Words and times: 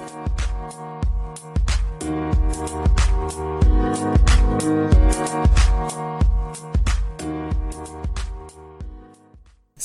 Thank 0.00 0.80
you. 0.80 0.89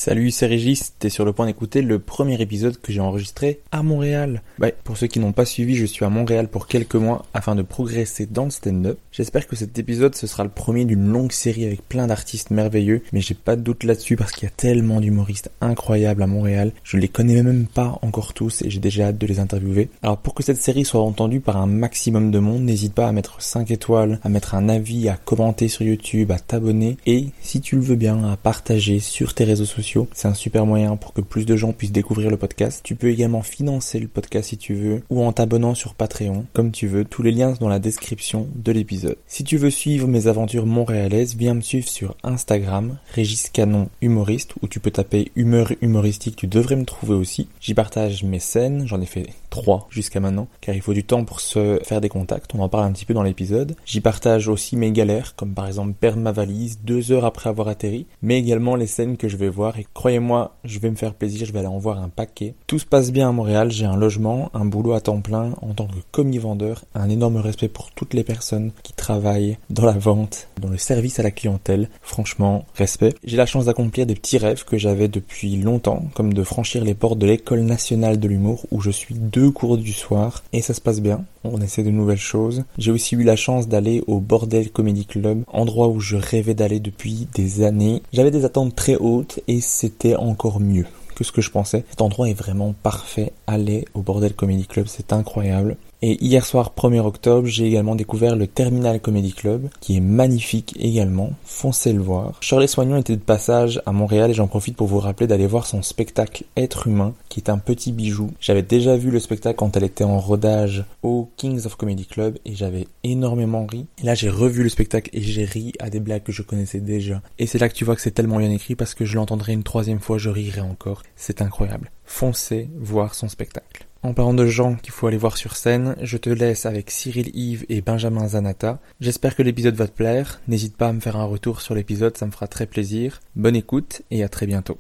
Salut, 0.06 0.30
c'est 0.30 0.46
Régis, 0.46 0.94
t'es 1.00 1.10
sur 1.10 1.26
le 1.26 1.34
point 1.34 1.48
d'écouter 1.48 1.82
le 1.82 1.98
premier 1.98 2.40
épisode 2.40 2.80
que 2.80 2.92
j'ai 2.92 3.00
enregistré 3.00 3.62
à 3.72 3.82
Montréal. 3.82 4.44
Bah, 4.60 4.70
pour 4.84 4.98
ceux 4.98 5.08
qui 5.08 5.18
n'ont 5.18 5.32
pas 5.32 5.46
suivi, 5.46 5.76
je 5.76 5.88
suis 5.88 6.06
à 6.06 6.10
Montréal 6.10 6.48
pour 6.48 6.68
quelques 6.68 6.94
mois 6.94 7.26
afin 7.34 7.56
de 7.56 7.64
progresser 7.64 8.28
dans 8.28 8.44
le 8.44 8.52
stand-up. 8.52 9.00
J'espère 9.12 9.48
que 9.48 9.56
cet 9.56 9.80
épisode 9.80 10.14
ce 10.14 10.28
sera 10.28 10.44
le 10.44 10.52
premier 10.52 10.86
d'une 10.86 11.08
longue 11.08 11.32
série 11.32 11.66
avec 11.66 11.90
plein 11.90 12.06
d'artistes 12.06 12.52
merveilleux, 12.52 13.02
mais 13.14 13.20
j'ai 13.20 13.34
pas 13.34 13.56
de 13.56 13.62
doute 13.62 13.84
là-dessus 13.84 14.16
parce 14.16 14.32
qu'il 14.32 14.44
y 14.44 14.46
a 14.46 14.54
tellement 14.56 15.02
d'humoristes 15.02 15.50
incroyables 15.60 16.22
à 16.22 16.28
Montréal. 16.28 16.72
Je 16.84 16.98
les 16.98 17.08
connais 17.08 17.42
même 17.42 17.66
pas 17.66 17.98
encore 18.04 18.36
tous 18.36 18.62
et 18.62 18.70
j'ai 18.70 18.80
déjà 18.80 19.08
hâte 19.08 19.18
de 19.18 19.26
les 19.26 19.40
interviewer. 19.40 19.90
Alors 20.04 20.20
pour 20.20 20.36
que 20.36 20.44
cette 20.44 20.62
série 20.62 20.86
soit 20.86 21.02
entendue 21.02 21.40
par 21.40 21.58
un 21.58 21.66
maximum 21.66 22.30
de 22.30 22.38
monde, 22.38 22.62
n'hésite 22.62 22.94
pas 22.94 23.08
à 23.08 23.12
mettre 23.12 23.42
5 23.42 23.72
étoiles, 23.72 24.20
à 24.24 24.30
mettre 24.30 24.54
un 24.54 24.70
avis, 24.70 25.10
à 25.10 25.18
commenter 25.18 25.68
sur 25.68 25.82
YouTube, 25.82 26.32
à 26.32 26.38
t'abonner 26.38 26.98
et 27.08 27.30
si 27.42 27.60
tu 27.60 27.76
le 27.76 27.82
veux 27.82 27.96
bien, 27.96 28.24
à 28.32 28.38
partager 28.38 29.00
sur 29.00 29.34
tes 29.34 29.46
réseaux 29.46 29.66
sociaux 29.66 29.95
c'est 30.14 30.28
un 30.28 30.34
super 30.34 30.66
moyen 30.66 30.96
pour 30.96 31.14
que 31.14 31.22
plus 31.22 31.46
de 31.46 31.56
gens 31.56 31.74
puissent 31.74 31.92
découvrir 31.92 32.30
le 32.30 32.38
podcast. 32.38 32.82
Tu 32.84 32.96
peux 32.96 33.10
également 33.10 33.42
financer 33.42 34.00
le 34.00 34.08
podcast 34.08 34.50
si 34.50 34.58
tu 34.58 34.74
veux 34.74 35.04
ou 35.10 35.24
en 35.24 35.32
t'abonnant 35.32 35.76
sur 35.76 35.94
Patreon, 35.94 36.46
comme 36.54 36.72
tu 36.72 36.88
veux. 36.88 37.06
Tous 37.06 37.24
les 37.24 37.32
liens 37.32 37.54
sont 37.54 37.66
dans 37.66 37.70
la 37.70 37.80
description 37.80 38.48
de 38.56 38.72
l'épisode. 38.72 39.18
Si 39.28 39.44
tu 39.44 39.58
veux 39.58 39.70
suivre 39.70 40.08
mes 40.08 40.28
aventures 40.28 40.66
montréalaises, 40.66 41.36
viens 41.36 41.54
me 41.54 41.62
suivre 41.62 41.88
sur 41.88 42.16
Instagram, 42.24 42.98
Régis 43.14 43.50
Canon 43.50 43.90
humoriste, 44.02 44.54
où 44.62 44.68
tu 44.68 44.80
peux 44.80 44.92
taper 44.92 45.32
humeur 45.36 45.72
humoristique, 45.82 46.36
tu 46.36 46.48
devrais 46.48 46.76
me 46.76 46.86
trouver 46.86 47.16
aussi. 47.16 47.48
J'y 47.62 47.74
partage 47.74 48.24
mes 48.24 48.40
scènes, 48.40 48.88
j'en 48.88 49.02
ai 49.02 49.06
fait 49.06 49.28
trois 49.56 49.88
jusqu'à 49.90 50.20
maintenant, 50.20 50.50
car 50.60 50.76
il 50.76 50.82
faut 50.82 50.94
du 50.94 51.06
temps 51.06 51.24
pour 51.24 51.40
se 51.40 51.80
faire 51.84 52.02
des 52.02 52.10
contacts, 52.10 52.54
on 52.54 52.60
en 52.60 52.68
parle 52.68 52.84
un 52.84 52.92
petit 52.92 53.06
peu 53.06 53.14
dans 53.14 53.24
l'épisode. 53.24 53.76
J'y 53.86 54.02
partage 54.02 54.50
aussi 54.50 54.76
mes 54.76 54.92
galères, 54.92 55.34
comme 55.36 55.54
par 55.54 55.66
exemple 55.66 55.94
perdre 55.94 56.20
ma 56.20 56.34
valise 56.34 56.80
deux 56.84 57.14
heures 57.14 57.24
après 57.24 57.50
avoir 57.50 57.70
atterri, 57.70 58.06
mais 58.22 58.38
également 58.38 58.76
les 58.76 58.86
scènes 58.86 59.16
que 59.16 59.30
je 59.30 59.38
vais 59.38 59.48
voir 59.48 59.80
et 59.80 59.88
croyez-moi, 59.94 60.58
je 60.66 60.80
vais 60.80 60.90
me 60.90 60.96
faire 60.96 61.14
plaisir, 61.14 61.48
je 61.48 61.54
vais 61.54 61.60
aller 61.60 61.70
en 61.70 61.78
voir 61.78 62.04
un 62.04 62.10
paquet. 62.10 62.54
Tout 62.68 62.80
se 62.80 62.86
passe 62.86 63.14
bien 63.14 63.30
à 63.30 63.32
Montréal, 63.32 63.72
j'ai 63.72 63.86
un 63.86 63.96
logement, 63.96 64.50
un 64.54 64.66
boulot 64.66 64.92
à 64.92 65.00
temps 65.00 65.22
plein 65.22 65.54
en 65.62 65.74
tant 65.74 65.88
que 65.88 66.00
commis 66.12 66.38
vendeur, 66.38 66.84
un 66.94 67.10
énorme 67.10 67.38
respect 67.38 67.70
pour 67.70 67.92
toutes 67.92 68.14
les 68.14 68.26
personnes 68.26 68.72
qui 68.84 68.92
travaillent 68.92 69.58
dans 69.70 69.86
la 69.86 69.94
vente, 69.94 70.50
dans 70.60 70.70
le 70.70 70.78
service 70.78 71.20
à 71.20 71.24
la 71.24 71.32
clientèle. 71.32 71.90
Franchement, 72.02 72.66
respect. 72.76 73.14
J'ai 73.24 73.38
la 73.38 73.46
chance 73.46 73.66
d'accomplir 73.66 74.06
des 74.06 74.16
petits 74.16 74.38
rêves 74.38 74.66
que 74.66 74.78
j'avais 74.78 75.08
depuis 75.08 75.56
longtemps, 75.56 76.04
comme 76.14 76.34
de 76.34 76.44
franchir 76.44 76.84
les 76.84 76.94
portes 76.94 77.20
de 77.20 77.26
l'école 77.26 77.62
nationale 77.62 78.20
de 78.20 78.28
l'humour 78.28 78.66
où 78.72 78.82
je 78.82 78.92
suis 78.92 79.16
deux 79.16 79.45
cours 79.52 79.78
du 79.78 79.94
soir 79.94 80.44
et 80.54 80.62
ça 80.62 80.74
se 80.74 80.82
passe 80.82 81.02
bien. 81.02 81.26
On 81.44 81.62
essaie 81.62 81.84
de 81.84 81.92
nouvelles 81.92 82.18
choses. 82.18 82.64
J'ai 82.78 82.92
aussi 82.92 83.16
eu 83.16 83.24
la 83.24 83.36
chance 83.36 83.68
d'aller 83.68 84.04
au 84.08 84.20
Bordel 84.20 84.72
Comedy 84.72 85.06
Club, 85.06 85.44
endroit 85.52 85.88
où 85.88 86.00
je 86.00 86.16
rêvais 86.16 86.54
d'aller 86.54 86.80
depuis 86.80 87.28
des 87.34 87.64
années. 87.64 88.02
J'avais 88.14 88.32
des 88.32 88.46
attentes 88.46 88.76
très 88.76 88.96
hautes 88.96 89.40
et 89.48 89.62
c'était 89.62 90.16
encore 90.16 90.60
mieux 90.60 90.86
que 91.16 91.24
ce 91.24 91.32
que 91.32 91.42
je 91.42 91.50
pensais. 91.50 91.86
Cet 91.90 92.02
endroit 92.02 92.30
est 92.30 92.34
vraiment 92.34 92.76
parfait. 92.84 93.32
Allez 93.48 93.86
au 93.94 94.02
Bordel 94.02 94.34
Comedy 94.34 94.68
Club, 94.68 94.86
c'est 94.88 95.14
incroyable. 95.14 95.78
Et 96.02 96.24
hier 96.24 96.46
soir, 96.46 96.74
1er 96.78 97.00
octobre, 97.00 97.48
j'ai 97.48 97.66
également 97.66 97.96
découvert 97.96 98.36
le 98.36 98.48
Terminal 98.48 99.00
Comedy 99.00 99.34
Club, 99.34 99.70
qui 99.80 99.98
est 99.98 100.02
magnifique 100.02 100.76
également. 100.80 101.32
Foncez 101.44 101.94
le 101.94 102.02
voir. 102.02 102.38
Shirley 102.42 102.68
Soignon 102.68 102.98
était 102.98 103.16
de 103.16 103.22
passage 103.22 103.82
à 103.86 103.92
Montréal 103.92 104.30
et 104.30 104.34
j'en 104.34 104.48
profite 104.48 104.76
pour 104.76 104.88
vous 104.88 105.00
rappeler 105.00 105.28
d'aller 105.28 105.48
voir 105.48 105.66
son 105.66 105.82
spectacle 105.82 106.44
Être 106.58 106.88
humain, 106.88 107.14
qui 107.30 107.40
est 107.40 107.50
un 107.50 107.58
petit 107.58 107.92
bijou. 107.92 108.32
J'avais 108.40 108.62
déjà 108.62 108.98
vu 108.98 109.10
le 109.10 109.20
spectacle 109.20 109.58
quand 109.58 109.78
elle 109.78 109.84
était 109.84 110.04
en 110.04 110.20
rodage 110.20 110.86
au 111.02 111.30
Kings 111.38 111.66
of 111.66 111.76
Comedy 111.76 112.06
Club 112.06 112.38
et 112.46 112.56
j'avais 112.56 112.88
énormément 113.04 113.66
ri. 113.66 113.86
Et 114.02 114.06
là, 114.06 114.16
j'ai 114.16 114.30
revu 114.30 114.64
le 114.64 114.70
spectacle 114.70 115.10
et 115.14 115.22
j'ai 115.22 115.46
ri 115.46 115.74
à 115.80 115.90
des 115.90 116.00
blagues 116.00 116.24
que 116.24 116.32
je 116.32 116.42
connaissais 116.42 116.82
déjà. 116.82 117.22
Et 117.40 117.48
c'est 117.48 117.58
là 117.58 117.70
que 117.70 117.74
tu 117.74 117.86
vois 117.86 117.96
que 117.96 118.02
c'est 118.02 118.12
tellement 118.12 118.38
bien 118.38 118.52
écrit 118.52 118.76
parce 118.76 118.94
que 118.94 119.06
je 119.06 119.16
l'entendrai 119.16 119.54
une 119.54 119.64
troisième 119.64 120.00
fois, 120.00 120.18
je 120.18 120.30
rirai 120.30 120.62
encore. 120.62 121.04
C'est 121.16 121.42
incroyable. 121.42 121.90
Foncez 122.04 122.70
voir 122.78 123.16
son 123.16 123.30
spectacle. 123.30 123.85
En 124.06 124.14
parlant 124.14 124.36
de 124.36 124.46
gens 124.46 124.76
qu'il 124.76 124.92
faut 124.92 125.08
aller 125.08 125.18
voir 125.18 125.36
sur 125.36 125.56
scène, 125.56 125.96
je 126.00 126.18
te 126.18 126.30
laisse 126.30 126.68
avec 126.68 126.92
Cyril 126.92 127.32
Yves 127.34 127.66
et 127.70 127.82
Benjamin 127.82 128.28
Zanata. 128.28 128.80
J'espère 129.02 129.36
que 129.36 129.42
l'épisode 129.42 129.74
va 129.74 129.88
te 129.88 129.94
plaire. 129.94 130.42
N'hésite 130.48 130.78
pas 130.78 130.90
à 130.90 130.94
me 130.94 131.00
faire 131.00 131.16
un 131.16 131.26
retour 131.26 131.60
sur 131.60 131.74
l'épisode, 131.74 132.16
ça 132.16 132.28
me 132.28 132.32
fera 132.32 132.48
très 132.48 132.68
plaisir. 132.68 133.20
Bonne 133.36 133.56
écoute 133.56 134.04
et 134.12 134.24
à 134.24 134.30
très 134.30 134.46
bientôt. 134.46 134.78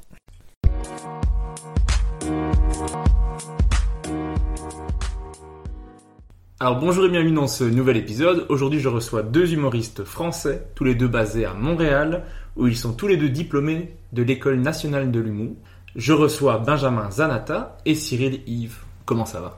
Alors 6.59 6.79
bonjour 6.79 7.05
et 7.05 7.09
bienvenue 7.09 7.31
dans 7.31 7.47
ce 7.47 7.63
nouvel 7.63 7.97
épisode. 7.97 8.45
Aujourd'hui 8.49 8.79
je 8.79 8.89
reçois 8.89 9.23
deux 9.23 9.53
humoristes 9.53 10.03
français, 10.03 10.67
tous 10.75 10.83
les 10.83 10.93
deux 10.93 11.07
basés 11.07 11.45
à 11.45 11.55
Montréal, 11.55 12.25
où 12.57 12.67
ils 12.67 12.77
sont 12.77 12.93
tous 12.93 13.07
les 13.07 13.17
deux 13.17 13.29
diplômés 13.29 13.95
de 14.13 14.21
l'école 14.21 14.59
nationale 14.59 15.09
de 15.09 15.19
l'humour. 15.19 15.55
Je 15.95 16.13
reçois 16.13 16.59
Benjamin 16.59 17.09
Zanata 17.09 17.79
et 17.85 17.95
Cyril 17.95 18.41
Yves. 18.45 18.84
Comment 19.05 19.25
ça 19.25 19.39
va 19.39 19.57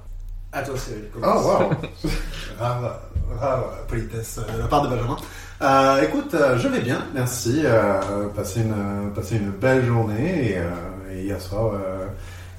À 0.52 0.62
toi, 0.62 0.76
Cyril. 0.78 1.06
Oh, 1.16 1.26
wow 1.26 1.70
Rare, 2.60 3.00
rare 3.40 3.64
politesse 3.88 4.40
de 4.54 4.60
la 4.60 4.68
part 4.68 4.82
de 4.82 4.90
Benjamin. 4.90 5.16
Euh, 5.62 6.02
écoute, 6.02 6.34
euh, 6.34 6.58
je 6.58 6.68
vais 6.68 6.82
bien, 6.82 7.06
merci. 7.14 7.62
Euh, 7.64 8.28
passer, 8.36 8.62
une, 8.62 9.12
passer 9.16 9.38
une 9.38 9.52
belle 9.52 9.86
journée. 9.86 10.52
Et, 10.52 10.58
euh, 10.58 10.70
et 11.14 11.24
hier 11.24 11.40
soir, 11.40 11.74
euh, 11.76 12.08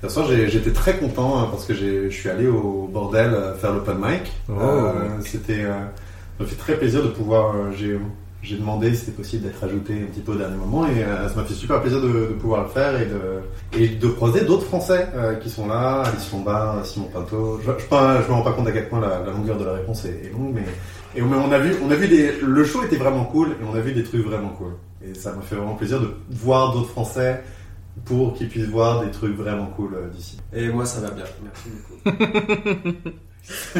hier 0.02 0.10
soir 0.10 0.26
j'étais 0.28 0.72
très 0.72 0.96
content 0.96 1.38
hein, 1.38 1.48
parce 1.50 1.66
que 1.66 1.74
je 1.74 2.08
suis 2.08 2.30
allé 2.30 2.46
au 2.46 2.88
bordel 2.90 3.34
euh, 3.34 3.54
faire 3.54 3.74
l'open 3.74 3.98
mic. 4.00 4.32
Oh. 4.48 4.90
C'était, 5.24 5.64
ça 5.64 6.40
me 6.40 6.46
fait 6.46 6.56
très 6.56 6.76
plaisir 6.76 7.02
de 7.02 7.08
pouvoir. 7.08 7.72
j'ai 7.76 7.98
j'ai 8.42 8.56
demandé 8.56 8.90
si 8.94 8.98
c'était 8.98 9.12
possible 9.12 9.44
d'être 9.44 9.62
ajouté 9.64 9.94
un 9.94 10.06
petit 10.12 10.20
peu 10.20 10.32
au 10.32 10.36
dernier 10.36 10.56
moment 10.56 10.86
et 10.86 11.02
euh, 11.02 11.28
ça 11.28 11.34
m'a 11.36 11.44
fait 11.44 11.54
super 11.54 11.80
plaisir 11.80 12.00
de, 12.00 12.08
de, 12.08 12.34
pouvoir 12.34 12.62
le 12.62 12.68
faire 12.68 13.00
et 13.00 13.06
de, 13.06 13.40
et 13.76 13.88
de 13.88 14.06
croiser 14.08 14.42
d'autres 14.44 14.66
Français 14.66 15.08
euh, 15.14 15.34
qui 15.36 15.50
sont 15.50 15.66
là, 15.66 16.02
Alice 16.02 16.30
Lombard, 16.32 16.86
Simon 16.86 17.08
Pinto. 17.12 17.60
Je, 17.60 17.66
je, 17.66 17.78
je, 17.78 18.28
me 18.28 18.32
rends 18.32 18.42
pas 18.42 18.52
compte 18.52 18.68
à 18.68 18.72
quel 18.72 18.88
point 18.88 19.00
la, 19.00 19.20
la 19.20 19.32
longueur 19.32 19.58
de 19.58 19.64
la 19.64 19.72
réponse 19.72 20.04
est, 20.04 20.26
est 20.26 20.32
longue, 20.32 20.52
mais, 20.54 20.64
et 21.16 21.22
on, 21.22 21.32
on, 21.32 21.50
a 21.50 21.58
vu, 21.58 21.74
on 21.84 21.90
a 21.90 21.96
vu 21.96 22.06
des, 22.06 22.40
le 22.40 22.64
show 22.64 22.84
était 22.84 22.96
vraiment 22.96 23.24
cool 23.24 23.50
et 23.50 23.64
on 23.68 23.74
a 23.74 23.80
vu 23.80 23.92
des 23.92 24.04
trucs 24.04 24.24
vraiment 24.24 24.50
cool. 24.50 24.74
Et 25.04 25.14
ça 25.14 25.32
m'a 25.32 25.42
fait 25.42 25.56
vraiment 25.56 25.74
plaisir 25.74 26.00
de 26.00 26.10
voir 26.30 26.72
d'autres 26.72 26.90
Français 26.90 27.42
pour 28.04 28.34
qu'ils 28.34 28.48
puissent 28.48 28.68
voir 28.68 29.04
des 29.04 29.10
trucs 29.10 29.36
vraiment 29.36 29.66
cool 29.66 29.94
euh, 29.94 30.08
d'ici. 30.08 30.38
Et 30.52 30.68
moi 30.68 30.86
ça 30.86 31.00
va 31.00 31.10
bien, 31.10 31.24
merci 31.42 31.70
beaucoup. 32.04 33.08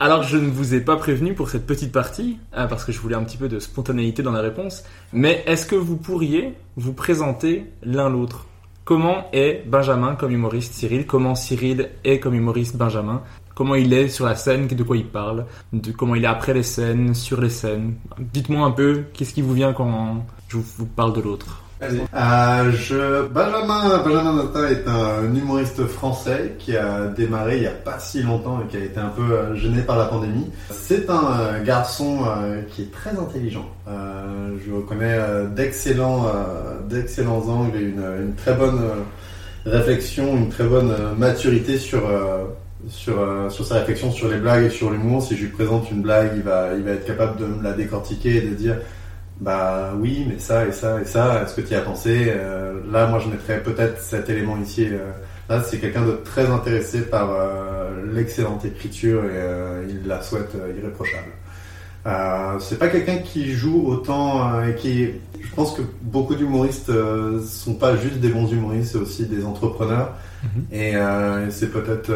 Alors 0.00 0.24
je 0.24 0.36
ne 0.36 0.50
vous 0.50 0.74
ai 0.74 0.80
pas 0.80 0.96
prévenu 0.96 1.34
pour 1.34 1.48
cette 1.48 1.66
petite 1.66 1.92
partie, 1.92 2.38
hein, 2.52 2.66
parce 2.66 2.84
que 2.84 2.92
je 2.92 2.98
voulais 2.98 3.14
un 3.14 3.22
petit 3.24 3.36
peu 3.36 3.48
de 3.48 3.58
spontanéité 3.58 4.22
dans 4.22 4.32
la 4.32 4.40
réponse, 4.40 4.84
mais 5.12 5.42
est-ce 5.46 5.66
que 5.66 5.76
vous 5.76 5.96
pourriez 5.96 6.54
vous 6.76 6.92
présenter 6.92 7.70
l'un 7.82 8.10
l'autre? 8.10 8.46
Comment 8.84 9.28
est 9.32 9.62
Benjamin 9.66 10.14
comme 10.14 10.32
humoriste 10.32 10.74
Cyril? 10.74 11.06
Comment 11.06 11.34
Cyril 11.34 11.88
est 12.04 12.20
comme 12.20 12.34
humoriste 12.34 12.76
Benjamin? 12.76 13.22
Comment 13.54 13.76
il 13.76 13.94
est 13.94 14.08
sur 14.08 14.26
la 14.26 14.36
scène, 14.36 14.66
de 14.66 14.82
quoi 14.82 14.96
il 14.96 15.06
parle? 15.06 15.46
Comment 15.96 16.16
il 16.16 16.24
est 16.24 16.28
après 16.28 16.52
les 16.52 16.64
scènes, 16.64 17.14
sur 17.14 17.40
les 17.40 17.48
scènes? 17.48 17.94
Dites-moi 18.18 18.66
un 18.66 18.72
peu, 18.72 19.04
qu'est-ce 19.14 19.32
qui 19.32 19.42
vous 19.42 19.54
vient 19.54 19.72
quand 19.72 20.26
je 20.48 20.58
vous 20.58 20.86
parle 20.86 21.14
de 21.14 21.22
l'autre? 21.22 21.63
Euh. 22.92 23.28
Benjamin, 23.28 23.98
Benjamin 24.04 24.50
est 24.68 24.88
un 24.88 25.34
humoriste 25.34 25.86
français 25.86 26.54
qui 26.58 26.76
a 26.76 27.06
démarré 27.06 27.56
il 27.56 27.60
n'y 27.62 27.66
a 27.66 27.70
pas 27.70 27.98
si 27.98 28.22
longtemps 28.22 28.60
et 28.62 28.70
qui 28.70 28.76
a 28.76 28.84
été 28.84 28.98
un 28.98 29.08
peu 29.08 29.22
euh, 29.22 29.54
gêné 29.54 29.82
par 29.82 29.98
la 29.98 30.06
pandémie. 30.06 30.50
C'est 30.70 31.08
un 31.10 31.40
euh, 31.40 31.64
garçon 31.64 32.24
qui 32.70 32.82
est 32.82 32.92
très 32.92 33.10
intelligent. 33.10 33.68
je 33.86 34.72
reconnais 34.72 35.18
d'excellents, 35.54 36.26
d'excellents 36.88 37.42
angles 37.48 37.76
et 37.76 37.82
une, 37.82 38.34
très 38.36 38.54
bonne 38.54 38.80
réflexion, 39.66 40.36
une 40.36 40.48
très 40.48 40.64
bonne 40.64 40.94
maturité 41.16 41.78
sur 41.78 42.02
sur, 42.88 43.14
sur 43.50 43.64
sa 43.64 43.76
réflexion 43.76 44.12
sur 44.12 44.28
les 44.28 44.36
blagues 44.36 44.64
et 44.64 44.70
sur 44.70 44.90
l'humour. 44.90 45.22
Si 45.22 45.36
je 45.36 45.44
lui 45.44 45.50
présente 45.50 45.90
une 45.90 46.02
blague, 46.02 46.32
il 46.36 46.42
va, 46.42 46.74
il 46.76 46.82
va 46.82 46.92
être 46.92 47.06
capable 47.06 47.40
de 47.40 47.46
me 47.46 47.62
la 47.62 47.72
décortiquer 47.72 48.36
et 48.36 48.40
de 48.42 48.54
dire 48.54 48.76
bah 49.40 49.92
oui, 49.98 50.24
mais 50.28 50.38
ça 50.38 50.66
et 50.66 50.72
ça 50.72 51.00
et 51.00 51.04
ça, 51.04 51.42
est-ce 51.42 51.54
que 51.54 51.60
tu 51.60 51.72
y 51.72 51.76
as 51.76 51.80
pensé 51.80 52.26
euh, 52.28 52.80
Là, 52.90 53.06
moi, 53.06 53.18
je 53.18 53.28
mettrais 53.28 53.60
peut-être 53.62 54.00
cet 54.00 54.30
élément 54.30 54.56
ici. 54.58 54.86
Euh, 54.86 55.10
là, 55.48 55.62
c'est 55.62 55.78
quelqu'un 55.78 56.04
de 56.04 56.12
très 56.24 56.46
intéressé 56.46 57.02
par 57.02 57.30
euh, 57.30 57.90
l'excellente 58.12 58.64
écriture 58.64 59.24
et 59.24 59.88
il 59.88 60.06
la 60.06 60.22
souhaite 60.22 60.52
irréprochable. 60.78 61.32
c'est 62.60 62.78
pas 62.78 62.88
quelqu'un 62.88 63.18
qui 63.18 63.52
joue 63.52 63.88
autant 63.88 64.62
et 64.62 64.74
qui. 64.76 65.10
Je 65.40 65.54
pense 65.54 65.74
que 65.74 65.82
beaucoup 66.02 66.36
d'humoristes 66.36 66.90
sont 67.44 67.74
pas 67.74 67.96
juste 67.96 68.16
des 68.16 68.28
bons 68.28 68.50
humoristes, 68.50 68.92
c'est 68.92 68.98
aussi 68.98 69.26
des 69.26 69.44
entrepreneurs. 69.44 70.14
Mm-hmm. 70.44 70.74
Et 70.74 71.50
c'est 71.50 71.72
peut-être 71.72 72.12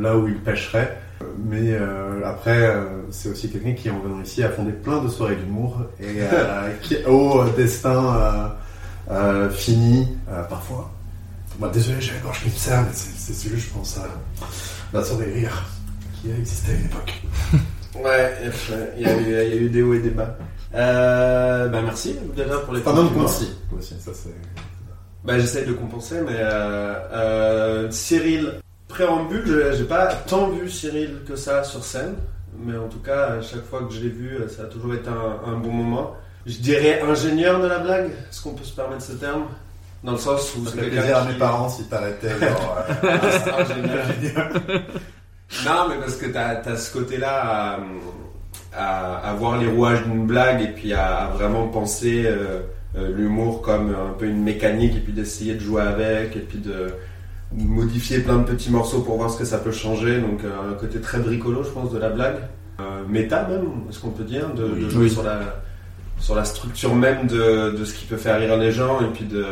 là 0.00 0.16
où 0.16 0.28
il 0.28 0.36
pêcherait. 0.36 0.98
Mais 1.46 1.72
euh, 1.72 2.20
après, 2.24 2.66
euh, 2.68 2.84
c'est 3.10 3.28
aussi 3.30 3.50
quelqu'un 3.50 3.72
qui, 3.74 3.90
en 3.90 3.98
venant 4.00 4.20
ici, 4.22 4.42
a 4.42 4.50
fondé 4.50 4.72
plein 4.72 5.02
de 5.02 5.08
soirées 5.08 5.36
d'humour 5.36 5.82
et 6.00 6.04
euh, 6.20 6.70
qui, 6.82 6.96
au 7.06 7.44
destin 7.56 8.54
fini, 9.50 10.16
parfois. 10.48 10.90
Bah, 11.58 11.70
désolé, 11.72 12.00
j'avais 12.00 12.20
gorge 12.20 12.40
qui 12.42 12.50
me 12.50 12.54
serre, 12.54 12.82
mais 12.82 12.88
c'est 12.92 13.32
celui, 13.32 13.58
je 13.58 13.70
pense, 13.70 13.98
à 13.98 14.06
la 14.92 15.02
soirée 15.04 15.32
rire 15.32 15.64
qui 16.20 16.30
a 16.30 16.36
existé 16.36 16.72
à 16.72 16.74
une 16.76 16.84
époque. 16.86 17.22
Ouais, 18.04 18.32
il 18.96 19.02
y, 19.02 19.06
a 19.06 19.16
eu- 19.18 19.22
il 19.26 19.30
y 19.32 19.52
a 19.52 19.56
eu 19.56 19.68
des 19.70 19.82
hauts 19.82 19.94
et 19.94 19.98
des 19.98 20.10
bas. 20.10 20.36
Bah 21.68 21.80
merci 21.82 22.14
déjà 22.36 22.58
pour 22.58 22.74
les. 22.74 22.80
Aussi, 23.76 23.94
ça 23.98 24.12
c'est. 24.14 24.34
Bah 25.24 25.36
j'essaye 25.38 25.66
de 25.66 25.72
compenser, 25.72 26.16
mais 26.24 26.36
euh, 26.36 26.94
euh, 27.12 27.90
Cyril, 27.90 28.60
préambule, 28.88 29.42
je- 29.46 29.76
j'ai 29.76 29.84
pas 29.84 30.06
tant 30.26 30.48
vu 30.48 30.68
Cyril 30.70 31.18
que 31.28 31.36
ça 31.36 31.62
sur 31.64 31.84
scène, 31.84 32.14
mais 32.64 32.76
en 32.76 32.88
tout 32.88 32.98
cas, 33.00 33.34
à 33.38 33.42
chaque 33.42 33.64
fois 33.64 33.84
que 33.86 33.92
je 33.94 34.00
l'ai 34.00 34.08
vu, 34.08 34.38
ça 34.48 34.62
a 34.62 34.66
toujours 34.66 34.94
été 34.94 35.08
un, 35.08 35.50
un 35.52 35.56
bon 35.58 35.70
moment. 35.70 36.14
Je 36.46 36.56
dirais 36.58 37.02
ingénieur 37.02 37.60
de 37.60 37.66
la 37.66 37.78
blague, 37.78 38.06
est-ce 38.06 38.40
qu'on 38.42 38.54
peut 38.54 38.64
se 38.64 38.74
permettre 38.74 39.02
ce 39.02 39.12
terme? 39.12 39.44
Dans 40.04 40.12
le 40.12 40.18
sens 40.18 40.54
où 40.56 40.64
Ça 40.64 40.72
fait 40.72 40.88
plaisir 40.88 41.16
à 41.18 41.22
qui- 41.22 41.32
mes 41.32 41.38
parents 41.38 41.68
s'ils 41.68 41.86
t'arrêtaient. 41.88 42.28
genre, 42.38 42.78
euh, 43.04 43.58
ingénieur. 43.58 44.48
Non, 45.66 45.88
mais 45.88 45.96
parce 45.98 46.16
que 46.16 46.26
t'as 46.26 46.60
as 46.64 46.76
ce 46.76 46.92
côté-là 46.92 47.74
à, 47.74 47.78
à, 48.76 49.30
à 49.30 49.34
voir 49.34 49.58
les 49.58 49.66
rouages 49.66 50.04
d'une 50.04 50.26
blague 50.26 50.62
et 50.62 50.68
puis 50.68 50.92
à, 50.92 51.24
à 51.24 51.26
vraiment 51.30 51.66
penser 51.68 52.24
euh, 52.26 52.60
euh, 52.96 53.08
l'humour 53.14 53.60
comme 53.62 53.90
un 53.90 54.12
peu 54.16 54.26
une 54.26 54.42
mécanique 54.42 54.94
et 54.96 55.00
puis 55.00 55.12
d'essayer 55.12 55.54
de 55.54 55.60
jouer 55.60 55.82
avec 55.82 56.36
et 56.36 56.40
puis 56.40 56.58
de 56.58 56.92
modifier 57.52 58.20
plein 58.20 58.38
de 58.38 58.44
petits 58.44 58.70
morceaux 58.70 59.00
pour 59.00 59.16
voir 59.16 59.30
ce 59.30 59.38
que 59.38 59.44
ça 59.44 59.58
peut 59.58 59.72
changer. 59.72 60.20
Donc 60.20 60.44
euh, 60.44 60.70
un 60.70 60.74
côté 60.74 61.00
très 61.00 61.18
bricolo, 61.18 61.62
je 61.62 61.70
pense, 61.70 61.90
de 61.92 61.98
la 61.98 62.10
blague. 62.10 62.36
Euh, 62.80 63.02
méta 63.08 63.46
même, 63.48 63.64
est-ce 63.90 63.98
qu'on 63.98 64.10
peut 64.10 64.24
dire, 64.24 64.52
de, 64.54 64.68
de 64.68 64.88
jouer 64.88 65.04
Oui. 65.04 65.10
sur 65.10 65.22
la 65.22 65.40
sur 66.20 66.34
la 66.34 66.44
structure 66.44 66.94
même 66.96 67.28
de, 67.28 67.70
de 67.78 67.84
ce 67.84 67.94
qui 67.94 68.04
peut 68.04 68.16
faire 68.16 68.40
rire 68.40 68.56
les 68.56 68.72
gens 68.72 69.00
et 69.00 69.06
puis 69.14 69.24
de, 69.24 69.44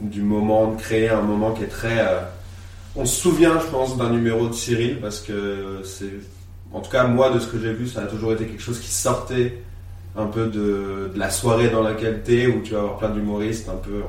du 0.00 0.20
moment, 0.20 0.72
de 0.72 0.78
créer 0.80 1.08
un 1.08 1.22
moment 1.22 1.52
qui 1.52 1.62
est 1.64 1.68
très... 1.68 1.98
euh, 2.00 2.20
on 2.94 3.06
se 3.06 3.20
souvient, 3.22 3.58
je 3.58 3.66
pense, 3.68 3.96
d'un 3.96 4.10
numéro 4.10 4.46
de 4.46 4.52
Cyril 4.52 4.98
parce 5.00 5.20
que 5.20 5.80
c'est, 5.82 6.12
en 6.72 6.80
tout 6.80 6.90
cas 6.90 7.04
moi 7.04 7.30
de 7.30 7.38
ce 7.38 7.46
que 7.46 7.58
j'ai 7.58 7.72
vu, 7.72 7.88
ça 7.88 8.02
a 8.02 8.06
toujours 8.06 8.32
été 8.34 8.44
quelque 8.44 8.60
chose 8.62 8.80
qui 8.80 8.90
sortait 8.90 9.62
un 10.14 10.26
peu 10.26 10.44
de, 10.46 11.10
de 11.12 11.18
la 11.18 11.30
soirée 11.30 11.70
dans 11.70 11.82
laquelle 11.82 12.22
t'es, 12.22 12.46
où 12.48 12.60
tu 12.62 12.74
vas 12.74 12.80
avoir 12.80 12.98
plein 12.98 13.08
d'humoristes, 13.10 13.70
un 13.70 13.76
peu. 13.76 14.02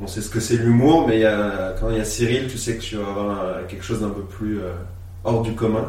On, 0.00 0.06
sait 0.06 0.20
ce 0.20 0.30
que 0.30 0.40
c'est 0.40 0.56
l'humour, 0.56 1.06
mais 1.08 1.16
il 1.16 1.22
y 1.22 1.26
a, 1.26 1.74
quand 1.80 1.90
il 1.90 1.98
y 1.98 2.00
a 2.00 2.04
Cyril, 2.04 2.46
tu 2.48 2.56
sais 2.58 2.76
que 2.76 2.82
tu 2.82 2.96
vas 2.96 3.08
avoir 3.08 3.30
un- 3.30 3.62
quelque 3.68 3.84
chose 3.84 4.00
d'un 4.00 4.10
peu 4.10 4.22
plus 4.22 4.58
euh, 4.60 4.72
hors 5.24 5.42
du 5.42 5.52
commun. 5.54 5.88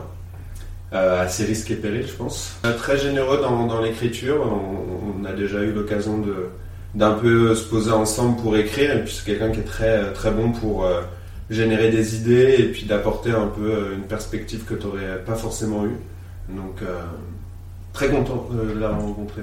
Euh, 0.91 1.21
assez 1.23 1.45
risqué 1.45 1.75
péril, 1.75 2.07
je 2.07 2.13
pense. 2.13 2.55
Euh, 2.65 2.75
très 2.75 2.97
généreux 2.97 3.39
dans, 3.39 3.67
dans 3.67 3.79
l'écriture. 3.79 4.37
On, 4.41 5.21
on 5.21 5.25
a 5.25 5.33
déjà 5.33 5.61
eu 5.61 5.71
l'occasion 5.71 6.17
de 6.19 6.49
d'un 6.95 7.11
peu 7.11 7.53
se 7.53 7.67
poser 7.69 7.91
ensemble 7.91 8.41
pour 8.41 8.57
écrire, 8.57 8.95
et 8.95 9.03
puis 9.03 9.13
c'est 9.13 9.23
quelqu'un 9.23 9.51
qui 9.51 9.59
est 9.59 9.63
très 9.63 10.11
très 10.13 10.31
bon 10.31 10.51
pour 10.51 10.85
euh, 10.85 11.01
générer 11.51 11.91
des 11.91 12.15
idées 12.15 12.55
et 12.57 12.63
puis 12.71 12.85
d'apporter 12.85 13.29
un 13.29 13.45
peu 13.45 13.71
euh, 13.71 13.95
une 13.95 14.07
perspective 14.07 14.63
que 14.65 14.73
tu 14.73 14.87
n'aurais 14.87 15.19
pas 15.23 15.35
forcément 15.35 15.85
eu. 15.85 15.95
Donc, 16.49 16.81
euh, 16.81 17.03
très 17.93 18.09
content 18.09 18.47
de 18.51 18.79
l'avoir 18.79 19.01
rencontré. 19.01 19.41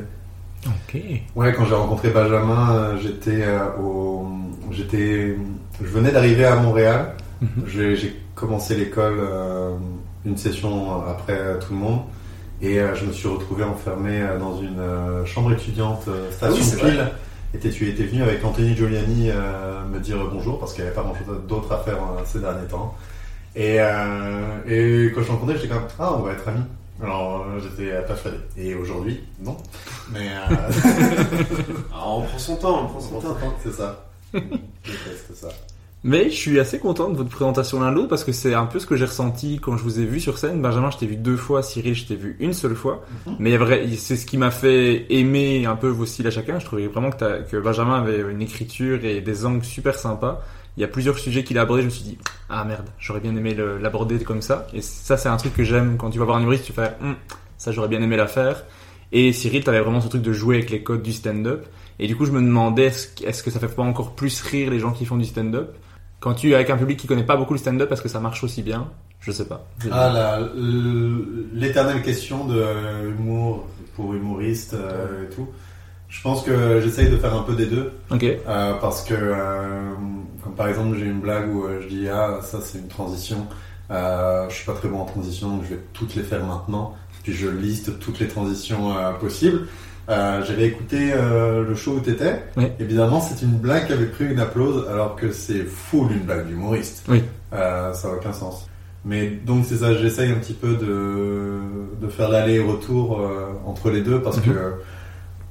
Ok. 0.66 1.00
Ouais, 1.36 1.52
quand 1.52 1.66
j'ai 1.66 1.74
rencontré 1.76 2.10
Benjamin, 2.10 2.74
euh, 2.74 2.96
j'étais 3.00 3.44
euh, 3.44 3.68
au, 3.80 4.26
j'étais, 4.72 5.36
je 5.80 5.86
venais 5.86 6.10
d'arriver 6.12 6.44
à 6.44 6.56
Montréal. 6.56 7.14
Mhm. 7.40 7.48
J'ai 7.66 7.96
j'ai 7.96 8.16
commencé 8.34 8.74
l'école 8.76 9.18
euh, 9.20 9.76
une 10.24 10.36
session 10.36 11.02
après 11.06 11.36
euh, 11.38 11.58
tout 11.58 11.72
le 11.72 11.78
monde 11.78 12.00
et 12.62 12.80
euh, 12.80 12.94
je 12.94 13.04
me 13.04 13.12
suis 13.12 13.28
retrouvé 13.28 13.64
enfermé 13.64 14.22
euh, 14.22 14.38
dans 14.38 14.58
une 14.60 14.78
euh, 14.80 15.24
chambre 15.26 15.52
étudiante 15.52 16.04
euh, 16.08 16.30
Ah 16.42 16.48
oui, 16.50 16.62
station 16.62 16.64
c'est 16.78 16.90
pile. 16.90 17.06
Et 17.54 17.58
tu 17.58 17.88
étais 17.88 18.02
venu 18.04 18.22
avec 18.22 18.44
Anthony 18.44 18.74
Giuliani 18.76 19.30
euh, 19.30 19.84
me 19.86 19.98
dire 20.00 20.16
bonjour 20.32 20.58
parce 20.58 20.72
qu'il 20.74 20.82
n'y 20.82 20.88
avait 20.88 20.96
pas 20.96 21.02
grand 21.02 21.14
chose 21.14 21.36
d'autre 21.48 21.72
à 21.72 21.78
faire 21.78 21.96
euh, 21.96 22.22
ces 22.26 22.40
derniers 22.40 22.66
temps. 22.66 22.94
Et, 23.54 23.76
euh, 23.80 24.58
et 24.66 25.12
quand 25.14 25.20
je 25.22 25.26
l'ai 25.26 25.32
rencontré, 25.32 25.54
j'étais 25.56 25.68
comme 25.68 25.84
ah 25.98 26.14
on 26.18 26.22
va 26.22 26.32
être 26.32 26.48
amis. 26.48 26.64
Alors 27.02 27.46
euh, 27.48 27.60
j'étais 27.60 27.92
persuadé. 28.06 28.36
Et 28.58 28.74
aujourd'hui, 28.74 29.20
non. 29.42 29.56
Mais 30.12 30.28
euh, 30.50 30.54
Ah, 31.94 32.04
on 32.08 32.22
prend 32.22 32.38
son 32.38 32.56
temps, 32.56 32.84
on 32.84 32.86
prend 32.88 33.00
son 33.00 33.20
temps. 33.20 33.36
c'est 33.62 33.72
ça. 33.72 34.05
Je 34.34 34.40
déteste 34.40 35.34
ça. 35.34 35.48
Mais 36.04 36.30
je 36.30 36.36
suis 36.36 36.60
assez 36.60 36.78
content 36.78 37.10
de 37.10 37.16
votre 37.16 37.30
présentation 37.30 37.80
l'un 37.80 37.90
l'autre 37.90 38.06
parce 38.06 38.22
que 38.22 38.30
c'est 38.30 38.54
un 38.54 38.66
peu 38.66 38.78
ce 38.78 38.86
que 38.86 38.94
j'ai 38.94 39.06
ressenti 39.06 39.58
quand 39.60 39.76
je 39.76 39.82
vous 39.82 39.98
ai 39.98 40.04
vu 40.04 40.20
sur 40.20 40.38
scène. 40.38 40.62
Benjamin, 40.62 40.88
je 40.92 40.98
t'ai 40.98 41.06
vu 41.06 41.16
deux 41.16 41.36
fois, 41.36 41.64
Cyril, 41.64 41.96
je 41.96 42.04
t'ai 42.04 42.14
vu 42.14 42.36
une 42.38 42.52
seule 42.52 42.76
fois. 42.76 43.04
Mhm. 43.26 43.36
Mais 43.40 43.56
vrai, 43.56 43.84
c'est 43.96 44.14
ce 44.14 44.24
qui 44.24 44.38
m'a 44.38 44.52
fait 44.52 45.06
aimer 45.10 45.66
un 45.66 45.74
peu 45.74 45.88
vos 45.88 46.06
styles 46.06 46.28
à 46.28 46.30
chacun. 46.30 46.60
Je 46.60 46.64
trouvais 46.64 46.86
vraiment 46.86 47.10
que, 47.10 47.58
Benjamin 47.58 47.96
avait 47.96 48.20
une 48.30 48.40
écriture 48.40 49.04
et 49.04 49.20
des 49.20 49.46
angles 49.46 49.64
super 49.64 49.98
sympas. 49.98 50.42
Il 50.76 50.82
y 50.82 50.84
a 50.84 50.88
plusieurs 50.88 51.18
sujets 51.18 51.42
qu'il 51.42 51.58
a 51.58 51.62
abordés. 51.62 51.82
Je 51.82 51.86
me 51.86 51.92
suis 51.92 52.04
dit, 52.04 52.18
ah 52.50 52.64
merde, 52.64 52.86
j'aurais 53.00 53.18
bien 53.18 53.34
aimé 53.34 53.56
l'aborder 53.80 54.16
comme 54.20 54.42
ça. 54.42 54.68
Et 54.74 54.82
ça, 54.82 55.16
c'est 55.16 55.28
un 55.28 55.36
truc 55.38 55.54
que 55.54 55.64
j'aime 55.64 55.96
quand 55.96 56.10
tu 56.10 56.20
vas 56.20 56.24
voir 56.24 56.36
un 56.36 56.42
humoriste, 56.42 56.66
tu 56.66 56.72
fais, 56.72 56.92
Hum, 57.02 57.16
ça 57.58 57.72
j'aurais 57.72 57.88
bien 57.88 58.00
aimé 58.00 58.16
la 58.16 58.28
faire. 58.28 58.62
Et 59.10 59.32
Cyril, 59.32 59.64
t'avais 59.64 59.80
vraiment 59.80 60.00
ce 60.00 60.08
truc 60.08 60.22
de 60.22 60.32
jouer 60.32 60.56
avec 60.56 60.70
les 60.70 60.84
codes 60.84 61.02
du 61.02 61.12
stand-up. 61.12 61.66
Et 61.98 62.06
du 62.06 62.16
coup, 62.16 62.26
je 62.26 62.32
me 62.32 62.40
demandais, 62.40 62.86
est-ce 62.86 63.42
que- 63.42 63.50
ça 63.50 63.58
fait 63.60 63.68
pas 63.68 63.82
encore 63.82 64.12
plus 64.14 64.40
rire 64.42 64.70
les 64.70 64.78
gens 64.78 64.92
qui 64.92 65.06
font 65.06 65.16
du 65.16 65.24
stand-up? 65.24 65.74
Quand 66.20 66.34
tu 66.34 66.50
es 66.50 66.54
avec 66.54 66.70
un 66.70 66.76
public 66.76 66.98
qui 66.98 67.06
connaît 67.06 67.24
pas 67.24 67.36
beaucoup 67.36 67.52
le 67.54 67.58
stand-up, 67.58 67.90
est-ce 67.92 68.02
que 68.02 68.08
ça 68.08 68.20
marche 68.20 68.42
aussi 68.44 68.62
bien? 68.62 68.88
Je 69.20 69.32
sais 69.32 69.46
pas. 69.46 69.66
Ah, 69.90 70.38
l'éternelle 71.52 72.02
question 72.02 72.46
de 72.46 72.56
euh, 72.58 73.10
humour 73.10 73.66
pour 73.94 74.14
humoriste 74.14 74.74
euh, 74.74 75.24
et 75.24 75.34
tout. 75.34 75.48
Je 76.08 76.22
pense 76.22 76.42
que 76.42 76.80
j'essaye 76.80 77.10
de 77.10 77.16
faire 77.16 77.34
un 77.34 77.42
peu 77.42 77.54
des 77.54 77.66
deux. 77.66 77.92
Ok. 78.10 78.22
euh, 78.24 78.74
parce 78.80 79.02
que, 79.02 79.14
euh, 79.14 79.92
comme 80.42 80.54
par 80.54 80.68
exemple, 80.68 80.96
j'ai 80.98 81.06
une 81.06 81.20
blague 81.20 81.52
où 81.54 81.66
je 81.82 81.88
dis 81.88 82.08
Ah, 82.08 82.40
ça 82.42 82.58
c'est 82.62 82.78
une 82.78 82.88
transition. 82.88 83.46
Je 83.90 84.46
suis 84.54 84.66
pas 84.66 84.74
très 84.74 84.88
bon 84.88 85.00
en 85.00 85.04
transition, 85.04 85.48
donc 85.48 85.64
je 85.64 85.70
vais 85.74 85.80
toutes 85.92 86.14
les 86.14 86.22
faire 86.22 86.44
maintenant. 86.44 86.94
Puis 87.22 87.32
je 87.32 87.48
liste 87.48 87.98
toutes 87.98 88.20
les 88.20 88.28
transitions 88.28 88.94
possibles. 89.20 89.66
Euh, 90.08 90.44
J'avais 90.44 90.66
écouté 90.66 91.12
euh, 91.12 91.64
le 91.68 91.74
show 91.74 91.92
où 91.94 92.00
t'étais. 92.00 92.42
Oui. 92.56 92.66
Évidemment, 92.78 93.20
c'est 93.20 93.42
une 93.44 93.56
blague 93.58 93.86
qui 93.86 93.92
avait 93.92 94.06
pris 94.06 94.26
une 94.26 94.38
applause, 94.38 94.86
alors 94.88 95.16
que 95.16 95.32
c'est 95.32 95.64
full 95.64 96.12
une 96.12 96.20
blague 96.24 96.46
d'humoriste. 96.46 97.04
Oui. 97.08 97.22
Euh, 97.52 97.92
ça 97.92 98.08
n'a 98.08 98.14
aucun 98.14 98.32
sens. 98.32 98.68
Mais 99.04 99.28
donc 99.28 99.64
c'est 99.68 99.76
ça, 99.76 99.94
j'essaye 99.94 100.30
un 100.32 100.36
petit 100.36 100.52
peu 100.54 100.74
de, 100.74 101.58
de 102.04 102.08
faire 102.08 102.28
l'aller-retour 102.28 103.20
euh, 103.20 103.46
entre 103.64 103.90
les 103.90 104.00
deux 104.02 104.20
parce 104.20 104.36
Mhm. 104.38 104.42
que 104.44 104.58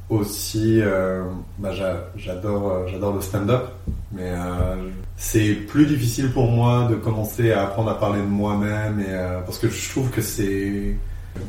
aussi 0.09 0.81
bah, 1.57 1.71
j'a- 1.73 2.05
j'adore 2.15 2.87
j'adore 2.87 3.15
le 3.15 3.21
stand-up, 3.21 3.63
mais 4.11 4.21
euh, 4.35 4.75
c'est 5.17 5.53
plus 5.53 5.85
difficile 5.87 6.31
pour 6.31 6.51
moi 6.51 6.87
de 6.91 6.95
commencer 6.95 7.51
à 7.53 7.63
apprendre 7.63 7.89
à 7.89 7.97
parler 7.99 8.19
de 8.21 8.27
moi-même 8.27 8.99
et 8.99 9.05
euh, 9.09 9.39
parce 9.41 9.57
que 9.57 9.67
je 9.69 9.89
trouve 9.89 10.09
que 10.11 10.21
c'est 10.21 10.95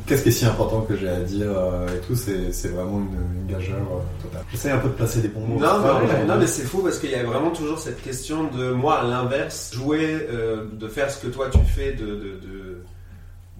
qu'est-ce 0.05 0.23
qui 0.23 0.29
est 0.29 0.31
si 0.31 0.45
important 0.45 0.81
que 0.81 0.95
j'ai 0.95 1.09
à 1.09 1.19
dire 1.21 1.47
euh, 1.51 1.87
et 1.87 1.99
tout, 2.05 2.15
c'est 2.15 2.51
c'est 2.51 2.69
vraiment 2.69 2.99
une, 2.99 3.41
une 3.41 3.47
gageure 3.53 3.75
euh, 3.77 4.23
totale. 4.23 4.43
J'essaie 4.51 4.71
un 4.71 4.77
peu 4.79 4.89
de 4.89 4.93
placer 4.93 5.21
des 5.21 5.27
bons 5.29 5.41
mots. 5.41 5.59
Non, 5.59 5.79
mais, 5.81 5.87
ouais, 6.07 6.13
ouais. 6.19 6.25
non, 6.25 6.35
mais 6.37 6.47
c'est 6.47 6.63
fou 6.63 6.79
parce 6.83 6.99
qu'il 6.99 7.11
y 7.11 7.15
a 7.15 7.23
vraiment 7.23 7.51
toujours 7.51 7.79
cette 7.79 8.01
question 8.01 8.45
de 8.45 8.71
moi 8.71 8.99
à 8.99 9.03
l'inverse, 9.07 9.71
jouer, 9.73 10.27
euh, 10.31 10.65
de 10.73 10.87
faire 10.87 11.09
ce 11.11 11.25
que 11.25 11.27
toi 11.31 11.47
tu 11.51 11.59
fais, 11.59 11.93
de, 11.93 12.05
de, 12.05 12.13
de, 12.15 12.83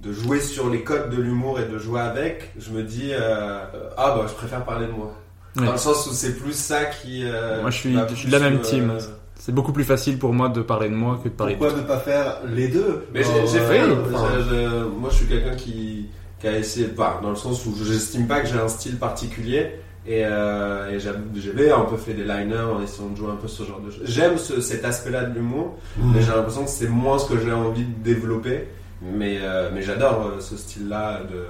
de 0.04 0.14
jouer 0.14 0.40
sur 0.40 0.70
les 0.70 0.84
codes 0.84 1.10
de 1.10 1.22
l'humour 1.22 1.60
et 1.60 1.66
de 1.66 1.78
jouer 1.78 2.02
avec. 2.02 2.54
Je 2.58 2.72
me 2.72 2.84
dis, 2.84 3.12
ah 3.14 3.70
bah 4.16 4.26
je 4.28 4.34
préfère 4.34 4.64
parler 4.64 4.88
de 4.88 4.92
moi. 4.92 5.14
Ouais. 5.58 5.66
Dans 5.66 5.72
le 5.72 5.78
sens 5.80 6.06
où 6.08 6.14
c'est 6.14 6.36
plus 6.38 6.54
ça 6.54 6.86
qui. 6.86 7.24
euh, 7.26 7.62
Moi, 7.62 7.72
je 7.72 7.78
suis- 7.78 7.98
je 8.10 8.14
suis 8.16 8.28
de 8.28 8.32
la 8.34 8.40
même 8.40 8.56
me- 8.58 8.62
team. 8.62 8.94
C'est 9.40 9.52
beaucoup 9.54 9.72
plus 9.72 9.84
facile 9.84 10.18
pour 10.20 10.34
moi 10.34 10.50
de 10.50 10.62
parler 10.62 10.90
de 10.90 10.96
moi 10.96 11.20
que 11.24 11.30
de 11.30 11.34
parler 11.34 11.56
Pourquoi 11.56 11.76
ne 11.78 11.84
pas 11.84 11.98
faire 12.00 12.40
les 12.48 12.68
deux 12.68 13.06
Mais 13.14 13.24
j'ai 13.24 13.60
fait. 13.60 13.82
enfin, 13.84 14.28
je- 14.50 14.86
moi, 14.86 15.10
je 15.12 15.16
suis 15.16 15.26
quelqu'un 15.28 15.56
qui, 15.56 16.10
qui 16.40 16.48
a 16.48 16.58
essayé, 16.58 16.88
bah, 16.88 17.20
dans 17.22 17.30
le 17.32 17.36
sens 17.36 17.66
où 17.66 17.74
j'estime 17.84 18.28
pas 18.28 18.42
que 18.42 18.48
j'ai 18.48 18.60
un 18.60 18.68
style 18.68 18.98
particulier. 18.98 19.72
Et, 20.10 20.22
euh, 20.24 20.90
et 20.92 21.00
j'avais 21.02 21.70
un 21.70 21.82
peu 21.82 21.98
fait 21.98 22.14
des 22.14 22.24
liners 22.24 22.60
en 22.74 22.82
essayant 22.82 23.10
de 23.10 23.18
jouer 23.18 23.30
un 23.32 23.36
peu 23.36 23.50
ce 23.50 23.64
genre 23.64 23.82
de 23.82 23.92
choses. 23.92 24.04
J'aime 24.06 24.38
ce- 24.38 24.62
cet 24.62 24.86
aspect-là 24.86 25.26
de 25.26 25.34
l'humour, 25.36 25.76
hmm. 25.98 26.14
mais 26.16 26.22
j'ai 26.22 26.32
l'impression 26.32 26.64
que 26.64 26.70
c'est 26.70 26.88
moins 26.88 27.20
ce 27.20 27.28
que 27.28 27.38
j'ai 27.38 27.52
envie 27.52 27.84
de 27.84 28.04
développer. 28.04 28.70
Mais, 29.02 29.40
euh, 29.42 29.70
mais 29.74 29.82
j'adore 29.82 30.26
euh, 30.28 30.40
ce 30.40 30.56
style-là 30.56 31.22
de 31.30 31.44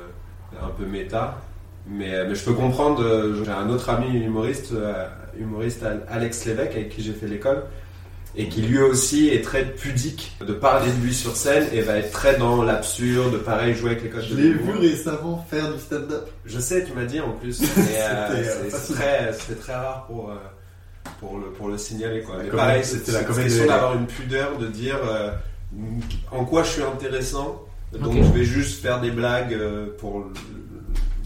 un 0.59 0.69
peu 0.69 0.85
méta. 0.85 1.37
Mais, 1.87 2.15
euh, 2.15 2.25
mais 2.27 2.33
je 2.33 2.43
peux 2.43 2.53
comprendre. 2.53 3.03
J'ai 3.45 3.51
un 3.51 3.69
autre 3.69 3.91
ami 3.91 4.17
humoriste, 4.23 4.73
humoriste 5.39 5.83
Al- 5.83 6.03
Alex 6.09 6.45
Lévesque, 6.45 6.71
avec 6.71 6.89
qui 6.89 7.03
j'ai 7.03 7.13
fait 7.13 7.27
l'école, 7.27 7.63
et 8.39 8.47
qui 8.49 8.61
lui 8.61 8.77
aussi 8.79 9.29
est 9.29 9.43
très 9.43 9.65
pudique 9.65 10.37
de 10.45 10.53
parler 10.53 10.91
de 10.91 11.03
lui 11.03 11.13
sur 11.13 11.35
scène 11.35 11.67
et 11.73 11.81
va 11.81 11.97
être 11.97 12.11
très 12.11 12.37
dans 12.37 12.61
l'absurde, 12.63 13.39
pareil, 13.39 13.73
jouer 13.73 13.91
avec 13.91 14.03
les 14.03 14.09
codes 14.09 14.23
Je 14.29 14.35
de 14.35 14.41
l'ai 14.41 14.49
vu 14.53 14.71
récemment 14.79 15.45
faire 15.49 15.73
du 15.73 15.79
stand-up. 15.79 16.29
Je 16.45 16.59
sais, 16.59 16.85
tu 16.85 16.93
m'as 16.93 17.05
dit 17.05 17.19
en 17.19 17.31
plus, 17.31 17.59
mais 17.77 17.83
euh, 17.99 18.27
C'était, 18.43 18.49
euh, 18.49 18.69
c'est- 18.79 18.93
très, 18.93 19.33
c'est 19.33 19.59
très 19.59 19.73
rare 19.75 20.05
pour, 20.07 20.29
euh, 20.29 20.35
pour, 21.19 21.39
le, 21.39 21.47
pour 21.47 21.67
le 21.67 21.77
signaler. 21.77 22.21
Quoi. 22.21 22.35
Mais 22.43 22.49
pareil, 22.49 22.83
c'était 22.85 23.11
c'est 23.11 23.17
la 23.17 23.23
question 23.23 23.65
d'avoir 23.67 23.95
une 23.95 24.05
pudeur, 24.05 24.57
de 24.59 24.67
dire 24.67 24.99
euh, 25.03 25.31
en 26.31 26.45
quoi 26.45 26.63
je 26.63 26.69
suis 26.69 26.83
intéressant, 26.83 27.63
donc 27.99 28.13
je 28.15 28.31
vais 28.37 28.43
juste 28.45 28.81
faire 28.81 29.01
des 29.01 29.11
blagues 29.11 29.53
euh, 29.53 29.87
pour 29.97 30.19
le- 30.19 30.25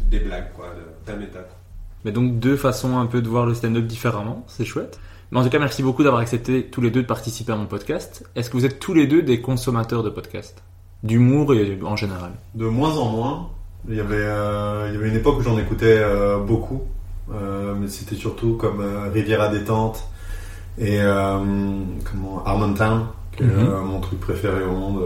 des 0.09 0.19
blagues, 0.19 0.51
quoi, 0.55 0.67
de 0.67 1.05
ta 1.11 1.17
méta. 1.17 1.39
quoi. 1.39 1.57
Mais 2.05 2.11
donc 2.11 2.39
deux 2.39 2.55
façons 2.57 2.97
un 2.97 3.05
peu 3.05 3.21
de 3.21 3.27
voir 3.29 3.45
le 3.45 3.53
stand-up 3.53 3.85
différemment, 3.85 4.45
c'est 4.47 4.65
chouette. 4.65 4.99
Mais 5.31 5.39
en 5.39 5.43
tout 5.43 5.49
cas, 5.49 5.59
merci 5.59 5.81
beaucoup 5.81 6.03
d'avoir 6.03 6.21
accepté 6.21 6.63
tous 6.65 6.81
les 6.81 6.91
deux 6.91 7.03
de 7.03 7.07
participer 7.07 7.53
à 7.53 7.55
mon 7.55 7.65
podcast. 7.65 8.25
Est-ce 8.35 8.49
que 8.49 8.57
vous 8.57 8.65
êtes 8.65 8.79
tous 8.79 8.93
les 8.93 9.07
deux 9.07 9.21
des 9.21 9.39
consommateurs 9.39 10.03
de 10.03 10.09
podcasts? 10.09 10.61
D'humour 11.03 11.53
et 11.53 11.79
en 11.83 11.95
général? 11.95 12.31
De 12.53 12.65
moins 12.65 12.97
en 12.97 13.09
moins. 13.09 13.49
Il 13.89 13.95
y 13.95 13.99
avait, 14.01 14.15
euh, 14.17 14.87
il 14.89 14.93
y 14.93 14.97
avait 14.97 15.07
une 15.09 15.15
époque 15.15 15.39
où 15.39 15.41
j'en 15.41 15.57
écoutais 15.57 15.97
euh, 15.99 16.37
beaucoup, 16.37 16.81
euh, 17.33 17.73
mais 17.79 17.87
c'était 17.87 18.15
surtout 18.15 18.55
comme 18.55 18.85
Riviera 19.13 19.47
détente 19.47 20.03
et 20.77 20.99
comment 22.03 22.43
qui 23.37 23.43
est 23.43 23.45
Mhm. 23.45 23.85
mon 23.85 23.99
truc 24.01 24.19
préféré 24.19 24.63
au 24.65 24.71
monde. 24.73 25.01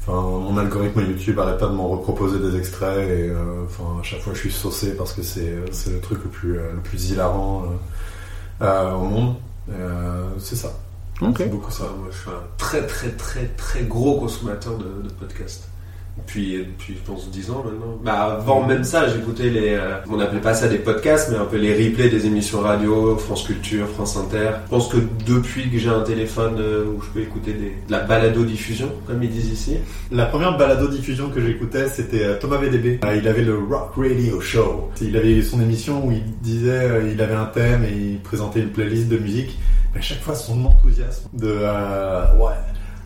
Enfin, 0.00 0.20
mon 0.20 0.56
algorithme 0.58 1.00
YouTube 1.00 1.38
arrête 1.38 1.58
pas 1.58 1.66
de 1.68 1.74
m'en 1.74 1.88
reproposer 1.88 2.38
des 2.38 2.56
extraits 2.58 3.08
et 3.08 3.30
enfin, 3.64 4.00
à 4.00 4.02
chaque 4.02 4.20
fois 4.20 4.32
je 4.34 4.38
suis 4.40 4.50
saucé 4.52 4.96
parce 4.96 5.12
que 5.12 5.22
c'est 5.22 5.54
c'est 5.72 5.90
le 5.92 6.00
truc 6.00 6.18
le 6.24 6.30
plus, 6.30 6.54
le 6.54 6.80
plus 6.82 7.10
hilarant 7.10 7.64
au 8.60 9.04
monde. 9.04 9.36
Euh, 9.70 10.28
c'est 10.38 10.56
ça. 10.56 10.72
C'est 11.20 11.50
beaucoup 11.50 11.70
ça. 11.70 11.84
Moi, 11.84 12.08
je 12.10 12.18
suis 12.18 12.30
un 12.30 12.42
très 12.58 12.86
très 12.86 13.10
très 13.10 13.46
très 13.46 13.82
gros 13.84 14.18
consommateur 14.18 14.76
de, 14.78 15.02
de 15.02 15.08
podcasts. 15.08 15.68
Depuis, 16.16 16.58
depuis, 16.58 16.94
je 16.94 17.10
pense, 17.12 17.28
10 17.30 17.50
ans 17.50 17.64
maintenant. 17.64 17.98
Bah, 18.04 18.36
avant 18.40 18.64
même 18.64 18.84
ça, 18.84 19.08
j'écoutais 19.08 19.50
les. 19.50 19.74
euh, 19.74 19.96
on 20.08 20.16
n'appelait 20.16 20.40
pas 20.40 20.54
ça 20.54 20.68
des 20.68 20.78
podcasts, 20.78 21.28
mais 21.32 21.36
un 21.38 21.44
peu 21.44 21.56
les 21.56 21.72
replays 21.74 22.08
des 22.08 22.26
émissions 22.26 22.60
radio, 22.60 23.16
France 23.16 23.42
Culture, 23.42 23.88
France 23.88 24.16
Inter. 24.16 24.50
Je 24.66 24.70
pense 24.70 24.88
que 24.88 24.98
depuis 25.26 25.68
que 25.70 25.78
j'ai 25.78 25.88
un 25.88 26.02
téléphone 26.02 26.56
euh, 26.60 26.84
où 26.86 27.02
je 27.02 27.08
peux 27.08 27.20
écouter 27.20 27.52
des, 27.52 27.76
de 27.86 27.90
la 27.90 28.00
balado-diffusion, 28.00 28.90
comme 29.08 29.22
ils 29.24 29.30
disent 29.30 29.50
ici. 29.50 29.76
La 30.12 30.26
première 30.26 30.56
balado-diffusion 30.56 31.30
que 31.30 31.40
j'écoutais, 31.44 31.88
c'était 31.88 32.22
euh, 32.24 32.38
Thomas 32.38 32.58
VDB. 32.58 33.00
Euh, 33.04 33.16
Il 33.16 33.26
avait 33.26 33.42
le 33.42 33.58
Rock 33.58 33.92
Radio 33.96 34.40
Show. 34.40 34.90
Il 35.02 35.16
avait 35.16 35.42
son 35.42 35.60
émission 35.60 36.06
où 36.06 36.12
il 36.12 36.22
disait, 36.42 36.90
il 37.12 37.20
avait 37.20 37.34
un 37.34 37.46
thème 37.46 37.84
et 37.84 37.92
il 37.92 38.18
présentait 38.20 38.60
une 38.60 38.70
playlist 38.70 39.08
de 39.08 39.18
musique. 39.18 39.58
Mais 39.92 39.98
à 39.98 40.02
chaque 40.02 40.20
fois, 40.22 40.34
son 40.34 40.64
enthousiasme 40.64 41.28
de, 41.32 41.48
euh, 41.60 42.24
ouais. 42.38 42.52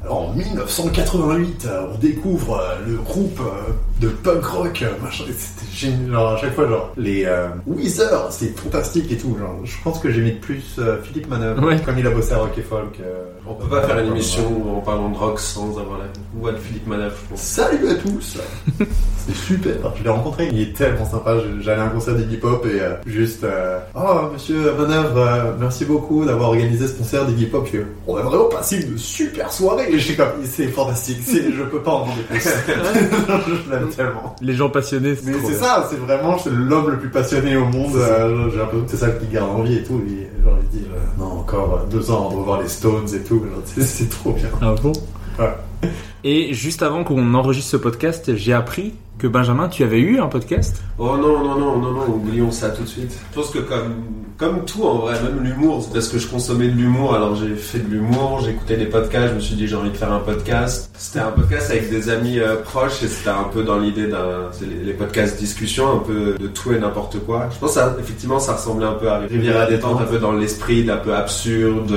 Alors 0.04 0.30
en 0.30 0.32
1988, 0.32 1.66
euh, 1.66 1.86
on 1.92 1.98
découvre 1.98 2.60
euh, 2.60 2.76
le 2.86 2.96
groupe 2.98 3.40
euh, 3.40 3.72
de 4.00 4.08
punk 4.08 4.44
rock, 4.44 4.84
machin. 5.02 5.24
et 5.28 5.32
C'était 5.32 5.70
génial. 5.72 6.12
Genre, 6.12 6.32
à 6.32 6.36
chaque 6.36 6.54
fois, 6.54 6.68
genre, 6.68 6.92
les 6.96 7.24
euh, 7.24 7.48
Weezer, 7.66 8.28
c'est 8.30 8.56
fantastique 8.58 9.10
et 9.10 9.16
tout. 9.18 9.36
Genre, 9.38 9.56
je 9.64 9.74
pense 9.82 9.98
que 9.98 10.10
j'aimite 10.12 10.40
plus 10.40 10.62
euh, 10.78 11.02
Philippe 11.02 11.28
Manœuvre, 11.28 11.66
Ouais. 11.66 11.80
comme 11.84 11.98
il 11.98 12.06
a 12.06 12.10
bossé 12.10 12.32
à 12.32 12.38
Rock 12.38 12.56
et 12.56 12.62
Folk. 12.62 13.00
euh, 13.00 13.24
On 13.46 13.54
peut 13.54 13.66
pas 13.68 13.82
faire 13.82 13.98
une 13.98 14.06
émission 14.12 14.78
en 14.78 14.80
parlant 14.80 15.08
de 15.08 15.16
rock 15.16 15.40
sans 15.40 15.70
avoir 15.78 15.98
la 15.98 16.04
voix 16.34 16.52
de 16.52 16.58
Philippe 16.58 16.84
je 16.88 17.28
pense. 17.30 17.40
Salut 17.40 17.88
à 17.88 17.94
tous 17.96 18.38
C'est 19.26 19.34
super 19.34 19.74
Je 19.98 20.04
l'ai 20.04 20.08
rencontré, 20.10 20.48
il 20.52 20.60
est 20.60 20.76
tellement 20.76 21.04
sympa. 21.04 21.34
J'allais 21.60 21.80
à 21.82 21.84
un 21.84 21.88
concert 21.88 22.14
d'Iggy 22.14 22.36
Pop 22.38 22.64
et 22.66 22.80
euh, 22.80 22.94
juste... 23.04 23.42
euh, 23.44 23.78
oh, 23.96 24.30
monsieur 24.32 24.72
Manœuvre, 24.74 25.18
euh, 25.18 25.52
merci 25.58 25.84
beaucoup 25.84 26.24
d'avoir 26.24 26.50
organisé 26.50 26.86
ce 26.86 26.94
concert 26.94 27.26
d'Iggy 27.26 27.46
Pop. 27.46 27.68
On 28.06 28.16
a 28.16 28.22
vraiment 28.22 28.48
passé 28.48 28.80
une 28.80 28.96
super 28.96 29.52
soirée 29.52 29.87
Et 29.90 29.98
j'ai 29.98 30.14
comme, 30.14 30.28
c'est 30.44 30.68
fantastique, 30.68 31.18
c'est- 31.24 31.50
je 31.52 31.62
peux 31.62 31.80
pas 31.80 31.92
en 31.92 32.02
demander 32.04 32.22
plus. 32.22 32.40
je 33.66 33.70
l'aime 33.70 33.88
tellement. 33.90 34.36
Les 34.40 34.54
gens 34.54 34.68
passionnés, 34.70 35.14
Mais 35.24 35.32
trop 35.32 35.48
c'est 35.48 35.54
ça, 35.56 35.86
c'est 35.90 35.96
vraiment 35.98 36.38
c'est 36.38 36.50
l'homme 36.50 36.90
le 36.90 36.98
plus 36.98 37.10
passionné 37.10 37.56
au 37.56 37.64
monde. 37.66 37.96
euh, 37.96 38.48
J'ai 38.50 38.58
l'impression 38.58 38.84
que 38.84 38.90
c'est 38.90 38.96
ça 38.96 39.10
qui 39.10 39.26
garde 39.26 39.50
en 39.50 39.62
vie 39.62 39.76
et 39.76 39.82
tout. 39.82 40.00
Et, 40.08 40.28
genre, 40.44 40.58
il 40.62 40.78
dit, 40.78 40.84
euh, 40.92 40.98
non, 41.18 41.40
encore 41.40 41.86
deux 41.90 42.10
ans 42.10 42.26
avant 42.26 42.30
de 42.32 42.36
revoir 42.40 42.60
les 42.62 42.68
Stones 42.68 43.06
et 43.14 43.20
tout. 43.20 43.38
Genre, 43.40 43.62
c'est- 43.64 43.82
C'est 43.82 44.08
trop 44.08 44.32
bien. 44.32 44.48
Ah 44.60 44.74
bon? 44.82 44.92
Ouais. 45.38 45.88
Et 46.24 46.52
juste 46.52 46.82
avant 46.82 47.04
qu'on 47.04 47.34
enregistre 47.34 47.70
ce 47.70 47.76
podcast, 47.76 48.34
j'ai 48.36 48.52
appris 48.52 48.94
que 49.18 49.26
Benjamin, 49.26 49.68
tu 49.68 49.84
avais 49.84 50.00
eu 50.00 50.18
un 50.20 50.26
podcast? 50.26 50.82
Oh 51.00 51.16
non, 51.16 51.44
non, 51.44 51.56
non, 51.56 51.78
non, 51.78 51.92
non, 51.92 52.06
oublions 52.08 52.50
ça 52.50 52.70
tout 52.70 52.82
de 52.82 52.88
suite. 52.88 53.16
Je 53.30 53.34
pense 53.36 53.50
que 53.50 53.60
comme, 53.60 53.94
comme 54.36 54.64
tout 54.64 54.82
en 54.82 54.98
vrai, 54.98 55.14
même 55.22 55.44
l'humour, 55.44 55.84
c'est 55.84 55.92
parce 55.92 56.08
que 56.08 56.18
je 56.18 56.26
consommais 56.26 56.66
de 56.66 56.72
l'humour, 56.72 57.14
alors 57.14 57.36
j'ai 57.36 57.54
fait 57.54 57.78
de 57.78 57.88
l'humour, 57.88 58.40
j'écoutais 58.44 58.76
des 58.76 58.86
podcasts, 58.86 59.28
je 59.28 59.34
me 59.34 59.40
suis 59.40 59.54
dit 59.54 59.68
j'ai 59.68 59.76
envie 59.76 59.90
de 59.90 59.96
faire 59.96 60.12
un 60.12 60.18
podcast. 60.18 60.90
C'était 60.98 61.20
un 61.20 61.30
podcast 61.30 61.70
avec 61.70 61.88
des 61.88 62.10
amis 62.10 62.40
euh, 62.40 62.56
proches 62.56 63.00
et 63.04 63.06
c'était 63.06 63.30
un 63.30 63.44
peu 63.44 63.62
dans 63.62 63.78
l'idée 63.78 64.08
d'un, 64.08 64.48
c'est 64.50 64.66
les, 64.66 64.84
les 64.84 64.92
podcasts 64.92 65.38
discussion, 65.38 65.88
un 65.92 65.98
peu 65.98 66.34
de 66.36 66.48
tout 66.48 66.72
et 66.72 66.80
n'importe 66.80 67.20
quoi. 67.20 67.48
Je 67.52 67.58
pense 67.58 67.74
que 67.74 67.80
ça, 67.80 67.96
effectivement 68.00 68.40
ça 68.40 68.54
ressemblait 68.54 68.86
un 68.86 68.94
peu 68.94 69.08
à 69.08 69.18
Riviera 69.18 69.66
détente, 69.66 70.00
un 70.00 70.04
peu 70.04 70.18
dans 70.18 70.32
l'esprit 70.32 70.82
d'un 70.82 70.96
peu 70.96 71.14
absurde, 71.14 71.94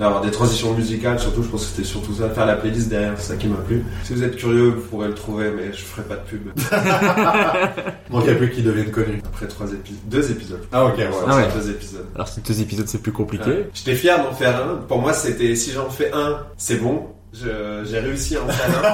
d'avoir 0.00 0.22
des 0.22 0.32
transitions 0.32 0.74
musicales, 0.74 1.20
surtout 1.20 1.44
je 1.44 1.48
pense 1.48 1.66
que 1.66 1.70
c'était 1.70 1.88
surtout 1.88 2.14
ça, 2.14 2.28
faire 2.30 2.46
la 2.46 2.56
playlist 2.56 2.88
derrière, 2.88 3.14
c'est 3.16 3.32
ça 3.32 3.36
qui 3.36 3.46
m'a 3.46 3.58
plu. 3.58 3.84
Si 4.02 4.12
vous 4.12 4.24
êtes 4.24 4.34
curieux, 4.34 4.70
vous 4.70 4.80
pourrez 4.80 5.06
le 5.06 5.14
trouver, 5.14 5.52
mais 5.56 5.72
je 5.72 5.82
ferai 5.82 6.02
pas 6.02 6.16
de 6.16 6.22
pub 6.22 6.50
Deviennent 8.48 8.90
connus. 8.90 9.22
après 9.24 9.46
trois 9.48 9.66
épisodes, 9.72 10.00
deux 10.06 10.30
épisodes. 10.30 10.60
Ah 10.72 10.84
ok, 10.86 10.96
ouais. 10.98 11.08
Ah 11.28 11.36
ouais. 11.36 11.48
Deux 11.54 11.70
épisodes. 11.70 12.06
Alors, 12.14 12.28
ces 12.28 12.40
deux 12.40 12.60
épisodes, 12.60 12.86
c'est 12.88 13.02
plus 13.02 13.12
compliqué. 13.12 13.50
Ouais. 13.50 13.68
J'étais 13.74 13.94
fier 13.94 14.18
d'en 14.22 14.32
faire 14.32 14.56
un. 14.64 14.76
Pour 14.76 15.00
moi, 15.00 15.12
c'était 15.12 15.54
si 15.56 15.72
j'en 15.72 15.90
fais 15.90 16.10
un, 16.12 16.38
c'est 16.56 16.76
bon. 16.76 17.06
J'ai 17.32 18.00
réussi 18.00 18.36
à 18.36 18.42
en 18.42 18.48
faire 18.48 18.84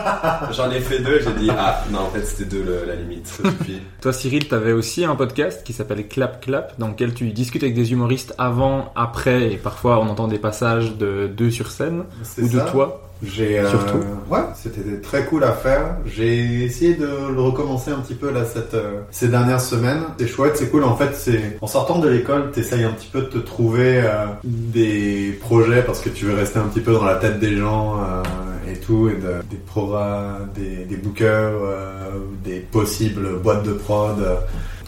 un. 0.48 0.52
J'en 0.52 0.70
ai 0.70 0.80
fait 0.80 0.98
deux. 0.98 1.20
J'ai 1.20 1.32
dit 1.42 1.48
ah 1.50 1.82
non 1.90 2.00
en 2.00 2.10
fait 2.10 2.22
c'était 2.26 2.44
deux 2.44 2.62
le- 2.62 2.84
la 2.86 2.94
limite. 2.94 3.40
Toi, 4.02 4.12
Cyril, 4.12 4.46
t'avais 4.46 4.72
aussi 4.72 5.06
un 5.06 5.16
podcast 5.16 5.64
qui 5.64 5.72
s'appelle 5.72 6.06
Clap 6.06 6.44
Clap, 6.44 6.78
dans 6.78 6.88
lequel 6.88 7.14
tu 7.14 7.30
discutes 7.32 7.62
avec 7.62 7.74
des 7.74 7.92
humoristes 7.92 8.34
avant, 8.36 8.92
après, 8.94 9.52
et 9.52 9.56
parfois 9.56 9.98
on 10.00 10.08
entend 10.10 10.28
des 10.28 10.38
passages 10.38 10.98
de 10.98 11.28
d'eux 11.28 11.50
sur 11.50 11.70
scène, 11.70 12.04
ou 12.38 12.46
de 12.46 12.60
toi. 12.70 13.08
J'ai 13.22 13.58
euh, 13.60 13.70
Surtout. 13.70 13.98
ouais, 14.30 14.40
c'était 14.54 15.00
très 15.02 15.24
cool 15.24 15.42
à 15.44 15.52
faire. 15.52 15.96
J'ai 16.04 16.64
essayé 16.64 16.94
de 16.94 17.06
le 17.34 17.40
recommencer 17.40 17.90
un 17.90 18.00
petit 18.00 18.14
peu 18.14 18.30
là 18.30 18.44
cette 18.44 18.74
euh, 18.74 19.00
ces 19.10 19.28
dernières 19.28 19.60
semaines. 19.62 20.02
C'est 20.18 20.26
chouette, 20.26 20.56
c'est 20.56 20.68
cool. 20.70 20.84
En 20.84 20.96
fait, 20.96 21.14
c'est 21.14 21.56
en 21.62 21.66
sortant 21.66 21.98
de 21.98 22.08
l'école, 22.08 22.50
t'essayes 22.50 22.84
un 22.84 22.90
petit 22.92 23.08
peu 23.10 23.22
de 23.22 23.26
te 23.26 23.38
trouver 23.38 24.02
euh, 24.04 24.26
des 24.44 25.38
projets 25.40 25.82
parce 25.82 26.00
que 26.00 26.10
tu 26.10 26.26
veux 26.26 26.34
rester 26.34 26.58
un 26.58 26.64
petit 26.68 26.80
peu 26.80 26.92
dans 26.92 27.04
la 27.04 27.14
tête 27.16 27.38
des 27.40 27.56
gens 27.56 27.96
euh, 28.00 28.22
et 28.70 28.78
tout, 28.80 29.08
et 29.08 29.14
de- 29.14 29.42
des 29.50 29.56
programmes, 29.64 30.48
des, 30.54 30.84
des 30.84 30.96
bookers, 30.96 31.52
euh, 31.64 32.10
des 32.44 32.58
possibles 32.60 33.38
boîtes 33.42 33.62
de 33.64 33.72
prod. 33.72 34.16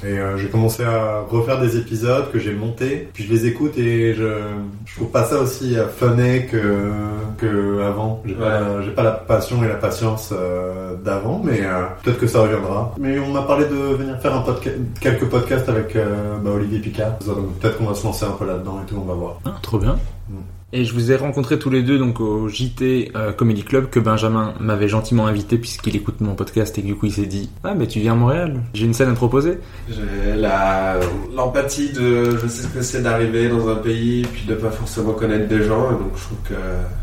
Et 0.05 0.19
euh, 0.19 0.37
j'ai 0.37 0.49
commencé 0.49 0.85
à 0.85 1.23
refaire 1.29 1.61
des 1.61 1.77
épisodes 1.77 2.31
que 2.31 2.39
j'ai 2.39 2.53
montés, 2.55 3.09
puis 3.13 3.25
je 3.25 3.33
les 3.33 3.47
écoute 3.47 3.77
et 3.79 4.15
je, 4.15 4.29
je 4.87 4.95
trouve 4.97 5.09
pas 5.11 5.25
ça 5.25 5.39
aussi 5.41 5.77
euh, 5.77 5.89
funné 5.89 6.47
que, 6.47 6.91
que 7.39 7.83
avant. 7.83 8.23
J'ai 8.25 8.35
pas, 8.35 8.83
j'ai 8.83 8.91
pas 8.93 9.03
la 9.03 9.11
passion 9.13 9.63
et 9.65 9.69
la 9.69 9.75
patience 9.75 10.33
euh, 10.33 10.95
d'avant, 11.05 11.41
mais 11.45 11.61
euh, 11.63 11.83
peut-être 12.03 12.19
que 12.19 12.27
ça 12.29 12.43
reviendra. 12.43 12.95
Mais 12.99 13.19
on 13.19 13.33
m'a 13.33 13.43
parlé 13.43 13.65
de 13.67 13.75
venir 13.75 14.19
faire 14.21 14.35
un 14.37 14.43
podca- 14.43 14.77
quelques 15.01 15.25
podcasts 15.25 15.69
avec 15.69 15.97
euh, 15.97 16.37
bah, 16.43 16.51
Olivier 16.55 16.79
Picard. 16.79 17.19
Donc 17.27 17.59
peut-être 17.59 17.79
qu'on 17.79 17.87
va 17.87 17.95
se 17.95 18.05
lancer 18.05 18.25
un 18.25 18.33
peu 18.33 18.47
là-dedans 18.47 18.81
et 18.83 18.87
tout, 18.89 18.97
on 19.03 19.07
va 19.07 19.15
voir. 19.15 19.41
Ah, 19.45 19.55
trop 19.63 19.79
bien. 19.79 19.99
Mm. 20.29 20.35
Et 20.71 20.85
je 20.85 20.93
vous 20.93 21.11
ai 21.11 21.17
rencontrés 21.17 21.59
tous 21.59 21.71
les 21.71 21.83
deux 21.83 21.99
donc 21.99 22.21
au 22.21 22.47
JT 22.47 23.13
euh, 23.17 23.33
Comedy 23.33 23.63
Club 23.63 23.89
que 23.89 23.99
Benjamin 23.99 24.53
m'avait 24.61 24.89
gentiment 24.89 25.27
invité 25.27 25.57
puisqu'il 25.57 25.97
écoute 25.97 26.21
mon 26.21 26.35
podcast 26.35 26.77
et 26.77 26.83
que 26.83 26.87
du 26.87 26.95
coup 26.95 27.07
il 27.07 27.13
s'est 27.13 27.25
dit 27.25 27.49
ah 27.65 27.75
mais 27.75 27.87
tu 27.87 28.01
viens 28.01 28.13
à 28.13 28.17
Montréal 28.17 28.61
j'ai 28.75 28.85
une 28.85 28.93
scène 28.93 29.09
à 29.09 29.13
te 29.13 29.17
proposer 29.17 29.61
J'ai 29.89 30.37
la 30.37 31.01
l'empathie 31.35 31.91
de 31.93 32.37
je 32.37 32.47
sais 32.49 32.65
ce 32.65 32.69
que 32.69 32.83
c'est 32.83 33.03
d'arriver 33.03 33.49
dans 33.49 33.67
un 33.67 33.77
pays 33.77 34.27
puis 34.31 34.45
de 34.45 34.55
pas 34.55 34.71
forcément 34.71 35.15
connaître 35.15 35.49
des 35.49 35.63
gens. 35.63 35.91
Et 35.91 35.95
donc 35.95 36.13
je 36.17 36.23
trouve 36.25 36.39
que 36.47 36.55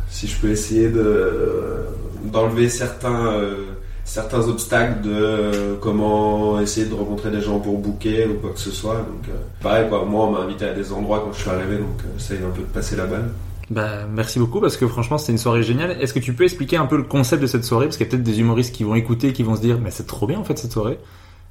si 0.10 0.28
je 0.28 0.38
peux 0.38 0.50
essayer 0.50 0.90
de 0.90 1.88
d'enlever 2.26 2.70
certains 2.70 3.34
euh, 3.34 3.56
certains 4.04 4.48
obstacles 4.48 5.02
de 5.02 5.12
euh, 5.12 5.76
comment 5.82 6.60
essayer 6.60 6.86
de 6.86 6.94
rencontrer 6.94 7.32
des 7.32 7.42
gens 7.42 7.60
pour 7.60 7.80
booker 7.80 8.28
ou 8.28 8.36
quoi 8.36 8.52
que 8.52 8.60
ce 8.60 8.70
soit. 8.70 8.98
Donc 8.98 9.36
pareil 9.60 9.90
quoi. 9.90 10.06
Moi 10.06 10.28
on 10.28 10.32
m'a 10.34 10.40
invité 10.42 10.66
à 10.66 10.74
des 10.74 10.94
endroits 10.94 11.24
quand 11.26 11.34
je 11.34 11.42
suis 11.42 11.50
arrivé 11.50 11.78
donc 11.78 12.00
euh, 12.02 12.18
essaye 12.18 12.38
un 12.46 12.52
peu 12.52 12.62
de 12.62 12.68
passer 12.68 12.96
la 12.96 13.08
balle. 13.08 13.32
Bah 13.72 14.06
merci 14.08 14.38
beaucoup 14.38 14.62
parce 14.62 14.78
que 14.78 14.88
franchement 14.88 15.18
c'était 15.18 15.32
une 15.32 15.38
soirée 15.40 15.64
géniale. 15.64 15.98
Est-ce 16.00 16.14
que 16.14 16.20
tu 16.20 16.34
peux 16.34 16.44
expliquer 16.44 16.78
un 16.78 16.86
peu 16.86 16.98
le 16.98 17.04
concept 17.04 17.42
de 17.42 17.48
cette 17.48 17.64
soirée? 17.64 17.86
Parce 17.88 17.98
qu'il 17.98 18.06
y 18.06 18.10
a 18.10 18.12
peut-être 18.12 18.24
des 18.24 18.40
humoristes 18.40 18.76
qui 18.76 18.84
vont 18.84 18.94
écouter 18.96 19.30
et 19.30 19.34
qui 19.34 19.42
vont 19.44 19.56
se 19.56 19.62
dire 19.62 19.80
mais 19.82 19.90
c'est 19.92 20.06
trop 20.06 20.28
bien 20.28 20.40
en 20.40 20.44
fait 20.44 20.58
cette 20.58 20.72
soirée 20.72 21.00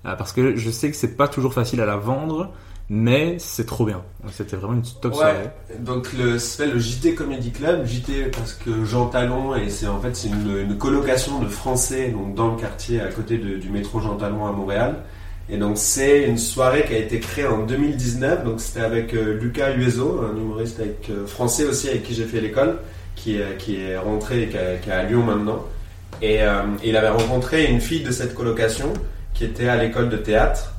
Euh, 0.07 0.15
parce 0.17 0.33
que 0.33 0.55
je 0.55 0.71
sais 0.71 0.91
que 0.91 0.97
c'est 0.97 1.17
pas 1.17 1.29
toujours 1.29 1.55
facile 1.55 1.81
à 1.81 1.87
la 1.87 1.97
vendre 1.97 2.51
mais 2.91 3.37
c'est 3.39 3.65
trop 3.67 3.87
bien. 3.87 4.03
C'était 4.31 4.57
vraiment 4.57 4.75
une 4.75 4.83
top 5.01 5.15
soirée. 5.15 5.33
Ouais, 5.71 5.79
donc 5.81 6.13
le, 6.13 6.39
s'appelle 6.39 6.75
le 6.75 6.79
JT 6.79 7.15
Comedy 7.15 7.51
Club. 7.51 7.87
JT 7.87 8.27
parce 8.27 8.53
que 8.53 8.85
Jean 8.85 9.07
Talon 9.07 9.55
et 9.57 9.71
c'est 9.71 9.87
en 9.89 9.99
fait 10.01 10.15
c'est 10.15 10.29
une, 10.29 10.59
une 10.71 10.77
colocation 10.79 11.41
de 11.41 11.49
Français 11.49 12.11
donc 12.11 12.35
dans 12.35 12.51
le 12.53 12.57
quartier 12.61 13.01
à 13.01 13.09
côté 13.09 13.39
de- 13.39 13.57
du 13.57 13.71
métro 13.71 14.01
Jean 14.01 14.17
Talon 14.17 14.47
à 14.47 14.53
Montréal. 14.53 14.97
Et 15.51 15.57
donc 15.59 15.77
c'est 15.77 16.25
une 16.25 16.39
soirée 16.39 16.85
qui 16.87 16.95
a 16.95 16.99
été 16.99 17.21
créée 17.21 17.47
en 17.47 17.59
2019. 17.65 18.45
Donc 18.45 18.61
c'était 18.61 18.81
avec 18.81 19.13
euh, 19.15 19.39
Lucas 19.41 19.73
Huezo, 19.75 20.23
un 20.23 20.37
humoriste 20.37 20.81
euh, 21.11 21.27
français 21.27 21.65
aussi 21.65 21.89
avec 21.89 22.03
qui 22.05 22.15
j'ai 22.15 22.25
fait 22.25 22.41
l'école, 22.41 22.79
qui, 23.15 23.37
est- 23.37 23.57
qui 23.59 23.81
est 23.81 23.97
rentré 23.99 24.45
et 24.45 24.49
qui, 24.49 24.57
est- 24.57 24.91
à 24.93 25.03
Lyon 25.03 25.23
maintenant. 25.23 25.65
Et 26.23 26.43
euh, 26.43 26.63
il 26.85 26.97
avait 26.97 27.09
rencontré 27.11 27.67
une 27.67 27.81
fille 27.81 28.03
de 28.03 28.11
cette 28.11 28.35
colocation 28.35 28.93
qui 29.35 29.45
était 29.45 29.69
à 29.69 29.77
l'école 29.77 30.09
de 30.09 30.17
théâtre. 30.17 30.71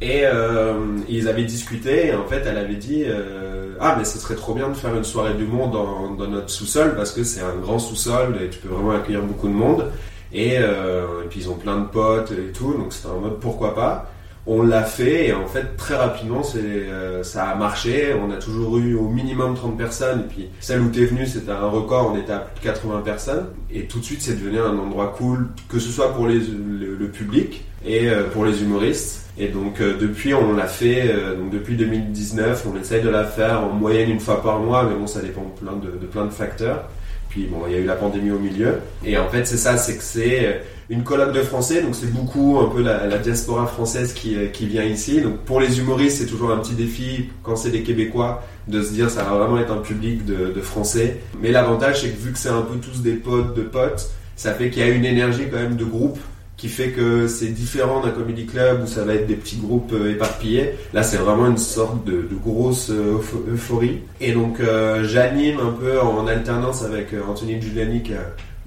Et 0.00 0.22
euh, 0.24 0.74
ils 1.08 1.26
avaient 1.28 1.44
discuté 1.44 2.08
et 2.08 2.14
en 2.14 2.26
fait 2.26 2.42
elle 2.46 2.58
avait 2.58 2.74
dit 2.74 3.04
euh, 3.06 3.74
ah 3.80 3.94
mais 3.96 4.04
ce 4.04 4.18
serait 4.18 4.34
trop 4.34 4.52
bien 4.52 4.68
de 4.68 4.74
faire 4.74 4.94
une 4.94 5.04
soirée 5.04 5.32
d'humour 5.34 5.68
dans, 5.68 6.10
dans 6.10 6.26
notre 6.26 6.50
sous-sol 6.50 6.94
parce 6.96 7.12
que 7.12 7.24
c'est 7.24 7.40
un 7.40 7.54
grand 7.62 7.78
sous-sol 7.78 8.36
et 8.44 8.50
tu 8.50 8.58
peux 8.58 8.68
vraiment 8.68 8.90
accueillir 8.90 9.22
beaucoup 9.22 9.48
de 9.48 9.54
monde 9.54 9.90
et, 10.32 10.58
euh, 10.58 11.24
et 11.24 11.28
puis 11.28 11.40
ils 11.40 11.50
ont 11.50 11.54
plein 11.54 11.78
de 11.78 11.86
potes 11.86 12.32
et 12.32 12.52
tout 12.52 12.72
donc 12.74 12.92
c'était 12.92 13.08
en 13.08 13.20
mode 13.20 13.40
pourquoi 13.40 13.74
pas 13.74 14.10
on 14.46 14.62
l'a 14.62 14.84
fait 14.84 15.28
et 15.28 15.32
en 15.32 15.46
fait 15.46 15.76
très 15.76 15.96
rapidement 15.96 16.42
euh, 16.54 17.22
ça 17.22 17.48
a 17.48 17.54
marché. 17.56 18.14
On 18.14 18.30
a 18.30 18.36
toujours 18.36 18.78
eu 18.78 18.94
au 18.94 19.08
minimum 19.08 19.54
30 19.54 19.76
personnes 19.76 20.20
et 20.20 20.34
puis 20.34 20.48
celle 20.60 20.80
où 20.80 20.88
t'es 20.88 21.04
venu 21.04 21.26
c'était 21.26 21.50
un 21.50 21.68
record, 21.68 22.12
on 22.14 22.18
était 22.18 22.32
à 22.32 22.38
plus 22.38 22.60
de 22.60 22.64
80 22.64 23.02
personnes 23.04 23.46
et 23.70 23.86
tout 23.86 23.98
de 23.98 24.04
suite 24.04 24.22
c'est 24.22 24.40
devenu 24.40 24.60
un 24.60 24.78
endroit 24.78 25.14
cool 25.18 25.48
que 25.68 25.78
ce 25.78 25.90
soit 25.90 26.14
pour 26.14 26.26
le, 26.26 27.08
public 27.12 27.64
et 27.84 28.08
euh, 28.08 28.24
pour 28.30 28.44
les 28.44 28.62
humoristes. 28.62 29.22
Et 29.38 29.48
donc 29.48 29.80
euh, 29.80 29.98
depuis 29.98 30.32
on 30.32 30.54
l'a 30.54 30.66
fait, 30.66 31.12
donc 31.36 31.50
depuis 31.50 31.76
2019 31.76 32.66
on 32.72 32.80
essaye 32.80 33.02
de 33.02 33.08
la 33.08 33.24
faire 33.24 33.64
en 33.64 33.70
moyenne 33.70 34.10
une 34.10 34.20
fois 34.20 34.42
par 34.42 34.60
mois, 34.60 34.84
mais 34.84 34.94
bon 34.94 35.06
ça 35.06 35.20
dépend 35.20 35.52
de 35.60 36.06
plein 36.06 36.24
de 36.24 36.30
facteurs. 36.30 36.88
Puis 37.36 37.44
bon 37.44 37.64
il 37.66 37.74
y 37.74 37.76
a 37.76 37.80
eu 37.80 37.84
la 37.84 37.96
pandémie 37.96 38.30
au 38.30 38.38
milieu 38.38 38.78
et 39.04 39.18
en 39.18 39.28
fait 39.28 39.44
c'est 39.46 39.58
ça, 39.58 39.76
c'est 39.76 39.98
que 39.98 40.02
c'est 40.02 40.62
une 40.88 41.02
colloque 41.02 41.34
de 41.34 41.42
français, 41.42 41.82
donc 41.82 41.94
c'est 41.94 42.10
beaucoup 42.10 42.58
un 42.58 42.70
peu 42.70 42.80
la, 42.80 43.18
diaspora 43.18 43.66
française 43.66 44.14
qui, 44.14 44.36
euh, 44.36 44.46
qui, 44.46 44.66
vient 44.66 44.84
ici. 44.84 45.20
Donc 45.20 45.40
pour 45.40 45.60
les 45.60 45.78
humoristes, 45.78 46.16
c'est 46.16 46.26
toujours 46.26 46.50
un 46.50 46.56
petit 46.56 46.72
défi 46.72 47.28
quand 47.42 47.54
c'est 47.54 47.68
des 47.68 47.82
Québécois 47.82 48.42
de 48.68 48.82
se 48.82 48.90
dire 48.90 49.10
ça 49.10 49.22
va 49.22 49.36
vraiment 49.36 49.58
être 49.58 49.70
un 49.70 49.82
public 49.82 50.24
de, 50.24 50.50
de 50.50 50.60
français. 50.62 51.18
Mais 51.42 51.50
l'avantage 51.52 52.00
c'est 52.00 52.08
que 52.08 52.18
vu 52.18 52.32
que 52.32 52.38
c'est 52.38 52.48
un 52.48 52.62
peu 52.62 52.78
tous 52.78 53.02
des 53.02 53.16
potes 53.16 53.54
de 53.54 53.64
potes, 53.64 54.08
ça 54.34 54.54
fait 54.54 54.70
qu'il 54.70 54.80
y 54.80 54.86
a 54.86 54.88
une 54.88 55.04
énergie 55.04 55.44
quand 55.50 55.58
même 55.58 55.76
de 55.76 55.84
groupe 55.84 56.18
qui 56.56 56.68
fait 56.68 56.88
que 56.88 57.28
c'est 57.28 57.48
différent 57.48 58.00
d'un 58.00 58.10
comedy 58.10 58.46
club 58.46 58.84
où 58.84 58.86
ça 58.86 59.04
va 59.04 59.14
être 59.14 59.26
des 59.26 59.34
petits 59.34 59.56
groupes 59.56 59.92
euh, 59.92 60.12
éparpillés. 60.12 60.72
Là, 60.94 61.02
c'est 61.02 61.18
vraiment 61.18 61.46
une 61.46 61.58
sorte 61.58 62.04
de, 62.04 62.26
grosse 62.42 62.90
euh, 62.90 63.18
euphorie. 63.52 64.00
Et 64.20 64.32
donc, 64.32 64.60
j'anime 65.02 65.58
un 65.60 65.72
peu 65.72 66.00
en 66.00 66.26
alternance 66.26 66.82
avec 66.82 67.08
Anthony 67.28 67.60
Giuliani 67.60 68.02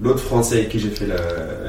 l'autre 0.00 0.20
français 0.20 0.56
avec 0.56 0.70
qui 0.70 0.78
j'ai 0.78 0.90
fait 0.90 1.06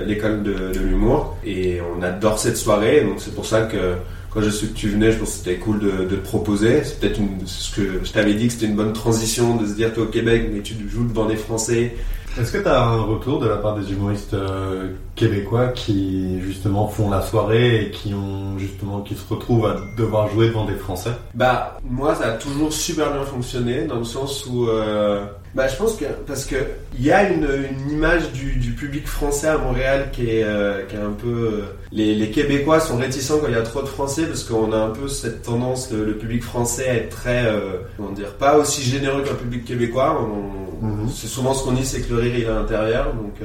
l'école 0.06 0.44
de, 0.44 0.80
l'humour. 0.80 1.38
Et 1.46 1.80
on 1.96 2.02
adore 2.02 2.40
cette 2.40 2.58
soirée, 2.58 3.02
donc 3.02 3.16
c'est 3.20 3.34
pour 3.34 3.46
ça 3.46 3.62
que 3.64 3.96
quand 4.32 4.42
je 4.42 4.50
suis 4.50 4.68
que 4.68 4.78
tu 4.78 4.90
venais, 4.90 5.12
je 5.12 5.18
pense 5.18 5.32
que 5.32 5.36
c'était 5.38 5.56
cool 5.58 5.80
de, 5.80 6.06
de, 6.06 6.16
te 6.16 6.24
proposer. 6.24 6.84
C'est 6.84 7.00
peut-être 7.00 7.20
ce 7.46 7.76
que 7.76 8.02
je 8.04 8.12
t'avais 8.12 8.34
dit 8.34 8.48
que 8.48 8.54
c'était 8.54 8.68
une 8.68 8.76
bonne 8.76 8.94
transition 8.94 9.58
de 9.58 9.68
se 9.68 9.74
dire 9.74 9.94
toi 9.94 10.04
au 10.04 10.08
Québec, 10.08 10.50
mais 10.54 10.62
tu 10.62 10.76
joues 10.90 11.06
devant 11.06 11.26
des 11.26 11.36
Français. 11.36 11.96
Est-ce 12.40 12.54
que 12.54 12.60
tu 12.60 12.68
as 12.68 12.82
un 12.82 13.02
retour 13.02 13.40
de 13.40 13.48
la 13.48 13.58
part 13.58 13.76
des 13.76 13.92
humoristes 13.92 14.34
euh, 14.34 14.94
québécois 15.16 15.68
qui 15.68 16.40
justement 16.42 16.88
font 16.88 17.10
la 17.10 17.22
soirée 17.22 17.84
et 17.84 17.92
qui 17.92 18.14
ont 18.14 18.58
justement 18.58 19.02
qui 19.02 19.16
se 19.16 19.34
retrouvent 19.34 19.66
à 19.66 19.76
devoir 19.98 20.30
jouer 20.30 20.48
devant 20.48 20.66
des 20.66 20.76
Français? 20.76 21.12
Bah 21.34 21.78
moi 21.84 22.16
ça 22.16 22.28
a 22.28 22.32
toujours 22.32 22.72
super 22.72 23.12
bien 23.12 23.24
fonctionné 23.24 23.84
dans 23.84 23.98
le 23.98 24.06
sens 24.06 24.46
où 24.46 24.70
euh, 24.70 25.26
bah, 25.56 25.68
je 25.68 25.76
pense 25.76 25.98
que 25.98 26.06
parce 26.26 26.46
que 26.46 26.56
il 26.98 27.04
y 27.04 27.12
a 27.12 27.30
une, 27.30 27.48
image 27.90 28.32
du, 28.32 28.72
public 28.72 29.06
français 29.06 29.50
à 29.50 29.58
Montréal 29.58 30.10
qui 30.14 30.30
est, 30.30 30.44
euh, 30.44 30.86
qui 30.86 30.96
est 30.96 31.00
un 31.00 31.12
peu 31.12 31.64
les, 31.92 32.32
Québécois 32.32 32.80
sont 32.80 32.96
réticents 32.96 33.40
quand 33.40 33.48
il 33.48 33.54
y 33.54 33.58
a 33.58 33.62
trop 33.62 33.82
de 33.82 33.88
Français 33.88 34.26
parce 34.26 34.46
qu'on 34.46 34.72
a 34.72 34.78
un 34.78 34.92
peu 34.92 35.10
cette 35.10 35.42
tendance 35.42 35.92
le, 35.92 36.18
public 36.18 36.44
français 36.44 36.88
à 36.88 36.94
être 36.94 37.10
très 37.10 37.46
comment 37.98 38.12
dire 38.12 38.34
pas 38.36 38.58
aussi 38.58 38.82
généreux 38.82 39.22
qu'un 39.24 39.36
public 39.36 39.66
québécois. 39.66 40.18
Mhm. 40.82 41.10
C'est 41.14 41.28
souvent 41.28 41.54
ce 41.54 41.64
qu'on 41.64 41.74
dit, 41.74 41.86
c'est 41.86 42.02
que 42.02 42.14
le 42.14 42.20
rire 42.22 42.34
il 42.36 42.44
est 42.44 42.48
à 42.48 42.54
l'intérieur. 42.56 43.14
Donc 43.14 43.36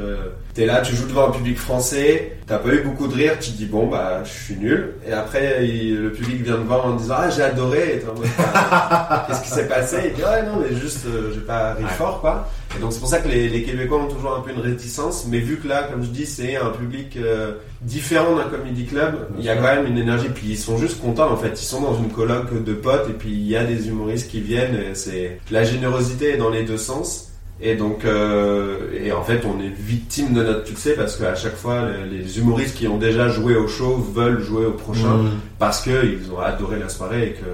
t'es 0.55 0.67
là, 0.67 0.81
tu 0.81 0.97
joues 0.97 1.07
devant 1.07 1.29
un 1.29 1.33
public 1.33 1.59
français, 1.59 2.39
t'as 2.47 2.59
pas 2.59 2.71
eu 2.71 2.81
beaucoup 2.81 3.07
de 3.09 3.15
rire, 3.15 3.35
tu 3.39 3.51
te 3.51 3.57
dis 3.57 3.67
bon 3.67 3.87
bah 3.89 4.23
je 4.25 4.31
suis 4.31 4.57
nul. 4.57 4.95
Et 5.07 5.13
après 5.13 5.61
le 5.63 6.11
public 6.13 6.43
vient 6.43 6.55
te 6.57 6.67
voir 6.67 6.87
en 6.87 6.95
disant 6.95 7.15
ah 7.19 7.31
j'ai 7.31 7.43
adoré. 7.43 8.03
Bah, 8.07 9.25
qu'est-ce 9.29 9.43
qui 9.43 9.51
s'est 9.51 9.69
passé? 9.69 9.97
Il 10.09 10.15
dit 10.15 10.23
ouais 10.23 10.43
non 10.45 10.63
mais 10.63 10.75
juste 10.77 11.07
j'ai 11.35 11.41
pas 11.41 11.75
ri 11.75 11.85
fort, 11.97 12.21
quoi. 12.21 12.49
Et 12.77 12.81
donc 12.81 12.93
c'est 12.93 13.01
pour 13.01 13.09
ça 13.09 13.21
que 13.21 13.29
les, 13.29 13.63
Québécois 13.63 13.99
ont 13.99 14.09
toujours 14.09 14.37
un 14.37 14.41
peu 14.41 14.51
une 14.51 14.61
réticence, 14.61 15.27
mais 15.29 15.39
vu 15.39 15.57
que 15.57 15.69
là, 15.69 15.85
comme 15.85 16.03
je 16.03 16.09
dis, 16.09 16.27
c'est 16.27 16.57
un 16.57 16.71
public 16.71 17.17
euh, 17.17 17.53
différent 17.81 18.37
d'un 18.37 18.45
comedy 18.45 18.85
club, 18.85 19.29
il 19.39 19.45
y 19.45 19.49
a 19.49 19.57
quand 19.57 19.63
même 19.63 19.87
une 19.87 19.99
énergie. 19.99 20.29
Puis 20.35 20.49
ils 20.49 20.59
sont 20.59 20.77
juste 20.77 21.01
contents, 21.01 21.31
en 21.31 21.37
fait. 21.37 21.61
Ils 21.61 21.65
sont 21.65 21.81
dans 21.81 21.97
une 21.97 22.11
colloque 22.11 22.63
de 22.63 22.75
potes, 22.75 23.09
et 23.09 23.13
puis 23.13 23.31
il 23.31 23.47
y 23.47 23.57
a 23.57 23.65
des 23.65 23.89
humoristes 23.89 24.31
qui 24.31 24.41
viennent. 24.41 24.95
C'est 24.95 25.41
la 25.51 25.65
générosité 25.65 26.35
est 26.35 26.37
dans 26.37 26.51
les 26.51 26.65
deux 26.65 26.79
sens. 26.79 27.33
Et 27.59 27.75
donc, 27.75 28.05
euh, 28.05 28.91
et 29.03 29.13
en 29.13 29.23
fait, 29.23 29.47
on 29.47 29.59
est 29.63 29.71
victime 29.71 30.35
de 30.35 30.43
notre 30.43 30.67
succès 30.67 30.93
parce 30.93 31.17
qu'à 31.17 31.35
chaque 31.35 31.57
fois, 31.57 31.87
les, 32.11 32.39
humoristes 32.39 32.77
qui 32.77 32.87
ont 32.87 32.99
déjà 32.99 33.29
joué 33.29 33.57
au 33.57 33.67
show 33.67 33.97
veulent 33.97 34.43
jouer 34.43 34.67
au 34.67 34.73
prochain 34.73 35.17
mmh. 35.17 35.31
parce 35.59 35.81
qu'ils 35.81 36.31
ont 36.35 36.39
adoré 36.39 36.79
la 36.79 36.91
soirée 36.91 37.29
et 37.29 37.33
que 37.33 37.47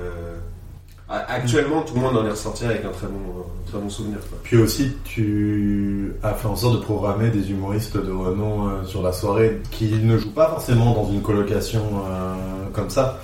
Actuellement, 1.13 1.83
tout 1.83 1.95
le 1.95 2.01
monde 2.01 2.17
en 2.17 2.27
est 2.27 2.31
ressorti 2.31 2.65
avec 2.65 2.85
un 2.87 2.91
très 2.91 3.07
bon, 3.07 3.45
très 3.69 3.79
bon 3.79 3.91
souvenir. 3.91 4.19
Puis 4.45 4.57
aussi, 4.57 4.93
tu 5.05 6.15
as 6.23 6.33
fait 6.33 6.49
en 6.49 6.57
sorte 6.57 6.77
de 6.77 6.81
programmer 6.81 7.29
des 7.29 7.51
humoristes 7.51 7.99
de 7.99 8.11
renom 8.11 8.69
euh, 8.69 8.85
sur 8.85 9.03
la 9.03 9.13
soirée 9.13 9.61
qui 9.71 9.93
ne 9.93 10.17
jouent 10.17 10.33
pas 10.33 10.49
forcément 10.49 10.95
dans 10.95 11.11
une 11.13 11.21
colocation 11.21 11.83
euh, 11.83 12.35
comme 12.73 12.89
ça. 12.89 13.21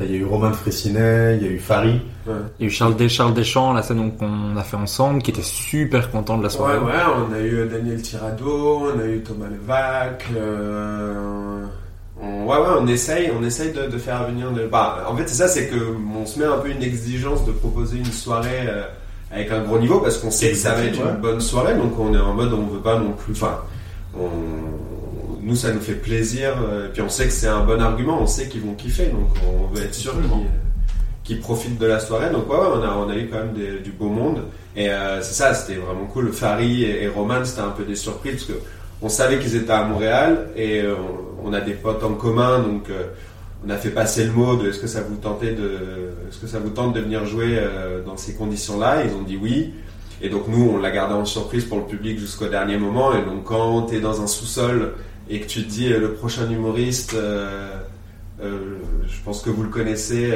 Il 0.00 0.10
y 0.10 0.14
a 0.14 0.16
eu 0.16 0.24
Romain 0.24 0.50
de 0.50 0.56
Fressinet, 0.56 1.36
il 1.36 1.46
y 1.46 1.48
a 1.48 1.52
eu 1.52 1.58
Farid. 1.60 2.00
Il 2.26 2.32
y 2.58 2.64
a 2.64 2.66
eu 2.66 2.70
Charles, 2.70 2.96
Deschamps, 2.96 3.72
la 3.72 3.82
scène 3.82 4.16
qu'on 4.16 4.56
a 4.56 4.62
fait 4.64 4.76
ensemble, 4.76 5.22
qui 5.22 5.30
était 5.30 5.42
super 5.42 6.10
content 6.10 6.38
de 6.38 6.42
la 6.42 6.50
soirée. 6.50 6.78
Ouais, 6.78 6.86
ouais, 6.86 7.02
on 7.30 7.32
a 7.32 7.40
eu 7.40 7.68
Daniel 7.68 8.02
Tirado, 8.02 8.90
on 8.94 8.98
a 8.98 9.06
eu 9.06 9.22
Thomas 9.22 9.46
Levac. 9.48 10.26
Euh, 10.36 11.64
on, 12.20 12.46
ouais, 12.46 12.56
ouais, 12.56 12.76
on 12.80 12.86
essaye, 12.86 13.30
on 13.38 13.44
essaye 13.44 13.72
de, 13.72 13.86
de 13.86 13.98
faire 13.98 14.26
venir. 14.26 14.50
De, 14.52 14.66
bah, 14.66 15.04
en 15.08 15.16
fait, 15.16 15.28
c'est 15.28 15.36
ça, 15.36 15.48
c'est 15.48 15.68
que 15.68 15.76
on 16.16 16.26
se 16.26 16.38
met 16.38 16.46
un 16.46 16.58
peu 16.58 16.70
une 16.70 16.82
exigence 16.82 17.44
de 17.44 17.52
proposer 17.52 17.98
une 17.98 18.04
soirée 18.06 18.66
euh, 18.66 18.84
avec 19.30 19.50
un 19.52 19.62
gros 19.62 19.78
niveau 19.78 20.00
parce 20.00 20.18
qu'on 20.18 20.30
sait 20.30 20.50
que 20.50 20.56
ça 20.56 20.74
va 20.74 20.82
être 20.84 21.00
une 21.00 21.20
bonne 21.20 21.40
soirée, 21.40 21.74
donc 21.74 21.98
on 21.98 22.14
est 22.14 22.18
en 22.18 22.34
mode 22.34 22.52
on 22.52 22.66
veut 22.66 22.80
pas 22.80 22.98
non 22.98 23.12
plus. 23.12 23.32
Enfin, 23.32 23.58
on, 24.18 24.28
nous 25.42 25.56
ça 25.56 25.72
nous 25.72 25.80
fait 25.80 25.94
plaisir, 25.94 26.54
euh, 26.62 26.86
et 26.86 26.92
puis 26.92 27.02
on 27.02 27.08
sait 27.08 27.26
que 27.26 27.32
c'est 27.32 27.46
un 27.46 27.64
bon 27.64 27.80
argument, 27.80 28.20
on 28.20 28.26
sait 28.26 28.48
qu'ils 28.48 28.62
vont 28.62 28.74
kiffer, 28.74 29.06
donc 29.06 29.28
on 29.46 29.74
veut 29.74 29.84
être 29.84 29.94
sûr 29.94 30.14
qu'ils 31.24 31.40
profitent 31.40 31.78
de 31.78 31.86
la 31.86 32.00
soirée. 32.00 32.30
Donc 32.30 32.50
ouais, 32.50 32.56
ouais 32.56 32.66
on 32.74 32.82
a 32.82 32.90
on 32.96 33.08
a 33.08 33.16
eu 33.16 33.28
quand 33.28 33.38
même 33.38 33.52
des, 33.52 33.78
du 33.78 33.92
beau 33.92 34.08
monde, 34.08 34.42
et 34.76 34.90
euh, 34.90 35.22
c'est 35.22 35.34
ça, 35.34 35.54
c'était 35.54 35.78
vraiment 35.78 36.06
cool. 36.06 36.32
Farid 36.32 36.82
et, 36.82 37.04
et 37.04 37.08
Roman, 37.08 37.44
c'était 37.44 37.60
un 37.60 37.70
peu 37.70 37.84
des 37.84 37.96
surprises 37.96 38.44
parce 38.44 38.58
que 38.58 38.64
on 39.00 39.08
savait 39.08 39.38
qu'ils 39.38 39.54
étaient 39.56 39.70
à 39.70 39.84
Montréal 39.84 40.48
et 40.56 40.80
euh, 40.82 40.96
on, 41.44 41.52
a 41.52 41.60
des 41.60 41.74
potes 41.74 42.02
en 42.02 42.14
commun, 42.14 42.60
donc 42.60 42.90
euh, 42.90 43.08
on 43.66 43.70
a 43.70 43.76
fait 43.76 43.90
passer 43.90 44.24
le 44.24 44.32
mot 44.32 44.56
de 44.56 44.68
est-ce 44.68 44.78
que 44.78 44.86
ça 44.86 45.02
vous 45.02 45.16
tentait 45.16 45.52
de, 45.52 46.10
est-ce 46.28 46.38
que 46.38 46.46
ça 46.46 46.58
vous 46.58 46.70
tente 46.70 46.94
de 46.94 47.00
venir 47.00 47.26
jouer 47.26 47.58
euh, 47.58 48.02
dans 48.04 48.16
ces 48.16 48.34
conditions-là? 48.34 49.04
Ils 49.04 49.12
ont 49.14 49.22
dit 49.22 49.38
oui. 49.40 49.74
Et 50.20 50.28
donc 50.28 50.48
nous, 50.48 50.70
on 50.74 50.78
l'a 50.78 50.90
gardé 50.90 51.14
en 51.14 51.24
surprise 51.24 51.64
pour 51.64 51.78
le 51.78 51.84
public 51.84 52.18
jusqu'au 52.18 52.48
dernier 52.48 52.76
moment. 52.76 53.14
Et 53.14 53.24
donc 53.24 53.44
quand 53.44 53.82
tu 53.82 53.96
es 53.96 54.00
dans 54.00 54.20
un 54.20 54.26
sous-sol 54.26 54.94
et 55.30 55.40
que 55.40 55.46
tu 55.46 55.62
te 55.64 55.70
dis 55.70 55.88
le 55.90 56.14
prochain 56.14 56.50
humoriste, 56.50 57.16
je 58.40 59.22
pense 59.24 59.42
que 59.42 59.50
vous 59.50 59.62
le 59.62 59.68
connaissez, 59.68 60.32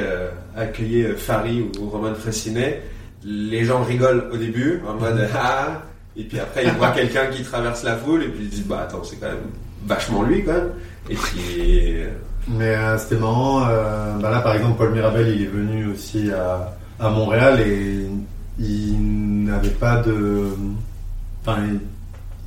accueillez 0.55 1.09
Farid 1.17 1.77
ou, 1.81 1.89
Romain 1.89 2.13
Fressinet, 2.13 2.81
les 3.25 3.65
gens 3.65 3.83
rigolent 3.83 4.29
au 4.31 4.37
début 4.37 4.81
en 4.87 4.93
mode 4.93 5.27
ah 5.35 5.81
et 6.15 6.23
puis 6.23 6.39
après, 6.39 6.63
il 6.65 6.71
voit 6.71 6.91
quelqu'un 6.91 7.27
qui 7.27 7.43
traverse 7.43 7.83
la 7.83 7.95
foule 7.97 8.23
et 8.23 8.27
puis 8.27 8.43
il 8.43 8.49
dit 8.49 8.63
bah 8.65 8.81
attends, 8.87 9.03
c'est 9.03 9.15
quand 9.15 9.27
même 9.27 9.49
vachement 9.85 10.23
lui 10.23 10.43
quand 10.43 10.53
même. 10.53 10.71
Et 11.09 11.15
puis. 11.15 12.01
Euh, 12.01 12.09
Mais 12.47 12.75
euh, 12.75 12.97
c'était 12.97 13.17
marrant. 13.17 13.67
Euh, 13.67 14.13
bah 14.19 14.29
là, 14.29 14.41
par 14.41 14.55
exemple, 14.55 14.77
Paul 14.77 14.91
Mirabel, 14.91 15.29
il 15.35 15.43
est 15.43 15.47
venu 15.47 15.87
aussi 15.87 16.31
à, 16.31 16.75
à 16.99 17.09
Montréal 17.09 17.59
et 17.61 18.07
il 18.59 19.45
n'avait 19.45 19.69
pas 19.69 19.97
de. 19.97 20.47
Enfin, 21.41 21.57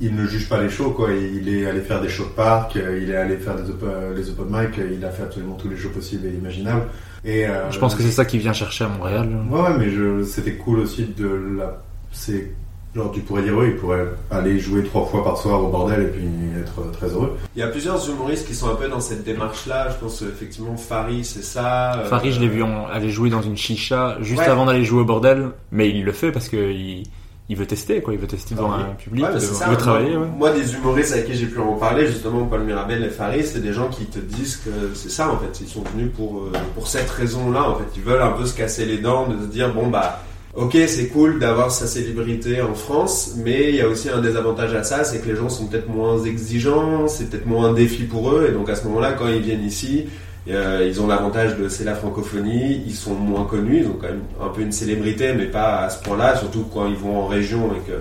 il, 0.01 0.15
ne 0.15 0.25
juge 0.25 0.49
pas 0.49 0.61
les 0.61 0.69
shows 0.69 0.91
quoi. 0.91 1.09
Il 1.11 1.49
est 1.49 1.67
allé 1.67 1.81
faire 1.81 2.01
des 2.01 2.09
shows 2.09 2.25
de 2.25 2.29
parc, 2.29 2.75
il 2.75 3.09
est 3.09 3.15
allé 3.15 3.37
faire 3.37 3.55
des 3.55 3.69
open, 3.69 4.15
les 4.15 4.29
open 4.29 4.45
mic, 4.49 4.77
il 4.77 5.03
a 5.05 5.09
fait 5.09 5.23
absolument 5.23 5.55
tous 5.55 5.69
les 5.69 5.77
shows 5.77 5.89
possibles 5.89 6.27
et 6.27 6.31
imaginables. 6.31 6.87
Et 7.25 7.45
je 7.69 7.79
pense 7.79 7.93
que 7.93 8.01
c'est 8.01 8.11
ça 8.11 8.25
qu'il 8.25 8.39
vient 8.39 8.53
chercher 8.53 8.85
à 8.85 8.87
Montréal. 8.87 9.29
Ouais, 9.51 9.77
mais 9.77 9.87
c'était 10.25 10.53
cool 10.53 10.79
aussi 10.79 11.05
de 11.17 11.57
la. 11.57 11.81
C'est 12.11 12.51
Genre, 12.97 13.11
tu 13.11 13.21
pourrais 13.21 13.43
dire, 13.43 13.55
oui, 13.55 13.67
il 13.67 13.75
pourrait 13.75 14.07
aller 14.31 14.59
jouer 14.59 14.83
trois 14.83 15.05
fois 15.05 15.23
par 15.23 15.37
soir 15.37 15.63
au 15.63 15.67
bordel 15.67 16.01
et 16.01 16.07
puis 16.07 16.23
être 16.59 16.91
très 16.93 17.07
heureux. 17.09 17.37
Il 17.55 17.59
y 17.59 17.61
a 17.61 17.67
plusieurs 17.67 18.09
humoristes 18.09 18.47
qui 18.47 18.55
sont 18.55 18.71
un 18.71 18.75
peu 18.75 18.87
dans 18.87 18.99
cette 18.99 19.23
démarche-là. 19.23 19.89
Je 19.91 20.03
pense 20.03 20.23
effectivement 20.23 20.75
Farid, 20.75 21.23
c'est 21.23 21.43
ça. 21.43 21.99
Euh, 21.99 22.05
Farid, 22.05 22.33
je 22.33 22.39
l'ai 22.39 22.47
vu 22.47 22.63
aller 22.91 23.09
jouer 23.09 23.29
dans 23.29 23.43
une 23.43 23.55
chicha 23.55 24.17
juste 24.21 24.41
avant 24.41 24.65
d'aller 24.65 24.83
jouer 24.83 25.01
au 25.01 25.05
bordel, 25.05 25.49
mais 25.71 25.89
il 25.89 26.03
le 26.03 26.11
fait 26.11 26.31
parce 26.31 26.49
que 26.49 26.71
il, 26.71 27.55
veut 27.55 27.67
tester, 27.67 28.01
quoi. 28.01 28.15
Il 28.15 28.19
veut 28.19 28.25
tester 28.25 28.55
devant 28.55 28.73
un 28.73 28.95
public, 28.97 29.25
il 29.31 29.69
veut 29.69 29.77
travailler. 29.77 30.17
Moi, 30.17 30.51
des 30.51 30.73
humoristes 30.73 31.13
avec 31.13 31.27
qui 31.27 31.35
j'ai 31.35 31.45
pu 31.45 31.59
en 31.59 31.73
parler, 31.73 32.07
justement, 32.07 32.45
Paul 32.45 32.61
Mirabel 32.61 33.03
et 33.03 33.09
Farid, 33.09 33.45
c'est 33.45 33.61
des 33.61 33.73
gens 33.73 33.89
qui 33.89 34.05
te 34.05 34.17
disent 34.17 34.57
que 34.57 34.95
c'est 34.95 35.11
ça, 35.11 35.29
en 35.31 35.37
fait. 35.37 35.61
Ils 35.61 35.67
sont 35.67 35.83
venus 35.93 36.09
pour, 36.15 36.39
euh, 36.39 36.51
pour 36.73 36.87
cette 36.87 37.11
raison-là, 37.11 37.69
en 37.69 37.75
fait. 37.75 37.85
Ils 37.95 38.01
veulent 38.01 38.23
un 38.23 38.31
peu 38.31 38.45
se 38.47 38.57
casser 38.57 38.85
les 38.85 38.97
dents, 38.97 39.27
de 39.27 39.39
se 39.39 39.47
dire, 39.47 39.71
bon, 39.71 39.87
bah, 39.87 40.23
ok, 40.57 40.75
c'est 40.87 41.07
cool 41.09 41.37
d'avoir 41.39 41.71
sa 41.71 41.85
célébrité 41.85 42.61
en 42.63 42.73
France, 42.73 43.35
mais 43.37 43.69
il 43.69 43.75
y 43.75 43.81
a 43.81 43.87
aussi 43.87 44.09
un 44.09 44.19
désavantage 44.19 44.73
à 44.73 44.83
ça, 44.83 45.03
c'est 45.03 45.19
que 45.19 45.29
les 45.29 45.35
gens 45.35 45.49
sont 45.49 45.67
peut-être 45.67 45.87
moins 45.87 46.23
exigeants, 46.23 47.07
c'est 47.07 47.29
peut-être 47.29 47.45
moins 47.45 47.69
un 47.69 47.73
défi 47.73 48.03
pour 48.03 48.31
eux, 48.31 48.47
et 48.49 48.53
donc 48.53 48.67
à 48.67 48.75
ce 48.75 48.85
moment-là, 48.87 49.13
quand 49.13 49.27
ils 49.27 49.41
viennent 49.41 49.63
ici, 49.63 50.07
euh, 50.49 50.83
ils 50.87 50.99
ont 50.99 51.05
l'avantage 51.05 51.57
de 51.57 51.69
c'est 51.69 51.83
la 51.83 51.93
francophonie, 51.93 52.81
ils 52.87 52.95
sont 52.95 53.13
moins 53.13 53.45
connus, 53.45 53.81
ils 53.81 53.87
ont 53.87 53.97
quand 54.01 54.07
même 54.07 54.23
un 54.41 54.47
peu 54.47 54.61
une 54.61 54.71
célébrité, 54.71 55.33
mais 55.33 55.45
pas 55.45 55.81
à 55.81 55.89
ce 55.91 56.01
point-là, 56.01 56.35
surtout 56.35 56.65
quand 56.73 56.87
ils 56.87 56.95
vont 56.95 57.19
en 57.19 57.27
région 57.27 57.69
et 57.75 57.87
que 57.87 57.97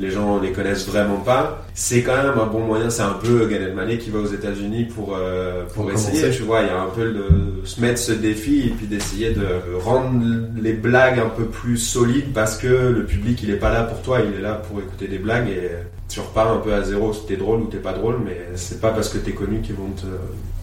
les 0.00 0.10
gens 0.10 0.40
les 0.40 0.52
connaissent 0.52 0.86
vraiment 0.88 1.18
pas. 1.18 1.62
C'est 1.74 2.02
quand 2.02 2.16
même 2.16 2.38
un 2.38 2.46
bon 2.46 2.60
moyen. 2.66 2.90
C'est 2.90 3.02
un 3.02 3.12
peu 3.22 3.46
Gad 3.46 3.62
Elmaleh 3.62 3.98
qui 3.98 4.10
va 4.10 4.18
aux 4.20 4.26
États-Unis 4.26 4.84
pour 4.84 5.14
euh, 5.16 5.64
pour, 5.74 5.84
Pour 5.84 5.92
essayer. 5.92 6.20
commencer. 6.22 6.36
Tu 6.38 6.42
vois, 6.44 6.60
il 6.62 6.66
y 6.68 6.70
a 6.70 6.80
un 6.80 6.88
peu 6.88 7.12
de 7.12 7.24
se 7.64 7.80
mettre 7.80 7.98
ce 7.98 8.12
défi 8.12 8.66
et 8.66 8.70
puis 8.70 8.86
d'essayer 8.86 9.32
de 9.32 9.46
rendre 9.84 10.20
les 10.60 10.72
blagues 10.72 11.18
un 11.18 11.28
peu 11.28 11.44
plus 11.44 11.76
solides 11.76 12.32
parce 12.32 12.56
que 12.56 12.66
le 12.66 13.04
public 13.04 13.42
il 13.42 13.50
est 13.50 13.56
pas 13.58 13.70
là 13.72 13.82
pour 13.84 14.00
toi, 14.02 14.18
il 14.20 14.34
est 14.38 14.42
là 14.42 14.54
pour 14.54 14.80
écouter 14.80 15.06
des 15.08 15.18
blagues 15.18 15.48
et 15.48 15.70
tu 16.08 16.20
repars 16.20 16.52
un 16.52 16.58
peu 16.58 16.72
à 16.74 16.82
zéro. 16.82 17.12
Si 17.12 17.26
t'es 17.26 17.36
drôle 17.36 17.60
ou 17.60 17.66
t'es 17.66 17.78
pas 17.78 17.92
drôle, 17.92 18.16
mais 18.24 18.36
c'est 18.56 18.80
pas 18.80 18.90
parce 18.90 19.08
que 19.10 19.18
t'es 19.18 19.32
connu 19.32 19.60
qu'ils 19.60 19.76
vont 19.76 19.90
te 19.90 20.06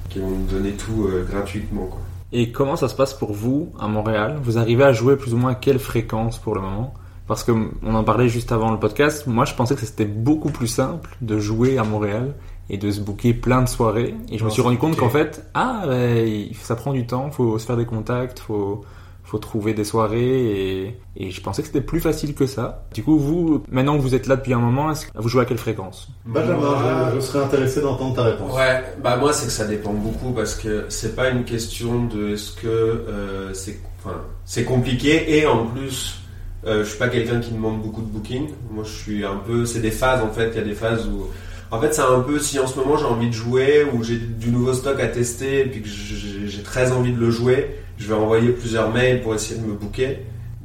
qu'ils 0.10 0.21
vont 0.21 0.32
te 0.47 0.54
donner 0.54 0.71
tout 0.71 1.06
euh, 1.08 1.26
gratuitement 1.30 1.86
quoi. 1.86 2.00
Et 2.34 2.52
comment 2.52 2.76
ça 2.76 2.89
se 2.89 2.95
passe 2.95 3.13
pour 3.13 3.32
vous 3.32 3.71
à 3.80 3.88
Montréal? 3.88 4.38
Vous 4.43 4.58
arrivez 4.58 4.84
à 4.84 4.91
jouer 4.91 5.15
plus 5.15 5.34
ou 5.34 5.38
moins 5.38 5.52
à 5.52 5.56
quelle 5.56 5.80
fréquence 5.80 6.38
pour 6.39 6.56
le 6.56 6.62
moment? 6.62 6.93
Parce 7.28 7.44
que 7.44 7.52
on 7.84 7.94
en 7.96 8.04
parlait 8.04 8.30
juste 8.30 8.52
avant 8.52 8.72
le 8.72 8.80
podcast. 8.80 9.28
Moi, 9.28 9.46
je 9.46 9.54
pensais 9.54 9.76
que 9.76 9.86
c'était 9.86 10.06
beaucoup 10.06 10.50
plus 10.50 10.68
simple 10.68 11.16
de 11.22 11.40
jouer 11.40 11.78
à 11.78 11.84
Montréal 11.84 12.34
et 12.70 12.78
de 12.78 12.90
se 12.90 13.00
booker 13.02 13.34
plein 13.34 13.62
de 13.62 13.70
soirées. 13.70 14.16
Et 14.32 14.38
je 14.38 14.46
me 14.46 14.50
suis 14.50 14.62
rendu 14.62 14.76
c'est 14.76 14.82
compte 14.82 14.96
qu'en 14.98 15.10
fait, 15.10 15.46
ah, 15.54 15.84
ouais, 15.88 16.50
ça 16.62 16.76
prend 16.76 16.94
du 16.94 17.06
temps. 17.06 17.30
Faut 17.32 17.58
se 17.60 17.66
faire 17.66 17.78
des 17.78 17.86
contacts, 17.86 18.40
faut 18.40 18.84
faut 19.24 19.40
trouver 19.40 19.74
des 19.74 19.84
soirées 19.84 20.86
et, 20.86 20.98
et 21.18 21.32
je 21.32 21.42
pensais 21.42 21.62
que 21.62 21.68
c'était 21.68 21.82
plus 21.82 22.00
facile 22.00 22.34
que 22.34 22.46
ça. 22.46 22.86
Du 22.94 23.04
coup, 23.04 23.20
vous, 23.20 23.62
maintenant 23.70 23.98
que 23.98 24.02
vous 24.02 24.16
êtes 24.16 24.26
là 24.26 24.38
depuis 24.38 24.54
un 24.54 24.60
moment, 24.60 24.90
est-ce 24.92 25.06
que 25.08 25.12
vous 25.16 25.28
jouez 25.28 25.42
à 25.42 25.46
quelle 25.46 25.58
fréquence? 25.58 26.08
Benjamin, 26.26 26.56
Moi- 26.58 27.10
je, 27.12 27.16
je 27.18 27.20
serais 27.20 27.44
intéressé 27.44 27.82
d'entendre 27.82 28.16
ta 28.16 28.24
réponse. 28.24 28.56
Ouais, 28.56 28.82
bah 29.04 29.18
moi 29.18 29.34
c'est 29.34 29.48
que 29.48 29.52
ça 29.52 29.66
dépend 29.66 29.92
beaucoup 29.92 30.32
parce 30.32 30.56
que 30.56 30.86
c'est 30.88 31.13
pas 31.13 31.28
une 31.30 31.44
question 31.44 32.06
de 32.06 32.30
est-ce 32.30 32.54
que 32.54 32.68
euh, 32.68 33.54
c'est 33.54 33.82
enfin, 34.00 34.16
c'est 34.46 34.63
compliqué 34.63 35.38
et 35.38 35.46
en 35.46 35.66
plus 35.66 36.22
euh, 36.65 36.84
je 36.84 36.89
suis 36.89 36.98
pas 36.98 37.10
quelqu'un 37.10 37.39
qui 37.39 37.52
demande 37.52 37.82
beaucoup 37.82 38.02
de 38.02 38.08
booking. 38.08 38.50
Moi 38.72 38.84
je 38.84 38.91
suis 38.91 39.26
un 39.26 39.38
peu 39.38 39.65
c'est 39.65 39.80
des 39.80 39.91
phases 39.91 40.22
en 40.22 40.32
fait, 40.32 40.50
il 40.54 40.58
y 40.58 40.62
a 40.62 40.63
des 40.63 40.74
phases 40.74 41.08
où 41.08 41.28
en 41.70 41.80
fait 41.82 41.93
c'est 41.93 42.02
un 42.02 42.22
peu 42.22 42.39
si 42.39 42.60
en 42.60 42.67
ce 42.67 42.78
moment 42.78 42.98
j'ai 42.98 43.06
envie 43.06 43.28
de 43.28 43.34
jouer 43.34 43.86
ou 43.93 44.04
j'ai 44.04 44.17
du 44.17 44.50
nouveau 44.50 44.74
stock 44.74 45.00
à 45.00 45.08
tester 45.08 45.62
et 45.62 45.65
puis 45.65 45.82
que 45.82 45.88
j'ai 45.88 46.63
très 46.63 46.91
envie 46.91 47.13
de 47.13 47.20
le 47.20 47.30
jouer, 47.30 47.76
je 47.98 48.08
vais 48.08 48.15
envoyer 48.15 48.50
plusieurs 48.50 48.91
mails 48.91 49.22
pour 49.22 49.36
essayer 49.36 49.60
de 49.60 49.65
me 49.65 49.74
booker. 49.74 50.20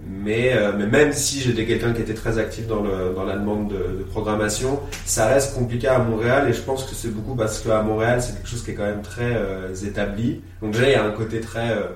Mais, 0.04 0.52
euh, 0.54 0.72
mais 0.76 0.86
même 0.86 1.12
si 1.12 1.40
j'étais 1.40 1.64
quelqu'un 1.64 1.92
qui 1.92 2.02
était 2.02 2.14
très 2.14 2.38
actif 2.38 2.66
dans, 2.66 2.82
le, 2.82 3.12
dans 3.14 3.24
la 3.24 3.36
demande 3.36 3.68
de, 3.68 3.98
de 3.98 4.02
programmation, 4.04 4.78
ça 5.04 5.26
reste 5.26 5.54
compliqué 5.54 5.88
à 5.88 5.98
Montréal 5.98 6.48
et 6.48 6.52
je 6.52 6.60
pense 6.60 6.84
que 6.84 6.94
c'est 6.94 7.08
beaucoup 7.08 7.34
parce 7.34 7.60
qu'à 7.60 7.82
Montréal 7.82 8.20
c'est 8.22 8.34
quelque 8.34 8.48
chose 8.48 8.62
qui 8.62 8.72
est 8.72 8.74
quand 8.74 8.84
même 8.84 9.02
très 9.02 9.32
euh, 9.34 9.74
établi. 9.74 10.40
Donc 10.60 10.72
déjà 10.72 10.86
il 10.86 10.92
y 10.92 10.96
a 10.96 11.04
un 11.04 11.10
côté 11.10 11.40
très 11.40 11.70
euh, 11.70 11.86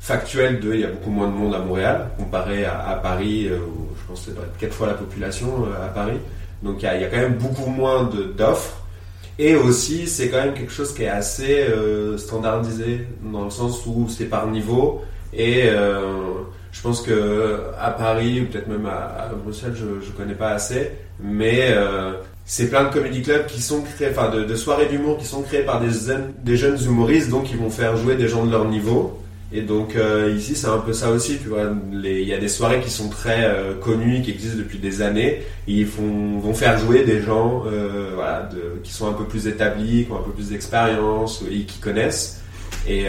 factuel 0.00 0.60
de 0.60 0.74
il 0.74 0.80
y 0.80 0.84
a 0.84 0.88
beaucoup 0.88 1.10
moins 1.10 1.28
de 1.28 1.32
monde 1.32 1.54
à 1.54 1.58
Montréal 1.58 2.08
comparé 2.18 2.64
à, 2.64 2.98
Paris 3.02 3.48
euh, 3.48 3.58
où 3.58 3.88
je 4.00 4.06
pense 4.06 4.20
que 4.20 4.26
c'est 4.26 4.34
peut-être 4.34 4.56
quatre 4.58 4.74
fois 4.74 4.86
la 4.86 4.94
population 4.94 5.64
euh, 5.66 5.84
à 5.84 5.88
Paris. 5.88 6.18
Donc 6.62 6.82
il 6.82 6.84
y 6.84 6.88
a, 6.88 7.06
quand 7.06 7.16
même 7.16 7.34
beaucoup 7.34 7.68
moins 7.68 8.08
d'offres. 8.36 8.82
Et 9.38 9.54
aussi, 9.54 10.06
c'est 10.06 10.28
quand 10.28 10.38
même 10.38 10.54
quelque 10.54 10.72
chose 10.72 10.94
qui 10.94 11.02
est 11.02 11.08
assez 11.08 11.60
euh, 11.60 12.16
standardisé 12.16 13.06
dans 13.22 13.44
le 13.44 13.50
sens 13.50 13.84
où 13.86 14.08
c'est 14.08 14.24
par 14.24 14.46
niveau. 14.46 15.02
Et 15.34 15.68
je 16.72 16.82
pense 16.82 17.02
que 17.02 17.60
à 17.78 17.90
Paris 17.90 18.40
ou 18.40 18.46
peut-être 18.46 18.68
même 18.68 18.86
à, 18.86 19.30
Bruxelles, 19.44 19.74
je, 19.74 20.06
je 20.06 20.10
connais 20.12 20.34
pas 20.34 20.52
assez, 20.52 20.92
mais 21.20 21.74
c'est 22.46 22.70
plein 22.70 22.84
de 22.84 22.92
comedy 22.92 23.20
clubs 23.22 23.44
qui 23.46 23.60
sont 23.60 23.82
créés, 23.82 24.08
enfin 24.10 24.30
de, 24.30 24.54
soirées 24.54 24.86
d'humour 24.86 25.18
qui 25.18 25.26
sont 25.26 25.42
créées 25.42 25.64
par 25.64 25.80
des, 25.80 25.90
des 26.42 26.56
jeunes 26.56 26.80
humoristes, 26.82 27.28
donc 27.28 27.50
ils 27.50 27.58
vont 27.58 27.68
faire 27.68 27.96
jouer 27.96 28.14
des 28.14 28.28
gens 28.28 28.46
de 28.46 28.52
leur 28.52 28.64
niveau. 28.64 29.20
Et 29.52 29.60
donc 29.60 29.94
euh, 29.94 30.34
ici 30.36 30.56
c'est 30.56 30.66
un 30.66 30.78
peu 30.78 30.92
ça 30.92 31.10
aussi, 31.10 31.38
tu 31.38 31.48
vois. 31.48 31.72
Il 31.92 32.24
y 32.24 32.34
a 32.34 32.38
des 32.38 32.48
soirées 32.48 32.80
qui 32.80 32.90
sont 32.90 33.08
très 33.08 33.44
euh, 33.44 33.74
connues, 33.74 34.22
qui 34.22 34.32
existent 34.32 34.58
depuis 34.58 34.78
des 34.78 35.02
années. 35.02 35.42
Ils 35.68 35.86
font, 35.86 36.38
vont 36.38 36.54
faire 36.54 36.78
jouer 36.78 37.04
des 37.04 37.20
gens, 37.20 37.64
euh, 37.66 38.10
voilà, 38.14 38.48
qui 38.82 38.92
sont 38.92 39.08
un 39.08 39.12
peu 39.12 39.24
plus 39.24 39.46
établis, 39.46 40.04
qui 40.04 40.12
ont 40.12 40.18
un 40.18 40.22
peu 40.22 40.32
plus 40.32 40.50
d'expérience 40.50 41.44
et 41.50 41.60
qui 41.60 41.78
connaissent. 41.78 42.42
Et 42.88 43.06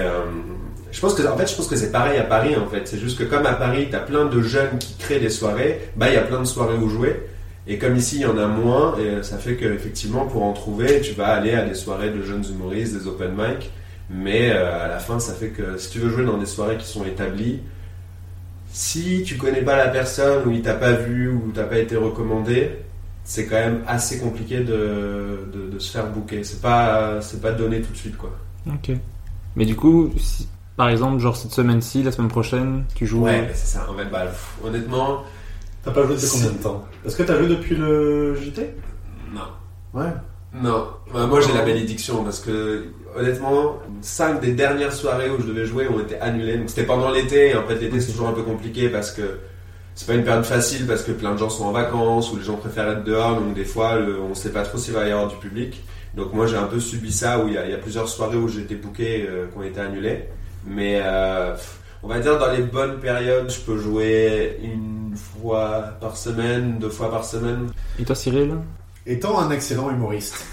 je 0.92 1.00
pense 1.02 1.14
que, 1.14 1.22
en 1.28 1.38
fait, 1.38 1.48
je 1.48 1.56
pense 1.56 1.68
que 1.68 1.76
c'est 1.76 1.92
pareil 1.92 2.18
à 2.18 2.24
Paris. 2.24 2.56
En 2.56 2.68
fait, 2.68 2.88
c'est 2.88 2.98
juste 2.98 3.20
que 3.20 3.24
comme 3.24 3.46
à 3.46 3.54
Paris, 3.54 3.90
t'as 3.92 4.00
plein 4.00 4.26
de 4.26 4.42
jeunes 4.42 4.80
qui 4.80 4.96
créent 4.96 5.20
des 5.20 5.30
soirées. 5.30 5.90
Bah, 5.96 6.10
il 6.10 6.16
y 6.16 6.18
a 6.18 6.22
plein 6.22 6.40
de 6.40 6.46
soirées 6.46 6.78
où 6.78 6.90
jouer. 6.90 7.22
Et 7.68 7.78
comme 7.78 7.96
ici, 7.96 8.18
il 8.18 8.22
y 8.22 8.26
en 8.26 8.38
a 8.38 8.48
moins, 8.48 8.96
ça 9.22 9.38
fait 9.38 9.56
que 9.56 9.66
effectivement, 9.66 10.26
pour 10.26 10.44
en 10.44 10.54
trouver, 10.54 11.02
tu 11.02 11.14
vas 11.14 11.28
aller 11.28 11.54
à 11.54 11.64
des 11.64 11.76
soirées 11.76 12.10
de 12.10 12.24
jeunes 12.24 12.46
humoristes, 12.50 12.98
des 12.98 13.08
open 13.08 13.32
mic. 13.38 13.70
Mais 14.10 14.52
euh, 14.52 14.86
à 14.86 14.88
la 14.88 15.00
fin, 15.00 15.20
ça 15.20 15.34
fait 15.34 15.50
que 15.50 15.78
si 15.78 15.90
tu 15.90 16.00
veux 16.00 16.10
jouer 16.10 16.24
dans 16.26 16.38
des 16.38 16.46
soirées 16.46 16.78
qui 16.78 16.88
sont 16.88 17.04
établies, 17.06 17.60
si 18.72 19.24
tu 19.26 19.38
connais 19.38 19.62
pas 19.62 19.76
la 19.78 19.88
personne 19.88 20.48
ou 20.48 20.52
il 20.52 20.62
t'a 20.62 20.74
pas 20.76 20.94
vu 20.94 21.30
ou 21.30 21.52
t'as 21.54 21.64
pas 21.64 21.78
été 21.80 21.96
recommandé, 21.96 22.72
c'est 23.24 23.46
quand 23.48 23.56
même 23.56 23.82
assez 23.88 24.20
compliqué 24.20 24.60
de, 24.60 25.48
de, 25.54 25.70
de 25.72 25.80
se 25.80 25.92
faire 25.92 26.08
booker. 26.08 26.44
C'est 26.44 26.62
pas 26.62 27.20
c'est 27.22 27.42
pas 27.42 27.52
donné 27.52 27.82
tout 27.82 27.92
de 27.92 27.98
suite 27.98 28.18
quoi. 28.18 28.32
Ok. 28.68 28.92
Mais 29.56 29.66
du 29.66 29.76
coup, 29.76 30.12
si- 30.18 30.48
par 30.76 30.90
exemple, 30.90 31.20
genre 31.20 31.36
cette 31.36 31.52
semaine-ci, 31.52 32.04
la 32.04 32.12
semaine 32.12 32.30
prochaine, 32.30 32.86
tu 32.96 33.08
joues. 33.08 33.24
Ouais, 33.24 33.42
mais 33.42 33.54
c'est 33.54 33.78
ça. 33.78 33.88
En 33.90 33.96
fait, 33.98 34.06
bah, 34.06 34.26
pff, 34.28 34.58
honnêtement, 34.64 35.24
T'as 35.84 35.92
pas 35.94 36.04
joué 36.06 36.16
depuis 36.16 36.28
combien 36.34 36.52
de 36.52 36.58
temps? 36.58 36.86
Est-ce 37.06 37.16
que 37.16 37.24
t'as 37.24 37.38
joué 37.38 37.48
depuis 37.48 37.76
le 37.76 38.36
JT 38.36 38.76
non. 39.34 39.42
Ouais. 39.94 40.10
Non, 40.54 40.88
Bah, 41.14 41.26
moi 41.28 41.40
j'ai 41.40 41.54
la 41.54 41.62
bénédiction 41.64 42.24
parce 42.26 42.40
que 42.42 42.88
honnêtement, 43.18 43.80
cinq 44.02 44.42
des 44.42 44.52
dernières 44.54 44.94
soirées 44.94 45.30
où 45.30 45.42
je 45.42 45.48
devais 45.48 45.66
jouer 45.66 45.88
ont 45.88 46.00
été 46.00 46.20
annulées. 46.22 46.58
Donc 46.58 46.70
c'était 46.70 46.86
pendant 46.86 47.12
l'été 47.12 47.50
et 47.50 47.56
en 47.56 47.66
fait 47.66 47.76
l'été 47.76 48.00
c'est 48.00 48.12
toujours 48.12 48.28
un 48.30 48.34
peu 48.34 48.44
compliqué 48.44 48.90
parce 48.90 49.12
que 49.12 49.40
c'est 49.96 50.08
pas 50.08 50.14
une 50.14 50.24
période 50.24 50.46
facile 50.46 50.86
parce 50.86 51.02
que 51.04 51.12
plein 51.12 51.34
de 51.34 51.38
gens 51.40 51.50
sont 51.50 51.66
en 51.66 51.72
vacances 51.72 52.32
ou 52.32 52.38
les 52.38 52.44
gens 52.44 52.56
préfèrent 52.58 52.90
être 52.92 53.04
dehors 53.04 53.36
donc 53.40 53.54
des 53.56 53.66
fois 53.66 53.96
le- 53.98 54.22
on 54.22 54.36
sait 54.36 54.52
pas 54.52 54.62
trop 54.64 54.78
s'il 54.78 54.94
va 54.94 55.08
y 55.08 55.12
avoir 55.12 55.28
du 55.28 55.36
public. 55.38 55.82
Donc 56.16 56.34
moi 56.34 56.46
j'ai 56.48 56.58
un 56.58 56.66
peu 56.68 56.80
subi 56.80 57.12
ça 57.12 57.40
où 57.44 57.48
il 57.48 57.54
y 57.54 57.58
a, 57.58 57.78
plusieurs 57.78 58.08
soirées 58.10 58.38
où 58.38 58.48
j'ai 58.48 58.62
été 58.62 58.76
booké 58.76 59.26
euh, 59.28 59.48
qui 59.52 59.58
ont 59.58 59.64
été 59.64 59.80
annulées. 59.80 60.26
Mais 60.66 61.00
euh, 61.04 61.56
on 62.04 62.08
va 62.08 62.20
dire 62.20 62.38
dans 62.38 62.52
les 62.52 62.62
bonnes 62.64 63.00
périodes 63.00 63.50
je 63.50 63.60
peux 63.62 63.78
jouer 63.78 64.60
une 64.64 65.16
fois 65.16 65.94
par 66.00 66.16
semaine, 66.18 66.78
deux 66.80 66.90
fois 66.90 67.10
par 67.10 67.24
semaine. 67.26 67.70
Et 68.00 68.04
toi, 68.06 68.16
Cyril? 68.16 68.54
Étant 69.10 69.40
un 69.40 69.52
excellent 69.52 69.90
humoriste, 69.90 70.46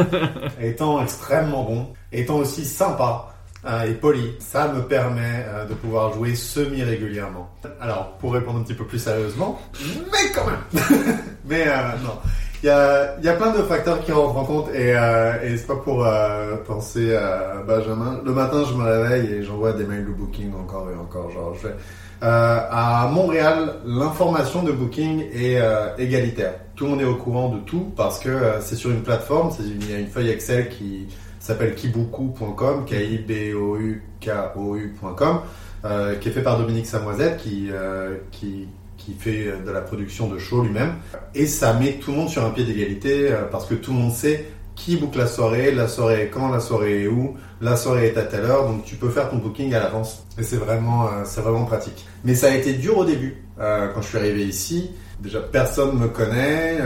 étant 0.60 1.00
extrêmement 1.00 1.62
bon, 1.62 1.92
étant 2.10 2.38
aussi 2.38 2.64
sympa 2.64 3.32
euh, 3.64 3.84
et 3.84 3.94
poli, 3.94 4.34
ça 4.40 4.66
me 4.72 4.82
permet 4.82 5.44
euh, 5.46 5.66
de 5.66 5.74
pouvoir 5.74 6.12
jouer 6.12 6.34
semi-régulièrement. 6.34 7.48
Alors, 7.80 8.18
pour 8.18 8.32
répondre 8.32 8.58
un 8.58 8.62
petit 8.64 8.74
peu 8.74 8.84
plus 8.84 8.98
sérieusement, 8.98 9.62
mais 10.10 10.32
quand 10.34 10.44
même 10.46 11.16
Mais 11.44 11.64
euh, 11.68 11.92
non, 12.02 12.18
il 12.62 12.66
y 12.66 12.70
a, 12.70 13.16
y 13.20 13.28
a 13.28 13.32
plein 13.34 13.50
de 13.52 13.62
facteurs 13.62 14.00
qui 14.04 14.12
rentrent 14.12 14.36
en 14.36 14.44
compte 14.44 14.68
et, 14.74 14.96
euh, 14.96 15.42
et 15.42 15.56
c'est 15.56 15.66
pas 15.66 15.76
pour 15.76 16.06
euh, 16.06 16.56
penser 16.66 17.14
à 17.14 17.62
Benjamin. 17.66 18.20
Le 18.24 18.32
matin, 18.32 18.62
je 18.68 18.74
me 18.74 18.84
réveille 18.84 19.32
et 19.32 19.42
j'envoie 19.42 19.72
des 19.72 19.84
mails 19.84 20.06
de 20.06 20.12
booking 20.12 20.52
encore 20.54 20.88
et 20.90 20.96
encore. 20.96 21.30
Genre, 21.30 21.54
je 21.54 21.68
fais... 21.68 21.74
Euh, 22.22 22.60
à 22.70 23.08
Montréal, 23.12 23.78
l'information 23.84 24.62
de 24.62 24.70
booking 24.70 25.24
est 25.34 25.58
euh, 25.60 25.88
égalitaire. 25.98 26.54
Tout 26.76 26.84
le 26.84 26.90
monde 26.90 27.00
est 27.00 27.06
au 27.06 27.16
courant 27.16 27.48
de 27.48 27.58
tout 27.58 27.92
parce 27.96 28.20
que 28.20 28.28
euh, 28.28 28.60
c'est 28.60 28.76
sur 28.76 28.92
une 28.92 29.02
plateforme, 29.02 29.50
il 29.58 29.90
y 29.90 29.94
a 29.94 29.98
une 29.98 30.06
feuille 30.06 30.30
Excel 30.30 30.68
qui 30.68 31.08
s'appelle 31.40 31.74
kibuku.com, 31.74 32.84
K-I-B-O-U-K-O-U.com, 32.86 34.00
euh, 35.84 36.14
qui 36.14 36.28
est 36.28 36.32
fait 36.32 36.42
par 36.42 36.58
Dominique 36.58 36.86
Samoisette, 36.86 37.38
qui, 37.38 37.70
euh, 37.72 38.18
qui, 38.30 38.68
qui 39.04 39.14
fait 39.14 39.46
euh, 39.46 39.64
de 39.64 39.70
la 39.70 39.80
production 39.80 40.28
de 40.28 40.38
show 40.38 40.62
lui-même. 40.62 40.94
Et 41.34 41.46
ça 41.46 41.72
met 41.74 41.94
tout 41.94 42.12
le 42.12 42.18
monde 42.18 42.28
sur 42.28 42.44
un 42.44 42.50
pied 42.50 42.64
d'égalité 42.64 43.30
euh, 43.30 43.44
parce 43.50 43.66
que 43.66 43.74
tout 43.74 43.92
le 43.92 43.98
monde 43.98 44.12
sait 44.12 44.46
qui 44.74 44.96
book 44.96 45.14
la 45.16 45.26
soirée, 45.26 45.70
la 45.70 45.86
soirée 45.86 46.22
est 46.22 46.28
quand, 46.28 46.48
la 46.48 46.58
soirée 46.58 47.02
est 47.02 47.06
où, 47.06 47.36
la 47.60 47.76
soirée 47.76 48.06
est 48.06 48.16
à 48.16 48.22
telle 48.22 48.46
heure, 48.46 48.66
donc 48.66 48.84
tu 48.84 48.96
peux 48.96 49.10
faire 49.10 49.28
ton 49.28 49.36
booking 49.36 49.74
à 49.74 49.80
l'avance. 49.80 50.24
Et 50.38 50.42
c'est 50.42 50.56
vraiment, 50.56 51.06
euh, 51.06 51.10
c'est 51.24 51.42
vraiment 51.42 51.66
pratique. 51.66 52.06
Mais 52.24 52.34
ça 52.34 52.46
a 52.46 52.54
été 52.54 52.72
dur 52.72 52.98
au 52.98 53.04
début. 53.04 53.36
Quand 53.58 54.02
je 54.02 54.08
suis 54.08 54.18
arrivé 54.18 54.44
ici, 54.44 54.90
déjà 55.20 55.38
personne 55.38 55.96
me 55.96 56.08
connaît. 56.08 56.78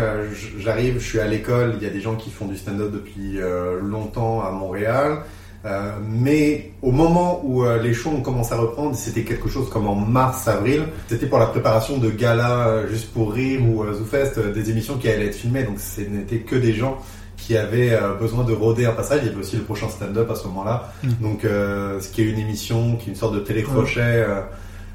J'arrive, 0.59 0.99
je 0.99 1.09
suis 1.09 1.21
à 1.21 1.27
l'école, 1.27 1.77
il 1.79 1.83
y 1.83 1.87
a 1.87 1.91
des 1.91 2.03
gens 2.03 2.17
qui 2.17 2.31
font 2.31 2.45
du 2.45 2.57
stand-up 2.59 2.93
depuis 2.93 3.39
longtemps 3.81 4.43
à 4.43 4.51
Montréal. 4.51 5.23
Euh, 5.67 5.93
mais 6.09 6.71
au 6.81 6.93
moment 6.93 7.41
où 7.45 7.65
euh, 7.65 7.83
les 7.83 7.93
shows 7.93 8.11
ont 8.11 8.21
commencé 8.21 8.55
à 8.55 8.57
reprendre, 8.57 8.95
c'était 8.95 9.25
quelque 9.25 9.49
chose 9.49 9.69
comme 9.69 9.89
en 9.89 9.97
mars-avril, 9.97 10.85
c'était 11.09 11.27
pour 11.27 11.41
la 11.41 11.47
préparation 11.47 11.99
de 11.99 12.09
galas 12.09 12.69
euh, 12.69 12.89
juste 12.89 13.13
pour 13.13 13.33
rire 13.33 13.61
ou 13.69 13.85
ZooFest, 13.93 14.39
euh, 14.39 14.53
des 14.53 14.71
émissions 14.71 14.97
qui 14.97 15.09
allaient 15.09 15.27
être 15.27 15.35
filmées, 15.35 15.65
donc 15.65 15.81
ce 15.81 16.03
n'était 16.03 16.39
que 16.39 16.55
des 16.55 16.73
gens 16.73 16.99
qui 17.37 17.57
avaient 17.57 17.97
besoin 18.19 18.45
de 18.45 18.53
rôder 18.55 18.87
un 18.87 18.93
passage. 18.93 19.21
Il 19.23 19.27
y 19.27 19.31
avait 19.31 19.41
aussi 19.41 19.57
le 19.57 19.63
prochain 19.63 19.89
stand-up 19.91 20.31
à 20.31 20.35
ce 20.35 20.47
moment-là, 20.49 20.93
Mm. 21.03 21.09
donc 21.21 21.41
ce 21.43 22.09
qui 22.09 22.23
est 22.23 22.25
une 22.25 22.39
émission, 22.39 22.97
qui 22.97 23.11
est 23.11 23.13
une 23.13 23.19
sorte 23.19 23.35
de 23.35 23.41
télécrochet 23.41 24.25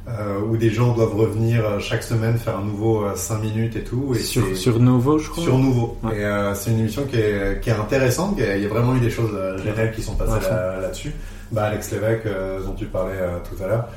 où 0.07 0.57
des 0.57 0.69
gens 0.71 0.93
doivent 0.93 1.15
revenir 1.15 1.63
euh, 1.65 1.79
chaque 1.79 2.03
semaine 2.03 2.37
faire 2.37 2.57
un 2.57 2.63
nouveau 2.65 3.03
5 3.15 3.39
minutes 3.41 3.75
et 3.75 3.83
tout. 3.83 4.13
Et 4.15 4.19
sur, 4.19 4.55
sur 4.57 4.79
Novo, 4.79 5.17
je 5.19 5.29
crois. 5.29 5.43
sur 5.43 5.57
nouveau. 5.57 5.97
Ouais. 6.03 6.17
Et 6.19 6.25
euh, 6.25 6.53
c'est 6.55 6.71
une 6.71 6.79
émission 6.79 7.03
qui 7.05 7.17
est, 7.17 7.61
qui 7.61 7.69
est 7.69 7.73
intéressante. 7.73 8.35
qui 8.35 8.41
est- 8.41 8.57
Il 8.57 8.63
y 8.63 8.65
a 8.65 8.69
vraiment 8.69 8.95
eu 8.95 8.99
des 8.99 9.09
choses 9.11 9.31
euh, 9.33 9.57
géniales 9.59 9.91
qui 9.93 10.01
sont 10.01 10.15
passées 10.15 10.31
Ouais, 10.45 10.49
là- 10.49 10.79
là-dessus. 10.81 11.11
bah, 11.51 11.63
Alex 11.65 11.91
Lévesque, 11.91 12.25
euh, 12.25 12.61
dont 12.63 12.73
tu 12.73 12.85
parlais 12.85 13.13
euh, 13.19 13.37
tout 13.47 13.63
à 13.63 13.67
l'heure. 13.67 13.87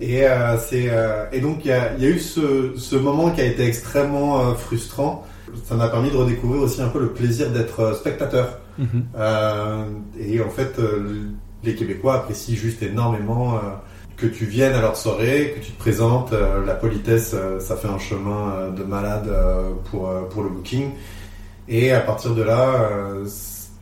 Et, 0.00 0.26
euh, 0.26 0.56
c'est, 0.58 0.86
euh, 0.90 1.24
et 1.32 1.40
donc, 1.40 1.64
il 1.64 1.68
y 1.68 1.72
a, 1.72 1.96
y 1.98 2.04
a 2.04 2.08
eu 2.08 2.18
ce, 2.18 2.72
ce 2.76 2.96
moment 2.96 3.30
qui 3.30 3.40
a 3.40 3.44
été 3.44 3.64
extrêmement 3.64 4.40
euh, 4.40 4.54
frustrant 4.54 5.24
Ça 5.66 5.76
m'a 5.76 5.86
permis 5.88 6.10
de 6.10 6.16
redécouvrir 6.16 6.62
aussi 6.62 6.82
un 6.82 6.88
peu 6.88 6.98
le 6.98 7.10
plaisir 7.10 7.48
d'être 7.50 7.94
spectateur. 7.94 8.58
Mhm. 8.76 9.04
Euh, 9.16 9.84
et 10.18 10.42
en 10.42 10.50
fait, 10.50 10.80
euh, 10.80 11.28
les 11.62 11.76
Québécois 11.76 12.14
apprécient 12.16 12.56
juste 12.56 12.82
énormément 12.82 13.54
euh, 13.54 13.58
que 14.28 14.34
tu 14.34 14.46
viennes 14.46 14.72
à 14.72 14.80
leur 14.80 14.96
soirée, 14.96 15.54
que 15.56 15.64
tu 15.64 15.72
te 15.72 15.78
présentes. 15.78 16.32
euh, 16.32 16.64
la 16.64 16.74
politesse, 16.74 17.32
euh, 17.34 17.60
ça 17.60 17.76
fait 17.76 17.88
un 17.88 17.98
chemin 17.98 18.52
euh, 18.52 18.70
de 18.70 18.82
malade 18.82 19.30
pour, 19.90 20.10
pour 20.30 20.42
le 20.42 20.48
booking. 20.48 20.90
Et 21.68 21.92
à 21.92 22.00
partir 22.00 22.34
de 22.34 22.42
là, 22.42 22.90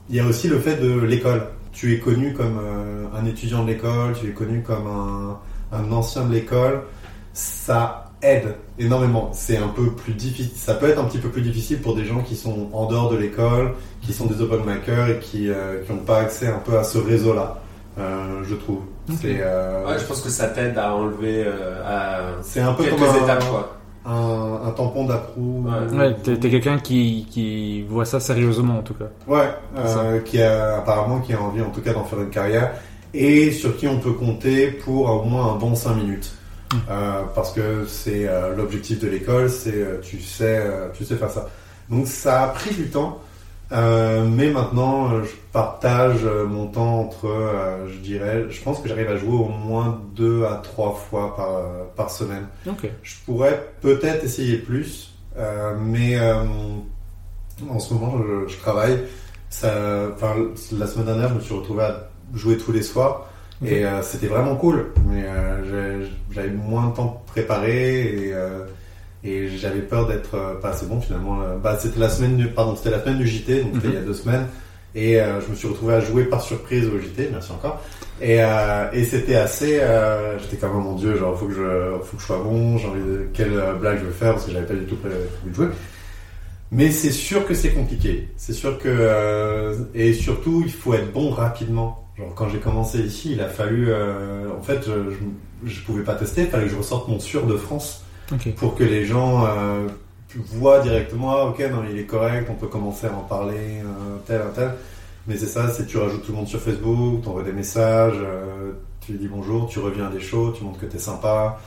il 0.08 0.16
y 0.16 0.20
a 0.20 0.26
aussi 0.26 0.48
le 0.48 0.58
fait 0.58 0.76
de 0.76 1.00
l'école. 1.00 1.42
Tu 1.72 1.94
es 1.94 1.98
connu 1.98 2.32
comme 2.32 2.60
un 3.14 3.26
étudiant 3.26 3.64
de 3.64 3.68
l'école, 3.68 4.12
tu 4.20 4.28
es 4.28 4.32
connu 4.32 4.62
comme 4.62 4.86
un, 4.86 5.38
un 5.76 5.90
ancien 5.90 6.24
de 6.24 6.32
l'école. 6.32 6.82
Ça 7.32 8.10
aide 8.22 8.54
énormément. 8.78 9.30
C'est 9.32 9.56
un 9.56 9.68
peu 9.68 9.90
plus 9.90 10.12
difficile. 10.12 10.52
Ça 10.54 10.74
peut 10.74 10.88
être 10.88 11.00
un 11.00 11.04
petit 11.04 11.18
peu 11.18 11.28
plus 11.28 11.42
difficile 11.42 11.80
pour 11.80 11.96
des 11.96 12.04
gens 12.04 12.20
qui 12.20 12.36
sont 12.36 12.68
en 12.72 12.86
dehors 12.86 13.10
de 13.10 13.16
l'école, 13.16 13.72
qui 14.00 14.12
sont 14.12 14.26
des 14.26 14.40
open 14.40 14.60
micers 14.60 15.08
et 15.08 15.18
qui 15.18 15.48
n'ont 15.90 16.04
pas 16.06 16.20
accès 16.20 16.46
un 16.46 16.60
peu 16.60 16.78
à 16.78 16.84
ce 16.84 16.98
réseau-là, 16.98 17.61
euh, 17.98 18.42
je 18.44 18.54
trouve. 18.54 18.80
Euh, 19.24 19.86
Ouais, 19.86 19.98
je 19.98 20.04
pense 20.04 20.20
que 20.22 20.28
ça 20.30 20.48
t'aide 20.48 20.78
à 20.78 20.94
enlever 20.94 21.44
euh, 21.46 21.82
à 21.84 22.42
c'est 22.42 22.60
un 22.60 22.72
peu 22.72 22.84
quelques 22.84 22.98
comme 22.98 23.08
un, 23.08 23.22
étapes 23.24 23.44
quoi. 23.50 23.78
un, 24.06 24.60
un 24.66 24.70
tampon 24.70 25.06
d'approuve. 25.06 25.66
Ouais. 25.66 25.96
Ouais, 25.98 26.16
t'es 26.22 26.36
t'es 26.38 26.50
quelqu'un 26.50 26.78
qui, 26.78 27.26
qui 27.30 27.82
voit 27.82 28.04
ça 28.04 28.20
sérieusement 28.20 28.78
en 28.78 28.82
tout 28.82 28.94
cas. 28.94 29.06
Ouais, 29.26 29.48
euh, 29.76 30.20
qui 30.20 30.40
a 30.40 30.78
apparemment 30.78 31.20
qui 31.20 31.34
a 31.34 31.40
envie 31.40 31.60
en 31.62 31.70
tout 31.70 31.80
cas 31.82 31.92
d'en 31.92 32.04
faire 32.04 32.20
une 32.20 32.30
carrière 32.30 32.72
et 33.14 33.50
sur 33.52 33.76
qui 33.76 33.86
on 33.88 33.98
peut 33.98 34.12
compter 34.12 34.68
pour 34.70 35.10
au 35.10 35.24
moins 35.24 35.52
un 35.52 35.56
bon 35.56 35.74
5 35.74 35.94
minutes. 35.96 36.32
Mm. 36.72 36.76
Euh, 36.90 37.22
parce 37.34 37.52
que 37.52 37.84
c'est 37.86 38.26
euh, 38.26 38.56
l'objectif 38.56 38.98
de 39.00 39.08
l'école, 39.08 39.50
c'est 39.50 39.74
euh, 39.74 39.98
tu 40.00 40.18
sais 40.20 40.58
euh, 40.64 40.88
tu 40.94 41.04
sais 41.04 41.16
faire 41.16 41.30
ça. 41.30 41.46
Donc 41.90 42.06
ça 42.06 42.44
a 42.44 42.48
pris 42.48 42.74
du 42.74 42.88
temps, 42.88 43.18
euh, 43.72 44.24
mais 44.24 44.50
maintenant 44.50 45.12
euh, 45.12 45.24
je 45.24 45.30
partage 45.52 46.24
euh, 46.24 46.46
mon 46.46 46.66
temps 46.66 47.00
entre, 47.00 47.26
euh, 47.26 47.88
je 47.88 47.98
dirais, 47.98 48.46
je 48.50 48.62
pense 48.62 48.80
que 48.80 48.88
j'arrive 48.88 49.08
à 49.08 49.16
jouer 49.16 49.34
au 49.34 49.48
moins 49.48 50.00
deux 50.14 50.44
à 50.44 50.56
trois 50.56 50.92
fois 50.92 51.34
par 51.36 51.56
euh, 51.56 51.84
par 51.96 52.10
semaine. 52.10 52.46
Ok. 52.68 52.88
Je 53.02 53.14
pourrais 53.26 53.72
peut-être 53.80 54.24
essayer 54.24 54.58
plus, 54.58 55.14
mais 55.80 56.18
en 57.70 57.78
ce 57.78 57.94
moment, 57.94 58.18
je, 58.18 58.52
je 58.52 58.58
travaille. 58.58 58.98
Ça, 59.50 59.70
la 60.72 60.86
semaine 60.86 61.06
dernière, 61.06 61.28
je 61.28 61.34
me 61.34 61.40
suis 61.40 61.54
retrouvé 61.54 61.84
à 61.84 62.08
jouer 62.34 62.56
tous 62.56 62.72
les 62.72 62.82
soirs. 62.82 63.28
Et 63.64 63.84
c'était 64.02 64.26
vraiment 64.26 64.56
cool. 64.56 64.92
Mais 65.06 65.24
j'avais 66.32 66.50
moins 66.50 66.88
de 66.88 66.96
temps 66.96 67.22
et, 67.66 68.32
euh, 68.32 68.64
et 69.24 69.48
j'avais 69.56 69.80
peur 69.80 70.06
d'être 70.08 70.34
euh, 70.34 70.54
pas 70.60 70.70
assez 70.70 70.86
bon 70.86 71.00
finalement. 71.00 71.40
Euh, 71.42 71.56
Bah, 71.56 71.78
c'était 71.80 72.00
la 72.00 72.08
semaine 72.08 72.36
du, 72.36 72.48
pardon, 72.48 72.74
c'était 72.76 72.90
la 72.90 73.00
semaine 73.02 73.18
du 73.18 73.26
JT, 73.26 73.62
donc 73.62 73.74
Mhm. 73.74 73.80
il 73.84 73.94
y 73.94 73.96
a 73.96 74.00
deux 74.00 74.14
semaines. 74.14 74.46
Et 74.94 75.20
euh, 75.20 75.40
je 75.40 75.50
me 75.50 75.54
suis 75.56 75.68
retrouvé 75.68 75.94
à 75.94 76.00
jouer 76.00 76.24
par 76.24 76.42
surprise 76.42 76.86
au 76.88 76.98
JT, 76.98 77.30
merci 77.32 77.50
encore. 77.52 77.80
Et, 78.20 78.42
euh, 78.42 78.90
et 78.92 79.04
c'était 79.04 79.36
assez, 79.36 79.80
j'étais 80.40 80.56
comme 80.58 80.76
oh 80.76 80.80
mon 80.80 80.94
dieu, 80.96 81.16
genre 81.16 81.36
faut 81.38 81.46
que 81.46 81.54
je, 81.54 81.98
faut 82.04 82.16
que 82.16 82.22
je 82.22 82.26
sois 82.26 82.38
bon, 82.42 82.76
j'ai 82.78 82.86
envie 82.88 83.00
de 83.00 83.26
quelle 83.32 83.54
blague 83.80 83.98
je 84.00 84.04
vais 84.04 84.12
faire 84.12 84.32
parce 84.34 84.44
que 84.44 84.52
j'avais 84.52 84.66
pas 84.66 84.74
du 84.74 84.84
tout 84.84 84.96
pré- 84.96 85.08
prévu 85.08 85.50
de 85.50 85.54
jouer. 85.54 85.66
Mais 86.70 86.90
c'est 86.90 87.10
sûr 87.10 87.46
que 87.46 87.54
c'est 87.54 87.70
compliqué. 87.70 88.28
C'est 88.36 88.52
sûr 88.52 88.78
que 88.78 89.76
et 89.94 90.12
surtout 90.14 90.62
il 90.64 90.72
faut 90.72 90.94
être 90.94 91.12
bon 91.12 91.30
rapidement. 91.30 92.06
Genre 92.18 92.34
quand 92.34 92.48
j'ai 92.50 92.58
commencé 92.58 92.98
ici, 93.00 93.32
il 93.32 93.40
a 93.40 93.48
fallu, 93.48 93.90
en 93.92 94.62
fait, 94.62 94.80
je, 94.86 95.10
je, 95.10 95.70
je 95.74 95.80
pouvais 95.82 96.02
pas 96.04 96.14
tester, 96.14 96.42
il 96.42 96.46
fallait 96.48 96.64
que 96.66 96.70
je 96.72 96.76
ressorte 96.76 97.08
mon 97.08 97.18
sur 97.18 97.46
de 97.46 97.56
France 97.56 98.04
Pour 98.56 98.74
que 98.74 98.84
les 98.84 99.04
gens 99.04 99.46
euh, 99.46 99.88
voient 100.36 100.80
directement, 100.80 101.32
ah, 101.32 101.44
ok, 101.46 101.60
non, 101.70 101.82
il 101.90 101.98
est 101.98 102.06
correct, 102.06 102.48
on 102.50 102.54
peut 102.54 102.68
commencer 102.68 103.06
à 103.06 103.12
en 103.12 103.22
parler, 103.22 103.80
euh, 103.80 104.16
tel, 104.26 104.42
un 104.42 104.50
tel. 104.50 104.72
Mais 105.26 105.36
c'est 105.36 105.46
ça, 105.46 105.68
c'est 105.70 105.86
tu 105.86 105.98
rajoutes 105.98 106.24
tout 106.24 106.32
le 106.32 106.38
monde 106.38 106.48
sur 106.48 106.60
Facebook, 106.60 107.22
tu 107.22 107.28
envoies 107.28 107.44
des 107.44 107.52
messages, 107.52 108.18
euh, 108.18 108.72
tu 109.00 109.12
lui 109.12 109.18
dis 109.18 109.28
bonjour, 109.28 109.68
tu 109.68 109.78
reviens 109.78 110.06
à 110.06 110.10
des 110.10 110.20
shows, 110.20 110.52
tu 110.52 110.64
montres 110.64 110.80
que 110.80 110.86
t'es 110.86 110.98
sympa. 110.98 111.60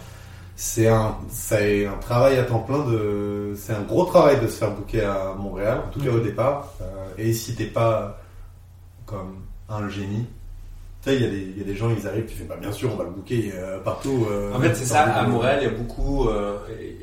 C'est 0.58 0.88
un, 0.88 1.17
c'est 1.30 1.86
un 1.86 1.97
travail 1.97 2.38
à 2.38 2.43
temps 2.43 2.60
plein 2.60 2.80
de, 2.86 3.54
c'est 3.58 3.73
un 3.73 3.82
gros 3.82 4.06
travail 4.06 4.39
de 4.39 4.47
se 4.47 4.58
faire 4.58 4.71
booker 4.71 5.04
à 5.04 5.36
Montréal, 5.38 5.82
en 5.88 5.89
tout 5.91 5.99
cas 5.99 6.12
au 6.12 6.19
départ. 6.19 6.73
Euh, 6.82 6.86
et 7.17 7.34
si 7.34 7.56
t'es 7.56 7.65
pas 7.65 8.21
comme 9.06 9.36
un 9.69 9.88
génie, 9.89 10.25
tu 11.05 11.11
sais, 11.11 11.15
il 11.17 11.21
y, 11.21 11.25
a 11.25 11.29
des- 11.29 11.37
il 11.55 11.57
y 11.59 11.61
a 11.61 11.63
des 11.65 11.75
gens, 11.75 11.89
ils 11.89 12.07
arrivent, 12.07 12.25
tu 12.25 12.35
fais, 12.35 12.43
bah 12.45 12.57
bien 12.59 12.71
sûr, 12.71 12.89
on 12.91 12.97
va 12.97 13.03
le 13.03 13.11
booker 13.11 13.51
euh, 13.55 13.79
partout. 13.79 14.25
euh, 14.29 14.51
En 14.53 14.59
fait, 14.59 14.73
c'est 14.75 14.85
ça. 14.85 15.03
À 15.03 15.27
Montréal, 15.27 15.59
il 15.61 15.63
y 15.65 15.67
a 15.67 15.73
beaucoup, 15.77 16.27
euh, 16.27 16.57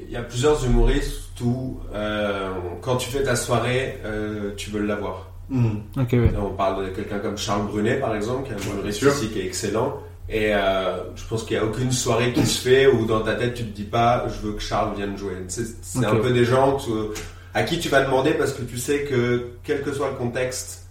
il 0.06 0.10
y 0.12 0.16
a 0.16 0.22
plusieurs 0.22 0.64
humoristes 0.66 1.40
où 1.40 1.78
euh, 1.94 2.50
quand 2.82 2.96
tu 2.96 3.08
fais 3.10 3.22
ta 3.22 3.36
soirée, 3.36 3.98
euh, 4.04 4.50
tu 4.56 4.70
veux 4.70 4.82
l'avoir. 4.84 5.30
Mhm. 5.48 5.82
Ok, 5.98 6.12
ouais. 6.12 6.32
On 6.40 6.50
parle 6.50 6.86
de 6.86 6.90
quelqu'un 6.90 7.18
comme 7.20 7.36
Charles 7.38 7.66
Brunet, 7.66 7.96
par 8.00 8.14
exemple, 8.16 8.46
qui 8.46 8.52
est 8.52 8.56
un 8.68 8.72
humoriste 8.74 9.02
ici 9.02 9.28
qui 9.28 9.40
est 9.40 9.46
excellent. 9.46 9.98
Et 10.28 10.54
euh, 10.54 11.02
je 11.14 11.24
pense 11.28 11.42
qu'il 11.44 11.56
n'y 11.56 11.62
a 11.62 11.66
aucune 11.66 11.92
soirée 11.92 12.32
qui 12.32 12.46
se 12.46 12.60
fait 12.66 12.86
où 12.86 13.04
dans 13.06 13.20
ta 13.20 13.34
tête 13.34 13.54
tu 13.54 13.64
te 13.64 13.74
dis 13.76 13.82
pas 13.84 14.24
je 14.28 14.46
veux 14.46 14.52
que 14.54 14.62
Charles 14.62 14.94
vienne 14.96 15.16
jouer. 15.18 15.32
C'est 15.48 16.04
un 16.04 16.14
peu 16.16 16.32
des 16.32 16.44
gens 16.44 16.76
que- 16.78 17.12
à 17.54 17.64
qui 17.64 17.78
tu 17.80 17.88
vas 17.90 18.02
demander 18.02 18.32
parce 18.32 18.52
que 18.54 18.62
tu 18.62 18.78
sais 18.78 19.02
que 19.04 19.50
quel 19.62 19.82
que 19.82 19.92
soit 19.92 20.08
le 20.10 20.16
contexte, 20.16 20.86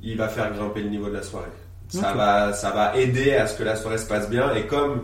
il 0.00 0.16
va 0.16 0.28
faire 0.28 0.50
grimper 0.54 0.80
le 0.82 0.88
niveau 0.88 1.08
de 1.08 1.14
la 1.14 1.22
soirée. 1.22 1.46
Ça, 1.88 2.12
va, 2.12 2.52
ça 2.52 2.70
va 2.70 2.96
aider 2.96 3.34
à 3.34 3.46
ce 3.46 3.56
que 3.56 3.62
la 3.62 3.76
soirée 3.76 3.98
se 3.98 4.06
passe 4.06 4.28
bien. 4.28 4.54
Et 4.54 4.66
comme 4.66 5.02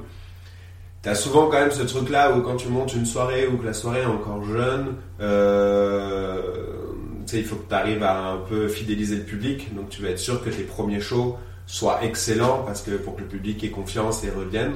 tu 1.02 1.08
as 1.08 1.14
souvent 1.14 1.46
quand 1.46 1.60
même 1.60 1.70
ce 1.70 1.82
truc 1.82 2.10
là 2.10 2.32
où 2.32 2.42
quand 2.42 2.56
tu 2.56 2.68
montes 2.68 2.94
une 2.94 3.06
soirée 3.06 3.46
ou 3.46 3.56
que 3.56 3.66
la 3.66 3.72
soirée 3.72 4.02
est 4.02 4.06
encore 4.06 4.44
jeune, 4.44 4.94
euh, 5.20 6.40
il 7.32 7.44
faut 7.44 7.56
que 7.56 7.68
tu 7.68 7.74
arrives 7.74 8.02
à 8.02 8.18
un 8.18 8.38
peu 8.38 8.68
fidéliser 8.68 9.16
le 9.16 9.24
public. 9.24 9.74
Donc 9.74 9.88
tu 9.88 10.02
vas 10.02 10.10
être 10.10 10.18
sûr 10.18 10.42
que 10.44 10.50
tes 10.50 10.64
premiers 10.64 11.00
shows 11.00 11.36
soient 11.66 12.04
excellents 12.04 12.62
parce 12.66 12.82
que 12.82 12.92
pour 12.92 13.16
que 13.16 13.22
le 13.22 13.28
public 13.28 13.62
ait 13.64 13.70
confiance 13.70 14.24
et 14.24 14.30
revienne. 14.30 14.74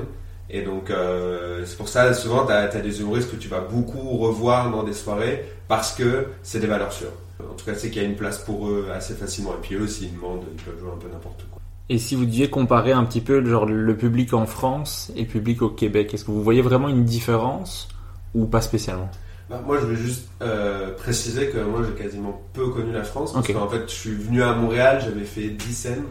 Et 0.49 0.62
donc 0.62 0.90
euh, 0.90 1.64
c'est 1.66 1.77
pour 1.77 1.88
ça 1.88 2.14
souvent 2.14 2.47
tu 2.47 2.53
as, 2.53 2.69
des 2.69 3.01
humoristes 3.01 3.33
que 3.33 3.37
tu 3.37 3.49
vas 3.49 3.61
beaucoup 3.61 4.16
revoir 4.16 4.71
dans 4.71 4.85
des 4.85 4.92
soirées 4.92 5.45
parce 5.66 5.92
que 5.92 6.29
c'est 6.42 6.61
des 6.61 6.69
valeurs 6.69 6.92
sûres. 6.92 7.12
En 7.40 7.55
tout 7.55 7.66
cas, 7.66 7.75
c'est 7.75 7.90
qu'il 7.90 8.03
y 8.03 8.05
a 8.05 8.09
une 8.09 8.16
place 8.16 8.38
pour 8.38 8.69
eux 8.69 8.88
assez 8.95 9.14
facilement. 9.14 9.53
Et 9.53 9.61
puis 9.61 9.75
eux, 9.75 9.87
s'ils 9.87 10.14
demandent, 10.14 10.45
ils 10.51 10.62
peuvent 10.62 10.79
jouer 10.79 10.90
un 10.90 10.99
peu 10.99 11.09
n'importe 11.09 11.45
quoi. 11.51 11.56
Et 11.88 11.99
si 11.99 12.16
vous 12.16 12.25
deviez 12.25 12.51
comparer 12.51 12.92
un 12.92 13.05
petit 13.05 13.20
peu 13.20 13.44
genre 13.44 13.64
le 13.66 13.96
public 13.96 14.35
en 14.35 14.46
France 14.46 15.12
et 15.14 15.20
le 15.22 15.27
public 15.29 15.62
au 15.62 15.68
Québec, 15.70 16.12
est-ce 16.14 16.25
que 16.25 16.33
vous 16.33 16.42
voyez 16.42 16.62
vraiment 16.62 16.88
une 16.88 17.05
différence 17.05 17.88
ou 18.35 18.46
pas 18.46 18.61
spécialement? 18.61 19.09
Bah, 19.49 19.62
moi, 19.64 19.79
je 19.81 19.87
vais 19.87 19.94
juste 19.96 20.29
euh, 20.42 20.92
préciser 20.96 21.49
que 21.51 21.59
moi, 21.59 21.83
j'ai 21.87 21.92
quasiment 22.03 22.42
peu 22.53 22.68
connu 22.70 22.90
la 22.92 23.05
France. 23.05 23.33
Parce 23.33 23.49
Ok. 23.49 23.55
qu'en 23.55 23.68
fait, 23.68 23.83
je 23.88 23.94
suis 23.94 24.14
venu 24.14 24.42
à 24.42 24.53
Montréal, 24.55 25.01
j'avais 25.05 25.25
fait 25.25 25.49
10 25.51 25.72
scènes. 25.75 26.05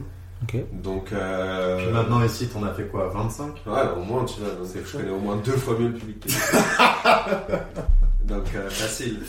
Ok. 0.43 0.55
Donc, 0.81 1.11
euh, 1.11 1.77
Puis 1.83 1.91
maintenant 1.93 2.23
ici, 2.23 2.47
t'en 2.47 2.63
as 2.63 2.71
fait 2.73 2.85
quoi 2.85 3.09
25 3.13 3.45
ouais, 3.67 3.81
au 3.97 4.03
moins, 4.03 4.23
tu 4.23 4.39
vois, 4.39 4.51
donc, 4.51 4.67
je 4.73 4.97
connais 4.97 5.09
au 5.09 5.19
moins 5.19 5.35
deux 5.43 5.53
fois 5.57 5.75
mieux 5.77 5.88
le 5.88 5.93
public. 5.93 6.25
donc, 8.25 8.43
euh, 8.55 8.69
facile. 8.69 9.19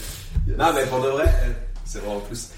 Non, 0.57 0.67
mais 0.75 0.87
pour 0.87 1.01
de 1.03 1.09
vrai, 1.09 1.25
euh, 1.27 1.53
c'est 1.87 2.01
vrai 2.01 2.17
en 2.17 2.21
plus. 2.21 2.49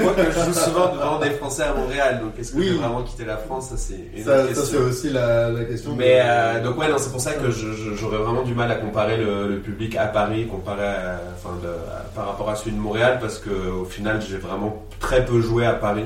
Moi, 0.00 0.12
que 0.14 0.22
je 0.30 0.40
joue 0.46 0.52
souvent 0.54 0.94
devant 0.94 1.18
des 1.18 1.30
Français 1.30 1.64
à 1.64 1.74
Montréal, 1.74 2.20
donc 2.22 2.32
est-ce 2.38 2.52
que 2.52 2.58
Oui. 2.58 2.68
j'ai 2.68 2.74
vraiment 2.78 3.02
quitté 3.02 3.24
la 3.24 3.36
France 3.36 3.70
Ça, 3.70 3.76
c'est 3.76 3.94
une 4.16 4.24
Ça, 4.24 4.44
autre 4.44 4.54
ça, 4.54 4.62
c'est 4.64 4.76
aussi 4.76 5.10
la, 5.10 5.50
la 5.50 5.64
question. 5.64 5.94
Mais 5.96 6.20
euh, 6.22 6.62
donc 6.62 6.78
ouais 6.78 6.88
non 6.88 6.96
c'est 6.98 7.10
pour 7.10 7.20
ça 7.20 7.32
que 7.32 7.50
je- 7.50 7.72
je- 7.72 7.94
j'aurais 7.94 8.18
vraiment 8.18 8.42
du 8.42 8.54
mal 8.54 8.70
à 8.70 8.76
comparer 8.76 9.16
le, 9.16 9.48
le 9.48 9.58
public 9.58 9.96
à 9.96 10.06
Paris 10.06 10.46
comparé 10.46 10.86
à- 10.86 11.20
enfin 11.36 11.54
de- 11.62 11.68
à- 11.68 12.04
par 12.14 12.26
rapport 12.28 12.48
à 12.48 12.54
celui 12.56 12.72
de 12.72 12.80
Montréal 12.80 13.18
parce 13.20 13.38
que 13.38 13.50
au 13.50 13.84
final 13.84 14.22
j'ai 14.26 14.36
vraiment 14.38 14.84
très 15.00 15.24
peu 15.24 15.40
joué 15.40 15.66
à 15.66 15.72
Paris 15.74 16.04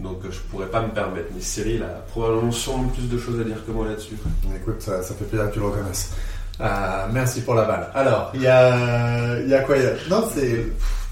donc 0.00 0.18
je 0.30 0.38
pourrais 0.50 0.66
pas 0.66 0.82
me 0.82 0.88
permettre 0.90 1.28
mais 1.34 1.40
Cyril 1.40 1.82
a 1.82 2.00
probablement 2.10 2.52
sûrement 2.52 2.88
plus 2.88 3.08
de 3.08 3.18
choses 3.18 3.40
à 3.40 3.44
dire 3.44 3.64
que 3.66 3.70
moi 3.72 3.86
là-dessus. 3.86 4.14
Écoute, 4.54 4.76
ça, 4.82 5.02
ça 5.02 5.14
fait 5.14 5.24
plaisir 5.24 5.48
que 5.48 5.54
tu 5.54 5.60
le 5.60 5.66
reconnaisses. 5.66 6.10
Euh, 6.60 7.06
merci 7.12 7.40
pour 7.40 7.54
la 7.54 7.64
balle. 7.64 7.88
Alors, 7.94 8.30
il 8.34 8.42
y 8.42 8.46
a, 8.46 9.38
il 9.40 9.48
y 9.48 9.54
a 9.54 9.60
quoi 9.60 9.76
il 9.78 9.84
y 9.84 9.86
a... 9.86 9.92
Non, 10.10 10.28
c'est 10.34 10.66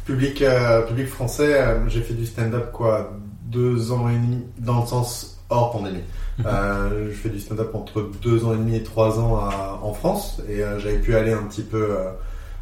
public, 0.09 0.42
euh, 0.42 0.83
public 0.83 1.07
français. 1.07 1.53
euh, 1.61 1.88
J'ai 1.88 2.01
fait 2.03 2.14
du 2.14 2.25
stand-up 2.27 2.73
quoi, 2.73 3.12
deux 3.44 3.92
ans 3.92 4.09
et 4.09 4.14
demi, 4.14 4.42
dans 4.59 4.81
le 4.81 4.87
sens 4.87 5.38
hors 5.51 5.71
pandémie. 5.73 6.03
Euh, 6.47 7.09
je 7.11 7.16
fais 7.16 7.31
du 7.31 7.40
stand-up 7.40 7.75
entre 7.75 8.01
deux 8.23 8.44
ans 8.44 8.55
et 8.55 8.57
demi 8.59 8.77
et 8.77 8.85
trois 8.85 9.18
ans 9.18 9.38
à- 9.38 9.81
en 9.83 9.92
France, 9.92 10.40
et 10.49 10.59
j'avais 10.79 10.99
pu 11.01 11.16
aller 11.16 11.33
un 11.33 11.42
petit 11.42 11.62
peu 11.64 11.88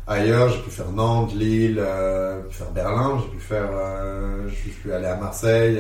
ailleurs. 0.07 0.49
J'ai 0.49 0.61
pu 0.63 0.71
faire 0.71 0.91
Nantes, 0.93 1.35
Lille, 1.35 1.79
pu 2.49 2.55
faire 2.55 2.71
Berlin, 2.71 3.21
j'ai 3.23 3.37
pu 3.37 3.43
faire, 3.45 3.69
je 4.49 4.71
suis 4.81 4.91
allé 4.91 5.05
à 5.05 5.17
Marseille, 5.17 5.79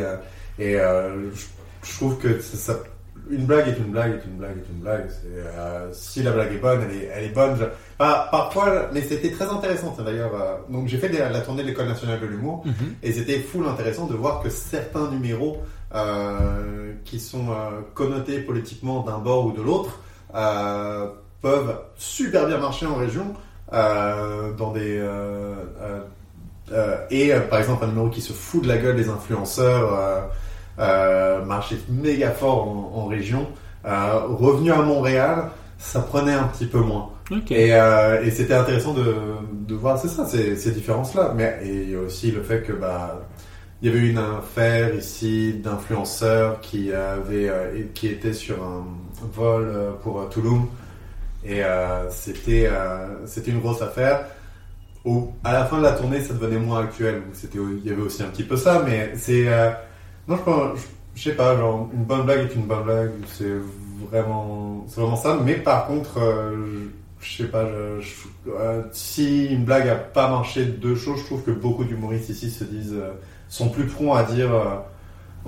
et 0.58 0.74
je, 0.74 1.44
je 1.88 1.92
trouve 1.96 2.18
que 2.18 2.38
ça, 2.42 2.58
ça- 2.58 2.80
une 3.30 3.46
blague 3.46 3.68
est 3.68 3.78
une 3.78 3.90
blague 3.92 4.12
est 4.12 4.24
une 4.26 4.36
blague 4.36 4.58
est 4.58 4.70
une 4.74 4.80
blague. 4.80 5.08
Euh, 5.34 5.88
si 5.94 6.22
la 6.22 6.32
blague 6.32 6.52
est 6.52 6.58
bonne, 6.58 6.80
elle 6.90 6.96
est, 6.98 7.10
elle 7.14 7.24
est 7.24 7.34
bonne. 7.34 7.56
Par- 7.98 8.30
parfois, 8.30 8.88
mais 8.92 9.00
c'était 9.02 9.30
très 9.30 9.46
intéressant 9.46 9.94
ça, 9.96 10.02
d'ailleurs. 10.02 10.32
euh, 10.34 10.56
donc 10.68 10.86
j'ai 10.86 10.98
fait 10.98 11.08
la 11.08 11.40
tournée 11.40 11.62
de 11.62 11.68
l'école 11.68 11.88
nationale 11.88 12.20
de 12.20 12.26
l'humour 12.26 12.62
Mhm. 12.66 12.94
et 13.02 13.12
c'était 13.12 13.38
full 13.38 13.66
intéressant 13.66 14.06
de 14.06 14.14
voir 14.14 14.42
que 14.42 14.50
certains 14.50 15.08
numéros 15.10 15.58
euh, 15.94 16.92
qui 17.04 17.18
sont 17.20 17.46
euh, 17.50 17.80
connotés 17.94 18.40
politiquement 18.40 19.00
d'un 19.02 19.18
bord 19.18 19.46
ou 19.46 19.52
de 19.52 19.62
l'autre 19.62 20.00
euh, 20.34 21.06
peuvent 21.40 21.78
super 21.96 22.46
bien 22.46 22.58
marcher 22.58 22.86
en 22.86 22.96
région 22.96 23.32
dans 23.72 24.72
des 24.72 25.02
et 27.10 27.32
par 27.50 27.58
exemple 27.60 27.84
un 27.84 27.88
numéro 27.88 28.08
qui 28.08 28.20
se 28.20 28.32
fout 28.32 28.62
de 28.62 28.68
la 28.68 28.76
gueule 28.78 28.96
des 28.96 29.08
influenceurs 29.08 30.28
marchait 31.46 31.76
méga 31.88 32.30
fort 32.32 32.68
en, 32.68 32.92
en 33.00 33.06
région. 33.06 33.46
Revenu 33.84 34.72
à 34.72 34.82
Montréal, 34.82 35.50
ça 35.78 36.00
prenait 36.00 36.32
un 36.34 36.44
petit 36.44 36.66
peu 36.66 36.80
moins. 36.80 37.10
Euh, 37.32 38.22
et 38.22 38.30
c'était 38.30 38.54
intéressant 38.54 38.94
de, 38.94 39.74
voir, 39.74 39.98
c'est 39.98 40.08
ça, 40.08 40.26
ces, 40.26 40.56
ces 40.56 40.70
différences-là. 40.70 41.32
Mais 41.36 41.58
il 41.64 41.90
y 41.90 41.94
a 41.94 42.00
aussi 42.00 42.30
le 42.30 42.42
fait 42.42 42.62
que 42.62 42.72
bah 42.72 43.22
il 43.82 43.88
y 43.88 43.94
avait 43.94 44.08
une 44.08 44.18
affaire 44.18 44.94
ici 44.94 45.52
d'influenceurs 45.54 46.60
qui 46.60 46.92
avait 46.92 47.48
euh, 47.48 47.82
qui 47.94 48.08
était 48.08 48.32
sur 48.32 48.62
un 48.64 48.86
vol 49.34 49.64
euh, 49.66 49.92
pour 50.02 50.26
Toulouse 50.30 50.62
et 51.44 51.62
c'était 52.10 52.68
c'était 53.26 53.50
une 53.52 53.60
grosse 53.60 53.82
affaire. 53.82 54.26
Au, 55.04 55.32
à 55.44 55.52
la 55.52 55.64
fin 55.66 55.78
de 55.78 55.84
la 55.84 55.92
tournée, 55.92 56.20
ça 56.20 56.34
devenait 56.34 56.58
moins 56.58 56.82
actuel. 56.82 57.22
C'était 57.32 57.58
il 57.58 57.88
y 57.88 57.92
avait 57.92 58.02
aussi 58.02 58.22
un 58.24 58.26
petit 58.26 58.42
peu 58.42 58.56
ça, 58.56 58.82
mais 58.84 59.12
c'est 59.14 59.46
non 60.26 60.36
je 60.36 60.42
pense 60.42 60.80
sais 61.14 61.32
pas 61.32 61.56
genre 61.56 61.88
une 61.94 62.04
bonne 62.04 62.24
blague 62.24 62.50
est 62.50 62.54
une 62.54 62.66
bonne 62.66 62.82
blague. 62.82 63.12
C'est 63.32 63.54
vraiment 64.10 64.84
c'est 64.88 65.00
vraiment 65.00 65.16
ça. 65.16 65.38
Mais 65.44 65.54
par 65.54 65.86
contre 65.86 66.18
je, 67.20 67.36
sais 67.42 67.48
pas 67.48 67.66
je- 68.00 68.50
euh, 68.50 68.82
si 68.92 69.46
une 69.46 69.64
blague 69.64 69.88
a 69.88 69.96
pas 69.96 70.28
marché 70.30 70.64
de 70.66 70.70
deux 70.72 70.94
choses, 70.96 71.20
je 71.20 71.24
trouve 71.26 71.42
que 71.42 71.50
beaucoup 71.50 71.84
d'humoristes 71.84 72.28
ici 72.28 72.50
se 72.50 72.64
disent 72.64 72.94
euh, 72.94 73.12
sont 73.48 73.68
plus 73.68 73.86
prompts 73.86 74.16
à 74.16 74.22
dire 74.24 74.52
euh, 74.54 74.76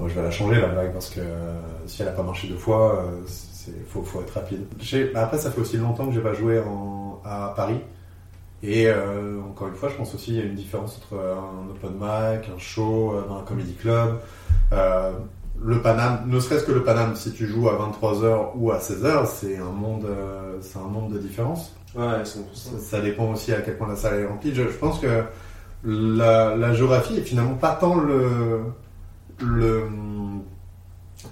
je 0.08 0.14
vais 0.14 0.22
la 0.22 0.30
changer 0.30 0.60
la 0.60 0.68
blague 0.68 0.92
parce 0.92 1.10
que 1.10 1.20
si 1.86 2.02
elle 2.02 2.08
a 2.08 2.12
pas 2.12 2.22
marché 2.22 2.48
deux 2.48 2.56
fois, 2.56 3.04
c'est 3.26 3.72
faut, 3.88 4.02
faut 4.02 4.20
être 4.22 4.30
rapide. 4.34 4.60
Bah, 5.12 5.24
après, 5.24 5.38
ça 5.38 5.50
fait 5.50 5.60
aussi 5.60 5.76
longtemps 5.76 6.06
que 6.06 6.12
j'ai 6.14 6.20
pas 6.20 6.34
joué 6.34 6.60
en, 6.60 7.20
à 7.24 7.52
Paris. 7.56 7.80
Et 8.62 8.88
encore 9.44 9.68
une 9.68 9.74
fois, 9.74 9.88
je 9.88 9.94
pense 9.96 10.14
aussi 10.14 10.32
il 10.32 10.36
y 10.38 10.40
a 10.40 10.44
une 10.44 10.54
différence 10.54 10.96
entre 10.98 11.20
un 11.20 11.68
open 11.70 11.92
mic, 11.94 12.48
un 12.54 12.58
show 12.58 13.14
un 13.30 13.42
comedy 13.42 13.74
club. 13.74 14.20
Le 15.62 15.80
Paname, 15.82 16.22
ne 16.26 16.38
serait-ce 16.38 16.64
que 16.64 16.72
le 16.72 16.84
Paname, 16.84 17.16
si 17.16 17.32
tu 17.32 17.46
joues 17.46 17.68
à 17.68 17.72
23h 17.76 18.50
ou 18.54 18.70
à 18.70 18.78
16h, 18.78 19.26
c'est 19.26 19.56
un 19.58 19.70
monde, 19.72 20.04
euh, 20.04 20.56
c'est 20.60 20.78
un 20.78 20.82
monde 20.88 21.12
de 21.12 21.18
différence. 21.18 21.74
Ouais, 21.96 22.22
100%. 22.22 22.24
Ça, 22.54 22.70
ça 22.78 23.00
dépend 23.00 23.32
aussi 23.32 23.52
à 23.52 23.60
quel 23.60 23.76
point 23.76 23.88
la 23.88 23.96
salle 23.96 24.20
est 24.20 24.26
remplie. 24.26 24.54
Je, 24.54 24.62
je 24.62 24.76
pense 24.76 25.00
que 25.00 25.24
la, 25.84 26.54
la 26.56 26.74
géographie 26.74 27.16
est 27.16 27.22
finalement 27.22 27.54
pas 27.54 27.72
tant 27.80 27.96
le, 27.96 28.60
le, 29.40 29.82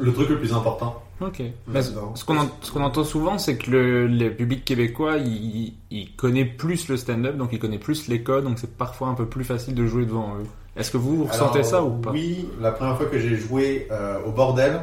le 0.00 0.12
truc 0.12 0.28
le 0.28 0.38
plus 0.38 0.52
important. 0.52 1.02
Ok. 1.20 1.42
Bah, 1.68 1.80
ce 1.82 2.24
qu'on 2.24 2.36
en- 2.36 2.48
ce 2.60 2.70
qu'on 2.72 2.82
entend 2.82 3.04
souvent, 3.04 3.38
c'est 3.38 3.56
que 3.56 3.70
le, 3.70 4.06
le 4.06 4.34
public 4.34 4.64
québécois, 4.64 5.16
il, 5.18 5.74
il 5.90 6.14
connaît 6.16 6.44
plus 6.44 6.88
le 6.88 6.96
stand-up, 6.96 7.36
donc 7.36 7.50
il 7.52 7.58
connaît 7.58 7.78
plus 7.78 8.08
les 8.08 8.22
codes, 8.22 8.44
donc 8.44 8.58
c'est 8.58 8.76
parfois 8.76 9.08
un 9.08 9.14
peu 9.14 9.26
plus 9.26 9.44
facile 9.44 9.74
de 9.74 9.86
jouer 9.86 10.04
devant 10.04 10.34
eux. 10.36 10.46
Est-ce 10.76 10.90
que 10.90 10.98
vous, 10.98 11.24
ressentez 11.24 11.58
Alors, 11.60 11.70
ça 11.70 11.82
ou 11.82 11.90
pas? 11.90 12.10
Oui, 12.10 12.48
la 12.60 12.70
première 12.70 12.96
fois 12.96 13.06
que 13.06 13.18
j'ai 13.18 13.36
joué 13.36 13.88
euh, 13.90 14.18
au 14.26 14.30
bordel, 14.30 14.80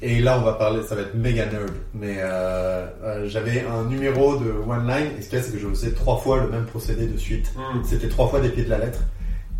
et 0.00 0.20
là 0.20 0.38
on 0.38 0.44
va 0.44 0.54
parler, 0.54 0.82
ça 0.82 0.94
va 0.94 1.02
être 1.02 1.14
méga 1.14 1.44
nerd, 1.46 1.70
mais 1.94 2.16
euh, 2.18 2.86
euh, 3.02 3.28
j'avais 3.28 3.64
un 3.64 3.84
numéro 3.84 4.36
de 4.36 4.50
one 4.50 4.86
line, 4.86 5.10
et 5.18 5.22
ce 5.22 5.28
qu'il 5.28 5.38
y 5.38 5.40
a, 5.40 5.44
c'est 5.44 5.52
que 5.52 5.58
je 5.58 5.68
faisais 5.68 5.92
trois 5.92 6.16
fois 6.16 6.42
le 6.42 6.48
même 6.48 6.64
procédé 6.64 7.06
de 7.06 7.16
suite. 7.18 7.52
Hmm. 7.54 7.82
C'était 7.84 8.08
trois 8.08 8.28
fois 8.28 8.40
des 8.40 8.48
pieds 8.48 8.64
de 8.64 8.70
la 8.70 8.78
lettre. 8.78 9.00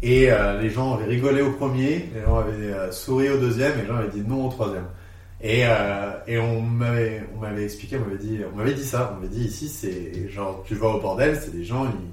Et 0.03 0.29
les 0.61 0.69
gens 0.69 0.95
avaient 0.95 1.07
rigolé 1.07 1.41
au 1.41 1.53
premier, 1.53 2.11
les 2.15 2.23
gens 2.25 2.37
avaient 2.37 2.93
souri 2.93 3.31
au 3.31 3.39
deuxième, 3.39 3.73
et 3.79 3.83
les 3.83 3.89
gens 3.89 3.97
avaient 3.97 4.11
dit 4.11 4.23
non 4.27 4.47
au 4.47 4.51
troisième. 4.51 4.85
Et, 5.41 5.63
et 6.27 6.39
on 6.39 6.61
m'avait 6.61 7.23
on 7.35 7.41
m'avait 7.41 7.65
expliqué, 7.65 7.97
on 7.97 8.07
m'avait 8.07 8.23
dit, 8.23 8.41
on 8.53 8.57
m'avait 8.57 8.75
dit 8.75 8.85
ça, 8.85 9.11
on 9.11 9.15
m'avait 9.17 9.35
dit 9.35 9.47
ici 9.47 9.69
c'est 9.69 10.29
genre 10.29 10.63
tu 10.67 10.75
vas 10.75 10.89
au 10.89 11.01
bordel, 11.01 11.39
c'est 11.43 11.51
des 11.51 11.65
gens 11.65 11.87
ils, 11.87 12.11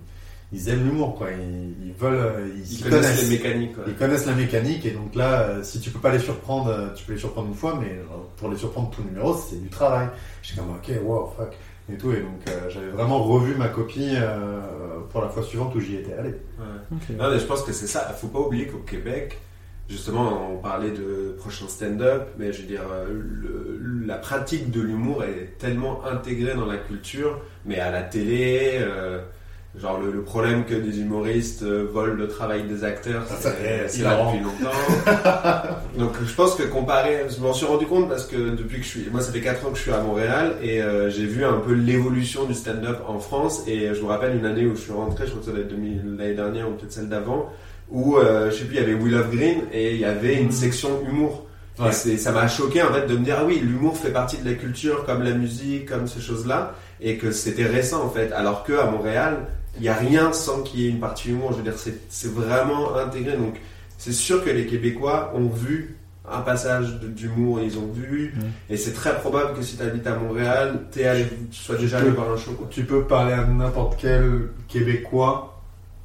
ils 0.54 0.70
aiment 0.70 0.86
l'humour 0.86 1.16
quoi, 1.16 1.30
ils, 1.32 1.88
ils 1.88 1.94
veulent 1.94 2.14
euh, 2.16 2.50
ils, 2.56 2.62
Ils 2.62 2.66
s'y 2.78 2.84
connaissent 2.84 3.30
les 3.30 3.38
mécaniques. 3.38 3.78
ouais. 3.78 3.84
ils 3.88 3.96
connaissent 3.96 4.26
la 4.26 4.34
mécanique 4.36 4.86
et 4.86 4.92
donc 4.92 5.16
là, 5.16 5.42
euh, 5.42 5.64
si 5.64 5.80
tu 5.80 5.90
peux 5.90 6.00
pas 6.00 6.12
les 6.12 6.20
surprendre, 6.20 6.70
euh, 6.70 6.88
tu 6.96 7.04
peux 7.06 7.14
les 7.14 7.20
surprendre 7.20 7.48
une 7.50 7.56
fois, 7.56 7.78
mais 7.82 8.00
pour 8.38 8.50
les 8.50 8.58
surprendre 8.58 8.90
tout 8.92 9.04
numéro, 9.04 9.36
c'est 9.36 9.62
du 9.62 9.70
travail. 9.70 10.08
J'étais 10.42 10.60
comme 10.62 10.72
ok, 10.72 10.92
wow, 11.04 11.34
fuck 11.38 11.54
et 11.92 11.98
tout 11.98 12.12
et 12.14 12.22
donc 12.22 12.40
euh, 12.48 12.70
j'avais 12.70 12.88
vraiment 12.92 13.22
revu 13.24 13.56
ma 13.56 13.68
copie 13.68 14.12
euh, 14.14 14.62
pour 15.12 15.22
la 15.22 15.28
fois 15.30 15.44
suivante 15.44 15.74
où 15.76 15.80
j'y 15.82 15.96
étais 15.98 16.14
allé. 16.14 16.30
Ouais. 16.60 17.16
Non, 17.18 17.30
mais 17.32 17.40
je 17.40 17.46
pense 17.46 17.62
que 17.64 17.74
c'est 17.74 17.88
ça. 17.88 18.02
Faut 18.20 18.28
pas 18.28 18.40
oublier 18.40 18.68
qu'au 18.68 18.78
Québec, 18.78 19.38
justement, 19.90 20.50
on 20.54 20.58
parlait 20.60 20.92
de 20.92 21.36
prochain 21.38 21.68
stand-up, 21.68 22.30
mais 22.38 22.54
je 22.54 22.62
veux 22.62 22.68
dire, 22.68 22.84
le- 23.10 24.06
la 24.06 24.16
pratique 24.16 24.72
de 24.72 24.82
l'humour 24.82 25.24
est 25.26 25.58
tellement 25.58 26.06
intégrée 26.06 26.54
dans 26.56 26.66
la 26.66 26.78
culture, 26.78 27.42
mais 27.66 27.80
à 27.80 27.92
la 27.92 28.02
télé, 28.04 28.78
euh, 28.80 29.22
genre 29.80 30.00
le, 30.00 30.12
le 30.12 30.22
problème 30.22 30.66
que 30.66 30.76
des 30.76 31.00
humoristes 31.00 31.64
euh, 31.64 31.88
volent 31.92 32.14
le 32.14 32.28
travail 32.28 32.64
des 32.64 32.84
acteurs, 32.84 33.26
Ça, 33.28 33.36
c'est 33.42 33.88
c'est 33.88 34.04
là 34.04 34.24
depuis 34.26 34.44
longtemps. 34.44 34.78
Donc 35.98 36.12
je 36.24 36.34
pense 36.36 36.56
que 36.56 36.64
comparé, 36.64 37.26
je 37.36 37.42
m'en 37.42 37.54
suis 37.54 37.66
rendu 37.66 37.86
compte 37.88 38.08
parce 38.08 38.26
que 38.26 38.52
depuis 38.56 38.78
que 38.78 38.84
je 38.84 38.90
suis, 38.90 39.10
moi 39.12 39.22
ça 39.22 39.32
fait 39.32 39.42
4 39.42 39.66
ans 39.66 39.72
que 39.72 39.78
je 39.78 39.84
suis 39.84 39.92
à 39.92 40.02
Montréal 40.02 40.58
et 40.62 40.82
euh, 40.82 41.10
j'ai 41.10 41.26
vu 41.26 41.44
un 41.44 41.58
peu 41.58 41.74
l'évolution 41.74 42.46
du 42.46 42.54
stand-up 42.54 43.00
en 43.08 43.20
France 43.20 43.64
et 43.68 43.94
je 43.94 44.02
me 44.02 44.08
rappelle 44.08 44.36
une 44.38 44.46
année 44.46 44.66
où 44.66 44.76
je 44.76 44.82
suis 44.82 44.94
rentré, 44.94 45.26
je 45.26 45.32
crois 45.32 45.40
que 45.42 45.46
ça 45.48 45.52
doit 45.52 45.62
être 45.62 45.70
2000 45.70 46.18
l'année 46.18 46.36
dernière 46.36 46.70
ou 46.70 46.74
peut-être 46.74 46.92
celle 46.92 47.10
d'avant, 47.10 47.52
où 47.90 48.18
euh, 48.18 48.52
je 48.52 48.58
sais 48.58 48.66
plus, 48.66 48.76
il 48.76 48.82
y 48.82 48.84
avait 48.84 48.94
Will 48.94 49.16
of 49.16 49.32
Green 49.32 49.62
et 49.72 49.94
il 49.94 50.00
y 50.00 50.06
avait 50.06 50.36
une 50.36 50.52
section 50.52 50.90
humour. 51.08 51.48
Ouais. 51.80 51.90
Et 52.06 52.18
ça 52.18 52.32
m'a 52.32 52.48
choqué 52.48 52.84
en 52.84 52.94
fait 52.94 53.08
de 53.08 53.18
me 53.18 53.26
dire 53.26 53.38
ah 53.40 53.46
oui 53.46 53.60
l'humour 53.60 53.98
fait 53.98 54.12
partie 54.12 54.38
de 54.38 54.48
la 54.48 54.54
culture 54.54 55.06
comme 55.06 55.24
la 55.24 55.32
musique 55.32 55.88
comme 55.88 56.06
ces 56.06 56.22
choses 56.22 56.46
là 56.46 56.76
et 57.02 57.18
que 57.18 57.32
c'était 57.32 57.66
récent 57.66 58.04
en 58.04 58.12
fait 58.12 58.32
alors 58.32 58.64
que 58.64 58.74
à 58.74 58.86
Montréal 58.86 59.48
il 59.78 59.84
y 59.84 59.90
a 59.90 59.96
rien 59.96 60.32
sans 60.34 60.62
qu'il 60.62 60.80
y 60.82 60.86
ait 60.88 60.90
une 60.90 61.00
partie 61.00 61.30
humour 61.30 61.52
je 61.54 61.58
veux 61.58 61.64
dire 61.64 61.74
c'est 62.10 62.32
vraiment 62.32 62.96
intégré 62.96 63.36
donc 63.38 63.56
c'est 63.98 64.14
sûr 64.14 64.44
que 64.44 64.50
les 64.50 64.66
Québécois 64.66 65.32
ont 65.36 65.48
vu 65.48 65.98
un 66.30 66.42
passage 66.42 67.00
d'humour 67.02 67.60
ils 67.62 67.78
ont 67.78 67.88
vu 67.94 68.34
et 68.70 68.78
c'est 68.78 68.94
très 68.94 69.18
probable 69.20 69.54
que 69.58 69.62
si 69.62 69.76
tu 69.76 69.84
habites 69.84 70.08
à 70.08 70.16
Montréal 70.16 70.82
t'es 70.92 71.06
allé 71.06 71.26
tu 71.52 71.60
sois 71.60 71.76
déjà 71.76 71.98
allé 71.98 72.12
voir 72.12 72.32
un 72.32 72.38
show 72.38 72.52
quoi. 72.54 72.68
Tu 72.70 72.84
peux 72.86 73.04
parler 73.04 73.34
à 73.34 73.46
n'importe 73.46 73.98
quel 74.00 74.50
Québécois 74.68 75.50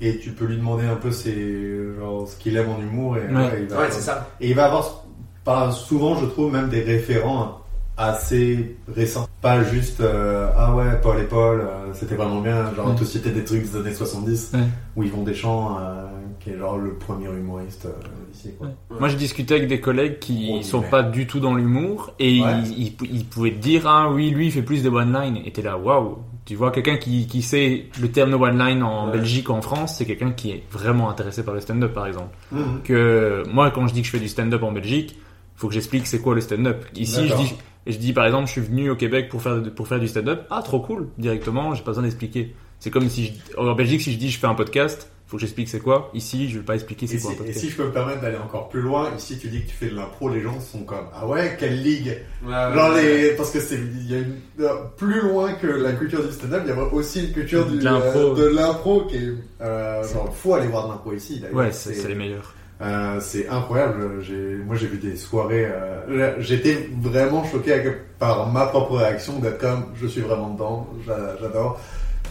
et 0.00 0.18
tu 0.18 0.30
peux 0.30 0.44
lui 0.46 0.56
demander 0.56 0.86
un 0.86 0.94
peu 0.96 1.10
ses, 1.10 1.94
genre, 1.98 2.28
ce 2.28 2.36
qu'il 2.36 2.56
aime 2.56 2.68
en 2.70 2.80
humour 2.80 3.16
et, 3.16 3.20
Ouais. 3.32 3.50
il 3.62 3.66
va 3.66 3.80
ouais 3.80 3.90
c'est 3.90 4.00
ça 4.00 4.28
Et 4.40 4.50
il 4.50 4.54
va 4.54 4.66
avoir, 4.66 5.72
souvent, 5.72 6.16
je 6.16 6.26
trouve, 6.26 6.52
même 6.52 6.68
des 6.68 6.82
référents 6.82 7.60
assez 7.96 8.76
récents. 8.94 9.27
Pas 9.40 9.62
juste, 9.62 10.00
euh, 10.00 10.48
ah 10.56 10.74
ouais, 10.74 10.98
Paul 11.00 11.20
et 11.20 11.24
Paul, 11.26 11.60
euh, 11.60 11.92
c'était 11.94 12.16
vraiment 12.16 12.40
bien. 12.40 12.74
Genre, 12.74 12.88
Ouais. 12.88 12.94
tout 12.96 13.04
citer 13.04 13.30
des 13.30 13.44
trucs 13.44 13.62
des 13.70 13.76
années 13.76 13.94
70 13.94 14.50
Ouais. 14.54 14.60
où 14.96 15.04
Yvon 15.04 15.22
Deschamps, 15.22 15.78
euh, 15.80 16.06
qui 16.40 16.50
est 16.50 16.58
genre 16.58 16.76
le 16.76 16.94
premier 16.94 17.26
humoriste 17.28 17.86
ici, 18.34 18.50
quoi. 18.58 18.66
Ouais. 18.66 18.72
Moi, 18.98 19.08
j'ai 19.08 19.16
discuté 19.16 19.54
avec 19.54 19.68
des 19.68 19.80
collègues 19.80 20.18
qui 20.18 20.50
Oh, 20.58 20.62
sont 20.62 20.82
pas 20.82 21.04
du 21.04 21.28
tout 21.28 21.38
dans 21.38 21.54
l'humour 21.54 22.12
et 22.18 22.32
ils, 22.32 22.44
ils, 22.76 22.92
ils 23.12 23.24
pouvaient 23.24 23.52
te 23.52 23.58
dire 23.58 23.86
ah 23.86 24.10
oui 24.10 24.30
lui 24.30 24.46
il 24.46 24.52
fait 24.52 24.62
plus 24.62 24.82
de 24.82 24.88
one 24.88 25.12
line 25.12 25.38
et 25.44 25.52
t'es 25.52 25.62
là 25.62 25.76
waouh 25.78 26.18
tu 26.44 26.54
vois 26.54 26.70
quelqu'un 26.72 26.96
qui, 26.96 27.26
qui 27.26 27.42
sait 27.42 27.86
le 28.00 28.08
terme 28.10 28.30
de 28.30 28.36
one 28.36 28.58
line 28.58 28.82
en. 28.82 29.10
Belgique 29.10 29.50
ou 29.50 29.52
en 29.52 29.62
France 29.62 29.96
c'est 29.98 30.04
quelqu'un 30.06 30.30
qui 30.32 30.50
est 30.50 30.62
vraiment 30.70 31.10
intéressé 31.10 31.44
par 31.44 31.54
le 31.54 31.60
stand-up 31.60 31.92
par 31.92 32.06
exemple 32.06 32.34
Mhm. 32.52 32.80
que 32.84 33.42
moi 33.52 33.70
quand 33.70 33.86
je 33.86 33.94
dis 33.94 34.00
que 34.00 34.06
je 34.06 34.12
fais 34.12 34.18
du 34.20 34.28
stand-up 34.28 34.62
en 34.62 34.72
Belgique 34.72 35.18
faut 35.56 35.68
que 35.68 35.74
j'explique 35.74 36.06
c'est 36.06 36.20
quoi 36.20 36.34
le 36.34 36.40
stand-up 36.40 36.84
ici 36.96 37.28
je 37.28 37.34
dis 37.36 37.54
et 37.86 37.92
je 37.92 37.98
dis 37.98 38.12
par 38.12 38.26
exemple 38.26 38.46
je 38.46 38.52
suis 38.52 38.60
venu 38.60 38.90
au 38.90 38.96
Québec 38.96 39.28
pour 39.28 39.42
faire 39.42 39.62
pour 39.74 39.88
faire 39.88 40.00
du 40.00 40.08
stand-up. 40.08 40.42
Ah 40.50 40.62
trop 40.64 40.80
cool. 40.80 41.08
Directement 41.18 41.74
j'ai 41.74 41.82
pas 41.82 41.90
besoin 41.90 42.02
d'expliquer. 42.04 42.54
C'est 42.80 42.90
comme 42.90 43.08
si 43.08 43.26
je- 43.52 43.56
en 43.58 43.74
Belgique 43.74 44.00
si 44.02 44.12
je 44.12 44.18
dis 44.18 44.30
je 44.30 44.38
fais 44.38 44.46
un 44.46 44.54
podcast 44.54 45.10
faut 45.26 45.36
que 45.36 45.42
j'explique 45.42 45.68
c'est 45.68 45.80
quoi. 45.80 46.10
Ici 46.14 46.48
je 46.48 46.58
vais 46.58 46.64
pas 46.64 46.74
expliquer 46.74 47.04
Et 47.04 47.08
c'est 47.08 47.18
si, 47.18 47.22
quoi 47.24 47.32
un 47.32 47.34
et 47.34 47.38
podcast. 47.38 47.58
si 47.60 47.68
je 47.68 47.76
peux 47.76 47.84
me 47.84 47.92
permettre 47.92 48.22
d'aller 48.22 48.38
encore 48.38 48.70
plus 48.70 48.80
loin, 48.80 49.10
ici 49.18 49.38
tu 49.38 49.48
dis 49.48 49.60
que 49.62 49.68
tu 49.68 49.74
fais 49.74 49.88
de 49.90 49.94
l'impro, 49.94 50.30
les 50.30 50.40
gens 50.40 50.58
sont 50.58 50.84
comme 50.84 51.04
ah 51.14 51.26
ouais 51.26 51.54
quelle 51.60 51.82
ligue. 51.82 52.16
Ouais, 52.42 52.50
Genre 52.74 52.94
ouais. 52.94 53.02
les 53.02 53.30
parce 53.32 53.50
que 53.50 53.60
c'est 53.60 53.74
il 53.76 54.10
y 54.10 54.14
a 54.14 54.18
une, 54.20 54.36
euh, 54.60 54.68
plus 54.96 55.20
loin 55.20 55.52
que 55.52 55.66
la 55.66 55.92
culture 55.92 56.24
du 56.26 56.32
stand-up, 56.32 56.62
il 56.64 56.70
y 56.70 56.72
a 56.72 56.82
aussi 56.94 57.26
une 57.26 57.32
culture 57.32 57.66
du, 57.66 57.76
De 57.78 57.84
l'impro. 57.84 58.18
euh, 58.18 58.34
de 58.36 58.46
l'impro 58.54 59.02
qui 59.04 59.16
est 59.16 59.32
euh, 59.60 60.02
genre 60.08 60.34
faut 60.34 60.54
aller 60.54 60.68
voir 60.68 60.86
de 60.86 60.92
l'impro 60.92 61.12
ici 61.12 61.40
d'ailleurs. 61.40 61.56
ouais 61.56 61.72
c'est 61.72 62.08
les 62.08 62.14
meilleurs 62.14 62.54
Euh, 62.80 63.18
c'est 63.20 63.48
incroyable. 63.48 64.22
J'ai, 64.22 64.56
moi, 64.64 64.76
j'ai 64.76 64.86
vu 64.86 64.98
des 64.98 65.16
soirées. 65.16 65.66
euh, 65.66 66.36
j'étais 66.40 66.88
vraiment 67.02 67.44
choqué 67.44 67.80
par 68.18 68.50
ma 68.52 68.66
propre 68.66 68.96
réaction 68.98 69.38
d'être 69.40 69.58
comme, 69.58 69.86
je 70.00 70.06
suis 70.06 70.20
vraiment 70.20 70.50
dedans. 70.50 70.86
j'a- 71.06 71.36
J'adore. 71.40 71.80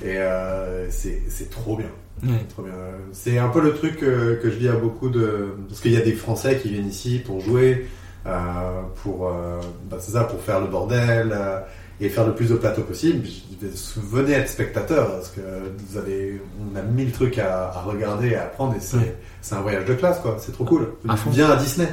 Et 0.03 0.17
euh, 0.17 0.89
c'est, 0.89 1.21
c'est 1.27 1.49
trop 1.49 1.75
bien. 1.75 1.89
Ouais. 2.59 2.71
C'est 3.11 3.37
un 3.37 3.49
peu 3.49 3.61
le 3.61 3.73
truc 3.73 3.97
que, 3.97 4.35
que 4.41 4.49
je 4.49 4.55
dis 4.55 4.69
à 4.69 4.73
beaucoup 4.73 5.09
de, 5.09 5.55
parce 5.67 5.81
qu'il 5.81 5.91
y 5.91 5.97
a 5.97 6.01
des 6.01 6.13
Français 6.13 6.57
qui 6.57 6.69
viennent 6.69 6.87
ici 6.87 7.19
pour 7.23 7.41
jouer, 7.41 7.87
euh, 8.25 8.81
pour, 9.03 9.27
euh, 9.27 9.59
bah, 9.89 9.97
c'est 9.99 10.11
ça, 10.13 10.23
pour 10.23 10.39
faire 10.41 10.59
le 10.61 10.67
bordel. 10.67 11.35
Et 11.99 12.09
faire 12.09 12.25
le 12.27 12.33
plus 12.35 12.49
de 12.49 12.55
plateaux 12.55 12.83
possible. 12.83 13.27
Venez 14.11 14.33
être 14.33 14.49
spectateur 14.49 15.07
parce 15.11 15.29
que 15.29 15.41
vous 15.89 15.97
avez, 15.97 16.39
on 16.61 16.75
a 16.77 16.81
mille 16.83 17.11
trucs 17.11 17.39
à, 17.39 17.69
à 17.69 17.81
regarder, 17.81 18.35
à 18.35 18.43
apprendre 18.43 18.75
et 18.75 18.79
c'est, 18.79 19.55
un 19.55 19.61
voyage 19.61 19.85
de 19.85 19.93
classe 19.95 20.19
quoi. 20.19 20.37
C'est 20.39 20.51
trop 20.51 20.65
cool. 20.65 20.89
À 21.09 21.17
fond. 21.17 21.31
Viens 21.31 21.49
à 21.49 21.55
Disney, 21.55 21.87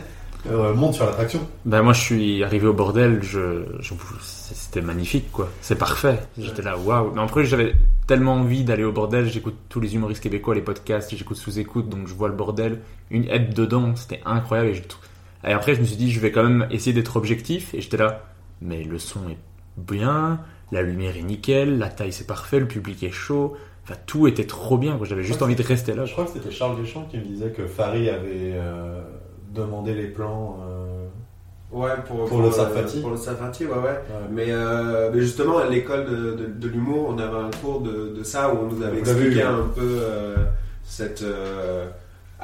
euh, 0.50 0.74
monte 0.74 0.94
sur 0.94 1.06
l'attraction. 1.06 1.40
Ben 1.64 1.80
moi 1.82 1.94
je 1.94 2.00
suis 2.00 2.44
arrivé 2.44 2.66
au 2.66 2.74
bordel, 2.74 3.20
je, 3.22 3.64
je- 3.80 3.94
c'était 4.20 4.82
magnifique 4.82 5.32
quoi, 5.32 5.48
c'est 5.62 5.78
parfait. 5.78 6.18
J'étais 6.36 6.60
là 6.62 6.76
waouh. 6.76 7.12
Mais 7.14 7.22
après 7.22 7.44
j'avais 7.46 7.74
tellement 8.06 8.34
envie 8.34 8.62
d'aller 8.64 8.84
au 8.84 8.92
bordel. 8.92 9.30
J'écoute 9.30 9.54
tous 9.70 9.80
les 9.80 9.94
humoristes 9.94 10.22
québécois, 10.22 10.54
les 10.54 10.60
podcasts, 10.60 11.16
j'écoute 11.16 11.38
sous-écoute, 11.38 11.88
donc 11.88 12.06
je 12.08 12.12
vois 12.14 12.28
le 12.28 12.34
bordel. 12.34 12.80
Une 13.10 13.24
aide 13.30 13.54
dedans, 13.54 13.96
c'était 13.96 14.20
incroyable. 14.26 14.68
Et, 14.70 14.74
je... 14.74 14.82
et 15.48 15.52
après, 15.52 15.74
je 15.74 15.80
me 15.80 15.86
suis 15.86 15.96
dit, 15.96 16.12
je 16.12 16.20
vais 16.20 16.30
quand 16.30 16.42
même 16.44 16.66
essayer 16.70 16.92
d'être 16.92 17.16
objectif. 17.16 17.72
Et 17.72 17.80
j'étais 17.80 17.96
là, 17.96 18.22
mais 18.60 18.82
le 18.84 18.98
son 18.98 19.28
est 19.30 19.38
bien, 19.76 20.40
la 20.72 20.82
lumière 20.82 21.16
est 21.16 21.22
nickel, 21.22 21.78
la 21.78 21.88
taille 21.88 22.12
c'est 22.12 22.26
parfait, 22.26 22.60
le 22.60 22.66
public 22.68 23.02
est 23.02 23.10
chaud. 23.10 23.56
Enfin, 23.84 23.94
tout 24.06 24.26
était 24.26 24.46
trop 24.46 24.78
bien. 24.78 24.98
J'avais 25.02 25.22
juste 25.22 25.42
envie 25.42 25.56
de 25.56 25.62
rester 25.62 25.92
là. 25.94 26.06
Je 26.06 26.12
crois 26.12 26.24
que 26.24 26.30
c'était 26.30 26.50
Charles 26.50 26.80
Deschamps 26.80 27.06
qui 27.10 27.18
me 27.18 27.24
disait 27.24 27.50
que 27.50 27.66
Farid 27.66 28.08
avait 28.08 28.52
euh, 28.54 29.02
demandé 29.52 29.94
les 29.94 30.06
plans. 30.08 30.58
euh, 30.66 31.06
Ouais, 31.70 31.90
pour, 32.06 32.24
Pour 32.26 32.40
le 32.40 32.50
Safati. 32.52 33.00
Pour 33.00 33.10
le 33.10 33.16
Safati, 33.16 33.66
ouais, 33.66 33.72
ouais. 33.72 33.78
ouais. 33.82 34.00
Mais, 34.30 34.46
euh, 34.48 35.10
mais 35.12 35.20
justement, 35.20 35.58
à 35.58 35.66
l'école 35.66 36.04
de, 36.06 36.32
de, 36.34 36.46
de 36.46 36.68
l'humour, 36.68 37.08
on 37.10 37.18
avait 37.18 37.36
un 37.36 37.50
cours 37.60 37.80
de, 37.80 38.14
de 38.16 38.22
ça 38.22 38.54
où 38.54 38.58
on 38.58 38.72
nous 38.72 38.82
avait 38.82 39.00
expliqué 39.00 39.36
ouais. 39.38 39.42
un 39.42 39.66
peu 39.74 39.98
euh, 40.00 40.36
cette, 40.84 41.22
euh, 41.22 41.86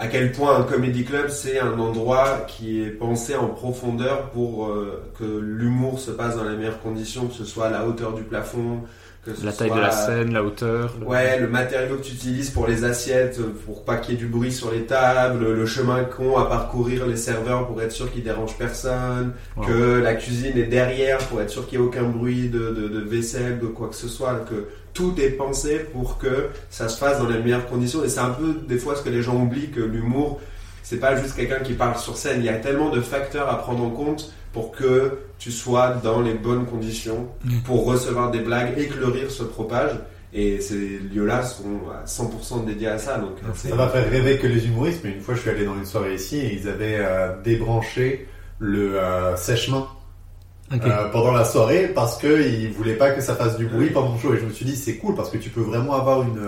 à 0.01 0.07
quel 0.07 0.33
point 0.33 0.59
un 0.59 0.63
comedy 0.63 1.05
club 1.05 1.29
c'est 1.29 1.61
un 1.61 1.79
endroit 1.79 2.47
qui 2.49 2.81
est 2.83 2.89
pensé 2.89 3.37
en 3.37 3.49
profondeur 3.49 4.31
pour 4.31 4.69
euh, 4.69 5.13
que 5.19 5.25
l'humour 5.25 6.01
se 6.01 6.11
passe 6.11 6.37
dans 6.37 6.45
les 6.45 6.57
meilleures 6.57 6.81
conditions, 6.81 7.27
que 7.27 7.35
ce 7.35 7.45
soit 7.45 7.67
à 7.67 7.71
la 7.71 7.87
hauteur 7.87 8.15
du 8.15 8.23
plafond, 8.23 8.81
que 9.25 9.31
La 9.45 9.53
taille 9.53 9.69
soit 9.69 9.77
de 9.77 9.83
la 9.83 9.91
scène, 9.91 10.33
la 10.33 10.43
hauteur. 10.43 10.95
le- 10.99 11.07
Ouais, 11.07 11.39
le 11.39 11.47
matériau 11.47 11.97
que 11.97 12.03
tu 12.05 12.15
utilises 12.15 12.51
pour 12.51 12.67
les 12.67 12.85
assiettes, 12.85 13.39
euh, 13.39 13.53
pour 13.67 13.85
pas 13.85 13.97
qu'il 13.99 14.15
y 14.15 14.17
ait 14.17 14.21
du 14.21 14.27
bruit 14.27 14.51
sur 14.53 14.71
les 14.71 14.85
tables, 14.87 15.45
le 15.53 15.67
chemin 15.67 16.05
qu'ont 16.05 16.39
à 16.39 16.47
parcourir 16.47 17.07
les 17.07 17.17
serveurs 17.17 17.67
pour 17.67 17.83
être 17.83 17.93
sûr 17.93 18.11
qu'ils 18.11 18.23
dérangent 18.25 18.57
personne, 18.57 19.33
Wow. 19.57 19.65
que 19.67 20.01
la 20.01 20.15
cuisine 20.15 20.57
est 20.57 20.65
derrière 20.65 21.19
pour 21.19 21.41
être 21.43 21.51
sûr 21.51 21.67
qu'il 21.67 21.79
n'y 21.79 21.85
ait 21.85 21.89
aucun 21.89 22.05
bruit 22.05 22.49
de, 22.49 22.59
de, 22.71 22.89
de 22.89 23.01
vaisselle, 23.01 23.59
de 23.59 23.67
quoi 23.67 23.89
que 23.89 23.95
ce 23.97 24.09
soit, 24.09 24.35
que 24.49 24.69
tout 24.95 25.15
est 25.21 25.31
pensé 25.31 25.81
pour 25.93 26.17
que 26.19 26.47
ça 26.71 26.89
se 26.89 26.99
fasse 26.99 27.19
dans 27.19 27.29
les 27.29 27.39
meilleures 27.41 27.67
conditions. 27.69 28.03
Et 28.03 28.09
c'est 28.09 28.21
un 28.21 28.31
peu 28.31 28.55
des 28.67 28.79
fois 28.79 28.97
ce 28.97 29.03
que 29.03 29.11
les 29.11 29.23
gens 29.23 29.37
oublient 29.37 29.71
que 29.71 29.81
l'humour, 29.81 30.41
c'est 30.83 30.97
pas 30.99 31.15
juste 31.15 31.37
quelqu'un 31.37 31.61
qui 31.61 31.75
parle 31.75 31.97
sur 31.99 32.17
scène. 32.17 32.41
Il 32.41 32.47
y 32.47 32.49
a 32.49 32.55
tellement 32.55 32.89
de 32.89 33.01
facteurs 33.03 33.49
à 33.51 33.59
prendre 33.59 33.85
en 33.85 33.91
compte 33.91 34.33
pour 34.53 34.73
que 34.73 35.13
tu 35.41 35.51
sois 35.51 35.95
dans 36.05 36.21
les 36.21 36.35
bonnes 36.35 36.67
conditions 36.67 37.27
pour 37.65 37.85
recevoir 37.87 38.31
des 38.31 38.41
blagues 38.41 38.75
et 38.79 38.87
que 38.87 38.99
le 38.99 39.07
rire 39.09 39.31
se 39.33 39.43
propage. 39.43 39.91
Et 40.33 40.61
ces 40.61 41.01
lieux-là 41.13 41.43
sont 41.43 41.81
à 41.93 42.07
100% 42.07 42.65
dédiés 42.65 42.87
à 42.87 42.99
ça. 42.99 43.19
Donc, 43.19 43.33
c'est- 43.55 43.71
Ça 43.71 43.75
va 43.75 43.89
faire 43.89 44.09
rêver 44.09 44.39
que 44.39 44.47
les 44.47 44.65
humoristes, 44.69 45.01
mais 45.03 45.11
une 45.11 45.21
fois 45.21 45.35
je 45.35 45.41
suis 45.41 45.51
allé 45.51 45.65
dans 45.65 45.75
une 45.75 45.87
soirée 45.87 46.15
ici 46.15 46.37
et 46.39 46.55
ils 46.55 46.69
avaient 46.69 46.99
euh, 47.01 47.33
débranché 47.43 48.29
le 48.61 49.01
euh, 49.01 49.35
sèche-main 49.37 49.87
euh, 50.73 51.09
pendant 51.11 51.33
la 51.33 51.45
soirée 51.45 51.91
parce 51.93 52.17
qu'ils 52.17 52.71
voulaient 52.73 52.95
pas 52.95 53.11
que 53.11 53.21
ça 53.21 53.35
fasse 53.35 53.57
du 53.57 53.67
bruit 53.67 53.91
pendant 53.91 54.13
le 54.13 54.21
show. 54.21 54.33
Et 54.35 54.39
je 54.39 54.45
me 54.45 54.53
suis 54.53 54.65
dit 54.65 54.77
c'est 54.77 54.99
cool 54.99 55.17
parce 55.17 55.31
que 55.31 55.39
tu 55.39 55.51
peux 55.51 55.63
vraiment 55.63 55.95
avoir 55.95 56.23
une... 56.23 56.39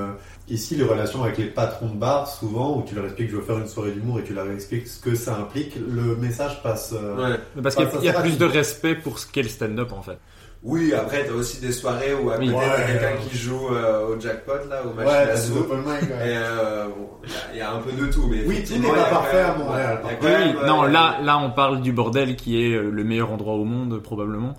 Ici, 0.52 0.76
les 0.76 0.84
relations 0.84 1.22
avec 1.24 1.38
les 1.38 1.46
patrons 1.46 1.88
de 1.88 1.96
bar, 1.96 2.28
souvent, 2.28 2.76
où 2.76 2.82
tu 2.86 2.94
leur 2.94 3.04
expliques 3.06 3.30
je 3.30 3.36
veux 3.36 3.42
faire 3.42 3.56
une 3.58 3.66
soirée 3.66 3.92
d'humour 3.92 4.20
et 4.20 4.24
tu 4.24 4.34
leur 4.34 4.50
expliques 4.50 4.86
ce 4.86 5.00
que 5.00 5.14
ça 5.14 5.36
implique, 5.36 5.74
le 5.76 6.14
message 6.16 6.62
passe... 6.62 6.92
euh, 6.92 7.30
Ouais. 7.30 7.38
Parce 7.62 7.74
qu'il 7.74 7.86
y 8.02 8.08
a, 8.10 8.14
il 8.18 8.20
plus 8.22 8.36
de 8.38 8.44
respect 8.44 8.94
pour 8.94 9.18
ce 9.18 9.26
qu'est 9.26 9.42
le 9.42 9.48
stand-up 9.48 9.92
en 9.92 10.02
fait. 10.02 10.18
Oui, 10.64 10.92
après, 10.94 11.24
t'as 11.26 11.32
aussi 11.32 11.60
des 11.60 11.72
soirées 11.72 12.14
où 12.14 12.30
à 12.30 12.36
Oui. 12.38 12.52
côté, 12.52 12.58
t'as 12.66 12.76
Ouais. 12.82 12.86
quelqu'un 12.86 13.16
qui 13.28 13.36
joue 13.36 13.68
euh, 13.74 14.08
au 14.14 14.20
jackpot, 14.20 14.52
là, 14.70 14.82
au 14.86 14.92
match 14.94 15.06
Ouais, 15.06 15.12
à 15.32 15.36
c'est 15.36 15.52
sous. 15.52 15.58
open 15.58 15.78
mic, 15.78 15.86
ouais. 16.02 16.28
Et 16.28 16.36
euh, 16.36 16.84
bon, 16.86 17.08
il 17.24 17.30
y 17.30 17.34
a- 17.34 17.36
il 17.54 17.58
y, 17.58 17.60
a 17.62 17.72
un 17.72 17.78
peu 17.78 17.90
de 17.92 18.12
tout, 18.12 18.28
mais 18.30 18.44
Oui, 18.46 18.62
tout 18.62 18.74
n'est 18.74 18.88
pas 18.88 18.94
il 19.06 19.10
parfait 19.10 19.40
à 19.40 19.54
Montréal, 19.56 20.00
il 20.04 20.24
Oui, 20.24 20.30
même, 20.30 20.56
euh, 20.58 20.66
non, 20.66 20.82
là, 20.84 21.16
là, 21.22 21.38
on 21.38 21.50
parle 21.50 21.80
du 21.80 21.92
bordel 21.92 22.36
qui 22.36 22.62
est 22.62 22.78
le 22.78 23.04
meilleur 23.04 23.32
endroit 23.32 23.54
au 23.54 23.64
monde 23.64 24.00
probablement. 24.02 24.54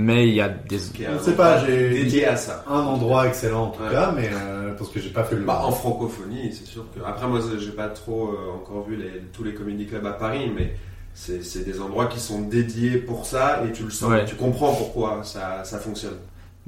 Mais 0.00 0.28
il 0.28 0.34
y 0.34 0.40
a 0.40 0.48
des. 0.48 0.78
Je 0.78 1.04
un 1.10 1.18
sais 1.18 1.34
pas, 1.34 1.66
j'ai- 1.66 1.90
dédié 1.90 2.24
à 2.26 2.36
ça. 2.36 2.64
Un 2.68 2.78
endroit 2.82 3.26
excellent 3.26 3.64
en 3.64 3.70
tout 3.70 3.82
Ouais. 3.82 3.90
cas, 3.90 4.12
mais 4.14 4.30
euh, 4.32 4.72
parce 4.74 4.90
que 4.90 5.00
j'ai 5.00 5.10
pas 5.10 5.24
fait 5.24 5.34
le... 5.34 5.42
Bah, 5.42 5.62
en 5.64 5.72
francophonie, 5.72 6.52
c'est 6.52 6.66
sûr 6.66 6.84
que. 6.94 7.00
Après, 7.04 7.26
moi, 7.26 7.40
j'ai 7.58 7.72
pas 7.72 7.88
trop 7.88 8.28
euh, 8.28 8.54
encore 8.54 8.84
vu 8.88 8.94
les, 8.94 9.22
tous 9.32 9.42
les 9.42 9.54
comedy 9.54 9.86
clubs 9.86 10.06
à 10.06 10.12
Paris, 10.12 10.52
mais 10.54 10.76
c'est 11.14 11.42
c'est 11.42 11.64
des 11.64 11.80
endroits 11.80 12.06
qui 12.06 12.20
sont 12.20 12.42
dédiés 12.42 12.98
pour 12.98 13.26
ça 13.26 13.64
et 13.68 13.72
tu 13.72 13.82
le 13.82 13.90
sens, 13.90 14.10
Ouais. 14.10 14.24
tu 14.24 14.36
comprends 14.36 14.72
pourquoi 14.72 15.24
ça, 15.24 15.64
ça 15.64 15.78
fonctionne. 15.80 16.18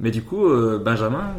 Mais 0.01 0.11
du 0.11 0.23
coup, 0.23 0.45
euh, 0.47 0.77
Benjamin, 0.83 1.29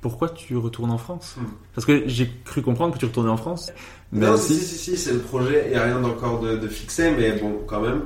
pourquoi 0.00 0.30
tu 0.30 0.56
retournes 0.56 0.90
en 0.90 0.96
France? 0.96 1.34
Hmm. 1.36 1.44
Parce 1.74 1.84
que 1.84 2.04
j'ai 2.08 2.32
cru 2.46 2.62
comprendre 2.62 2.94
que 2.94 2.98
tu 2.98 3.04
retournais 3.04 3.28
en 3.30 3.36
France. 3.36 3.70
Mais 4.10 4.26
non, 4.26 4.38
si, 4.38 4.54
si, 4.54 4.64
si, 4.64 4.78
si, 4.78 4.96
c'est 4.96 5.12
le 5.12 5.18
projet, 5.18 5.64
il 5.66 5.70
n'y 5.72 5.76
a 5.76 5.82
rien 5.84 6.02
encore 6.02 6.40
de, 6.40 6.56
de 6.56 6.68
fixé, 6.68 7.10
mais 7.10 7.32
bon, 7.32 7.58
quand 7.66 7.80
même. 7.80 8.02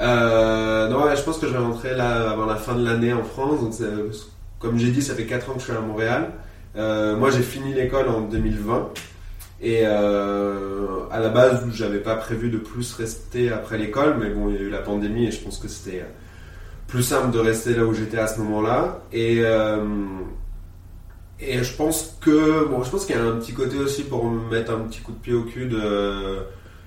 Euh, 0.00 0.88
non, 0.88 1.04
ouais, 1.04 1.16
je 1.16 1.22
pense 1.22 1.38
que 1.38 1.46
je 1.46 1.52
vais 1.52 1.58
rentrer 1.58 1.94
là 1.94 2.30
avant 2.30 2.46
la 2.46 2.56
fin 2.56 2.74
de 2.74 2.84
l'année 2.84 3.12
en 3.12 3.24
France. 3.24 3.60
Donc 3.60 3.72
c'est- 3.74 4.26
comme 4.58 4.78
j'ai 4.78 4.90
dit, 4.90 5.02
ça 5.02 5.14
fait 5.14 5.26
4 5.26 5.50
ans 5.50 5.54
que 5.54 5.60
je 5.60 5.64
suis 5.64 5.72
à 5.72 5.80
Montréal. 5.80 6.30
Euh, 6.76 7.16
moi, 7.16 7.30
j'ai 7.30 7.42
fini 7.42 7.72
l'école 7.72 8.08
en 8.08 8.20
2020. 8.22 8.88
Et 9.62 9.82
euh, 9.84 10.86
à 11.10 11.18
la 11.20 11.30
base, 11.30 11.64
j'avais 11.72 12.00
pas 12.00 12.16
prévu 12.16 12.50
de 12.50 12.58
plus 12.58 12.92
rester 12.94 13.50
après 13.50 13.78
l'école, 13.78 14.16
mais 14.20 14.28
bon, 14.30 14.50
il 14.50 14.56
y 14.56 14.58
a 14.58 14.62
eu 14.62 14.70
la 14.70 14.80
pandémie 14.82 15.26
et 15.26 15.30
je 15.30 15.40
pense 15.40 15.58
que 15.58 15.68
c'était 15.68 16.04
plus 16.88 17.02
simple 17.02 17.30
de 17.32 17.38
rester 17.38 17.74
là 17.74 17.84
où 17.86 17.94
j'étais 17.94 18.18
à 18.18 18.26
ce 18.26 18.38
moment-là. 18.40 19.00
Et, 19.12 19.38
euh, 19.40 19.78
et 21.40 21.62
je 21.62 21.74
pense 21.76 22.16
que 22.20 22.66
bon, 22.68 22.82
je 22.82 22.90
pense 22.90 23.04
qu'il 23.06 23.14
y 23.16 23.18
a 23.18 23.22
un 23.24 23.36
petit 23.36 23.52
côté 23.52 23.76
aussi 23.78 24.04
pour 24.04 24.24
me 24.30 24.50
mettre 24.50 24.72
un 24.72 24.80
petit 24.80 25.00
coup 25.00 25.12
de 25.12 25.18
pied 25.18 25.34
au 25.34 25.42
cul 25.44 25.66
de. 25.66 26.38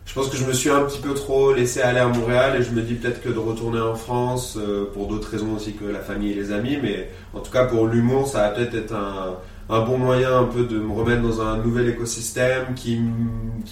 Je 0.09 0.15
pense 0.15 0.27
que 0.27 0.37
je 0.37 0.43
me 0.43 0.53
suis 0.53 0.71
un 0.71 0.81
petit 0.85 0.97
peu 0.97 1.13
trop 1.13 1.53
laissé 1.53 1.81
aller 1.81 1.99
à 1.99 2.07
Montréal 2.07 2.59
et 2.59 2.63
je 2.63 2.71
me 2.71 2.81
dis 2.81 2.95
peut-être 2.95 3.21
que 3.21 3.29
de 3.29 3.37
retourner 3.37 3.79
en 3.79 3.93
France 3.93 4.57
euh, 4.59 4.85
pour 4.91 5.05
d'autres 5.05 5.29
raisons 5.29 5.53
aussi 5.53 5.73
que 5.73 5.85
la 5.85 5.99
famille 5.99 6.31
et 6.31 6.33
les 6.33 6.51
amis, 6.51 6.79
mais 6.81 7.11
en 7.35 7.41
tout 7.41 7.51
cas 7.51 7.65
pour 7.65 7.85
l'humour, 7.85 8.27
ça 8.27 8.39
va 8.39 8.49
peut-être 8.49 8.73
être 8.73 8.95
un, 8.95 9.81
bon 9.81 9.99
moyen 9.99 10.35
un 10.35 10.45
peu 10.45 10.63
de 10.63 10.79
me 10.79 10.91
remettre 10.91 11.21
dans 11.21 11.41
un 11.41 11.57
nouvel 11.59 11.89
écosystème 11.89 12.73
qui, 12.75 12.99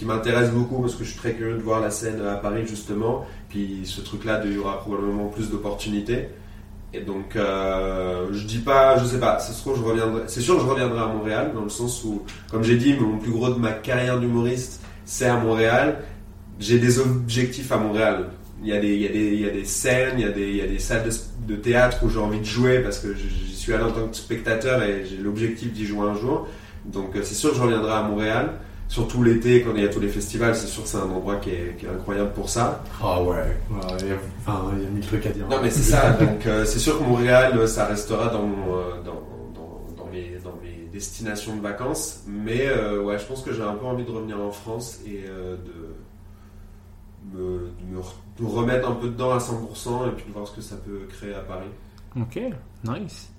m'intéresse 0.03 0.51
beaucoup 0.51 0.79
parce 0.79 0.93
que 0.93 1.03
je 1.03 1.09
suis 1.09 1.17
très 1.17 1.33
curieux 1.33 1.55
de 1.55 1.63
voir 1.63 1.81
la 1.81 1.89
scène 1.89 2.21
à 2.23 2.35
Paris 2.35 2.67
justement. 2.67 3.25
Puis 3.49 3.81
ce 3.85 4.01
truc-là, 4.01 4.39
il 4.45 4.53
y 4.53 4.57
aura 4.59 4.77
probablement 4.77 5.29
plus 5.29 5.49
d'opportunités. 5.49 6.29
Et 6.93 7.01
donc, 7.01 7.35
euh, 7.35 8.27
je 8.31 8.45
dis 8.45 8.59
pas, 8.59 8.99
je 8.99 9.05
sais 9.05 9.19
pas, 9.19 9.39
c'est 9.39 9.53
sûr 9.53 9.75
je 9.75 9.81
reviendrai, 9.81 10.21
c'est 10.27 10.41
sûr 10.41 10.57
que 10.57 10.61
je 10.61 10.67
reviendrai 10.67 10.99
à 10.99 11.07
Montréal 11.07 11.51
dans 11.55 11.63
le 11.63 11.69
sens 11.69 12.03
où, 12.03 12.21
comme 12.51 12.63
j'ai 12.63 12.77
dit, 12.77 12.93
mon 12.93 13.17
plus 13.17 13.31
gros 13.31 13.49
de 13.49 13.59
ma 13.59 13.71
carrière 13.71 14.19
d'humoriste, 14.19 14.81
c'est 15.03 15.25
à 15.25 15.37
Montréal. 15.37 16.03
J'ai 16.59 16.79
des 16.79 16.99
objectifs 16.99 17.71
à 17.71 17.77
Montréal. 17.77 18.29
Il 18.63 18.69
y 18.69 18.73
a 18.73 18.79
des, 18.79 18.93
il 18.95 19.01
y 19.01 19.05
a 19.05 19.09
des, 19.09 19.25
il 19.33 19.41
y 19.41 19.45
a 19.47 19.51
des 19.51 19.65
scènes, 19.65 20.15
il 20.17 20.21
y 20.21 20.25
a 20.25 20.31
des, 20.31 20.47
il 20.49 20.55
y 20.55 20.61
a 20.61 20.67
des 20.67 20.79
salles 20.79 21.03
de, 21.03 21.53
de 21.53 21.59
théâtre 21.59 21.99
où 22.03 22.09
j'ai 22.09 22.19
envie 22.19 22.39
de 22.39 22.45
jouer 22.45 22.79
parce 22.79 22.97
que 22.99 23.13
j'y 23.13 23.55
suis 23.55 23.71
allé 23.73 23.83
en 23.83 23.91
tant 23.91 24.07
que 24.07 24.15
spectateur 24.15 24.81
et 24.83 25.05
j'ai 25.05 25.17
l'objectif 25.17 25.71
d'y 25.71 25.85
jouer 25.85 26.07
un 26.09 26.15
jour. 26.15 26.47
Donc, 26.85 27.15
euh, 27.15 27.21
c'est 27.23 27.35
sûr 27.35 27.51
que 27.51 27.57
je 27.57 27.61
reviendrai 27.61 27.91
à 27.91 28.01
Montréal. 28.01 28.53
Surtout 28.89 29.21
l'été, 29.21 29.63
quand 29.63 29.71
il 29.75 29.83
y 29.83 29.85
a 29.85 29.89
tous 29.89 29.99
les 29.99 30.07
festivals, 30.07 30.55
c'est 30.55 30.67
sûr 30.67 30.83
que 30.83 30.87
c'est 30.89 30.97
un 30.97 31.01
endroit 31.01 31.35
qui 31.35 31.49
est, 31.49 31.75
qui 31.77 31.85
est 31.85 31.89
incroyable 31.89 32.31
pour 32.31 32.49
ça. 32.49 32.81
Ah 33.03 33.21
ouais, 33.21 33.35
Ouais, 33.69 33.79
il 33.99 34.07
y 34.07 34.11
a, 34.11 34.15
enfin, 34.39 34.71
il 34.77 34.83
y 34.83 34.87
a 34.87 34.89
mille 34.89 35.05
trucs 35.05 35.25
à 35.25 35.29
dire. 35.29 35.45
Non 35.49 35.57
mais 35.61 35.69
c'est 35.69 35.81
ça, 35.91 36.11
donc 36.11 36.45
euh, 36.45 36.63
c'est 36.63 36.79
sûr 36.79 36.97
que 36.97 37.03
Montréal, 37.03 37.51
euh, 37.57 37.67
ça 37.67 37.85
restera 37.85 38.29
dans, 38.29 38.43
mon, 38.43 38.77
euh, 38.77 39.01
dans, 39.03 39.21
dans, 39.53 40.03
dans, 40.05 40.09
mes, 40.09 40.37
dans 40.41 40.57
mes 40.63 40.87
destinations 40.93 41.57
de 41.57 41.61
vacances, 41.61 42.21
mais 42.27 42.65
euh, 42.67 43.01
ouais, 43.03 43.19
je 43.19 43.25
pense 43.25 43.41
que 43.41 43.53
j'ai 43.53 43.61
un 43.61 43.73
peu 43.73 43.85
envie 43.85 44.05
de 44.05 44.11
revenir 44.11 44.39
en 44.39 44.51
France 44.51 45.01
et 45.05 45.25
de, 45.27 45.86
me, 47.33 47.69
de 47.79 47.95
me 47.95 47.99
re- 47.99 48.13
de 48.39 48.45
remettre 48.45 48.89
un 48.89 48.93
peu 48.93 49.07
dedans 49.09 49.31
à 49.31 49.37
100% 49.39 50.07
et 50.07 50.11
puis 50.15 50.25
de 50.27 50.31
voir 50.33 50.47
ce 50.47 50.55
que 50.55 50.61
ça 50.61 50.75
peut 50.77 51.01
créer 51.09 51.33
à 51.33 51.39
Paris. 51.39 51.67
Ok, 52.19 52.39
nice. 52.83 53.29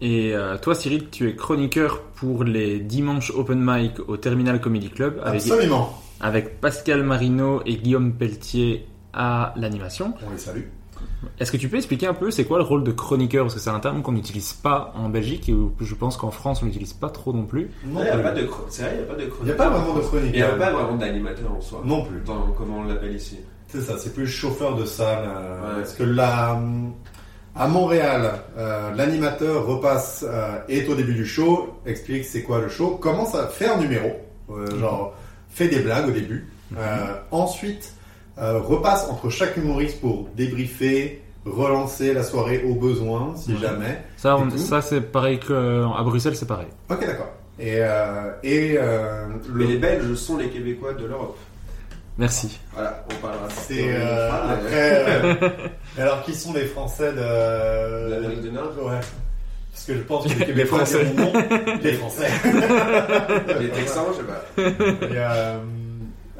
Et 0.00 0.34
euh, 0.34 0.56
toi, 0.56 0.74
Cyril, 0.74 1.10
tu 1.10 1.28
es 1.28 1.36
chroniqueur 1.36 2.00
pour 2.14 2.44
les 2.44 2.80
dimanches 2.80 3.30
open 3.32 3.60
mic 3.62 4.00
au 4.08 4.16
Terminal 4.16 4.60
Comedy 4.60 4.88
Club 4.88 5.20
avec, 5.22 5.42
Absolument. 5.42 5.98
avec 6.20 6.60
Pascal 6.60 7.02
Marino 7.02 7.60
et 7.66 7.76
Guillaume 7.76 8.14
Pelletier 8.14 8.86
à 9.12 9.52
l'animation. 9.56 10.14
On 10.26 10.30
les 10.30 10.38
salue. 10.38 10.62
Est-ce 11.38 11.52
que 11.52 11.56
tu 11.56 11.68
peux 11.68 11.76
expliquer 11.76 12.06
un 12.06 12.14
peu 12.14 12.30
c'est 12.30 12.44
quoi 12.44 12.58
le 12.58 12.64
rôle 12.64 12.82
de 12.84 12.92
chroniqueur? 12.92 13.44
Parce 13.44 13.54
que 13.54 13.60
c'est 13.60 13.70
un 13.70 13.80
terme 13.80 14.02
qu'on 14.02 14.12
n'utilise 14.12 14.52
pas 14.54 14.92
en 14.96 15.08
Belgique 15.08 15.48
et 15.48 15.54
je 15.80 15.94
pense 15.94 16.16
qu'en 16.16 16.30
France 16.30 16.62
on 16.62 16.66
n'utilise 16.66 16.92
pas 16.92 17.10
trop 17.10 17.32
non 17.32 17.44
plus. 17.44 17.70
Non 17.86 18.00
Il 18.00 18.04
n'y 18.04 18.08
a 18.10 18.18
pas 18.18 18.32
de 18.32 18.42
chro- 18.46 18.64
c'est 18.68 18.82
vrai, 18.82 18.92
il 18.94 18.98
n'y 18.98 19.04
a 19.04 19.06
pas 19.06 19.14
de 19.14 19.20
Il 19.20 19.24
n'y 19.24 19.30
a 19.30 19.34
chroniqueur. 19.34 19.56
pas 19.56 19.68
vraiment 19.70 19.94
de 19.96 20.00
chronique. 20.00 20.30
Il 20.32 20.36
n'y 20.36 20.42
a 20.42 20.48
pas 20.50 20.70
vraiment 20.72 20.96
d'animateur 20.96 21.52
en 21.52 21.60
soi. 21.60 21.82
Non 21.84 22.04
plus. 22.04 22.20
Dans- 22.20 22.52
comment 22.56 22.78
on 22.78 22.84
l'appelle 22.84 23.14
ici. 23.14 23.38
C'est 23.68 23.80
ça, 23.82 23.98
c'est 23.98 24.12
plus 24.14 24.26
chauffeur 24.26 24.74
de 24.76 24.84
salle. 24.84 25.24
euh, 25.28 25.60
Ouais. 25.76 25.80
Parce 25.82 25.94
que 25.94 26.02
là, 26.02 26.58
à 27.54 27.68
Montréal, 27.68 28.32
euh, 28.56 28.94
l'animateur 28.94 29.66
repasse, 29.66 30.24
euh, 30.28 30.58
est 30.68 30.88
au 30.88 30.94
début 30.94 31.14
du 31.14 31.26
show, 31.26 31.68
explique 31.86 32.24
c'est 32.24 32.42
quoi 32.42 32.60
le 32.60 32.68
show, 32.68 32.90
commence 32.96 33.34
à 33.34 33.46
faire 33.48 33.76
un 33.76 33.80
numéro, 33.80 34.10
euh, 34.50 34.78
genre 34.78 35.14
fait 35.48 35.68
des 35.68 35.80
blagues 35.80 36.08
au 36.08 36.12
début. 36.12 36.48
Euh, 36.76 37.14
ensuite, 37.32 37.92
repasse 38.40 39.06
entre 39.08 39.28
chaque 39.30 39.56
humoriste 39.56 40.00
pour 40.00 40.28
débriefer, 40.36 41.22
relancer 41.46 42.12
la 42.14 42.22
soirée 42.22 42.64
au 42.68 42.74
besoin, 42.74 43.34
si 43.36 43.52
Ouais. 43.52 43.58
jamais. 43.60 44.02
Ça, 44.16 44.36
on- 44.36 44.50
ça 44.56 44.82
c'est 44.82 45.00
pareil 45.00 45.38
qu'à 45.40 46.02
Bruxelles, 46.02 46.36
c'est 46.36 46.46
pareil. 46.48 46.68
Ok, 46.90 47.00
d'accord. 47.06 47.30
Et, 47.58 47.76
euh, 47.78 48.30
et 48.42 48.76
euh, 48.78 49.26
Mais 49.54 49.64
le- 49.64 49.70
les 49.72 49.76
Belges 49.78 50.14
sont 50.14 50.36
les 50.38 50.48
Québécois 50.48 50.94
de 50.94 51.04
l'Europe. 51.06 51.36
Merci. 52.18 52.58
Voilà, 52.74 53.04
on 53.10 53.14
parlera. 53.26 53.48
c'est 53.50 53.84
euh, 53.88 54.30
après. 54.30 55.04
euh, 55.08 55.34
alors, 55.98 56.22
qui 56.24 56.34
sont 56.34 56.52
les 56.52 56.64
Français 56.66 57.12
de 57.12 58.10
L'Amérique 58.10 58.42
du 58.42 58.50
Nord 58.50 58.72
Ouais. 58.82 59.00
Parce 59.72 59.84
que 59.86 59.94
je 59.94 60.00
pense 60.00 60.24
que 60.24 60.28
les 60.30 60.34
Les 60.40 60.46
Québécois 60.46 60.78
Français. 60.84 61.04
diront 61.04 61.32
non. 61.32 61.78
Les 61.82 61.92
Français. 61.94 62.28
Les 63.60 63.68
Texans, 63.70 64.04
je 64.12 64.16
sais 64.16 64.24
pas. 64.24 65.06
Et, 65.06 65.18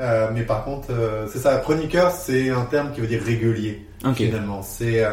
euh, 0.01 0.31
mais 0.33 0.43
par 0.43 0.65
contre, 0.65 0.89
euh, 0.91 1.27
c'est 1.31 1.39
ça. 1.39 1.57
Chroniqueur, 1.59 2.11
c'est 2.11 2.49
un 2.51 2.65
terme 2.65 2.93
qui 2.93 3.01
veut 3.01 3.07
dire 3.07 3.23
régulier. 3.23 3.87
Finalement, 4.15 4.63
c'est 4.63 5.05
euh, 5.05 5.11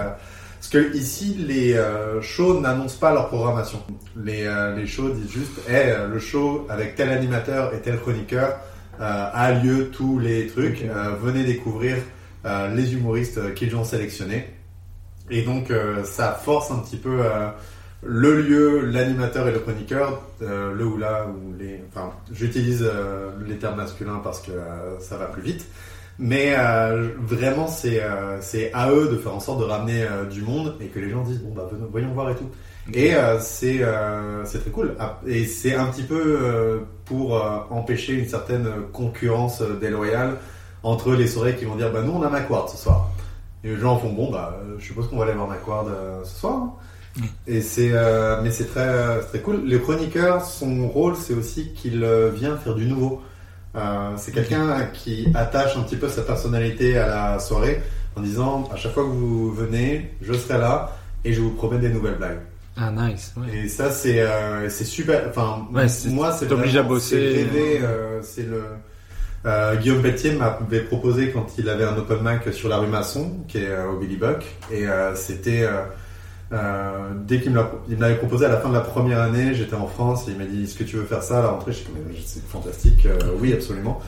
parce 0.59 0.69
que 0.69 0.95
ici, 0.95 1.35
les 1.45 1.73
euh, 1.73 2.21
shows 2.21 2.61
n'annoncent 2.61 2.97
pas 2.97 3.13
leur 3.13 3.27
programmation. 3.27 3.79
Les, 4.15 4.49
les 4.75 4.87
shows 4.87 5.09
disent 5.09 5.31
juste, 5.31 5.59
eh, 5.67 5.73
euh, 5.73 6.07
le 6.07 6.19
show 6.19 6.65
avec 6.69 6.95
tel 6.95 7.09
animateur 7.09 7.73
et 7.73 7.81
tel 7.81 7.99
chroniqueur 7.99 8.57
a 8.99 9.51
lieu 9.51 9.91
tous 9.91 10.17
les 10.17 10.47
trucs. 10.47 10.83
Venez 11.21 11.43
découvrir 11.43 11.97
les 12.73 12.93
humoristes 12.95 13.53
qu'ils 13.53 13.75
ont 13.75 13.83
sélectionnés. 13.83 14.47
Et 15.29 15.43
donc, 15.43 15.71
ça 16.03 16.31
force 16.31 16.71
un 16.71 16.79
petit 16.79 16.97
peu 16.97 17.19
le 18.03 18.41
lieu, 18.41 18.85
l'animateur 18.85 19.47
et 19.47 19.51
le 19.51 19.59
chroniqueur, 19.59 20.21
euh, 20.41 20.73
le 20.73 20.85
ou 20.85 20.97
la 20.97 21.25
ou 21.27 21.53
les. 21.57 21.83
Enfin, 21.89 22.11
j'utilise 22.31 22.83
euh, 22.87 23.31
les 23.47 23.57
termes 23.57 23.77
masculins 23.77 24.21
parce 24.23 24.39
que 24.41 24.51
euh, 24.51 24.99
ça 24.99 25.17
va 25.17 25.25
plus 25.25 25.41
vite. 25.41 25.65
Mais 26.19 26.55
vraiment, 27.19 27.67
c'est 27.67 28.01
c'est 28.41 28.73
à 28.73 28.91
eux 28.91 29.07
de 29.07 29.17
faire 29.17 29.35
en 29.35 29.39
sorte 29.39 29.59
de 29.59 29.65
ramener 29.65 30.03
du 30.31 30.41
monde 30.41 30.73
et 30.81 30.87
que 30.87 30.97
les 30.97 31.11
gens 31.11 31.21
disent 31.21 31.43
bon 31.43 31.53
bah 31.53 31.67
venons, 31.71 31.87
voyons 31.91 32.11
voir 32.11 32.31
et 32.31 32.35
tout. 32.35 32.49
Et 32.91 33.11
c'est 33.39 33.81
c'est 34.45 34.59
très 34.61 34.71
cool. 34.71 34.95
Ah, 34.97 35.19
Et 35.27 35.45
c'est 35.45 35.75
un 35.75 35.85
petit 35.91 36.01
peu 36.01 36.81
pour 37.05 37.35
empêcher 37.69 38.13
une 38.13 38.27
certaine 38.27 38.67
concurrence 38.91 39.61
déloyale 39.79 40.37
entre 40.81 41.11
les 41.13 41.27
soirées 41.27 41.55
qui 41.55 41.65
vont 41.65 41.75
dire 41.75 41.91
bah 41.91 42.01
nous 42.01 42.13
on 42.13 42.23
a 42.23 42.29
Macquarie 42.29 42.69
ce 42.71 42.77
soir. 42.77 43.11
Et 43.63 43.69
les 43.69 43.77
gens 43.77 43.97
font 43.99 44.11
bon 44.11 44.31
bah 44.31 44.59
je 44.79 44.85
suppose 44.85 45.07
qu'on 45.09 45.17
va 45.17 45.25
aller 45.25 45.33
voir 45.33 45.47
Macquarie 45.47 45.89
euh, 45.89 46.23
ce 46.23 46.39
soir. 46.39 46.53
hein. 46.55 46.73
Et 47.47 47.61
c'est 47.61 47.89
euh, 47.93 48.39
mais 48.43 48.51
c'est 48.51 48.65
très 48.65 48.87
c'est 49.21 49.27
très 49.29 49.39
cool. 49.39 49.63
Les 49.65 49.79
chroniqueurs, 49.79 50.45
son 50.45 50.87
rôle 50.87 51.15
c'est 51.15 51.33
aussi 51.33 51.73
qu'il 51.73 52.03
euh, 52.03 52.29
vient 52.33 52.57
faire 52.57 52.75
du 52.75 52.85
nouveau. 52.85 53.21
Euh, 53.75 54.11
c'est 54.17 54.31
quelqu'un 54.31 54.87
qui 54.93 55.27
attache 55.35 55.77
un 55.77 55.81
petit 55.83 55.97
peu 55.97 56.09
sa 56.09 56.21
personnalité 56.23 56.97
à 56.97 57.07
la 57.33 57.39
soirée 57.39 57.81
en 58.15 58.21
disant 58.21 58.69
à 58.73 58.75
chaque 58.75 58.93
fois 58.93 59.03
que 59.03 59.09
vous 59.09 59.51
venez, 59.51 60.15
je 60.21 60.33
serai 60.33 60.57
là 60.57 60.95
et 61.25 61.33
je 61.33 61.41
vous 61.41 61.51
promets 61.51 61.77
des 61.79 61.89
nouvelles 61.89 62.15
blagues. 62.17 62.39
Ah, 62.79 62.91
nice. 62.91 63.33
Ouais. 63.37 63.57
Et 63.65 63.67
ça, 63.69 63.89
c'est 63.89 64.21
euh, 64.21 64.69
c'est 64.69 64.85
super. 64.85 65.25
Enfin, 65.29 65.67
Ouais, 65.73 65.87
moi, 66.09 66.31
c'est 66.31 66.45
t'oblige 66.47 66.75
à 66.77 66.83
bosser. 66.83 67.47
c'est 67.51 67.81
euh, 67.83 68.19
c'est 68.21 68.43
le. 68.47 68.63
euh, 69.45 69.75
Guillaume 69.77 70.01
Pelletier 70.03 70.33
m'avait 70.33 70.81
proposé 70.81 71.31
quand 71.31 71.47
il 71.57 71.67
avait 71.69 71.85
un 71.85 71.97
open 71.97 72.19
mic 72.21 72.53
sur 72.53 72.69
la 72.69 72.77
rue 72.77 72.87
Masson, 72.87 73.31
qui 73.47 73.59
est 73.59 73.67
euh, 73.69 73.89
au 73.91 73.97
Billy 73.97 74.17
Buck, 74.17 74.45
et 74.71 74.87
euh, 74.87 75.15
c'était 75.15 75.67
euh, 76.53 77.09
dès 77.25 77.41
qu'il 77.41 77.51
me 77.51 77.61
l'avait 77.99 78.15
proposé 78.15 78.45
à 78.45 78.49
la 78.49 78.57
fin 78.57 78.69
de 78.69 78.73
la 78.73 78.81
première 78.81 79.21
année, 79.21 79.53
j'étais 79.53 79.75
en 79.75 79.87
France 79.87 80.27
et 80.27 80.31
il 80.31 80.37
m'a 80.37 80.45
dit 80.45 80.63
est-ce 80.63 80.75
que 80.75 80.83
tu 80.83 80.95
veux 80.95 81.05
faire 81.05 81.23
ça 81.23 81.39
à 81.39 81.41
la 81.41 81.49
rentrée? 81.49 81.73
Je 81.73 81.79
mais 81.93 82.15
c'est 82.25 82.43
fantastique, 82.45 83.05
euh, 83.05 83.17
oui 83.39 83.53
absolument. 83.53 83.99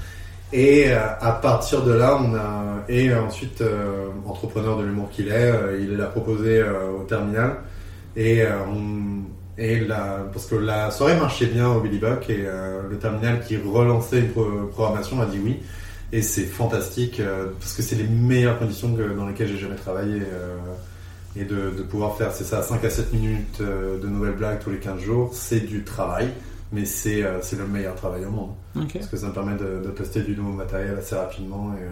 Et 0.51 0.85
euh, 0.87 0.97
à 1.19 1.31
partir 1.33 1.83
de 1.83 1.91
là, 1.91 2.19
on 2.19 2.33
a 2.35 2.83
et 2.87 3.13
ensuite 3.13 3.61
euh, 3.61 4.07
entrepreneur 4.25 4.77
de 4.77 4.83
l'humour 4.83 5.09
qu'il 5.11 5.27
est, 5.27 5.51
euh, 5.51 5.79
il 5.79 5.95
l'a 5.97 6.05
proposé 6.05 6.59
euh, 6.59 6.89
au 6.99 7.03
terminal. 7.03 7.57
Et 8.15 8.43
on 8.73 9.21
et 9.57 9.81
la, 9.81 10.25
parce 10.33 10.45
que 10.45 10.55
la 10.55 10.89
soirée 10.89 11.17
marchait 11.17 11.45
bien 11.45 11.67
au 11.69 11.81
Billy 11.81 11.99
Buck 11.99 12.29
et 12.29 12.45
le 12.89 12.97
terminal 12.97 13.41
qui 13.45 13.57
relançait 13.57 14.19
une 14.19 14.29
pro- 14.29 14.67
programmation 14.71 15.21
a 15.21 15.25
dit 15.25 15.39
oui. 15.43 15.59
Et 16.11 16.21
c'est 16.21 16.45
fantastique 16.45 17.21
parce 17.59 17.73
que 17.73 17.81
c'est 17.83 17.95
les 17.95 18.07
meilleures 18.07 18.57
conditions 18.57 18.95
que, 18.95 19.13
dans 19.13 19.27
lesquelles 19.27 19.49
j'ai 19.49 19.57
jamais 19.57 19.75
travaillé 19.75 20.21
et 21.35 21.43
de, 21.45 21.71
de 21.77 21.83
pouvoir 21.83 22.15
faire 22.17 22.31
c'est 22.31 22.43
ça 22.43 22.61
5 22.61 22.83
à 22.83 22.89
7 22.89 23.13
minutes 23.13 23.59
euh, 23.61 23.99
de 23.99 24.07
nouvelles 24.07 24.35
blagues 24.35 24.59
tous 24.59 24.71
les 24.71 24.79
15 24.79 24.99
jours 24.99 25.29
c'est 25.33 25.59
du 25.59 25.83
travail 25.83 26.29
mais 26.71 26.85
c'est 26.85 27.23
euh, 27.23 27.39
c'est 27.41 27.57
le 27.57 27.67
meilleur 27.67 27.95
travail 27.95 28.25
au 28.25 28.31
monde 28.31 28.51
Ok. 28.75 28.93
parce 28.93 29.07
que 29.07 29.17
ça 29.17 29.27
me 29.27 29.33
permet 29.33 29.53
de, 29.55 29.81
de 29.83 29.89
tester 29.91 30.21
du 30.21 30.35
nouveau 30.35 30.53
matériel 30.53 30.95
assez 30.97 31.15
rapidement 31.15 31.73
et 31.79 31.83
euh, 31.83 31.91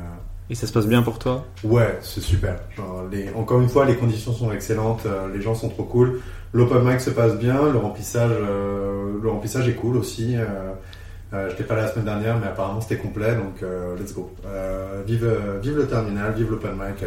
Et 0.49 0.55
ça 0.55 0.65
se 0.65 0.71
passe 0.71 0.87
bien 0.87 1.01
pour 1.03 1.19
toi? 1.19 1.45
Ouais, 1.63 1.97
c'est 2.01 2.21
super. 2.21 2.55
Genre, 2.77 3.03
les... 3.11 3.29
Encore 3.35 3.59
une 3.59 3.67
fois, 3.67 3.83
les 3.85 3.95
conditions 3.97 4.31
sont 4.33 4.49
excellentes, 4.53 5.05
euh, 5.05 5.27
les 5.33 5.41
gens 5.41 5.53
sont 5.55 5.67
trop 5.69 5.83
cool. 5.83 6.21
L'open 6.53 6.83
mic 6.83 7.01
se 7.01 7.09
passe 7.09 7.35
bien, 7.37 7.69
le 7.69 7.77
remplissage, 7.77 8.31
euh, 8.31 9.19
le 9.21 9.29
remplissage 9.29 9.67
est 9.67 9.73
cool 9.75 9.97
aussi. 9.97 10.35
Euh, 10.37 11.49
J'étais 11.49 11.65
pas 11.65 11.75
là 11.75 11.81
la 11.81 11.87
semaine 11.89 12.05
dernière, 12.05 12.37
mais 12.39 12.47
apparemment 12.47 12.79
c'était 12.79 12.95
complet, 12.95 13.35
donc 13.35 13.61
euh, 13.61 13.97
let's 13.99 14.13
go. 14.13 14.31
Euh, 14.45 15.03
vive, 15.05 15.29
vive 15.61 15.75
le 15.75 15.85
terminal, 15.87 16.33
vive 16.33 16.49
l'open 16.49 16.71
mic. 16.71 17.03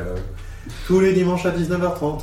Tous 0.86 1.00
les 1.00 1.12
dimanches 1.12 1.46
à 1.46 1.50
19h30. 1.50 2.20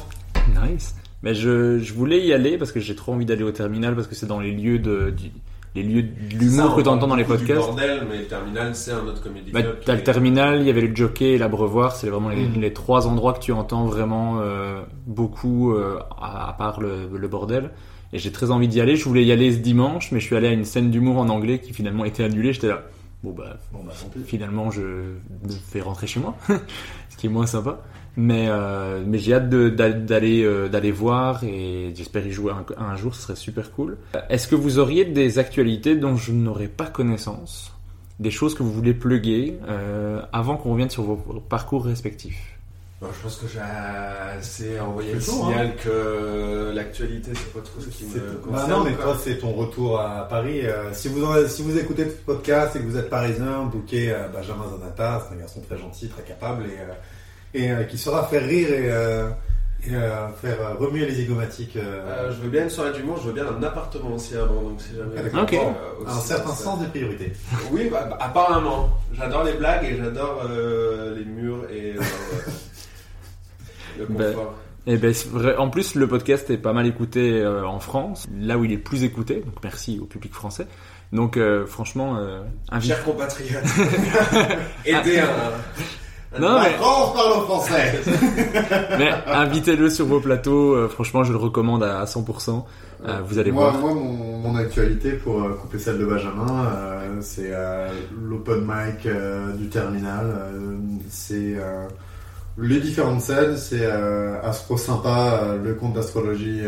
Nice. 0.70 0.96
Mais 1.24 1.34
je, 1.34 1.80
je 1.80 1.94
voulais 1.94 2.26
y 2.26 2.32
aller 2.34 2.58
parce 2.58 2.72
que 2.72 2.80
j'ai 2.80 2.96
trop 2.96 3.14
envie 3.14 3.26
d'aller 3.26 3.44
au 3.44 3.52
terminal 3.52 3.96
parce 3.96 4.08
que 4.08 4.16
c'est 4.16 4.28
dans 4.28 4.40
les 4.40 4.52
lieux 4.52 4.80
de, 4.80 5.10
du- 5.10 5.32
les 5.76 5.84
lieux 5.84 6.04
de 6.04 6.38
l'humour 6.38 6.76
que 6.76 6.82
tu 6.82 6.88
entends 6.90 7.08
dans 7.08 7.16
les 7.16 7.24
beaucoup 7.24 7.38
du 7.38 7.46
podcasts. 7.46 7.68
bordel, 7.68 8.02
mais 8.10 8.18
le 8.20 8.26
terminal, 8.26 8.76
c'est 8.76 8.92
un 8.92 9.06
autre 9.06 9.22
comédie 9.22 9.52
Bah, 9.52 9.62
club. 9.62 9.78
t'as 9.86 9.94
le 9.94 9.98
qui 9.98 10.02
est- 10.02 10.14
terminal, 10.14 10.62
il 10.62 10.68
y 10.68 10.70
avait 10.70 10.82
le 10.82 10.96
jockey 10.96 11.32
et 11.34 11.38
l'abreuvoir, 11.38 11.96
c'est 11.96 12.10
vraiment 12.10 12.30
les, 12.30 12.48
les 12.48 12.74
trois 12.74 13.08
endroits 13.08 13.34
que 13.34 13.40
tu 13.40 13.52
entends 13.52 13.86
vraiment 13.86 14.40
euh, 14.40 14.82
beaucoup, 15.08 15.74
euh, 15.74 16.00
à, 16.20 16.50
à 16.50 16.54
part 16.54 16.80
le, 16.82 17.10
le 17.16 17.28
bordel. 17.28 17.72
Et 18.14 18.20
j'ai 18.20 18.32
très 18.32 18.52
envie 18.52 18.68
d'y 18.70 18.80
aller. 18.80 18.96
Je 18.96 19.04
voulais 19.04 19.26
y 19.26 19.32
aller 19.32 19.52
ce 19.52 19.58
dimanche, 19.58 20.12
mais 20.12 20.20
je 20.20 20.26
suis 20.26 20.36
allé 20.36 20.48
à 20.48 20.52
une 20.52 20.66
scène 20.66 20.90
d'humour 20.92 21.18
en 21.18 21.28
anglais 21.30 21.60
qui 21.60 21.74
finalement 21.74 22.04
a 22.04 22.08
été 22.08 22.24
annulée. 22.24 22.54
J'étais 22.54 22.68
là, 22.70 22.84
bon 23.24 23.32
bah 23.32 23.58
Bon 23.74 23.80
bah 23.86 23.92
tant 24.00 24.08
pis. 24.08 24.20
finalement 24.26 24.72
je 24.72 24.82
me 24.82 25.50
fais 25.70 25.82
rentrer 25.82 26.08
chez 26.08 26.20
moi, 26.22 26.36
ce 27.10 27.18
qui 27.18 27.26
est 27.28 27.30
moins 27.30 27.46
sympa. 27.48 27.82
Mais 28.20 28.48
euh, 28.50 29.04
mais 29.06 29.20
j'ai 29.20 29.36
hâte 29.36 29.48
d'aller 29.50 30.44
euh, 30.44 30.68
d'aller 30.70 30.92
voir 30.92 31.44
et 31.44 31.92
j'espère 31.96 32.26
y 32.26 32.32
jouer 32.32 32.52
un, 32.52 32.66
un 32.84 32.96
jour, 32.96 33.14
ce 33.14 33.22
serait 33.22 33.36
super 33.36 33.72
cool. 33.72 33.96
Euh, 34.16 34.20
Est-ce 34.30 34.48
que 34.48 34.56
vous 34.56 34.80
auriez 34.80 35.06
des 35.06 35.38
actualités 35.38 35.96
dont 35.96 36.16
je 36.18 36.32
n'aurais 36.32 36.68
pas 36.68 36.88
connaissance, 36.88 37.72
des 38.20 38.32
choses 38.32 38.56
que 38.56 38.64
vous 38.64 38.72
voulez 38.74 38.96
plugger 38.96 39.60
euh, 39.70 40.20
avant 40.34 40.58
qu'on 40.58 40.72
revienne 40.72 40.90
sur 40.90 41.04
vos 41.04 41.16
parcours 41.48 41.86
respectifs? 41.86 42.58
Bon, 43.00 43.10
je 43.16 43.22
pense 43.22 43.36
que 43.36 43.46
j'ai 43.48 43.60
assez 43.60 44.80
envoyé 44.80 45.14
le 45.14 45.20
signal 45.22 45.76
que 45.76 46.72
l'actualité, 46.74 47.30
c'est 47.36 47.54
pas 47.54 47.60
trop 47.60 47.80
ce 47.80 47.90
qui 47.90 48.06
me 48.06 48.16
Bah 48.20 48.22
concerne. 48.44 48.72
non, 48.72 48.84
mais 48.84 48.94
quoi. 48.94 49.04
toi, 49.04 49.18
c'est 49.24 49.38
ton 49.38 49.52
retour 49.54 50.00
à 50.00 50.28
Paris. 50.28 50.62
Euh, 50.66 50.92
si, 50.94 51.08
vous 51.10 51.24
en- 51.24 51.48
si 51.48 51.62
vous 51.62 51.78
écoutez 51.78 52.06
ce 52.06 52.16
podcast 52.26 52.76
et 52.76 52.80
que 52.80 52.86
vous 52.86 52.98
êtes 52.98 53.12
parisien, 53.12 53.66
bouquez 53.72 54.12
euh, 54.12 54.28
Benjamin 54.34 54.64
Zanata. 54.72 55.24
C'est 55.30 55.36
un 55.36 55.40
garçon 55.40 55.62
très 55.62 55.78
gentil, 55.78 56.08
très 56.10 56.24
capable 56.24 56.64
et, 56.64 56.80
euh, 56.80 56.94
et 57.54 57.72
euh, 57.72 57.84
qui 57.84 57.98
saura 57.98 58.26
faire 58.28 58.44
rire 58.46 58.70
et, 58.72 58.92
euh, 58.92 59.30
et, 59.86 59.94
euh, 59.96 60.28
faire 60.42 60.78
remuer 60.80 61.06
les 61.06 61.14
zygomatiques. 61.14 61.76
euh, 61.78 62.02
Euh, 62.06 62.32
je 62.36 62.42
veux 62.42 62.50
bien 62.50 62.64
une 62.64 62.70
soirée 62.70 62.92
d'humour, 62.94 63.18
je 63.22 63.28
veux 63.28 63.34
bien 63.34 63.46
un 63.48 63.62
appartement 63.64 64.16
aussi 64.16 64.36
avant, 64.36 64.62
donc 64.62 64.82
si 64.82 64.96
jamais. 64.96 65.22
D'accord. 65.24 65.44
Ok. 65.44 65.54
Euh, 65.54 66.04
aussi, 66.06 66.18
un 66.18 66.22
certain 66.22 66.50
ça- 66.54 66.64
sens 66.64 66.80
des 66.80 66.88
priorités. 66.88 67.34
Oui, 67.72 67.88
bah, 67.92 68.06
bah, 68.10 68.18
apparemment. 68.20 68.90
J'adore 69.14 69.44
les 69.44 69.54
blagues 69.54 69.86
et 69.86 69.98
j'adore 69.98 70.44
euh, 70.50 71.16
les 71.18 71.26
murs 71.26 71.66
et 71.72 71.94
euh, 71.96 72.02
le 74.00 74.06
Bah, 74.10 74.26
confort. 74.26 74.54
Eh 74.90 74.96
ben, 74.98 75.14
vrai. 75.32 75.56
En 75.58 75.70
plus, 75.70 75.96
le 75.96 76.08
podcast 76.08 76.50
est 76.50 76.58
pas 76.58 76.72
mal 76.74 76.88
écouté 76.88 77.42
euh, 77.42 77.66
en 77.66 77.80
France, 77.80 78.26
là 78.40 78.58
où 78.58 78.64
il 78.64 78.72
est 78.72 78.76
le 78.78 78.82
plus 78.82 79.04
écouté. 79.04 79.36
Donc, 79.46 79.56
merci 79.64 80.00
au 80.02 80.06
public 80.06 80.34
français. 80.34 80.66
Donc, 81.12 81.36
euh, 81.38 81.66
franchement, 81.66 82.18
euh, 82.18 82.42
invite- 82.70 82.88
Chers 82.94 83.04
compatriotes, 83.04 83.64
aidez 84.86 85.20
un. 85.20 85.28
Non, 86.40 86.60
mais- 86.62 86.72
France 86.72 87.14
parle 87.16 87.38
au 87.40 87.42
français. 87.46 88.00
Mais 89.00 89.12
invitez-le 89.28 89.90
sur 89.90 90.06
vos 90.06 90.20
plateaux. 90.20 90.74
euh, 90.76 90.90
franchement, 90.90 91.24
je 91.24 91.32
le 91.32 91.38
recommande 91.38 91.84
à, 91.84 92.02
à 92.02 92.06
100%. 92.06 92.64
Euh, 93.06 93.20
vous 93.26 93.38
allez 93.40 93.52
moi, 93.52 93.70
voir. 93.72 93.82
Moi, 93.82 93.94
mon, 93.94 94.38
mon 94.40 94.56
actualité 94.56 95.14
pour 95.14 95.42
euh, 95.42 95.54
couper 95.62 95.80
celle 95.80 96.00
de 96.00 96.06
Benjamin, 96.06 96.70
c'est 97.22 97.52
l'open 98.22 98.62
mic 98.68 99.08
du 99.58 99.70
terminal. 99.70 100.26
c'est 101.10 101.56
les 102.60 102.80
différentes 102.80 103.22
scènes. 103.22 103.56
C'est 103.58 103.86
Astro 104.44 104.78
Sympa, 104.78 105.56
le 105.64 105.74
compte 105.76 105.94
d'astrologie 105.94 106.62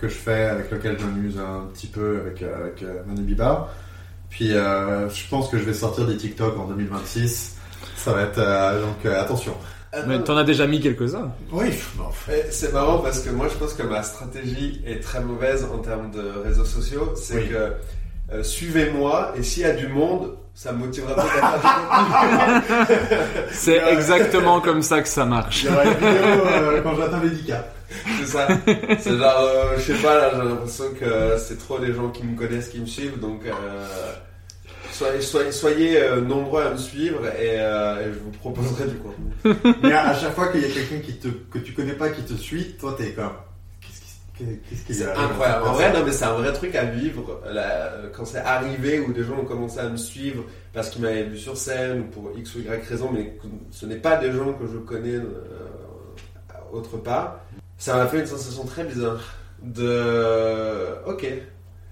que 0.00 0.08
je 0.08 0.14
fais, 0.14 0.44
avec 0.46 0.70
lequel 0.70 0.98
je 0.98 1.04
m'amuse 1.06 1.38
un 1.38 1.66
petit 1.72 1.86
peu 1.86 2.20
avec, 2.26 2.42
avec 2.42 2.84
Manu 3.06 3.22
Bibar. 3.22 3.68
Puis 4.30 4.48
je 4.50 5.28
pense 5.30 5.48
que 5.48 5.56
je 5.58 5.64
vais 5.64 5.74
sortir 5.74 6.06
des 6.06 6.16
TikTok 6.16 6.58
en 6.58 6.66
2026. 6.66 7.56
Ça 7.98 8.12
va 8.12 8.22
être 8.22 8.38
euh, 8.38 8.80
donc 8.82 9.04
euh, 9.04 9.20
attention. 9.20 9.54
Mais 10.06 10.22
t'en 10.22 10.36
as 10.36 10.44
déjà 10.44 10.66
mis 10.66 10.80
quelques-uns. 10.80 11.30
Oui, 11.50 11.70
bon, 11.96 12.04
C'est 12.50 12.72
marrant 12.72 12.98
parce 12.98 13.20
que 13.20 13.30
moi 13.30 13.46
je 13.50 13.56
pense 13.56 13.72
que 13.74 13.82
ma 13.82 14.02
stratégie 14.02 14.82
est 14.86 15.00
très 15.02 15.20
mauvaise 15.20 15.66
en 15.72 15.78
termes 15.78 16.10
de 16.10 16.22
réseaux 16.44 16.64
sociaux. 16.66 17.12
C'est 17.16 17.34
Oui. 17.36 17.48
que 17.48 17.72
euh, 18.34 18.42
suivez-moi 18.42 19.32
et 19.36 19.42
s'il 19.42 19.62
y 19.62 19.66
a 19.66 19.72
du 19.72 19.88
monde, 19.88 20.36
ça 20.54 20.72
me 20.72 20.78
motivera 20.80 21.14
peut-être. 21.14 22.62
C'est 23.52 23.80
exactement 23.92 24.60
comme 24.60 24.82
ça 24.82 25.00
que 25.00 25.08
ça 25.08 25.24
marche. 25.24 25.64
il 25.64 25.70
y 25.70 25.72
aura 25.72 25.84
une 25.84 25.94
vidéo 25.94 26.06
euh, 26.46 26.80
quand 26.82 26.94
j'atteins. 26.96 27.22
C'est 28.20 28.26
ça. 28.26 28.46
C'est 28.98 29.16
genre, 29.16 29.38
euh, 29.40 29.76
je 29.78 29.92
sais 29.94 30.02
pas, 30.02 30.14
là 30.18 30.30
j'ai 30.34 30.48
l'impression 30.48 30.84
que 31.00 31.38
c'est 31.38 31.58
trop 31.58 31.78
les 31.78 31.94
gens 31.94 32.10
qui 32.10 32.24
me 32.24 32.36
connaissent 32.38 32.68
qui 32.68 32.80
me 32.80 32.86
suivent 32.86 33.18
donc. 33.18 33.40
Euh, 33.46 33.52
Soyez, 34.98 35.20
soyez, 35.20 35.52
soyez 35.52 36.02
euh, 36.02 36.20
nombreux 36.20 36.60
à 36.60 36.70
me 36.72 36.76
suivre 36.76 37.24
et, 37.26 37.60
euh, 37.60 38.00
et 38.00 38.12
je 38.12 38.18
vous 38.18 38.32
proposerai 38.32 38.88
du 38.88 38.96
contenu. 38.96 39.30
Mais 39.84 39.92
à, 39.92 40.08
à 40.08 40.14
chaque 40.14 40.34
fois 40.34 40.48
qu'il 40.48 40.60
y 40.60 40.64
a 40.64 40.68
quelqu'un 40.68 40.98
qui 40.98 41.18
te, 41.18 41.28
que 41.28 41.60
tu 41.60 41.72
connais 41.72 41.92
pas 41.92 42.08
qui 42.08 42.22
te 42.22 42.34
suit, 42.34 42.74
toi 42.80 42.96
t'es 42.98 43.12
comme. 43.12 43.30
Qu'est-ce 43.80 44.00
qui, 44.00 44.44
Qu'est-ce 44.68 44.84
qui 44.84 44.94
C'est 44.94 45.04
lui 45.04 45.10
arrive 45.10 45.30
incroyable. 45.30 45.68
En 45.68 45.72
vrai, 45.74 45.92
non, 45.92 46.04
mais 46.04 46.10
c'est 46.10 46.24
un 46.24 46.32
vrai 46.32 46.52
truc 46.52 46.74
à 46.74 46.84
vivre. 46.86 47.40
Là, 47.48 47.92
quand 48.12 48.24
c'est 48.24 48.38
arrivé 48.38 48.98
où 48.98 49.12
des 49.12 49.22
gens 49.22 49.38
ont 49.38 49.44
commencé 49.44 49.78
à 49.78 49.88
me 49.88 49.96
suivre 49.96 50.42
parce 50.72 50.90
qu'ils 50.90 51.02
m'avaient 51.02 51.22
vu 51.22 51.38
sur 51.38 51.56
scène 51.56 52.00
ou 52.00 52.04
pour 52.06 52.32
X 52.36 52.56
ou 52.56 52.58
Y 52.62 52.84
raison, 52.88 53.12
mais 53.12 53.38
ce 53.70 53.86
n'est 53.86 53.98
pas 53.98 54.16
des 54.16 54.32
gens 54.32 54.52
que 54.54 54.66
je 54.66 54.78
connais 54.78 55.14
euh, 55.14 55.22
autre 56.72 56.96
part, 56.96 57.38
ça 57.76 57.94
m'a 57.94 58.08
fait 58.08 58.18
une 58.18 58.26
sensation 58.26 58.64
très 58.64 58.82
bizarre. 58.82 59.20
De. 59.62 60.86
Ok. 61.06 61.24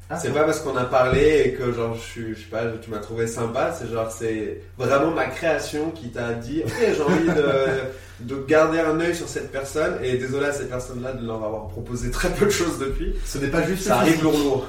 Ah, 0.08 0.16
c'est 0.16 0.30
pas 0.32 0.44
parce 0.44 0.60
qu'on 0.60 0.76
a 0.76 0.84
parlé 0.84 1.42
et 1.46 1.52
que 1.54 1.72
genre 1.72 1.94
je 1.96 2.00
suis, 2.00 2.34
je 2.36 2.40
sais 2.42 2.46
pas, 2.50 2.62
tu 2.80 2.90
m'as 2.90 2.98
trouvé 2.98 3.26
sympa, 3.26 3.72
c'est 3.76 3.90
genre 3.92 4.08
c'est 4.10 4.62
vraiment 4.78 5.10
ma 5.10 5.24
création 5.26 5.90
qui 5.90 6.10
t'a 6.10 6.32
dit 6.32 6.62
ok 6.64 6.72
j'ai 6.78 7.02
envie 7.02 7.26
de, 7.26 8.34
de 8.36 8.44
garder 8.46 8.78
un 8.78 9.00
œil 9.00 9.16
sur 9.16 9.28
cette 9.28 9.50
personne 9.50 9.98
et 10.04 10.16
désolé 10.16 10.46
à 10.46 10.52
ces 10.52 10.66
personnes-là 10.66 11.12
de 11.14 11.26
leur 11.26 11.42
avoir 11.42 11.66
proposé 11.66 12.12
très 12.12 12.30
peu 12.30 12.44
de 12.46 12.50
choses 12.50 12.78
depuis. 12.78 13.16
Ce 13.24 13.38
n'est 13.38 13.48
pas 13.48 13.62
juste 13.66 13.82
Ça 13.88 13.96
arrive 13.96 14.22
lourd 14.22 14.38
lourd. 14.38 14.68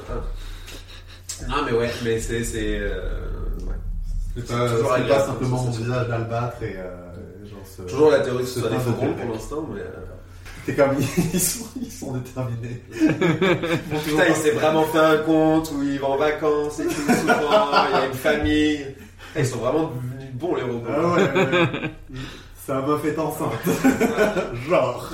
Non 1.47 1.63
mais 1.65 1.71
ouais, 1.77 1.91
mais 2.03 2.19
c'est 2.19 2.43
c'est 2.43 2.79
euh, 2.79 3.19
ouais. 3.61 3.75
C'est 4.35 4.47
C'est 4.47 4.53
pas, 4.55 4.99
pas 5.07 5.25
simplement 5.27 5.61
mon 5.63 5.69
visage 5.69 6.07
d'albâtre 6.07 6.63
et 6.63 6.77
euh, 6.77 7.45
genre 7.47 7.59
ce- 7.63 7.83
toujours 7.83 8.09
la 8.09 8.21
théorie 8.21 8.43
que 8.43 8.49
ce 8.49 8.55
ce 8.55 8.59
soit 8.61 8.69
des 8.71 8.79
faucons 8.79 9.13
pour 9.13 9.33
l'instant, 9.33 9.67
mais 9.71 9.81
euh, 9.81 9.85
T'es 10.67 10.73
comme 10.73 10.97
ils 11.33 11.39
sont, 11.39 11.65
ils 11.81 11.91
sont 11.91 12.11
déterminés. 12.11 12.81
Bon, 13.89 13.99
putain, 13.99 14.23
il 14.27 14.35
s'est 14.35 14.51
vraiment 14.51 14.83
fait 14.83 14.99
un 14.99 15.17
compte 15.19 15.71
où 15.73 15.81
il 15.81 15.97
va 15.97 16.07
en 16.07 16.17
vacances 16.17 16.81
et 16.81 16.83
tout 16.83 16.91
souvent, 16.91 17.69
il 17.87 17.97
y 17.97 18.01
a 18.01 18.05
une 18.05 18.13
famille. 18.13 18.85
Ils 19.37 19.45
sont 19.45 19.59
vraiment 19.59 19.91
devenus 19.91 20.33
bons 20.33 20.55
les 20.55 20.63
robots. 20.63 20.89
Ah 20.93 21.07
ouais, 21.07 21.21
ouais. 21.21 21.91
Sa 22.65 22.81
meuf 22.81 23.05
est 23.05 23.17
enceinte. 23.17 23.51
Genre. 24.69 25.09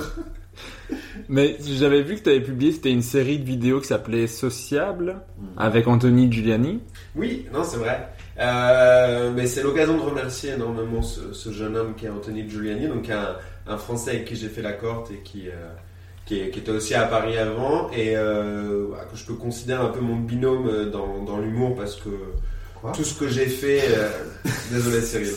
Mais 1.28 1.56
j'avais 1.60 2.02
vu 2.02 2.16
que 2.16 2.22
tu 2.22 2.30
avais 2.30 2.40
publié, 2.40 2.72
c'était 2.72 2.90
une 2.90 3.02
série 3.02 3.38
de 3.38 3.44
vidéos 3.44 3.80
qui 3.80 3.86
s'appelait 3.86 4.26
Sociable 4.26 5.20
avec 5.56 5.86
Anthony 5.86 6.32
Giuliani. 6.32 6.80
Oui, 7.14 7.46
non, 7.52 7.62
c'est 7.62 7.76
vrai. 7.76 8.08
Euh, 8.40 9.30
mais 9.32 9.46
c'est 9.46 9.62
l'occasion 9.62 9.96
de 9.96 10.02
remercier 10.02 10.50
énormément 10.50 11.00
ce, 11.00 11.32
ce 11.32 11.52
jeune 11.52 11.76
homme 11.76 11.94
qui 11.94 12.06
est 12.06 12.08
Anthony 12.08 12.48
Giuliani, 12.48 12.88
donc 12.88 13.08
un, 13.08 13.36
un 13.66 13.78
Français 13.78 14.10
avec 14.10 14.24
qui 14.26 14.36
j'ai 14.36 14.48
fait 14.48 14.62
la 14.62 14.72
corte 14.72 15.10
et 15.10 15.18
qui, 15.24 15.48
euh, 15.48 15.52
qui, 16.26 16.40
est- 16.40 16.50
qui 16.50 16.58
était 16.60 16.70
aussi 16.70 16.94
à 16.94 17.02
Paris 17.04 17.36
avant 17.38 17.90
et 17.90 18.16
euh, 18.16 18.86
que 19.10 19.16
je 19.16 19.24
peux 19.24 19.34
considérer 19.34 19.82
un 19.82 19.88
peu 19.88 20.00
mon 20.00 20.16
binôme 20.16 20.68
euh, 20.68 20.90
dans, 20.90 21.22
dans 21.24 21.38
l'humour 21.38 21.74
parce 21.76 21.96
que 21.96 22.10
Quoi? 22.80 22.92
tout 22.92 23.04
ce 23.04 23.14
que 23.18 23.28
j'ai 23.28 23.46
fait, 23.46 23.82
désolé 24.70 25.00
Cyril, 25.00 25.32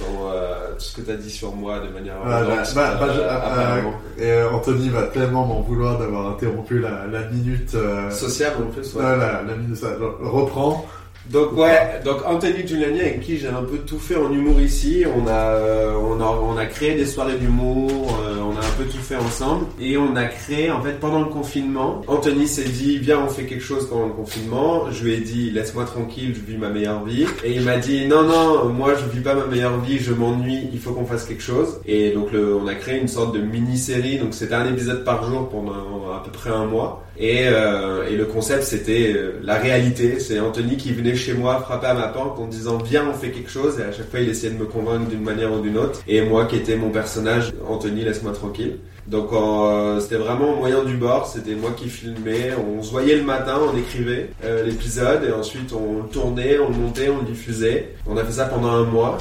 dans, 0.00 0.30
euh, 0.32 0.72
tout 0.74 0.80
ce 0.84 0.96
que 0.96 1.00
tu 1.02 1.10
as 1.12 1.16
dit 1.16 1.30
sur 1.30 1.54
moi 1.54 1.78
de 1.80 1.88
manière 1.88 2.16
Ah, 2.24 2.42
bah, 2.42 2.62
bah, 2.74 2.96
bah, 3.00 3.06
euh, 3.08 3.80
euh, 4.18 4.42
et 4.48 4.48
Anthony 4.54 4.88
va 4.90 5.04
tellement 5.04 5.46
m'en 5.46 5.60
vouloir 5.60 5.98
d'avoir 5.98 6.32
interrompu 6.32 6.80
la, 6.80 7.06
la 7.06 7.22
minute. 7.28 7.76
Sociable 8.10 8.64
en 8.64 8.70
plus. 8.70 8.92
ouais. 8.94 9.02
la, 9.02 9.42
la 9.42 9.54
minute, 9.56 9.76
ça, 9.76 9.96
genre, 9.98 10.18
reprends. 10.20 10.84
Donc 11.30 11.56
ouais, 11.56 12.00
donc 12.04 12.18
Anthony 12.26 12.66
Giuliani 12.66 13.00
avec 13.00 13.20
qui 13.20 13.38
j'ai 13.38 13.48
un 13.48 13.62
peu 13.62 13.78
tout 13.78 13.98
fait 13.98 14.16
en 14.16 14.30
humour 14.30 14.60
ici, 14.60 15.04
on 15.06 15.26
a 15.26 15.32
euh, 15.32 15.94
on 15.94 16.20
a 16.20 16.26
on 16.26 16.56
a 16.58 16.66
créé 16.66 16.94
des 16.94 17.06
soirées 17.06 17.38
d'humour, 17.38 18.20
euh, 18.22 18.40
on 18.76 18.80
a 18.80 18.82
un 18.82 18.84
peu 18.84 18.90
tout 18.90 19.02
fait 19.02 19.16
ensemble 19.16 19.66
et 19.80 19.96
on 19.96 20.16
a 20.16 20.24
créé 20.24 20.70
en 20.70 20.82
fait 20.82 20.98
pendant 21.00 21.20
le 21.20 21.26
confinement. 21.26 22.02
Anthony 22.06 22.46
s'est 22.46 22.64
dit 22.64 22.98
viens 22.98 23.20
on 23.20 23.28
fait 23.28 23.44
quelque 23.44 23.62
chose 23.62 23.88
pendant 23.88 24.06
le 24.06 24.12
confinement. 24.12 24.90
Je 24.90 25.04
lui 25.04 25.14
ai 25.14 25.18
dit 25.18 25.50
laisse-moi 25.50 25.84
tranquille, 25.84 26.34
je 26.34 26.40
vis 26.40 26.58
ma 26.58 26.68
meilleure 26.68 27.04
vie 27.04 27.26
et 27.44 27.52
il 27.52 27.62
m'a 27.62 27.76
dit 27.76 28.06
non 28.06 28.22
non 28.22 28.68
moi 28.68 28.94
je 28.94 29.16
vis 29.16 29.22
pas 29.22 29.34
ma 29.34 29.46
meilleure 29.46 29.80
vie, 29.80 29.98
je 29.98 30.12
m'ennuie, 30.12 30.68
il 30.72 30.78
faut 30.78 30.92
qu'on 30.92 31.06
fasse 31.06 31.24
quelque 31.24 31.42
chose 31.42 31.80
et 31.86 32.10
donc 32.10 32.28
on 32.34 32.66
a 32.66 32.74
créé 32.74 33.00
une 33.00 33.08
sorte 33.08 33.34
de 33.34 33.40
mini-série 33.40 34.18
donc 34.18 34.34
c'était 34.34 34.54
un 34.54 34.68
épisode 34.70 35.04
par 35.04 35.24
jour 35.24 35.48
pendant 35.48 35.72
à 36.14 36.22
peu 36.24 36.30
près 36.30 36.50
un 36.50 36.66
mois. 36.66 37.04
Et, 37.18 37.46
euh, 37.46 38.10
le 38.16 38.24
concept, 38.26 38.62
c'était 38.64 39.12
euh, 39.14 39.40
la 39.42 39.54
réalité. 39.54 40.18
C'est 40.20 40.38
Anthony 40.40 40.76
qui 40.76 40.92
venait 40.92 41.14
chez 41.14 41.34
moi 41.34 41.60
frapper 41.60 41.88
à 41.88 41.94
ma 41.94 42.08
porte 42.08 42.38
en 42.38 42.46
disant 42.46 42.78
viens, 42.78 43.08
on 43.08 43.14
fait 43.14 43.30
quelque 43.30 43.50
chose. 43.50 43.78
Et 43.78 43.82
à 43.82 43.92
chaque 43.92 44.10
fois, 44.10 44.20
il 44.20 44.28
essayait 44.28 44.52
de 44.52 44.58
me 44.58 44.66
convaincre 44.66 45.08
d'une 45.08 45.22
manière 45.22 45.52
ou 45.52 45.60
d'une 45.60 45.78
autre. 45.78 46.00
Et 46.06 46.22
moi, 46.22 46.46
qui 46.46 46.56
étais 46.56 46.76
mon 46.76 46.90
personnage, 46.90 47.52
Anthony, 47.68 48.02
laisse-moi 48.02 48.32
tranquille. 48.32 48.63
Donc 49.06 49.28
euh, 49.32 50.00
c'était 50.00 50.16
vraiment 50.16 50.52
au 50.54 50.56
moyen 50.56 50.82
du 50.84 50.96
bord. 50.96 51.26
C'était 51.26 51.54
moi 51.54 51.70
qui 51.76 51.88
filmais. 51.88 52.50
On 52.78 52.82
se 52.82 52.90
voyait 52.90 53.16
le 53.16 53.22
matin, 53.24 53.58
on 53.72 53.76
écrivait 53.76 54.30
euh, 54.44 54.64
l'épisode 54.64 55.24
et 55.28 55.32
ensuite 55.32 55.72
on 55.72 56.02
le 56.04 56.08
tournait, 56.08 56.58
on 56.58 56.68
le 56.70 56.74
montait, 56.76 57.08
on 57.10 57.18
le 57.18 57.24
diffusait. 57.24 57.94
On 58.06 58.16
a 58.16 58.24
fait 58.24 58.32
ça 58.32 58.46
pendant 58.46 58.70
un 58.70 58.84
mois. 58.84 59.18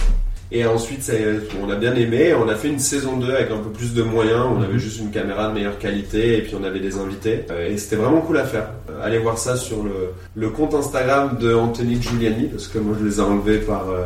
Et 0.56 0.68
ensuite, 0.68 1.02
ça- 1.02 1.14
on 1.66 1.70
a 1.72 1.76
bien 1.76 1.96
aimé. 1.96 2.32
On 2.36 2.48
a 2.48 2.54
fait 2.54 2.68
une 2.68 2.78
saison 2.78 3.18
2 3.18 3.34
avec 3.34 3.50
un 3.50 3.58
peu 3.58 3.72
plus 3.72 3.94
de 3.96 4.04
moyens. 4.04 4.46
On 4.56 4.62
avait 4.62 4.78
juste 4.78 5.00
une 5.00 5.10
caméra 5.10 5.48
de 5.48 5.54
meilleure 5.54 5.80
qualité 5.80 6.38
et 6.38 6.42
puis 6.44 6.54
on 6.60 6.64
avait 6.64 6.80
des 6.80 6.98
invités. 6.98 7.46
Euh, 7.50 7.70
Et 7.72 7.78
c'était 7.78 7.96
vraiment 7.96 8.22
cool 8.22 8.38
à 8.38 8.44
faire. 8.46 8.68
Euh, 8.90 9.04
Allez 9.04 9.18
voir 9.18 9.40
ça 9.40 9.56
sur 9.56 9.82
le, 9.84 10.12
le 10.36 10.50
compte 10.50 10.76
Instagram 10.76 11.38
de 11.42 11.56
Anthony 11.56 12.00
Giuliani 12.00 12.50
parce 12.50 12.68
que 12.68 12.78
moi 12.78 12.96
je 13.00 13.06
les 13.06 13.18
ai 13.18 13.22
enlevés 13.22 13.58
par. 13.60 13.90
euh, 13.90 14.04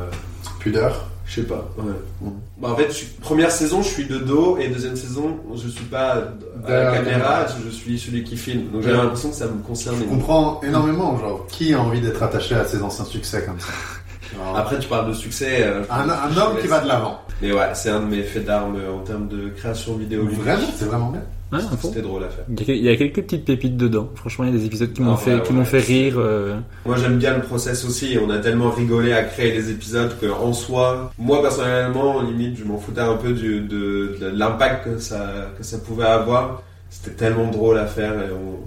Pudeur. 0.59 1.07
Je 1.27 1.41
sais 1.41 1.47
pas. 1.47 1.69
Ouais. 1.77 2.31
Bah, 2.57 2.69
en 2.71 2.75
fait, 2.75 2.91
je 2.91 3.05
première 3.21 3.51
saison, 3.51 3.81
je 3.81 3.89
suis 3.89 4.05
de 4.05 4.17
dos 4.17 4.57
et 4.57 4.69
deuxième 4.69 4.95
saison, 4.95 5.37
je 5.55 5.67
suis 5.67 5.85
pas 5.85 6.23
à 6.65 6.71
la 6.71 6.91
caméra, 6.93 7.45
je 7.63 7.69
suis 7.69 7.99
celui 7.99 8.23
qui 8.23 8.37
filme. 8.37 8.69
Donc 8.71 8.83
j'avais 8.83 8.97
l'impression 8.97 9.29
que 9.29 9.35
ça 9.35 9.47
me 9.47 9.61
concernait. 9.61 9.99
Je 9.99 10.05
comprends 10.05 10.61
énormément, 10.61 11.17
genre, 11.19 11.45
qui 11.47 11.73
a 11.73 11.81
envie 11.81 12.01
d'être 12.01 12.23
attaché 12.23 12.55
à 12.55 12.65
ses 12.65 12.81
anciens 12.81 13.05
succès 13.05 13.43
comme 13.45 13.59
ça? 13.59 13.73
Après, 14.55 14.79
tu 14.79 14.87
parles 14.87 15.07
de 15.09 15.13
succès. 15.13 15.63
euh, 15.63 15.83
un, 15.89 16.07
homme 16.37 16.57
qui 16.61 16.67
va 16.67 16.79
de 16.79 16.87
l'avant. 16.87 17.19
Mais 17.41 17.51
ouais, 17.51 17.69
c'est 17.73 17.89
un 17.89 17.99
de 18.01 18.05
mes 18.05 18.23
faits 18.23 18.45
d'armes 18.45 18.77
en 18.93 18.99
termes 18.99 19.27
de 19.27 19.49
création 19.49 19.95
vidéo. 19.95 20.25
Vraiment, 20.25 20.67
c'est 20.75 20.85
vraiment 20.85 21.09
bien. 21.09 21.21
Fond. 21.51 21.89
C'était 21.89 22.01
drôle 22.01 22.23
à 22.23 22.29
faire. 22.29 22.43
Il 22.49 22.83
y 22.83 22.89
a- 22.89 22.95
quelques 22.97 23.21
petites 23.23 23.45
pépites 23.45 23.77
dedans. 23.77 24.09
Franchement, 24.15 24.45
il 24.45 24.51
y 24.51 24.55
a 24.55 24.57
des 24.59 24.65
épisodes 24.65 24.91
qui 24.91 25.01
m'ont 25.01 25.13
Ah, 25.13 25.17
fait, 25.17 25.35
ouais, 25.35 25.41
qui 25.43 25.51
ouais. 25.51 25.57
m'ont 25.59 25.65
fait 25.65 25.79
rire. 25.79 26.15
euh, 26.17 26.57
Moi 26.85 26.97
j'aime 26.97 27.17
bien 27.17 27.35
le 27.35 27.41
process 27.41 27.85
aussi 27.85 28.17
on 28.21 28.29
a 28.29 28.37
tellement 28.39 28.69
rigolé 28.69 29.13
à 29.13 29.23
créer 29.23 29.53
les 29.53 29.69
épisodes 29.71 30.11
que 30.19 30.25
en 30.27 30.51
soi, 30.53 31.11
moi 31.17 31.41
personnellement, 31.41 32.21
limite 32.21 32.57
je 32.57 32.63
m'en 32.65 32.77
foutais 32.77 33.01
un 33.01 33.15
peu 33.15 33.31
du, 33.33 33.61
de, 33.61 34.17
de 34.19 34.27
l'impact 34.33 34.85
que 34.85 34.99
ça, 34.99 35.51
que 35.57 35.63
ça 35.63 35.77
pouvait 35.77 36.05
avoir. 36.05 36.61
C'était 36.89 37.11
tellement 37.15 37.47
drôle 37.49 37.77
à 37.77 37.85
faire 37.85 38.13
et 38.13 38.31
on, 38.31 38.59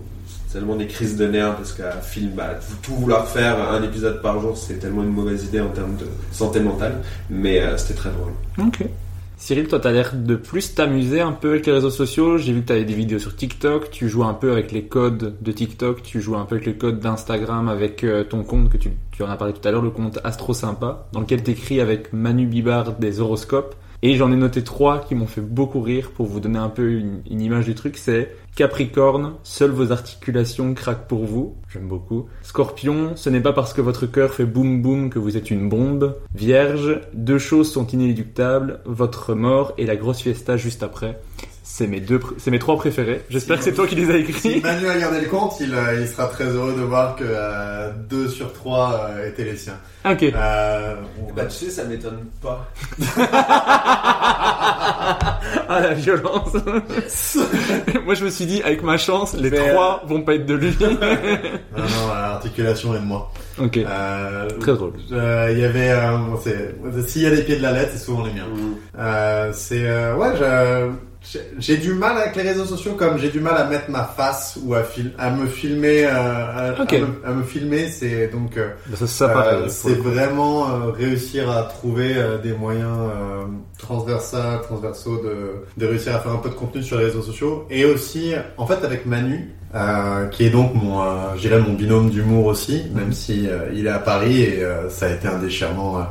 tellement 0.52 0.74
des 0.74 0.86
crises 0.88 1.16
de 1.16 1.26
nerfs 1.28 1.54
parce 1.56 1.72
qu'à 1.72 1.92
film, 2.00 2.32
bah, 2.36 2.58
tout 2.82 2.94
vouloir 2.96 3.28
faire 3.28 3.56
un 3.70 3.82
épisode 3.84 4.20
par 4.20 4.40
jour 4.40 4.56
c'est 4.58 4.80
tellement 4.80 5.02
une 5.04 5.12
mauvaise 5.12 5.44
idée 5.44 5.60
en 5.60 5.68
termes 5.68 5.94
de 5.96 6.06
santé 6.32 6.58
mentale, 6.60 6.94
mais 7.30 7.60
euh, 7.62 7.76
c'était 7.76 7.94
très 7.94 8.10
drôle. 8.10 8.32
Ok. 8.66 8.84
Cyril, 9.40 9.68
toi, 9.68 9.80
t'as 9.80 9.90
l'air 9.90 10.12
de 10.14 10.36
plus 10.36 10.74
t'amuser 10.74 11.22
un 11.22 11.32
peu 11.32 11.52
avec 11.52 11.64
les 11.64 11.72
réseaux 11.72 11.88
sociaux. 11.88 12.36
J'ai 12.36 12.52
vu 12.52 12.60
que 12.60 12.66
t'avais 12.66 12.84
des 12.84 12.92
vidéos 12.92 13.18
sur 13.18 13.34
TikTok. 13.34 13.90
Tu 13.90 14.06
joues 14.06 14.22
un 14.22 14.34
peu 14.34 14.52
avec 14.52 14.70
les 14.70 14.84
codes 14.84 15.34
de 15.40 15.50
TikTok. 15.50 16.02
Tu 16.02 16.20
joues 16.20 16.36
un 16.36 16.44
peu 16.44 16.56
avec 16.56 16.66
les 16.66 16.74
codes 16.74 17.00
d'Instagram 17.00 17.70
avec 17.70 18.04
euh, 18.04 18.22
ton 18.22 18.44
compte 18.44 18.68
que 18.68 18.76
tu, 18.76 18.90
tu 19.12 19.22
en 19.22 19.30
as 19.30 19.36
parlé 19.36 19.54
tout 19.54 19.66
à 19.66 19.70
l'heure, 19.70 19.80
le 19.80 19.88
compte 19.88 20.18
Astro 20.24 20.52
Sympa, 20.52 21.08
dans 21.12 21.20
lequel 21.20 21.42
t'écris 21.42 21.80
avec 21.80 22.12
Manu 22.12 22.46
Bibard 22.46 22.98
des 22.98 23.20
horoscopes. 23.20 23.76
Et 24.02 24.14
j'en 24.16 24.30
ai 24.30 24.36
noté 24.36 24.62
trois 24.62 25.00
qui 25.00 25.14
m'ont 25.14 25.26
fait 25.26 25.40
beaucoup 25.40 25.80
rire 25.80 26.10
pour 26.10 26.26
vous 26.26 26.38
donner 26.38 26.58
un 26.58 26.68
peu 26.68 26.92
une, 26.92 27.22
une 27.30 27.40
image 27.40 27.64
du 27.64 27.74
truc. 27.74 27.96
C'est 27.96 28.30
Capricorne, 28.56 29.34
seules 29.42 29.70
vos 29.70 29.92
articulations 29.92 30.74
craquent 30.74 31.06
pour 31.06 31.24
vous. 31.24 31.56
J'aime 31.72 31.88
beaucoup. 31.88 32.26
Scorpion, 32.42 33.12
ce 33.16 33.30
n'est 33.30 33.40
pas 33.40 33.52
parce 33.52 33.72
que 33.72 33.80
votre 33.80 34.06
cœur 34.06 34.34
fait 34.34 34.44
boum 34.44 34.82
boum 34.82 35.08
que 35.08 35.18
vous 35.18 35.36
êtes 35.36 35.50
une 35.50 35.68
bombe. 35.68 36.16
Vierge, 36.34 37.00
deux 37.14 37.38
choses 37.38 37.72
sont 37.72 37.86
inéluctables, 37.86 38.80
votre 38.84 39.34
mort 39.34 39.72
et 39.78 39.86
la 39.86 39.96
grosse 39.96 40.20
fiesta 40.20 40.56
juste 40.56 40.82
après. 40.82 41.20
C'est 41.80 41.86
mes 41.86 42.00
deux, 42.00 42.20
c'est 42.36 42.50
mes 42.50 42.58
trois 42.58 42.76
préférés. 42.76 43.22
J'espère 43.30 43.56
que 43.56 43.64
c'est 43.64 43.72
toi 43.72 43.86
qui 43.86 43.94
les 43.94 44.10
as 44.10 44.12
Si 44.12 44.18
écrits. 44.50 44.60
Manu 44.60 44.86
a 44.86 44.98
gardé 44.98 45.18
le 45.22 45.28
compte, 45.28 45.54
il, 45.60 45.72
euh, 45.74 45.98
il 46.02 46.06
sera 46.06 46.26
très 46.26 46.44
heureux 46.44 46.74
de 46.74 46.82
voir 46.82 47.16
que 47.16 47.24
2 48.10 48.28
sur 48.28 48.52
3 48.52 49.12
étaient 49.26 49.44
les 49.44 49.56
siens. 49.56 49.78
Ok. 50.04 50.24
Euh, 50.24 50.94
on 51.22 51.32
Bah 51.32 51.44
va- 51.44 51.48
tu 51.48 51.56
sais 51.64 51.70
ça 51.70 51.84
m'étonne 51.84 52.18
pas. 52.42 52.68
Ah 55.72 55.80
la 55.80 55.94
violence. 55.94 56.52
Moi 58.04 58.14
je 58.14 58.24
me 58.24 58.30
suis 58.30 58.44
dit 58.44 58.60
avec 58.62 58.82
ma 58.82 58.98
chance, 58.98 59.34
les 59.34 59.50
Mais, 59.50 59.56
trois 59.70 60.02
vont 60.06 60.20
pas 60.22 60.34
être 60.34 60.44
de 60.46 60.54
lui. 60.54 60.76
Non, 60.80 61.84
non, 61.84 62.08
l'articulation 62.12 62.94
est 62.94 62.98
de 63.00 63.04
moi. 63.04 63.30
ok. 63.58 63.78
Euh, 63.78 64.48
Très 64.60 64.72
drôle. 64.74 64.92
euh, 65.12 65.48
Il 65.52 65.58
y 65.60 65.64
avait, 65.64 65.90
euh, 65.92 66.16
bon, 66.18 66.38
c'est- 66.42 67.08
s'il 67.08 67.22
y 67.22 67.26
a 67.26 67.30
des 67.30 67.42
pieds 67.42 67.56
de 67.56 67.62
la 67.62 67.72
lettre, 67.72 67.92
c'est 67.94 68.04
souvent 68.04 68.24
les 68.26 68.32
miens. 68.32 68.46
Mm. 68.52 68.74
Euh, 68.98 69.50
c'est 69.54 69.86
euh, 69.88 70.14
ouais, 70.16 70.28
je- 70.38 70.90
j'ai- 71.58 71.76
du 71.76 71.92
mal 71.94 72.16
avec 72.16 72.34
les 72.36 72.42
réseaux 72.42 72.64
sociaux 72.64 72.92
comme 72.94 73.18
j'ai 73.18 73.28
du 73.28 73.40
mal 73.40 73.56
à 73.56 73.64
mettre 73.64 73.90
ma 73.90 74.04
face 74.04 74.58
ou 74.64 74.74
à, 74.74 74.82
fil- 74.82 75.12
à 75.18 75.30
me 75.30 75.46
filmer. 75.46 76.04
euh, 76.06 76.74
à, 76.76 76.84
me, 77.00 77.06
à 77.26 77.32
me 77.32 77.42
filmer, 77.42 77.88
c'est 77.88 78.28
donc 78.28 78.56
euh, 78.56 78.70
Bah, 78.88 78.96
ça, 78.98 79.06
ça 79.06 79.24
euh, 79.54 79.66
c'est 79.68 79.94
vraiment 79.94 80.68
euh, 80.70 80.90
réussir 80.90 81.50
à 81.50 81.62
trouver 81.64 82.14
euh, 82.16 82.38
des 82.38 82.52
moyens 82.52 82.98
euh, 82.98 83.44
transversaux, 83.78 84.36
transversaux 84.62 85.20
de, 85.22 85.64
de 85.76 85.86
réussir 85.86 86.14
à 86.16 86.20
faire 86.20 86.32
un 86.32 86.38
peu 86.38 86.48
de 86.48 86.54
contenu 86.54 86.82
sur 86.82 86.98
les 86.98 87.04
réseaux 87.06 87.22
sociaux 87.22 87.66
et 87.70 87.84
aussi 87.84 88.32
en 88.56 88.66
fait 88.66 88.82
avec 88.84 89.04
Manu. 89.06 89.50
euh, 89.74 90.26
qui 90.28 90.46
est 90.46 90.50
donc 90.50 90.74
mon, 90.74 91.00
euh, 91.02 91.06
je 91.36 91.42
dirais 91.42 91.60
mon 91.60 91.74
binôme 91.74 92.10
d'humour 92.10 92.46
aussi, 92.46 92.82
même 92.92 93.12
si 93.12 93.46
euh, 93.48 93.68
il 93.72 93.86
est 93.86 93.90
à 93.90 94.00
Paris 94.00 94.42
et 94.42 94.64
euh, 94.64 94.90
ça 94.90 95.06
a 95.06 95.10
été 95.10 95.28
un 95.28 95.38
déchirement 95.38 95.98
euh, 96.00 96.02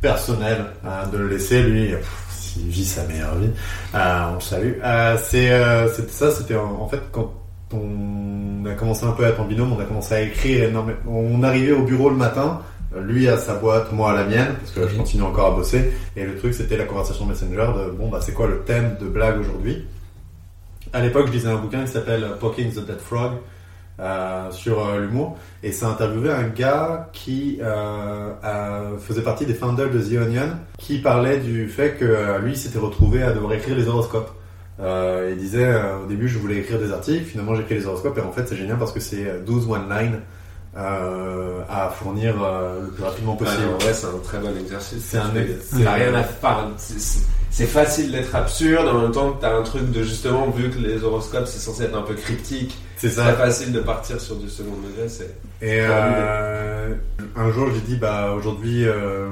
personnel 0.00 0.58
hein, 0.84 1.08
de 1.12 1.18
le 1.18 1.28
laisser 1.28 1.62
lui. 1.62 1.88
pff, 1.88 2.19
il 2.56 2.68
vit 2.68 2.84
sa 2.84 3.04
meilleure 3.04 3.34
vie. 3.36 3.50
Euh, 3.94 4.24
on 4.30 4.34
le 4.34 4.40
salue. 4.40 4.72
Euh, 4.84 5.16
c'est 5.22 5.50
euh, 5.50 5.88
c'était 5.92 6.12
ça, 6.12 6.30
c'était 6.30 6.56
en, 6.56 6.80
en 6.80 6.88
fait 6.88 7.00
quand 7.12 7.32
on 7.72 8.64
a 8.66 8.74
commencé 8.74 9.04
un 9.06 9.12
peu 9.12 9.24
à 9.24 9.28
être 9.28 9.40
en 9.40 9.44
binôme, 9.44 9.72
on 9.72 9.80
a 9.80 9.84
commencé 9.84 10.14
à 10.14 10.20
écrire 10.22 10.64
énormément. 10.64 10.98
On 11.06 11.42
arrivait 11.42 11.72
au 11.72 11.82
bureau 11.84 12.10
le 12.10 12.16
matin, 12.16 12.60
lui 13.00 13.28
à 13.28 13.36
sa 13.38 13.54
boîte, 13.54 13.92
moi 13.92 14.10
à 14.12 14.14
la 14.16 14.24
mienne, 14.24 14.54
parce 14.58 14.72
que 14.72 14.82
je 14.88 14.92
Mhm. 14.94 14.98
continue 14.98 15.22
encore 15.22 15.52
à 15.52 15.56
bosser. 15.56 15.92
Et 16.16 16.24
le 16.24 16.36
truc, 16.36 16.52
c'était 16.54 16.76
la 16.76 16.84
conversation 16.84 17.26
Messenger 17.26 17.68
de 17.76 17.90
bon, 17.92 18.08
bah, 18.08 18.18
c'est 18.20 18.32
quoi 18.32 18.48
le 18.48 18.58
thème 18.60 18.96
de 19.00 19.06
blague 19.06 19.38
aujourd'hui? 19.40 19.84
À 20.92 21.00
l'époque, 21.00 21.28
je 21.28 21.32
lisais 21.32 21.48
un 21.48 21.56
bouquin 21.58 21.84
qui 21.84 21.92
s'appelle 21.92 22.26
Poking 22.40 22.72
the 22.72 22.84
Dead 22.84 22.98
Frog 22.98 23.32
euh, 24.00 24.50
sur 24.50 24.84
euh, 24.86 25.00
l'humour, 25.00 25.36
et 25.62 25.72
ça 25.72 25.88
interviewait 25.88 26.32
un 26.32 26.48
gars 26.48 27.08
qui 27.12 27.58
euh, 27.60 28.32
a- 28.42 28.82
faisait 28.98 29.22
partie 29.22 29.44
des 29.46 29.54
founders 29.54 29.90
de 29.90 30.00
The 30.00 30.22
Onion, 30.22 30.48
qui 30.78 30.98
parlait 30.98 31.38
du 31.38 31.68
fait 31.68 31.96
que 31.98 32.38
lui 32.40 32.56
s'était 32.56 32.78
retrouvé 32.78 33.22
à 33.22 33.32
devoir 33.32 33.52
écrire 33.52 33.76
les 33.76 33.86
horoscopes. 33.88 34.30
Il 34.82 35.36
disait 35.36 35.74
au 36.02 36.06
début 36.06 36.26
je 36.26 36.38
voulais 36.38 36.56
écrire 36.56 36.78
des 36.78 36.90
articles, 36.90 37.24
finalement 37.26 37.54
j'écris 37.54 37.74
les 37.74 37.84
horoscopes 37.86 38.16
et 38.16 38.22
en 38.22 38.32
fait 38.32 38.48
c'est 38.48 38.56
génial 38.56 38.78
parce 38.78 38.92
que 38.92 39.00
c'est 39.00 39.28
euh, 39.28 39.40
12 39.44 39.68
one-line 39.68 40.20
euh, 40.76 41.60
à 41.68 41.90
fournir 41.90 42.34
euh, 42.42 42.84
le 42.84 42.90
plus 42.92 43.02
rapidement 43.04 43.36
Ah, 43.40 43.44
possible. 43.44 43.62
en 43.74 43.78
vrai, 43.78 43.92
c'est 43.92 44.06
un 44.06 44.18
très 44.22 44.38
bon 44.38 44.56
exercice. 44.58 45.04
C'est 45.04 45.18
un 45.18 45.30
C'est 45.62 45.86
rien 45.88 46.14
à 46.14 46.22
faire. 46.22 46.68
C'est- 47.50 47.66
facile 47.66 48.12
d'être 48.12 48.34
absurde 48.34 48.86
en 48.88 49.02
même 49.02 49.10
temps 49.12 49.32
que 49.32 49.40
t'as 49.40 49.54
un 49.56 49.62
truc 49.62 49.90
de 49.90 50.02
justement, 50.02 50.48
vu 50.50 50.70
que 50.70 50.78
les 50.78 51.02
horoscopes 51.04 51.46
c'est 51.46 51.58
censé 51.58 51.82
être 51.84 51.96
un 51.96 52.02
peu 52.02 52.14
cryptique, 52.14 52.78
C'est 52.96 53.10
ça. 53.10 53.22
très 53.24 53.34
facile 53.34 53.72
de 53.72 53.80
partir 53.80 54.20
sur 54.20 54.36
du 54.36 54.48
second 54.48 54.76
degré. 54.76 55.08
C'est 55.08 55.34
Et 55.60 55.80
euh, 55.82 56.94
un 57.36 57.50
jour, 57.52 57.68
j'ai 57.74 57.80
dit, 57.80 57.96
bah 57.96 58.32
aujourd'hui, 58.36 58.86
euh, 58.86 59.28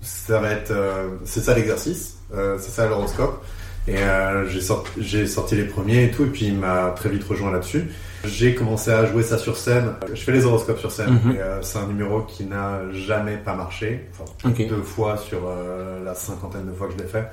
ça 0.00 0.40
va 0.40 0.50
être, 0.52 0.70
euh, 0.70 1.08
c'est 1.24 1.40
ça 1.40 1.54
l'exercice, 1.54 2.16
euh, 2.34 2.56
c'est 2.60 2.70
ça 2.70 2.86
l'horoscope. 2.88 3.44
Et 3.88 3.96
euh, 3.98 4.48
j'ai 4.48 4.60
sorti, 4.60 4.90
j'ai 4.98 5.26
sorti 5.26 5.56
les 5.56 5.64
premiers 5.64 6.04
et 6.04 6.10
tout, 6.12 6.22
et 6.22 6.28
puis 6.28 6.46
il 6.46 6.56
m'a 6.56 6.92
très 6.96 7.08
vite 7.08 7.24
rejoint 7.24 7.50
là-dessus. 7.52 7.90
J'ai 8.24 8.54
commencé 8.54 8.90
à 8.90 9.06
jouer 9.06 9.22
ça 9.22 9.38
sur 9.38 9.56
scène. 9.56 9.94
Je 10.12 10.22
fais 10.22 10.32
les 10.32 10.44
horoscopes 10.44 10.78
sur 10.78 10.92
scène. 10.92 11.20
Et, 11.34 11.40
euh, 11.40 11.62
c'est 11.62 11.78
un 11.78 11.86
numéro 11.86 12.22
qui 12.22 12.44
n'a 12.44 12.80
jamais 12.92 13.36
pas 13.36 13.54
marché. 13.54 14.08
Enfin, 14.12 14.50
deux 14.50 14.82
fois 14.82 15.16
sur 15.16 15.40
euh, 15.46 16.04
la 16.04 16.14
cinquantaine 16.14 16.66
de 16.66 16.72
fois 16.72 16.88
que 16.88 16.94
je 16.94 16.98
l'ai 16.98 17.08
fait. 17.08 17.28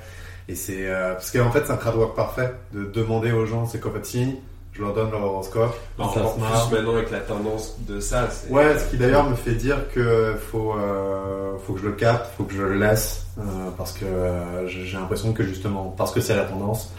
Et 0.48 0.54
c'est 0.54 0.88
euh, 0.88 1.12
parce 1.12 1.30
qu'en 1.30 1.50
fait, 1.50 1.62
c'est 1.64 1.72
un 1.72 1.76
crowd 1.76 1.96
work 1.96 2.16
parfait 2.16 2.52
de 2.72 2.84
demander 2.84 3.32
aux 3.32 3.46
gens 3.46 3.66
c'est 3.66 3.80
quoi 3.80 3.92
votre 3.92 4.06
signe. 4.06 4.34
Je 4.72 4.82
leur 4.82 4.94
donne 4.94 5.10
leur 5.10 5.22
horoscope. 5.22 5.74
ils 5.98 6.02
encore 6.02 6.34
plus 6.34 6.76
maintenant 6.76 6.94
avec 6.94 7.10
la 7.10 7.18
tendance 7.18 7.76
de 7.86 7.98
ça. 7.98 8.28
Ouais, 8.48 8.78
ce 8.78 8.88
qui 8.88 8.96
d'ailleurs 8.96 9.28
me 9.28 9.34
fait 9.34 9.54
dire 9.54 9.90
que 9.92 10.36
faut 10.50 10.74
euh, 10.74 11.58
faut 11.66 11.72
que 11.74 11.80
je 11.80 11.86
le 11.86 11.92
capte, 11.92 12.26
faut 12.36 12.44
que 12.44 12.54
je 12.54 12.62
le 12.62 12.78
laisse 12.78 13.26
euh, 13.38 13.42
parce 13.76 13.92
que 13.92 14.04
euh, 14.04 14.68
j'ai 14.68 14.96
l'impression 14.96 15.32
que 15.32 15.42
justement 15.42 15.92
parce 15.96 16.12
que 16.12 16.20
c'est 16.20 16.36
la 16.36 16.44
tendance, 16.44 16.92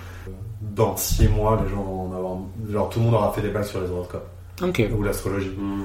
dans 0.75 0.95
six 0.97 1.27
mois 1.27 1.61
les 1.63 1.69
gens 1.69 1.83
vont 1.83 2.01
en 2.11 2.15
avoir, 2.15 2.37
genre 2.71 2.89
tout 2.89 2.99
le 2.99 3.05
monde 3.05 3.15
aura 3.15 3.31
fait 3.33 3.41
des 3.41 3.49
blagues 3.49 3.63
sur 3.65 3.81
les 3.81 3.89
horoscopes 3.89 4.27
Ok. 4.61 4.83
ou 4.97 5.03
l'astrologie. 5.03 5.51
Hmm. 5.57 5.83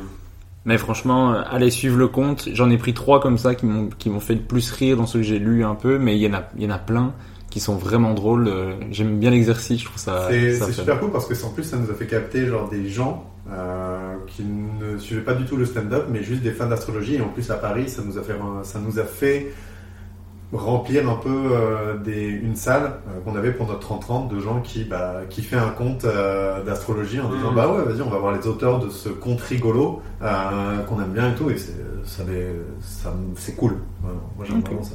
Mais 0.65 0.79
franchement, 0.79 1.33
euh, 1.33 1.43
allez 1.51 1.71
suivre 1.71 1.97
le 1.97 2.09
compte. 2.09 2.49
J'en 2.53 2.69
ai 2.71 2.77
pris 2.79 2.93
trois 2.93 3.21
comme 3.21 3.39
ça 3.39 3.55
qui 3.55 3.67
m'ont 3.67 3.89
qui 3.99 4.11
m'ont 4.11 4.21
fait 4.21 4.35
le 4.35 4.41
plus 4.41 4.71
rire 4.73 4.97
dans 4.97 5.07
ceux 5.07 5.21
que 5.21 5.25
j'ai 5.25 5.39
lus 5.39 5.65
un 5.65 5.75
peu, 5.77 5.99
mais 5.99 6.17
il 6.17 6.21
y 6.23 6.29
en 6.29 6.35
a 6.35 6.43
il 6.57 6.65
y 6.65 6.67
en 6.67 6.71
a 6.75 6.79
plein 6.79 7.13
qui 7.51 7.61
sont 7.61 7.77
vraiment 7.77 8.15
drôles. 8.15 8.49
Euh, 8.49 8.73
J'aime 8.91 9.19
bien 9.19 9.31
l'exercice, 9.31 9.81
je 9.81 9.85
trouve 9.87 9.99
ça. 9.99 10.27
C'est 10.29 10.73
super 10.73 10.99
cool 11.01 11.11
parce 11.13 11.27
que 11.27 11.35
c'est- 11.35 11.47
en 11.47 11.51
plus 11.51 11.63
ça 11.65 11.77
nous 11.77 11.91
a 11.91 11.95
fait 11.95 12.07
capter 12.07 12.47
genre 12.47 12.69
des 12.69 12.89
gens 12.89 13.25
euh, 13.51 14.17
qui 14.27 14.43
ne 14.43 14.99
suivaient 14.99 15.21
pas 15.23 15.35
du 15.35 15.45
tout 15.45 15.57
le 15.57 15.65
stand-up 15.67 16.07
mais 16.11 16.23
juste 16.25 16.43
des 16.43 16.51
fans 16.51 16.67
d'astrologie 16.67 17.15
et 17.15 17.21
en 17.21 17.29
plus 17.29 17.49
à 17.53 17.55
Paris 17.55 17.89
ça 17.89 18.03
nous 18.05 18.19
a 18.19 18.23
fait 18.23 18.35
ça 18.65 18.81
nous 18.81 18.99
a 18.99 19.05
fait 19.05 19.53
remplir 20.53 21.09
un 21.11 21.17
peu 21.17 21.29
euh, 21.53 21.97
des, 21.99 22.29
une 22.29 22.55
salle 22.55 22.93
euh, 23.09 23.21
qu'on 23.25 23.35
avait 23.37 23.51
pour 23.53 23.67
notre 23.67 23.89
30-30 23.99 24.29
de 24.29 24.39
gens 24.41 24.61
qui 24.61 24.85
bah, 24.85 25.23
qui 25.29 25.43
fait 25.43 25.57
un 25.57 25.71
compte 25.71 26.05
euh, 26.05 26.63
d'astrologie 26.63 27.19
en 27.21 27.29
disant 27.29 27.51
Mhm. 27.51 27.57
bah 27.57 27.69
ouais 27.73 27.83
vas-y 27.85 28.01
on 28.01 28.09
va 28.11 28.19
voir 28.19 28.33
les 28.33 28.47
auteurs 28.47 28.79
de 28.79 28.89
ce 28.89 29.09
conte 29.09 29.41
rigolo 29.41 30.01
euh, 30.23 30.79
qu'on 30.85 31.01
aime 31.03 31.13
bien 31.13 31.33
et 31.33 31.35
tout 31.35 31.51
et 31.51 31.59
c'est 31.59 31.75
ça, 32.05 33.13
c'est 33.37 33.57
cool 33.57 33.77
Vraiment. 34.03 34.21
moi 34.37 34.45
j'aime 34.49 34.59
Ok. 34.59 34.67
vraiment 34.67 34.83
ça 34.85 34.95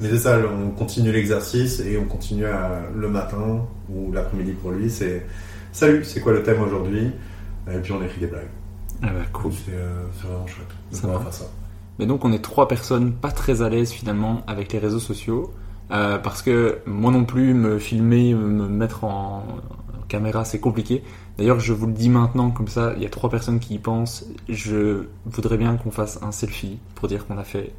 mais 0.00 0.08
c'est 0.08 0.18
ça, 0.18 0.38
on 0.50 0.70
continue 0.70 1.12
l'exercice 1.12 1.78
et 1.80 1.96
on 1.96 2.06
continue 2.06 2.46
à, 2.46 2.80
le 2.96 3.08
matin 3.08 3.64
ou 3.88 4.10
l'après-midi 4.10 4.50
pour 4.52 4.72
lui. 4.72 4.90
C'est 4.90 5.24
salut, 5.70 6.02
c'est 6.02 6.18
quoi 6.20 6.32
le 6.32 6.42
thème 6.42 6.60
aujourd'hui? 6.60 7.12
Et 7.72 7.78
puis 7.78 7.92
on 7.92 8.02
écrit 8.02 8.18
des 8.18 8.26
blagues. 8.26 8.48
Ah 9.00 9.06
bah, 9.12 9.20
cool. 9.32 9.52
C'est 9.52 10.26
vraiment 10.26 10.44
chouette. 10.48 10.66
Ça 10.90 11.02
pouvoir 11.02 11.18
va. 11.18 11.24
faire 11.26 11.34
ça. 11.34 11.44
Mais 11.98 12.06
donc 12.06 12.24
on 12.24 12.32
est 12.32 12.42
trois 12.42 12.68
personnes 12.68 13.12
pas 13.12 13.30
très 13.30 13.62
à 13.62 13.68
l'aise 13.68 13.92
finalement 13.92 14.42
avec 14.46 14.72
les 14.72 14.78
réseaux 14.78 14.98
sociaux 14.98 15.52
euh, 15.90 16.18
parce 16.18 16.42
que 16.42 16.78
moi 16.86 17.12
non 17.12 17.24
plus 17.24 17.54
me 17.54 17.78
filmer, 17.78 18.34
me 18.34 18.66
mettre 18.68 19.04
en, 19.04 19.44
en 19.44 20.06
caméra 20.08 20.44
c'est 20.44 20.60
compliqué. 20.60 21.02
D'ailleurs 21.38 21.60
je 21.60 21.72
vous 21.72 21.86
le 21.86 21.92
dis 21.92 22.08
maintenant 22.08 22.50
comme 22.50 22.68
ça, 22.68 22.94
il 22.96 23.02
y 23.02 23.06
a 23.06 23.10
trois 23.10 23.30
personnes 23.30 23.60
qui 23.60 23.74
y 23.74 23.78
pensent. 23.78 24.26
Je 24.48 25.06
voudrais 25.26 25.56
bien 25.56 25.76
qu'on 25.76 25.90
fasse 25.90 26.18
un 26.22 26.32
selfie 26.32 26.78
pour 26.94 27.08
dire 27.08 27.26
qu'on 27.26 27.38
a 27.38 27.44
fait 27.44 27.72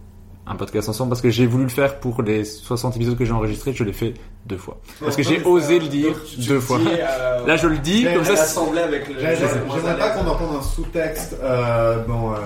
un 0.46 0.56
podcast 0.56 0.89
ensemble 0.89 1.10
parce 1.10 1.22
que 1.22 1.30
j'ai 1.30 1.46
voulu 1.46 1.64
le 1.64 1.70
faire 1.70 2.00
pour 2.00 2.22
les 2.22 2.44
60 2.44 2.96
épisodes 2.98 3.18
que 3.18 3.24
j'ai 3.26 3.32
enregistrés, 3.32 3.72
je 3.74 3.84
l'ai 3.84 3.94
fait 3.94 4.14
deux 4.46 4.58
fois. 4.58 4.78
Parce 5.00 5.16
que 5.16 5.24
j'ai 5.24 5.41
osé 5.44 5.80
le 5.80 5.88
dire 5.88 6.12
Donc, 6.14 6.26
tu- 6.26 6.36
tu 6.41 6.48
deux 6.50 6.60
fois. 6.60 6.80
dis, 6.80 6.88
euh, 7.00 7.46
Là 7.48 7.56
je 7.56 7.68
le 7.68 7.78
dis 7.78 8.04
Mais 8.04 8.14
comme 8.16 8.26
ça. 8.26 8.62
avec 8.84 9.08
le. 9.08 9.20
J'aimerais 9.20 9.98
pas 9.98 10.10
qu'on 10.10 10.28
entende 10.28 10.58
un 10.58 10.62
sous-texte 10.62 11.38
euh, 11.41 12.06
dans, 12.06 12.34
euh, 12.34 12.38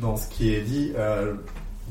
dans 0.00 0.16
ce 0.16 0.26
qui 0.28 0.54
est 0.54 0.62
dit. 0.62 0.92
Euh, 0.96 1.34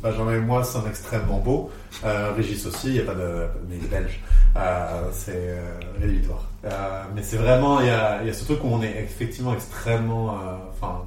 Benjamin 0.01 0.33
et 0.35 0.39
moi 0.39 0.63
sommes 0.65 0.87
extrêmement 0.89 1.37
beaux. 1.39 1.69
Euh, 2.03 2.31
Régis 2.35 2.65
aussi, 2.65 2.87
il 2.87 2.93
n'y 2.93 2.99
a 2.99 3.03
pas 3.03 3.13
de. 3.13 3.45
Mais 3.69 3.75
il 3.79 3.85
est 3.85 3.87
belge. 3.89 4.19
Euh, 4.57 5.03
c'est 5.13 5.31
euh, 5.35 5.61
rédhibitoire. 6.01 6.43
Euh, 6.65 7.03
mais 7.15 7.21
c'est 7.23 7.37
vraiment, 7.37 7.79
il 7.79 7.87
y 7.87 7.89
a, 7.89 8.19
il 8.21 8.27
y 8.27 8.29
a 8.29 8.33
ce 8.33 8.43
truc 8.43 8.61
où 8.63 8.67
on 8.67 8.81
est 8.81 8.95
effectivement 9.01 9.53
extrêmement. 9.53 10.35
Enfin, 10.71 11.03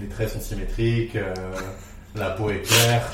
les 0.00 0.06
traits 0.06 0.28
sont 0.30 0.40
symétriques, 0.40 1.16
euh, 1.16 1.34
la 2.14 2.30
peau 2.30 2.48
est 2.50 2.60
claire, 2.62 3.10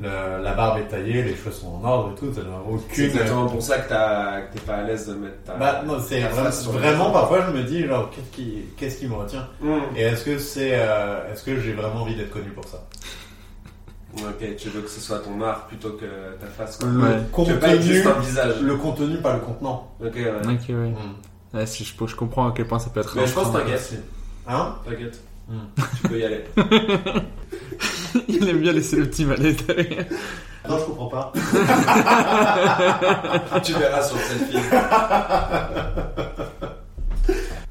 le- 0.00 0.42
la 0.42 0.54
barbe 0.54 0.78
est 0.78 0.88
taillée, 0.88 1.22
les 1.22 1.36
cheveux 1.36 1.50
sont 1.52 1.68
en 1.68 1.84
ordre 1.84 2.12
et 2.12 2.18
tout. 2.18 2.28
t'as 2.34 2.40
C'est 2.42 2.72
aucune. 2.72 3.04
exactement 3.04 3.46
pour 3.48 3.62
ça 3.62 3.78
que 3.78 3.88
t'as- 3.88 4.40
que 4.42 4.54
t'es 4.54 4.60
pas 4.64 4.76
à 4.76 4.82
l'aise 4.82 5.06
de 5.08 5.14
mettre 5.14 5.42
ta. 5.44 5.54
Bah, 5.54 5.82
non, 5.86 5.98
c'est 6.00 6.20
vraiment, 6.20 6.50
vraiment 6.72 7.10
parfois 7.10 7.44
je 7.46 7.52
me 7.52 7.62
dis, 7.64 7.86
genre, 7.86 8.08
qu'est-ce 8.10 8.30
qui, 8.34 8.64
qu'est-ce 8.76 8.98
qui 8.98 9.06
me 9.08 9.14
retient 9.14 9.46
Hmm. 9.60 9.80
et 9.96 10.00
est-ce 10.02 10.24
que 10.24 10.38
c'est, 10.38 10.70
euh, 10.74 11.30
est-ce 11.32 11.44
que 11.44 11.60
j'ai 11.60 11.72
vraiment 11.74 12.02
envie 12.02 12.14
d'être 12.16 12.30
connu 12.30 12.48
pour 12.50 12.64
ça 12.64 12.82
Ok, 14.16 14.56
tu 14.56 14.68
veux 14.70 14.80
que 14.80 14.88
ce 14.90 14.98
soit 15.00 15.20
ton 15.20 15.40
art 15.40 15.66
plutôt 15.68 15.90
que 15.90 16.04
ta 16.40 16.46
face. 16.48 16.78
Quoi. 16.78 16.88
Ouais. 16.88 17.44
Tu 17.44 17.52
veux 17.52 17.58
pas 17.60 17.74
être 17.74 17.82
juste 17.82 18.06
un 18.06 18.18
visage. 18.18 18.60
le 18.60 18.74
contenu, 18.76 19.18
pas 19.18 19.34
le 19.34 19.38
contenant. 19.40 19.88
Ok, 20.04 20.14
ouais. 20.16 20.32
Ok, 20.44 20.68
ouais. 20.70 20.74
Mm. 20.74 21.56
Ouais, 21.56 21.66
si 21.66 21.84
je, 21.84 21.94
je 22.06 22.16
comprends 22.16 22.48
à 22.48 22.52
quel 22.56 22.66
point 22.66 22.78
ça 22.80 22.90
peut 22.90 23.00
être. 23.00 23.14
Mais 23.16 23.26
je 23.26 23.32
pense 23.32 23.52
t'inquiète. 23.52 23.92
Hein 24.48 24.74
T'inquiète. 24.84 25.20
Hmm. 25.48 25.82
Tu 26.02 26.08
peux 26.08 26.18
y 26.18 26.24
aller. 26.24 26.44
Il 28.28 28.48
aime 28.48 28.58
bien 28.58 28.72
laisser 28.72 28.96
le 28.96 29.06
petit 29.08 29.24
malais 29.24 29.52
derrière. 29.52 30.04
Non, 30.68 30.78
je 30.78 30.84
comprends 30.84 31.08
pas. 31.08 31.32
tu 33.62 33.72
verras 33.72 34.02
sur 34.02 34.18
cette 34.18 34.50
fille. 34.50 34.60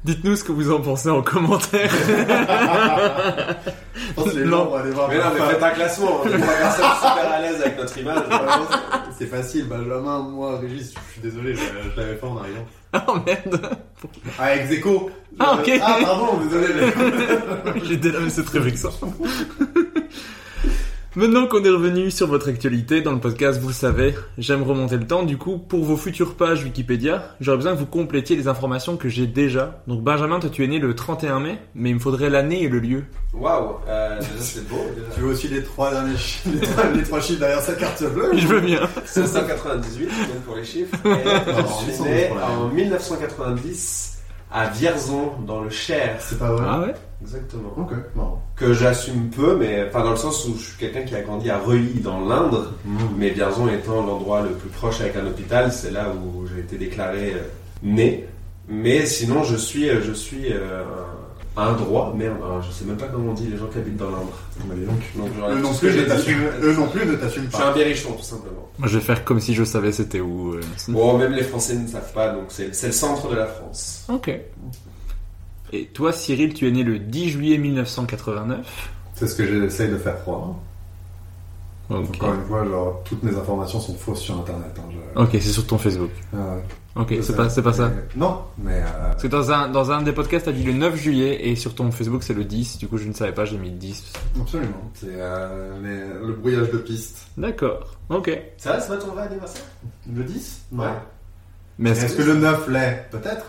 Dites-nous 0.02 0.34
ce 0.36 0.44
que 0.44 0.52
vous 0.52 0.72
en 0.72 0.80
pensez 0.80 1.10
en 1.10 1.20
commentaire. 1.22 1.90
Je 3.94 4.12
pense 4.14 4.32
que 4.32 4.38
les 4.38 4.44
Non. 4.46 4.58
gens 4.58 4.64
vont 4.70 4.76
aller 4.76 4.90
voir 4.90 5.08
Mais 5.08 5.18
ma 5.18 5.24
non, 5.24 5.30
mais 5.34 5.40
faites 5.52 5.62
un 5.62 5.70
classement. 5.70 6.20
On 6.24 6.28
est 6.28 6.38
trois 6.40 6.54
personnes 6.54 6.84
super 6.96 7.32
à 7.32 7.40
l'aise 7.40 7.60
avec 7.60 7.78
notre 7.78 7.98
image. 7.98 8.22
C'est 9.18 9.26
facile, 9.26 9.68
Benjamin, 9.68 10.20
moi, 10.20 10.58
Régis, 10.58 10.94
je 10.94 11.12
suis 11.12 11.20
désolé, 11.20 11.54
je, 11.54 11.60
je 11.60 12.00
l'avais 12.00 12.14
fait 12.16 12.26
en 12.26 12.38
arrivant. 12.38 12.64
oh 13.08 13.14
merde. 13.24 13.60
Ah, 14.38 14.54
ex 14.56 14.70
aequo. 14.72 15.10
Ah, 15.38 15.54
ok. 15.60 15.70
Ah, 15.82 15.98
pardon, 16.02 16.38
désolé. 16.44 16.66
mais- 16.74 17.80
J'ai 17.84 17.96
là, 18.10 18.18
mais 18.20 18.30
c'est 18.30 18.44
très 18.44 18.58
vexant. 18.58 18.90
Maintenant 21.16 21.48
qu'on 21.48 21.64
est 21.64 21.70
revenu 21.70 22.12
sur 22.12 22.28
votre 22.28 22.48
actualité 22.48 23.00
dans 23.02 23.10
le 23.10 23.18
podcast, 23.18 23.60
vous 23.60 23.66
le 23.66 23.74
savez, 23.74 24.14
j'aime 24.38 24.62
remonter 24.62 24.96
le 24.96 25.08
temps. 25.08 25.24
Du 25.24 25.38
coup, 25.38 25.58
pour 25.58 25.84
vos 25.84 25.96
futures 25.96 26.36
pages 26.36 26.62
Wikipédia, 26.62 27.34
j'aurais 27.40 27.56
besoin 27.56 27.72
que 27.72 27.78
vous 27.80 27.86
complétiez 27.86 28.36
les 28.36 28.46
informations 28.46 28.96
que 28.96 29.08
j'ai 29.08 29.26
déjà. 29.26 29.82
Donc 29.88 30.04
Benjamin, 30.04 30.38
toi 30.38 30.48
tu 30.50 30.62
es 30.62 30.68
né 30.68 30.78
le 30.78 30.94
31 30.94 31.40
mai, 31.40 31.58
mais 31.74 31.90
il 31.90 31.94
me 31.96 31.98
faudrait 31.98 32.30
l'année 32.30 32.62
et 32.62 32.68
le 32.68 32.78
lieu. 32.78 33.04
Waouh, 33.34 33.78
euh, 33.88 34.20
déjà 34.20 34.30
c'est 34.38 34.68
beau. 34.68 34.86
Déjà. 34.94 35.08
Tu 35.12 35.20
veux 35.22 35.30
aussi 35.32 35.48
les 35.48 35.64
trois 35.64 35.90
derniers 35.90 36.16
chiffres, 36.16 36.48
les 36.54 36.60
trois, 36.60 36.84
les 36.92 37.02
trois 37.02 37.20
chiffres 37.20 37.40
derrière 37.40 37.60
sa 37.60 37.74
carte 37.74 38.04
bleue 38.04 38.30
Je 38.36 38.46
veux 38.46 38.60
bien. 38.60 38.88
598, 39.04 40.06
donc 40.06 40.42
pour 40.46 40.54
les 40.54 40.64
chiffres. 40.64 40.94
Et 41.06 41.08
Non, 41.52 41.66
je 41.88 41.92
suis 41.92 42.02
né 42.04 42.30
en 42.30 42.68
1990 42.68 44.18
à 44.52 44.68
Vierzon, 44.68 45.32
dans 45.44 45.60
le 45.60 45.70
Cher. 45.70 46.18
C'est 46.20 46.38
pas 46.38 46.52
vrai. 46.52 46.66
Ah 46.68 46.80
ouais? 46.82 46.94
Exactement. 47.22 47.72
Ok, 47.76 47.92
marrant. 48.14 48.42
Que 48.56 48.72
j'assume 48.72 49.28
peu, 49.30 49.56
mais 49.56 49.84
enfin 49.88 50.02
dans 50.02 50.10
le 50.10 50.16
sens 50.16 50.46
où 50.46 50.54
je 50.56 50.62
suis 50.64 50.76
quelqu'un 50.78 51.02
qui 51.02 51.14
a 51.14 51.20
grandi 51.22 51.50
à 51.50 51.58
Reuilly, 51.58 52.00
dans 52.00 52.20
l'Indre. 52.26 52.72
Mais 53.18 53.30
Vierzon 53.30 53.68
étant 53.68 54.02
l'endroit 54.04 54.42
le 54.42 54.50
plus 54.50 54.70
proche 54.70 55.00
avec 55.00 55.16
un 55.16 55.26
hôpital, 55.26 55.72
c'est 55.72 55.90
là 55.90 56.12
où 56.14 56.46
j'ai 56.46 56.60
été 56.60 56.76
déclaré 56.78 57.34
euh, 57.34 57.42
né. 57.82 58.26
Mais 58.68 59.04
sinon, 59.06 59.42
je 59.44 59.56
suis, 59.56 59.88
euh, 59.90 60.00
je 60.02 60.12
suis 60.12 60.52
euh, 60.52 60.82
un, 61.56 61.72
droit, 61.72 62.14
merde, 62.16 62.36
hein, 62.42 62.60
je 62.66 62.72
sais 62.72 62.84
même 62.84 62.96
pas 62.96 63.08
comment 63.08 63.32
on 63.32 63.34
dit 63.34 63.48
les 63.48 63.56
gens 63.58 63.66
qui 63.66 63.78
habitent 63.78 63.96
dans 63.96 64.10
l'Indre. 64.10 64.38
Bah, 64.64 64.74
donc. 64.86 65.30
Eux 65.50 65.58
non 65.60 65.74
plus 65.74 65.92
ne 65.96 66.02
t'assument, 66.04 66.46
eux 66.62 66.74
non 66.74 66.88
plus 66.88 67.04
ne 67.06 67.16
t'assument 67.16 67.46
Je 67.50 67.54
suis 67.56 67.62
un 67.64 67.66
pas. 67.72 67.74
berrichon, 67.74 68.12
tout 68.12 68.22
simplement. 68.22 68.68
Moi 68.78 68.88
je 68.88 68.98
vais 68.98 69.04
faire 69.04 69.24
comme 69.24 69.40
si 69.40 69.54
je 69.54 69.64
savais 69.64 69.92
c'était 69.92 70.20
où. 70.20 70.54
euh. 70.54 70.60
Bon, 70.88 71.18
même 71.18 71.32
les 71.32 71.42
Français 71.42 71.74
ne 71.74 71.86
savent 71.88 72.12
pas, 72.12 72.30
donc 72.30 72.44
c'est 72.48 72.74
c'est 72.74 72.86
le 72.86 72.92
centre 72.92 73.28
de 73.28 73.34
la 73.36 73.46
France. 73.46 74.04
Ok. 74.08 74.30
Et 75.72 75.86
toi, 75.86 76.12
Cyril, 76.12 76.54
tu 76.54 76.66
es 76.66 76.70
né 76.70 76.82
le 76.82 76.98
10 76.98 77.28
juillet 77.30 77.58
1989. 77.58 78.90
C'est 79.14 79.26
ce 79.26 79.34
que 79.34 79.46
j'essaye 79.46 79.90
de 79.90 79.96
faire 79.98 80.20
croire. 80.22 80.54
Encore 81.90 82.34
une 82.34 82.44
fois, 82.44 82.64
genre, 82.64 83.02
toutes 83.04 83.22
mes 83.24 83.34
informations 83.36 83.80
sont 83.80 83.94
fausses 83.94 84.20
sur 84.20 84.38
Internet. 84.38 84.70
hein, 84.78 84.82
je- 85.16 85.20
Ok, 85.22 85.30
c'est 85.32 85.40
sur 85.40 85.66
ton 85.66 85.76
Facebook. 85.76 86.10
Ah 86.32 86.36
ouais. 86.54 86.62
Ok, 86.96 87.14
c'est 87.22 87.34
pas, 87.36 87.48
c'est 87.48 87.62
pas 87.62 87.72
ça. 87.72 87.90
Non, 88.14 88.42
mais 88.58 88.74
euh, 88.80 89.10
Parce 89.10 89.22
que 89.22 89.28
dans 89.28 89.50
un, 89.50 89.68
dans 89.68 89.90
un 89.90 90.02
des 90.02 90.12
podcasts, 90.12 90.44
t'as 90.46 90.52
dit 90.52 90.62
le 90.62 90.72
9 90.72 90.94
juillet 90.96 91.48
et 91.48 91.56
sur 91.56 91.74
ton 91.74 91.90
Facebook, 91.90 92.22
c'est 92.22 92.34
le 92.34 92.44
10. 92.44 92.78
Du 92.78 92.86
coup, 92.86 92.96
je 92.96 93.08
ne 93.08 93.12
savais 93.12 93.32
pas, 93.32 93.44
j'ai 93.44 93.58
mis 93.58 93.70
le 93.70 93.76
10. 93.76 94.12
absolument. 94.40 94.90
C'est 94.94 95.06
euh, 95.10 95.72
les- 95.82 96.26
le 96.28 96.32
brouillage 96.34 96.70
de 96.70 96.78
piste. 96.78 97.26
D'accord. 97.36 97.96
Ok. 98.08 98.30
Ça 98.56 98.72
va, 98.72 98.80
c'est 98.80 98.88
pas 98.88 98.96
ton 98.96 99.08
vrai 99.12 99.22
anniversaire? 99.24 99.64
Le 100.12 100.22
10 100.24 100.62
Non. 100.72 100.84
Ouais. 100.84 100.88
Mais 101.78 101.90
Est-ce 101.90 102.14
que 102.16 102.22
le 102.22 102.34
9 102.34 102.68
l'est? 102.68 103.08
Peut-être? 103.10 103.46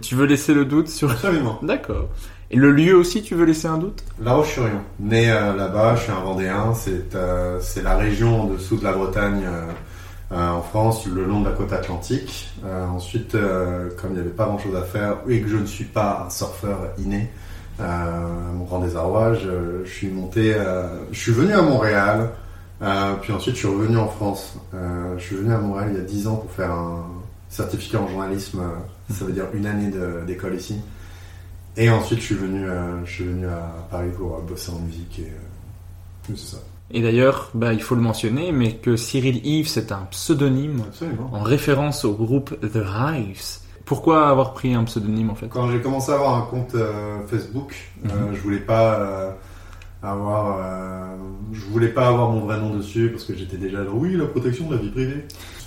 Tu 0.00 0.14
veux 0.14 0.26
laisser 0.26 0.54
le 0.54 0.64
doute 0.64 0.88
sur. 0.88 1.10
Absolument. 1.10 1.58
D'accord. 1.62 2.08
Et 2.52 2.56
le 2.56 2.70
lieu 2.70 2.94
aussi, 2.94 3.22
tu 3.22 3.34
veux 3.34 3.46
laisser 3.46 3.66
un 3.66 3.78
doute? 3.78 4.04
La 4.20 4.34
Roche-sur-Yon. 4.34 4.82
Né 5.00 5.32
euh, 5.32 5.56
là-bas, 5.56 5.96
je 5.96 6.02
suis 6.02 6.12
un 6.12 6.20
Vendéen. 6.20 6.74
C'est 6.74 7.14
euh, 7.14 7.58
la 7.82 7.96
région 7.96 8.42
en 8.42 8.44
dessous 8.44 8.76
de 8.76 8.84
la 8.84 8.92
Bretagne 8.92 9.42
euh, 9.46 9.64
euh, 10.32 10.50
en 10.50 10.60
France, 10.60 11.06
le 11.06 11.24
long 11.24 11.40
de 11.40 11.48
la 11.48 11.54
côte 11.54 11.72
atlantique. 11.72 12.50
Ensuite, 12.94 13.32
comme 13.32 14.10
il 14.10 14.14
n'y 14.14 14.20
avait 14.20 14.30
pas 14.30 14.44
grand-chose 14.44 14.76
à 14.76 14.82
faire 14.82 15.16
et 15.28 15.40
que 15.40 15.48
je 15.48 15.56
ne 15.56 15.66
suis 15.66 15.84
pas 15.84 16.24
un 16.26 16.30
surfeur 16.30 16.78
inné, 16.98 17.30
mon 17.78 18.64
grand 18.64 18.78
désarroi, 18.80 19.34
je, 19.34 19.84
je 19.84 19.90
suis 19.90 20.08
monté, 20.08 20.54
je 21.10 21.18
suis 21.18 21.32
venu 21.32 21.52
à 21.52 21.60
Montréal. 21.60 22.30
puis 23.20 23.32
ensuite, 23.32 23.56
je 23.56 23.60
suis 23.60 23.68
revenu 23.68 23.98
en 23.98 24.08
France. 24.08 24.56
Je 24.72 25.22
suis 25.22 25.36
venu 25.36 25.52
à 25.52 25.58
Montréal 25.58 25.90
il 25.92 25.98
y 25.98 26.00
a 26.00 26.04
10 26.04 26.28
ans 26.28 26.36
pour 26.36 26.50
faire 26.52 26.70
un 26.70 27.04
certificat 27.50 28.00
en 28.00 28.08
journalisme. 28.08 28.62
Ça 29.10 29.24
veut 29.24 29.32
dire 29.32 29.46
une 29.54 29.66
année 29.66 29.90
d'école 30.26 30.54
ici. 30.54 30.76
Et 31.76 31.88
ensuite, 31.88 32.20
je 32.20 32.24
suis 32.26 32.34
venu, 32.34 32.68
euh, 32.68 33.04
je 33.06 33.10
suis 33.12 33.24
venu 33.24 33.46
à 33.46 33.86
Paris 33.90 34.10
pour 34.16 34.36
euh, 34.36 34.40
bosser 34.42 34.70
en 34.72 34.78
musique 34.80 35.18
et 35.20 35.22
euh, 35.30 36.34
c'est 36.34 36.38
ça. 36.38 36.58
Et 36.90 37.00
d'ailleurs, 37.00 37.50
bah, 37.54 37.72
il 37.72 37.80
faut 37.82 37.94
le 37.94 38.02
mentionner, 38.02 38.52
mais 38.52 38.74
que 38.74 38.96
Cyril 38.96 39.40
Yves, 39.46 39.68
c'est 39.68 39.90
un 39.92 40.06
pseudonyme 40.10 40.82
Absolument. 40.88 41.30
en 41.32 41.40
référence 41.40 42.04
au 42.04 42.12
groupe 42.12 42.54
The 42.60 42.76
Hives. 42.84 43.60
Pourquoi 43.86 44.28
avoir 44.28 44.52
pris 44.52 44.74
un 44.74 44.84
pseudonyme 44.84 45.30
en 45.30 45.34
fait? 45.34 45.48
Quand 45.48 45.70
j'ai 45.70 45.80
commencé 45.80 46.12
à 46.12 46.16
avoir 46.16 46.34
un 46.36 46.42
compte 46.42 46.74
euh, 46.74 47.26
Facebook, 47.26 47.74
Mhm. 48.04 48.10
je 48.34 48.40
voulais 48.40 48.60
pas 48.60 49.34
avoir, 50.02 50.58
je 51.52 51.60
voulais 51.66 51.88
pas 51.88 52.08
avoir 52.08 52.30
mon 52.30 52.40
vrai 52.40 52.58
nom 52.60 52.74
dessus 52.76 53.08
parce 53.10 53.24
que 53.24 53.34
j'étais 53.34 53.56
déjà 53.56 53.84
genre 53.84 53.96
oui 53.96 54.16
la 54.16 54.26
protection 54.26 54.68
de 54.68 54.76
la 54.76 54.82
vie 54.82 54.90
privée. 54.90 55.24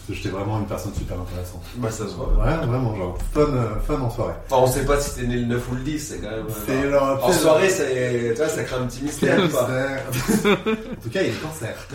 J'étais 0.09 0.29
vraiment 0.29 0.59
une 0.59 0.65
personne 0.67 0.93
super 0.93 1.17
intéressante. 1.19 1.63
Bah, 1.77 1.89
ça 1.89 2.07
se 2.07 2.13
voit. 2.13 2.27
Ouais, 2.37 2.65
vraiment 2.67 2.95
genre 2.95 3.17
fun, 3.33 3.41
euh, 3.41 3.79
fun 3.87 3.99
en 4.01 4.09
soirée. 4.11 4.33
Enfin, 4.49 4.61
on 4.61 4.67
sait 4.67 4.85
pas 4.85 4.99
si 4.99 5.15
t'es 5.19 5.25
né 5.27 5.35
le 5.37 5.45
9 5.45 5.71
ou 5.71 5.75
le 5.75 5.81
10, 5.81 5.99
c'est 5.99 6.17
quand 6.19 6.29
même. 6.29 6.45
euh, 6.45 6.63
C'est 6.67 6.91
genre- 6.91 7.05
genre- 7.19 7.25
En 7.25 7.31
soirée, 7.31 7.69
c'est- 7.69 8.29
tu 8.31 8.37
vois, 8.37 8.49
ça 8.49 8.63
crée 8.63 8.75
un 8.75 8.85
petit 8.85 9.01
mystère, 9.03 9.37
quoi. 9.49 9.67
En 9.67 11.01
tout 11.01 11.09
cas, 11.09 11.21
il 11.21 11.27
y 11.27 11.29
a 11.29 11.33
le 11.33 11.39
cancer. 11.41 11.87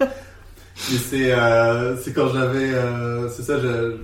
Et 0.92 0.98
c'est 0.98 1.32
euh, 1.32 1.96
c'est 2.00 2.12
quand 2.12 2.28
j'avais, 2.28 2.70
euh, 2.72 3.28
c'est 3.30 3.42
ça, 3.42 3.58
je, 3.58 3.96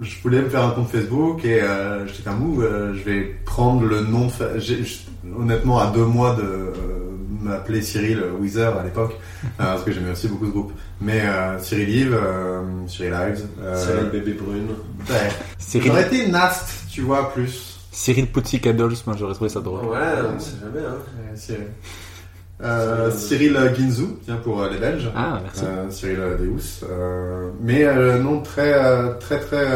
je 0.00 0.14
voulais 0.22 0.40
me 0.40 0.48
faire 0.48 0.64
un 0.64 0.70
compte 0.70 0.88
Facebook 0.88 1.44
et 1.44 1.60
euh, 1.60 2.06
j'étais 2.06 2.22
comme 2.22 2.62
euh, 2.62 2.94
je 2.94 3.02
vais 3.02 3.22
prendre 3.44 3.82
le 3.84 4.00
nom 4.00 4.26
de, 4.26 4.30
fa- 4.30 4.44
honnêtement 5.38 5.78
à 5.80 5.88
deux 5.88 6.04
mois 6.06 6.34
de 6.36 6.72
m'appeler 7.42 7.82
Cyril 7.82 8.22
Weezer 8.40 8.78
à 8.78 8.82
l'époque 8.84 9.12
euh, 9.44 9.48
parce 9.58 9.82
que 9.82 9.92
j'aimais 9.92 10.12
aussi 10.12 10.28
beaucoup 10.28 10.46
ce 10.46 10.50
groupe. 10.50 10.72
Mais 11.00 11.20
euh, 11.24 11.58
Cyril 11.58 11.88
Yves, 11.88 12.14
euh, 12.14 12.62
Cyril 12.86 13.12
Ives, 13.14 13.46
euh, 13.62 14.02
le 14.02 14.08
bébé 14.10 14.32
brune. 14.34 14.68
ouais. 15.10 15.16
Cyril, 15.58 15.88
j'aurais 15.88 16.06
été 16.06 16.28
Nast, 16.28 16.84
tu 16.90 17.02
vois 17.02 17.32
plus. 17.32 17.78
Cyril 17.90 18.26
Poutsik 18.28 18.68
Dolls, 18.74 18.94
moi 19.06 19.16
j'aurais 19.18 19.34
trouvé 19.34 19.50
ça 19.50 19.60
drôle. 19.60 19.84
Ouais, 19.86 19.98
on 20.34 20.38
sait 20.38 20.52
jamais, 20.60 20.86
hein. 20.86 20.96
Ouais, 21.30 21.36
Cyril. 21.36 21.66
Euh, 22.62 23.10
Cyril 23.10 23.58
Guinzou, 23.76 24.18
tiens 24.24 24.36
pour 24.36 24.62
euh, 24.62 24.70
les 24.70 24.78
Belges. 24.78 25.10
Ah, 25.16 25.40
merci. 25.42 25.64
Euh, 25.64 25.90
Cyril 25.90 26.36
Deus. 26.38 26.86
Euh, 26.88 27.50
mais 27.60 27.82
euh, 27.84 28.20
non, 28.20 28.40
très, 28.40 28.72
très, 29.18 29.40
très, 29.40 29.66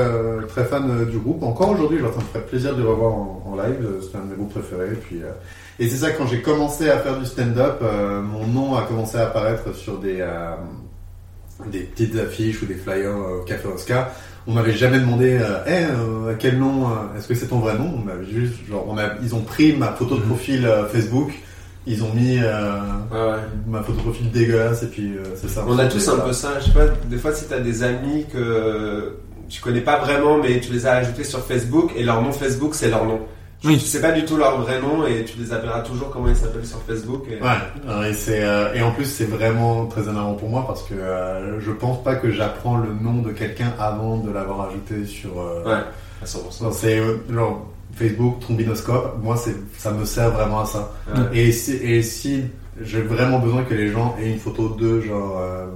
très 0.47 0.65
fan 0.65 0.89
euh, 0.89 1.05
du 1.05 1.19
groupe. 1.19 1.43
Encore 1.43 1.71
aujourd'hui, 1.71 1.99
je 1.99 2.05
ça 2.05 2.11
me 2.17 2.21
ferait 2.33 2.45
plaisir 2.47 2.77
de 2.77 2.83
le 2.83 2.89
revoir 2.91 3.13
en, 3.13 3.43
en 3.45 3.57
live. 3.57 3.85
C'est 4.03 4.17
un 4.17 4.21
de 4.23 4.31
mes 4.31 4.37
groupes 4.37 4.53
préférés. 4.53 4.95
Puis, 5.05 5.21
euh, 5.21 5.33
et 5.79 5.89
c'est 5.89 5.97
ça, 5.97 6.11
quand 6.11 6.27
j'ai 6.27 6.41
commencé 6.43 6.89
à 6.89 6.99
faire 6.99 7.19
du 7.19 7.27
stand-up, 7.27 7.79
euh, 7.83 8.23
mon 8.23 8.47
nom 8.47 8.75
a 8.77 8.83
commencé 8.83 9.17
à 9.19 9.25
apparaître 9.27 9.75
sur 9.75 9.99
des, 9.99 10.19
euh, 10.21 10.55
des 11.71 11.81
petites 11.81 12.17
affiches 12.19 12.63
ou 12.63 12.67
des 12.67 12.75
flyers 12.75 13.11
euh, 13.11 13.41
au 13.41 13.45
Café 13.45 13.69
Oscar. 13.69 14.11
On 14.47 14.53
m'avait 14.53 14.73
jamais 14.75 15.01
demandé, 15.01 15.41
Hey, 15.67 15.85
euh, 15.85 16.35
quel 16.39 16.59
nom, 16.59 16.89
est-ce 17.17 17.27
que 17.29 17.35
c'est 17.35 17.49
ton 17.49 17.59
vrai 17.59 17.75
nom? 17.77 17.93
On 17.97 18.05
m'avait 18.05 18.25
juste, 18.25 18.55
genre, 18.69 18.87
on 18.89 18.97
a, 18.97 19.15
ils 19.23 19.35
ont 19.35 19.41
pris 19.43 19.73
ma 19.75 19.89
photo 19.93 20.17
de 20.17 20.21
profil 20.23 20.65
euh, 20.67 20.87
Facebook, 20.87 21.33
ils 21.87 22.03
ont 22.03 22.13
mis 22.15 22.39
euh, 22.39 22.79
ouais. 23.13 23.41
ma 23.67 23.83
photo 23.83 23.99
de 23.99 24.03
profil 24.03 24.31
dégueulasse 24.31 24.83
et 24.83 24.87
puis 24.87 25.15
euh, 25.17 25.23
c'est 25.37 25.49
ça. 25.49 25.65
On 25.69 25.79
a 25.79 25.87
tous 25.87 26.09
un 26.09 26.19
peu 26.19 26.33
ça, 26.33 26.59
je 26.61 26.67
sais 26.67 26.73
pas, 26.73 26.87
des 27.09 27.17
fois 27.17 27.33
si 27.33 27.45
t'as 27.47 27.61
des 27.61 27.83
amis 27.83 28.27
que 28.33 29.17
tu 29.49 29.61
connais 29.61 29.81
pas 29.81 29.99
vraiment 29.99 30.39
mais 30.39 30.59
tu 30.59 30.73
les 30.73 30.87
as 30.87 30.95
ajoutés 30.95 31.23
sur 31.23 31.41
Facebook 31.45 31.93
et 31.97 32.03
leur 32.03 32.23
nom 32.23 32.33
Facebook 32.33 32.75
c'est 32.75 32.89
leur 32.91 33.05
nom. 33.05 33.21
Oui. 33.67 33.79
Tu 33.79 33.85
sais 33.87 34.01
pas 34.01 34.13
du 34.13 34.25
tout 34.25 34.37
leur 34.37 34.61
vrai 34.61 34.81
nom 34.81 35.07
et 35.07 35.25
tu 35.25 35.39
les 35.39 35.53
appelleras 35.53 35.81
toujours 35.81 36.11
comment 36.11 36.29
ils 36.29 36.37
s'appellent 36.37 36.67
sur 36.67 36.81
Facebook. 36.83 37.25
Et... 37.31 37.43
Ouais, 37.43 37.49
ouais, 37.99 38.11
et, 38.11 38.15
c'est, 38.15 38.43
euh, 38.43 38.73
et 38.75 38.83
en 38.83 38.93
plus 38.93 39.05
c'est 39.05 39.25
vraiment 39.25 39.87
très 39.87 40.03
énervant 40.03 40.35
pour 40.35 40.49
moi 40.49 40.65
parce 40.67 40.83
que 40.83 40.95
euh, 40.95 41.61
je 41.61 41.71
pense 41.73 42.03
pas 42.03 42.15
que 42.17 42.31
j'apprends 42.31 42.77
le 42.79 42.93
nom 42.93 43.23
de 43.23 43.31
quelqu'un 43.33 43.73
avant 43.79 44.19
de 44.19 44.31
l'avoir 44.31 44.69
ajouté 44.69 45.05
sur. 45.07 45.41
euh, 45.41 45.65
Ouais, 45.65 45.83
à 46.23 46.25
100%. 46.25 46.63
non, 46.65 46.73
c'est 46.73 46.99
euh, 46.99 47.17
genre 47.33 47.67
Facebook, 47.95 48.41
trombinoscope, 48.41 49.17
moi 49.23 49.37
c'est, 49.37 49.55
ça 49.79 49.91
me 49.91 50.05
sert 50.05 50.31
vraiment 50.31 50.61
à 50.61 50.67
ça. 50.67 50.93
Ouais. 51.15 51.23
Et, 51.39 51.53
si, 51.53 51.73
et 51.77 52.03
si 52.03 52.43
j'ai 52.83 53.01
vraiment 53.01 53.39
besoin 53.39 53.63
que 53.65 53.73
les 53.75 53.91
gens 53.91 54.15
aient 54.21 54.31
une 54.31 54.39
photo 54.39 54.69
d'eux, 54.69 55.01
genre 55.01 55.39
euh, 55.41 55.67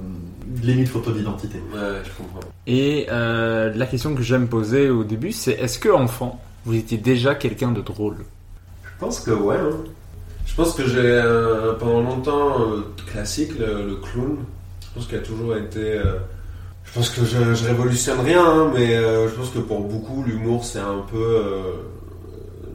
limite 0.61 0.87
photo 0.89 1.11
d'identité. 1.11 1.57
Ouais, 1.73 1.79
je 2.03 2.09
comprends. 2.15 2.41
Et 2.67 3.07
euh, 3.11 3.71
la 3.75 3.85
question 3.87 4.13
que 4.13 4.21
j'aime 4.21 4.47
poser 4.47 4.89
au 4.89 5.03
début, 5.03 5.31
c'est 5.31 5.53
est-ce 5.53 5.79
que 5.79 5.89
enfant, 5.89 6.39
vous 6.65 6.75
étiez 6.75 6.97
déjà 6.97 7.35
quelqu'un 7.35 7.71
de 7.71 7.81
drôle 7.81 8.17
Je 8.83 8.89
pense 8.99 9.19
que 9.19 9.31
ouais. 9.31 9.55
hein. 9.57 9.77
Je 10.45 10.55
pense 10.55 10.73
que 10.73 10.85
j'ai 10.85 10.97
euh, 10.99 11.73
pendant 11.75 12.01
longtemps 12.01 12.61
euh, 12.61 12.81
classique 13.11 13.57
le, 13.57 13.87
le 13.87 13.95
clown. 13.95 14.37
Je 14.81 14.87
pense 14.95 15.07
qu'il 15.07 15.17
a 15.17 15.21
toujours 15.21 15.55
été. 15.55 15.79
euh, 15.79 16.17
je 16.83 16.93
pense 16.93 17.09
que 17.09 17.23
je, 17.23 17.53
je 17.53 17.65
révolutionne 17.67 18.19
rien, 18.19 18.43
hein, 18.45 18.71
mais 18.73 18.95
euh, 18.95 19.29
je 19.29 19.35
pense 19.35 19.49
que 19.51 19.59
pour 19.59 19.81
beaucoup 19.81 20.23
l'humour 20.23 20.65
c'est 20.65 20.79
un 20.79 21.05
peu 21.09 21.17
euh, 21.17 21.61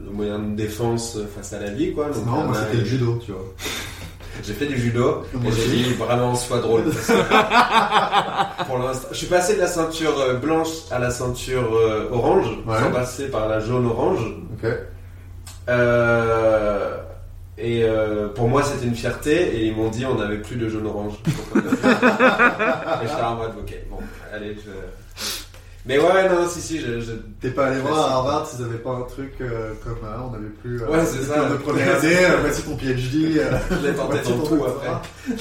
le 0.05 0.11
moyen 0.11 0.39
de 0.39 0.55
défense 0.55 1.19
face 1.35 1.53
à 1.53 1.59
la 1.59 1.69
vie, 1.69 1.93
quoi. 1.93 2.09
Donc, 2.09 2.25
Non, 2.25 2.45
moi 2.45 2.55
euh, 2.55 2.63
c'était 2.65 2.79
le 2.79 2.85
judo, 2.85 3.19
tu 3.23 3.31
vois. 3.31 3.43
J'ai 4.43 4.53
fait 4.53 4.65
du 4.67 4.77
judo 4.77 5.23
et 5.45 5.51
j'ai 5.51 5.67
dit 5.67 5.93
vraiment 5.93 6.35
sois 6.35 6.59
drôle. 6.59 6.83
pour 8.67 8.77
l'instant, 8.79 9.07
je 9.11 9.17
suis 9.17 9.27
passé 9.27 9.55
de 9.55 9.59
la 9.61 9.67
ceinture 9.67 10.17
euh, 10.19 10.33
blanche 10.35 10.67
à 10.91 10.99
la 10.99 11.09
ceinture 11.11 11.73
euh, 11.75 12.09
orange, 12.11 12.47
Ouais. 12.65 12.79
sans 12.79 12.91
passer 12.91 13.27
par 13.29 13.47
la 13.47 13.59
jaune 13.59 13.85
orange. 13.87 14.19
Euh, 15.69 16.97
et 17.57 17.83
euh, 17.83 18.27
pour 18.29 18.47
moi, 18.47 18.63
c'était 18.63 18.85
une 18.85 18.95
fierté. 18.95 19.57
Et 19.57 19.65
ils 19.67 19.75
m'ont 19.75 19.89
dit, 19.89 20.05
on 20.05 20.15
n'avait 20.15 20.37
plus 20.39 20.55
de 20.55 20.69
a 21.59 21.69
fait- 21.75 21.87
et 23.03 23.07
j'étais 23.07 23.21
en 23.21 23.35
mode, 23.35 23.51
ok, 23.59 23.73
bon, 23.89 23.97
allez, 24.33 24.55
je... 24.63 24.71
Mais 25.87 25.97
ouais, 25.99 26.27
non, 26.29 26.47
si, 26.49 26.59
si, 26.61 26.79
je... 26.81 26.99
je- 26.99 27.11
T'es 27.39 27.51
pas 27.51 27.67
allé 27.67 27.79
voir 27.79 27.97
à 27.99 28.11
Harvard 28.15 28.47
s'ils 28.47 28.63
avaient 28.65 28.77
pas 28.77 28.91
un 28.91 29.03
truc 29.03 29.33
euh, 29.41 29.73
comme 29.83 29.97
là, 30.03 30.23
on 30.29 30.33
avait 30.33 30.49
plus. 30.61 30.81
euh, 30.83 30.87
Ouais, 30.89 31.05
c'est 31.05 31.23
ça. 31.23 31.49
De 31.49 31.55
première 31.55 31.97
année, 31.97 32.25
euh, 32.25 32.37
voici 32.41 32.61
ton 32.63 32.75
PhD. 32.75 33.37
euh, 33.37 33.57
je 33.81 33.87
l'ai 33.87 33.93
tenté 33.95 34.17
dans 34.23 34.39
tout 34.45 34.65
après. 34.65 34.89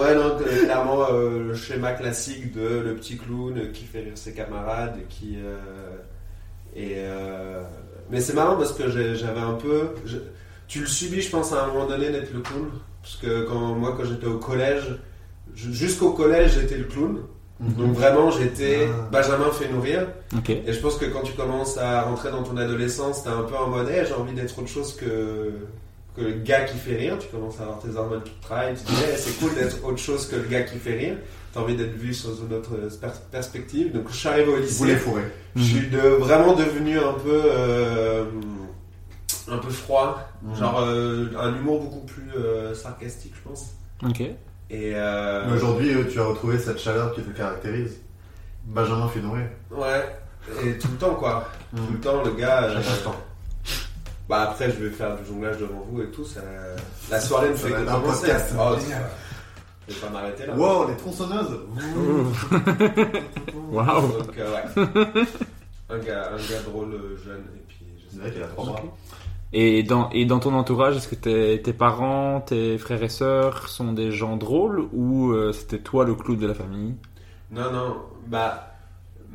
Ouais, 0.00 0.14
non, 0.14 0.36
clairement, 0.38 1.06
euh, 1.12 1.44
le 1.48 1.54
schéma 1.54 1.92
classique 1.92 2.52
de 2.54 2.80
le 2.80 2.94
petit 2.96 3.16
clown 3.16 3.70
qui 3.72 3.84
fait 3.84 4.00
rire 4.00 4.16
ses 4.16 4.32
camarades, 4.32 4.96
qui... 5.08 5.36
euh, 5.36 5.56
et... 6.74 6.94
euh, 6.96 7.62
Mais 8.10 8.20
c'est 8.20 8.32
marrant 8.34 8.56
parce 8.56 8.72
que 8.72 8.88
j'avais 8.90 9.40
un 9.40 9.52
peu... 9.54 9.90
je- 10.04 10.16
Tu 10.66 10.80
le 10.80 10.86
subis, 10.86 11.20
je 11.20 11.30
pense, 11.30 11.52
à 11.52 11.62
un 11.64 11.66
moment 11.68 11.86
donné 11.86 12.10
d'être 12.10 12.32
le 12.32 12.40
clown. 12.40 12.70
Parce 13.02 13.16
que 13.16 13.44
quand, 13.44 13.74
moi, 13.74 13.94
quand 13.96 14.04
j'étais 14.04 14.26
au 14.26 14.38
collège, 14.38 14.96
jusqu'au 15.54 16.10
collège, 16.12 16.54
j'étais 16.54 16.76
le 16.78 16.84
clown. 16.84 17.18
Donc 17.60 17.92
vraiment, 17.94 18.30
j'étais 18.30 18.88
Ah. 18.90 19.08
Benjamin 19.12 19.50
fait 19.52 19.68
nourrir. 19.68 20.08
Et 20.66 20.72
je 20.72 20.80
pense 20.80 20.96
que 20.96 21.06
quand 21.06 21.22
tu 21.22 21.32
commences 21.34 21.78
à 21.78 22.02
rentrer 22.02 22.30
dans 22.30 22.42
ton 22.42 22.56
adolescence, 22.56 23.22
t'es 23.22 23.30
un 23.30 23.42
peu 23.42 23.56
en 23.56 23.68
mode, 23.68 23.88
Hey, 23.88 24.04
j'ai 24.06 24.14
envie 24.14 24.32
d'être 24.34 24.58
autre 24.58 24.68
chose 24.68 24.94
que, 24.96 25.52
que 26.16 26.20
le 26.20 26.32
gars 26.32 26.62
qui 26.64 26.76
fait 26.76 26.96
rire. 26.96 27.16
Tu 27.18 27.28
commences 27.28 27.60
à 27.60 27.62
avoir 27.62 27.78
tes 27.78 27.94
hormones 27.96 28.22
qui 28.24 28.32
te 28.32 28.42
travaillent. 28.44 28.74
Tu 28.74 28.82
te 28.82 28.90
dis, 28.90 29.02
Hey, 29.04 29.14
c'est 29.16 29.38
cool 29.38 29.54
d'être 29.54 29.84
autre 29.84 29.98
chose 29.98 30.26
que 30.26 30.36
le 30.36 30.42
gars 30.48 30.62
qui 30.62 30.78
fait 30.78 30.96
rire. 30.96 31.16
T'as 31.52 31.60
envie 31.60 31.76
d'être 31.76 31.94
vu 31.96 32.12
sous 32.12 32.36
une 32.44 32.52
autre 32.52 32.70
per- 33.00 33.06
perspective. 33.30 33.92
Donc 33.92 34.06
je 34.10 34.16
suis 34.16 34.28
arrivé 34.28 34.52
au 34.52 34.56
lycée. 34.56 34.74
Vous 34.78 34.84
les 34.86 34.96
fourrez. 34.96 35.22
Je 35.54 35.62
suis 35.62 35.88
de, 35.88 35.98
vraiment 35.98 36.54
devenu 36.54 36.98
un 36.98 37.12
peu, 37.12 37.40
euh, 37.46 38.24
un 39.48 39.58
peu 39.58 39.70
froid. 39.70 40.18
Mhm. 40.42 40.56
Genre 40.56 40.80
euh, 40.80 41.26
un 41.38 41.54
humour 41.56 41.80
beaucoup 41.82 42.04
plus 42.04 42.28
euh, 42.36 42.74
sarcastique, 42.74 43.34
je 43.36 43.48
pense. 43.48 43.66
Ok. 44.04 44.22
Et 44.70 44.92
euh, 44.94 45.44
Mais 45.46 45.56
aujourd'hui, 45.56 45.94
tu 46.10 46.20
as 46.20 46.24
retrouvé 46.24 46.58
cette 46.58 46.78
chaleur 46.78 47.14
qui 47.14 47.22
te 47.22 47.30
caractérise. 47.36 47.98
Benjamin 48.64 49.08
fait 49.08 49.20
nourrir. 49.20 49.46
Ouais. 49.70 50.16
Et 50.64 50.78
tout 50.78 50.88
le 50.90 50.96
temps, 50.98 51.14
quoi. 51.14 51.48
Mm. 51.72 51.76
Tout 51.86 51.92
le 51.92 52.00
temps, 52.00 52.22
le 52.24 52.30
gars. 52.32 52.64
euh, 52.64 52.74
Chaque 52.82 52.92
instant. 52.92 53.14
Bah 54.28 54.42
après, 54.50 54.70
je 54.70 54.76
vais 54.84 54.90
faire 54.90 55.16
du 55.18 55.24
jonglage 55.26 55.58
devant 55.58 55.86
vous 55.90 56.00
et 56.02 56.06
tout. 56.10 56.24
Ça... 56.24 56.40
La 57.10 57.20
soirée 57.20 57.50
me 57.50 57.54
fait 57.56 57.70
que 57.70 57.84
commencer. 57.84 58.20
podcast, 58.26 58.54
Oh, 58.58 58.74
Je 59.86 59.94
vais 59.94 60.00
pas 60.00 60.08
m'arrêter 60.10 60.46
là. 60.46 60.54
Wow, 60.54 60.88
les 60.88 60.96
tronçonneuses 60.96 61.58
Waouh. 63.70 64.18
Donc, 64.18 64.38
euh, 64.38 64.54
ouais. 64.54 65.24
un, 65.90 65.98
gars, 65.98 66.30
un 66.32 66.36
gars 66.36 66.60
drôle, 66.66 66.94
euh, 66.94 67.16
jeune, 67.22 67.44
et 67.54 67.62
puis 67.68 67.86
C'est 68.10 68.18
vrai 68.20 68.30
qu'il 68.30 68.42
a 68.42 68.46
trois 68.46 68.64
bras. 68.64 68.82
Et 69.56 69.84
dans, 69.84 70.10
et 70.10 70.24
dans 70.24 70.40
ton 70.40 70.52
entourage, 70.54 70.96
est-ce 70.96 71.06
que 71.06 71.14
tes, 71.14 71.62
tes 71.62 71.72
parents, 71.72 72.40
tes 72.40 72.76
frères 72.76 73.02
et 73.04 73.08
sœurs 73.08 73.68
sont 73.68 73.92
des 73.92 74.10
gens 74.10 74.36
drôles 74.36 74.84
ou 74.92 75.30
euh, 75.30 75.52
c'était 75.52 75.78
toi 75.78 76.04
le 76.04 76.14
clou 76.16 76.34
de 76.34 76.46
la 76.46 76.54
famille? 76.54 76.94
Non, 77.52 77.70
non, 77.72 77.96
bah. 78.26 78.70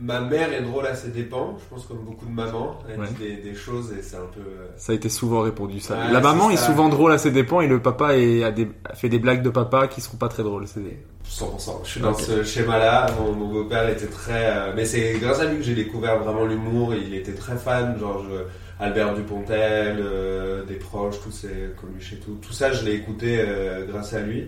Ma 0.02 0.22
mère 0.22 0.54
est 0.54 0.62
drôle 0.62 0.86
à 0.88 0.96
ses 0.96 1.10
dépens, 1.10 1.58
je 1.60 1.76
pense 1.76 1.86
comme 1.86 1.98
beaucoup 2.06 2.26
de 2.26 2.32
mamans. 2.32 2.80
Elle 2.90 3.02
Ouais. 3.02 3.08
dit 3.08 3.16
des, 3.16 3.36
des 3.50 3.54
choses 3.54 3.92
et 3.92 4.02
c'est 4.02 4.16
un 4.16 4.28
peu. 4.34 4.40
euh, 4.40 4.68
Ça 4.78 4.94
a 4.94 4.96
été 4.96 5.10
souvent 5.10 5.42
répondu 5.42 5.82
ça. 5.82 5.98
La 6.10 6.22
maman 6.22 6.50
est 6.50 6.56
ça. 6.56 6.68
souvent 6.68 6.88
drôle 6.88 7.12
à 7.12 7.18
ses 7.18 7.32
dépens 7.32 7.60
et 7.60 7.68
le 7.68 7.82
papa 7.82 8.16
est, 8.18 8.42
a, 8.46 8.52
des, 8.52 8.70
fait 8.94 9.10
des 9.10 9.20
blagues 9.20 9.42
de 9.42 9.50
papa 9.50 9.90
qui 9.90 10.00
seront 10.00 10.16
pas 10.16 10.30
très 10.30 10.42
drôles. 10.44 10.68
C'est 10.68 10.80
100%. 11.28 11.82
Je 11.84 11.90
suis 11.90 12.00
dans 12.00 12.14
ce 12.14 12.44
schéma-là. 12.46 13.08
Mon, 13.20 13.34
mon 13.34 13.48
beau-père 13.52 13.90
était 13.90 14.08
très. 14.08 14.46
euh, 14.50 14.72
mais 14.74 14.86
c'est 14.86 15.20
grâce 15.20 15.42
à 15.42 15.46
lui 15.46 15.58
que 15.58 15.64
j'ai 15.64 15.76
découvert 15.76 16.18
vraiment 16.24 16.46
l'humour. 16.46 16.94
Il 16.96 17.14
était 17.14 17.34
très 17.34 17.58
fan, 17.58 18.00
genre 18.00 18.24
je- 18.24 18.44
Albert 18.80 19.14
Dupontel, 19.16 19.98
euh, 20.00 20.64
des 20.64 20.76
proches, 20.76 21.20
tous 21.22 21.32
ces 21.32 21.72
Coluche 21.80 22.14
et 22.14 22.16
tout. 22.18 22.38
Tout 22.42 22.54
ça, 22.54 22.72
je 22.72 22.86
l'ai 22.86 22.94
écouté 22.94 23.40
euh, 23.40 23.86
grâce 23.86 24.14
à 24.14 24.22
lui. 24.22 24.48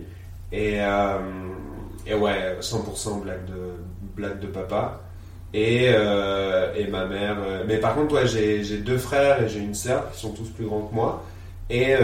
Et, 0.50 0.76
euh, 0.80 1.18
et 2.06 2.14
ouais, 2.14 2.56
100% 2.60 3.22
blague 3.22 3.44
de, 3.44 3.74
blague 4.16 4.40
de 4.40 4.46
papa. 4.46 5.02
Et, 5.54 5.84
et 5.84 6.86
ma 6.86 7.04
mère. 7.04 7.36
mais 7.68 7.76
par 7.76 7.94
contre, 7.94 8.26
j'ai 8.26 8.78
deux 8.78 8.96
frères 8.96 9.42
et 9.42 9.50
j'ai 9.50 9.58
une 9.58 9.74
sœur 9.74 10.10
qui 10.10 10.18
sont 10.18 10.32
tous 10.32 10.48
plus 10.48 10.64
grands 10.64 10.80
que 10.80 10.94
moi. 10.94 11.22
Et 11.68 11.94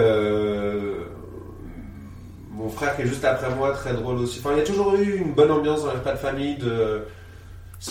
mon 2.51 2.69
frère 2.69 2.95
qui 2.95 3.03
est 3.03 3.07
juste 3.07 3.25
après 3.25 3.49
moi, 3.55 3.71
très 3.71 3.95
drôle 3.95 4.19
aussi. 4.19 4.41
Enfin, 4.41 4.51
il 4.53 4.59
y 4.59 4.61
a 4.61 4.65
toujours 4.65 4.95
eu 4.97 5.17
une 5.17 5.33
bonne 5.33 5.51
ambiance 5.51 5.83
dans 5.83 5.93
les 5.93 5.99
repas 5.99 6.13
de 6.13 6.19
famille. 6.19 6.57
De... 6.57 7.05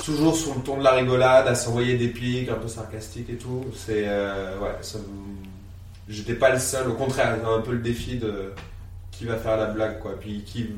Toujours 0.04 0.36
sur 0.36 0.54
le 0.56 0.62
ton 0.62 0.78
de 0.78 0.84
la 0.84 0.92
rigolade, 0.92 1.48
à 1.48 1.56
s'envoyer 1.56 1.98
des 1.98 2.10
pics, 2.10 2.50
un 2.50 2.56
peu 2.56 2.68
sarcastiques 2.68 3.30
et 3.30 3.38
tout. 3.38 3.64
C'est. 3.76 4.04
euh, 4.08 4.60
ouais, 4.60 4.76
ça 4.82 5.00
J'étais 6.10 6.34
pas 6.36 6.52
le 6.52 6.60
seul, 6.60 6.90
au 6.90 6.94
contraire, 6.94 7.36
il 7.38 7.44
y 7.44 7.46
a 7.46 7.50
un 7.54 7.62
peu 7.62 7.72
le 7.74 7.80
défi 7.80 8.18
de 8.18 8.52
qui 9.12 9.26
va 9.26 9.36
faire 9.36 9.58
la 9.58 9.66
blague, 9.68 10.00
quoi. 10.00 10.12
Puis 10.20 10.44
qui. 10.46 10.70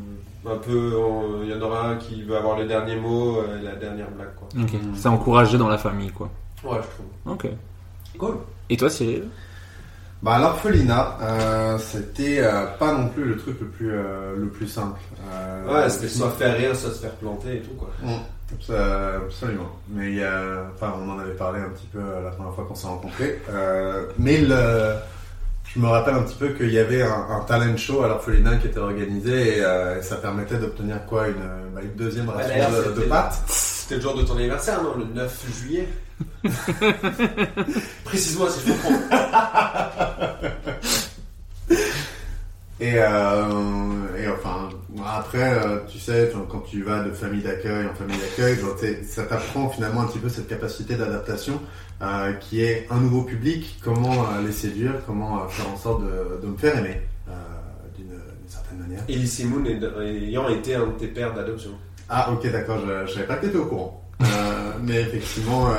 Un 0.46 0.56
peu. 0.58 0.96
on- 0.98 1.44
Il 1.44 1.50
y 1.50 1.54
en 1.54 1.62
aura 1.62 1.88
un 1.90 1.96
qui 1.98 2.24
veut 2.24 2.38
avoir 2.38 2.58
le 2.58 2.66
dernier 2.66 2.96
mot, 2.96 3.38
euh, 3.40 3.62
la 3.64 3.76
dernière 3.76 4.10
blague, 4.12 4.34
quoi. 4.36 4.48
Ok. 4.62 4.74
Mm. 4.74 4.96
C'est 4.96 5.08
encouragé 5.10 5.58
dans 5.58 5.68
la 5.68 5.78
famille 5.78 6.12
quoi. 6.12 6.30
Ouais, 6.64 6.78
je 6.78 6.96
trouve. 6.96 7.34
Ok. 7.34 7.48
Cool. 8.18 8.38
Et 8.70 8.78
toi 8.78 8.90
Cyril? 8.90 9.26
Bah 10.22 10.38
l'orphelinat, 10.40 11.18
euh, 11.22 11.78
c'était 11.78 12.40
euh, 12.40 12.66
pas 12.78 12.94
non 12.94 13.08
plus 13.10 13.24
le 13.24 13.38
truc 13.38 13.60
le 13.62 13.68
plus 13.68 13.92
euh, 13.92 14.36
le 14.38 14.50
plus 14.50 14.68
simple. 14.68 15.00
Euh, 15.32 15.74
Ouais, 15.84 15.90
c'était 15.90 16.10
soit 16.10 16.30
faire 16.32 16.58
rire, 16.58 16.76
soit 16.76 16.90
se 16.92 17.00
faire 17.00 17.12
planter 17.16 17.56
et 17.58 17.60
tout, 17.62 17.74
quoi. 17.76 17.90
Mm, 18.04 18.18
abso- 18.56 19.26
absolument. 19.26 19.70
Mais 19.90 20.10
il 20.12 20.18
y 20.18 20.24
a, 20.24 20.64
enfin, 20.76 20.94
on 21.00 21.10
en 21.10 21.20
avait 21.20 21.34
parlé 21.34 21.60
un 21.60 21.70
petit 21.70 21.88
peu 21.92 22.00
euh, 22.00 22.24
la 22.24 22.32
première 22.32 22.54
fois 22.54 22.66
qu'on 22.66 22.76
s'est 22.76 22.88
rencontrés. 22.88 23.42
Euh, 23.50 24.06
mais 24.18 24.38
le, 24.40 24.94
je 25.74 25.80
me 25.80 25.88
rappelle 25.88 26.16
un 26.16 26.24
petit 26.24 26.36
peu 26.38 26.50
qu'il 26.50 26.72
y 26.72 26.80
avait 26.80 27.04
un, 27.04 27.28
un 27.32 27.42
talent 27.48 27.78
show 27.78 28.02
à 28.04 28.08
l'orphelinat 28.08 28.58
qui 28.58 28.68
était 28.68 28.80
organisé 28.80 29.58
et, 29.58 29.62
euh, 29.64 30.00
et 30.00 30.02
ça 30.02 30.16
permettait 30.18 30.58
d'obtenir 30.58 31.06
quoi 31.06 31.28
une, 31.28 31.36
bah, 31.76 31.82
une 31.84 31.94
deuxième 31.96 32.30
ration 32.30 32.54
de, 32.72 32.90
de 32.90 32.96
c'était- 32.96 33.08
pâtes. 33.08 33.42
C'était 33.48 33.96
le 33.96 34.02
jour 34.02 34.16
de 34.16 34.24
ton 34.24 34.36
anniversaire, 34.38 34.84
non 34.84 34.94
Le 34.98 35.06
9 35.06 35.46
juillet 35.62 35.88
Précise-moi 38.04 38.50
si 38.50 38.60
je 38.68 38.72
me 38.72 38.78
trompe. 38.78 38.96
Et, 42.82 42.94
euh, 42.96 44.18
et 44.18 44.28
enfin, 44.30 44.70
après, 45.06 45.52
euh, 45.54 45.80
tu 45.88 46.00
sais, 46.00 46.32
quand 46.50 46.62
tu 46.62 46.82
vas 46.84 47.04
de 47.04 47.12
famille 47.12 47.42
d'accueil 47.42 47.86
en 47.86 47.94
famille 47.94 48.18
d'accueil, 48.18 48.58
ça 49.06 49.24
t'apprend 49.24 49.70
finalement 49.70 50.02
un 50.02 50.06
petit 50.06 50.20
peu 50.20 50.30
cette 50.30 50.48
capacité 50.48 50.96
d'adaptation 50.96 51.60
euh, 52.02 52.32
qui 52.34 52.64
est 52.64 52.88
un 52.90 52.98
nouveau 53.02 53.24
public, 53.24 53.80
comment 53.84 54.14
euh, 54.14 54.42
les 54.46 54.54
séduire, 54.54 54.94
comment 55.06 55.46
faire 55.50 55.70
en 55.70 55.76
sorte 55.76 56.04
de, 56.04 56.40
de 56.42 56.48
me 56.48 56.58
faire 56.58 56.78
aimer 56.78 57.02
euh, 57.28 57.32
d'une 57.98 58.18
certaine 58.48 58.80
manière. 58.80 59.04
Elise 59.10 59.44
Moon 59.44 59.66
ayant 59.66 60.48
été 60.48 60.76
un 60.76 60.88
de 60.88 60.92
tes 60.94 61.08
pères 61.08 61.34
d'adoption. 61.34 61.72
Ah 62.08 62.32
ok 62.32 62.50
d'accord, 62.50 62.80
je, 62.80 63.08
je 63.08 63.14
savais 63.14 63.28
pas 63.28 63.36
que 63.36 63.48
t'étais 63.48 63.58
au 63.58 63.66
courant. 63.66 64.06
Mais 64.82 65.02
effectivement, 65.02 65.70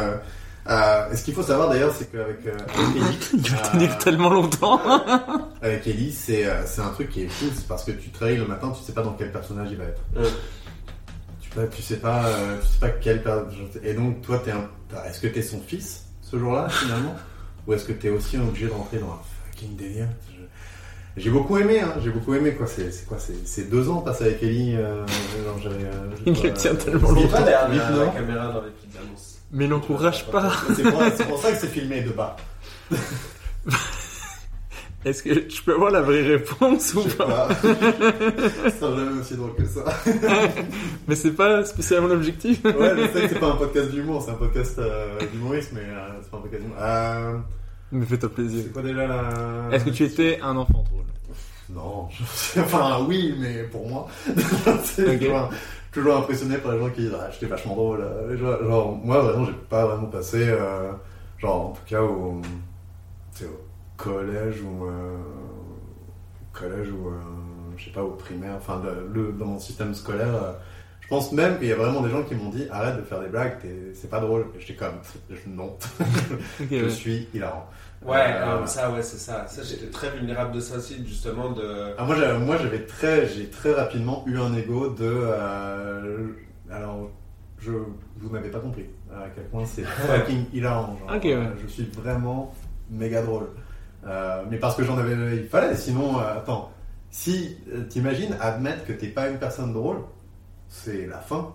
euh, 0.70 0.74
euh, 1.10 1.16
ce 1.16 1.22
qu'il 1.24 1.34
faut 1.34 1.42
savoir 1.42 1.68
d'ailleurs, 1.68 1.92
c'est 1.94 2.10
qu'avec 2.10 2.46
euh, 2.46 2.56
Ellie, 2.96 3.18
Il 3.32 3.50
va 3.50 3.58
euh, 3.58 3.72
tenir 3.72 3.98
tellement 3.98 4.30
longtemps. 4.30 4.80
avec 5.62 5.86
Ellie, 5.86 6.12
c'est 6.12 6.46
euh, 6.46 6.64
c'est 6.66 6.80
un 6.80 6.90
truc 6.90 7.10
qui 7.10 7.22
est 7.24 7.28
fou, 7.28 7.46
c'est 7.54 7.66
parce 7.66 7.84
que 7.84 7.92
tu 7.92 8.10
travailles 8.10 8.36
le 8.36 8.46
matin, 8.46 8.72
tu 8.76 8.82
sais 8.82 8.92
pas 8.92 9.02
dans 9.02 9.12
quel 9.14 9.32
personnage 9.32 9.68
il 9.70 9.76
va 9.78 9.84
être. 9.84 10.02
Ouais. 10.16 11.68
Tu, 11.72 11.82
sais 11.82 11.96
pas, 11.96 12.24
euh, 12.26 12.58
tu 12.60 12.66
sais 12.68 12.78
pas 12.78 12.90
quel 12.90 13.22
personnage. 13.22 13.54
Et 13.82 13.94
donc 13.94 14.22
toi, 14.22 14.40
t'es 14.44 14.52
un, 14.52 14.68
t'as- 14.88 15.04
est-ce 15.08 15.20
que 15.20 15.26
t'es 15.26 15.42
son 15.42 15.60
fils 15.60 16.04
ce 16.22 16.38
jour-là 16.38 16.68
finalement, 16.68 17.16
ou 17.66 17.72
est-ce 17.74 17.84
que 17.84 17.92
t'es 17.92 18.10
aussi 18.10 18.38
obligé 18.38 18.66
de 18.66 18.72
rentrer 18.72 18.98
dans 18.98 19.08
un 19.10 19.18
fucking 19.50 19.74
délire 19.76 20.06
J'ai 21.16 21.30
beaucoup 21.30 21.58
aimé, 21.58 21.80
hein, 21.80 21.94
j'ai 22.04 22.10
beaucoup 22.10 22.34
aimé 22.34 22.54
quoi. 22.54 22.68
C'est 22.68 23.04
quoi, 23.06 23.18
c'est 23.44 23.68
deux 23.68 23.88
ans 23.90 23.96
passé 24.02 24.26
avec 24.26 24.42
Ellie. 24.44 24.76
Euh, 24.76 25.04
euh, 25.04 25.06
j'ai 26.24 26.30
Il 26.30 26.40
le 26.40 26.52
tient 26.54 26.70
euh, 26.70 26.74
tellement 26.74 27.10
longtemps. 27.10 27.38
ans, 27.38 27.42
derrière 27.44 27.68
huit 27.68 27.98
la, 27.98 28.06
caméra 28.12 28.52
dans 28.52 28.62
les 28.62 28.70
petites 28.70 28.96
annonces. 28.96 29.30
Mais 29.53 29.66
n'encourage 29.66 30.26
pas. 30.30 30.51
C'est 30.74 30.82
pour, 30.82 31.03
c'est 31.16 31.26
pour 31.26 31.38
ça 31.42 31.53
que 31.53 31.59
c'est 31.59 31.68
filmé 31.68 32.03
de 32.03 32.11
bas. 32.11 32.36
Est-ce 35.03 35.22
que 35.22 35.48
je 35.48 35.62
peux 35.62 35.74
avoir 35.74 35.90
la 35.90 36.03
vraie 36.03 36.20
réponse 36.22 36.92
ou 36.94 37.03
pas 37.16 37.24
pas. 37.24 37.48
Ça 37.55 38.70
sera 38.70 38.96
jamais 38.96 39.18
aussi 39.20 39.34
drôle 39.34 39.55
que 39.55 39.64
ça. 39.64 39.82
Mais 41.09 41.14
c'est 41.14 41.30
pas 41.30 41.64
spécialement 41.64 42.09
l'objectif. 42.09 42.62
Ouais, 42.64 42.72
que 43.12 43.28
c'est 43.28 43.40
pas 43.40 43.46
un 43.53 43.57
podcast 43.57 43.90
d'humour, 43.90 44.22
c'est 44.22 44.32
un 44.32 44.34
podcast 44.34 44.78
euh, 44.78 45.18
d'humorisme, 45.32 45.76
mais 45.76 45.88
euh, 45.88 46.09
c'est 46.22 46.30
pas 46.30 46.36
un 46.36 46.40
podcast 46.40 46.62
d'humour. 46.62 46.76
Euh, 46.82 47.38
Mais 47.92 48.05
fais-toi 48.05 48.28
plaisir. 48.28 48.62
c'est 48.66 48.72
quoi 48.74 48.82
déjà 48.82 49.07
la. 49.07 49.68
Est-ce 49.72 49.84
que 49.86 49.90
tu 49.90 50.05
étais 50.05 50.38
un 50.42 50.57
enfant 50.59 50.84
drôle 50.90 51.07
Non, 51.70 52.09
je... 52.11 52.61
enfin 52.61 53.03
oui, 53.09 53.34
mais 53.38 53.62
pour 53.64 53.88
moi. 53.88 54.07
c'est 54.84 55.16
Ok. 55.16 55.32
Toujours, 55.93 56.16
impressionné 56.16 56.59
par 56.59 56.72
les 56.72 56.78
gens 56.80 56.91
qui 56.91 57.03
disent 57.03 57.16
Ah, 57.18 57.30
j'étais 57.30 57.47
vachement 57.47 57.74
drôle. 57.74 58.01
euh, 58.01 58.36
Genre, 58.36 58.97
moi 58.97 59.20
vraiment, 59.20 59.45
j'ai 59.45 59.53
pas 59.53 59.86
vraiment 59.86 60.09
passé, 60.09 60.49
euh, 60.49 60.93
genre 61.38 61.66
en 61.66 61.72
tout 61.72 61.82
cas 61.86 62.03
au, 62.03 62.41
collège 63.97 64.62
ou. 64.62 64.84
au 64.86 66.53
collège 66.53 66.91
ou. 66.93 67.09
euh, 67.09 67.18
je 67.76 67.84
sais 67.86 67.91
pas, 67.93 68.03
au 68.03 68.11
primaire, 68.11 68.55
enfin 68.57 68.82
le, 69.12 69.32
dans 69.32 69.47
mon 69.47 69.59
système 69.59 69.95
scolaire. 69.95 70.55
Je 71.11 71.16
pense 71.16 71.32
même 71.32 71.58
qu'il 71.58 71.66
y 71.66 71.72
a 71.72 71.76
vraiment 71.76 72.02
des 72.02 72.11
gens 72.11 72.22
qui 72.22 72.36
m'ont 72.36 72.50
dit 72.50 72.66
arrête 72.70 72.96
de 72.96 73.02
faire 73.02 73.18
des 73.20 73.26
blagues, 73.28 73.56
c'est 73.94 74.08
pas 74.08 74.20
drôle. 74.20 74.46
Et 74.56 74.61
j'étais 74.61 74.74
comme 74.74 74.94
je- 75.28 75.36
non, 75.50 75.76
Ok, 76.61 76.66
je 76.70 76.84
ouais. 76.84 76.88
suis 76.90 77.28
hilarant. 77.34 77.66
Ouais, 78.06 78.16
Euh, 78.16 78.58
euh, 78.62 78.66
ça, 78.66 78.90
ouais, 78.92 79.02
c'est 79.02 79.18
ça. 79.18 79.44
Ça, 79.48 79.62
j'étais 79.64 79.88
très 79.90 80.11
vulnérable 80.11 80.52
de 80.52 80.61
ça 80.61 80.76
aussi, 80.76 81.04
justement, 81.04 81.50
de. 81.50 81.94
Ah, 81.98 82.04
moi, 82.04 82.14
j'avais, 82.14 82.38
moi, 82.38 82.56
j'avais 82.58 82.86
très, 82.86 83.26
j'ai 83.26 83.48
très 83.50 83.72
rapidement 83.72 84.22
eu 84.28 84.38
un 84.38 84.54
ego 84.54 84.88
de. 84.90 85.04
euh, 85.04 86.28
alors, 86.70 87.11
je, 87.58 87.72
vous 87.72 88.30
n'avez 88.32 88.48
pas 88.50 88.61
compris 88.61 88.86
à 89.12 89.24
quel 89.34 89.44
point 89.46 89.64
c'est 89.66 89.82
fucking 89.84 90.44
hilarant. 90.54 90.96
Genre, 90.96 91.11
ouais. 91.22 91.34
euh, 91.34 91.44
je 91.61 91.66
suis 91.66 91.90
vraiment 91.92 92.54
méga 92.88 93.20
drôle. 93.22 93.48
Euh, 94.06 94.44
mais 94.48 94.58
parce 94.58 94.76
que 94.76 94.84
j'en 94.84 94.96
avais, 94.96 95.36
il 95.36 95.48
fallait. 95.48 95.74
Sinon, 95.76 96.20
euh, 96.20 96.36
attends, 96.38 96.70
si 97.11 97.56
t'imagines 97.90 98.34
admettre 98.40 98.86
que 98.86 98.92
t'es 98.92 99.08
pas 99.08 99.28
une 99.28 99.38
personne 99.38 99.72
drôle, 99.74 99.98
c'est 100.70 101.06
la 101.06 101.18
fin. 101.18 101.52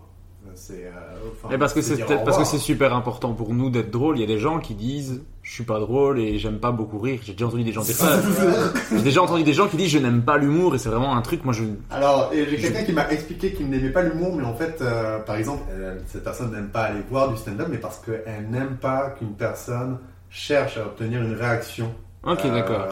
C'est. 0.53 0.85
euh, 0.85 0.91
enfin, 1.31 1.51
Et 1.55 1.57
parce 1.57 1.73
que 1.73 1.81
c'est 1.81 1.97
parce 2.23 2.37
que 2.37 2.43
c'est 2.43 2.59
super 2.59 2.93
important 2.93 3.33
pour 3.33 3.51
nous 3.55 3.71
d'être 3.71 3.89
drôle. 3.89 4.19
Il 4.19 4.21
y 4.21 4.23
a 4.23 4.27
des 4.27 4.37
gens 4.37 4.59
qui 4.59 4.75
disent 4.75 5.23
je 5.41 5.51
suis 5.51 5.63
pas 5.63 5.79
drôle 5.79 6.19
et 6.19 6.37
j'aime 6.37 6.59
pas 6.59 6.71
beaucoup 6.71 6.99
rire. 6.99 7.19
J'ai 7.23 7.31
déjà 7.33 7.47
entendu 7.47 7.63
des 7.63 7.71
gens 7.71 7.81
dire 7.81 7.95
ça. 7.95 8.19
J'ai 8.91 9.01
déjà 9.01 9.23
entendu 9.23 9.43
des 9.43 9.53
gens 9.53 9.67
qui 9.67 9.75
disent 9.75 9.89
je 9.89 9.97
n'aime 9.97 10.21
pas 10.21 10.37
l'humour 10.37 10.75
et 10.75 10.77
c'est 10.77 10.89
vraiment 10.89 11.15
un 11.17 11.21
truc. 11.23 11.43
Moi 11.45 11.53
je 11.55 11.63
Alors, 11.89 12.29
et 12.31 12.47
j'ai 12.47 12.57
quelqu'un 12.57 12.83
qui 12.83 12.93
m'a 12.93 13.09
expliqué 13.09 13.53
qu'il 13.53 13.67
n'aimait 13.71 13.89
pas 13.89 14.03
l'humour, 14.03 14.35
mais 14.35 14.43
en 14.45 14.53
fait, 14.53 14.77
euh, 14.81 15.17
par 15.17 15.35
exemple, 15.37 15.63
elle- 15.71 16.03
cette 16.05 16.23
personne 16.23 16.51
n'aime 16.51 16.69
pas 16.69 16.83
aller 16.83 17.01
voir 17.09 17.31
du 17.31 17.37
stand-up, 17.37 17.67
mais 17.71 17.79
parce 17.79 17.97
qu'elle 17.97 18.47
n'aime 18.51 18.77
pas 18.79 19.09
qu'une 19.17 19.33
personne 19.33 19.97
cherche 20.29 20.77
à 20.77 20.81
obtenir 20.85 21.23
une 21.23 21.33
réaction 21.33 21.91
ok 22.23 22.45
euh, 22.45 22.51
d'accord. 22.53 22.85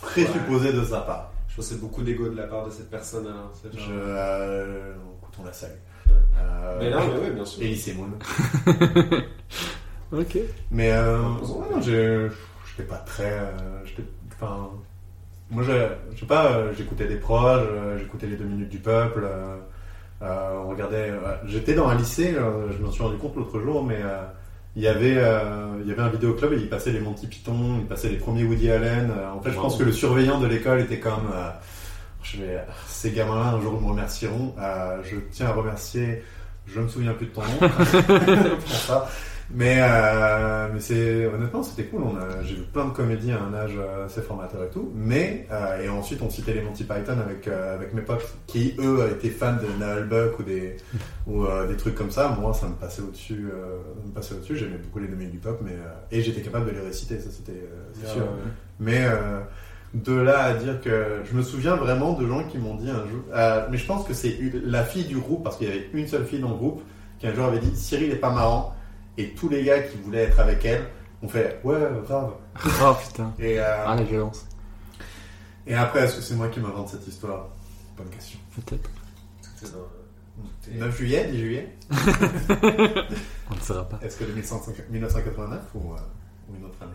présupposée 0.00 0.72
de 0.72 0.84
sa 0.84 1.00
part. 1.00 1.32
Je 1.48 1.56
pense 1.56 1.68
que 1.68 1.74
c'est 1.74 1.80
beaucoup 1.80 2.02
d'ego 2.02 2.28
de 2.28 2.36
la 2.36 2.44
part 2.46 2.64
de 2.64 2.70
cette 2.70 2.88
personne. 2.90 3.26
hein, 3.26 3.50
Je, 3.74 3.78
euh, 3.92 4.92
on 5.40 5.44
la 5.44 5.52
salue. 5.52 5.72
Ouais. 6.06 6.12
Euh, 6.40 6.78
Mais 6.80 7.30
bien 7.34 7.44
sûr. 7.44 7.62
Elise 7.62 7.94
Moon. 7.96 8.10
Ok. 10.12 10.38
Mais 10.70 10.90
euh, 10.92 11.18
Heureusement. 11.18 11.58
ouais, 11.58 11.66
non, 11.74 11.80
j'ai- 11.82 12.28
j'étais 12.70 12.88
pas 12.88 12.96
très. 12.96 13.30
euh, 13.30 13.84
Enfin, 14.32 14.70
moi, 15.50 15.62
je 15.64 15.72
je 16.14 16.20
sais 16.20 16.26
pas, 16.26 16.46
euh, 16.52 16.72
j'écoutais 16.76 17.06
des 17.06 17.16
proches, 17.16 17.60
euh, 17.68 17.98
j'écoutais 17.98 18.26
les 18.26 18.36
deux 18.36 18.44
minutes 18.44 18.68
du 18.70 18.78
peuple. 18.78 19.22
euh, 19.24 19.56
euh, 20.22 20.62
on 20.64 20.70
regardait. 20.70 21.10
euh, 21.10 21.18
J'étais 21.46 21.74
dans 21.74 21.88
un 21.88 21.94
lycée, 21.96 22.34
euh, 22.36 22.72
je 22.72 22.82
m'en 22.82 22.90
suis 22.90 23.02
rendu 23.02 23.16
compte 23.18 23.36
l'autre 23.36 23.60
jour, 23.60 23.84
mais 23.84 23.98
euh, 24.02 24.22
il 24.76 24.82
y 24.82 24.88
avait, 24.88 25.16
euh, 25.18 25.66
il 25.82 25.88
y 25.88 25.92
avait 25.92 26.02
un 26.02 26.08
vidéoclub 26.08 26.52
et 26.54 26.56
il 26.56 26.68
passait 26.70 26.92
les 26.92 27.00
Monty 27.00 27.26
Python, 27.26 27.76
il 27.80 27.86
passait 27.86 28.08
les 28.08 28.16
premiers 28.16 28.44
Woody 28.44 28.70
Allen. 28.70 29.10
Euh, 29.10 29.30
en 29.32 29.40
fait, 29.42 29.50
je 29.50 29.56
Wow. 29.56 29.62
pense 29.62 29.76
que 29.76 29.84
le 29.84 29.92
surveillant 29.92 30.40
de 30.40 30.46
l'école 30.46 30.80
était 30.80 31.00
comme, 31.00 31.28
euh, 31.34 31.50
je 32.32 32.42
vais, 32.42 32.64
ces 32.86 33.10
gamins-là 33.12 33.54
un 33.56 33.60
jour 33.60 33.80
me 33.80 33.88
remercieront. 33.88 34.54
Euh, 34.58 35.02
je 35.02 35.16
tiens 35.30 35.46
à 35.46 35.52
remercier, 35.52 36.22
je 36.66 36.80
me 36.80 36.88
souviens 36.88 37.14
plus 37.14 37.26
de 37.26 37.32
ton 37.32 37.42
nom 37.42 37.68
pour 38.60 38.70
ça. 38.70 39.08
Mais, 39.50 39.78
euh, 39.78 40.68
mais 40.74 40.80
c'est 40.80 41.24
honnêtement 41.24 41.62
c'était 41.62 41.84
cool. 41.84 42.02
On 42.02 42.16
a, 42.18 42.42
j'ai 42.42 42.54
vu 42.56 42.64
plein 42.64 42.84
de 42.84 42.90
comédies 42.90 43.32
à 43.32 43.40
un 43.40 43.54
âge 43.54 43.72
euh, 43.78 44.04
assez 44.04 44.20
formateur 44.20 44.62
et 44.62 44.68
tout. 44.68 44.92
Mais 44.94 45.46
euh, 45.50 45.82
et 45.82 45.88
ensuite 45.88 46.20
on 46.20 46.28
citait 46.28 46.52
les 46.52 46.60
Monty 46.60 46.84
Python 46.84 47.18
avec 47.18 47.48
euh, 47.48 47.74
avec 47.74 47.94
mes 47.94 48.02
potes 48.02 48.30
qui 48.46 48.74
eux 48.78 49.08
étaient 49.10 49.30
fans 49.30 49.56
de 49.56 49.80
Noël 49.80 50.04
Buck 50.04 50.38
ou 50.38 50.42
des 50.42 50.76
ou 51.26 51.44
euh, 51.46 51.66
des 51.66 51.78
trucs 51.78 51.94
comme 51.94 52.10
ça. 52.10 52.36
Moi 52.38 52.52
ça 52.52 52.66
me 52.66 52.74
passait 52.74 53.00
au 53.00 53.10
dessus, 53.10 53.48
me 54.04 54.12
passait 54.12 54.34
au 54.34 54.38
dessus. 54.40 54.54
J'aimais 54.54 54.76
beaucoup 54.76 54.98
les 54.98 55.08
domaines 55.08 55.30
du 55.30 55.38
pop, 55.38 55.58
mais 55.64 55.72
euh, 55.72 55.94
et 56.10 56.20
j'étais 56.20 56.42
capable 56.42 56.66
de 56.66 56.72
les 56.72 56.82
réciter. 56.82 57.18
Ça 57.18 57.30
c'était 57.30 57.52
euh, 57.52 57.88
c'est 57.94 58.08
sûr. 58.08 58.28
Mais 58.80 59.06
euh, 59.06 59.40
de 59.94 60.12
là 60.14 60.40
à 60.44 60.54
dire 60.54 60.80
que 60.80 61.22
je 61.24 61.34
me 61.36 61.42
souviens 61.42 61.76
vraiment 61.76 62.12
de 62.12 62.26
gens 62.26 62.44
qui 62.44 62.58
m'ont 62.58 62.74
dit 62.76 62.90
un 62.90 63.06
jour. 63.06 63.22
euh, 63.32 63.66
mais 63.70 63.78
je 63.78 63.86
pense 63.86 64.06
que 64.06 64.12
c'est 64.14 64.38
la 64.64 64.84
fille 64.84 65.04
du 65.06 65.16
groupe 65.18 65.42
parce 65.44 65.56
qu'il 65.56 65.68
y 65.68 65.70
avait 65.70 65.88
une 65.94 66.06
seule 66.06 66.26
fille 66.26 66.40
dans 66.40 66.50
le 66.50 66.56
groupe 66.56 66.82
qui 67.18 67.26
un 67.26 67.34
jour 67.34 67.46
avait 67.46 67.58
dit 67.58 67.74
Cyril 67.74 68.10
est 68.12 68.16
pas 68.16 68.30
marrant 68.30 68.74
et 69.16 69.30
tous 69.34 69.48
les 69.48 69.64
gars 69.64 69.80
qui 69.82 69.96
voulaient 69.96 70.24
être 70.24 70.38
avec 70.40 70.64
elle 70.64 70.84
ont 71.22 71.28
fait 71.28 71.60
ouais 71.64 71.78
grave. 72.06 72.32
Oh 72.82 72.94
putain. 73.06 73.32
Et, 73.38 73.58
euh, 73.58 73.84
Ah, 73.86 73.96
la 73.96 74.02
violence. 74.02 74.46
et 75.66 75.74
après 75.74 76.00
est-ce 76.04 76.16
que 76.16 76.22
c'est 76.22 76.34
moi 76.34 76.48
qui 76.48 76.60
m'invente 76.60 76.88
cette 76.90 77.06
histoire? 77.08 77.48
Bonne 77.96 78.10
question. 78.10 78.38
Peut-être. 78.54 78.90
Tout 79.42 79.66
est 79.66 79.72
dans- 79.72 79.78
tout 80.42 80.70
est- 80.70 80.78
9 80.78 80.96
juillet, 80.96 81.28
10 81.32 81.38
juillet? 81.40 81.76
On 83.50 83.54
ne 83.54 83.60
saura 83.60 83.88
pas. 83.88 83.98
Est-ce 84.02 84.18
que 84.18 84.24
1959 84.24 84.90
1989 84.90 85.60
ou, 85.74 85.92
euh, 85.92 85.96
ou 86.50 86.56
une 86.56 86.64
autre 86.66 86.76
année? 86.82 86.92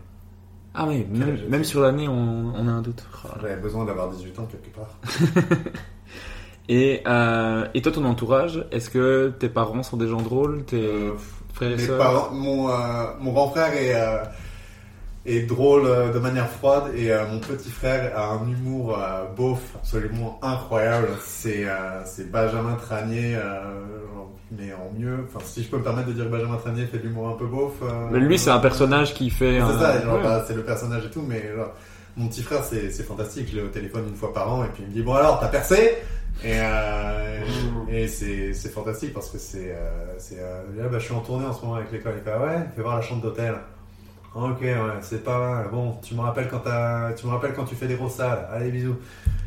Ah 0.75 0.85
oui, 0.87 1.05
même, 1.49 1.63
sur 1.63 1.81
l'année, 1.81 2.07
on, 2.07 2.51
on 2.55 2.67
a 2.67 2.71
un 2.71 2.81
doute. 2.81 3.03
Oh 3.23 3.27
là. 3.27 3.33
J'avais 3.43 3.61
besoin 3.61 3.85
d'avoir 3.85 4.09
18 4.09 4.39
ans 4.39 4.47
quelque 4.51 4.75
part. 4.75 4.97
Et, 6.69 7.01
euh, 7.05 7.67
et 7.73 7.81
toi, 7.81 7.91
ton 7.91 8.05
entourage, 8.05 8.65
est-ce 8.71 8.89
que 8.89 9.33
tes 9.37 9.49
parents 9.49 9.83
sont 9.83 9.97
des 9.97 10.07
gens 10.07 10.21
drôles 10.21 10.63
Tes 10.63 10.81
Euh, 10.81 11.11
frères 11.53 11.71
et 11.71 11.75
Mes 11.75 11.81
sœurs 11.85 11.97
parents- 11.97 12.31
mon, 12.31 12.69
euh, 12.69 12.73
mon 13.19 13.33
grand 13.33 13.49
frère 13.49 13.73
est, 13.73 13.93
euh, 13.93 14.23
est 15.25 15.41
drôle 15.41 15.83
de 16.13 16.19
manière 16.19 16.47
froide 16.49 16.85
et 16.95 17.11
euh, 17.11 17.27
mon 17.27 17.39
petit 17.39 17.69
frère 17.69 18.17
a 18.17 18.31
un 18.35 18.47
humour 18.49 18.97
euh, 18.97 19.25
beauf 19.35 19.75
absolument 19.75 20.39
incroyable. 20.41 21.09
C'est 21.21 21.65
euh, 21.67 22.05
c'est 22.05 22.31
Benjamin 22.31 22.75
Tranier, 22.75 23.35
euh, 23.35 23.61
genre, 24.13 24.31
mais 24.57 24.71
en 24.73 24.91
mieux. 24.97 25.25
Enfin, 25.27 25.43
si 25.45 25.63
je 25.63 25.69
peux 25.69 25.77
me 25.77 25.83
permettre 25.83 26.07
de 26.09 26.13
dire 26.13 26.25
que 26.25 26.29
Benjamin 26.29 26.57
Tranier 26.57 26.85
fait 26.85 26.97
de 26.99 27.03
l'humour 27.03 27.29
un 27.29 27.33
peu 27.33 27.45
beauf. 27.47 27.73
euh, 27.83 28.09
Mais 28.11 28.19
lui, 28.19 28.37
c'est 28.39 28.49
un 28.51 28.59
personnage 28.59 29.13
qui 29.13 29.29
fait. 29.29 29.55
C'est 29.57 29.61
un- 29.61 29.79
ça, 29.79 30.01
genre, 30.03 30.15
Ouais. 30.17 30.23
bah, 30.23 30.43
c'est 30.47 30.55
le 30.55 30.63
personnage 30.63 31.05
et 31.05 31.09
tout, 31.09 31.21
mais 31.27 31.51
genre, 31.55 31.71
mon 32.17 32.27
petit 32.27 32.43
frère, 32.43 32.63
c'est 32.63 32.91
c'est 32.91 33.03
fantastique. 33.03 33.49
Je 33.51 33.57
l'ai 33.57 33.63
au 33.63 33.67
téléphone 33.69 34.05
une 34.09 34.15
fois 34.15 34.33
par 34.33 34.51
an 34.53 34.63
et 34.63 34.67
puis 34.67 34.83
il 34.83 34.89
me 34.89 34.93
dit 34.93 35.01
Bon, 35.01 35.13
alors, 35.13 35.39
t'as 35.39 35.47
percé? 35.47 35.97
Et, 36.43 36.53
euh, 36.59 37.39
et 37.89 38.07
c'est 38.07 38.53
c'est 38.53 38.69
fantastique 38.69 39.13
parce 39.13 39.29
que 39.29 39.37
c'est. 39.37 39.71
Euh, 39.71 40.13
c'est, 40.17 40.37
là, 40.37 40.87
bah, 40.91 40.97
je 40.99 41.03
suis 41.05 41.13
en 41.13 41.19
tournée 41.21 41.45
en 41.45 41.53
ce 41.53 41.61
moment 41.61 41.75
avec 41.75 41.91
l'école. 41.91 42.13
Il 42.17 42.23
fait 42.23 42.31
Ah 42.35 42.41
Ouais, 42.43 42.59
fais 42.75 42.81
voir 42.81 42.95
la 42.95 43.01
chambre 43.01 43.21
d'hôtel. 43.21 43.55
Ah, 44.35 44.39
Ok, 44.39 44.61
ouais, 44.61 44.73
c'est 45.01 45.23
pas 45.23 45.37
mal. 45.37 45.67
Bon, 45.71 45.95
tu 46.01 46.15
me 46.15 46.21
rappelles 46.21 46.47
quand, 46.49 46.59
t'as- 46.59 47.11
tu 47.15 47.27
me 47.27 47.31
rappelles 47.31 47.53
quand 47.53 47.65
tu 47.65 47.75
fais 47.75 47.85
des 47.87 47.93
grosses 47.95 48.15
salles. 48.15 48.47
Allez, 48.51 48.71
bisous. 48.71 48.95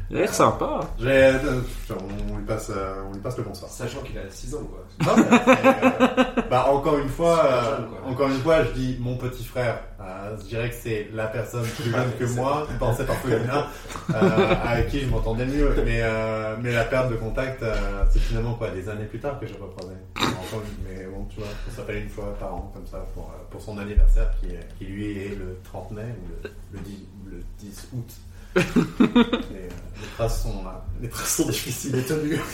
Il 0.09 0.17
a 0.19 0.21
l'air 0.21 0.33
sympa. 0.35 0.81
J'ai- 1.01 1.09
euh, 1.09 1.61
on, 1.91 2.33
on 2.35 2.39
lui 2.39 2.45
passe, 2.45 2.71
euh, 2.71 3.03
on 3.09 3.13
lui 3.13 3.21
passe 3.21 3.37
le 3.39 3.43
bonsoir. 3.45 3.69
Sachant 3.71 4.01
qu'il 4.03 4.17
a 4.19 4.23
6 4.31 4.55
ans, 4.55 4.61
quoi. 4.63 4.85
Non, 5.17 5.17
mais, 5.29 5.37
euh, 5.37 6.43
bah, 6.51 6.67
encore 6.71 6.99
une 6.99 7.09
fois, 7.09 7.37
Super 7.39 7.53
euh, 7.55 7.77
jeune, 7.77 7.87
quoi. 7.89 8.11
encore 8.11 8.29
une 8.29 8.41
fois, 8.41 8.65
je 8.65 8.71
dis 8.71 8.97
mon 9.01 9.17
petit 9.17 9.45
frère. 9.45 9.81
Euh, 10.01 10.37
je 10.39 10.45
dirais 10.45 10.71
que 10.71 10.77
c'est 10.77 11.09
la 11.13 11.27
personne 11.27 11.65
plus 11.65 11.91
jeune 11.91 12.13
que 12.21 12.25
moi, 12.37 12.67
qui 12.71 12.75
pensait 12.79 13.05
par 13.05 13.17
féminin, 13.17 13.67
euh, 14.15 14.55
avec 14.65 14.91
qui 14.91 15.01
je 15.01 15.07
m'entendais 15.09 15.47
mieux. 15.47 15.75
Mais, 15.85 16.01
euh, 16.03 16.55
mais 16.63 16.73
la 16.73 16.85
perte 16.85 17.11
de 17.11 17.17
contact, 17.17 17.63
euh, 17.65 17.75
c'est 18.11 18.21
finalement 18.21 18.55
quoi, 18.55 18.71
des 18.71 18.89
années 18.89 19.07
plus 19.07 19.19
tard 19.19 19.41
que 19.41 19.47
j'ai 19.49 19.55
recroisé. 19.55 19.95
Enfin, 20.17 20.59
mais 20.89 21.05
bon, 21.07 21.25
tu 21.29 21.41
vois, 21.41 21.49
on 21.69 21.75
s'appelle 21.77 22.05
une 22.05 22.09
fois 22.11 22.33
par 22.39 22.55
an, 22.55 22.71
comme 22.73 22.87
ça, 22.87 23.05
pour, 23.13 23.25
euh, 23.25 23.43
pour 23.51 23.61
son 23.61 23.77
anniversaire, 23.79 24.31
qui, 24.41 24.51
est- 24.55 24.69
qui 24.79 24.85
lui 24.85 25.19
est 25.19 25.35
le 25.37 25.59
30 25.65 25.91
mai, 25.91 26.03
ou 26.05 26.45
le, 26.45 26.51
le 26.75 26.79
10, 26.79 26.99
le 27.27 27.43
10 27.59 27.89
août. 27.93 28.13
Et, 28.57 28.61
euh, 28.61 29.69
les 30.01 30.09
traces 30.17 30.43
sont 30.43 30.63
là. 30.65 30.85
Les 31.01 31.09
traces 31.09 31.37
sont 31.37 31.47
difficiles 31.47 31.97
et 31.97 32.03
tenues. 32.03 32.41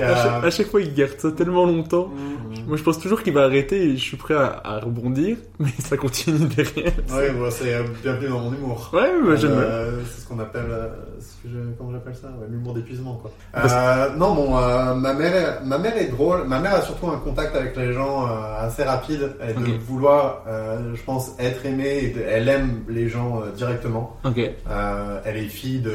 À, 0.00 0.14
chaque, 0.14 0.44
à 0.44 0.50
chaque 0.50 0.68
fois, 0.68 0.80
il 0.80 0.94
garde 0.94 1.18
ça 1.18 1.30
tellement 1.32 1.66
longtemps. 1.66 2.06
Mm. 2.06 2.68
Moi, 2.68 2.76
je 2.76 2.82
pense 2.84 2.98
toujours 3.00 3.20
qu'il 3.22 3.34
va 3.34 3.42
arrêter 3.42 3.82
et 3.90 3.96
je 3.96 4.02
suis 4.02 4.16
prêt 4.16 4.32
à, 4.34 4.60
à 4.64 4.78
rebondir, 4.78 5.36
mais 5.58 5.68
ça 5.80 5.96
continue 5.96 6.46
derrière. 6.46 6.92
Oui, 7.10 7.24
bon, 7.36 7.50
c'est 7.50 7.74
euh, 7.74 7.82
bienvenue 8.02 8.28
dans 8.28 8.38
mon 8.38 8.52
humour. 8.54 8.88
Ouais, 8.94 9.10
mais 9.22 9.36
j'aime. 9.36 9.50
Euh, 9.52 10.00
c'est 10.08 10.22
ce 10.22 10.28
qu'on 10.28 10.38
appelle, 10.38 10.66
euh, 10.70 10.88
ce 11.20 11.42
que 11.46 11.52
je- 11.52 11.72
comment 11.76 11.90
j'appelle 11.92 12.14
ça, 12.14 12.28
Ouais, 12.28 12.46
l'humour 12.48 12.74
d'épuisement, 12.74 13.16
quoi. 13.16 13.32
Euh, 13.56 14.14
non, 14.16 14.34
bon, 14.34 14.56
euh, 14.56 14.94
ma 14.94 15.12
mère, 15.14 15.34
est- 15.34 15.64
ma 15.64 15.76
mère 15.78 15.96
est 15.96 16.08
drôle. 16.08 16.44
Ma 16.46 16.60
mère 16.60 16.76
a 16.76 16.82
surtout 16.82 17.08
un 17.08 17.18
contact 17.18 17.54
avec 17.56 17.76
les 17.76 17.92
gens 17.92 18.28
euh, 18.28 18.30
assez 18.66 18.84
rapide, 18.84 19.32
et 19.46 19.52
de 19.52 19.58
Ok. 19.58 19.80
vouloir, 19.80 20.44
euh, 20.46 20.94
je 20.94 21.02
pense, 21.02 21.32
être 21.40 21.66
aimée. 21.66 22.04
Et 22.04 22.08
de- 22.10 22.22
elle 22.22 22.48
aime 22.48 22.84
les 22.88 23.08
gens 23.08 23.42
euh, 23.42 23.50
directement. 23.50 24.16
Ok. 24.24 24.38
Euh, 24.38 25.20
elle 25.24 25.36
est 25.38 25.48
fille 25.48 25.80
de, 25.80 25.90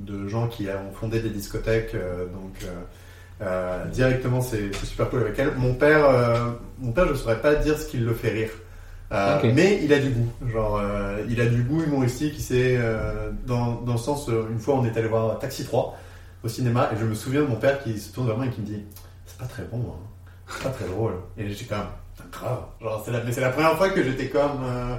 de 0.00 0.28
gens 0.28 0.48
qui 0.48 0.66
ont 0.68 0.92
fondé 0.92 1.20
des 1.20 1.30
discothèques, 1.30 1.94
euh, 1.94 2.26
donc 2.26 2.54
euh, 2.64 2.68
euh, 3.42 3.84
directement 3.86 4.40
c'est 4.40 4.72
super 4.84 5.10
cool 5.10 5.20
avec 5.22 5.38
elle. 5.38 5.52
Mon 5.56 5.74
père, 5.74 6.04
euh, 6.08 6.50
mon 6.78 6.92
père, 6.92 7.08
je 7.08 7.14
saurais 7.14 7.40
pas 7.40 7.54
dire 7.56 7.78
ce 7.78 7.86
qui 7.86 7.98
le 7.98 8.14
fait 8.14 8.30
rire, 8.30 8.50
Euh, 9.12 9.38
mais 9.54 9.80
il 9.84 9.92
a 9.92 9.98
du 9.98 10.08
goût. 10.10 10.28
Genre, 10.52 10.78
euh, 10.82 11.24
il 11.28 11.40
a 11.40 11.46
du 11.46 11.62
goût 11.62 11.82
humoristique. 11.84 12.34
Il 12.36 12.42
sait, 12.42 12.76
euh, 12.78 13.30
dans, 13.46 13.80
dans 13.82 13.92
le 13.92 13.98
sens, 13.98 14.28
euh, 14.28 14.48
une 14.50 14.58
fois 14.58 14.74
on 14.76 14.84
est 14.84 14.96
allé 14.96 15.08
voir 15.08 15.38
Taxi 15.38 15.64
3 15.64 15.96
au 16.42 16.48
cinéma 16.48 16.90
et 16.92 16.96
je 16.98 17.04
me 17.04 17.14
souviens 17.14 17.42
de 17.42 17.46
mon 17.46 17.56
père 17.56 17.82
qui 17.82 17.98
se 17.98 18.12
tourne 18.12 18.26
vers 18.26 18.36
moi 18.36 18.46
et 18.46 18.50
qui 18.50 18.60
me 18.62 18.66
dit, 18.66 18.82
c'est 19.26 19.38
pas 19.38 19.46
très 19.46 19.62
bon, 19.64 19.78
hein. 19.88 20.00
c'est 20.48 20.62
pas 20.64 20.70
très 20.70 20.86
drôle. 20.86 21.14
Et 21.36 21.48
j'étais 21.48 21.66
comme, 21.66 21.86
grave. 22.32 22.60
Genre, 22.80 23.02
c'est 23.04 23.12
la, 23.12 23.22
mais 23.22 23.32
c'est 23.32 23.40
la 23.40 23.50
première 23.50 23.76
fois 23.76 23.90
que 23.90 24.02
j'étais 24.02 24.28
comme, 24.28 24.62
euh, 24.64 24.96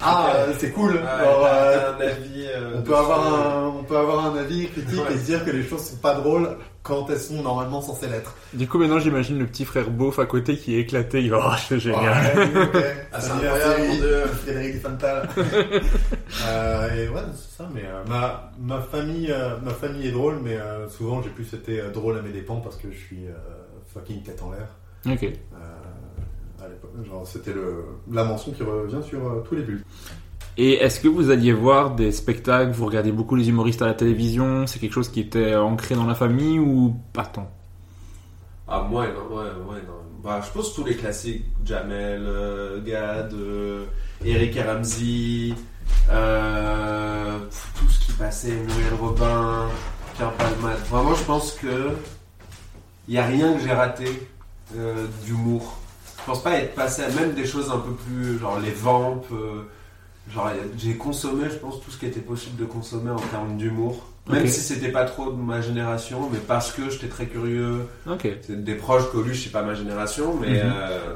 ah, 0.00 0.32
euh, 0.34 0.52
c'est 0.58 0.70
cool. 0.70 0.96
Euh, 0.96 1.94
un 1.96 2.00
avis. 2.00 2.46
on 2.74 2.78
de 2.80 2.82
peut, 2.84 2.94
avoir 2.96 3.34
un, 3.34 3.66
on 3.80 3.82
peut 3.82 3.96
avoir 3.96 4.26
un 4.26 4.36
avis 4.38 4.68
critique 4.68 4.98
Ouais. 5.00 5.14
et 5.14 5.18
se 5.18 5.24
dire 5.24 5.44
que 5.44 5.50
les 5.50 5.64
choses 5.64 5.84
sont 5.84 5.96
pas 5.96 6.14
drôles 6.14 6.56
quand 6.84 7.10
elles 7.10 7.18
sont 7.18 7.42
normalement 7.42 7.80
censées 7.82 8.06
l'être. 8.06 8.34
Du 8.54 8.66
coup, 8.68 8.78
maintenant, 8.78 8.98
j'imagine 9.00 9.38
le 9.38 9.46
petit 9.46 9.64
frère 9.64 9.90
beauf 9.90 10.18
à 10.20 10.26
côté 10.26 10.56
qui 10.56 10.76
est 10.76 10.80
éclaté. 10.80 11.20
Il 11.22 11.30
va, 11.30 11.50
oh, 11.52 11.56
c'est 11.68 11.80
génial. 11.80 12.36
Ouais, 12.36 12.62
ok. 12.62 12.84
Ah, 13.12 13.20
c'est 13.20 13.30
incroyable, 13.32 13.90
Dieu. 13.96 14.24
Frédéric 14.44 14.82
Fantal. 14.82 15.28
euh, 16.46 16.94
et 16.94 17.08
ouais, 17.08 17.20
c'est 17.34 17.56
ça, 17.58 17.68
mais 17.74 17.82
euh, 17.84 18.04
ma, 18.06 18.52
ma, 18.60 18.80
famille, 18.80 19.30
euh, 19.32 19.56
ma 19.62 19.72
famille 19.72 20.06
est 20.08 20.12
drôle, 20.12 20.38
mais 20.42 20.56
euh, 20.56 20.88
souvent 20.88 21.22
j'ai 21.22 21.30
plus 21.30 21.52
été 21.54 21.82
drôle 21.92 22.16
à 22.18 22.22
mes 22.22 22.30
dépens 22.30 22.56
parce 22.60 22.76
que 22.76 22.90
je 22.90 22.96
suis 22.96 23.26
euh, 23.26 23.32
fucking 23.92 24.22
tête 24.22 24.40
en 24.42 24.52
l'air. 24.52 24.68
Ok. 25.06 25.24
Euh, 25.24 25.34
genre, 27.04 27.26
c'était 27.26 27.52
le, 27.52 27.84
la 28.10 28.24
mention 28.24 28.52
qui 28.52 28.62
revient 28.62 29.02
sur 29.06 29.26
euh, 29.26 29.44
tous 29.48 29.54
les 29.54 29.62
bulles. 29.62 29.84
Et 30.56 30.74
est-ce 30.74 30.98
que 31.00 31.08
vous 31.08 31.30
alliez 31.30 31.52
voir 31.52 31.94
des 31.94 32.10
spectacles 32.10 32.72
Vous 32.72 32.86
regardez 32.86 33.12
beaucoup 33.12 33.36
les 33.36 33.48
humoristes 33.48 33.80
à 33.80 33.86
la 33.86 33.94
télévision 33.94 34.66
C'est 34.66 34.80
quelque 34.80 34.92
chose 34.92 35.08
qui 35.08 35.20
était 35.20 35.54
ancré 35.54 35.94
dans 35.94 36.06
la 36.06 36.16
famille 36.16 36.58
ou 36.58 36.96
pas 37.12 37.26
tant? 37.26 37.48
Ah, 38.66 38.86
moi, 38.88 39.06
non, 39.06 39.36
ouais, 39.36 39.44
ouais, 39.44 39.82
non. 39.86 40.02
Bah, 40.22 40.40
je 40.44 40.50
pense 40.50 40.74
tous 40.74 40.84
les 40.84 40.96
classiques, 40.96 41.44
Jamel, 41.64 42.22
euh, 42.26 42.82
Gad, 42.82 43.32
euh, 43.32 43.84
Eric 44.24 44.58
Ramsey, 44.58 45.54
euh, 46.10 47.38
tout 47.78 47.88
ce 47.88 48.06
qui 48.06 48.12
passait, 48.12 48.56
Noël 48.56 48.94
Robin, 49.00 49.68
Pierre 50.16 50.32
Palmade. 50.32 50.78
Vraiment, 50.90 51.14
je 51.14 51.24
pense 51.24 51.52
que 51.52 51.92
il 53.06 53.14
y 53.14 53.18
a 53.18 53.24
rien 53.24 53.54
que 53.54 53.60
j'ai 53.60 53.72
raté 53.72 54.28
euh, 54.76 55.06
d'humour. 55.24 55.77
Je 56.28 56.34
pense 56.34 56.42
pas 56.42 56.58
être 56.58 56.74
passé 56.74 57.02
à 57.04 57.08
même 57.08 57.32
des 57.32 57.46
choses 57.46 57.70
un 57.70 57.78
peu 57.78 57.92
plus, 57.92 58.38
genre 58.38 58.60
les 58.60 58.70
vampes. 58.70 59.24
euh, 59.32 59.62
genre, 60.34 60.50
j'ai 60.76 60.94
consommé, 60.94 61.44
je 61.48 61.56
pense, 61.56 61.80
tout 61.82 61.90
ce 61.90 61.96
qui 61.96 62.04
était 62.04 62.20
possible 62.20 62.54
de 62.60 62.66
consommer 62.66 63.10
en 63.10 63.16
termes 63.16 63.56
d'humour. 63.56 64.04
Même 64.28 64.46
si 64.46 64.60
c'était 64.60 64.90
pas 64.92 65.06
trop 65.06 65.32
de 65.32 65.40
ma 65.40 65.62
génération, 65.62 66.28
mais 66.30 66.38
parce 66.46 66.70
que 66.70 66.90
j'étais 66.90 67.06
très 67.08 67.24
curieux. 67.28 67.86
Ok. 68.06 68.28
C'est 68.46 68.62
des 68.62 68.74
proches 68.74 69.10
Coluche, 69.10 69.44
c'est 69.44 69.52
pas 69.52 69.62
ma 69.62 69.72
génération, 69.72 70.34
mais 70.38 70.62
Mhm. 70.64 70.70
euh, 70.76 71.14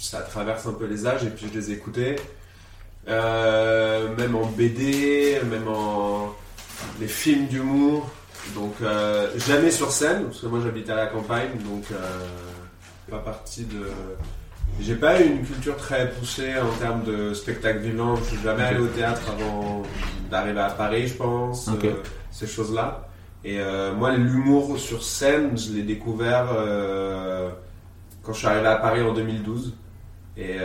ça 0.00 0.22
traverse 0.22 0.66
un 0.66 0.72
peu 0.72 0.86
les 0.86 1.06
âges 1.06 1.24
et 1.24 1.28
puis 1.28 1.48
je 1.52 1.58
les 1.58 1.72
écoutais. 1.72 2.16
Euh, 3.08 4.08
même 4.16 4.34
en 4.36 4.46
BD, 4.46 5.38
même 5.50 5.68
en 5.68 6.34
les 6.98 7.08
films 7.08 7.46
d'humour. 7.48 8.08
Donc 8.54 8.72
euh, 8.80 9.28
jamais 9.46 9.70
sur 9.70 9.90
scène, 9.92 10.24
parce 10.24 10.40
que 10.40 10.46
moi 10.46 10.60
j'habitais 10.64 10.92
à 10.92 10.96
la 10.96 11.06
campagne, 11.08 11.50
donc 11.62 11.84
pas 13.10 13.18
partie 13.18 13.64
de. 13.64 13.82
J'ai 14.80 14.94
pas 14.94 15.20
eu 15.20 15.26
une 15.26 15.42
culture 15.44 15.76
très 15.76 16.10
poussée 16.10 16.52
en 16.58 16.70
termes 16.78 17.02
de 17.04 17.32
spectacle 17.32 17.78
vivant. 17.80 18.16
Je 18.16 18.24
suis 18.24 18.42
jamais 18.42 18.62
allé 18.62 18.78
au 18.80 18.88
théâtre 18.88 19.22
avant 19.30 19.82
d'arriver 20.30 20.60
à 20.60 20.70
Paris, 20.70 21.08
je 21.08 21.14
pense. 21.14 21.68
Ok. 21.68 21.84
euh, 21.84 21.94
ces 22.30 22.46
choses-là. 22.46 23.08
Et 23.44 23.58
euh, 23.58 23.94
moi, 23.94 24.12
l'humour 24.16 24.78
sur 24.78 25.02
scène, 25.02 25.56
je 25.56 25.72
l'ai 25.72 25.82
découvert 25.82 26.48
euh, 26.52 27.50
quand 28.22 28.32
je 28.34 28.38
suis 28.38 28.46
arrivé 28.46 28.66
à 28.66 28.76
Paris 28.76 29.02
en 29.02 29.14
2012. 29.14 29.74
Et, 30.36 30.50
et 30.56 30.58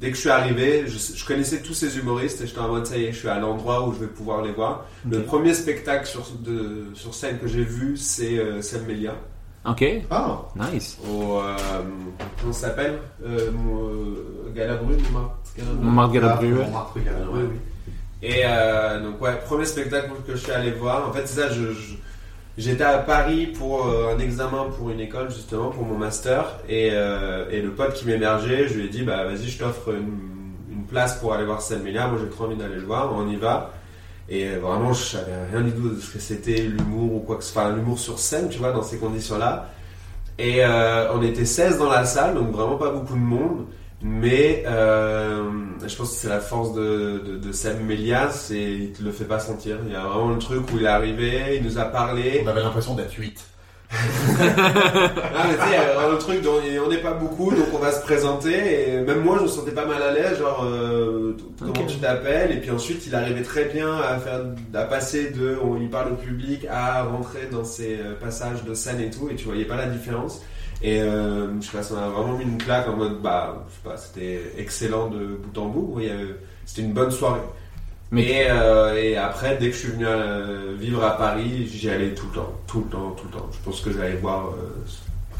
dès 0.00 0.10
que 0.10 0.14
je 0.14 0.20
suis 0.20 0.30
arrivé, 0.30 0.84
je, 0.86 0.98
je 1.16 1.24
connaissais 1.26 1.62
tous 1.62 1.74
ces 1.74 1.98
humoristes 1.98 2.40
et 2.42 2.46
j'étais 2.46 2.60
en 2.60 2.68
mode 2.68 2.86
ça 2.86 2.96
y 2.96 3.06
est, 3.06 3.12
je 3.12 3.18
suis 3.18 3.28
à 3.28 3.40
l'endroit 3.40 3.88
où 3.88 3.92
je 3.92 3.98
vais 3.98 4.06
pouvoir 4.06 4.42
les 4.42 4.52
voir. 4.52 4.86
Le 5.10 5.22
premier 5.24 5.52
spectacle 5.54 6.06
sur, 6.06 6.24
de, 6.38 6.86
sur 6.94 7.12
scène 7.14 7.38
que 7.40 7.48
j'ai 7.48 7.64
vu, 7.64 7.96
c'est 7.96 8.62
Sam 8.62 8.84
Melia. 8.86 9.16
Ok, 9.64 9.84
Ah, 10.10 10.40
nice. 10.72 10.98
Au, 11.08 11.38
euh, 11.38 11.56
comment 12.40 12.52
ça 12.52 12.68
s'appelle 12.68 12.98
euh, 13.24 13.50
euh, 13.50 14.52
Galabru, 14.54 14.94
Montmartre 15.12 15.36
Galabru. 15.56 15.84
Montmartre 16.54 16.98
Galabru, 17.04 17.40
ah, 17.44 17.48
oui. 17.52 17.58
Et 18.24 18.42
euh, 18.44 19.00
donc 19.02 19.20
ouais, 19.20 19.36
premier 19.44 19.64
spectacle 19.64 20.10
que 20.26 20.32
je 20.32 20.38
suis 20.38 20.52
allé 20.52 20.72
voir. 20.72 21.08
En 21.08 21.12
fait, 21.12 21.26
c'est 21.26 21.40
ça, 21.40 21.48
je, 21.48 21.72
je- 21.72 21.94
j'étais 22.58 22.82
à 22.84 22.98
Paris 22.98 23.46
pour 23.46 23.86
un 23.86 24.18
examen 24.18 24.64
pour 24.76 24.90
une 24.90 25.00
école 25.00 25.30
justement 25.30 25.70
pour 25.70 25.86
mon 25.86 25.96
master 25.96 26.44
et, 26.68 26.90
euh, 26.92 27.48
et 27.50 27.62
le 27.62 27.70
pote 27.70 27.94
qui 27.94 28.06
m'hébergeait, 28.06 28.66
je 28.68 28.74
lui 28.74 28.86
ai 28.86 28.88
dit 28.88 29.02
bah 29.02 29.24
vas-y, 29.24 29.48
je 29.48 29.58
t'offre 29.58 29.90
une, 29.90 30.18
une 30.72 30.84
place 30.86 31.18
pour 31.20 31.34
aller 31.34 31.44
voir 31.44 31.62
Salmelia. 31.62 32.08
Moi, 32.08 32.18
j'ai 32.20 32.28
trop 32.30 32.44
envie 32.46 32.56
d'aller 32.56 32.76
le 32.76 32.82
voir. 32.84 33.12
On 33.14 33.28
y 33.28 33.36
va. 33.36 33.70
Et 34.28 34.46
euh, 34.48 34.58
vraiment, 34.60 34.92
je 34.92 35.02
savais 35.02 35.32
rien 35.52 35.62
du 35.62 35.72
tout 35.72 35.90
de 35.90 36.00
ce 36.00 36.12
que 36.12 36.18
c'était 36.18 36.62
l'humour 36.62 37.16
ou 37.16 37.20
quoi 37.20 37.36
que 37.36 37.44
ce 37.44 37.52
soit, 37.52 37.62
enfin, 37.62 37.76
l'humour 37.76 37.98
sur 37.98 38.18
scène, 38.18 38.48
tu 38.48 38.58
vois, 38.58 38.72
dans 38.72 38.82
ces 38.82 38.98
conditions-là. 38.98 39.70
Et 40.38 40.64
euh, 40.64 41.12
on 41.12 41.22
était 41.22 41.44
16 41.44 41.78
dans 41.78 41.90
la 41.90 42.04
salle, 42.04 42.34
donc 42.34 42.50
vraiment 42.50 42.76
pas 42.76 42.90
beaucoup 42.90 43.14
de 43.14 43.18
monde. 43.18 43.66
Mais 44.04 44.64
euh, 44.66 45.48
je 45.86 45.94
pense 45.94 46.10
que 46.10 46.16
c'est 46.16 46.28
la 46.28 46.40
force 46.40 46.72
de, 46.74 47.22
de, 47.24 47.36
de 47.36 47.52
Sam 47.52 47.78
Mélias 47.84 48.50
et 48.52 48.74
il 48.74 48.92
te 48.92 49.02
le 49.02 49.12
fait 49.12 49.24
pas 49.24 49.38
sentir. 49.38 49.78
Il 49.86 49.92
y 49.92 49.96
a 49.96 50.04
vraiment 50.04 50.30
le 50.30 50.38
truc 50.38 50.62
où 50.72 50.78
il 50.78 50.84
est 50.84 50.88
arrivé, 50.88 51.56
il 51.56 51.62
nous 51.62 51.78
a 51.78 51.84
parlé. 51.84 52.42
On 52.44 52.48
avait 52.48 52.62
l'impression 52.62 52.94
d'être 52.94 53.12
8. 53.12 53.51
Ah, 53.94 55.46
mais 55.48 55.54
tu 55.54 55.60
sais, 55.60 55.66
il 55.68 55.72
y 55.72 55.76
a 55.76 55.94
vraiment 55.94 56.12
le 56.12 56.18
truc 56.18 56.42
dont 56.42 56.60
on 56.84 56.88
n'est 56.88 56.98
pas 56.98 57.12
beaucoup, 57.12 57.50
donc 57.50 57.66
on 57.74 57.78
va 57.78 57.92
se 57.92 58.02
présenter. 58.02 58.90
Et 58.94 59.00
même 59.00 59.20
moi, 59.20 59.36
je 59.38 59.42
me 59.44 59.48
sentais 59.48 59.72
pas 59.72 59.84
mal 59.86 60.02
à 60.02 60.12
l'aise, 60.12 60.38
genre 60.38 60.64
euh, 60.64 61.36
comment 61.58 61.86
tu 61.86 61.96
t'appelles. 61.98 62.52
Et 62.52 62.56
puis 62.60 62.70
ensuite, 62.70 63.06
il 63.06 63.14
arrivait 63.14 63.42
très 63.42 63.66
bien 63.66 63.92
à 63.98 64.18
faire, 64.18 64.40
à 64.74 64.82
passer 64.84 65.30
de, 65.30 65.56
on 65.62 65.76
il 65.80 65.90
parle 65.90 66.12
au 66.12 66.16
public, 66.16 66.66
à 66.70 67.04
rentrer 67.04 67.48
dans 67.50 67.64
ses 67.64 67.98
euh, 67.98 68.14
passages 68.20 68.64
de 68.64 68.74
scène 68.74 69.00
et 69.00 69.10
tout. 69.10 69.28
Et 69.30 69.34
tu 69.34 69.44
voyais 69.46 69.64
pas 69.64 69.76
la 69.76 69.86
différence. 69.86 70.42
Et 70.82 71.00
euh, 71.00 71.48
je 71.60 71.66
sais 71.66 71.76
pas, 71.76 71.82
ça 71.82 71.94
m'a 71.94 72.08
vraiment 72.08 72.36
mis 72.36 72.44
une 72.44 72.58
claque 72.58 72.88
en 72.88 72.96
mode, 72.96 73.20
bah, 73.22 73.64
je 73.68 73.74
sais 73.74 73.80
pas, 73.88 73.96
c'était 73.96 74.40
excellent 74.58 75.08
de 75.10 75.18
bout 75.36 75.60
en 75.60 75.66
bout. 75.66 75.98
Avait- 75.98 76.36
C'était 76.64 76.82
une 76.82 76.92
bonne 76.92 77.10
soirée. 77.10 77.40
Mais- 78.12 78.22
Et, 78.30 78.46
euh, 78.50 78.94
et 79.02 79.16
après, 79.16 79.56
dès 79.56 79.68
que 79.70 79.74
je 79.74 79.78
suis 79.80 79.88
venu 79.88 80.04
euh, 80.06 80.74
vivre 80.78 81.02
à 81.02 81.16
Paris, 81.16 81.66
j'y 81.66 81.88
allais 81.90 82.14
tout 82.14 82.26
le 82.26 82.34
temps, 82.34 82.52
tout 82.66 82.80
le 82.80 82.86
temps, 82.90 83.10
tout 83.12 83.24
le 83.32 83.38
temps. 83.38 83.48
Je 83.50 83.58
pense 83.64 83.80
que 83.80 83.90
j'allais 83.92 84.16
voir 84.16 84.48
euh, 84.48 84.74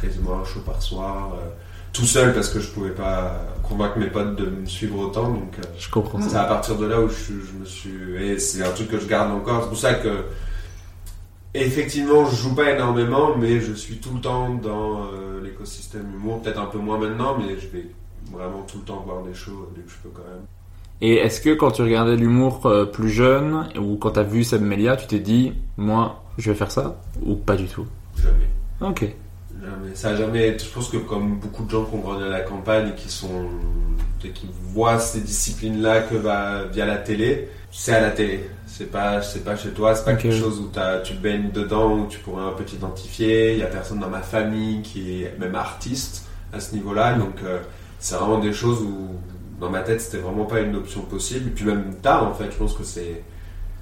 quasiment 0.01 0.41
un 0.41 0.45
show 0.45 0.61
par 0.61 0.81
soir, 0.83 1.35
euh, 1.35 1.49
tout 1.93 2.07
seul 2.07 2.33
parce 2.35 2.49
que 2.49 2.59
je 2.61 2.71
pouvais 2.71 2.91
pas 2.93 3.37
convaincre 3.69 3.99
mes 3.99 4.07
potes 4.07 4.35
de 4.37 4.47
me 4.47 4.65
suivre 4.67 4.99
autant. 4.99 5.29
Donc 5.29 5.55
Je 5.79 5.91
comprends 5.91 6.19
c'est 6.23 6.37
à 6.37 6.45
partir 6.45 6.77
de 6.77 6.87
là 6.87 6.99
où 7.01 7.09
je, 7.09 7.15
je 7.47 7.53
me 7.61 7.65
suis. 7.67 8.17
Et 8.25 8.39
c'est 8.39 8.65
un 8.65 8.71
truc 8.73 8.89
que 8.89 8.99
je 8.99 9.07
garde 9.07 9.31
encore. 9.31 9.63
C'est 9.65 9.69
pour 9.69 9.79
ça 9.79 9.95
que. 9.95 10.25
Effectivement, 11.55 12.25
je 12.25 12.35
joue 12.35 12.55
pas 12.55 12.71
énormément, 12.71 13.37
mais 13.37 13.61
je 13.61 13.75
suis 13.75 13.99
tout 13.99 14.15
le 14.15 14.21
temps 14.23 14.49
dans 14.55 15.11
l'écosystème 15.43 16.11
humour. 16.15 16.41
Peut-être 16.41 16.59
un 16.61 16.65
peu 16.67 16.79
moins 16.79 16.97
maintenant, 16.97 17.37
mais 17.39 17.59
je 17.61 17.67
vais 17.69 17.87
vraiment 18.33 18.63
tout 18.63 18.79
le 18.79 18.85
temps 18.85 19.03
voir 19.07 19.23
des 19.23 19.35
shows 19.35 19.69
dès 19.77 19.83
que 19.83 19.91
je 19.91 19.97
peux 20.03 20.09
quand 20.15 20.23
même. 20.27 20.47
Et 21.05 21.17
est-ce 21.17 21.41
que 21.41 21.51
quand 21.55 21.73
tu 21.73 21.83
regardais 21.83 22.15
l'humour 22.17 22.65
euh, 22.67 22.85
plus 22.87 23.11
jeune, 23.11 23.67
ou 23.79 23.97
quand 23.97 24.13
t'as 24.13 24.23
vu 24.23 24.45
Sam 24.45 24.65
Melia, 24.65 24.97
tu 24.97 25.07
t'es 25.09 25.19
dit, 25.19 25.53
moi, 25.77 26.23
je 26.39 26.51
vais 26.51 26.57
faire 26.57 26.71
ça 26.71 27.01
Ou 27.27 27.35
pas 27.35 27.57
du 27.57 27.67
tout? 27.67 27.87
Jamais. 28.17 28.49
Ok. 28.81 29.01
Jamais. 29.61 29.95
Ça 29.95 30.11
a 30.11 30.15
jamais. 30.17 30.57
Je 30.59 30.65
pense 30.73 30.89
que 30.89 30.99
comme 30.99 31.39
beaucoup 31.41 31.65
de 31.65 31.71
gens 31.71 31.85
qui 31.85 31.95
ont 31.97 31.99
grandi 31.99 32.23
à 32.23 32.29
la 32.29 32.41
campagne 32.43 32.91
et 32.91 32.95
qui 32.95 33.09
sont, 33.11 33.47
et 34.25 34.31
qui 34.31 34.47
voient 34.73 35.01
ces 35.01 35.21
disciplines-là 35.21 36.03
que 36.03 36.15
via 36.73 36.87
la 36.87 36.97
télé, 36.99 37.49
c'est 37.73 37.95
à 37.95 38.01
la 38.01 38.11
télé. 38.11 38.49
C'est 38.67 38.91
pas, 38.91 39.21
c'est 39.23 39.45
pas 39.45 39.57
chez 39.57 39.71
toi. 39.71 39.95
C'est 39.97 40.05
pas 40.05 40.15
quelque 40.15 40.37
chose 40.39 40.61
où 40.61 40.69
t'as- 40.73 41.01
tu 41.01 41.15
baignes 41.15 41.51
dedans 41.53 41.93
où 41.99 42.07
tu 42.09 42.19
pourrais 42.21 42.45
un 42.45 42.53
peu 42.53 42.63
t'identifier. 42.65 43.53
Il 43.55 43.59
y 43.59 43.63
a 43.63 43.67
personne 43.67 43.99
dans 43.99 44.09
ma 44.09 44.23
famille 44.23 44.83
qui 44.83 45.25
est 45.25 45.37
même 45.39 45.57
artiste 45.57 46.27
à 46.53 46.61
ce 46.61 46.75
niveau-là. 46.75 47.15
Donc 47.15 47.35
euh, 47.45 47.59
c'est 47.99 48.15
vraiment 48.15 48.39
des 48.39 48.53
choses 48.53 48.81
où 48.83 49.09
dans 49.63 49.71
ma 49.71 49.81
tête 49.81 50.01
c'était 50.03 50.19
vraiment 50.19 50.45
pas 50.45 50.61
une 50.61 50.77
option 50.77 51.01
possible. 51.03 51.49
Et 51.49 51.51
puis 51.53 51.65
même 51.65 51.95
tard 52.03 52.25
en 52.29 52.35
fait, 52.35 52.51
je 52.51 52.57
pense 52.59 52.75
que 52.75 52.85
c'est 52.85 53.23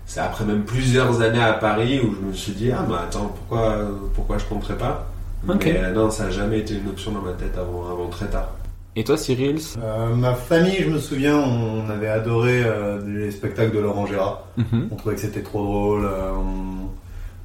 c'est 0.07 0.21
après 0.21 0.45
même 0.45 0.63
plusieurs 0.63 1.21
années 1.23 1.43
à 1.43 1.55
Paris 1.55 2.01
où 2.01 2.15
je 2.15 2.21
me 2.29 2.33
suis 2.33 2.53
dit 2.53 2.71
ah 2.71 2.85
bah 2.89 3.03
attends 3.09 3.33
pourquoi 3.37 3.79
pourquoi 4.15 4.39
je 4.39 4.45
compterais 4.45 4.77
pas? 4.79 5.07
Ok. 5.49 5.63
mais 5.65 5.79
euh, 5.79 5.93
non 5.93 6.11
ça 6.11 6.25
a 6.25 6.31
jamais 6.31 6.59
été 6.61 6.75
une 6.75 6.89
option 6.89 7.13
dans 7.13 7.23
ma 7.23 7.33
tête 7.33 7.57
avant 7.59 7.91
avant 7.91 8.09
très 8.09 8.27
tard 8.27 8.51
Et 8.97 9.05
toi, 9.05 9.17
Cyril? 9.17 9.59
Euh, 9.83 10.15
ma 10.15 10.35
famille, 10.35 10.79
je 10.83 10.91
me 10.91 10.99
souviens, 10.99 11.39
on 11.39 11.89
avait 11.89 12.09
adoré 12.09 12.63
euh, 12.65 12.99
les 13.07 13.31
spectacles 13.31 13.75
de 13.75 13.79
Laurent 13.81 14.05
Gérard. 14.07 14.43
Mhm. 14.59 14.89
On 14.93 14.97
trouvait 14.97 15.15
que 15.15 15.21
c'était 15.23 15.43
trop 15.51 15.63
drôle. 15.65 16.05
euh, 16.05 16.33
on, 16.37 16.91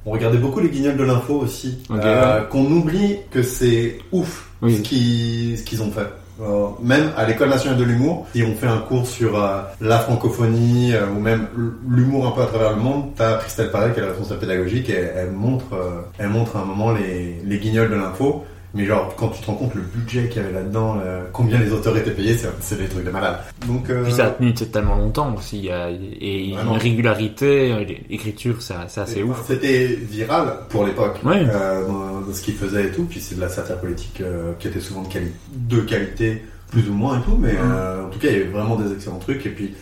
on 0.08 0.12
regardait 0.12 0.38
beaucoup 0.38 0.60
les 0.60 0.68
guignols 0.68 0.96
de 0.96 1.04
l'info 1.04 1.34
aussi. 1.40 1.78
Euh, 1.90 2.42
Qu'on 2.50 2.66
oublie 2.66 3.16
que 3.30 3.42
c'est 3.42 3.98
ouf 4.12 4.50
Oui. 4.60 4.76
ce 4.76 4.82
qu'ils 4.82 5.58
ce 5.58 5.62
qu'ils 5.64 5.82
ont 5.82 5.90
fait. 5.92 6.08
Euh, 6.40 6.68
même 6.82 7.12
à 7.16 7.24
l'école 7.26 7.48
nationale 7.48 7.78
de 7.78 7.84
l'humour, 7.84 8.26
si 8.34 8.42
on 8.42 8.54
fait 8.54 8.66
un 8.66 8.78
cours 8.78 9.06
sur 9.06 9.42
euh, 9.42 9.62
la 9.80 9.98
francophonie 9.98 10.94
euh, 10.94 11.06
ou 11.08 11.20
même 11.20 11.46
l'humour 11.88 12.26
un 12.26 12.32
peu 12.32 12.42
à 12.42 12.46
travers 12.46 12.76
le 12.76 12.82
monde, 12.82 13.12
t'as 13.16 13.38
Christelle 13.38 13.70
Paré 13.70 13.92
qui 13.92 14.00
est 14.00 14.02
la 14.02 14.08
responsable 14.08 14.40
pédagogique 14.40 14.90
et 14.90 15.08
elle 15.16 15.30
montre, 15.30 15.72
euh, 15.72 16.02
elle 16.18 16.28
montre 16.28 16.56
à 16.56 16.60
un 16.60 16.64
moment 16.64 16.92
les, 16.92 17.40
les 17.42 17.58
guignols 17.58 17.90
de 17.90 17.94
l'info. 17.94 18.44
Mais 18.76 18.84
genre, 18.84 19.14
quand 19.16 19.28
tu 19.30 19.40
te 19.40 19.46
rends 19.46 19.54
compte 19.54 19.74
le 19.74 19.80
budget 19.82 20.28
qu'il 20.28 20.42
y 20.42 20.44
avait 20.44 20.52
là-dedans, 20.54 20.98
euh, 21.02 21.24
combien 21.32 21.58
les 21.58 21.72
auteurs 21.72 21.96
étaient 21.96 22.10
payés, 22.10 22.36
c'est 22.60 22.78
des 22.78 22.86
trucs 22.86 23.04
de 23.04 23.10
malade. 23.10 23.38
Donc, 23.66 23.88
euh, 23.90 24.04
Puis 24.04 24.12
ça 24.12 24.26
a 24.26 24.30
tenu 24.30 24.52
tellement 24.52 24.96
longtemps 24.96 25.34
aussi. 25.34 25.68
et 25.68 26.52
Vraiment. 26.52 26.74
une 26.74 26.78
régularité, 26.80 27.74
l'écriture, 28.10 28.60
c'est 28.60 28.74
assez 29.00 29.22
ouf. 29.22 29.42
C'était 29.46 29.86
viral 29.86 30.58
pour 30.68 30.84
l'époque, 30.86 31.18
Ouais. 31.24 31.42
euh, 31.48 31.86
dans, 31.86 32.20
dans 32.20 32.32
ce 32.34 32.42
qu'il 32.42 32.54
faisait 32.54 32.86
et 32.86 32.90
tout. 32.90 33.04
Puis 33.04 33.20
c'est 33.20 33.34
de 33.36 33.40
la 33.40 33.48
satire 33.48 33.78
politique 33.78 34.22
qui 34.58 34.68
était 34.68 34.80
souvent 34.80 35.02
de, 35.02 35.08
quali- 35.08 35.32
de 35.54 35.80
qualité, 35.80 36.42
plus 36.70 36.88
ou 36.88 36.92
moins 36.92 37.18
et 37.18 37.22
tout. 37.22 37.38
Mais 37.40 37.54
euh, 37.58 38.04
en 38.06 38.10
tout 38.10 38.18
cas, 38.18 38.28
il 38.28 38.32
y 38.34 38.40
avait 38.40 38.50
vraiment 38.50 38.76
des 38.76 38.92
excellents 38.92 39.18
trucs. 39.18 39.44
Et 39.46 39.50
puis, 39.50 39.74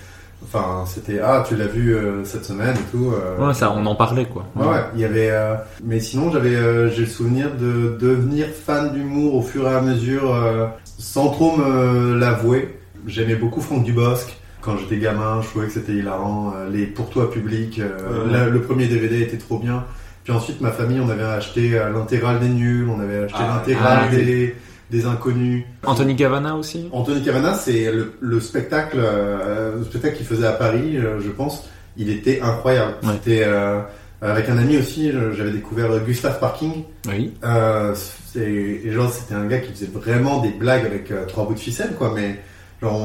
enfin, 0.44 0.84
c'était 0.86 1.20
ah, 1.20 1.44
tu 1.46 1.56
l'as 1.56 1.66
vu 1.66 1.94
euh, 1.94 2.24
cette 2.24 2.44
semaine 2.44 2.74
et 2.76 2.90
tout. 2.90 3.12
euh, 3.12 3.46
Ouais, 3.46 3.54
ça, 3.54 3.72
on 3.72 3.84
en 3.86 3.94
parlait, 3.94 4.26
quoi. 4.26 4.44
Ouais, 4.56 4.66
ouais, 4.66 4.84
il 4.94 5.00
y 5.00 5.04
avait. 5.04 5.30
euh, 5.30 5.54
mais 5.82 6.00
sinon, 6.00 6.30
j'avais, 6.30 6.54
euh, 6.56 6.90
j'ai 6.90 7.02
le 7.02 7.06
souvenir 7.08 7.50
de 7.58 7.96
devenir 8.00 8.46
fan 8.48 8.92
d'humour 8.92 9.34
au 9.36 9.42
fur 9.42 9.68
et 9.68 9.74
à 9.74 9.80
mesure, 9.80 10.34
euh, 10.34 10.66
sans 10.98 11.30
trop 11.30 11.56
me 11.56 12.14
l'avouer. 12.18 12.78
J'aimais 13.06 13.34
beaucoup 13.36 13.60
Franck 13.60 13.84
Dubosc. 13.84 14.36
Quand 14.60 14.78
j'étais 14.78 14.96
gamin, 14.98 15.40
je 15.42 15.48
trouvais 15.48 15.66
que 15.66 15.72
c'était 15.72 15.92
hilarant. 15.92 16.54
euh, 16.56 16.70
les 16.70 16.86
pour 16.86 17.10
toi 17.10 17.30
public, 17.30 17.78
euh, 17.80 18.24
Ouais. 18.26 18.32
la- 18.32 18.48
le 18.48 18.60
premier 18.62 18.86
DVD 18.86 19.20
était 19.22 19.36
trop 19.36 19.58
bien. 19.58 19.84
Puis 20.24 20.32
ensuite, 20.32 20.62
ma 20.62 20.70
famille, 20.70 21.00
on 21.00 21.10
avait 21.10 21.22
acheté 21.22 21.78
l'intégrale 21.92 22.40
des 22.40 22.48
nuls, 22.48 22.88
on 22.88 22.98
avait 22.98 23.24
acheté 23.24 23.38
Ah, 23.40 23.56
l'intégrale 23.58 23.98
ah, 24.06 24.08
des, 24.16 24.56
des 24.90 25.06
inconnus. 25.06 25.64
Anthony 25.84 26.14
Cavana 26.16 26.56
aussi 26.56 26.88
Anthony 26.92 27.22
Cavana, 27.22 27.54
c'est 27.54 27.90
le, 27.90 28.12
le 28.20 28.40
spectacle, 28.40 28.96
euh, 28.98 29.78
le 29.78 29.84
spectacle 29.84 30.16
qu'il 30.16 30.26
faisait 30.26 30.46
à 30.46 30.52
Paris, 30.52 30.96
euh, 30.98 31.20
je 31.20 31.30
pense. 31.30 31.64
Il 31.96 32.10
était 32.10 32.40
incroyable. 32.40 32.94
Ouais. 33.02 33.12
C'était 33.14 33.42
euh, 33.44 33.80
avec 34.20 34.48
un 34.48 34.58
ami 34.58 34.76
aussi. 34.78 35.10
je- 35.12 35.32
J'avais 35.32 35.52
découvert 35.52 35.88
Gustave 36.04 36.38
Parking. 36.40 36.84
Oui. 37.08 37.32
Euh, 37.44 37.94
c'est- 37.94 38.40
et 38.40 38.90
genre 38.92 39.10
c'était 39.12 39.34
un 39.34 39.46
gars 39.46 39.58
qui 39.58 39.72
faisait 39.72 39.90
vraiment 39.92 40.40
des 40.40 40.50
blagues 40.50 40.84
avec 40.86 41.10
euh, 41.10 41.24
trois 41.26 41.46
bouts 41.46 41.54
de 41.54 41.58
ficelle, 41.60 41.92
quoi. 41.96 42.12
Mais 42.14 42.40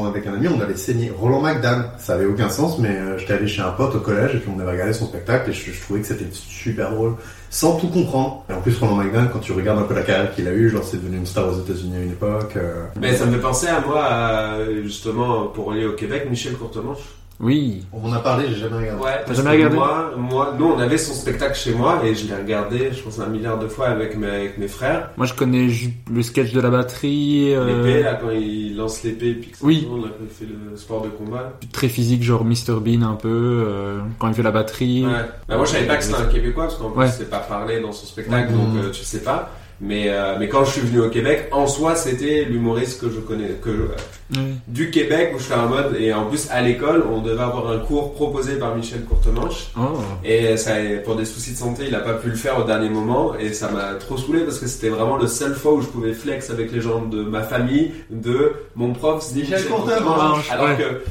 avec 0.08 0.28
un 0.28 0.34
ami, 0.34 0.48
on 0.48 0.60
allait 0.62 0.76
saigner. 0.76 1.12
Roland 1.18 1.42
McDan, 1.42 1.84
ça 1.98 2.14
avait 2.14 2.26
aucun 2.26 2.50
sens, 2.50 2.78
mais 2.80 2.90
euh, 2.90 3.18
j'étais 3.18 3.34
allé 3.34 3.48
chez 3.48 3.62
un 3.62 3.72
pote 3.72 3.96
au 3.96 4.00
collège 4.00 4.36
et 4.36 4.38
puis 4.40 4.50
on 4.56 4.60
avait 4.60 4.72
regardé 4.72 4.94
son 4.94 5.06
spectacle 5.06 5.50
et 5.50 5.54
je, 5.54 5.82
trouvais 5.82 6.02
que 6.02 6.08
c'était 6.08 6.26
super 6.32 6.92
drôle, 6.92 7.16
sans 7.50 7.78
tout 7.78 7.88
comprendre. 7.88 8.44
Et 8.50 8.54
en 8.54 8.62
plus 8.62 8.78
Roland 8.78 8.96
McDan, 8.96 9.28
quand 9.32 9.40
tu 9.40 9.52
regardes 9.52 9.80
un 9.80 9.84
peu 9.84 9.96
la 9.96 10.04
carrière 10.04 10.34
qu'il 10.34 10.48
a 10.48 10.54
eue, 10.54 10.70
genre 10.70 10.84
c'est 10.84 10.98
devenu 10.98 11.18
une 11.18 11.26
star 11.26 11.48
aux 11.48 11.60
États-Unis 11.60 11.96
à 11.96 12.02
une 12.02 12.12
époque. 12.12 12.54
euh, 12.58 12.86
mais 13.00 13.16
ça 13.16 13.26
me 13.26 13.34
fait 13.34 13.42
penser 13.42 13.68
à 13.68 13.82
moi 13.82 14.06
à, 14.06 14.66
justement 14.84 15.48
pour 15.48 15.72
aller 15.72 15.86
au 15.86 15.94
Québec 15.94 16.28
Michel 16.30 16.54
Courtemanche 16.54 17.00
Oui. 17.42 17.86
On 17.94 18.00
m'en 18.02 18.14
a 18.14 18.20
parlé, 18.20 18.48
j'ai 18.50 18.56
jamais 18.56 18.80
regardé. 18.80 19.02
Ouais, 19.02 19.12
parce 19.26 19.38
jamais 19.38 19.52
que 19.52 19.56
regardé 19.56 19.76
moi, 19.78 20.12
moi, 20.18 20.56
nous, 20.60 20.66
on 20.66 20.80
avait 20.80 20.98
son 20.98 21.14
spectacle 21.14 21.56
chez 21.56 21.74
moi 21.74 22.02
et 22.04 22.14
je 22.14 22.28
l'ai 22.28 22.36
regardé, 22.36 22.90
je 22.92 23.02
pense, 23.02 23.18
un 23.20 23.28
milliard 23.28 23.58
de 23.58 23.68
fois 23.70 23.88
avec 23.88 24.18
mes, 24.18 24.28
avec 24.28 24.58
mes 24.58 24.68
frères. 24.68 25.12
Moi, 25.16 25.26
je 25.26 25.34
connais 25.34 25.70
le 26.12 26.22
sketch 26.22 26.52
de 26.52 26.60
la 26.60 26.70
batterie. 26.70 27.54
euh, 27.56 27.84
L'épée, 27.86 28.04
là, 28.04 28.16
quand 28.22 28.32
il 28.32 28.76
lance 28.76 29.04
l'épée 29.04 29.30
et 29.30 29.34
puis 29.36 29.52
Oui. 29.62 29.88
quand 29.90 29.98
il 30.22 30.28
fait 30.30 30.52
le 30.52 30.76
sport 30.76 31.02
de 31.02 31.08
combat. 31.10 31.54
très 31.72 31.88
physique, 31.88 32.24
genre 32.24 32.44
Mr 32.44 32.80
Bean 32.82 33.04
un 33.04 33.16
peu, 33.16 33.30
euh, 33.68 34.00
quand 34.20 34.28
il 34.28 34.34
fait 34.34 34.44
la 34.44 34.52
batterie. 34.52 35.06
Ouais. 35.06 35.12
Bah, 35.48 35.56
moi, 35.56 35.66
je 35.66 35.72
savais 35.72 35.88
pas 35.88 35.96
que 35.96 36.04
c'était 36.04 36.18
un 36.22 36.26
Québécois 36.26 36.66
parce 36.66 36.76
qu'en 36.76 36.90
plus, 36.90 37.00
Ouais. 37.00 37.08
c'est 37.08 37.30
pas 37.30 37.40
parlé 37.40 37.80
dans 37.80 37.94
son 37.94 38.06
spectacle, 38.06 38.52
Ouais. 38.52 38.58
donc 38.58 38.74
Mhm. 38.74 38.80
euh, 38.88 38.92
tu 38.92 39.04
sais 39.06 39.22
pas. 39.24 39.50
Mais, 39.82 40.06
euh, 40.10 40.36
mais 40.38 40.50
quand 40.50 40.66
je 40.66 40.72
suis 40.72 40.82
venu 40.82 41.00
au 41.00 41.10
Québec, 41.10 41.48
en 41.54 41.66
soi, 41.66 41.96
c'était 41.96 42.44
l'humoriste 42.44 43.00
que 43.00 43.10
je 43.10 43.20
connais, 43.20 43.48
que 43.64 43.70
je- 43.72 44.40
du 44.68 44.92
Québec 44.92 45.32
où 45.34 45.40
je 45.40 45.46
fais 45.46 45.54
un 45.54 45.68
mode. 45.68 45.96
Et 46.00 46.14
en 46.14 46.26
plus, 46.26 46.48
à 46.52 46.62
l'école, 46.62 47.06
on 47.10 47.22
devait 47.22 47.42
avoir 47.42 47.72
un 47.72 47.78
cours 47.80 48.14
proposé 48.14 48.56
par 48.58 48.76
Michel 48.76 49.04
Courtemanche. 49.06 49.72
Oh. 49.78 49.98
Et 50.24 50.58
ça, 50.58 50.74
pour 51.06 51.16
des 51.16 51.24
soucis 51.26 51.54
de 51.54 51.58
santé, 51.58 51.86
il 51.88 51.96
a 51.96 52.00
pas 52.00 52.14
pu 52.14 52.28
le 52.30 52.36
faire 52.36 52.60
au 52.60 52.64
dernier 52.64 52.90
moment. 52.90 53.36
Et 53.40 53.54
ça 53.54 53.72
m'a 53.72 53.94
trop 53.96 54.18
saoulé 54.18 54.42
parce 54.42 54.60
que 54.60 54.68
c'était 54.68 54.90
vraiment 54.90 55.16
le 55.18 55.28
seul 55.28 55.56
fois 55.56 55.74
où 55.74 55.82
je 55.82 55.88
pouvais 55.88 56.14
flex 56.14 56.50
avec 56.50 56.72
les 56.74 56.82
gens 56.82 57.06
de 57.06 57.24
ma 57.24 57.42
famille, 57.42 57.92
de 58.12 58.52
mon 58.76 58.92
prof, 58.94 59.24
Michel 59.34 59.56
Michel 59.60 59.66
Courtemanche. 59.72 60.04
Courtemanche. 60.04 60.52
Alors 60.52 60.66
Ouais. 60.66 60.76
que 60.78 61.02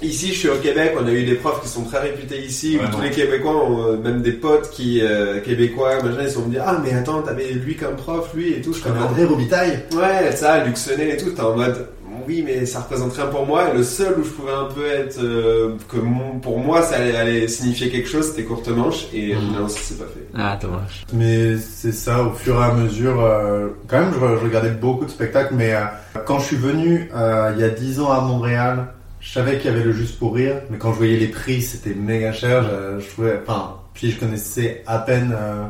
Ici, 0.00 0.28
je 0.28 0.38
suis 0.38 0.48
au 0.48 0.56
Québec, 0.56 0.92
on 1.00 1.06
a 1.06 1.10
eu 1.10 1.24
des 1.24 1.34
profs 1.34 1.60
qui 1.62 1.68
sont 1.68 1.82
très 1.82 1.98
réputés 2.00 2.40
ici, 2.44 2.78
où 2.80 2.86
tous 2.94 3.00
les 3.02 3.10
Québécois 3.10 3.64
ont 3.64 3.82
euh, 3.84 3.96
même 3.96 4.22
des 4.22 4.30
potes 4.32 4.70
qui, 4.70 5.00
euh, 5.02 5.40
québécois, 5.40 6.00
machin, 6.02 6.22
ils 6.22 6.30
sont 6.30 6.42
me 6.46 6.50
dire, 6.52 6.62
ah, 6.64 6.80
mais 6.84 6.92
attends, 6.94 7.20
t'avais 7.22 7.50
lui 7.52 7.74
comme 7.74 7.96
prof, 7.96 8.30
lui, 8.34 8.52
et 8.52 8.60
tout, 8.60 8.72
je 8.72 8.80
Comme 8.80 8.92
connais 8.92 9.04
André 9.04 9.24
Robitaille. 9.24 9.80
Ouais, 9.96 10.30
ça, 10.36 10.62
Luxonnet 10.64 11.14
et 11.14 11.16
tout, 11.16 11.30
t'es 11.30 11.40
en 11.40 11.56
mode, 11.56 11.88
oui, 12.28 12.44
mais 12.46 12.64
ça 12.64 12.80
représente 12.80 13.14
rien 13.14 13.26
pour 13.26 13.44
moi, 13.44 13.70
et 13.72 13.76
le 13.76 13.82
seul 13.82 14.14
où 14.20 14.22
je 14.22 14.28
pouvais 14.28 14.52
un 14.52 14.72
peu 14.72 14.86
être, 14.86 15.18
euh, 15.20 15.70
que 15.88 15.96
mon- 15.96 16.38
pour 16.38 16.60
moi, 16.60 16.82
ça 16.82 16.94
allait, 16.96 17.16
allait 17.16 17.48
signifier 17.48 17.88
quelque 17.90 18.08
chose, 18.08 18.26
c'était 18.28 18.44
courte 18.44 18.68
manche, 18.68 19.06
et 19.12 19.34
Mhm. 19.34 19.40
non, 19.58 19.66
ça 19.68 19.80
s'est 19.80 19.94
pas 19.94 20.04
fait. 20.04 20.28
Ah, 20.36 20.56
dommage. 20.62 21.06
Mais 21.12 21.56
c'est 21.56 21.90
ça, 21.92 22.22
au 22.22 22.30
fur 22.34 22.54
et 22.60 22.64
à 22.64 22.72
mesure. 22.72 23.20
euh, 23.24 23.68
quand 23.88 23.98
même, 23.98 24.12
je, 24.14 24.18
je 24.20 24.44
regardais 24.44 24.70
beaucoup 24.70 25.06
de 25.06 25.10
spectacles, 25.10 25.54
mais 25.56 25.74
euh, 25.74 25.80
quand 26.24 26.38
je 26.38 26.44
suis 26.44 26.56
venu 26.56 27.10
euh, 27.16 27.50
il 27.56 27.60
y 27.60 27.64
a 27.64 27.68
10 27.70 27.98
ans 27.98 28.12
à 28.12 28.20
Montréal, 28.20 28.92
je 29.20 29.32
savais 29.32 29.58
qu'il 29.58 29.70
y 29.70 29.74
avait 29.74 29.84
le 29.84 29.92
Juste 29.92 30.18
pour 30.18 30.34
Rire, 30.34 30.62
mais 30.70 30.78
quand 30.78 30.92
je 30.92 30.98
voyais 30.98 31.16
les 31.16 31.28
prix, 31.28 31.60
c'était 31.62 31.94
méga 31.94 32.32
cher. 32.32 32.64
Je, 32.64 33.00
je 33.00 33.08
trouvais, 33.10 33.40
enfin, 33.46 33.76
puis 33.94 34.10
je 34.10 34.18
connaissais 34.20 34.82
à 34.86 34.98
peine. 34.98 35.34
euh, 35.36 35.64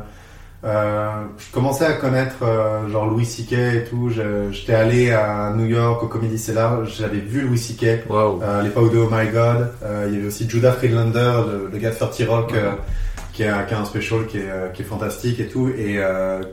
euh, 0.65 1.23
je 1.37 1.53
commençais 1.53 1.85
à 1.85 1.93
connaître 1.93 2.43
euh, 2.43 2.89
genre 2.89 3.05
Louis 3.05 3.25
C.K. 3.25 3.53
et 3.53 3.83
tout. 3.89 4.11
J'étais 4.51 4.73
allé 4.73 5.09
à 5.11 5.53
New 5.55 5.65
York 5.65 6.03
au 6.03 6.07
Comedy 6.07 6.37
Cellar, 6.37 6.83
j'avais 6.85 7.19
vu 7.19 7.41
Louis 7.41 7.57
C.K. 7.57 7.83
Euh, 8.11 8.59
à 8.59 8.61
l'époque 8.61 8.91
de 8.91 8.97
Oh 8.97 9.09
My 9.09 9.29
God, 9.29 9.71
il 10.07 10.13
y 10.13 10.17
avait 10.17 10.27
aussi 10.27 10.49
Judah 10.49 10.73
Friedlander, 10.73 11.43
le, 11.47 11.69
le 11.71 11.77
gars 11.77 11.91
de 11.91 11.95
30 11.95 12.21
Rock, 12.27 12.53
qui, 13.31 13.45
a, 13.45 13.63
qui 13.63 13.73
a 13.73 13.79
un 13.79 13.85
special 13.85 14.25
qui 14.27 14.37
est, 14.39 14.73
qui 14.73 14.81
est 14.81 14.85
fantastique 14.85 15.39
et 15.39 15.47
tout. 15.47 15.69
Et 15.69 15.97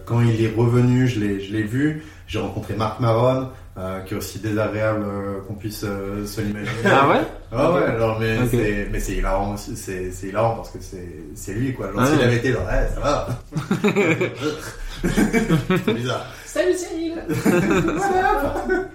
quand 0.05 0.20
il 0.20 0.40
est 0.44 0.52
revenu, 0.56 1.09
je 1.09 1.18
l'ai 1.20 1.62
vu. 1.62 2.05
J'ai 2.28 2.39
rencontré 2.39 2.74
Marc 2.74 3.01
Maron, 3.01 3.48
euh, 3.78 4.01
qui 4.01 4.15
est 4.15 4.16
aussi 4.16 4.39
désagréable 4.39 5.05
euh, 5.07 5.40
qu'on 5.47 5.55
puisse 5.55 5.85
euh, 5.85 6.27
se 6.27 6.40
l'imaginer. 6.40 6.70
Ah 6.86 7.09
ouais? 7.09 7.20
Ah 7.53 7.73
ouais, 7.73 7.81
Ok. 7.82 7.89
alors 7.90 8.19
mais 8.19 8.36
c'est 8.51 8.89
mais 8.90 8.98
c'est 9.01 9.12
hilarant 9.12 9.55
aussi, 9.55 9.77
c'est 9.77 10.11
c'est 10.11 10.27
hilarant 10.28 10.57
parce 10.57 10.70
que 10.70 10.78
c'est 10.81 11.07
c'est 11.35 11.53
lui 11.55 11.73
quoi. 11.74 11.93
Genre 11.93 12.01
Ouais. 12.03 12.07
s'il 12.09 12.20
avait 12.23 12.36
été 12.36 12.53
genre 12.53 12.66
ouais, 12.66 12.89
ça 12.94 13.01
va. 13.01 13.28
c'est 15.85 15.94
bizarre. 15.94 16.27
Salut 16.44 16.74
Cyril! 16.74 17.15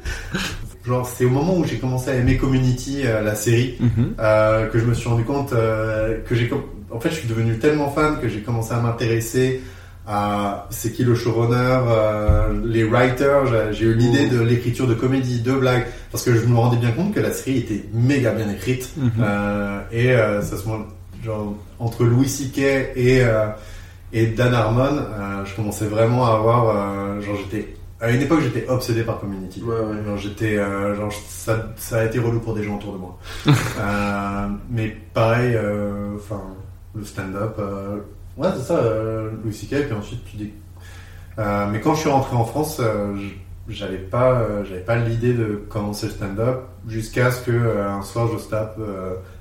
Genre 0.86 1.08
c'est 1.08 1.26
au 1.26 1.30
moment 1.30 1.58
où 1.58 1.64
j'ai 1.64 1.78
commencé 1.78 2.10
à 2.10 2.16
aimer 2.16 2.38
Community 2.38 3.02
euh, 3.06 3.22
la 3.22 3.36
série 3.36 3.78
euh, 4.20 4.66
que 4.68 4.80
je 4.80 4.86
me 4.86 4.96
suis 4.96 5.08
rendu 5.08 5.24
compte 5.24 5.54
euh, 5.54 6.18
que 6.28 6.34
j'ai 6.34 6.50
en 6.90 7.00
fait 7.00 7.10
je 7.12 7.16
suis 7.16 7.28
devenu 7.28 7.60
tellement 7.60 7.92
fan 7.92 8.20
que 8.20 8.28
j'ai 8.28 8.42
commencé 8.42 8.74
à 8.74 8.80
m'intéresser 8.80 9.62
c'est 10.70 10.92
qui 10.94 11.04
le 11.04 11.16
showrunner, 11.16 11.80
euh, 11.88 12.54
les 12.66 12.84
writers, 12.84 13.46
j'ai- 13.74 13.86
eu 13.86 13.94
l'idée 13.94 14.28
de 14.28 14.42
l'écriture 14.42 14.88
de 14.88 14.94
comédie, 14.94 15.42
de 15.42 15.54
blagues 15.54 15.86
parce 16.12 16.24
que 16.24 16.34
je 16.36 16.46
me 16.46 16.56
rendais 16.58 16.78
bien 16.78 16.92
compte 16.92 17.14
que 17.14 17.20
la 17.20 17.32
série 17.32 17.60
était 17.60 17.86
méga 17.94 18.32
bien 18.32 18.50
écrite 18.50 18.90
Mhm. 18.98 19.12
euh, 19.22 19.80
et 19.92 20.12
euh, 20.12 20.42
ça 20.42 20.58
se 20.58 20.64
genre 21.24 21.54
entre 21.80 22.04
Louis 22.04 22.28
C.K. 22.28 22.58
et 22.96 23.22
et 24.14 24.26
Dan 24.28 24.54
Harmon, 24.54 24.98
euh, 24.98 25.46
je 25.46 25.56
commençais 25.56 25.86
vraiment 25.86 26.26
à 26.26 26.36
avoir 26.36 26.76
euh, 26.76 27.22
genre 27.22 27.38
j'étais 27.38 27.76
à 28.02 28.10
une 28.10 28.22
époque 28.24 28.42
j'étais 28.42 28.68
obsédé 28.68 29.04
par 29.04 29.20
Community. 29.20 29.62
Ouais, 29.62 29.76
ouais. 29.76 30.04
Genre 30.06 30.18
j'étais 30.18 30.58
euh, 30.58 30.96
genre 30.96 31.14
ça, 31.30 31.70
ça 31.78 32.00
a 32.00 32.06
été 32.06 32.18
relou 32.20 32.40
pour 32.40 32.56
des 32.56 32.64
gens 32.64 32.76
autour 32.78 32.94
de 32.94 32.98
moi. 32.98 33.18
Mais 34.70 34.98
pareil, 35.14 35.56
enfin 36.16 36.42
le 36.96 37.06
stand-up, 37.06 37.56
ouais 38.38 38.50
c'est 38.56 38.64
ça, 38.64 38.76
euh, 38.78 39.32
Louis 39.44 39.54
C.K. 39.54 39.88
puis 39.88 39.94
ensuite 39.94 40.24
tu 40.26 40.38
dis. 40.38 40.52
Euh, 41.40 41.68
mais 41.72 41.80
quand 41.80 41.96
je 41.96 42.02
suis 42.02 42.10
rentré 42.10 42.36
en 42.36 42.44
France, 42.46 42.78
euh, 42.80 43.16
j'avais 43.70 43.98
pas, 43.98 44.34
euh, 44.34 44.66
j'avais 44.66 44.82
pas 44.82 44.98
l'idée 44.98 45.34
de 45.34 45.64
commencer 45.70 46.08
le 46.08 46.12
stand-up 46.12 46.62
jusqu'à 46.88 47.32
ce 47.32 47.44
que 47.44 47.80
un 47.80 48.02
soir 48.02 48.28
je 48.28 48.44
tape 48.50 48.80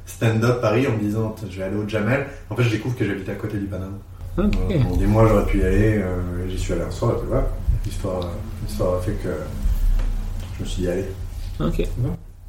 stand-up 0.06 0.60
Paris 0.60 0.86
en 0.86 0.92
me 0.92 0.98
disant 0.98 1.34
je 1.48 1.56
vais 1.58 1.64
aller 1.64 1.76
au 1.76 1.88
Jamel. 1.88 2.26
En 2.48 2.56
fait 2.56 2.62
je 2.62 2.70
découvre 2.70 2.96
que 2.96 3.04
j'habite 3.04 3.28
à 3.28 3.34
côté 3.34 3.58
du 3.58 3.66
Paname. 3.66 3.98
Ok. 4.38 4.54
Euh, 4.70 4.78
bon, 4.78 4.96
des 4.96 5.06
mois 5.06 5.26
j'aurais 5.26 5.46
pu 5.46 5.58
y 5.58 5.64
aller, 5.64 6.04
j'y 6.48 6.58
suis 6.58 6.72
allé 6.72 6.82
un 6.82 6.90
soir 6.90 7.12
et 7.12 7.18
puis 7.18 7.26
voilà. 7.28 7.46
L'histoire, 7.84 8.20
l'histoire 8.66 8.94
a 8.96 9.00
fait 9.00 9.12
que 9.12 9.30
je 10.58 10.62
me 10.62 10.68
suis 10.68 10.82
dit 10.82 10.88
allez. 10.88 11.06
Ok. 11.58 11.78
Ouais. 11.78 11.86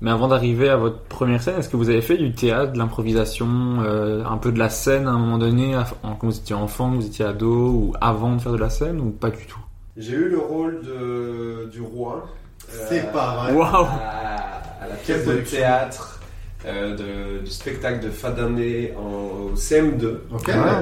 Mais 0.02 0.10
avant 0.10 0.28
d'arriver 0.28 0.68
à 0.70 0.78
votre 0.78 1.00
première 1.04 1.42
scène, 1.44 1.60
est-ce 1.60 1.70
que 1.70 1.78
vous 1.78 1.90
avez 1.90 2.02
fait 2.02 2.18
du 2.18 2.32
théâtre, 2.34 2.74
de 2.74 2.78
l'improvisation, 2.80 3.48
euh, 3.84 4.24
un 4.26 4.38
peu 4.38 4.52
de 4.52 4.58
la 4.60 4.70
scène 4.70 5.08
à 5.08 5.12
un 5.12 5.20
moment 5.20 5.38
donné, 5.38 5.80
quand 6.02 6.18
vous 6.28 6.36
étiez 6.38 6.56
enfant, 6.56 6.90
quand 6.90 6.96
vous 6.96 7.06
étiez 7.06 7.24
ado, 7.26 7.48
ou 7.70 7.94
avant 8.02 8.36
de 8.36 8.42
faire 8.42 8.52
de 8.54 8.58
la 8.58 8.70
scène, 8.72 9.00
ou 9.00 9.12
pas 9.12 9.30
du 9.30 9.46
tout? 9.46 9.60
J'ai 9.98 10.14
eu 10.14 10.30
le 10.30 10.40
rôle 10.40 10.82
de, 10.84 11.70
du 11.72 11.82
roi. 11.82 12.26
euh, 12.74 12.86
C'est 12.90 13.12
pas 13.12 13.36
vrai. 13.44 13.54
Waouh 13.54 13.86
à, 13.86 14.84
à 14.84 14.88
la 14.90 14.96
pièce 14.96 15.26
de 15.28 15.36
théâtre 15.38 16.20
euh, 16.66 16.96
de, 16.96 17.44
du 17.44 17.52
spectacle 17.52 18.04
de 18.04 18.10
fin 18.10 18.32
d'année 18.32 18.94
en 18.98 19.52
au 19.52 19.56
CM2. 19.56 20.14
Ok. 20.34 20.50
Ah. 20.54 20.82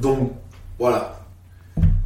Donc 0.00 0.32
voilà. 0.78 1.18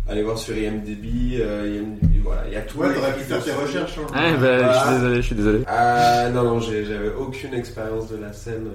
Allez 0.08 0.22
voir 0.22 0.38
sur 0.38 0.56
IMDb, 0.56 1.40
euh, 1.40 1.66
IMDb, 1.82 2.20
voilà, 2.22 2.42
il 2.46 2.52
y 2.52 2.56
a 2.56 2.60
tout. 2.60 2.78
Ouais, 2.78 2.94
t'aurais 2.94 3.12
pu 3.14 3.24
faire 3.24 3.42
tes 3.42 3.50
recherches. 3.50 3.98
Hein. 3.98 4.14
Ouais, 4.14 4.38
bah, 4.40 4.72
je 4.72 4.78
suis 4.78 4.94
désolé, 4.94 5.16
je 5.16 5.20
suis 5.22 5.34
désolé. 5.34 5.62
Ah 5.66 6.30
non, 6.30 6.44
non, 6.44 6.60
j'avais 6.60 7.10
aucune 7.18 7.54
expérience 7.54 8.08
de 8.08 8.16
la 8.18 8.32
scène, 8.32 8.68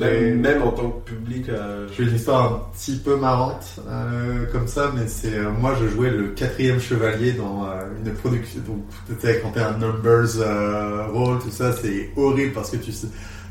euh, 0.00 0.30
même, 0.30 0.40
même 0.40 0.62
en 0.62 0.70
tant 0.70 0.88
que 0.88 1.10
public. 1.10 1.50
euh, 1.50 1.86
J'ai 1.94 2.04
une 2.04 2.14
histoire 2.14 2.50
un 2.50 2.62
petit 2.72 2.96
peu 2.96 3.16
marrante 3.16 3.78
euh, 3.90 4.46
comme 4.52 4.66
ça, 4.66 4.90
mais 4.96 5.06
c'est 5.06 5.34
euh, 5.36 5.50
moi 5.50 5.74
je 5.78 5.86
jouais 5.86 6.08
le 6.10 6.28
quatrième 6.28 6.80
chevalier 6.80 7.32
dans 7.32 7.64
euh, 7.66 7.82
une 8.02 8.12
production. 8.14 8.60
Donc 8.66 8.78
tu 9.06 9.12
sais 9.20 9.40
quand 9.42 9.50
t'es 9.50 9.60
un 9.60 9.76
numbers 9.76 10.38
euh, 10.40 11.06
role, 11.12 11.40
tout 11.40 11.50
ça, 11.50 11.72
c'est 11.72 12.08
horrible 12.16 12.52
parce 12.54 12.70
que 12.70 12.78
tu 12.78 12.90
sais, 12.92 13.08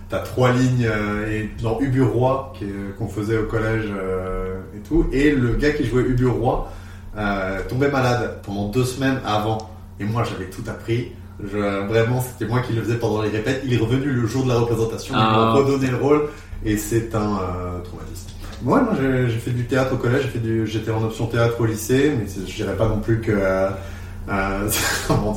t'as 0.10 0.19
trois 0.19 0.51
lignes 0.51 0.88
euh, 0.91 1.30
et 1.31 1.51
dans 1.61 1.80
Ubu 1.80 2.01
Roi 2.01 2.53
qui 2.57 2.64
est- 2.65 2.97
qu'on 2.97 3.07
faisait 3.07 3.38
au 3.38 3.43
collège 3.45 3.85
euh, 3.95 4.56
et 4.76 4.80
tout, 4.80 5.06
et 5.11 5.30
le 5.30 5.53
gars 5.53 5.69
qui 5.73 5.85
jouait 5.85 6.01
Ubu 6.01 6.26
Roi 6.26 6.72
euh, 7.18 7.60
tombait 7.68 7.90
malade 7.91 8.40
pendant 8.44 8.68
deux 8.69 8.86
semaines 8.86 9.19
avant, 9.26 9.57
et 9.99 10.03
moi 10.06 10.23
j'avais 10.23 10.49
tout 10.49 10.64
appris. 10.68 11.11
Je, 11.41 11.88
vraiment, 11.88 12.22
c'était 12.22 12.45
moi 12.52 12.60
qui 12.61 12.73
le 12.73 12.81
faisais 12.81 12.95
pendant 12.95 13.22
les 13.22 13.30
répètes. 13.30 13.61
Il 13.65 13.73
est 13.73 13.77
revenu 13.77 14.11
le 14.11 14.27
jour 14.27 14.44
de 14.44 14.49
la 14.49 14.56
représentation. 14.60 15.14
Ils 15.15 15.19
Ah. 15.22 15.53
m'ont 15.53 15.64
redonné 15.64 15.88
le 15.88 15.95
rôle 15.95 16.23
et 16.65 16.76
c'est 16.77 17.15
un 17.15 17.38
euh, 17.38 17.80
traumatisme. 17.84 18.27
Ouais, 18.65 18.81
moi 18.81 18.91
j'ai 18.99 19.38
fait 19.40 19.52
du 19.52 19.64
théâtre 19.65 19.94
au 19.94 19.98
collège, 19.98 20.30
j'étais 20.65 20.91
en 20.91 21.02
option 21.02 21.27
théâtre 21.27 21.56
au 21.61 21.65
lycée, 21.65 22.11
mais 22.19 22.26
je 22.45 22.53
dirais 22.53 22.76
pas 22.76 22.90
non 22.90 22.99
plus 22.99 23.22
que. 23.22 23.31
Euh, 23.31 23.69
euh, 24.30 24.69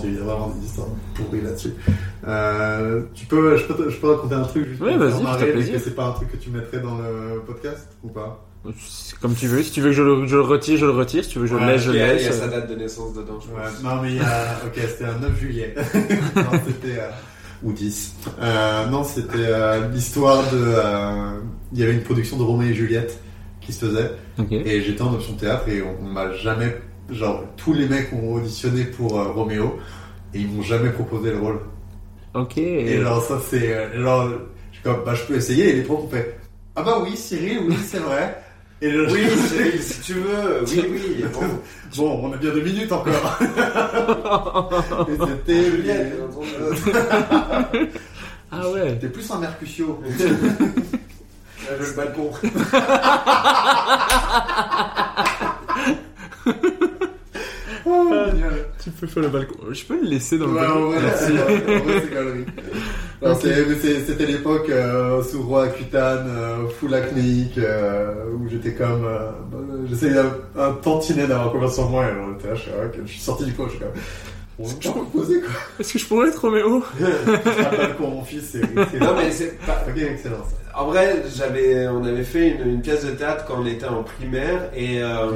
il 0.05 0.15
y 0.15 0.19
a 0.19 0.23
vraiment 0.25 0.49
des 0.59 0.67
histoires 0.67 0.89
pourries 1.15 1.41
là-dessus. 1.41 1.73
Euh, 2.27 3.03
tu 3.15 3.27
peux, 3.27 3.57
je 3.57 3.65
peux, 3.65 3.75
te- 3.75 3.89
je 3.91 3.97
peux 3.99 4.11
raconter 4.11 4.35
un 4.35 4.43
truc 4.43 4.69
juste 4.69 4.81
Ouais, 4.83 4.97
pour 4.97 5.07
te 5.07 5.11
faire 5.13 5.23
marrer, 5.23 5.53
que 5.53 5.79
c'est 5.79 5.95
pas 5.95 6.07
un 6.07 6.13
truc 6.13 6.31
que 6.33 6.37
tu 6.37 6.51
mettrais 6.51 6.81
dans 6.81 6.97
le 6.99 7.41
podcast 7.47 7.89
ou 8.03 8.09
pas? 8.09 8.45
Comme 9.21 9.35
tu 9.35 9.47
veux, 9.49 9.63
si 9.63 9.73
tu 9.73 9.81
veux 9.81 9.91
que 9.91 9.97
je 9.97 10.03
le, 10.03 10.27
je 10.27 10.37
le 10.37 10.43
retire, 10.43 10.77
je 10.79 10.87
le 10.87 10.93
retire, 10.93 11.25
si 11.25 11.31
tu 11.31 11.39
veux 11.39 11.45
que 11.47 11.51
je 11.51 11.57
le 11.57 11.67
laisse, 11.67 11.83
je 11.83 11.91
le 11.91 12.01
a, 12.03 12.07
il 12.07 12.13
laisse. 12.15 12.25
y 12.25 12.29
a 12.29 12.33
sa 12.33 12.47
date 12.49 12.71
de 12.71 12.77
naissance 12.77 13.13
dedans, 13.15 13.39
je 13.41 13.49
Ouais, 13.53 13.61
pense. 13.63 13.83
non 13.83 14.01
mais 14.03 14.11
il 14.11 14.17
y 14.17 14.21
a, 14.21 14.57
ok, 14.65 14.73
c'était 14.89 15.05
un 15.05 15.19
9 15.19 15.39
juillet. 15.39 15.75
non, 16.37 16.43
c'était, 16.67 16.99
euh, 16.99 17.11
ou 17.63 17.73
10. 17.73 18.15
Euh, 18.41 18.87
non, 18.87 19.05
c'était 19.05 19.31
euh, 19.39 19.89
l'histoire 19.89 20.43
de, 20.53 20.59
euh, 20.63 21.41
il 21.73 21.79
y 21.81 21.83
avait 21.83 21.93
une 21.95 22.03
production 22.03 22.37
de 22.37 22.43
Roméo 22.45 22.71
et 22.71 22.75
Juliette 22.75 23.19
qui 23.61 23.73
se 23.73 23.87
faisait. 23.87 24.11
Et 24.51 24.81
j'étais 24.81 25.03
en 25.03 25.13
option 25.15 25.35
théâtre 25.35 25.69
et 25.69 25.83
on, 25.83 25.97
on 26.05 26.09
m'a 26.09 26.33
jamais, 26.33 26.77
genre, 27.11 27.45
tous 27.57 27.73
les 27.75 27.89
mecs 27.89 28.13
ont 28.13 28.35
auditionné 28.35 28.85
pour 28.85 29.19
euh, 29.21 29.33
Roméo 29.33 29.79
et 30.35 30.39
ils 30.41 30.49
m'ont 30.49 30.63
jamais 30.63 30.91
proposé 30.91 31.31
le 31.31 31.39
rôle. 31.39 31.61
Ok. 32.35 32.59
Et 32.59 33.01
genre, 33.01 33.23
ça 33.23 33.41
c'est, 33.45 33.73
euh, 33.75 34.03
genre, 34.03 34.29
je 34.71 34.77
suis 34.77 34.83
comme, 34.85 35.05
bah 35.05 35.15
je 35.15 35.23
peux 35.25 35.35
essayer 35.37 35.69
et 35.71 35.73
les 35.75 35.83
profs 35.83 36.05
ont 36.05 36.09
fait, 36.09 36.39
ah 36.75 36.83
bah 36.83 36.99
oui, 37.03 37.17
Cyril, 37.17 37.59
oui, 37.69 37.77
c'est 37.85 37.99
vrai. 37.99 38.42
Et 38.85 38.97
Oui, 38.97 39.29
si 39.81 40.01
tu 40.01 40.15
veux, 40.15 40.65
oui, 40.67 40.85
oui. 40.91 41.25
Bon, 41.33 41.41
Bon, 41.97 42.21
on 42.25 42.33
a 42.33 42.37
bien 42.37 42.51
deux 42.51 42.63
minutes 42.63 42.91
encore. 42.91 43.39
c'était 45.29 45.65
Juliette. 45.71 46.15
Ah 48.55 48.69
ouais. 48.69 48.99
T'es 48.99 49.09
plus 49.09 49.31
un 49.31 49.39
Mercutio. 49.39 49.99
Là, 50.19 50.27
je 51.81 51.85
le 51.85 51.97
balcon. 51.97 52.31
Tu 58.83 58.91
peux 58.91 59.07
faire 59.07 59.23
le 59.23 59.29
balcon. 59.29 59.55
Je 59.71 59.85
peux 59.85 60.01
le 60.01 60.09
laisser 60.09 60.39
dans 60.39 60.47
le 60.47 60.55
balcon. 60.55 60.93
Merci. 63.23 63.47
C'était 64.07 64.27
l'époque 64.27 64.69
euh, 64.71 65.23
sous 65.23 65.43
roi 65.43 65.65
Aquitaine, 65.65 66.27
euh, 66.29 66.69
full 66.69 66.95
acnéique, 66.95 67.59
euh, 67.59 68.13
où 68.35 68.49
j'étais 68.49 68.75
comme. 68.75 69.07
J'essayais 69.89 70.19
un, 70.19 70.33
un 70.59 70.73
tantinet 70.73 71.27
d'avoir 71.27 71.53
confiance 71.53 71.79
en 71.79 71.89
moi 71.89 72.07
et 72.07 72.13
on 72.21 72.35
était 72.35 72.49
là, 72.49 72.55
je, 72.55 73.07
suis, 73.07 73.19
je 73.19 73.21
sorti 73.25 73.45
du 73.45 73.53
coin, 73.53 73.67
je 73.67 73.73
suis 73.73 73.81
comme. 73.81 73.93
On 74.59 74.67
va 74.67 74.75
pas 74.75 75.07
poser 75.13 75.41
quoi. 75.41 75.51
Est-ce 75.81 75.93
que 75.95 75.99
je 75.99 76.07
pourrais 76.07 76.29
être 76.29 76.41
Roméo 76.41 76.85
Je 77.01 78.03
mon 78.03 78.23
fils, 78.23 78.51
c'est 78.53 79.01
Non, 79.01 79.15
mais 79.17 79.31
c'est 79.31 79.59
pas. 79.67 79.83
Ok, 79.89 79.97
excellent. 79.99 80.45
En 80.75 80.87
vrai, 80.87 81.23
j'avais, 81.35 81.87
on 81.89 82.05
avait 82.05 82.23
fait 82.25 82.51
une, 82.51 82.69
une 82.69 82.81
pièce 82.83 83.05
de 83.05 83.11
théâtre 83.13 83.45
quand 83.47 83.57
on 83.61 83.67
était 83.67 83.87
en 83.87 84.03
primaire 84.03 84.71
et 84.75 85.03
euh, 85.03 85.31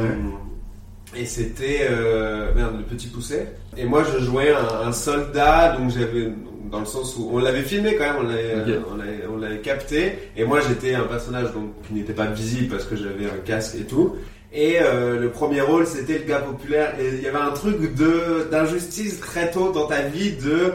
et 1.19 1.25
c'était 1.27 1.87
euh, 1.91 2.53
merde 2.55 2.77
le 2.79 2.85
petit 2.85 3.09
pousset. 3.09 3.53
Et 3.77 3.85
moi, 3.85 4.05
je 4.05 4.23
jouais 4.25 4.53
un, 4.53 4.89
un 4.89 4.93
soldat, 4.93 5.77
donc 5.77 5.91
j'avais 5.91 6.31
dans 6.71 6.81
le 6.81 6.87
sens 6.87 7.17
où 7.17 7.31
on 7.33 7.39
l'avait 7.39 7.63
filmé 7.63 7.95
quand 7.97 8.05
même, 8.05 8.17
on 8.21 8.23
l'avait, 8.29 8.55
Ok. 8.77 8.83
on 8.93 8.97
l'avait, 8.97 9.25
on 9.33 9.37
l'avait 9.39 9.59
capté. 9.59 10.19
Et 10.37 10.45
moi, 10.45 10.61
j'étais 10.67 10.95
un 10.95 11.05
personnage 11.05 11.53
donc 11.53 11.71
qui 11.87 11.95
n'était 11.95 12.13
pas 12.13 12.27
visible 12.27 12.69
parce 12.75 12.85
que 12.85 12.97
j'avais 12.97 13.27
un 13.27 13.39
casque 13.45 13.77
et 13.77 13.85
tout. 13.85 14.17
Et 14.53 14.77
euh, 14.81 15.21
le 15.21 15.31
premier 15.31 15.61
rôle, 15.61 15.87
c'était 15.87 16.19
le 16.19 16.25
gars 16.25 16.39
populaire. 16.41 16.95
Et 17.01 17.09
il 17.17 17.23
y 17.23 17.27
avait 17.29 17.39
un 17.39 17.53
truc 17.53 17.95
de 17.95 18.49
d'injustice 18.51 19.21
très 19.21 19.51
tôt 19.51 19.71
dans 19.73 19.87
ta 19.87 20.03
vie 20.03 20.33
de 20.33 20.73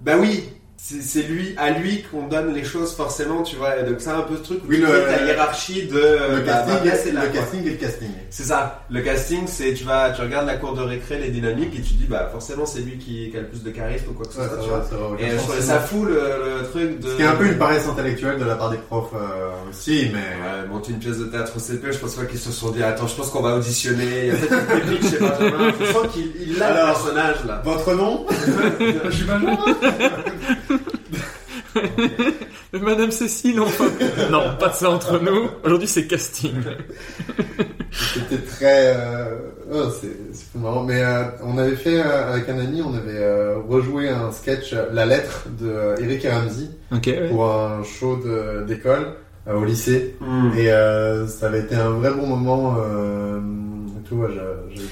bah 0.00 0.14
oui, 0.18 0.44
c'est 0.84 1.22
lui 1.22 1.54
à 1.58 1.70
lui 1.70 2.02
qu'on 2.10 2.26
donne 2.26 2.52
les 2.54 2.64
choses 2.64 2.94
forcément, 2.96 3.42
tu 3.44 3.54
vois. 3.54 3.78
Et 3.78 3.84
donc 3.84 3.96
c'est 4.00 4.10
un 4.10 4.22
peu 4.22 4.36
ce 4.36 4.42
truc 4.42 4.58
où 4.64 4.68
Oui, 4.68 4.76
tu 4.76 4.82
le- 4.82 4.88
fais 4.88 5.16
ta 5.16 5.24
hiérarchie 5.24 5.86
de 5.86 5.96
euh, 5.96 6.36
Le 6.38 6.42
bah, 6.42 6.52
casting, 6.54 6.74
bah, 6.74 6.84
là, 6.86 6.96
c'est 6.96 7.10
le 7.12 7.20
quoi. 7.20 7.28
casting 7.28 7.66
et 7.66 7.70
le 7.70 7.76
casting. 7.76 8.08
C'est 8.30 8.42
ça. 8.42 8.84
Le 8.90 9.00
casting, 9.00 9.42
c'est 9.46 9.74
tu 9.74 9.84
vas, 9.84 10.10
tu 10.10 10.22
regardes 10.22 10.46
la 10.46 10.56
cour 10.56 10.74
de 10.74 10.82
récré, 10.82 11.18
les 11.18 11.28
dynamiques, 11.28 11.74
et 11.78 11.82
tu 11.82 11.94
dis 11.94 12.06
bah 12.10 12.28
forcément 12.32 12.66
c'est 12.66 12.80
lui 12.80 12.98
qui, 12.98 13.30
qui 13.30 13.36
a 13.36 13.40
le 13.42 13.46
plus 13.46 13.62
de 13.62 13.70
charisme 13.70 14.06
ou 14.10 14.14
quoi 14.14 14.26
que 14.26 14.32
ce 14.32 14.40
Ouais, 14.40 14.46
soit. 14.48 14.56
ça 14.56 14.62
tu 14.64 14.70
va, 14.70 14.76
vois. 14.78 14.86
ça 14.88 14.96
va, 14.96 15.20
Et 15.20 15.30
euh, 15.30 15.38
je 15.56 15.62
ça 15.62 15.78
bon. 15.78 15.86
fou 15.86 16.04
le, 16.04 16.14
le 16.14 16.68
truc 16.68 16.98
de. 17.00 17.08
Ce 17.10 17.14
qui 17.16 17.22
est 17.22 17.26
un 17.26 17.36
peu 17.36 17.46
une 17.46 17.58
paresse 17.58 17.86
intellectuelle 17.86 18.38
de 18.38 18.44
la 18.44 18.56
part 18.56 18.70
des 18.70 18.78
profs 18.78 19.12
euh, 19.14 19.70
aussi, 19.70 20.10
mais. 20.12 20.18
Ouais, 20.18 20.68
monter 20.68 20.90
une 20.92 20.98
pièce 20.98 21.18
de 21.18 21.24
théâtre 21.26 21.52
au 21.56 21.60
CP, 21.60 21.92
je 21.92 21.98
pense 21.98 22.14
pas 22.16 22.24
qu'ils 22.24 22.40
se 22.40 22.50
sont 22.50 22.70
dit 22.70 22.82
attends, 22.82 23.06
je 23.06 23.14
pense 23.14 23.30
qu'on 23.30 23.42
va 23.42 23.54
auditionner. 23.54 24.26
Il 24.26 24.26
y 24.26 24.30
a 24.30 24.34
peut-être 24.34 24.62
une 24.62 24.80
technique 24.80 25.10
chez 25.12 25.18
Benjamin. 25.18 25.72
Je 25.78 25.84
sens 25.92 26.06
qu'il 26.12 26.32
il 26.44 26.60
a 26.62 26.70
le 26.72 26.76
Alors. 26.80 26.86
personnage 26.94 27.36
là. 27.46 27.62
Votre 27.64 27.94
nom? 27.94 28.26
Je 28.40 29.10
suis 29.10 29.24
Benjamin 29.24 29.58
Madame 32.80 33.10
Cécile, 33.10 33.60
enfin. 33.60 33.84
non, 34.30 34.42
pas 34.58 34.68
de 34.68 34.74
ça 34.74 34.90
entre 34.90 35.18
nous. 35.20 35.48
Aujourd'hui, 35.64 35.88
c'est 35.88 36.06
casting. 36.06 36.52
C'était 37.90 38.42
très. 38.42 38.94
Euh... 38.96 39.36
Oh, 39.72 39.84
c'est 40.00 40.58
marrant. 40.58 40.82
Mais 40.82 41.02
euh, 41.02 41.24
on 41.44 41.58
avait 41.58 41.76
fait 41.76 42.00
euh, 42.00 42.32
avec 42.32 42.48
un 42.48 42.58
ami, 42.58 42.82
on 42.82 42.94
avait 42.94 43.10
euh, 43.18 43.56
rejoué 43.68 44.08
un 44.08 44.30
sketch, 44.32 44.74
La 44.92 45.06
lettre 45.06 45.46
de 45.60 45.68
euh, 45.68 45.96
Eric 46.00 46.24
et 46.24 46.30
Ramsey, 46.30 46.68
ouais. 46.90 47.28
pour 47.28 47.50
un 47.50 47.82
show 47.84 48.16
de- 48.16 48.64
d'école 48.66 49.14
euh, 49.48 49.54
au 49.54 49.64
lycée. 49.64 50.16
Hmm. 50.20 50.50
Et 50.56 50.70
euh, 50.70 51.26
ça 51.26 51.46
avait 51.46 51.60
été 51.60 51.74
un 51.74 51.90
vrai 51.90 52.10
bon 52.12 52.26
moment. 52.26 52.76
Euh... 52.78 53.40
ouais, 54.10 54.28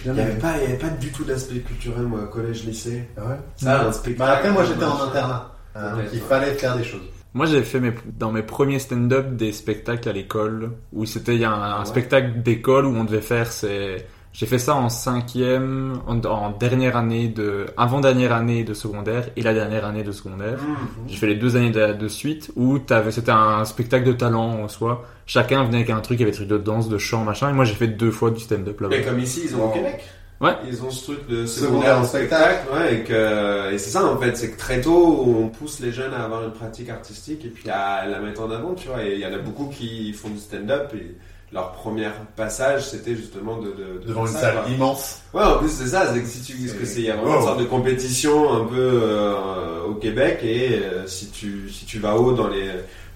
Il 0.05 0.13
n'y 0.13 0.21
avait 0.21 0.33
pas, 0.35 0.55
il 0.59 0.63
y 0.63 0.67
avait 0.67 0.79
pas 0.79 0.89
du 0.89 1.11
tout 1.11 1.25
d'aspect 1.25 1.61
culturel 1.61 2.03
moi, 2.05 2.21
collège, 2.31 2.65
lycée. 2.65 3.05
Ah 3.17 3.21
ouais? 3.29 3.37
Ça, 3.57 3.87
un 3.87 3.93
spectacle. 3.93 4.19
Bah 4.19 4.37
après, 4.37 4.51
moi 4.51 4.65
j'étais 4.65 4.85
en 4.85 5.01
internat. 5.03 5.50
Donc 5.75 5.83
Ok, 6.05 6.11
il 6.13 6.21
fallait 6.21 6.55
faire 6.55 6.77
des 6.77 6.85
choses. 6.85 7.01
Moi, 7.33 7.47
j'ai 7.47 7.63
fait 7.63 7.79
mes, 7.79 7.93
dans 8.19 8.33
mes 8.33 8.43
premiers 8.43 8.81
stand-up 8.81 9.37
des 9.37 9.53
spectacles 9.53 10.09
à 10.09 10.13
l'école 10.13 10.73
où 10.93 11.07
c'était 11.07 11.37
il 11.37 11.41
y 11.43 11.45
a 11.45 11.53
un, 11.53 11.75
un 11.77 11.79
Ouais. 11.81 11.85
spectacle 11.85 12.43
d'école 12.43 12.87
où 12.87 12.97
on 12.97 13.05
devait 13.05 13.21
faire 13.21 13.53
c'est 13.53 14.07
j'ai 14.33 14.47
fait 14.47 14.59
ça 14.59 14.75
en 14.77 14.89
cinquième 14.89 16.01
en, 16.07 16.21
en 16.25 16.51
dernière 16.51 16.97
année 16.97 17.29
de 17.29 17.67
avant 17.77 18.01
dernière 18.01 18.33
année 18.33 18.63
de 18.65 18.75
secondaire 18.75 19.29
et 19.37 19.43
la 19.43 19.53
dernière 19.55 19.85
année 19.85 20.03
de 20.05 20.13
secondaire 20.13 20.59
Hmm. 20.59 20.77
j'ai 21.09 21.17
fait 21.17 21.27
les 21.27 21.35
deux 21.37 21.57
années 21.57 21.71
de, 21.71 21.93
de 21.95 22.09
suite 22.09 22.51
où 22.57 22.79
t'avais 22.79 23.11
c'était 23.13 23.33
un 23.33 23.65
spectacle 23.65 24.05
de 24.07 24.13
talent 24.13 24.63
en 24.63 24.69
soi 24.69 25.05
chacun 25.27 25.65
venait 25.65 25.79
avec 25.79 25.91
un 25.91 26.01
truc 26.01 26.19
il 26.19 26.23
y 26.23 26.25
avait 26.25 26.31
des 26.33 26.37
trucs 26.37 26.49
de 26.49 26.59
danse 26.59 26.89
de 26.89 26.99
chant 26.99 27.25
machin 27.25 27.51
et 27.51 27.53
moi 27.53 27.65
j'ai 27.65 27.75
fait 27.75 27.89
deux 27.89 28.11
fois 28.13 28.31
du 28.31 28.41
stand-up 28.41 28.81
là-bas 28.81 28.97
Mais 28.97 29.05
comme 29.05 29.19
ici, 29.19 29.43
ils 29.45 29.57
ont 29.57 29.67
au. 29.69 29.73
Québec. 29.73 30.03
Ouais. 30.41 30.53
Ils 30.67 30.83
ont 30.83 30.91
ce 30.91 31.05
truc 31.13 31.29
de 31.29 31.45
Secondaire 31.45 31.71
secondaire 31.71 31.99
en 31.99 32.05
spectacle. 32.05 32.67
Ouais, 32.73 32.95
et 32.95 33.05
que, 33.05 33.73
et 33.73 33.79
c'est 33.79 33.91
ça 33.91 34.07
en 34.07 34.17
fait, 34.17 34.37
c'est 34.37 34.51
que 34.53 34.59
très 34.59 34.81
tôt, 34.81 35.25
on 35.29 35.49
pousse 35.49 35.81
les 35.81 35.93
jeunes 35.93 36.15
à 36.15 36.25
avoir 36.25 36.43
une 36.45 36.53
pratique 36.53 36.89
artistique 36.89 37.45
et 37.45 37.49
puis 37.49 37.69
à 37.69 38.07
la 38.07 38.21
mettre 38.21 38.41
en 38.43 38.51
avant, 38.51 38.73
tu 38.75 38.89
vois. 38.89 39.05
Et 39.05 39.15
il 39.15 39.21
y 39.21 39.27
en 39.27 39.33
a 39.35 39.39
beaucoup 39.39 39.67
qui 39.67 40.13
font 40.15 40.31
du 40.31 40.39
stand-up 40.39 40.93
et 40.95 41.15
leur 41.53 41.73
premier 41.73 42.09
passage, 42.37 42.89
c'était 42.89 43.17
justement 43.17 43.59
de, 43.59 43.67
de, 43.73 43.99
de 44.03 44.07
Devant 44.09 44.25
une 44.27 44.33
salle 44.33 44.63
quoi. 44.63 44.71
immense. 44.71 45.21
Ouais, 45.35 45.43
en 45.43 45.59
plus 45.59 45.69
c'est 45.69 45.89
ça, 45.89 46.07
c'est 46.15 46.21
que 46.23 46.27
si 46.29 46.41
tu 46.43 46.53
dis 46.53 46.73
que 46.73 46.87
c'est, 46.87 47.01
il 47.01 47.07
y 47.07 47.11
a 47.11 47.17
vraiment 47.17 47.33
Wow. 47.33 47.41
une 47.41 47.47
sorte 47.47 47.59
de 47.61 47.65
compétition 47.65 48.53
un 48.55 48.65
peu 48.65 49.01
euh, 49.03 49.83
au 49.89 49.95
Québec 49.97 50.39
et 50.43 50.79
euh, 50.85 51.07
si 51.07 51.29
tu 51.31 51.69
si 51.69 51.85
tu 51.85 51.99
vas 51.99 52.17
haut 52.17 52.33
dans 52.33 52.47
les 52.49 52.67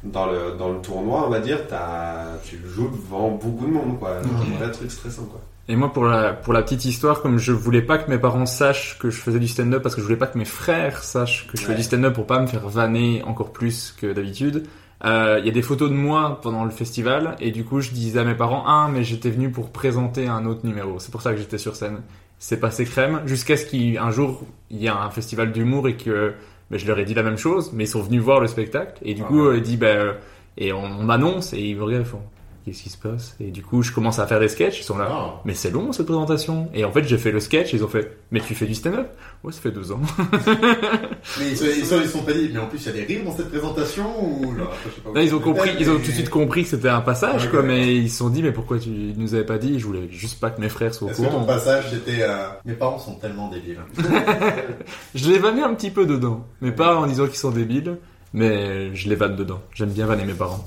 dans 0.02 0.26
le 0.26 0.56
dans 0.59 0.68
le 0.72 0.80
tournoi, 0.80 1.24
on 1.26 1.30
va 1.30 1.38
dire, 1.40 1.60
t'as 1.68 2.36
tu 2.44 2.60
joues 2.66 2.88
devant 2.90 3.30
beaucoup 3.30 3.64
de 3.66 3.70
monde, 3.72 3.98
quoi. 3.98 4.16
Mhm. 4.20 4.55
Un 4.56 4.59
vrai 4.59 4.72
truc 4.72 4.90
stressant, 4.90 5.24
quoi. 5.24 5.40
Et 5.68 5.76
moi, 5.76 5.92
pour 5.92 6.04
la, 6.04 6.32
pour 6.34 6.52
la 6.52 6.62
petite 6.62 6.84
histoire, 6.84 7.22
comme 7.22 7.38
je 7.38 7.52
voulais 7.52 7.80
pas 7.82 7.96
que 7.98 8.10
mes 8.10 8.18
parents 8.18 8.44
sachent 8.46 8.98
que 8.98 9.08
je 9.08 9.18
faisais 9.20 9.38
du 9.40 9.48
stand-up, 9.48 9.82
parce 9.82 9.94
que 9.94 10.00
je 10.02 10.06
voulais 10.06 10.18
pas 10.18 10.26
que 10.26 10.36
mes 10.36 10.44
frères 10.44 11.02
sachent 11.02 11.46
que 11.46 11.56
je 11.58 11.66
Ouais. 11.68 11.74
du 11.74 11.82
stand-up 11.82 12.12
pour 12.12 12.26
pas 12.26 12.38
me 12.40 12.46
faire 12.46 12.68
vanner 12.68 13.22
encore 13.24 13.50
plus 13.52 13.94
que 13.98 14.12
d'habitude, 14.12 14.64
euh, 15.06 15.38
il 15.40 15.46
y 15.46 15.48
a 15.48 15.52
des 15.52 15.62
photos 15.62 15.88
de 15.90 15.94
moi 15.94 16.38
pendant 16.42 16.64
le 16.64 16.70
festival, 16.70 17.36
et 17.40 17.50
du 17.50 17.64
coup, 17.64 17.80
je 17.80 17.90
disais 17.92 18.18
à 18.20 18.24
mes 18.24 18.34
parents, 18.34 18.62
ah, 18.66 18.88
mais 18.92 19.04
j'étais 19.04 19.30
venu 19.30 19.50
pour 19.50 19.70
présenter 19.70 20.28
un 20.28 20.44
autre 20.44 20.66
numéro. 20.66 20.98
C'est 20.98 21.10
pour 21.10 21.22
ça 21.22 21.32
que 21.32 21.38
j'étais 21.38 21.58
sur 21.58 21.76
scène. 21.76 22.00
C'est 22.38 22.58
passé 22.60 22.84
crème, 22.84 23.22
jusqu'à 23.24 23.56
ce 23.56 23.64
qu'un 23.64 24.10
jour, 24.10 24.44
il 24.70 24.82
y 24.82 24.88
a 24.88 24.96
un 25.00 25.08
festival 25.10 25.50
d'humour 25.52 25.88
et 25.88 25.96
que 25.96 26.34
ben, 26.70 26.78
je 26.78 26.86
leur 26.86 26.98
ai 26.98 27.04
dit 27.06 27.14
la 27.14 27.22
même 27.22 27.38
chose, 27.38 27.70
mais 27.72 27.84
ils 27.84 27.88
sont 27.88 28.02
venus 28.02 28.20
voir 28.20 28.40
le 28.40 28.48
spectacle, 28.48 28.98
et 29.02 29.14
du 29.14 29.22
Ah 29.24 29.28
coup, 29.28 29.40
ouais. 29.42 29.52
euh, 29.52 29.56
ils 29.56 29.62
disent, 29.62 29.78
ben, 29.78 29.96
euh, 29.96 30.12
et 30.58 30.72
on, 30.74 30.84
on 30.84 31.04
m'annonce, 31.04 31.54
et 31.54 31.60
ils 31.60 31.76
me 31.76 31.82
regardent, 31.84 32.04
font, 32.04 32.20
qu'est-ce 32.64 32.82
qui 32.82 32.90
se 32.90 32.96
passe? 32.96 33.36
Et 33.40 33.50
du 33.50 33.62
coup, 33.62 33.82
je 33.82 33.92
commence 33.92 34.18
à 34.18 34.26
faire 34.26 34.40
des 34.40 34.48
sketchs, 34.48 34.80
ils 34.80 34.84
sont 34.84 34.96
là, 34.98 35.08
Ah. 35.10 35.40
mais 35.44 35.54
c'est 35.54 35.70
long 35.70 35.92
cette 35.92 36.06
présentation. 36.06 36.68
Et 36.74 36.84
en 36.84 36.90
fait, 36.92 37.04
j'ai 37.04 37.18
fait 37.18 37.30
le 37.30 37.40
sketch, 37.40 37.72
ils 37.72 37.84
ont 37.84 37.88
fait, 37.88 38.16
mais 38.30 38.40
tu 38.40 38.54
fais 38.54 38.66
du 38.66 38.74
stand-up? 38.74 39.08
Ouais, 39.42 39.52
ça 39.52 39.60
fait 39.60 39.70
deux 39.70 39.92
ans. 39.92 40.00
Mais 41.40 41.50
ils, 41.50 41.56
sont, 41.56 41.64
ils, 41.64 41.84
sont, 41.86 42.00
ils 42.02 42.08
sont 42.08 42.22
pas 42.22 42.32
dit, 42.32 42.50
mais 42.52 42.58
en 42.60 42.66
plus 42.66 42.78
il 42.82 42.86
y 42.86 42.88
a 42.88 42.92
des 42.92 43.02
rires 43.04 43.24
dans 43.24 43.34
cette 43.34 43.48
présentation 43.48 44.04
ou 44.22 44.54
genre, 44.56 44.70
je 44.84 44.90
sais 44.94 45.00
pas. 45.00 45.12
Là, 45.14 45.22
ils 45.22 45.34
ont 45.34 45.38
compris, 45.40 45.70
ils 45.80 45.88
ont 45.90 45.94
tout 45.94 46.00
de 46.06 46.12
suite 46.12 46.28
compris 46.30 46.62
que 46.64 46.68
c'était 46.68 46.88
un 46.90 47.00
passage, 47.00 47.44
Ouais, 47.44 47.50
quoi, 47.50 47.60
ouais. 47.60 47.66
mais 47.66 47.94
ils 47.96 48.10
se 48.10 48.18
sont 48.18 48.28
dit, 48.28 48.42
mais 48.42 48.52
pourquoi 48.52 48.78
tu 48.78 48.90
nous 49.16 49.34
avais 49.34 49.44
pas 49.44 49.56
dit? 49.58 49.78
Je 49.80 49.86
voulais 49.86 50.08
juste 50.10 50.38
pas 50.40 50.50
que 50.50 50.60
mes 50.60 50.68
frères 50.68 50.92
soient 50.94 51.08
au 51.08 51.10
Est-ce 51.10 51.20
que 51.22 51.24
ton 51.26 51.30
courant. 51.32 51.44
passage 51.46 51.84
c'était. 51.90 52.22
Euh... 52.22 52.46
Mes 52.66 52.74
parents 52.74 52.98
sont 52.98 53.14
tellement 53.14 53.48
débiles. 53.48 53.78
Je 55.14 55.30
les 55.30 55.38
vannais 55.38 55.62
un 55.62 55.74
petit 55.74 55.90
peu 55.90 56.06
dedans, 56.06 56.46
mais 56.60 56.72
pas 56.72 56.96
en 56.96 57.06
disant 57.06 57.26
qu'ils 57.26 57.36
sont 57.36 57.50
débiles, 57.50 57.96
mais 58.32 58.94
je 58.94 59.08
les 59.08 59.14
vanne 59.16 59.36
dedans. 59.36 59.60
J'aime 59.74 59.90
bien 59.90 60.06
vanner 60.06 60.24
mes 60.24 60.34
parents. 60.34 60.66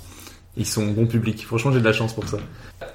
Ils 0.58 0.66
sont 0.66 0.88
bon 0.88 1.06
public. 1.06 1.46
Franchement, 1.46 1.72
j'ai 1.72 1.80
de 1.80 1.86
la 1.86 1.94
chance 1.94 2.14
pour 2.14 2.28
ça. 2.28 2.38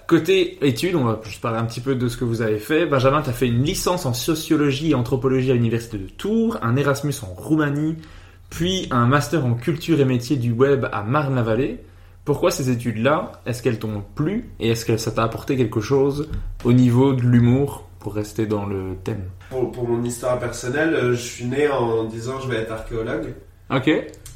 Côté 0.08 0.58
études, 0.66 0.96
on 0.96 1.04
va 1.04 1.20
juste 1.24 1.40
parler 1.40 1.58
un 1.58 1.64
petit 1.64 1.80
peu 1.80 1.94
de 1.94 2.08
ce 2.08 2.16
que 2.16 2.24
vous 2.24 2.42
avez 2.42 2.58
fait. 2.58 2.86
Benjamin, 2.86 3.22
tu 3.22 3.30
as 3.30 3.32
fait 3.32 3.46
une 3.46 3.62
licence 3.62 4.04
en 4.04 4.12
sociologie 4.12 4.90
et 4.90 4.94
anthropologie 4.94 5.50
à 5.52 5.54
l'université 5.54 5.96
de 5.96 6.08
Tours, 6.08 6.58
un 6.62 6.76
Erasmus 6.76 7.14
en 7.22 7.32
Roumanie, 7.32 7.96
puis 8.50 8.88
un 8.90 9.06
master 9.06 9.46
en 9.46 9.54
culture 9.54 10.00
et 10.00 10.04
métiers 10.04 10.36
du 10.36 10.50
web 10.50 10.86
à 10.92 11.02
Marne-la-Vallée. 11.02 11.78
Pourquoi 12.24 12.50
ces 12.50 12.68
études-là? 12.70 13.32
Est-ce 13.46 13.62
qu'elles 13.62 13.78
t'ont 13.78 14.02
plu? 14.14 14.50
Et 14.60 14.70
est-ce 14.70 14.84
que 14.84 14.96
ça 14.96 15.10
t'a 15.10 15.22
apporté 15.22 15.56
quelque 15.56 15.80
chose 15.80 16.28
au 16.64 16.72
niveau 16.72 17.14
de 17.14 17.22
l'humour 17.22 17.88
pour 18.00 18.14
rester 18.14 18.46
dans 18.46 18.66
le 18.66 18.96
thème? 19.04 19.24
Pour, 19.50 19.70
pour 19.72 19.88
mon 19.88 20.02
histoire 20.04 20.38
personnelle, 20.38 20.94
euh, 20.94 21.12
je 21.12 21.22
suis 21.22 21.44
né 21.44 21.68
en 21.68 22.04
disant 22.04 22.40
je 22.40 22.48
vais 22.48 22.56
être 22.56 22.72
archéologue. 22.72 23.34
Ok. 23.70 23.90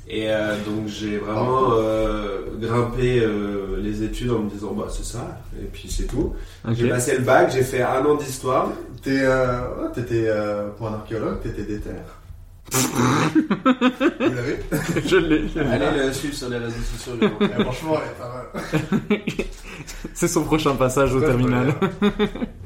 Et 0.09 0.31
euh, 0.31 0.55
donc 0.65 0.87
j'ai 0.87 1.19
vraiment 1.19 1.73
euh, 1.73 2.43
grimpé 2.61 3.19
euh, 3.20 3.77
les 3.81 4.05
études 4.05 4.31
en 4.31 4.39
me 4.41 4.51
disant 4.51 4.73
bah 4.73 4.87
c'est 4.89 5.05
ça, 5.05 5.41
et 5.61 5.65
puis 5.65 5.89
c'est 5.91 6.05
tout. 6.07 6.33
J'ai 6.70 6.89
passé 6.89 7.16
le 7.19 7.24
bac, 7.24 7.51
j'ai 7.53 7.65
fait 7.65 7.83
un 7.83 8.05
an 8.05 8.15
d'histoire. 8.15 8.70
T'es, 9.03 9.23
euh... 9.23 9.89
t'étais, 9.95 10.27
euh... 10.28 10.69
pour 10.70 10.89
un 10.89 10.95
archéologue, 10.95 11.41
t'étais 11.41 11.62
déter. 11.62 11.91
Vous 12.73 14.35
l'avez 14.35 14.59
je 15.07 15.16
l'ai. 15.16 15.61
Allez 15.61 16.07
le 16.07 16.12
suivre 16.12 16.35
sur 16.35 16.49
les 16.51 16.59
réseaux 16.59 16.83
sociaux. 16.83 17.15
Eh, 17.41 17.62
Franchement, 17.62 17.99
elle 18.03 18.11
est 18.11 18.19
pas 18.19 19.09
mal. 19.09 19.20
C'est 20.15 20.28
son 20.28 20.45
prochain 20.45 20.74
passage 20.74 21.15
au 21.15 21.20
terminal. 21.20 21.74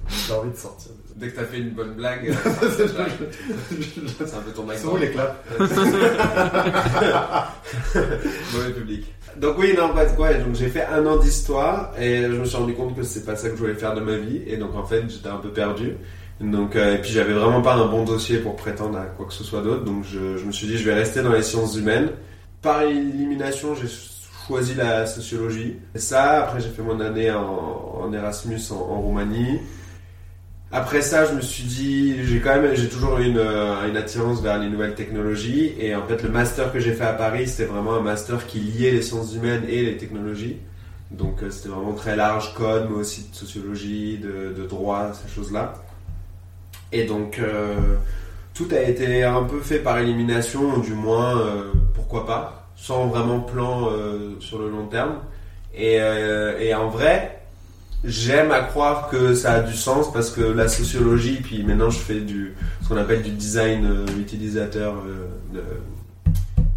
J'ai 0.09 0.33
envie 0.35 0.51
de 0.51 0.57
sortir. 0.57 0.93
Dès 1.21 1.29
que 1.29 1.37
t'as 1.37 1.45
fait 1.45 1.59
une 1.59 1.71
bonne 1.71 1.93
blague, 1.93 2.33
c'est 2.51 4.35
un 4.35 4.41
peu 4.41 4.53
ton 4.55 4.65
Ils 4.73 4.79
sont 4.79 4.89
où 4.89 4.97
les 4.97 5.11
claps 5.11 5.35
Mauvais 8.55 8.71
public. 8.73 9.05
Donc 9.37 9.59
oui, 9.59 9.75
non, 9.77 9.93
pas 9.93 10.07
de 10.07 10.17
quoi. 10.17 10.33
Donc 10.33 10.55
j'ai 10.55 10.69
fait 10.69 10.87
un 10.87 11.05
an 11.07 11.19
d'histoire 11.19 11.93
et 12.01 12.23
je 12.23 12.29
me 12.29 12.45
suis 12.47 12.57
rendu 12.57 12.73
compte 12.75 12.97
que 12.97 13.03
c'est 13.03 13.25
pas 13.27 13.37
ça 13.37 13.51
que 13.51 13.55
je 13.57 13.61
voulais 13.61 13.75
faire 13.75 13.95
de 13.95 14.01
ma 14.01 14.17
vie 14.17 14.43
et 14.47 14.57
donc 14.57 14.75
en 14.75 14.85
fait 14.85 15.05
j'étais 15.09 15.29
un 15.29 15.37
peu 15.37 15.51
perdu. 15.51 15.93
Donc 16.41 16.75
euh, 16.75 16.95
et 16.95 16.99
puis 17.03 17.11
j'avais 17.11 17.35
vraiment 17.35 17.61
pas 17.61 17.75
un 17.75 17.87
bon 17.87 18.05
dossier 18.05 18.39
pour 18.39 18.57
prétendre 18.57 18.97
à 18.99 19.05
quoi 19.05 19.27
que 19.27 19.35
ce 19.35 19.45
soit 19.45 19.61
d'autre. 19.61 19.85
Donc 19.85 20.05
je, 20.05 20.39
je 20.39 20.45
me 20.47 20.53
suis 20.53 20.67
dit 20.67 20.79
je 20.79 20.85
vais 20.85 20.95
rester 20.95 21.23
dans 21.23 21.33
les 21.33 21.43
sciences 21.43 21.77
humaines. 21.77 22.09
Par 22.63 22.83
élimination, 22.83 23.75
j'ai 23.75 23.89
choisi 24.47 24.75
la 24.75 25.07
sociologie. 25.07 25.77
Et 25.95 25.99
ça, 25.99 26.45
après 26.45 26.61
j'ai 26.61 26.71
fait 26.71 26.83
mon 26.83 26.99
année 27.01 27.31
en, 27.31 28.01
en 28.03 28.13
Erasmus 28.13 28.59
en, 28.71 28.77
en 28.77 29.01
Roumanie. 29.03 29.61
Après 30.73 31.03
ça, 31.03 31.27
je 31.27 31.35
me 31.35 31.41
suis 31.41 31.65
dit, 31.65 32.25
j'ai 32.25 32.41
quand 32.41 32.61
même, 32.61 32.75
j'ai 32.77 32.89
toujours 32.89 33.19
eu 33.19 33.27
une, 33.27 33.39
euh, 33.39 33.89
une 33.89 33.97
attirance 33.97 34.41
vers 34.41 34.57
les 34.59 34.69
nouvelles 34.69 34.95
technologies. 34.95 35.75
Et 35.81 35.97
en 35.97 36.07
fait, 36.07 36.23
le 36.23 36.29
master 36.29 36.73
que 36.73 36.79
j'ai 36.79 36.93
fait 36.93 37.05
à 37.05 37.13
Paris, 37.13 37.49
c'était 37.49 37.65
vraiment 37.65 37.95
un 37.95 38.01
master 38.01 38.47
qui 38.47 38.61
liait 38.61 38.93
les 38.93 39.03
sciences 39.03 39.35
humaines 39.35 39.65
et 39.69 39.83
les 39.83 39.97
technologies. 39.97 40.59
Donc 41.11 41.43
euh, 41.43 41.51
c'était 41.51 41.71
vraiment 41.71 41.95
très 41.95 42.15
large, 42.15 42.55
code, 42.55 42.87
mais 42.89 42.97
aussi 42.97 43.29
de 43.31 43.35
sociologie, 43.35 44.19
de, 44.19 44.55
de 44.57 44.67
droit, 44.67 45.13
ces 45.13 45.35
choses-là. 45.35 45.75
Et 46.93 47.05
donc 47.05 47.41
euh, 47.41 47.97
tout 48.55 48.69
a 48.71 48.81
été 48.81 49.25
un 49.25 49.43
peu 49.43 49.59
fait 49.61 49.81
par 49.81 49.99
élimination, 49.99 50.77
ou 50.77 50.83
du 50.83 50.93
moins 50.93 51.37
euh, 51.41 51.73
pourquoi 51.95 52.27
pas, 52.27 52.69
sans 52.77 53.07
vraiment 53.07 53.41
plan 53.41 53.89
euh, 53.91 54.37
sur 54.39 54.61
le 54.61 54.71
long 54.71 54.87
terme. 54.87 55.17
Et, 55.75 56.01
euh, 56.01 56.59
et 56.61 56.75
en 56.75 56.89
vrai, 56.89 57.40
j'aime 58.05 58.51
à 58.51 58.61
croire 58.61 59.09
que 59.09 59.35
ça 59.35 59.55
a 59.55 59.61
du 59.61 59.75
sens 59.75 60.13
parce 60.13 60.31
que 60.31 60.41
la 60.41 60.69
sociologie, 60.69 61.39
puis 61.43 61.63
maintenant 61.63 61.91
je 61.91 61.99
fais 61.99 62.21
du 62.21 62.55
ce 62.83 62.89
qu'on 62.89 62.97
appelle 62.97 63.23
du 63.23 63.31
design 63.31 63.85
euh, 63.85 64.07
utilisateur, 64.21 64.95
euh, 65.07 65.27
de 65.53 65.63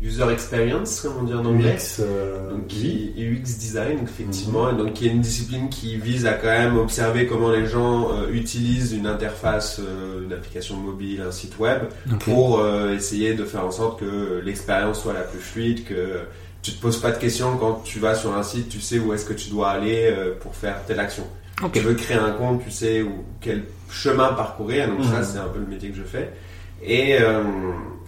user 0.03 0.29
experience, 0.31 1.01
comme 1.01 1.13
on 1.21 1.23
dit 1.23 1.33
en 1.33 1.45
anglais. 1.45 1.75
UX, 1.75 2.01
euh, 2.01 2.51
Donc, 2.51 2.67
qui, 2.67 3.13
UX 3.17 3.57
design, 3.57 3.99
effectivement, 4.03 4.69
et 4.69 4.75
donc 4.75 4.93
qui 4.93 5.07
est 5.07 5.11
une 5.11 5.21
discipline 5.21 5.69
qui 5.69 5.95
vise 5.95 6.25
à 6.25 6.33
quand 6.33 6.47
même 6.47 6.77
observer 6.77 7.25
comment 7.25 7.51
les 7.51 7.65
gens 7.65 8.11
euh, 8.11 8.29
utilisent 8.31 8.91
une 8.91 9.07
interface, 9.07 9.79
euh, 9.79 10.25
une 10.25 10.33
application 10.33 10.75
mobile, 10.75 11.23
un 11.25 11.31
site 11.31 11.57
web, 11.57 11.83
pour 12.19 12.59
euh, 12.59 12.93
essayer 12.93 13.33
de 13.33 13.45
faire 13.45 13.65
en 13.65 13.71
sorte 13.71 14.01
que 14.01 14.41
l'expérience 14.43 15.01
soit 15.01 15.13
la 15.13 15.21
plus 15.21 15.39
fluide, 15.39 15.85
que 15.85 16.19
tu 16.64 16.72
te 16.73 16.81
poses 16.81 16.98
pas 16.99 17.11
de 17.11 17.18
questions 17.18 17.57
quand 17.57 17.81
tu 17.84 17.99
vas 17.99 18.15
sur 18.15 18.35
un 18.35 18.41
site, 18.44 18.69
tu 18.69 18.81
sais 18.81 18.98
où 18.98 19.14
est-ce 19.14 19.26
que 19.26 19.34
tu 19.34 19.49
dois 19.49 19.69
aller 19.69 20.07
euh, 20.10 20.34
pour 20.40 20.56
faire 20.56 20.84
telle 20.88 20.99
action. 20.99 21.26
Ok. 21.64 21.73
Tu 21.73 21.80
veux 21.81 21.94
créer 21.94 22.18
un 22.18 22.31
compte, 22.31 22.64
tu 22.64 22.72
sais 22.72 23.03
où, 23.03 23.23
quel 23.41 23.65
chemin 23.90 24.34
parcourir, 24.34 24.88
donc 24.88 25.03
ça 25.03 25.19
Mhm. 25.19 25.23
c'est 25.23 25.38
un 25.38 25.48
peu 25.49 25.60
le 25.60 25.68
métier 25.68 25.90
que 25.91 25.98
je 25.98 26.03
fais. 26.03 26.34
Et, 26.81 27.18
euh, 27.22 27.44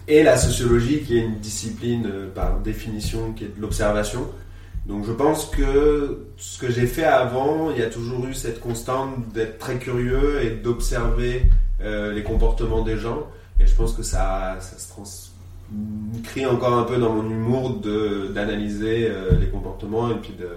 et 0.08 0.22
la 0.22 0.36
sociologie 0.36 1.02
qui 1.02 1.16
est 1.16 1.20
une 1.22 1.38
discipline 1.38 2.06
euh, 2.06 2.28
par 2.34 2.58
définition 2.58 3.32
qui 3.32 3.44
est 3.44 3.56
de 3.56 3.60
l'observation. 3.60 4.26
Donc 4.86 5.04
je 5.04 5.12
pense 5.12 5.46
que 5.46 6.26
ce 6.36 6.58
que 6.58 6.70
j'ai 6.70 6.86
fait 6.86 7.04
avant, 7.04 7.70
il 7.72 7.78
y 7.78 7.82
a 7.82 7.90
toujours 7.90 8.24
eu 8.26 8.34
cette 8.34 8.60
constante 8.60 9.28
d'être 9.34 9.58
très 9.58 9.76
curieux 9.76 10.42
et 10.44 10.50
d'observer 10.50 11.42
euh, 11.82 12.12
les 12.12 12.22
comportements 12.22 12.82
des 12.82 12.96
gens. 12.96 13.26
Et 13.60 13.66
je 13.66 13.74
pense 13.74 13.92
que 13.94 14.02
ça, 14.02 14.58
ça 14.60 14.78
se 14.78 14.92
transcrit 16.12 16.46
encore 16.46 16.74
un 16.74 16.84
peu 16.84 16.96
dans 16.98 17.12
mon 17.12 17.28
humour 17.28 17.80
de 17.80 18.28
d'analyser 18.34 19.08
euh, 19.08 19.38
les 19.38 19.48
comportements 19.48 20.10
et 20.10 20.14
puis 20.16 20.34
de 20.38 20.48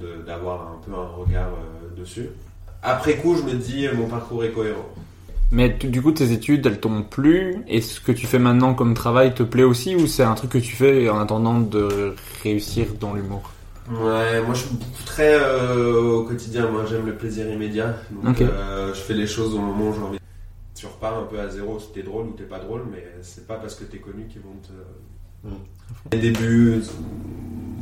de- 0.00 0.22
d'avoir 0.26 0.62
un 0.72 0.78
peu 0.84 0.92
un 0.92 1.06
regard 1.06 1.48
euh, 1.48 2.00
dessus. 2.00 2.28
Après 2.82 3.16
coup, 3.16 3.34
je 3.36 3.42
me 3.42 3.54
dis 3.54 3.86
euh, 3.86 3.94
mon 3.94 4.06
parcours 4.08 4.44
est 4.44 4.50
cohérent. 4.50 4.86
Mais 5.52 5.68
du 5.70 6.02
coup, 6.02 6.10
tes 6.12 6.32
études, 6.32 6.66
elles 6.66 6.80
t'ont 6.80 7.02
plu? 7.02 7.58
Et 7.68 7.80
ce 7.80 8.00
que 8.00 8.10
tu 8.12 8.26
fais 8.26 8.40
maintenant 8.40 8.74
comme 8.74 8.94
travail 8.94 9.32
te 9.32 9.44
plaît 9.44 9.62
aussi 9.62 9.94
Ou 9.94 10.06
c'est 10.08 10.24
un 10.24 10.34
truc 10.34 10.50
que 10.50 10.58
tu 10.58 10.74
fais 10.74 11.08
en 11.08 11.20
attendant 11.20 11.60
de 11.60 12.14
réussir 12.42 12.86
dans 13.00 13.14
l'humour? 13.14 13.52
Ouais, 13.88 14.42
moi 14.42 14.52
je 14.54 14.62
suis 14.62 14.70
beaucoup 14.74 15.02
très 15.04 15.34
euh, 15.34 16.16
au 16.16 16.22
quotidien. 16.24 16.68
Moi 16.68 16.84
j'aime 16.90 17.06
le 17.06 17.14
plaisir 17.14 17.48
immédiat. 17.48 17.94
Donc 18.24 18.38
je 18.40 19.00
fais 19.00 19.14
les 19.14 19.28
choses 19.28 19.54
au 19.54 19.58
moment 19.58 19.90
où 19.90 19.94
j'ai 19.94 20.00
envie. 20.00 20.18
Tu 20.86 20.92
repars 20.94 21.18
un 21.18 21.24
peu 21.24 21.40
à 21.40 21.48
zéro 21.48 21.78
si 21.80 21.92
t'es 21.92 22.02
drôle 22.02 22.26
ou 22.26 22.32
t'es 22.32 22.44
pas 22.44 22.58
drôle, 22.58 22.82
mais 22.90 23.04
c'est 23.22 23.46
pas 23.46 23.56
parce 23.56 23.74
que 23.74 23.84
t'es 23.84 23.98
connu 23.98 24.26
qu'ils 24.28 24.42
vont 24.42 24.56
te. 24.62 25.48
Mm. 25.48 25.54
Les 26.12 26.18
débuts, 26.18 26.82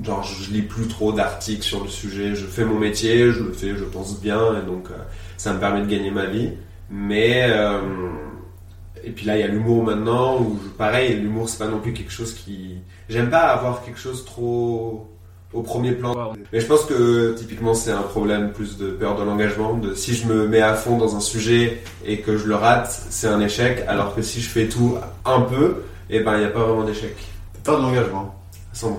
genre 0.03 0.23
je 0.23 0.53
lis 0.53 0.63
plus 0.63 0.87
trop 0.89 1.13
d'articles 1.13 1.63
sur 1.63 1.83
le 1.83 1.89
sujet. 1.91 2.35
Je 2.35 2.47
fais 2.47 2.65
mon 2.65 2.79
métier, 2.79 3.31
je 3.33 3.43
le 3.43 3.53
fais, 3.53 3.75
je 3.77 3.85
pense 3.85 4.21
bien, 4.21 4.61
et 4.61 4.65
donc 4.67 4.91
euh, 4.91 4.95
ça 5.37 5.53
me 5.55 5.61
permet 5.61 5.83
de 5.83 5.87
gagner 5.87 6.11
ma 6.11 6.27
vie. 6.27 6.51
Mais 6.91 7.47
euh, 7.49 7.81
et 9.03 9.11
puis 9.11 9.25
là 9.27 9.37
il 9.37 9.41
y 9.41 9.43
a 9.43 9.49
l'humour 9.49 9.83
maintenant 9.85 10.39
où 10.41 10.59
je- 10.63 10.69
pareil, 10.71 11.17
l'humour 11.17 11.49
c'est 11.49 11.59
pas 11.59 11.69
non 11.69 11.81
plus 11.81 11.93
quelque 11.93 12.13
chose 12.13 12.35
qui. 12.35 12.77
J'aime 13.09 13.31
pas 13.31 13.49
avoir 13.49 13.83
quelque 13.85 13.99
chose 13.99 14.25
trop 14.25 15.11
au 15.55 15.63
premier 15.63 15.93
plan. 15.93 16.33
Mais 16.53 16.61
je 16.61 16.67
pense 16.67 16.85
que 16.85 17.35
typiquement 17.39 17.75
c'est 17.75 17.93
un 17.93 18.03
problème 18.03 18.53
plus 18.53 18.77
de 18.77 18.91
peur 18.91 19.17
de 19.17 19.23
l'engagement. 19.23 19.75
De 19.75 19.95
si 19.95 20.15
je 20.15 20.27
me 20.27 20.47
mets 20.47 20.61
à 20.61 20.75
fond 20.75 20.99
dans 20.99 21.17
un 21.17 21.21
sujet 21.21 21.83
et 22.05 22.21
que 22.21 22.37
je 22.37 22.47
le 22.47 22.57
rate, 22.57 22.91
c'est 23.11 23.29
un 23.29 23.41
échec. 23.41 23.85
Alors 23.89 24.15
que 24.15 24.23
si 24.23 24.41
je 24.41 24.49
fais 24.49 24.69
tout 24.69 24.97
un 25.25 25.41
peu, 25.41 25.85
et 26.11 26.21
ben 26.21 26.35
il 26.35 26.41
n'y 26.41 26.47
a 26.47 26.51
pas 26.51 26.65
vraiment 26.65 26.85
d'échec. 26.85 27.17
Pas 27.63 27.77
de 27.77 27.83
l'engagement. 27.83 28.35
À 28.73 28.77
100%. 28.77 28.91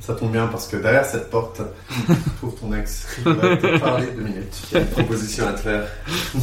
Ça 0.00 0.14
tombe 0.14 0.32
bien 0.32 0.46
parce 0.46 0.66
que 0.66 0.76
derrière 0.76 1.04
cette 1.04 1.28
porte, 1.28 1.60
tu 2.06 2.30
trouves 2.38 2.54
ton 2.54 2.72
ex 2.74 3.06
qui 3.14 3.22
va 3.24 3.56
te 3.56 3.78
parler 3.78 4.06
deux 4.16 4.22
minutes. 4.22 4.62
Il 4.70 4.74
y 4.74 4.76
a 4.78 4.80
une 4.80 4.86
proposition 4.86 5.46
à 5.46 5.52
te 5.52 5.60
faire. 5.60 5.84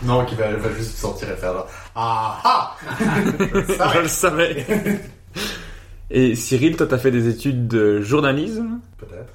Non, 0.00 0.24
qui 0.24 0.36
va, 0.36 0.52
va 0.52 0.72
juste 0.76 0.96
sortir 0.96 1.28
et 1.28 1.34
faire 1.34 1.52
genre 1.54 1.66
Ah 1.96 2.38
ah. 2.44 2.76
Je 3.00 3.98
le 3.98 4.06
savais 4.06 4.64
Et 6.10 6.34
Cyril, 6.34 6.76
toi, 6.76 6.86
t'as 6.86 6.98
fait 6.98 7.10
des 7.10 7.28
études 7.28 7.68
de 7.68 8.00
journalisme 8.00 8.80
Peut-être. 8.96 9.32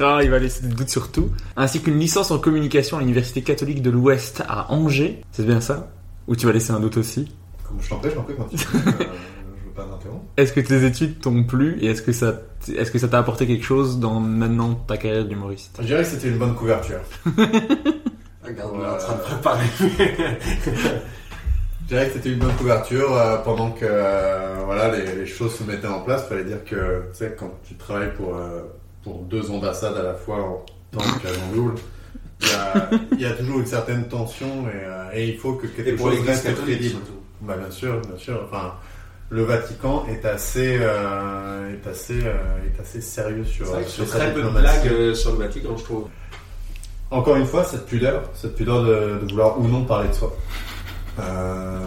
Ah, 0.00 0.20
il 0.22 0.30
va 0.30 0.38
laisser 0.38 0.66
des 0.66 0.74
doutes 0.74 0.88
sur 0.88 1.12
tout. 1.12 1.30
Ainsi 1.56 1.80
qu'une 1.80 1.98
licence 1.98 2.30
en 2.30 2.38
communication 2.38 2.96
à 2.96 3.00
l'Université 3.00 3.42
catholique 3.42 3.82
de 3.82 3.90
l'Ouest 3.90 4.42
à 4.48 4.72
Angers. 4.72 5.22
C'est 5.32 5.46
bien 5.46 5.60
ça? 5.60 5.90
Ou 6.26 6.34
tu 6.34 6.46
vas 6.46 6.52
laisser 6.52 6.72
un 6.72 6.80
doute 6.80 6.96
aussi? 6.96 7.32
Comme 7.66 7.80
je 7.80 7.88
t'en 7.88 7.98
prie, 7.98 8.10
je 8.10 8.14
t'en 8.14 8.22
prie, 8.22 8.34
continue. 8.34 8.62
Euh, 8.62 8.80
je 8.86 9.64
veux 9.66 9.74
pas 9.74 9.84
t'interrompre. 9.84 10.24
Est-ce 10.36 10.52
que 10.52 10.60
tes 10.60 10.84
études 10.84 11.20
t'ont 11.20 11.44
plu? 11.44 11.78
Et 11.80 11.86
est-ce 11.86 12.02
que 12.02 12.12
ça 12.12 12.40
est-ce 12.76 12.90
que 12.90 12.98
ça 12.98 13.06
t'a 13.06 13.18
apporté 13.18 13.46
quelque 13.46 13.64
chose 13.64 14.00
dans 14.00 14.18
maintenant 14.18 14.74
ta 14.74 14.96
carrière 14.96 15.24
d'humoriste? 15.24 15.76
Je 15.80 15.86
dirais 15.86 16.02
que 16.02 16.08
c'était 16.08 16.28
une 16.28 16.38
bonne 16.38 16.54
couverture. 16.54 17.00
Regarde, 18.44 18.72
on 18.74 18.82
est 18.82 18.88
en 18.88 18.96
train 18.96 19.14
de 19.14 19.20
préparer. 19.20 19.66
Je 21.86 21.94
dirais 21.94 22.08
que 22.08 22.14
c'était 22.14 22.30
une 22.30 22.40
bonne 22.40 22.56
couverture 22.56 23.16
euh, 23.16 23.36
pendant 23.44 23.70
que 23.70 23.84
euh, 23.88 24.56
voilà 24.64 24.90
les, 24.90 25.14
les 25.14 25.26
choses 25.26 25.54
se 25.54 25.62
mettaient 25.62 25.86
en 25.86 26.00
place. 26.00 26.26
Fallait 26.28 26.42
dire 26.42 26.64
que 26.64 27.02
tu 27.12 27.18
sais 27.18 27.36
quand 27.38 27.52
tu 27.62 27.76
travailles 27.76 28.12
pour 28.16 28.34
euh, 28.36 28.62
pour 29.04 29.20
deux 29.22 29.52
ambassades 29.52 29.96
à 29.96 30.02
la 30.02 30.14
fois 30.14 30.40
en 30.40 30.66
tant 30.90 31.04
qu'agent 31.22 31.46
double, 31.54 31.74
il 32.40 32.48
y 32.48 32.52
a, 32.52 32.90
il 33.12 33.20
y 33.20 33.24
a 33.24 33.30
toujours 33.34 33.60
une 33.60 33.66
certaine 33.66 34.08
tension 34.08 34.64
et, 34.68 35.16
et 35.16 35.28
il 35.28 35.38
faut 35.38 35.52
que 35.52 35.68
Et 35.68 35.70
quelque 35.70 35.98
chose 35.98 36.26
reste 36.26 36.46
catholique 36.46 36.78
crédible. 36.80 37.00
Bah 37.42 37.54
bien 37.56 37.70
sûr, 37.70 38.00
bien 38.00 38.18
sûr. 38.18 38.48
Enfin, 38.50 38.74
le 39.30 39.44
Vatican 39.44 40.06
est 40.10 40.24
assez 40.24 40.80
est 40.80 41.88
assez 41.88 42.18
est 42.18 42.80
assez 42.80 43.00
sérieux 43.00 43.44
sur 43.44 43.66
vrai 43.66 43.84
que 43.84 43.90
sur 43.90 44.08
très 44.08 44.34
peu 44.34 44.42
de 44.42 44.48
blagues 44.48 45.14
sur 45.14 45.34
le 45.34 45.38
Vatican, 45.38 45.76
je 45.76 45.84
trouve. 45.84 46.08
Encore 47.12 47.36
une 47.36 47.46
fois, 47.46 47.62
cette 47.62 47.86
pudeur, 47.86 48.24
cette 48.34 48.56
pudeur 48.56 48.82
de, 48.82 49.20
de 49.22 49.30
vouloir 49.30 49.60
ou 49.60 49.68
non 49.68 49.84
parler 49.84 50.08
de 50.08 50.14
soi. 50.14 50.36
Euh, 51.18 51.80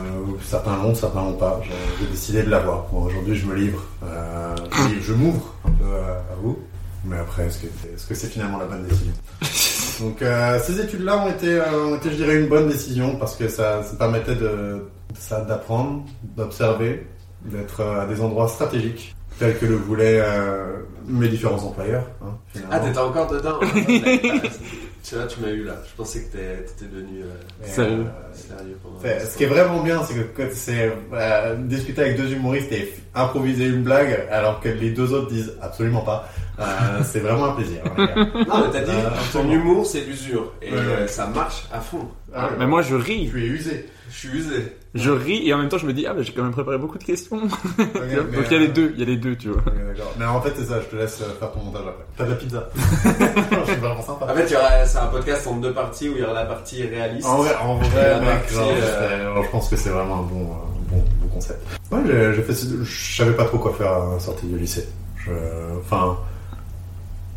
certains 0.43 0.75
l'ont, 0.77 0.95
certains 0.95 1.21
l'ont 1.21 1.33
pas. 1.33 1.61
J'ai 1.99 2.07
décidé 2.07 2.43
de 2.43 2.49
l'avoir. 2.49 2.85
Bon, 2.91 3.03
aujourd'hui, 3.03 3.35
je 3.35 3.45
me 3.45 3.55
livre. 3.55 3.83
Euh, 4.03 4.55
je 5.01 5.13
m'ouvre 5.13 5.53
un 5.65 5.71
peu 5.71 5.95
à, 5.95 6.33
à 6.33 6.35
vous. 6.41 6.57
Mais 7.05 7.17
après, 7.17 7.47
est-ce 7.47 8.07
que 8.07 8.15
c'est 8.15 8.27
finalement 8.27 8.57
la 8.57 8.65
bonne 8.65 8.83
décision 8.83 9.13
Donc, 10.05 10.21
euh, 10.21 10.59
ces 10.61 10.79
études-là 10.79 11.17
ont 11.17 11.29
été, 11.29 11.53
euh, 11.53 11.85
ont 11.87 11.95
été, 11.95 12.11
je 12.11 12.15
dirais, 12.15 12.37
une 12.39 12.47
bonne 12.47 12.67
décision 12.67 13.15
parce 13.17 13.35
que 13.35 13.47
ça, 13.47 13.83
ça 13.83 13.95
permettait 13.97 14.35
de, 14.35 14.85
ça 15.17 15.41
d'apprendre, 15.41 16.03
d'observer, 16.37 17.05
d'être 17.45 17.81
euh, 17.81 18.01
à 18.01 18.05
des 18.05 18.21
endroits 18.21 18.47
stratégiques 18.47 19.15
tels 19.39 19.57
que 19.57 19.65
le 19.65 19.75
voulaient 19.75 20.19
euh, 20.21 20.79
mes 21.07 21.29
différents 21.29 21.63
employeurs. 21.63 22.05
Hein. 22.21 22.61
Ah, 22.69 22.79
t'étais 22.79 22.97
encore 22.99 23.31
dedans 23.31 23.59
Tu 25.03 25.15
vois, 25.15 25.25
tu 25.27 25.39
m'as 25.39 25.47
eu 25.49 25.63
là. 25.63 25.75
Je 25.89 25.95
pensais 25.95 26.21
que 26.23 26.31
t'étais 26.33 26.85
devenu 26.91 27.21
euh, 27.23 27.65
Sérieux? 27.65 28.05
euh, 28.05 28.73
pendant 28.83 28.99
ce 29.25 29.37
qui 29.37 29.43
est 29.43 29.47
vraiment 29.47 29.81
bien, 29.81 30.03
c'est 30.03 30.13
que 30.13 30.21
quand 30.35 30.47
c'est 30.51 30.91
euh, 31.13 31.55
discuter 31.55 32.01
avec 32.01 32.17
deux 32.17 32.31
humoristes 32.33 32.71
et 32.71 32.93
improviser 33.15 33.65
une 33.67 33.83
blague, 33.83 34.27
alors 34.29 34.59
que 34.59 34.69
les 34.69 34.91
deux 34.91 35.13
autres 35.13 35.29
disent 35.31 35.53
absolument 35.61 36.01
pas, 36.01 36.29
euh, 36.59 36.63
c'est 37.03 37.19
vraiment 37.21 37.45
un 37.45 37.55
plaisir. 37.55 37.81
hein. 37.85 38.07
Non, 38.47 38.65
mais 38.65 38.71
t'as 38.73 38.81
dit, 38.81 38.91
Euh, 38.91 39.09
ton 39.33 39.49
humour 39.49 39.85
c'est 39.85 40.01
l'usure. 40.01 40.53
Et 40.61 40.71
Ouais, 40.71 40.77
ouais. 40.77 40.83
euh, 40.83 41.07
ça 41.07 41.27
marche 41.27 41.63
à 41.73 41.79
fond. 41.79 42.07
Ah, 42.33 42.47
ouais. 42.47 42.51
Mais 42.59 42.67
moi 42.67 42.81
je 42.81 42.95
ris. 42.95 43.29
tu 43.31 43.41
es 43.43 43.47
usé. 43.47 43.89
Je 44.09 44.17
suis 44.17 44.29
usé. 44.29 44.75
Je 44.95 45.11
ris 45.11 45.47
et 45.47 45.53
en 45.53 45.59
même 45.59 45.69
temps 45.69 45.77
je 45.77 45.85
me 45.85 45.93
dis 45.93 46.07
ah 46.07 46.13
bah 46.13 46.21
j'ai 46.23 46.33
quand 46.33 46.43
même 46.43 46.51
préparé 46.51 46.77
beaucoup 46.77 46.97
de 46.97 47.03
questions. 47.03 47.37
Donc 47.41 47.49
mais, 47.77 48.39
il 48.45 48.51
y 48.51 48.55
a 48.55 48.59
les 48.59 48.67
euh, 48.67 48.71
deux, 48.71 48.91
il 48.95 48.99
y 48.99 49.03
a 49.03 49.05
les 49.05 49.17
deux 49.17 49.35
tu 49.35 49.49
vois. 49.49 49.61
d'accord. 49.61 50.13
Mais 50.17 50.25
en 50.25 50.41
fait, 50.41 50.53
c'est 50.55 50.65
ça, 50.65 50.81
je 50.81 50.87
te 50.87 50.95
laisse 50.95 51.21
euh, 51.21 51.33
faire 51.39 51.51
ton 51.51 51.61
montage 51.61 51.83
après. 51.87 52.05
T'as 52.17 52.25
de 52.25 52.29
la 52.31 52.35
pizza. 52.35 52.69
c'est 53.65 53.75
vraiment 53.75 54.01
sympa. 54.01 54.25
En 54.25 54.35
fait, 54.35 54.47
c'est 54.47 54.97
un 54.97 55.07
podcast 55.07 55.47
en 55.47 55.57
deux 55.57 55.73
parties 55.73 56.09
où 56.09 56.13
il 56.13 56.21
y 56.21 56.23
aura 56.23 56.33
la 56.33 56.45
partie 56.45 56.83
réaliste. 56.83 57.27
En 57.27 57.37
vrai, 57.37 57.55
en 57.61 57.75
vrai, 57.75 58.19
mec, 58.19 58.29
partie, 58.29 58.53
genre, 58.55 58.71
euh, 58.71 59.31
alors, 59.31 59.43
je 59.43 59.49
pense 59.49 59.69
que 59.69 59.75
c'est 59.75 59.89
vraiment 59.89 60.19
un 60.19 60.23
bon, 60.23 60.45
bon, 60.89 61.03
bon 61.21 61.27
concept. 61.27 61.61
Ouais, 61.91 61.99
j'ai 62.05 62.33
j'ai 62.33 62.41
fait, 62.41 62.83
je 62.83 63.15
savais 63.15 63.33
pas 63.33 63.45
trop 63.45 63.59
quoi 63.59 63.73
faire 63.73 63.91
à 63.91 64.13
la 64.13 64.19
sortie 64.19 64.47
du 64.47 64.57
lycée. 64.57 64.87
Je, 65.17 65.31
enfin, 65.79 66.17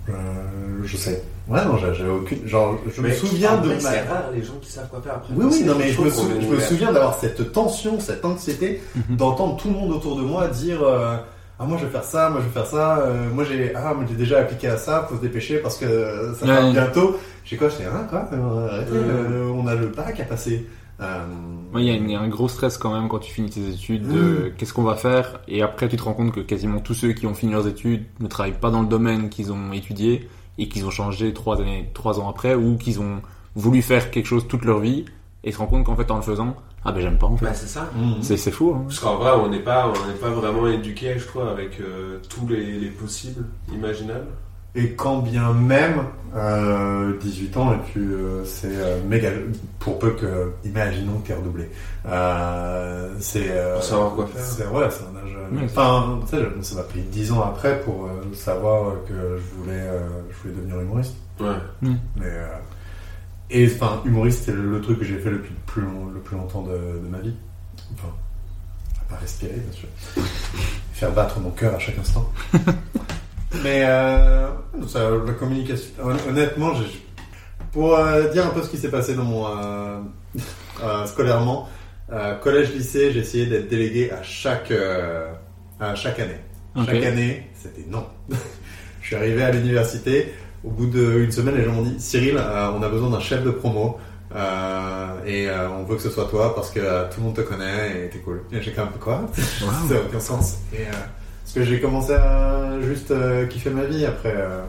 je, 0.09 0.13
je 0.87 0.97
sais. 0.97 1.23
Ouais, 1.49 1.65
non, 1.65 1.77
j'avais 1.77 2.09
aucune, 2.11 2.47
genre, 2.47 2.79
je 2.95 3.01
me 3.03 3.11
souviens 3.13 3.55
en 3.55 3.61
de 3.61 3.69
ma, 3.69 3.79
C'est 3.81 4.01
rare 4.03 4.31
les 4.35 4.43
gens 4.43 4.55
qui 4.61 4.71
savent 4.71 4.89
quoi 4.89 5.01
faire 5.03 5.15
après. 5.15 5.35
Oui, 5.37 5.45
oui, 5.51 5.65
non, 5.65 5.75
mais 5.77 5.91
je 5.91 6.01
me, 6.01 6.09
sou- 6.11 6.29
je 6.51 6.61
souviens 6.61 6.93
d'avoir 6.93 7.19
cette 7.19 7.53
tension, 7.53 7.99
cette 8.01 8.25
anxiété, 8.25 8.81
Mhm. 8.95 9.17
d'entendre 9.17 9.57
tout 9.57 9.69
le 9.69 9.75
monde 9.75 9.91
autour 9.93 10.17
de 10.17 10.23
moi 10.23 10.47
dire 10.49 10.83
euh, 10.83 11.17
ah 11.59 11.65
moi 11.65 11.77
je 11.81 11.87
vais 11.87 11.91
faire 11.93 12.05
ça, 12.05 12.31
moi 12.31 12.41
je 12.41 12.47
vais 12.47 12.53
faire 12.53 12.67
ça, 12.67 12.99
euh, 12.99 13.29
moi 13.33 13.45
j'ai 13.45 13.73
ah 13.75 13.93
moi 13.95 14.05
j'ai 14.09 14.15
déjà 14.17 14.39
appliqué 14.39 14.69
à 14.69 14.77
ça, 14.77 15.07
faut 15.09 15.17
se 15.17 15.21
dépêcher 15.21 15.59
parce 15.59 15.77
que 15.79 15.85
euh, 15.85 16.35
ça 16.35 16.47
Ouais. 16.47 16.53
va 16.53 16.71
bientôt. 16.71 17.17
J'ai 17.45 17.57
quoi, 17.57 17.69
je 17.69 17.75
fais 17.75 17.85
ah 17.93 18.07
quoi, 18.09 18.29
euh, 18.33 18.69
arrêtez, 18.69 18.93
Ouais. 18.93 18.99
euh, 19.01 19.51
on 19.55 19.67
a 19.67 19.75
le 19.75 19.89
bac 19.89 20.19
à 20.21 20.25
passer. 20.25 20.67
Euh, 21.03 21.27
Ouais, 21.75 21.83
il 21.83 21.89
y 21.89 21.91
a 21.91 21.95
y 21.97 22.15
un 22.15 22.29
gros 22.29 22.49
stress 22.49 22.77
quand 22.77 22.93
même 22.93 23.09
quand 23.09 23.19
tu 23.19 23.33
finis 23.33 23.49
tes 23.49 23.67
études 23.71 24.07
de 24.07 24.51
Mm. 24.51 24.53
qu'est-ce 24.59 24.75
qu'on 24.75 24.83
va 24.83 24.95
faire 24.95 25.41
et 25.49 25.63
après 25.63 25.89
tu 25.89 25.97
te 25.97 26.03
rends 26.03 26.13
compte 26.13 26.33
que 26.33 26.41
quasiment 26.41 26.81
tous 26.81 26.93
ceux 26.93 27.13
qui 27.13 27.27
ont 27.27 27.33
fini 27.33 27.53
leurs 27.53 27.67
études 27.67 28.05
ne 28.21 28.27
travaillent 28.29 28.59
pas 28.61 28.71
dans 28.71 28.83
le 28.83 28.89
domaine 28.89 29.31
qu'ils 29.31 29.53
ont 29.53 29.73
étudié 29.73 30.29
et 30.59 30.69
qu'ils 30.69 30.85
ont 30.85 30.91
changé 30.91 31.33
trois 31.33 31.61
années, 31.63 31.89
trois 31.95 32.21
ans 32.21 32.29
après 32.29 32.55
ou 32.55 32.77
qu'ils 32.77 33.01
ont 33.01 33.23
voulu 33.57 33.81
faire 33.81 34.11
quelque 34.11 34.27
chose 34.27 34.47
toute 34.49 34.67
leur 34.67 34.81
vie 34.81 35.07
et 35.45 35.51
se 35.53 35.57
rendent 35.59 35.71
compte 35.71 35.85
qu'en 35.85 35.97
fait 35.97 36.11
en 36.11 36.17
le 36.17 36.23
faisant 36.23 36.57
ah 36.85 36.93
ben 36.93 37.01
j'aime 37.01 37.17
pas 37.17 37.29
en 37.29 37.37
fait. 37.39 37.47
Bah, 37.47 37.55
c'est 37.55 37.69
ça. 37.69 37.89
mhm. 37.97 38.17
C'est 38.23 38.37
c'est 38.37 38.51
fou. 38.51 38.75
Hein. 38.77 38.83
Parce 38.87 38.99
qu'en 38.99 39.17
vrai, 39.17 39.31
on 39.43 39.49
n'est 39.49 39.61
pas, 39.61 39.89
on 39.89 40.09
n'est 40.09 40.19
pas 40.19 40.31
vraiment 40.31 40.67
éduqué, 40.67 41.15
je 41.17 41.27
trouve, 41.27 41.47
avec 41.49 41.81
euh, 41.81 42.19
tous 42.29 42.47
les, 42.49 42.73
les 42.81 42.89
possibles 42.89 43.47
imaginables. 43.73 44.27
Et 44.75 44.93
quand 44.93 45.19
bien 45.19 45.53
même, 45.53 46.03
euh, 46.35 47.19
18 47.21 47.57
ans, 47.59 47.75
et 47.75 47.79
puis 47.91 48.01
euh, 48.01 48.43
c'est 48.47 48.69
euh, 48.75 49.01
méga. 49.07 49.29
Pour 49.79 49.99
peu 49.99 50.13
que, 50.13 50.53
imaginons 50.65 51.19
que 51.19 51.27
t'es 51.29 51.35
redoublé. 51.35 51.69
Euh, 52.07 53.15
c'est. 53.21 53.49
euh, 53.51 53.75
Pour 53.75 53.83
savoir 53.85 54.15
quoi 54.15 54.27
faire. 54.29 54.43
c'est- 54.43 54.67
Ouais, 54.67 54.89
c'est 54.91 55.03
un 55.03 55.23
âge. 55.23 55.37
Enfin, 55.65 56.21
tu 56.29 56.37
sais, 56.37 56.43
ça 56.63 56.75
m'a 56.77 56.83
pris 56.85 57.01
10 57.03 57.33
ans 57.33 57.43
après 57.43 57.81
pour 57.83 58.07
euh, 58.07 58.35
savoir 58.35 58.95
que 59.07 59.13
je 59.39 59.55
voulais, 59.59 59.81
euh, 59.81 60.09
je 60.31 60.39
voulais 60.49 60.55
devenir 60.61 60.81
humoriste. 60.81 61.17
Ouais. 61.39 61.49
Mais. 61.83 61.91
euh, 62.25 62.47
et 63.51 63.67
enfin, 63.75 64.01
humoriste, 64.07 64.45
c'est 64.47 64.53
le, 64.53 64.71
le 64.71 64.81
truc 64.81 65.01
que 65.01 65.05
j'ai 65.05 65.19
fait 65.19 65.29
le 65.31 65.43
plus, 65.43 65.53
plus 65.67 65.83
long- 65.83 66.07
le 66.15 66.21
plus 66.21 66.37
longtemps 66.39 66.63
de, 66.63 66.71
de 66.73 67.09
ma 67.11 67.19
vie. 67.19 67.35
Enfin, 67.93 68.09
à 69.03 69.13
pas 69.13 69.17
respirer, 69.21 69.53
bien 69.57 69.73
sûr. 69.73 69.89
Faire 70.95 71.13
battre 71.13 71.39
mon 71.41 71.51
cœur 71.51 71.75
à 71.75 71.79
chaque 71.79 71.99
instant. 71.99 72.27
Mais 73.63 73.85
euh, 73.87 74.49
ça, 74.89 75.11
la 75.27 75.33
communication. 75.35 75.91
hon- 76.03 76.31
Honnêtement, 76.31 76.73
pour 77.73 77.97
euh, 77.99 78.29
dire 78.31 78.47
un 78.47 78.51
peu 78.51 78.63
ce 78.63 78.69
qui 78.71 78.79
s'est 78.79 78.91
passé 78.91 79.15
dans 79.15 79.25
mon 79.25 79.47
euh, 79.47 79.99
euh, 80.83 81.07
scolairement, 81.07 81.69
euh, 82.13 82.35
collège-lycée, 82.37 83.13
j'ai 83.13 83.21
essayé 83.21 83.47
d'être 83.47 83.69
délégué 83.69 84.11
à 84.11 84.23
chaque 84.23 84.71
euh, 84.71 85.31
à 85.81 85.95
chaque 85.95 86.19
année. 86.21 86.39
Chaque 86.87 86.95
année, 87.05 87.51
c'était 87.55 87.85
non. 87.89 88.07
je 89.03 89.07
suis 89.07 89.17
arrivé 89.17 89.43
à 89.43 89.51
l'université. 89.51 90.33
Au 90.65 90.71
bout 90.71 90.87
d'une 90.87 91.33
semaine, 91.33 91.57
les 91.57 91.65
gens 91.65 91.73
m'ont 91.73 91.83
dit 91.83 91.97
Cyril, 91.99 92.37
euh, 92.39 92.71
on 92.75 92.83
a 92.83 92.89
besoin 92.89 93.11
d'un 93.11 93.21
chef 93.21 93.43
de 93.43 93.51
promo. 93.51 93.99
euh, 94.35 95.09
et 95.27 95.49
euh, 95.51 95.69
on 95.71 95.83
veut 95.85 95.97
que 95.97 96.03
ce 96.03 96.09
soit 96.11 96.27
toi 96.27 96.55
parce 96.55 96.71
que 96.71 96.81
tout 97.11 97.19
le 97.21 97.25
monde 97.27 97.35
te 97.37 97.41
connaît 97.43 98.05
et 98.07 98.09
t'es 98.11 98.19
cool. 98.21 98.43
Et 98.53 98.63
j'ai 98.63 98.73
quand 98.73 98.85
même 98.85 98.95
quoi? 99.01 99.23
Ça 99.89 99.95
n'a 99.95 100.01
aucun 100.01 100.21
sens. 100.21 100.59
Et, 100.73 100.85
parce 101.53 101.67
que 101.67 101.71
j'ai 101.71 101.81
commencé 101.81 102.15
à 102.15 102.81
juste 102.81 103.11
euh, 103.11 103.47
kiffer 103.47 103.69
ma 103.69 103.85
vie 103.85 104.07
après. 104.07 104.35
euh, 104.35 104.63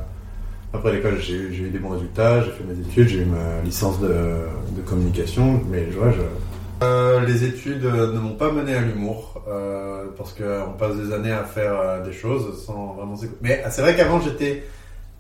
après 0.74 0.92
l'école, 0.92 1.18
j'ai 1.20 1.36
eu, 1.36 1.70
des 1.70 1.78
bons 1.78 1.90
résultats, 1.90 2.42
j'ai 2.42 2.52
fait 2.52 2.64
mes 2.64 2.80
études, 2.80 3.08
j'ai 3.08 3.20
eu 3.20 3.26
ma 3.26 3.62
licence 3.64 4.02
de, 4.02 4.08
de 4.10 4.82
communication, 4.84 5.62
mais 5.70 5.92
je 5.92 5.98
vois, 5.98 6.12
je... 6.12 6.22
Euh, 6.84 7.22
les 7.26 7.44
études 7.44 7.84
ne 7.84 8.20
m'ont 8.20 8.34
pas 8.34 8.52
mené 8.52 8.74
à 8.74 8.82
l'humour, 8.82 9.42
euh, 9.48 10.06
parce 10.18 10.34
qu'on 10.34 10.74
passe 10.78 10.98
des 10.98 11.14
années 11.14 11.32
à 11.32 11.44
faire 11.44 12.04
des 12.04 12.12
choses 12.12 12.66
sans 12.66 12.96
vraiment 12.98 13.16
s'écouter. 13.16 13.40
Mais 13.42 13.64
euh, 13.64 13.70
c'est 13.70 13.84
vrai 13.84 13.96
qu'avant, 13.96 14.20
j'étais 14.20 14.64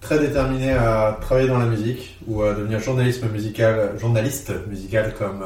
très 0.02 0.19
déterminé 0.19 0.72
à 0.72 1.18
travailler 1.22 1.48
dans 1.48 1.60
la 1.60 1.68
musique, 1.68 2.19
ou 2.27 2.41
à 2.41 2.53
devenir 2.56 2.80
journaliste 2.80 3.23
musical, 3.31 3.91
journaliste 3.99 4.52
musical 4.68 5.14
comme 5.18 5.45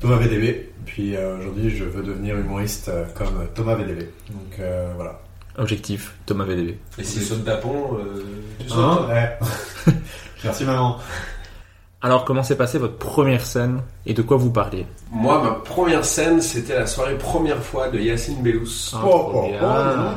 Thomas 0.00 0.16
VDB. 0.16 0.70
Puis 0.86 1.14
euh, 1.16 1.38
aujourd'hui, 1.38 1.70
je 1.70 1.84
veux 1.84 2.02
devenir 2.02 2.36
humoriste 2.36 2.88
euh, 2.88 3.04
comme 3.14 3.46
Thomas 3.54 3.74
VDB. 3.74 4.08
Donc 4.30 4.58
euh, 4.60 4.92
voilà. 4.96 5.20
Objectif 5.58 6.14
Thomas 6.26 6.44
VDB. 6.44 6.78
Et 6.98 7.04
s'il 7.04 7.22
saute 7.22 7.44
d'apon, 7.44 7.98
euh, 7.98 8.24
tu 8.58 8.68
sautes. 8.68 8.78
Hein 8.78 9.06
Ouais. 9.08 9.92
Merci 10.44 10.64
maman. 10.64 10.98
Alors 12.02 12.24
comment 12.24 12.42
s'est 12.42 12.56
passée 12.56 12.78
votre 12.78 12.96
première 12.96 13.44
scène 13.44 13.82
et 14.06 14.14
de 14.14 14.22
quoi 14.22 14.38
vous 14.38 14.50
parliez? 14.50 14.86
Moi, 15.12 15.42
ma 15.42 15.50
première 15.50 16.04
scène, 16.04 16.40
c'était 16.40 16.78
la 16.78 16.86
soirée 16.86 17.18
première 17.18 17.62
fois 17.62 17.88
de 17.88 17.98
Yacine 17.98 18.42
Bellous. 18.42 18.92
Ah, 18.94 19.00
Oh, 19.04 19.30
oh, 19.34 19.48
oh, 19.60 19.64
hein. 19.66 20.16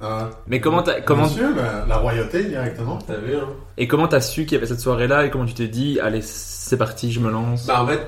Ah, 0.00 0.30
Mais 0.46 0.60
comment 0.60 0.82
t'as 0.82 1.00
comment 1.00 1.24
Monsieur, 1.24 1.52
bah, 1.54 1.84
la 1.88 1.96
royauté 1.96 2.44
directement. 2.44 2.98
T'as 3.06 3.16
vu, 3.16 3.36
hein 3.36 3.48
et 3.76 3.88
comment 3.88 4.08
t'as 4.08 4.20
su 4.20 4.44
qu'il 4.44 4.52
y 4.52 4.56
avait 4.56 4.66
cette 4.66 4.80
soirée 4.80 5.06
là 5.08 5.24
et 5.24 5.30
comment 5.30 5.44
tu 5.44 5.54
t'es 5.54 5.68
dit 5.68 5.98
allez 6.00 6.20
c'est 6.22 6.76
parti 6.76 7.10
je 7.12 7.20
me 7.20 7.30
lance. 7.30 7.66
Bah 7.66 7.82
en 7.82 7.86
fait, 7.86 8.00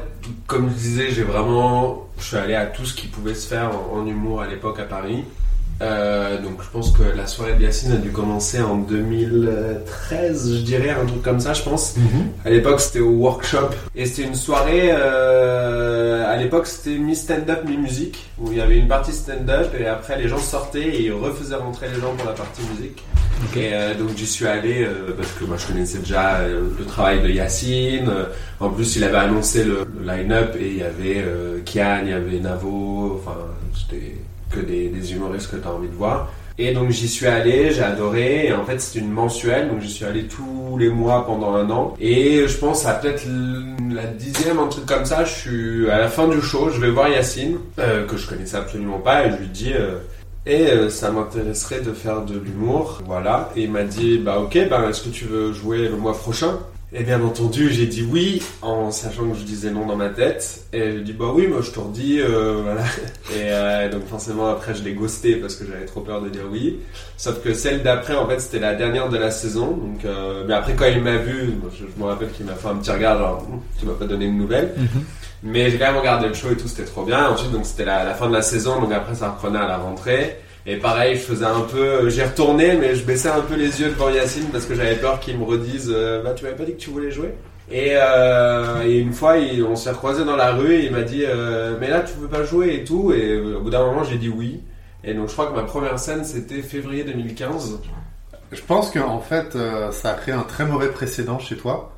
comme 0.47 0.69
je 0.69 0.75
disais, 0.75 1.11
j'ai 1.11 1.23
vraiment, 1.25 2.07
je 2.19 2.25
suis 2.25 2.37
allé 2.37 2.55
à 2.55 2.67
tout 2.67 2.85
ce 2.85 2.95
qui 2.95 3.07
pouvait 3.07 3.35
se 3.35 3.49
faire 3.49 3.71
en, 3.93 3.99
en 3.99 4.07
humour 4.07 4.43
à 4.43 4.47
l'époque 4.47 4.79
à 4.81 4.85
Paris. 4.85 5.25
Euh, 5.83 6.41
donc 6.43 6.63
je 6.63 6.69
pense 6.69 6.91
que 6.91 7.03
la 7.17 7.27
soirée 7.27 7.55
de 7.55 7.63
Yacine 7.63 7.93
a 7.93 7.97
dû 7.97 8.11
commencer 8.11 8.61
en 8.61 8.77
2013, 8.77 10.57
je 10.57 10.61
dirais, 10.63 10.91
un 10.91 11.07
truc 11.07 11.23
comme 11.23 11.41
ça, 11.41 11.53
je 11.55 11.63
pense. 11.63 11.95
À 12.45 12.51
l'époque, 12.51 12.81
c'était 12.81 13.01
au 13.01 13.11
workshop 13.11 13.71
et 13.95 14.07
c'était 14.07 14.29
une 14.29 14.35
soirée. 14.35 14.91
euh, 14.93 16.31
à 16.31 16.37
l'époque, 16.37 16.67
c'était 16.67 16.99
mi 16.99 17.17
stand-up, 17.17 17.61
mi 17.67 17.77
musique, 17.77 18.29
où 18.39 18.53
il 18.53 18.59
y 18.59 18.61
avait 18.61 18.77
une 18.79 18.89
partie 18.89 19.13
stand-up 19.13 19.69
et 19.79 19.87
après 19.87 20.19
les 20.21 20.29
gens 20.29 20.39
sortaient 20.39 20.81
et 20.87 21.03
ils 21.07 21.13
refaisaient 21.13 21.55
rentrer 21.57 21.89
les 21.89 22.01
gens 22.01 22.15
pour 22.17 22.27
la 22.29 22.35
partie 22.35 22.63
musique. 22.77 23.03
Ok. 23.45 23.57
Et 23.57 23.71
euh, 23.73 23.95
donc 23.95 24.11
j'y 24.17 24.27
suis 24.27 24.47
allé 24.47 24.87
parce 25.17 25.33
que 25.33 25.45
moi 25.45 25.57
je 25.57 25.67
connaissais 25.67 25.99
déjà 25.99 26.47
le 26.47 26.85
travail 26.85 27.23
de 27.23 27.29
Yacine. 27.31 28.11
En 28.61 28.69
plus, 28.71 28.97
il 28.97 29.05
avait 29.05 29.17
annoncé 29.17 29.65
le, 29.65 29.87
le 29.99 30.07
line-up 30.13 30.55
et 30.61 30.69
il 30.69 30.77
y 30.77 30.83
avait 30.83 31.25
Kian, 31.65 32.01
il 32.05 32.11
y 32.11 32.13
avait 32.13 32.39
Navo. 32.39 33.19
Enfin, 33.19 33.37
c'était 33.75 34.17
que 34.51 34.61
des, 34.61 34.89
des 34.89 35.13
humoristes 35.13 35.51
que 35.51 35.57
tu 35.57 35.67
as 35.67 35.73
envie 35.73 35.89
de 35.89 35.95
voir. 35.95 36.31
Et 36.59 36.75
donc 36.75 36.91
j'y 36.91 37.09
suis 37.09 37.27
allé, 37.27 37.71
j'ai 37.71 37.83
adoré. 37.83 38.47
Et 38.49 38.53
en 38.53 38.65
fait, 38.65 38.79
c'était 38.81 38.99
une 39.05 39.13
mensuelle, 39.13 39.69
donc 39.69 39.81
j'y 39.81 39.91
suis 39.91 40.05
allé 40.05 40.25
tous 40.25 40.77
les 40.79 40.91
mois 40.91 41.25
pendant 41.25 41.55
un 41.55 41.71
an. 41.71 41.95
Et 42.01 42.47
je 42.47 42.57
pense 42.59 42.85
à 42.87 42.95
peut-être 42.95 43.25
la 43.93 44.05
dixième, 44.07 44.59
un 44.59 44.67
truc 44.67 44.85
comme 44.87 45.07
ça. 45.07 45.25
Je 45.25 45.33
suis 45.33 45.91
à 45.91 45.99
la 45.99 46.09
fin 46.09 46.29
du 46.29 46.41
show, 46.43 46.69
je 46.71 46.81
vais 46.81 46.91
voir 46.91 47.09
Yacine, 47.09 47.59
euh, 47.79 48.07
que 48.07 48.17
je 48.17 48.29
connaissais 48.29 48.57
absolument 48.57 48.99
pas, 48.99 49.27
et 49.27 49.31
je 49.31 49.37
lui 49.37 49.49
dis. 49.49 49.73
euh, 49.73 49.99
et 50.47 50.69
euh, 50.69 50.89
ça 50.89 51.11
m'intéresserait 51.11 51.83
de 51.83 51.93
faire 51.93 52.23
de 52.23 52.39
l'humour, 52.39 53.03
voilà. 53.07 53.51
Et 53.57 53.65
il 53.65 53.71
m'a 53.71 53.83
dit, 53.83 54.19
bah 54.19 54.39
ok, 54.39 54.59
bah 54.71 54.87
est-ce 54.89 55.03
que 55.03 55.11
tu 55.11 55.27
veux 55.27 55.53
jouer 55.53 55.89
le 55.89 55.97
mois 55.97 56.15
prochain? 56.15 56.59
Et 56.93 57.05
bien 57.05 57.23
entendu, 57.23 57.73
j'ai 57.73 57.87
dit 57.87 58.03
oui, 58.03 58.43
en 58.63 58.91
sachant 58.91 59.29
que 59.31 59.39
je 59.39 59.45
disais 59.45 59.71
non 59.71 59.87
dans 59.87 59.95
ma 59.95 60.09
tête. 60.09 60.65
Et 60.73 60.93
j'ai 60.93 61.01
dit, 61.03 61.13
bah 61.13 61.27
oui, 61.33 61.47
moi 61.47 61.61
je 61.63 61.71
te 61.71 61.79
redis, 61.79 62.21
euh, 62.21 62.63
voilà. 62.65 62.81
Et 63.33 63.53
euh, 63.53 63.89
donc 63.89 64.09
forcément 64.09 64.49
après 64.49 64.75
je 64.75 64.83
l'ai 64.83 64.95
ghosté 64.95 65.37
parce 65.37 65.55
que 65.55 65.65
j'avais 65.65 65.85
trop 65.85 66.01
peur 66.01 66.21
de 66.21 66.29
dire 66.29 66.43
oui. 66.51 66.81
Sauf 67.17 67.41
que 67.45 67.55
celle 67.55 67.85
d'après, 67.85 68.17
en 68.17 68.27
fait, 68.27 68.41
c'était 68.41 68.59
la 68.59 68.75
dernière 68.75 69.09
de 69.09 69.17
la 69.19 69.31
saison. 69.31 69.69
Donc, 69.69 70.05
euh, 70.05 70.43
mais 70.49 70.55
après 70.55 70.75
quand 70.75 70.87
il 70.87 71.01
m'a 71.01 71.17
vu, 71.17 71.53
je, 71.73 71.85
je 71.87 72.03
me 72.03 72.09
rappelle 72.09 72.33
qu'il 72.33 72.45
m'a 72.47 72.55
fait 72.55 72.69
un 72.69 72.77
petit 72.77 72.91
regard, 72.91 73.19
genre, 73.19 73.47
Hum, 73.49 73.61
tu 73.79 73.87
m'as 73.87 73.95
pas 73.95 74.07
donné 74.07 74.27
de 74.27 74.33
nouvelles. 74.33 74.73
Mhm. 74.77 75.05
Mais 75.45 75.71
j'ai 75.71 75.79
quand 75.79 75.87
même 75.87 75.97
regardé 75.99 76.27
le 76.27 76.35
show 76.35 76.51
et 76.51 76.57
tout, 76.57 76.67
c'était 76.67 76.85
trop 76.91 77.05
bien. 77.05 77.29
Ensuite, 77.31 77.53
donc 77.53 77.67
c'était 77.67 77.85
la, 77.85 78.03
la 78.03 78.15
fin 78.15 78.27
de 78.29 78.33
la 78.35 78.43
saison, 78.43 78.81
donc 78.81 78.93
après 78.93 79.15
ça 79.15 79.31
reprenait 79.31 79.61
à 79.61 79.69
la 79.69 79.77
rentrée. 79.79 80.39
Et 80.71 80.77
pareil, 80.77 81.17
je 81.17 81.23
faisais 81.23 81.45
un 81.45 81.63
peu, 81.63 82.09
j'y 82.11 82.23
retournais, 82.23 82.77
mais 82.77 82.95
je 82.95 83.05
baissais 83.05 83.29
un 83.29 83.41
peu 83.41 83.57
les 83.57 83.81
yeux 83.81 83.89
devant 83.89 84.09
Yacine 84.09 84.47
parce 84.53 84.67
que 84.67 84.77
j'avais 84.77 84.95
peur 84.95 85.19
qu'il 85.19 85.37
me 85.37 85.43
redise, 85.43 85.91
euh, 85.93 86.23
bah 86.23 86.33
tu 86.33 86.45
m'avais 86.45 86.55
pas 86.55 86.63
dit 86.63 86.75
que 86.75 86.79
tu 86.79 86.91
voulais 86.91 87.11
jouer? 87.11 87.35
Et, 87.73 87.95
euh, 87.95 88.85
et 88.85 88.99
une 88.99 89.13
fois, 89.13 89.35
on 89.69 89.75
s'est 89.75 89.91
recroisé 89.91 90.25
dans 90.25 90.37
la 90.37 90.53
rue 90.53 90.75
et 90.75 90.85
il 90.85 90.93
m'a 90.93 91.03
dit, 91.03 91.25
euh, 91.27 91.77
mais 91.81 91.91
là 91.91 92.03
tu 92.03 92.13
veux 92.21 92.29
pas 92.29 92.45
jouer 92.45 92.77
et 92.77 92.85
tout? 92.85 93.13
Et 93.13 93.33
euh, 93.33 93.57
au 93.59 93.63
bout 93.63 93.71
d'un 93.71 93.85
moment, 93.85 94.05
j'ai 94.05 94.17
dit 94.17 94.29
oui. 94.29 94.61
Et 95.03 95.13
donc 95.13 95.27
je 95.27 95.33
crois 95.33 95.49
que 95.49 95.57
ma 95.57 95.65
première 95.65 95.99
scène 95.99 96.25
c'était 96.25 96.63
février 96.63 97.03
2015. 97.03 97.81
Je 98.53 98.63
pense 98.63 98.93
qu'en 98.93 99.19
fait, 99.19 99.57
euh, 99.57 99.91
ça 99.91 100.11
a 100.11 100.15
créé 100.15 100.35
un 100.35 100.45
très 100.45 100.67
mauvais 100.67 100.91
précédent 100.91 101.41
chez 101.41 101.57
toi. 101.57 101.97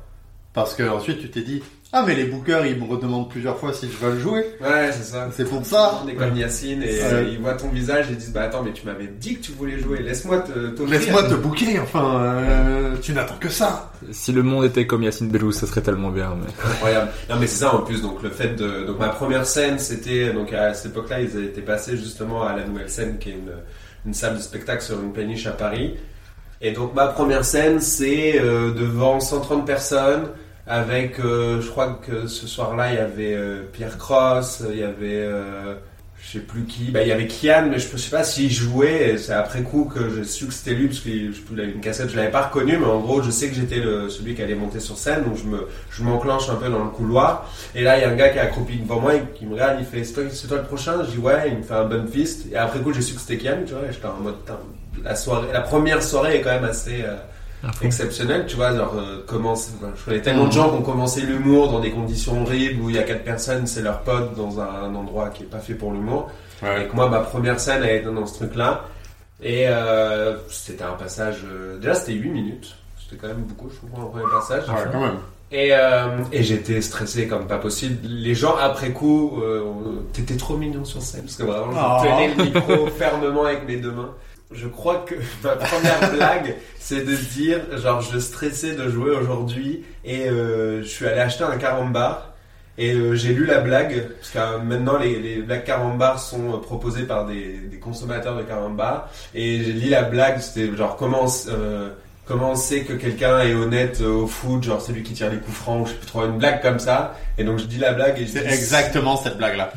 Parce 0.53 0.73
que 0.73 0.81
ensuite, 0.81 1.19
tu 1.19 1.29
t'es 1.29 1.41
dit 1.41 1.61
Ah, 1.95 2.03
mais 2.05 2.15
les 2.15 2.23
bookers, 2.23 2.65
ils 2.65 2.79
me 2.79 2.85
redemandent 2.85 3.29
plusieurs 3.29 3.55
fois 3.59 3.71
si 3.71 3.87
je 3.87 3.95
veux 4.03 4.13
le 4.13 4.19
jouer. 4.19 4.45
Ouais, 4.59 4.91
c'est 4.91 5.03
ça. 5.03 5.29
C'est 5.31 5.47
pour 5.47 5.63
ça. 5.63 6.01
On 6.03 6.07
est 6.07 6.15
comme 6.15 6.35
Yacine 6.35 6.81
et 6.81 7.03
euh, 7.03 7.29
ils 7.31 7.39
voient 7.39 7.53
ton 7.53 7.69
visage 7.69 8.07
et 8.09 8.13
ils 8.13 8.17
disent, 8.17 8.33
bah 8.33 8.41
attends, 8.41 8.63
mais 8.63 8.73
tu 8.73 8.87
m'avais 8.87 9.05
dit 9.05 9.35
que 9.35 9.43
tu 9.43 9.51
voulais 9.51 9.77
jouer, 9.77 10.01
laisse-moi 10.01 10.39
te. 10.39 10.83
Laisse-moi 10.83 11.21
te 11.21 11.35
booker, 11.35 11.79
enfin, 11.79 12.19
euh, 12.19 12.95
tu 12.99 13.13
n'attends 13.13 13.37
que 13.39 13.49
ça. 13.49 13.91
Si 14.11 14.31
le 14.31 14.41
monde 14.41 14.65
était 14.65 14.87
comme 14.87 15.03
Yacine 15.03 15.29
Bellous 15.29 15.51
ça 15.51 15.67
serait 15.67 15.81
tellement 15.81 16.09
bien. 16.09 16.35
Mais... 16.35 16.47
Incroyable. 16.71 17.11
Non 17.29 17.35
mais 17.39 17.45
c'est 17.47 17.59
ça 17.59 17.75
en 17.75 17.81
plus 17.81 18.01
donc 18.01 18.23
le 18.23 18.29
fait 18.29 18.55
de 18.55 18.85
donc 18.85 18.99
ma 18.99 19.09
première 19.09 19.45
scène 19.45 19.77
c'était 19.79 20.33
donc 20.33 20.51
à 20.51 20.73
cette 20.73 20.91
époque-là 20.91 21.21
ils 21.21 21.43
étaient 21.43 21.61
passés 21.61 21.95
justement 21.95 22.43
à 22.43 22.55
la 22.55 22.65
nouvelle 22.65 22.89
scène 22.89 23.17
qui 23.19 23.29
est 23.29 23.33
une, 23.33 23.51
une 24.05 24.13
salle 24.13 24.37
de 24.37 24.41
spectacle 24.41 24.81
sur 24.81 24.99
une 24.99 25.13
péniche 25.13 25.45
à 25.47 25.51
Paris 25.51 25.95
et 26.61 26.71
donc 26.71 26.95
ma 26.95 27.07
première 27.07 27.45
scène 27.45 27.79
c'est 27.79 28.39
euh, 28.39 28.73
devant 28.73 29.19
130 29.19 29.65
personnes 29.65 30.27
avec 30.67 31.19
euh, 31.19 31.61
je 31.61 31.69
crois 31.69 31.99
que 32.05 32.27
ce 32.27 32.47
soir-là 32.47 32.93
il 32.93 32.95
y 32.95 32.99
avait 32.99 33.33
euh, 33.33 33.63
Pierre 33.71 33.97
Cross 33.97 34.63
il 34.71 34.79
y 34.79 34.83
avait 34.83 35.21
euh, 35.23 35.75
je 36.23 36.39
sais 36.39 36.39
plus 36.39 36.63
qui. 36.63 36.89
Bah, 36.91 37.01
il 37.01 37.09
y 37.09 37.11
avait 37.11 37.27
Kian, 37.27 37.67
mais 37.69 37.79
je 37.79 37.91
ne 37.91 37.97
sais 37.97 38.09
pas 38.09 38.23
s'il 38.23 38.49
jouait. 38.49 39.17
C'est 39.17 39.33
après 39.33 39.61
coup 39.61 39.91
que 39.93 40.09
j'ai 40.09 40.23
su 40.23 40.47
que 40.47 40.53
c'était 40.53 40.73
lui, 40.73 40.87
parce 40.87 41.01
qu'il 41.01 41.33
avait 41.59 41.71
une 41.71 41.81
cassette, 41.81 42.09
je 42.09 42.15
l'avais 42.15 42.31
pas 42.31 42.43
reconnu, 42.43 42.77
mais 42.77 42.85
en 42.85 43.01
gros, 43.01 43.21
je 43.21 43.29
sais 43.29 43.49
que 43.49 43.55
j'étais 43.55 43.81
celui 44.07 44.33
qui 44.33 44.41
allait 44.41 44.55
monter 44.55 44.79
sur 44.79 44.97
scène, 44.97 45.25
donc 45.25 45.35
je 45.35 45.43
me, 45.43 45.67
je 45.89 46.01
m'enclenche 46.01 46.49
un 46.49 46.55
peu 46.55 46.69
dans 46.69 46.83
le 46.83 46.89
couloir. 46.91 47.51
Et 47.75 47.83
là, 47.83 47.97
il 47.97 48.01
y 48.01 48.05
a 48.05 48.09
un 48.09 48.15
gars 48.15 48.29
qui 48.29 48.37
est 48.37 48.41
accroupi 48.41 48.77
devant 48.77 49.01
moi, 49.01 49.15
et 49.15 49.23
qui 49.35 49.45
me 49.45 49.53
regarde, 49.53 49.77
il 49.79 49.85
fait 49.85 50.05
C'est 50.05 50.13
toi, 50.13 50.23
toi 50.47 50.57
le 50.59 50.63
prochain? 50.63 51.03
Je 51.03 51.11
dis 51.11 51.17
Ouais, 51.17 51.49
il 51.49 51.57
me 51.57 51.63
fait 51.63 51.73
un 51.73 51.85
bun 51.85 52.07
fist. 52.07 52.45
Et 52.51 52.55
après 52.55 52.79
coup, 52.79 52.93
j'ai 52.93 53.01
su 53.01 53.15
que 53.15 53.19
c'était 53.19 53.37
Kian, 53.37 53.57
tu 53.67 53.73
vois, 53.73 53.83
et 53.89 53.91
j'étais 53.91 54.05
en 54.05 54.21
mode 54.21 54.35
la, 55.03 55.15
soirée, 55.15 55.49
la 55.51 55.61
première 55.61 56.01
soirée 56.01 56.37
est 56.37 56.41
quand 56.41 56.51
même 56.51 56.63
assez. 56.63 57.01
euh, 57.03 57.17
Exceptionnelle, 57.81 58.45
tu 58.47 58.55
vois, 58.55 58.75
genre 58.75 58.93
euh, 58.97 59.23
enfin, 59.29 59.91
je 59.95 60.03
connais 60.05 60.21
tellement 60.21 60.47
de 60.47 60.51
gens 60.51 60.69
qui 60.69 60.75
ont 60.77 60.81
commencé 60.81 61.21
l'humour 61.21 61.71
dans 61.71 61.79
des 61.79 61.91
conditions 61.91 62.41
horribles 62.41 62.81
où 62.81 62.89
il 62.89 62.95
y 62.95 62.99
a 62.99 63.03
quatre 63.03 63.23
personnes, 63.23 63.67
c'est 63.67 63.81
leur 63.81 64.01
pote 64.01 64.35
dans 64.35 64.59
un, 64.59 64.67
un 64.85 64.95
endroit 64.95 65.29
qui 65.29 65.43
est 65.43 65.47
pas 65.47 65.59
fait 65.59 65.73
pour 65.75 65.91
l'humour. 65.91 66.29
Et 66.61 66.87
que 66.87 66.95
moi, 66.95 67.09
ma 67.09 67.19
première 67.19 67.59
scène, 67.59 67.83
elle 67.83 67.97
était 67.97 68.11
dans 68.11 68.25
ce 68.25 68.35
truc-là. 68.35 68.85
Et 69.41 69.67
euh, 69.67 70.35
c'était 70.49 70.83
un 70.83 70.93
passage. 70.93 71.37
euh, 71.45 71.77
déjà, 71.77 71.93
c'était 71.95 72.13
8 72.13 72.29
minutes. 72.29 72.75
C'était 73.01 73.17
quand 73.21 73.27
même 73.27 73.43
beaucoup, 73.43 73.69
je 73.69 73.75
trouve, 73.75 73.89
un 74.01 74.07
premier 74.09 74.31
passage. 74.31 74.69
Ouais, 74.69 74.89
quand 74.91 75.01
même. 75.01 75.17
Et, 75.51 75.69
euh, 75.73 76.07
et 76.31 76.41
j'étais 76.41 76.81
stressé 76.81 77.27
comme 77.27 77.47
pas 77.47 77.57
possible. 77.57 77.97
Les 78.07 78.33
gens, 78.33 78.55
après 78.55 78.91
coup, 78.91 79.39
euh, 79.43 79.61
t'étais 80.13 80.37
trop 80.37 80.55
mignon 80.57 80.85
sur 80.85 81.01
scène 81.01 81.21
parce 81.23 81.35
que 81.35 81.43
vraiment, 81.43 81.71
je 81.71 81.77
Oh. 81.77 82.01
tenais 82.01 82.33
le 82.33 82.43
micro 82.45 82.87
fermement 82.87 83.43
avec 83.45 83.67
mes 83.67 83.75
deux 83.75 83.91
mains. 83.91 84.09
Je 84.53 84.67
crois 84.67 85.05
que 85.07 85.15
ma 85.43 85.55
première 85.55 86.11
blague, 86.11 86.55
c'est 86.79 87.01
de 87.05 87.15
dire, 87.15 87.59
genre, 87.77 88.01
je 88.01 88.17
stressais 88.19 88.73
de 88.75 88.89
jouer 88.89 89.11
aujourd'hui 89.11 89.83
et 90.05 90.27
euh, 90.27 90.81
je 90.83 90.87
suis 90.87 91.05
allé 91.07 91.19
acheter 91.19 91.43
un 91.43 91.57
carambar. 91.57 92.29
Et 92.77 92.93
euh, 92.95 93.13
j'ai 93.15 93.33
lu 93.33 93.45
la 93.45 93.59
blague, 93.59 94.07
parce 94.19 94.31
que 94.31 94.39
euh, 94.39 94.57
maintenant 94.63 94.97
les, 94.97 95.19
les 95.19 95.35
blagues 95.43 95.63
carambar 95.63 96.19
sont 96.19 96.57
proposées 96.59 97.03
par 97.03 97.27
des, 97.27 97.57
des 97.71 97.77
consommateurs 97.77 98.35
de 98.35 98.41
carambar. 98.41 99.09
Et 99.35 99.63
j'ai 99.63 99.73
lu 99.73 99.89
la 99.89 100.01
blague, 100.03 100.39
c'était 100.39 100.75
genre 100.75 100.95
comment, 100.97 101.27
comment 102.25 102.51
on 102.51 102.55
sait 102.55 102.81
que 102.81 102.93
quelqu'un 102.93 103.41
est 103.41 103.53
honnête 103.53 104.01
au 104.01 104.25
foot, 104.25 104.63
genre 104.63 104.81
c'est 104.81 104.91
lui 104.91 105.03
qui 105.03 105.13
tire 105.13 105.29
les 105.29 105.37
coups 105.37 105.55
francs, 105.55 105.83
ou 105.83 105.85
je 105.85 105.91
sais 105.91 105.97
plus 105.97 106.07
trop, 106.07 106.25
une 106.25 106.39
blague 106.39 106.63
comme 106.63 106.79
ça. 106.79 107.15
Et 107.37 107.43
donc 107.43 107.59
je 107.59 107.65
dis 107.65 107.77
la 107.77 107.93
blague 107.93 108.19
et 108.19 108.25
je 108.25 108.31
C'est 108.31 108.47
dis- 108.47 108.53
exactement 108.53 109.17
cette 109.17 109.37
blague-là. 109.37 109.71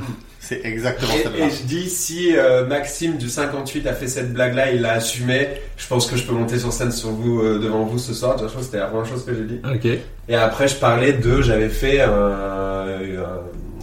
C'est 0.48 0.60
exactement 0.64 1.12
et, 1.14 1.22
cette 1.22 1.34
et 1.34 1.50
je 1.50 1.62
dis 1.64 1.90
si 1.90 2.36
euh, 2.36 2.66
Maxime 2.66 3.16
du 3.16 3.28
58 3.28 3.86
a 3.86 3.92
fait 3.94 4.06
cette 4.06 4.32
blague 4.32 4.54
là, 4.54 4.70
il 4.70 4.80
l'a 4.80 4.92
assumé, 4.92 5.48
je 5.76 5.86
pense 5.88 6.08
que 6.08 6.16
je 6.16 6.24
peux 6.24 6.32
monter 6.34 6.58
sur 6.58 6.72
scène 6.72 6.92
sur 6.92 7.10
vous 7.10 7.40
euh, 7.40 7.58
devant 7.58 7.84
vous 7.84 7.98
ce 7.98 8.14
soir. 8.14 8.36
Je 8.38 8.44
que 8.44 8.62
c'était 8.62 8.78
la 8.78 8.86
première 8.86 9.06
chose 9.06 9.24
que 9.24 9.34
j'ai 9.34 9.44
dit. 9.44 9.60
Ok. 9.64 9.98
Et 10.28 10.34
après 10.36 10.68
je 10.68 10.76
parlais 10.76 11.12
de 11.14 11.40
j'avais 11.42 11.68
fait 11.68 12.00
un- 12.00 12.10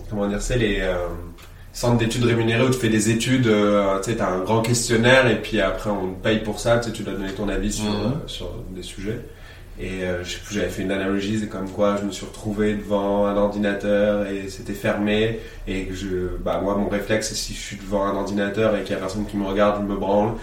comment 0.10 0.28
dire 0.28 0.42
c'est 0.42 0.58
les 0.58 0.80
euh, 0.82 0.94
centres 1.74 1.98
d'études 1.98 2.24
rémunérés 2.26 2.64
où 2.64 2.70
tu 2.70 2.80
fais 2.80 2.90
des 2.90 3.10
études, 3.10 3.48
euh, 3.48 3.98
tu 4.04 4.12
sais 4.12 4.18
t'as 4.18 4.30
un 4.30 4.40
grand 4.42 4.62
questionnaire 4.62 5.28
et 5.28 5.42
puis 5.42 5.60
après 5.60 5.90
on 5.90 6.14
te 6.14 6.24
paye 6.24 6.40
pour 6.40 6.60
ça, 6.60 6.78
tu 6.80 7.04
dois 7.04 7.14
donner 7.14 7.32
ton 7.34 7.50
avis 7.50 7.74
sur 7.74 7.86
Mhm. 7.92 7.96
euh, 8.06 8.28
sur 8.28 8.50
des 8.76 8.84
sujets. 8.84 9.20
Et 9.80 10.04
euh, 10.04 10.24
je 10.24 10.34
sais 10.34 10.40
plus, 10.40 10.56
j'avais 10.56 10.70
fait 10.70 10.84
une 10.84 10.92
analogie, 10.92 11.40
c'est 11.40 11.48
comme 11.48 11.70
quoi 11.70 11.98
je 12.00 12.06
me 12.06 12.12
suis 12.12 12.26
retrouvé 12.26 12.76
devant 12.76 13.26
un 13.26 13.36
ordinateur 13.36 14.28
et 14.28 14.48
c'était 14.48 14.74
fermé 14.74 15.40
et 15.68 15.86
que 15.86 15.96
je, 15.96 16.38
bah 16.40 16.60
moi 16.62 16.76
mon 16.76 16.90
réflexe 16.90 17.30
c'est 17.30 17.36
si 17.36 17.54
je 17.56 17.60
suis 17.60 17.78
devant 17.78 18.06
un 18.06 18.16
ordinateur 18.16 18.76
et 18.76 18.84
qu'il 18.84 18.92
y 18.92 18.96
a 18.96 19.00
personne 19.00 19.26
qui 19.26 19.36
me 19.36 19.46
regarde, 19.46 19.82
je 19.82 19.92
me 19.92 19.98
branle 19.98 20.34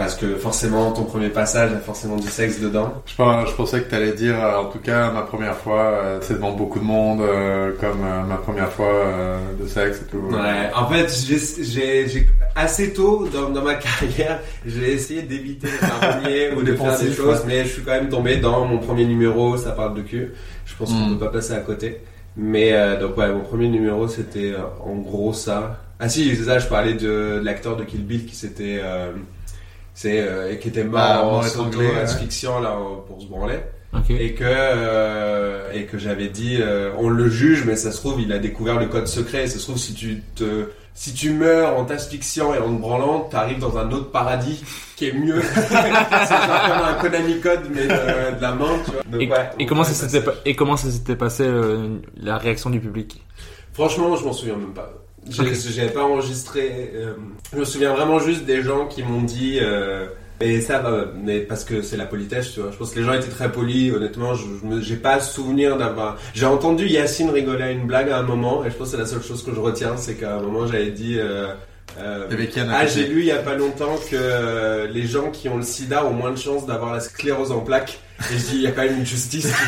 parce 0.00 0.14
que 0.14 0.36
forcément 0.36 0.92
ton 0.92 1.04
premier 1.04 1.28
passage 1.28 1.68
il 1.72 1.74
y 1.74 1.76
a 1.76 1.80
forcément 1.80 2.16
du 2.16 2.26
sexe 2.26 2.58
dedans. 2.58 3.02
Je, 3.04 3.14
pensais 3.54 3.82
que 3.82 3.90
tu 3.90 3.94
allais 3.94 4.12
dire, 4.14 4.42
euh, 4.42 4.56
en 4.62 4.64
tout 4.64 4.78
cas, 4.78 5.10
ma 5.10 5.20
première 5.20 5.54
fois, 5.54 5.82
euh, 5.82 6.18
c'est 6.22 6.32
devant 6.34 6.52
beaucoup 6.52 6.78
de 6.78 6.84
monde, 6.84 7.20
euh, 7.20 7.72
comme 7.78 8.00
euh, 8.02 8.22
ma 8.22 8.36
première 8.36 8.72
fois 8.72 8.86
euh, 8.94 9.36
de 9.60 9.66
sexe 9.68 10.00
et 10.00 10.10
tout. 10.10 10.16
Ouais, 10.32 10.70
en 10.74 10.86
fait, 10.88 11.06
j'ai- 11.62 12.26
assez 12.56 12.94
tôt 12.94 13.28
dans, 13.30 13.50
dans 13.50 13.60
ma 13.62 13.74
carrière, 13.88 14.40
j'ai 14.64 14.94
essayé 14.94 15.20
d'éviter 15.20 15.68
les 16.24 16.50
ou 16.56 16.62
de 16.62 16.74
faire 16.74 16.98
des 16.98 17.12
choses, 17.12 17.42
mais 17.46 17.64
je 17.64 17.68
suis 17.68 17.82
quand 17.82 17.92
même 17.92 18.08
tombé 18.08 18.38
dans 18.38 18.64
mon 18.64 18.78
premier 18.78 19.04
numéro, 19.04 19.58
ça 19.58 19.72
parle 19.72 19.94
de 19.96 20.00
cul. 20.00 20.32
Je 20.64 20.74
pense 20.76 20.88
qu'on 20.94 21.08
Mm. 21.10 21.18
peut 21.18 21.26
pas 21.26 21.30
passer 21.32 21.52
à 21.52 21.60
côté. 21.60 22.00
Mais 22.38 22.72
donc 22.98 23.18
ouais, 23.18 23.28
mon 23.30 23.40
premier 23.40 23.68
numéro 23.68 24.08
c'était 24.08 24.54
en 24.82 24.94
gros 24.94 25.34
ça. 25.34 25.78
Ah 25.98 26.08
si, 26.08 26.34
c'est 26.34 26.44
ça, 26.44 26.58
je 26.58 26.68
parlais 26.68 26.94
de, 26.94 27.38
de 27.38 27.40
l'acteur 27.44 27.76
de 27.76 27.84
Kill 27.84 28.02
Bill 28.06 28.24
qui 28.24 28.34
s'était, 28.34 28.80
c'est 30.00 30.20
euh, 30.20 30.54
qui 30.56 30.68
était 30.68 30.84
mort 30.84 31.00
Ah, 31.02 31.22
en 31.26 31.30
mort 31.32 31.46
étranglé, 31.46 31.86
ouais. 31.88 32.00
asphyxiant 32.00 32.58
là 32.60 32.74
pour 33.06 33.20
se 33.20 33.26
branler. 33.26 33.58
Ok. 33.92 34.08
et 34.10 34.34
que 34.34 34.44
euh, 34.46 35.72
et 35.74 35.84
que 35.84 35.98
j'avais 35.98 36.28
dit 36.28 36.58
euh, 36.60 36.92
on 36.96 37.08
le 37.08 37.28
juge 37.28 37.64
mais 37.66 37.74
ça 37.74 37.90
se 37.90 37.96
trouve 37.96 38.20
il 38.20 38.32
a 38.32 38.38
découvert 38.38 38.78
le 38.78 38.86
code 38.86 39.08
secret. 39.08 39.46
Ça 39.46 39.58
se 39.58 39.64
trouve 39.64 39.78
si 39.78 39.94
tu 39.94 40.22
te 40.36 40.68
si 40.94 41.12
tu 41.12 41.32
meurs 41.32 41.76
en 41.76 41.84
t'asphyxiant 41.84 42.54
et 42.54 42.58
en 42.58 42.72
te 42.74 42.80
branlant 42.80 43.20
t'arrives 43.30 43.58
dans 43.58 43.76
un 43.78 43.90
autre 43.90 44.10
paradis 44.10 44.62
qui 44.96 45.06
est 45.08 45.12
mieux. 45.12 45.42
C'est 45.54 45.74
un 45.74 46.94
Konami 47.00 47.40
code 47.40 47.62
mais 47.74 47.82
de, 47.82 48.36
de 48.36 48.40
la 48.42 48.52
main 48.52 48.78
tu 48.84 48.90
vois. 48.92 49.02
Donc, 49.10 49.20
Et, 49.22 49.28
ouais, 49.28 49.50
et 49.58 49.66
comment 49.66 49.84
ça 49.84 49.92
s'était 49.92 50.24
et 50.44 50.54
comment 50.56 50.76
ça 50.76 50.88
s'était 50.90 51.16
passé 51.16 51.42
euh, 51.46 51.98
la 52.16 52.38
réaction 52.38 52.70
du 52.70 52.80
public? 52.80 53.22
Franchement 53.72 54.14
je 54.16 54.24
m'en 54.24 54.32
souviens 54.32 54.56
même 54.56 54.72
pas 54.72 54.88
j'ai 55.28 55.86
pas 55.88 56.02
enregistré 56.02 56.92
euh, 56.94 57.14
je 57.52 57.58
me 57.58 57.64
souviens 57.64 57.94
vraiment 57.94 58.18
juste 58.18 58.44
des 58.44 58.62
gens 58.62 58.86
qui 58.86 59.02
m'ont 59.02 59.22
dit 59.22 59.58
euh, 59.60 60.06
et 60.42 60.62
ça 60.62 60.78
va, 60.78 61.04
mais 61.22 61.40
parce 61.40 61.64
que 61.64 61.82
c'est 61.82 61.98
la 61.98 62.06
politesse, 62.06 62.52
tu 62.52 62.60
vois. 62.60 62.70
Je 62.70 62.76
pense 62.78 62.92
que 62.92 62.98
les 62.98 63.04
gens 63.04 63.12
étaient 63.12 63.28
très 63.28 63.52
polis, 63.52 63.92
honnêtement. 63.92 64.32
Je, 64.34 64.46
j'ai 64.80 64.96
pas 64.96 65.20
souvenir 65.20 65.76
d'avoir. 65.76 66.16
J'ai 66.32 66.46
entendu 66.46 66.86
Yacine 66.86 67.28
rigoler 67.28 67.64
à 67.64 67.70
une 67.70 67.86
blague 67.86 68.08
à 68.08 68.18
un 68.18 68.22
moment, 68.22 68.64
et 68.64 68.70
je 68.70 68.74
pense 68.74 68.88
que 68.88 68.92
c'est 68.92 69.02
la 69.02 69.06
seule 69.06 69.22
chose 69.22 69.42
que 69.42 69.54
je 69.54 69.60
retiens, 69.60 69.98
c'est 69.98 70.14
qu'à 70.14 70.36
un 70.36 70.40
moment 70.40 70.66
j'avais 70.66 70.92
dit. 70.92 71.18
Euh, 71.18 71.48
euh, 71.98 72.26
ah, 72.72 72.86
j'ai 72.86 73.06
lu 73.06 73.20
il 73.20 73.26
y 73.26 73.32
a 73.32 73.38
pas 73.38 73.56
longtemps 73.56 73.96
que 74.10 74.16
euh, 74.16 74.86
les 74.86 75.06
gens 75.06 75.30
qui 75.30 75.48
ont 75.48 75.56
le 75.56 75.62
sida 75.62 76.06
ont 76.06 76.12
moins 76.12 76.30
de 76.30 76.38
chances 76.38 76.64
d'avoir 76.64 76.92
la 76.92 77.00
sclérose 77.00 77.52
en 77.52 77.60
plaques. 77.60 77.98
Et 78.32 78.38
je 78.38 78.44
dis, 78.44 78.54
il 78.56 78.60
y 78.62 78.66
a 78.66 78.72
quand 78.72 78.82
même 78.82 78.98
une 78.98 79.06
justice. 79.06 79.46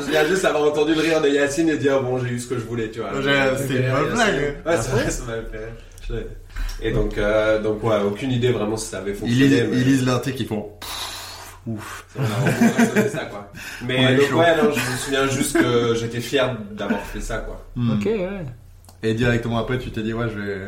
je 0.00 0.10
viens 0.10 0.24
juste 0.26 0.44
avoir 0.44 0.64
entendu 0.70 0.94
le 0.94 1.00
rire 1.00 1.20
de 1.20 1.28
Yacine 1.28 1.68
et 1.70 1.76
dire, 1.76 2.00
bon, 2.02 2.18
j'ai 2.18 2.28
eu 2.30 2.38
ce 2.38 2.46
que 2.48 2.54
je 2.56 2.64
voulais, 2.64 2.90
tu 2.90 3.00
vois. 3.00 3.10
C'était 3.58 3.82
une 3.86 3.90
bonne 3.92 4.12
blague. 4.14 4.56
Ouais, 4.64 4.76
c'est 4.80 4.90
vrai, 4.90 5.10
ça 5.10 5.24
m'avait 5.24 5.42
fait 5.50 5.58
rire. 6.14 6.24
Et 6.80 6.92
donc, 6.92 7.18
euh, 7.18 7.60
donc 7.60 7.82
ouais, 7.84 8.00
aucune 8.06 8.30
idée 8.32 8.50
vraiment 8.50 8.76
si 8.76 8.88
ça 8.88 8.98
avait 8.98 9.10
Ils 9.10 9.16
fonctionné. 9.16 9.44
lisent, 9.46 9.64
mais- 9.70 9.76
ils 9.78 9.84
lisent 9.84 10.06
l'article, 10.06 10.42
ils 10.42 10.46
font 10.48 10.70
ouf. 11.66 12.06
on 12.18 12.22
a 12.22 13.08
ça, 13.08 13.24
quoi. 13.26 13.50
Mais 13.84 14.16
donc, 14.16 14.32
ouais, 14.38 14.56
non, 14.56 14.70
je 14.72 14.92
me 14.92 14.96
souviens 14.96 15.26
juste 15.26 15.58
que 15.60 15.94
j'étais 15.96 16.20
fier 16.20 16.56
d'avoir 16.72 17.00
fait 17.02 17.20
ça, 17.20 17.38
quoi. 17.38 17.62
Hmm. 17.76 17.90
Ok, 17.92 18.06
ouais. 18.06 18.44
Et 19.04 19.14
directement 19.14 19.58
après, 19.58 19.78
tu 19.78 19.92
t'es 19.92 20.02
dit, 20.02 20.12
ouais, 20.12 20.26
je 20.28 20.40
vais... 20.40 20.58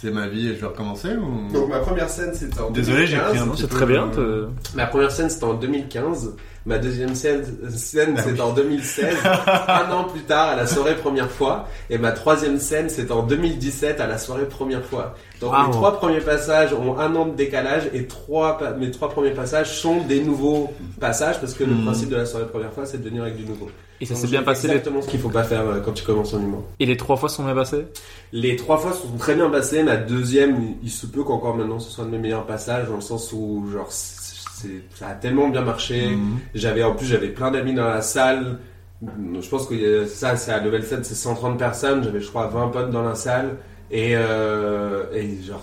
c'est 0.00 0.10
ma 0.10 0.26
vie 0.28 0.48
et 0.48 0.54
je 0.54 0.60
vais 0.60 0.66
recommencer 0.66 1.08
ou... 1.16 1.50
Donc, 1.50 1.70
ma 1.70 1.78
première 1.78 2.10
scène, 2.10 2.34
c'était 2.34 2.60
en 2.60 2.70
Désolé, 2.70 3.06
j'ai 3.06 3.16
2015. 3.16 3.30
pris 3.30 3.38
un 3.38 3.48
petit 3.52 3.62
c'est 3.62 3.68
très 3.68 3.86
bien. 3.86 4.10
euh, 4.18 4.48
te- 4.62 4.76
Ma 4.76 4.86
première 4.86 5.10
scène, 5.10 5.30
c'était 5.30 5.44
en 5.44 5.54
2015. 5.54 6.34
Ma 6.66 6.76
deuxième 6.78 7.14
scène, 7.14 7.42
scène 7.70 8.16
Ah 8.18 8.22
c'était 8.22 8.34
oui. 8.34 8.40
en 8.42 8.52
2016, 8.52 9.16
un 9.66 9.90
an 9.92 10.04
plus 10.04 10.20
tard, 10.24 10.48
à 10.50 10.56
la 10.56 10.66
soirée 10.66 10.94
première 10.94 11.30
fois. 11.30 11.68
Et 11.88 11.96
ma 11.96 12.12
troisième 12.12 12.58
scène, 12.58 12.90
c'était 12.90 13.12
en 13.12 13.22
2017, 13.22 13.98
à 13.98 14.06
la 14.06 14.18
soirée 14.18 14.44
première 14.44 14.84
fois. 14.84 15.14
Donc 15.40 15.54
les 15.66 15.70
trois 15.72 15.96
premiers 15.96 16.20
passages 16.20 16.74
ont 16.74 16.98
un 16.98 17.16
an 17.16 17.24
de 17.24 17.34
décalage 17.34 17.84
et 17.94 18.06
trois, 18.06 18.58
mes 18.78 18.90
trois 18.90 19.08
premiers 19.08 19.30
passages 19.30 19.70
sont 19.78 20.02
des 20.04 20.20
nouveaux 20.22 20.70
passages 21.00 21.40
parce 21.40 21.54
que 21.54 21.64
le 21.64 21.72
Mhm. 21.72 21.84
principe 21.84 22.10
de 22.10 22.16
la 22.16 22.26
soirée 22.26 22.46
première 22.46 22.74
fois, 22.74 22.84
c'est 22.84 23.02
de 23.02 23.08
venir 23.08 23.22
avec 23.22 23.36
du 23.38 23.46
nouveau. 23.46 23.70
Et 24.00 24.06
ça 24.06 24.14
s'est 24.14 24.28
bien 24.28 24.42
passé. 24.42 24.66
Les... 24.66 24.74
Exactement 24.74 25.02
ce 25.02 25.08
qu'il 25.08 25.20
faut 25.20 25.28
pas 25.28 25.44
faire 25.44 25.60
euh, 25.60 25.80
quand 25.80 25.92
tu 25.92 26.04
commences 26.04 26.32
en 26.32 26.40
humour. 26.40 26.64
Et 26.78 26.86
les 26.86 26.96
trois 26.96 27.16
fois 27.16 27.28
sont 27.28 27.44
bien 27.44 27.54
passés? 27.54 27.86
Les 28.32 28.56
trois 28.56 28.78
fois 28.78 28.92
sont 28.92 29.16
très 29.18 29.34
bien 29.34 29.50
passées. 29.50 29.82
Ma 29.82 29.96
deuxième, 29.96 30.74
il 30.82 30.90
se 30.90 31.06
peut 31.06 31.22
qu'encore 31.22 31.56
maintenant 31.56 31.78
ce 31.78 31.90
soit 31.90 32.04
un 32.04 32.06
de 32.06 32.12
mes 32.12 32.18
meilleurs 32.18 32.46
passages 32.46 32.88
dans 32.88 32.94
le 32.96 33.00
sens 33.02 33.32
où 33.32 33.66
genre 33.70 33.90
ça 33.90 35.08
a 35.08 35.14
tellement 35.14 35.48
bien 35.48 35.62
marché. 35.62 36.10
Mhm. 36.10 36.38
J'avais 36.54 36.82
en 36.82 36.94
plus 36.94 37.06
j'avais 37.06 37.28
plein 37.28 37.50
d'amis 37.50 37.74
dans 37.74 37.88
la 37.88 38.02
salle. 38.02 38.58
Je 39.02 39.48
pense 39.48 39.66
que 39.66 39.74
euh, 39.74 40.06
ça 40.06 40.36
c'est 40.36 40.52
à 40.52 40.60
Level 40.60 40.82
7 40.82 41.04
c'est 41.04 41.14
130 41.14 41.58
personnes. 41.58 42.02
J'avais 42.02 42.20
je 42.20 42.28
crois 42.28 42.46
20 42.46 42.68
potes 42.68 42.90
dans 42.90 43.02
la 43.02 43.14
salle 43.14 43.56
et 43.90 44.12
euh, 44.14 45.04
et 45.14 45.42
genre 45.42 45.62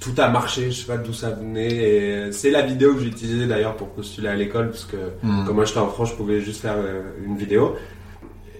tout 0.00 0.14
a 0.18 0.28
marché. 0.28 0.70
Je 0.70 0.80
sais 0.80 0.86
pas 0.86 0.96
d'où 0.96 1.12
ça 1.12 1.30
venait. 1.30 1.68
Et 2.28 2.32
c'est 2.32 2.50
la 2.50 2.62
vidéo 2.62 2.94
que 2.94 3.00
j'ai 3.02 3.08
utilisée 3.08 3.46
d'ailleurs 3.46 3.76
pour 3.76 3.88
postuler 3.90 4.28
à 4.28 4.34
l'école 4.34 4.70
parce 4.70 4.84
que 4.86 4.96
comme 5.46 5.56
moi 5.56 5.64
j'étais 5.64 5.78
en 5.80 5.88
France, 5.88 6.10
je 6.10 6.14
pouvais 6.16 6.40
juste 6.40 6.62
faire 6.62 6.76
euh, 6.76 7.02
une 7.24 7.36
vidéo. 7.36 7.76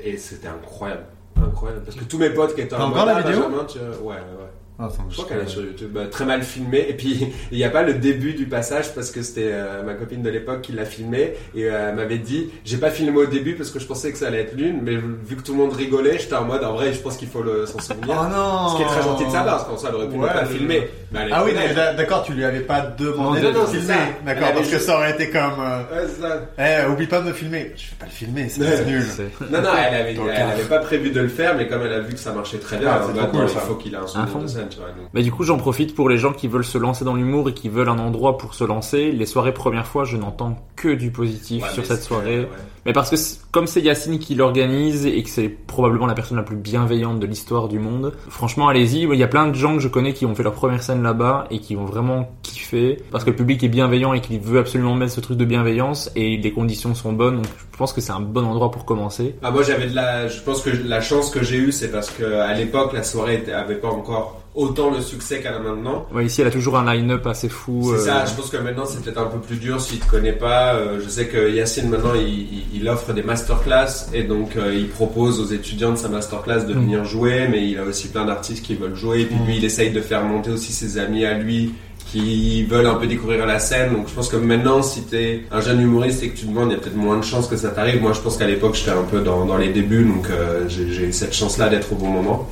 Et 0.05 0.17
c'était 0.17 0.49
incroyable. 0.49 1.05
Incroyable. 1.37 1.83
Parce 1.85 1.97
que 1.97 2.05
tous 2.05 2.19
mes 2.19 2.31
potes 2.31 2.55
qui 2.55 2.61
étaient 2.62 2.75
en 2.77 2.89
encore 2.91 3.07
la 3.07 3.17
Ah, 3.17 3.21
vidéo? 3.23 3.43
Benjamin, 3.43 3.65
tu- 3.65 3.79
Ouais, 4.03 4.15
ouais. 4.15 4.51
Ah, 4.81 4.86
attends, 4.86 5.05
Je 5.11 5.16
crois 5.16 5.27
qu'elle 5.28 5.44
est 5.44 5.48
sur 5.48 5.61
YouTube, 5.62 5.90
bah, 5.93 6.07
très 6.11 6.24
mal 6.24 6.43
filmée. 6.43 6.86
Et 6.89 6.94
puis, 6.94 7.27
il 7.52 7.59
n'y 7.59 7.65
a 7.65 7.69
pas 7.70 7.82
le 7.82 7.94
début 7.94 8.32
du 8.32 8.47
passage 8.47 8.94
parce 8.94 9.11
que 9.11 9.20
c'était 9.23 9.51
euh, 9.52 9.82
ma 9.82 9.93
copine 9.94 10.23
de 10.23 10.31
l'époque 10.31 10.62
qui 10.62 10.73
l'a 10.73 10.85
filmé. 10.86 11.35
Et 11.55 11.65
euh, 11.66 11.89
elle 11.90 11.97
m'avait 11.97 12.19
dit, 12.19 12.51
j'ai 12.65 12.78
pas 12.78 12.90
filmé 12.90 13.16
au 13.19 13.27
début 13.27 13.55
parce 13.57 13.70
que 13.70 13.78
je 13.78 13.86
pensais 13.86 14.11
que 14.11 14.16
ça 14.19 14.28
allait 14.28 14.40
être 14.40 14.55
l'une. 14.57 14.81
Mais 14.82 14.97
vu 14.97 15.36
que 15.36 15.43
tout 15.43 15.52
le 15.52 15.59
monde 15.59 15.73
rigolait, 15.74 16.19
j'étais 16.19 16.35
en 16.35 16.44
mode, 16.44 16.65
en 16.65 16.73
vrai, 16.73 16.93
je 16.94 16.98
pense 17.01 17.16
qu'il 17.19 17.28
faut 17.28 17.43
le- 17.43 17.66
s'en 17.66 17.78
souvenir. 17.78 18.09
Oh 18.09 18.35
non 18.35 18.69
Ce 18.70 18.77
qui 18.77 18.82
est 18.82 18.86
très 18.86 19.02
gentil 19.02 19.27
de 19.27 19.31
sa 19.31 19.43
part, 19.43 19.57
parce 19.59 19.65
qu'en 19.65 19.77
soi, 19.77 19.90
elle 19.90 19.97
aurait 19.97 20.09
pu 20.09 20.16
Ouais, 20.16 20.28
ne 20.28 20.32
pas 20.32 20.44
je- 20.44 20.57
filmer. 20.57 20.89
Mais 21.12 21.20
Ah 21.32 21.44
oui, 21.44 21.52
d'accord, 21.97 22.23
tu 22.23 22.32
lui 22.32 22.44
avais 22.44 22.61
pas 22.61 22.81
demandé 22.82 23.40
Non, 23.43 23.48
de 23.48 23.55
non, 23.55 23.61
le 23.62 23.66
c'est 23.66 23.78
filmer. 23.78 23.94
D'accord, 24.24 24.52
parce 24.55 24.69
que 24.69 24.78
ça 24.78 24.97
aurait 24.97 25.11
été 25.11 25.28
comme. 25.28 25.40
euh, 25.61 25.78
Ouais, 25.93 26.09
c'est 26.09 26.23
ça. 26.23 26.85
Eh, 26.86 26.90
oublie 26.90 27.07
pas 27.07 27.20
de 27.20 27.27
me 27.28 27.32
filmer. 27.32 27.73
Je 27.77 27.82
vais 27.90 27.97
pas 27.98 28.07
le 28.07 28.11
filmer, 28.12 28.48
c'est 28.48 28.61
nul. 28.86 29.02
Non, 29.51 29.61
non, 29.61 29.69
elle 29.77 29.94
avait, 30.01 30.16
elle 30.59 30.66
pas 30.69 30.78
prévu 30.78 31.11
de 31.11 31.20
le 31.20 31.28
faire, 31.28 31.55
mais 31.57 31.66
comme 31.69 31.82
elle 31.82 31.93
a 31.93 32.01
vu 32.01 32.15
que 32.15 32.20
ça 32.20 32.32
marchait 32.32 32.59
très 32.59 32.78
bien, 32.78 32.89
Ah, 32.93 33.07
elle 33.12 33.20
a 33.20 33.24
cool, 33.27 33.48
ça. 33.48 33.55
il 33.57 33.61
faut 33.69 33.74
qu'il 33.74 33.93
ait 33.93 33.97
un 33.98 34.07
souvenir 34.07 34.39
de 34.39 34.47
scène, 34.47 34.69
Mais 35.15 35.23
du 35.23 35.33
coup, 35.33 35.45
j'en 35.45 35.57
profite 35.59 35.95
pour 35.95 36.09
les 36.09 36.19
gens 36.19 36.33
qui 36.33 36.49
veulent 36.49 36.65
se 36.65 36.79
lancer 36.79 37.05
dans 37.05 37.15
l'humour 37.15 37.49
et 37.49 37.55
qui 37.55 37.69
veulent 37.69 37.89
un 37.89 37.99
endroit 37.99 38.39
pour 38.39 38.55
se 38.55 38.65
lancer. 38.65 39.13
Les 39.13 39.27
soirées 39.27 39.55
première 39.55 39.87
fois, 39.87 40.05
je 40.05 40.17
n'entends 40.17 40.57
que 40.77 40.89
du 40.95 41.11
positif 41.11 41.63
Ouais, 41.65 41.71
sur 41.71 41.85
cette 41.87 42.03
soirée. 42.03 42.41
ouais. 42.41 42.49
Mais 42.87 42.95
parce 42.95 43.11
que 43.11 43.17
comme 43.51 43.67
c'est 43.67 43.83
Yacine 43.83 44.19
qui 44.19 44.35
l'organise 44.35 45.05
et 45.05 45.23
que 45.23 45.29
c'est 45.29 45.49
probablement 45.51 46.07
la 46.07 46.15
personne 46.15 46.39
la 46.39 46.43
plus 46.43 46.57
bienveillante 46.57 47.21
de 47.21 47.27
l'histoire 47.27 47.69
du 47.69 47.79
monde, 47.79 48.15
franchement 48.31 48.69
allez-y. 48.69 49.03
Il 49.03 49.15
y 49.19 49.23
a 49.23 49.29
plein 49.29 49.49
de 49.49 49.55
gens 49.55 49.75
que 49.75 49.81
je 49.83 49.89
connais 49.89 50.15
qui 50.15 50.25
ont 50.25 50.35
fait 50.35 50.43
leur 50.43 50.55
première 50.55 50.83
scène 50.83 51.03
là-bas 51.03 51.47
et 51.51 51.59
qui 51.59 51.77
ont 51.77 51.85
vraiment 51.85 52.31
kiffé 52.43 52.97
parce 53.11 53.23
que 53.25 53.31
le 53.31 53.37
public 53.37 53.63
est 53.63 53.69
bienveillant 53.69 54.15
et 54.15 54.23
qu'il 54.23 54.41
veut 54.41 54.59
absolument 54.59 54.95
mettre 54.95 55.13
ce 55.13 55.21
truc 55.21 55.37
de 55.37 55.45
bienveillance 55.45 56.11
et 56.17 56.39
les 56.39 56.53
conditions 56.53 56.95
sont 56.95 57.13
bonnes. 57.13 57.37
Donc 57.37 57.47
je 57.73 57.77
pense 57.77 57.93
que 57.93 58.01
c'est 58.01 58.13
un 58.13 58.21
bon 58.21 58.47
endroit 58.47 58.71
pour 58.71 58.87
commencer. 58.87 59.35
Ah, 59.43 59.51
moi 59.51 59.63
j'avais 59.63 59.87
de 59.89 59.95
la, 59.95 60.29
je 60.29 60.41
pense 60.41 60.63
que 60.63 60.71
la 60.71 61.03
chance 61.03 61.29
que 61.29 61.43
j'ai 61.43 61.59
eue, 61.59 61.73
c'est 61.73 61.91
parce 61.91 62.09
que 62.11 62.25
à 62.25 62.55
l'époque 62.55 62.95
la 62.95 63.03
soirée 63.03 63.45
avait 63.55 63.75
pas 63.77 63.89
encore 63.89 64.40
autant 64.55 64.90
le 64.90 65.01
succès 65.01 65.40
qu'elle 65.40 65.55
a 65.55 65.59
maintenant. 65.60 66.06
Ouais, 66.12 66.27
ici 66.27 66.40
elle 66.40 66.48
a 66.48 66.51
toujours 66.51 66.77
un 66.77 66.93
line-up 66.94 67.27
assez 67.27 67.48
fou. 67.48 67.82
C'est 67.94 68.01
euh, 68.02 68.05
ça, 68.05 68.24
je 68.27 68.35
pense 68.35 68.51
que 68.51 68.56
maintenant 68.56 68.85
c'est 68.85 69.01
peut-être 69.02 69.20
un 69.20 69.27
peu 69.27 69.39
plus 69.39 69.56
dur 69.56 69.81
s'il 69.81 70.01
te 70.01 70.10
connaît 70.10 70.32
pas. 70.32 70.74
Euh, 70.74 70.98
je 71.02 71.09
sais 71.09 71.27
que 71.28 71.51
Yacine 71.55 71.89
maintenant 71.89 72.14
il, 72.14 72.64
il- 72.74 72.89
offre 72.89 73.12
des 73.12 73.22
masterclass 73.22 74.09
et 74.12 74.24
donc 74.24 74.56
euh, 74.56 74.74
il 74.74 74.89
propose 74.89 75.39
aux 75.40 75.47
étudiants 75.55 75.93
de 75.93 75.97
sa 75.97 76.09
masterclass 76.09 76.64
de 76.66 76.74
Mm. 76.74 76.81
venir 76.81 77.05
jouer, 77.05 77.47
mais 77.48 77.68
il 77.68 77.78
a 77.78 77.85
aussi 77.85 78.09
plein 78.09 78.24
d'artistes 78.24 78.64
qui 78.64 78.74
veulent 78.74 78.97
jouer. 78.97 79.20
Et 79.20 79.27
puis 79.27 79.36
Mm. 79.36 79.47
lui 79.47 79.56
il 79.59 79.64
essaye 79.64 79.90
de 79.90 80.01
faire 80.01 80.24
monter 80.24 80.51
aussi 80.51 80.72
ses 80.72 80.98
amis 80.98 81.24
à 81.24 81.35
lui 81.39 81.72
qui 82.11 82.65
veulent 82.65 82.87
un 82.87 82.95
peu 82.95 83.07
découvrir 83.07 83.47
la 83.47 83.59
scène. 83.59 83.93
Donc 83.93 84.09
je 84.09 84.15
pense 84.15 84.28
que 84.28 84.37
maintenant 84.37 84.82
si 84.82 85.03
t'es 85.03 85.45
un 85.51 85.61
jeune 85.61 85.81
humoriste 85.81 86.23
et 86.23 86.31
que 86.31 86.39
tu 86.39 86.47
demandes, 86.47 86.70
il 86.70 86.73
y 86.73 86.77
a 86.77 86.78
peut-être 86.78 86.97
moins 86.97 87.19
de 87.19 87.24
chances 87.24 87.47
que 87.47 87.57
ça 87.57 87.70
t'arrive. 87.70 88.01
Moi 88.01 88.12
je 88.12 88.20
pense 88.20 88.37
qu'à 88.37 88.47
l'époque 88.47 88.74
j'étais 88.74 88.91
un 88.91 89.05
peu 89.05 89.20
dans, 89.20 89.45
dans 89.45 89.57
les 89.57 89.69
débuts, 89.69 90.05
donc 90.05 90.28
euh, 90.31 90.65
j'ai 90.69 91.05
eu 91.05 91.12
cette 91.12 91.35
chance-là 91.35 91.69
d'être 91.69 91.93
au 91.93 91.97
bon 91.97 92.09
moment. 92.09 92.49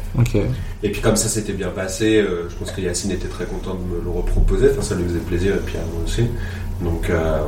Et 0.82 0.90
puis 0.90 1.00
comme 1.00 1.16
ça 1.16 1.28
s'était 1.28 1.52
bien 1.52 1.68
passé, 1.68 2.18
euh, 2.18 2.48
je 2.48 2.54
pense 2.54 2.70
que 2.70 2.80
Yacine 2.80 3.10
était 3.10 3.28
très 3.28 3.46
content 3.46 3.74
de 3.74 3.96
me 3.96 4.02
le 4.02 4.10
reproposer, 4.10 4.68
enfin 4.70 4.82
ça 4.82 4.94
lui 4.94 5.04
faisait 5.04 5.18
plaisir 5.18 5.54
et 5.54 5.60
puis 5.66 5.76
à 5.76 5.84
moi 5.92 6.02
aussi. 6.04 6.22
Donc, 6.80 7.10
euh, 7.10 7.40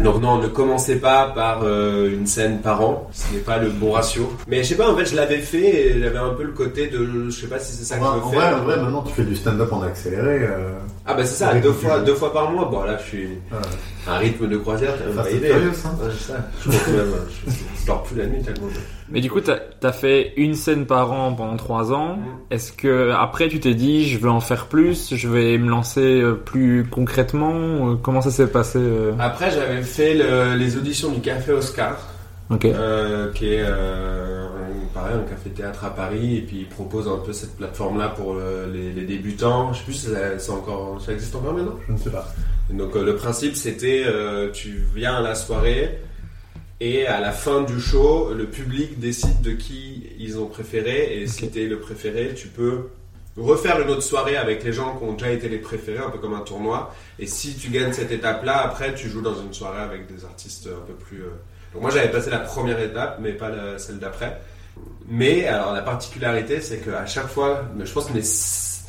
donc 0.00 0.20
non, 0.20 0.38
ne 0.38 0.46
commencez 0.48 0.96
pas 0.96 1.32
par 1.34 1.60
euh, 1.64 2.10
une 2.12 2.26
scène 2.26 2.60
par 2.60 2.82
an, 2.82 3.08
ce 3.12 3.32
n'est 3.34 3.40
pas 3.40 3.58
le 3.58 3.70
bon 3.70 3.92
ratio. 3.92 4.30
Mais 4.46 4.62
je 4.62 4.68
sais 4.70 4.74
pas, 4.76 4.90
en 4.90 4.96
fait 4.96 5.06
je 5.06 5.16
l'avais 5.16 5.38
fait 5.38 5.86
et 5.88 6.00
j'avais 6.00 6.18
un 6.18 6.30
peu 6.34 6.42
le 6.44 6.52
côté 6.52 6.88
de, 6.88 7.28
je 7.30 7.40
sais 7.40 7.46
pas 7.46 7.58
si 7.58 7.72
c'est 7.72 7.84
ça 7.84 7.96
que 7.96 8.04
je 8.04 8.10
veux 8.10 8.22
en 8.22 8.30
faire. 8.30 8.40
vrai, 8.40 8.52
en 8.60 8.64
vrai, 8.64 8.76
maintenant 8.76 9.02
tu 9.02 9.12
fais 9.14 9.24
du 9.24 9.34
stand-up 9.36 9.72
en 9.72 9.82
accéléré. 9.82 10.40
euh, 10.42 10.72
Ah 11.06 11.14
bah 11.14 11.24
c'est 11.24 11.34
ça, 11.36 11.54
deux 11.54 11.72
fois, 11.72 12.00
deux 12.00 12.14
fois 12.14 12.32
par 12.32 12.50
mois. 12.50 12.66
Bon 12.66 12.82
là 12.82 12.98
je 12.98 13.08
suis 13.08 13.28
voilà. 13.50 13.66
un 14.08 14.18
rythme 14.18 14.48
de 14.48 14.56
croisière, 14.58 14.92
t'as 14.98 15.06
même 15.06 15.16
Ça, 15.16 15.22
pas 15.22 15.28
c'est 15.30 15.36
idée. 15.36 15.48
sérieux, 15.48 15.72
ça 15.74 15.88
Ouais, 15.88 16.10
c'est 16.18 16.32
ça. 16.32 16.38
Je 16.64 16.68
même, 16.92 17.06
je, 17.46 17.50
je 17.80 17.86
dors 17.86 18.02
plus 18.02 18.16
la 18.18 18.26
nuit 18.26 18.42
tellement. 18.42 18.68
Mais 19.10 19.20
du 19.20 19.30
coup, 19.30 19.40
t'as 19.40 19.58
as 19.82 19.92
fait 19.92 20.32
une 20.36 20.54
scène 20.54 20.84
par 20.86 21.12
an 21.12 21.32
pendant 21.32 21.56
trois 21.56 21.92
ans. 21.92 22.18
Est-ce 22.50 22.72
que 22.72 23.10
après 23.12 23.48
tu 23.48 23.60
t'es 23.60 23.74
dit, 23.74 24.08
je 24.08 24.18
veux 24.18 24.30
en 24.30 24.40
faire 24.40 24.66
plus, 24.66 25.14
je 25.14 25.28
vais 25.28 25.58
me 25.58 25.68
lancer 25.70 26.20
euh, 26.20 26.34
plus 26.34 26.84
concrètement 26.90 27.54
Euh, 27.92 27.94
Comment 28.02 28.20
ça 28.20 28.30
s'est 28.30 28.48
passé 28.48 28.78
euh? 28.80 29.12
Après 29.18 29.50
j'avais 29.50 29.82
fait 29.82 30.14
le- 30.14 30.56
les 30.56 30.76
auditions 30.76 31.10
du 31.12 31.20
Café 31.20 31.52
Oscar. 31.52 31.96
Euh, 32.64 33.32
qui 33.32 33.46
est 33.54 33.62
euh, 33.64 34.46
un- 34.46 34.94
pareil 34.94 35.16
un 35.16 35.28
café 35.28 35.50
théâtre 35.50 35.84
à 35.84 35.90
Paris 35.90 36.36
et 36.36 36.40
puis 36.42 36.58
il 36.60 36.66
propose 36.68 37.08
un 37.08 37.16
peu 37.18 37.32
cette 37.32 37.56
plateforme 37.56 37.98
là 37.98 38.08
pour 38.08 38.34
le- 38.34 38.70
les, 38.72 38.92
les 38.92 39.02
débutants 39.04 39.72
je 39.72 39.78
sais 39.78 39.84
plus 39.84 39.92
si 39.94 40.06
ça, 40.06 40.38
c'est 40.38 40.52
encore 40.52 41.00
ça 41.04 41.12
existe 41.12 41.34
encore 41.34 41.54
maintenant 41.54 41.74
Je 41.88 41.92
ne 41.94 41.98
sais 41.98 42.10
pas. 42.10 42.24
Et 42.70 42.74
donc 42.74 42.94
euh, 42.94 43.04
le 43.04 43.16
principe 43.16 43.56
c'était 43.56 44.04
euh, 44.06 44.50
tu 44.52 44.80
viens 44.94 45.16
à 45.16 45.20
la 45.22 45.34
soirée 45.34 45.98
et 46.80 47.06
à 47.06 47.20
la 47.20 47.32
fin 47.32 47.62
du 47.62 47.80
show 47.80 48.32
le 48.34 48.46
public 48.46 48.98
décide 48.98 49.40
de 49.40 49.52
qui 49.52 50.06
ils 50.18 50.38
ont 50.38 50.46
préféré 50.46 51.20
et 51.22 51.26
si 51.26 51.48
t'es 51.50 51.64
le 51.66 51.78
préféré 51.78 52.34
tu 52.34 52.48
peux 52.48 52.88
refaire 53.36 53.80
une 53.80 53.88
autre 53.90 54.02
soirée 54.02 54.36
avec 54.36 54.62
les 54.64 54.72
gens 54.72 54.96
qui 54.96 55.04
ont 55.04 55.12
déjà 55.12 55.30
été 55.30 55.48
les 55.48 55.58
préférés 55.58 56.04
un 56.04 56.10
peu 56.10 56.18
comme 56.18 56.34
un 56.34 56.40
tournoi 56.40 56.94
et 57.18 57.26
si 57.26 57.54
tu 57.56 57.68
gagnes 57.70 57.92
cette 57.92 58.12
étape 58.12 58.44
là 58.44 58.62
après 58.64 58.94
tu 58.94 59.08
joues 59.08 59.22
dans 59.22 59.40
une 59.40 59.52
soirée 59.54 59.80
avec 59.82 60.06
des 60.06 60.24
artistes 60.24 60.66
un 60.68 60.86
peu 60.86 60.92
plus 60.94 61.22
euh, 61.22 61.30
donc 61.72 61.82
moi 61.82 61.90
j'avais 61.90 62.10
passé 62.10 62.30
la 62.30 62.38
première 62.38 62.80
étape, 62.80 63.18
mais 63.20 63.32
pas 63.32 63.50
la- 63.50 63.78
celle 63.78 63.98
d'après. 63.98 64.40
Mais 65.08 65.46
alors 65.46 65.74
la 65.74 65.82
particularité, 65.82 66.60
c'est 66.62 66.78
qu'à 66.78 67.04
chaque 67.04 67.26
fois, 67.28 67.64
je 67.84 67.92
pense 67.92 68.06
que 68.06 68.14
mes, 68.14 68.22
six- 68.22 68.84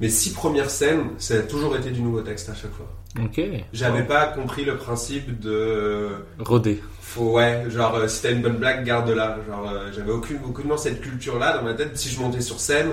mes 0.00 0.08
six 0.08 0.30
premières 0.32 0.70
scènes, 0.70 1.10
ça 1.18 1.34
a 1.34 1.42
toujours 1.42 1.76
été 1.76 1.90
du 1.90 2.00
nouveau 2.00 2.20
texte 2.22 2.48
à 2.48 2.54
chaque 2.54 2.72
fois. 2.72 2.88
Ok. 3.22 3.40
J'avais 3.72 4.02
pas 4.02 4.26
compris 4.26 4.64
le 4.64 4.76
principe 4.76 5.38
de 5.38 6.08
Rodé. 6.40 6.82
Faut 7.12 7.32
ouais, 7.32 7.64
genre 7.68 7.94
euh, 7.96 8.08
si 8.08 8.22
t'as 8.22 8.30
une 8.32 8.42
bonne 8.42 8.56
blague, 8.56 8.84
garde-la. 8.84 9.38
Genre 9.48 9.70
euh, 9.70 9.90
j'avais 9.94 10.10
aucune 10.12 10.38
aucunement 10.44 10.76
cette 10.76 11.00
culture 11.00 11.38
là 11.38 11.56
dans 11.56 11.62
ma 11.64 11.74
tête. 11.74 11.96
Si 11.96 12.08
je 12.08 12.20
montais 12.20 12.40
sur 12.40 12.58
scène, 12.60 12.88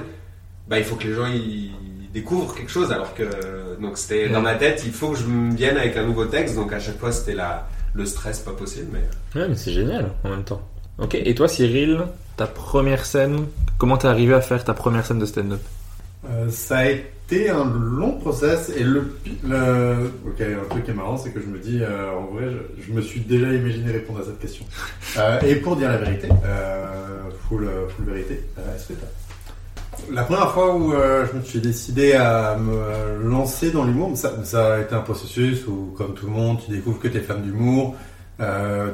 bah 0.67 0.77
il 0.79 0.85
faut 0.85 0.95
que 0.95 1.05
les 1.07 1.13
gens 1.13 1.27
ils 1.27 1.71
découvrent 2.13 2.53
quelque 2.55 2.71
chose 2.71 2.91
alors 2.91 3.13
que 3.13 3.23
donc 3.81 3.97
c'était 3.97 4.23
Ouais. 4.25 4.29
dans 4.29 4.41
ma 4.41 4.55
tête, 4.55 4.83
il 4.85 4.91
faut 4.91 5.09
que 5.11 5.17
je 5.17 5.25
me 5.25 5.53
vienne 5.55 5.77
avec 5.77 5.95
un 5.97 6.03
nouveau 6.05 6.25
texte. 6.25 6.55
Donc 6.55 6.73
à 6.73 6.79
chaque 6.79 6.99
fois 6.99 7.11
c'était 7.11 7.35
la 7.35 7.67
le 7.93 8.05
stress 8.05 8.39
pas 8.39 8.51
possible 8.51 8.87
mais 8.93 9.39
Ouais, 9.41 9.47
mais 9.47 9.55
c'est 9.55 9.73
génial 9.73 10.11
en 10.23 10.29
même 10.29 10.43
temps. 10.43 10.61
Ok. 10.99 11.15
Et 11.15 11.33
toi, 11.33 11.47
Cyril, 11.47 12.01
ta 12.35 12.45
première 12.45 13.05
scène, 13.05 13.45
comment 13.77 13.97
t'es 13.97 14.07
arrivé 14.07 14.33
à 14.33 14.41
faire 14.41 14.63
ta 14.63 14.73
première 14.73 15.05
scène 15.05 15.19
de 15.19 15.25
stand-up? 15.25 15.61
Euh, 16.29 16.49
ça 16.49 16.79
a 16.79 16.85
été 16.87 17.05
un 17.49 17.65
long 17.65 18.13
process 18.13 18.71
et 18.75 18.83
le, 18.83 19.13
le... 19.47 20.11
ok 20.25 20.41
un 20.41 20.67
truc 20.69 20.85
qui 20.85 20.91
est 20.91 20.95
marrant 20.95 21.17
c'est 21.17 21.29
que 21.29 21.39
je 21.39 21.45
me 21.45 21.59
dis 21.59 21.79
euh, 21.81 22.11
en 22.11 22.25
vrai 22.33 22.45
je, 22.49 22.83
je 22.87 22.91
me 22.91 23.01
suis 23.01 23.19
déjà 23.19 23.53
imaginé 23.53 23.91
répondre 23.91 24.19
à 24.19 24.23
cette 24.23 24.39
question. 24.39 24.65
Euh, 25.17 25.39
et 25.41 25.55
pour 25.55 25.75
dire 25.75 25.89
la 25.89 25.97
vérité 25.97 26.29
euh, 26.45 26.85
full, 27.47 27.67
full 27.89 28.05
vérité 28.05 28.43
euh, 28.59 28.61
la 30.11 30.21
première 30.21 30.51
fois 30.51 30.75
où 30.75 30.91
je 30.91 31.35
me 31.35 31.41
suis 31.43 31.59
décidé 31.59 32.13
à 32.13 32.55
me 32.57 33.27
lancer 33.27 33.71
dans 33.71 33.83
l'humour 33.85 34.15
ça, 34.15 34.33
ça 34.43 34.75
a 34.75 34.79
été 34.81 34.93
un 34.93 35.01
processus 35.01 35.65
où 35.67 35.93
comme 35.97 36.13
tout 36.13 36.27
le 36.27 36.31
monde 36.31 36.59
tu 36.63 36.71
découvres 36.71 36.99
que 36.99 37.07
t'es 37.07 37.21
fan 37.21 37.41
d'humour 37.41 37.95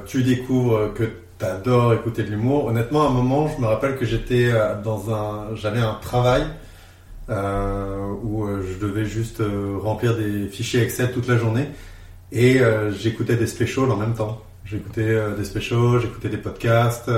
tu 0.06 0.24
découvres 0.24 0.94
que 0.94 1.04
t'adores 1.38 1.94
écouter 1.94 2.24
de 2.24 2.30
l'humour. 2.30 2.68
Honnêtement 2.68 3.04
à 3.04 3.08
un 3.10 3.14
moment 3.14 3.50
je 3.50 3.62
me 3.62 3.68
rappelle 3.68 3.98
que 3.98 4.06
j'étais 4.06 4.52
dans 4.84 5.14
un 5.14 5.54
j'avais 5.56 5.82
un 5.82 5.98
travail 6.02 6.44
euh, 7.30 8.08
où 8.24 8.46
euh, 8.46 8.64
je 8.68 8.86
devais 8.86 9.06
juste 9.06 9.42
euh, 9.42 9.78
remplir 9.82 10.16
des 10.16 10.48
fichiers 10.48 10.82
Excel 10.82 11.12
toute 11.12 11.28
la 11.28 11.38
journée 11.38 11.68
et 12.32 12.60
euh, 12.60 12.92
j'écoutais 12.92 13.36
des 13.36 13.48
specials 13.48 13.92
en 13.92 13.98
même 13.98 14.14
temps. 14.14 14.42
J'écoutais 14.66 15.02
euh, 15.10 15.36
des 15.36 15.46
specials, 15.46 16.00
j'écoutais 16.02 16.30
des 16.30 16.38
podcasts. 16.38 17.10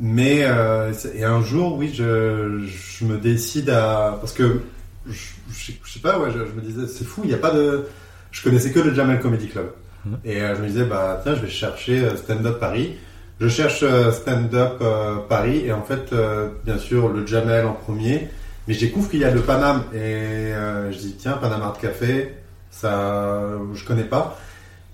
mais 0.00 0.40
euh, 0.44 0.92
et 1.14 1.24
un 1.24 1.42
jour, 1.42 1.76
oui, 1.76 1.90
je, 1.94 2.60
je 2.66 3.04
me 3.04 3.18
décide 3.18 3.70
à 3.70 4.16
parce 4.20 4.32
que 4.32 4.60
je, 5.06 5.12
je, 5.50 5.72
je 5.82 5.92
sais 5.92 6.00
pas, 6.00 6.18
ouais, 6.18 6.30
je, 6.32 6.38
me 6.54 6.60
disais 6.60 6.86
c'est 6.86 7.04
fou, 7.04 7.22
il 7.24 7.28
n'y 7.28 7.34
a 7.34 7.38
pas 7.38 7.50
de, 7.50 7.86
je 8.30 8.42
connaissais 8.42 8.70
que 8.70 8.80
le 8.80 8.94
Jamel 8.94 9.20
Comedy 9.20 9.48
Club 9.48 9.70
Mhm. 10.04 10.18
et 10.24 10.40
euh, 10.42 10.54
je 10.54 10.62
me 10.62 10.68
disais 10.68 10.84
bah 10.84 11.18
tiens, 11.24 11.34
je 11.34 11.40
vais 11.40 11.48
chercher 11.48 12.08
Stand 12.16 12.46
Up 12.46 12.60
Paris. 12.60 12.94
Je 13.40 13.48
cherche 13.48 13.84
Stand 14.12 14.54
Up 14.54 14.80
Paris 15.28 15.62
et 15.66 15.72
en 15.72 15.82
fait, 15.82 16.12
euh, 16.12 16.48
bien 16.64 16.78
sûr, 16.78 17.08
le 17.08 17.26
Jamel 17.26 17.66
en 17.66 17.72
premier. 17.72 18.28
Mais 18.68 18.74
je 18.74 18.80
découvre 18.80 19.08
qu'il 19.08 19.20
y 19.20 19.24
a 19.24 19.30
le 19.30 19.40
Paname 19.40 19.84
et 19.94 19.96
euh, 19.98 20.92
je 20.92 20.98
dis 20.98 21.16
tiens 21.18 21.32
Paname 21.32 21.62
Art 21.62 21.78
Café, 21.78 22.34
ça 22.70 23.50
je 23.72 23.82
connais 23.86 24.04
pas. 24.04 24.38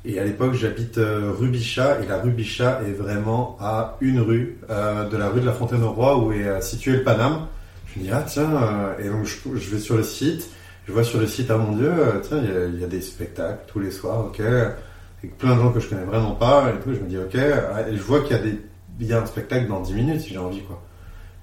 Et 0.05 0.21
à 0.21 0.25
l'époque 0.25 0.55
j'habite 0.55 0.99
euh, 0.99 1.33
rue 1.37 1.49
Bichat 1.49 2.01
et 2.01 2.07
la 2.07 2.21
rue 2.21 2.31
Bichat 2.31 2.83
est 2.87 2.93
vraiment 2.93 3.57
à 3.59 3.97
une 4.01 4.21
rue 4.21 4.59
euh, 4.71 5.09
de 5.09 5.17
la 5.17 5.29
rue 5.29 5.41
de 5.41 5.47
la 5.47 5.53
Fontaine 5.53 5.83
au 5.83 5.91
Roi 5.91 6.19
où 6.19 6.31
est 6.31 6.45
euh, 6.45 6.61
situé 6.61 6.93
le 6.93 7.03
Paname. 7.03 7.49
Je 7.89 7.99
me 7.99 8.05
dis 8.05 8.11
ah 8.13 8.23
tiens 8.25 8.95
et 9.01 9.09
donc 9.09 9.25
je, 9.25 9.35
je 9.57 9.71
vais 9.71 9.81
sur 9.81 9.97
le 9.97 10.05
site, 10.05 10.51
je 10.87 10.93
vois 10.93 11.03
sur 11.03 11.19
le 11.19 11.27
site 11.27 11.51
ah 11.51 11.57
mon 11.57 11.77
dieu 11.77 11.93
tiens 12.23 12.43
il 12.73 12.81
y, 12.81 12.85
a, 12.85 12.87
des 12.87 13.01
spectacles 13.01 13.65
tous 13.67 13.81
les 13.81 13.91
soirs 13.91 14.27
ok 14.27 14.41
avec 14.41 15.37
plein 15.39 15.57
de 15.57 15.61
gens 15.61 15.73
que 15.73 15.81
je 15.81 15.89
connais 15.89 16.05
vraiment 16.05 16.35
pas 16.35 16.71
et 16.71 16.81
tout 16.83 16.95
je 16.95 17.01
me 17.01 17.09
dis 17.09 17.19
ok 17.19 17.35
et 17.35 17.97
je 17.97 18.03
vois 18.03 18.21
qu'il 18.21 18.37
y 18.37 18.39
a 18.39 18.43
des 18.43 18.61
il 19.01 19.07
y 19.07 19.13
a 19.13 19.21
un 19.21 19.27
spectacle 19.27 19.67
dans 19.67 19.81
10 19.81 19.95
minutes 19.95 20.21
si 20.21 20.31
j'ai 20.31 20.39
envie 20.39 20.63
quoi. 20.63 20.81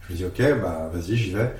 Je 0.07 0.13
me 0.13 0.17
dis 0.17 0.25
ok 0.25 0.61
bah 0.61 0.89
vas-y 0.93 1.17
j'y 1.17 1.31
vais. 1.31 1.51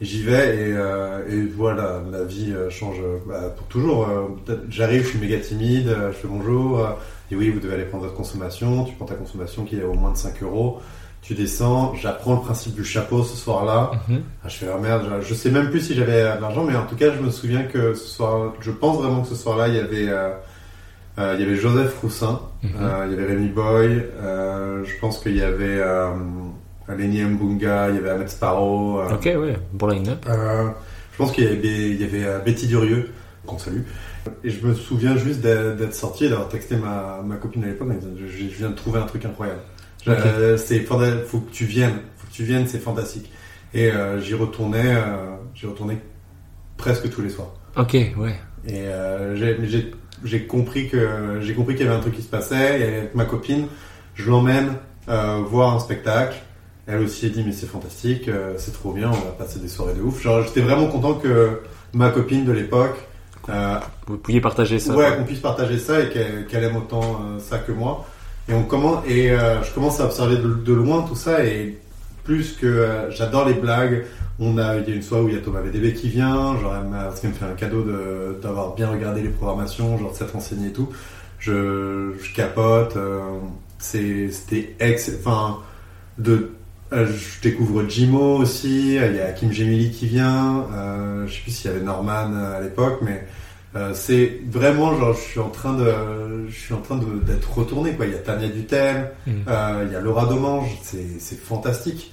Et 0.00 0.04
J'y 0.04 0.22
vais 0.22 0.56
et, 0.56 0.72
euh, 0.74 1.20
et 1.28 1.46
voilà, 1.46 2.02
la 2.12 2.24
vie 2.24 2.52
euh, 2.52 2.68
change 2.68 2.96
euh, 3.00 3.16
bah, 3.26 3.48
pour 3.56 3.66
toujours. 3.68 4.06
euh, 4.08 4.54
J'arrive, 4.68 5.04
je 5.04 5.08
suis 5.08 5.18
méga 5.18 5.38
timide, 5.38 5.88
je 6.08 6.12
fais 6.12 6.28
bonjour, 6.28 6.86
dis 7.30 7.36
oui, 7.36 7.48
vous 7.48 7.60
devez 7.60 7.74
aller 7.76 7.84
prendre 7.86 8.04
votre 8.04 8.16
consommation, 8.16 8.84
tu 8.84 8.94
prends 8.94 9.06
ta 9.06 9.14
consommation 9.14 9.64
qui 9.64 9.78
est 9.78 9.82
au 9.84 9.94
moins 9.94 10.12
de 10.12 10.18
5 10.18 10.42
euros, 10.42 10.80
Tu 11.22 11.32
descends, 11.34 11.94
j'apprends 11.94 12.34
le 12.34 12.40
principe 12.42 12.74
du 12.74 12.84
chapeau 12.84 13.24
ce 13.24 13.36
soir-là. 13.36 13.90
Mhm. 14.08 14.20
Ah, 14.44 14.48
je 14.48 14.56
fais 14.58 14.66
ah 14.72 14.78
merde, 14.78 15.08
je, 15.22 15.28
je 15.28 15.34
sais 15.34 15.50
même 15.50 15.70
plus 15.70 15.80
si 15.80 15.94
j'avais 15.94 16.22
de 16.36 16.40
l'argent, 16.42 16.62
mais 16.64 16.76
en 16.76 16.84
tout 16.86 16.94
cas, 16.96 17.10
je 17.16 17.20
me 17.22 17.30
souviens 17.30 17.62
que 17.64 17.94
ce 17.94 18.06
soir, 18.06 18.52
je 18.60 18.70
pense 18.70 18.98
vraiment 18.98 19.22
que 19.22 19.28
ce 19.28 19.34
soir-là, 19.34 19.68
il 19.68 19.76
y 19.76 19.80
avait, 19.80 20.08
euh, 20.10 20.28
euh, 21.18 21.34
il 21.38 21.40
y 21.40 21.48
avait 21.48 21.56
Joseph 21.56 21.98
Roussin, 22.02 22.38
euh, 22.64 23.06
il 23.06 23.12
y 23.12 23.18
avait 23.18 23.28
Rémi 23.32 23.48
Boy, 23.48 24.04
euh, 24.20 24.84
je 24.84 24.92
pense 25.00 25.18
qu'il 25.20 25.36
y 25.36 25.42
avait 25.42 25.78
euh, 25.80 26.10
Lenny 26.94 27.22
Mbunga, 27.22 27.88
il 27.90 27.96
y 27.96 27.98
avait 27.98 28.10
Ahmed 28.10 28.28
Sparrow. 28.28 29.00
euh, 29.00 29.14
Ok, 29.14 29.24
ouais, 29.24 29.56
bon 29.72 29.86
line-up. 29.88 30.24
euh, 30.28 30.68
je 31.12 31.16
pense 31.18 31.32
qu'il 31.32 31.44
y 31.44 31.48
avait, 31.48 31.90
il 31.90 32.00
y 32.00 32.04
avait 32.04 32.24
euh, 32.24 32.38
Betty 32.40 32.66
Durieux, 32.66 33.10
qu'on 33.46 33.58
salue. 33.58 33.80
Et 34.44 34.50
je 34.50 34.66
me 34.66 34.74
souviens 34.74 35.16
juste 35.16 35.40
d'être 35.40 35.94
sorti 35.94 36.24
et 36.26 36.28
d'avoir 36.28 36.48
texté 36.48 36.76
ma, 36.76 37.20
ma 37.24 37.36
copine 37.36 37.62
à 37.64 37.68
l'époque 37.68 37.88
en 37.90 37.94
disant 37.94 38.10
je, 38.18 38.26
je 38.26 38.44
viens 38.56 38.70
de 38.70 38.74
trouver 38.74 38.98
un 39.00 39.06
truc 39.06 39.24
incroyable. 39.24 39.60
Je- 40.04 40.10
Ok. 40.10 40.18
euh, 40.24 40.56
c'est 40.56 40.80
faut 40.80 40.96
que 41.40 41.50
tu 41.52 41.64
viennes, 41.64 42.00
faut 42.16 42.26
que 42.26 42.32
tu 42.32 42.42
viennes, 42.44 42.66
c'est 42.66 42.78
fantastique. 42.80 43.30
Et 43.74 43.90
euh, 43.90 44.20
j'y 44.20 44.34
retournais, 44.34 44.94
euh, 44.96 45.36
j'y 45.54 45.66
retournais 45.66 45.98
presque 46.76 47.08
tous 47.10 47.22
les 47.22 47.30
soirs. 47.30 47.52
Ok, 47.76 47.94
ouais. 47.94 48.34
Et 48.66 48.80
euh, 48.88 49.36
j'ai- 49.36 49.58
j'ai 49.68 49.92
j'ai 50.24 50.46
compris 50.46 50.88
que 50.88 51.38
j'ai 51.42 51.52
compris 51.54 51.74
qu'il 51.76 51.84
y 51.84 51.88
avait 51.88 51.96
un 51.98 52.00
truc 52.00 52.14
qui 52.14 52.22
se 52.22 52.28
passait. 52.28 52.80
Et 52.80 52.84
avec 52.84 53.14
ma 53.14 53.26
copine, 53.26 53.66
je 54.14 54.28
l'emmène 54.30 54.72
euh, 55.08 55.40
voir 55.46 55.74
un 55.74 55.78
spectacle. 55.78 56.36
Elle 56.88 57.02
aussi 57.02 57.26
a 57.26 57.28
dit 57.30 57.42
mais 57.44 57.52
c'est 57.52 57.66
fantastique, 57.66 58.28
euh, 58.28 58.54
c'est 58.58 58.72
trop 58.72 58.92
bien, 58.92 59.08
on 59.08 59.12
va 59.12 59.32
passer 59.36 59.58
des 59.58 59.68
soirées 59.68 59.94
de 59.94 60.02
ouf. 60.02 60.22
Genre 60.22 60.42
j'étais 60.44 60.60
vraiment 60.60 60.86
content 60.86 61.14
que 61.14 61.60
ma 61.92 62.10
copine 62.10 62.44
de 62.44 62.52
l'époque, 62.52 62.96
euh, 63.48 63.78
Vous 64.06 64.18
pouviez 64.18 64.40
partager 64.40 64.78
ça. 64.78 64.94
ouais, 64.94 65.16
qu'on 65.16 65.24
puisse 65.24 65.40
partager 65.40 65.78
ça 65.78 66.00
et 66.00 66.08
qu'elle 66.10 66.64
aime 66.64 66.76
autant 66.76 67.02
euh, 67.02 67.38
ça 67.40 67.58
que 67.58 67.72
moi. 67.72 68.06
Et 68.48 68.54
on 68.54 68.62
commence 68.62 69.04
et 69.08 69.28
je 69.30 69.74
commence 69.74 69.98
à 69.98 70.04
observer 70.04 70.36
de, 70.36 70.54
de 70.54 70.72
loin 70.72 71.02
tout 71.02 71.16
ça 71.16 71.44
et 71.44 71.78
plus 72.22 72.52
que 72.52 72.86
j'adore 73.10 73.44
les 73.48 73.54
blagues. 73.54 74.04
On 74.38 74.56
a 74.56 74.76
il 74.76 74.88
y 74.88 74.92
a 74.92 74.94
une 74.94 75.02
soirée 75.02 75.24
où 75.24 75.28
il 75.28 75.34
y 75.34 75.38
a 75.38 75.40
Thomas 75.40 75.62
VDB 75.62 75.94
qui 75.94 76.08
vient, 76.08 76.56
genre 76.60 76.76
elle 76.80 76.88
m'a 76.88 77.04
parce 77.06 77.18
qu'elle 77.18 77.30
me 77.30 77.34
fait 77.34 77.44
un 77.44 77.54
cadeau 77.54 77.82
de 77.82 78.38
d'avoir 78.40 78.74
bien 78.76 78.88
regardé 78.88 79.22
les 79.22 79.30
programmations, 79.30 79.98
genre 79.98 80.12
de 80.12 80.16
s'être 80.16 80.34
renseigné 80.34 80.68
et 80.68 80.72
tout. 80.72 80.88
Je, 81.40 82.12
je 82.22 82.32
capote. 82.34 82.96
c'est 83.80 84.30
c'était 84.30 84.76
ex, 84.78 85.10
enfin 85.18 85.58
de 86.18 86.50
euh, 86.92 87.06
je 87.06 87.40
découvre 87.42 87.88
Jimo 87.88 88.36
aussi, 88.38 88.94
il 88.96 89.14
y 89.16 89.20
a 89.20 89.32
Kim 89.32 89.52
Gemili 89.52 89.90
qui 89.90 90.06
vient, 90.06 90.66
euh, 90.72 91.26
je 91.26 91.34
sais 91.34 91.40
plus 91.42 91.50
s'il 91.50 91.70
y 91.70 91.74
avait 91.74 91.82
Norman 91.84 92.32
euh, 92.32 92.58
à 92.58 92.60
l'époque, 92.60 92.98
mais 93.02 93.26
euh, 93.74 93.92
c'est 93.94 94.40
vraiment 94.50 94.96
genre 94.98 95.12
je 95.14 95.20
suis 95.20 95.40
en 95.40 95.50
train 95.50 95.74
de 95.76 96.46
je 96.48 96.54
suis 96.58 96.74
en 96.74 96.80
train 96.80 96.98
d'être 97.26 97.52
retourné 97.52 97.92
quoi. 97.94 98.06
Il 98.06 98.12
y 98.12 98.14
a 98.14 98.18
Tania 98.18 98.48
Dutel, 98.48 99.10
euh, 99.48 99.84
il 99.86 99.92
y 99.92 99.96
a 99.96 100.00
Laura 100.00 100.26
Domange, 100.26 100.70
c'est 100.82 101.38
fantastique. 101.38 102.12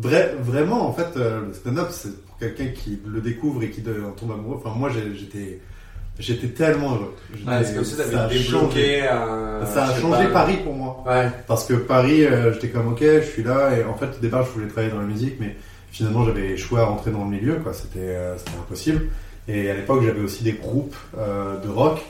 Vra- 0.00 0.34
vraiment 0.40 0.88
en 0.88 0.92
fait 0.92 1.16
euh, 1.16 1.46
le 1.48 1.52
stand-up 1.52 1.88
c'est 1.90 2.24
pour 2.26 2.36
quelqu'un 2.38 2.66
qui 2.68 2.98
le 3.06 3.20
découvre 3.20 3.62
et 3.62 3.70
qui 3.70 3.80
en 3.82 4.10
tombe 4.12 4.32
amoureux. 4.32 4.60
Enfin 4.64 4.76
moi 4.76 4.90
j'étais 4.90 5.60
j'étais 6.18 6.48
tellement 6.48 6.94
heureux. 6.94 7.14
Ouais, 7.46 7.64
c'est 7.64 7.74
comme 7.74 7.84
si 7.84 7.94
ça 7.94 8.04
t'avais 8.04 8.16
a 8.16 8.28
changé. 8.30 8.44
débloqué 8.44 9.08
un. 9.08 9.66
Ça 9.66 9.86
a 9.86 9.94
changé 10.00 10.24
pas, 10.24 10.30
Paris 10.32 10.58
pour 10.62 10.74
moi. 10.74 11.02
Ouais. 11.06 11.28
Parce 11.46 11.64
que 11.66 11.74
Paris, 11.74 12.24
euh, 12.24 12.52
j'étais 12.52 12.68
comme 12.68 12.88
ok, 12.92 13.00
je 13.02 13.20
suis 13.30 13.42
là 13.42 13.76
et 13.76 13.84
en 13.84 13.94
fait 13.94 14.06
au 14.06 14.20
départ 14.20 14.44
je 14.44 14.50
voulais 14.50 14.66
travailler 14.68 14.92
dans 14.92 15.00
la 15.00 15.06
musique, 15.06 15.34
mais 15.40 15.56
finalement 15.90 16.24
j'avais 16.24 16.50
échoué 16.50 16.80
à 16.80 16.84
rentrer 16.84 17.10
dans 17.10 17.24
le 17.24 17.30
milieu, 17.30 17.54
quoi. 17.56 17.72
C'était 17.72 17.98
euh, 18.00 18.36
c'était 18.38 18.52
impossible. 18.58 19.02
Et 19.48 19.70
à 19.70 19.74
l'époque 19.74 20.02
j'avais 20.04 20.20
aussi 20.22 20.42
des 20.44 20.52
groupes 20.52 20.96
euh, 21.18 21.58
de 21.60 21.68
rock. 21.68 22.00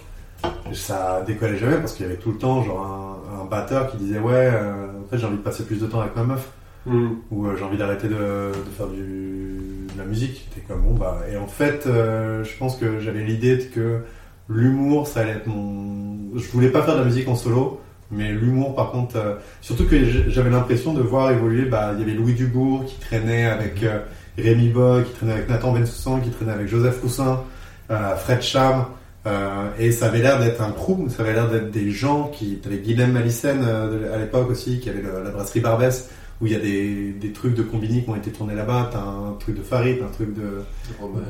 Ça 0.73 1.23
décollait 1.27 1.57
jamais 1.57 1.77
parce 1.77 1.95
qu'il 1.95 2.05
y 2.05 2.09
avait 2.09 2.19
tout 2.19 2.31
le 2.33 2.39
temps 2.39 2.63
genre 2.63 2.85
un, 3.33 3.41
un 3.41 3.45
batteur 3.45 3.91
qui 3.91 3.97
disait 3.97 4.19
ouais, 4.19 4.49
en 4.49 5.09
fait 5.11 5.19
j'ai 5.19 5.27
envie 5.27 5.37
de 5.39 5.43
passer 5.43 5.65
plus 5.65 5.81
de 5.81 5.87
temps 5.87 6.01
avec 6.01 6.15
ma 6.17 6.23
meuf 6.25 6.49
Hmm. 6.87 7.13
ou 7.31 7.47
j'ai 7.57 7.65
envie 7.65 7.79
d'arrêter 7.79 8.09
de, 8.09 8.15
de 8.15 8.71
faire 8.77 8.89
du, 8.89 9.84
de 9.95 9.99
la 9.99 10.05
musique. 10.05 10.49
T'es 10.55 10.61
comme 10.61 10.83
bon 10.83 10.95
bah 10.95 11.21
et 11.33 11.37
en 11.37 11.47
fait 11.47 11.87
euh, 11.87 12.45
je 12.45 12.57
pense 12.59 12.77
que 12.77 13.01
j'avais 13.01 13.23
l'idée 13.23 13.59
que 13.75 14.01
l'humour 14.49 15.07
ça 15.07 15.21
allait 15.21 15.33
être 15.33 15.47
mon. 15.47 16.37
Je 16.37 16.47
voulais 16.51 16.69
pas 16.69 16.83
faire 16.83 16.95
de 16.95 17.01
la 17.01 17.05
musique 17.07 17.29
en 17.29 17.37
solo, 17.37 17.81
mais 18.11 18.33
l'humour 18.33 18.75
par 18.75 18.91
contre 18.91 19.16
euh, 19.16 19.35
surtout 19.61 19.85
que 19.87 19.97
j'avais 20.29 20.51
l'impression 20.51 20.93
de 20.95 21.01
voir 21.03 21.31
évoluer. 21.31 21.65
Bah 21.66 21.93
il 21.95 22.01
y 22.01 22.03
avait 22.03 22.15
Louis 22.15 22.35
Dubourg 22.35 22.85
qui 22.87 22.99
traînait 23.01 23.47
avec 23.47 23.83
euh, 23.83 24.01
Rémi 24.39 24.69
Boy, 24.69 25.05
qui 25.05 25.12
traînait 25.12 25.33
avec 25.35 25.49
Nathan 25.49 25.73
Bensoussan, 25.73 26.21
qui 26.21 26.31
traînait 26.31 26.53
avec 26.53 26.69
Joseph 26.69 27.01
Roussin, 27.03 27.43
euh, 27.91 28.16
Fred 28.16 28.43
Cham. 28.43 28.85
Euh, 29.27 29.69
et 29.79 29.91
ça 29.91 30.09
avait 30.09 30.19
l'air 30.21 30.39
d'être 30.39 30.61
un 30.61 30.71
crew, 30.71 31.09
ça 31.09 31.23
avait 31.23 31.33
l'air 31.33 31.49
d'être 31.49 31.71
des 31.71 31.91
gens 31.91 32.25
qui. 32.29 32.57
T'avais 32.57 32.77
Guilhem 32.77 33.12
Malissen 33.12 33.62
à 33.65 34.19
l'époque 34.19 34.51
aussi, 34.51 34.81
qui 34.81 34.91
avait 34.91 35.01
le- 35.01 35.23
la 35.25 35.31
brasserie 35.31 35.61
Barbès, 35.61 36.11
où 36.40 36.47
il 36.47 36.52
y 36.52 36.56
a 36.56 36.59
des, 36.61 37.12
des 37.12 37.32
trucs 37.32 37.55
de 37.55 37.62
combini 37.62 38.02
qui 38.05 38.11
ont 38.11 38.16
été 38.16 38.31
tournés 38.32 38.55
là-bas. 38.55 38.90
T'as 38.93 39.01
un 39.01 39.32
truc 39.39 39.56
de 39.56 39.62
Farid, 39.62 39.98
un 40.02 40.12
truc 40.12 40.35
de, 40.35 40.62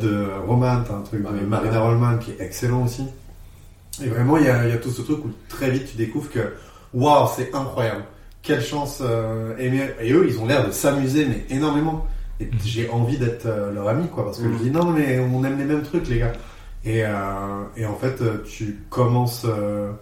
de 0.01 0.27
Roman, 0.47 0.83
t'as 0.87 0.95
un 0.95 1.03
truc 1.03 1.21
de 1.21 1.25
Marina. 1.25 1.47
Marina 1.47 1.81
Rollman 1.81 2.19
qui 2.19 2.31
est 2.33 2.41
excellent 2.41 2.85
aussi. 2.85 3.05
Et 4.03 4.09
vraiment, 4.09 4.39
il 4.39 4.45
y 4.45 4.49
a, 4.49 4.65
il 4.67 4.71
y 4.71 4.73
a 4.73 4.79
tout 4.79 4.91
ce 4.91 5.03
truc 5.03 5.25
où 5.25 5.31
très 5.49 5.71
vite 5.71 5.87
tu 5.91 5.97
découvres 5.97 6.31
que 6.31 6.55
waouh, 6.93 7.29
c'est 7.37 7.55
incroyable. 7.55 8.05
Quelle 8.43 8.61
chance. 8.63 8.99
euh, 9.03 9.57
et, 9.59 10.13
eux, 10.13 10.27
ils 10.29 10.39
ont 10.41 10.47
l'air 10.47 10.67
de 10.67 10.73
s'amuser, 10.73 11.27
mais 11.27 11.45
énormément. 11.55 12.07
Et 12.41 12.51
j'ai 12.65 12.91
envie 12.91 13.17
d'être 13.17 13.47
euh, 13.47 13.73
leur 13.73 13.89
ami, 13.89 14.09
quoi, 14.09 14.25
parce 14.25 14.39
que 14.39 14.53
je 14.53 14.59
dis 14.65 14.71
non, 14.71 14.87
mais 14.91 15.21
on 15.21 15.45
aime 15.45 15.59
les 15.59 15.65
mêmes 15.65 15.83
trucs, 15.83 16.09
les 16.09 16.19
gars. 16.19 16.33
Et, 16.85 17.05
euh, 17.05 17.11
et 17.77 17.87
en 17.87 17.95
fait, 17.95 18.21
euh, 18.21 18.43
tu 18.45 18.81
commences. 18.91 19.45
euh, 19.49 19.93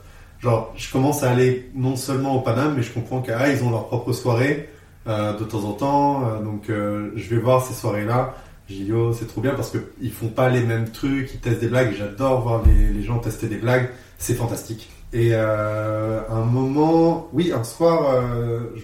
genre, 0.41 0.73
je 0.77 0.91
commence 0.91 1.23
à 1.23 1.31
aller 1.31 1.71
non 1.75 1.95
seulement 1.95 2.35
au 2.37 2.41
Paname, 2.41 2.75
mais 2.77 2.83
je 2.83 2.93
comprends 2.93 3.21
qu'ils 3.21 3.35
ils 3.55 3.63
ont 3.63 3.71
leur 3.71 3.87
propre 3.89 4.13
soirée 4.13 4.69
euh, 4.71 4.72
de 5.07 5.45
temps 5.45 5.65
en 5.65 5.73
temps. 5.73 6.29
euh, 6.29 6.43
donc, 6.43 6.71
euh, 6.71 7.11
je 7.17 7.29
vais 7.35 7.41
voir 7.41 7.65
ces 7.65 7.75
soirées-là. 7.75 8.35
Je 8.69 8.75
dis, 8.75 8.85
yo, 8.85 9.13
c'est 9.13 9.27
trop 9.27 9.41
bien 9.41 9.55
parce 9.55 9.71
qu'ils 9.73 10.13
font 10.13 10.29
pas 10.29 10.49
les 10.49 10.63
mêmes 10.63 10.91
trucs, 10.91 11.35
ils 11.35 11.41
testent 11.41 11.61
des 11.61 11.69
blagues. 11.69 11.93
J'adore 11.97 12.43
voir 12.43 12.63
les, 12.65 12.93
les 12.93 13.03
gens 13.03 13.19
tester 13.19 13.49
des 13.49 13.57
blagues. 13.57 13.89
C'est 14.19 14.35
fantastique. 14.35 14.89
Et 15.13 15.31
euh, 15.33 16.21
un 16.31 16.45
moment, 16.45 17.29
oui, 17.33 17.53
un 17.53 17.65
soir, 17.65 18.15
euh, 18.15 18.61
je, 18.77 18.83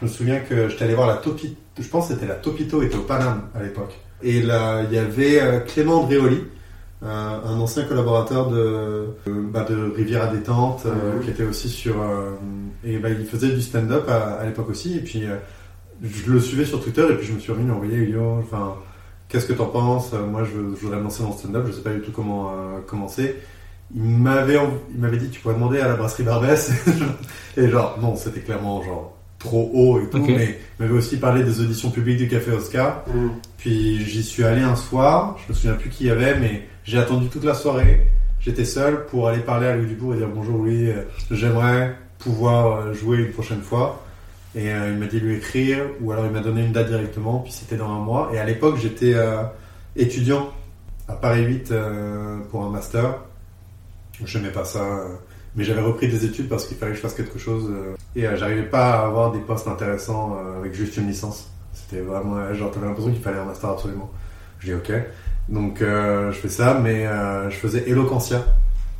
je 0.00 0.04
me 0.04 0.10
souviens 0.10 0.40
que 0.40 0.68
j'étais 0.68 0.84
allé 0.84 0.94
voir 0.94 1.06
la 1.06 1.16
Topito. 1.16 1.54
Je 1.78 1.88
pense 1.88 2.08
que 2.08 2.14
c'était 2.14 2.26
la 2.26 2.34
Topito 2.34 2.82
était 2.82 2.96
au 2.96 3.02
Paname 3.02 3.48
à 3.54 3.62
l'époque. 3.62 3.94
Et 4.22 4.42
là, 4.42 4.82
il 4.82 4.94
y 4.94 4.98
avait 4.98 5.40
euh, 5.40 5.60
Clément 5.60 6.02
Andréoli, 6.02 6.44
euh, 7.04 7.38
un 7.44 7.60
ancien 7.60 7.84
collaborateur 7.84 8.48
de, 8.48 8.56
euh, 8.58 9.06
bah, 9.26 9.64
de 9.68 9.92
Rivière 9.94 10.22
à 10.24 10.26
détente, 10.28 10.84
euh, 10.86 11.16
Mhm. 11.18 11.24
qui 11.24 11.30
était 11.30 11.44
aussi 11.44 11.68
sur. 11.68 12.00
euh, 12.00 12.30
et 12.84 12.98
bah, 12.98 13.08
il 13.10 13.26
faisait 13.26 13.48
du 13.50 13.60
stand-up 13.62 14.08
à, 14.08 14.34
à 14.40 14.46
l'époque 14.46 14.70
aussi. 14.70 14.96
Et 14.96 15.00
puis, 15.00 15.24
je 16.02 16.30
le 16.32 16.40
suivais 16.40 16.64
sur 16.64 16.82
Twitter 16.82 17.06
et 17.10 17.14
puis 17.14 17.26
je 17.26 17.32
me 17.32 17.38
suis 17.38 17.52
remis 17.52 17.70
à 17.70 17.74
envoyer 17.74 18.08
yo, 18.08 18.38
enfin, 18.40 18.74
qu'est-ce 19.28 19.46
que 19.46 19.52
t'en 19.54 19.66
penses? 19.66 20.12
Moi, 20.12 20.44
je, 20.44 20.50
je 20.76 20.80
voudrais 20.82 20.98
me 20.98 21.04
lancer 21.04 21.22
dans 21.22 21.30
le 21.30 21.34
stand-up, 21.36 21.64
je 21.66 21.72
sais 21.72 21.82
pas 21.82 21.92
du 21.92 22.00
tout 22.00 22.12
comment 22.12 22.52
commencer. 22.86 23.36
Il 23.94 24.02
m'avait, 24.02 24.58
il 24.94 25.00
m'avait 25.00 25.18
dit, 25.18 25.28
tu 25.28 25.40
pourrais 25.40 25.54
demander 25.54 25.78
à 25.80 25.88
la 25.88 25.94
brasserie 25.94 26.24
Barbès. 26.24 26.72
et 27.56 27.68
genre, 27.68 27.98
non, 28.00 28.16
c'était 28.16 28.40
clairement 28.40 28.82
genre 28.82 29.16
trop 29.38 29.70
haut 29.74 30.00
et 30.00 30.08
tout, 30.08 30.24
mais 30.26 30.58
il 30.78 30.82
m'avait 30.86 30.96
aussi 30.98 31.18
parlé 31.18 31.44
des 31.44 31.60
auditions 31.60 31.90
publiques 31.90 32.16
du 32.18 32.28
Café 32.28 32.50
Oscar. 32.52 33.02
Hmm. 33.14 33.28
Puis 33.58 34.02
j'y 34.04 34.22
suis 34.22 34.42
allé 34.44 34.62
un 34.62 34.74
soir, 34.76 35.36
je 35.46 35.52
me 35.52 35.56
souviens 35.56 35.74
plus 35.74 35.90
qui 35.90 36.04
y 36.06 36.10
avait, 36.10 36.38
mais 36.38 36.66
j'ai 36.84 36.98
attendu 36.98 37.28
toute 37.28 37.44
la 37.44 37.54
soirée. 37.54 38.06
J'étais 38.40 38.64
seul 38.64 39.06
pour 39.06 39.28
aller 39.28 39.40
parler 39.40 39.66
à 39.66 39.76
Louis 39.76 39.86
Dubourg 39.86 40.14
et 40.14 40.18
dire 40.18 40.28
bonjour 40.28 40.58
Louis, 40.58 40.90
euh, 40.90 41.02
j'aimerais 41.30 41.96
pouvoir 42.18 42.78
euh, 42.78 42.92
jouer 42.92 43.18
une 43.18 43.30
prochaine 43.30 43.62
fois. 43.62 44.04
Et 44.54 44.72
euh, 44.72 44.90
il 44.92 44.98
m'a 44.98 45.06
dit 45.06 45.18
lui 45.18 45.36
écrire, 45.36 45.84
ou 46.00 46.12
alors 46.12 46.26
il 46.26 46.30
m'a 46.30 46.40
donné 46.40 46.64
une 46.64 46.72
date 46.72 46.88
directement, 46.88 47.40
puis 47.40 47.52
c'était 47.52 47.76
dans 47.76 47.90
un 47.90 47.98
mois. 47.98 48.30
Et 48.32 48.38
à 48.38 48.44
l'époque, 48.44 48.76
j'étais 48.80 49.14
étudiant 49.96 50.52
à 51.08 51.14
Paris 51.14 51.44
8 51.44 51.70
euh, 51.70 52.38
pour 52.50 52.64
un 52.64 52.70
master. 52.70 53.16
Je 54.24 54.38
n'aimais 54.38 54.52
pas 54.52 54.64
ça, 54.64 54.80
mais 55.56 55.64
j'avais 55.64 55.80
repris 55.80 56.06
des 56.06 56.24
études 56.24 56.48
parce 56.48 56.66
qu'il 56.66 56.76
fallait 56.76 56.92
que 56.92 56.98
je 56.98 57.02
fasse 57.02 57.14
quelque 57.14 57.38
chose. 57.38 57.68
et 58.14 58.22
j'arrivais 58.36 58.62
pas 58.62 59.00
à 59.00 59.06
avoir 59.06 59.32
des 59.32 59.40
postes 59.40 59.66
intéressants 59.66 60.38
avec 60.60 60.72
juste 60.72 60.96
une 60.96 61.08
licence. 61.08 61.50
C'était 61.72 62.02
vraiment, 62.02 62.54
genre, 62.54 62.70
l'impression 62.80 63.10
qu'il 63.10 63.22
fallait 63.22 63.38
un 63.38 63.44
master 63.44 63.70
absolument. 63.70 64.08
Je 64.60 64.66
dis 64.66 64.74
ok. 64.74 64.92
Donc 65.48 65.82
euh, 65.82 66.32
je 66.32 66.38
fais 66.38 66.48
ça, 66.48 66.78
mais 66.82 67.06
euh, 67.06 67.50
je 67.50 67.56
faisais 67.56 67.84
Eloquentia, 67.88 68.44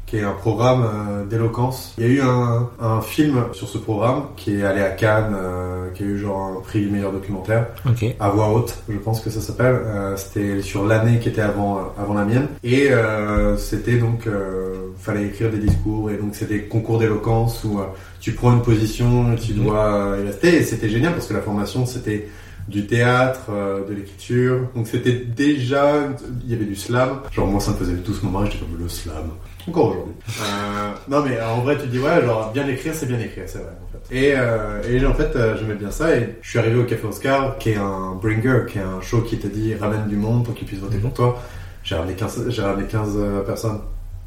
qui 0.07 0.19
est 0.19 0.23
un 0.23 0.33
programme 0.33 0.85
euh, 0.85 1.25
d'éloquence. 1.25 1.95
Il 1.97 2.05
y 2.05 2.07
a 2.07 2.11
eu 2.11 2.21
un, 2.21 2.69
un 2.81 3.01
film 3.01 3.45
sur 3.53 3.69
ce 3.69 3.79
programme 3.79 4.25
qui 4.37 4.57
est 4.61 4.63
allé 4.65 4.83
à 4.83 4.91
Cannes, 4.91 5.35
euh, 5.35 5.89
qui 5.95 6.03
a 6.03 6.07
eu 6.07 6.19
genre 6.19 6.59
un 6.59 6.61
prix 6.61 6.81
du 6.83 6.91
meilleur 6.91 7.13
documentaire 7.13 7.69
Ok. 7.89 8.05
à 8.21 8.29
voix 8.29 8.51
haute, 8.51 8.77
je 8.89 8.99
pense 8.99 9.21
que 9.23 9.31
ça 9.31 9.41
s'appelle. 9.41 9.75
Euh, 9.85 10.17
c'était 10.17 10.61
sur 10.61 10.85
l'année 10.85 11.19
qui 11.19 11.31
était 11.31 11.41
avant, 11.41 11.93
avant 11.99 12.15
la 12.15 12.25
mienne. 12.27 12.49
Et 12.63 12.89
euh, 12.93 13.57
c'était 13.57 13.97
donc, 13.97 14.27
euh, 14.27 14.75
fallait 14.99 15.25
écrire 15.25 15.51
des 15.51 15.59
discours 15.59 16.11
et 16.11 16.17
donc 16.19 16.35
c'était 16.35 16.61
concours 16.65 16.99
d'éloquence 16.99 17.65
où 17.65 17.79
euh, 17.81 17.85
tu 18.21 18.33
prends 18.33 18.53
une 18.53 18.63
position 18.63 19.35
tu 19.37 19.55
Mhm. 19.55 19.65
dois 19.65 20.17
y 20.23 20.27
rester. 20.27 20.57
Et 20.57 20.63
c'était 20.63 20.91
génial 20.91 21.13
parce 21.15 21.27
que 21.27 21.35
la 21.35 21.41
formation 21.41 21.87
c'était 21.87 22.29
du 22.69 22.87
théâtre, 22.87 23.47
euh, 23.51 23.87
de 23.87 23.95
l'écriture. 23.95 24.69
Donc 24.75 24.87
c'était 24.87 25.13
déjà, 25.13 26.09
il 26.45 26.51
y 26.51 26.55
avait 26.55 26.65
du 26.65 26.77
slam. 26.77 27.21
Genre 27.33 27.47
moi 27.47 27.61
ça 27.61 27.73
me 27.73 27.77
faisait 27.77 27.97
tout 27.97 28.15
ce 28.15 28.25
moment, 28.25 28.45
j'étais 28.45 28.59
comme 28.59 28.79
le 28.79 28.89
slam. 28.89 29.31
Encore 29.67 29.91
aujourd'hui. 29.91 30.15
Euh, 30.43 30.93
non 31.09 31.23
mais 31.23 31.41
en 31.41 31.61
vrai 31.63 31.79
tu 31.79 31.87
dis 31.87 31.99
ouais 31.99 32.23
genre 32.23 32.53
bien 32.53 32.69
écrire 32.69 32.95
c'est 32.95 33.07
bien 33.07 33.19
écrire 33.19 33.45
c'est 33.47 33.59
vrai 33.59 33.73
en 33.83 33.93
fait. 33.93 34.15
Et, 34.15 34.35
euh, 34.37 34.83
et 34.87 35.05
en 35.07 35.15
fait 35.15 35.35
euh, 35.37 35.57
j'aimais 35.59 35.75
bien 35.75 35.91
ça 35.91 36.15
et 36.15 36.37
je 36.43 36.51
suis 36.51 36.59
arrivé 36.59 36.79
au 36.79 36.85
Café 36.85 37.07
Oscar 37.07 37.57
qui 37.57 37.71
est 37.71 37.77
un 37.77 38.15
bringer, 38.21 38.67
qui 38.69 38.79
est 38.79 38.83
un 38.83 39.01
show 39.01 39.23
qui 39.23 39.39
te 39.39 39.47
dit 39.47 39.75
ramène 39.75 40.07
du 40.07 40.17
monde 40.17 40.45
pour 40.45 40.55
qu'ils 40.55 40.67
puissent 40.67 40.81
voter 40.81 40.99
pour 40.99 41.15
toi. 41.15 41.43
J'ai 41.83 41.95
ramené 41.95 42.15
15, 42.15 42.51
j'ai 42.51 42.63
ramené 42.63 42.87
15 42.87 43.15
euh, 43.17 43.41
personnes. 43.43 43.81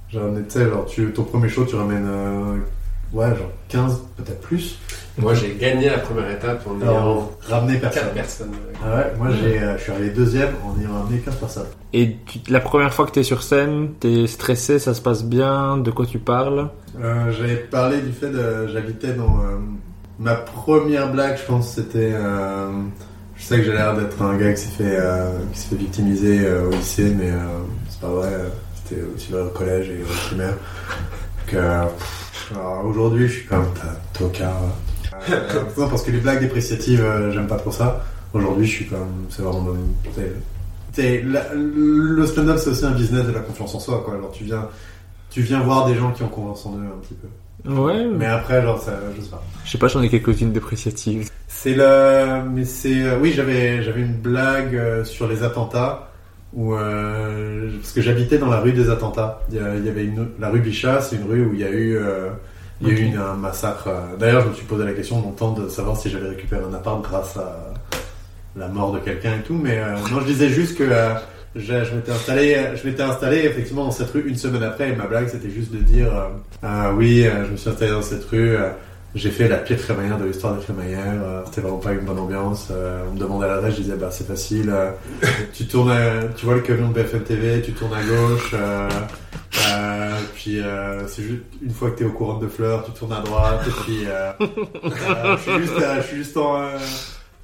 J'ai 0.09 0.19
ramené 0.19 0.43
tu 0.45 0.51
sais 0.51 0.69
genre 0.69 0.85
tu, 0.85 1.11
ton 1.11 1.23
premier 1.23 1.49
show 1.49 1.65
tu 1.65 1.75
ramènes 1.75 2.07
euh, 2.07 2.57
ouais 3.13 3.27
genre 3.29 3.51
15 3.69 4.01
peut-être 4.17 4.41
plus. 4.41 4.77
Moi, 5.19 5.33
j'ai 5.33 5.55
gagné 5.55 5.89
la 5.89 5.97
première 5.97 6.29
étape 6.29 6.63
en 6.67 6.79
ayant 6.81 7.31
4 7.49 7.81
personne. 7.81 8.09
personnes. 8.13 8.51
Ah 8.85 8.95
ouais 8.97 9.13
moi 9.17 9.29
j'ai 9.31 9.59
euh, 9.59 9.75
je 9.77 9.83
suis 9.83 9.91
arrivé 9.91 10.09
deuxième 10.11 10.49
en 10.63 10.79
ayant 10.79 10.93
ramené 10.93 11.19
15 11.19 11.35
personnes. 11.37 11.65
Et 11.93 12.17
tu- 12.27 12.39
la 12.49 12.59
première 12.59 12.93
fois 12.93 13.05
que 13.07 13.11
t'es 13.11 13.23
sur 13.23 13.41
scène, 13.41 13.93
t'es 13.99 14.27
stressé, 14.27 14.77
ça 14.77 14.93
se 14.93 15.01
passe 15.01 15.23
bien, 15.23 15.77
de 15.77 15.89
quoi 15.89 16.05
tu 16.05 16.19
parles? 16.19 16.69
Euh, 17.01 17.31
J'avais 17.31 17.55
parlé 17.55 18.01
du 18.01 18.11
fait 18.11 18.29
de. 18.29 18.67
J'habitais 18.67 19.13
dans. 19.13 19.39
euh, 19.39 19.57
ma 20.19 20.35
première 20.35 21.11
blague, 21.11 21.37
je 21.37 21.45
pense, 21.45 21.73
c'était. 21.73 22.11
euh, 22.13 22.69
je 23.35 23.43
sais 23.43 23.57
que 23.57 23.63
j'ai 23.63 23.71
l'air 23.73 23.95
d'être 23.95 24.21
un 24.21 24.35
gars 24.37 24.51
qui 24.53 24.61
s'est 24.61 24.69
fait, 24.83 24.97
euh, 24.99 25.31
qui 25.53 25.59
s'est 25.59 25.69
fait 25.69 25.75
victimiser 25.77 26.41
euh, 26.45 26.67
au 26.67 26.71
lycée, 26.71 27.13
mais 27.17 27.31
euh, 27.31 27.37
c'est 27.89 28.01
pas 28.01 28.07
vrai. 28.09 28.29
euh, 28.33 28.49
C'était 28.83 29.01
aussi 29.15 29.31
vrai 29.31 29.41
au 29.41 29.49
collège 29.49 29.89
et 29.89 30.01
au 30.03 30.27
primaire. 30.27 30.53
Donc, 30.53 31.53
euh, 31.55 31.83
pff, 31.85 32.26
alors, 32.55 32.85
aujourd'hui, 32.85 33.27
je 33.27 33.33
suis 33.33 33.45
comme 33.45 33.65
ta 33.73 33.95
tocard. 34.17 34.61
Euh, 35.29 35.63
non, 35.77 35.87
parce 35.89 36.03
que 36.03 36.11
les 36.11 36.19
blagues 36.19 36.39
dépréciatives, 36.39 37.03
euh, 37.03 37.31
j'aime 37.31 37.47
pas 37.47 37.57
trop 37.57 37.71
ça. 37.71 38.03
Aujourd'hui, 38.33 38.65
je 38.67 38.71
suis 38.71 38.85
comme. 38.85 39.25
C'est 39.29 39.41
vraiment. 39.41 39.67
la- 40.97 41.53
le 41.53 42.25
stand-up, 42.25 42.57
c'est 42.57 42.69
aussi 42.69 42.85
un 42.85 42.91
business 42.91 43.25
de 43.25 43.31
la 43.31 43.39
confiance 43.41 43.75
en 43.75 43.79
soi, 43.79 44.01
quoi. 44.05 44.15
Alors, 44.15 44.31
tu 44.31 44.43
viens 44.43 44.67
tu 45.29 45.41
viens 45.41 45.59
voir 45.59 45.85
des 45.87 45.95
gens 45.95 46.11
qui 46.11 46.23
ont 46.23 46.29
confiance 46.29 46.65
en 46.65 46.77
eux 46.77 46.85
un 46.87 46.99
petit 47.01 47.13
peu. 47.13 47.71
Ouais, 47.71 48.05
Mais 48.05 48.25
après, 48.25 48.61
genre, 48.61 48.81
ça, 48.81 48.93
je 49.15 49.21
sais 49.21 49.29
pas. 49.29 49.43
je 49.65 49.71
sais 49.71 49.77
pas, 49.77 49.87
j'en 49.87 50.01
ai 50.01 50.09
quelques-unes 50.09 50.51
dépréciatives. 50.53 51.29
C'est 51.47 51.73
le, 51.75 52.41
mais 52.49 52.63
c'est, 52.65 53.03
euh, 53.03 53.19
oui, 53.19 53.33
j'avais, 53.35 53.83
j'avais 53.83 54.01
une 54.01 54.15
blague 54.15 54.75
euh, 54.75 55.03
sur 55.03 55.27
les 55.27 55.43
attentats 55.43 56.06
où, 56.57 56.73
euh, 56.73 57.69
parce 57.79 57.93
que 57.93 58.01
j'habitais 58.01 58.39
dans 58.39 58.49
la 58.49 58.59
rue 58.59 58.71
des 58.73 58.89
attentats. 58.89 59.41
Il 59.51 59.57
y, 59.57 59.89
avait 59.89 60.03
une, 60.03 60.27
la 60.39 60.49
rue 60.49 60.59
Bichat, 60.59 61.01
c'est 61.01 61.15
une 61.15 61.29
rue 61.29 61.45
où 61.45 61.53
il 61.53 61.59
y 61.59 61.63
a 61.63 61.69
eu, 61.69 61.95
euh, 61.95 62.29
il 62.81 62.87
y 62.87 62.91
a 62.91 62.93
eu 62.93 63.05
Ok. 63.07 63.13
une- 63.13 63.19
un 63.19 63.33
massacre. 63.35 63.87
euh, 63.87 64.17
D'ailleurs, 64.19 64.41
je 64.43 64.49
me 64.49 64.53
suis 64.55 64.65
posé 64.65 64.83
la 64.83 64.93
question 64.93 65.21
longtemps 65.21 65.51
de 65.53 65.69
savoir 65.69 65.97
si 65.97 66.09
j'avais 66.09 66.29
récupéré 66.29 66.61
un 66.69 66.73
appart 66.73 66.99
grâce 67.03 67.37
à 67.37 67.73
la 68.55 68.67
mort 68.69 68.91
de 68.91 68.97
quelqu'un 68.99 69.33
et 69.39 69.43
tout, 69.45 69.53
mais 69.53 69.77
euh, 69.77 69.93
non, 70.11 70.19
je 70.21 70.25
disais 70.25 70.49
juste 70.49 70.75
que 70.79 70.89
je, 71.55 71.61
je 71.83 71.93
m'étais 71.95 72.11
installé, 72.11 72.57
je 72.81 72.87
m'étais 72.87 73.03
installé 73.03 73.37
effectivement 73.45 73.83
dans 73.85 73.91
cette 73.91 74.09
rue 74.09 74.27
une 74.27 74.35
semaine 74.35 74.63
après 74.63 74.89
et 74.89 74.95
ma 74.95 75.05
blague 75.05 75.27
c'était 75.27 75.51
juste 75.51 75.71
de 75.71 75.77
dire 75.77 76.07
Ah 76.63 76.91
oui, 76.95 77.23
je 77.45 77.51
me 77.51 77.55
suis 77.57 77.69
installé 77.69 77.91
dans 77.91 78.01
cette 78.01 78.25
rue, 78.25 78.55
j'ai 79.15 79.31
fait 79.31 79.47
la 79.47 79.57
pire 79.57 79.77
crémaillère 79.77 80.17
de 80.17 80.25
l'histoire 80.25 80.53
des 80.55 80.61
crémaillères, 80.63 81.21
euh, 81.23 81.41
c'était 81.45 81.61
vraiment 81.61 81.77
pas 81.79 81.93
une 81.93 82.01
bonne 82.01 82.19
ambiance. 82.19 82.67
euh, 82.71 83.03
on 83.09 83.13
me 83.15 83.19
demandait 83.19 83.47
l'adresse, 83.47 83.75
je 83.75 83.81
disais 83.81 83.95
bah 83.95 84.09
c'est 84.11 84.27
facile, 84.27 84.69
euh, 84.69 84.91
tu 85.53 85.65
tournes, 85.67 85.91
à- 85.91 86.25
tu 86.35 86.45
vois 86.45 86.55
le 86.55 86.61
camion 86.61 86.89
de 86.89 86.93
BFM 86.93 87.23
TV, 87.23 87.61
tu 87.61 87.71
tournes 87.73 87.93
à 87.95 88.03
gauche, 88.03 88.51
euh, 88.53 88.89
puis 90.35 90.61
c'est 91.07 91.23
juste 91.23 91.41
une 91.61 91.71
fois 91.71 91.91
que 91.91 91.97
t'es 91.99 92.05
au 92.05 92.11
courant 92.11 92.37
de 92.37 92.47
fleurs, 92.47 92.83
tu 92.85 92.91
tournes 92.91 93.13
à 93.13 93.21
droite 93.21 93.61
et 93.67 93.71
puis 93.81 94.05
je 94.39 95.37
suis 95.41 95.57
juste, 95.61 95.73
je 95.97 96.01
suis 96.07 96.17
juste 96.17 96.37
en 96.37 96.61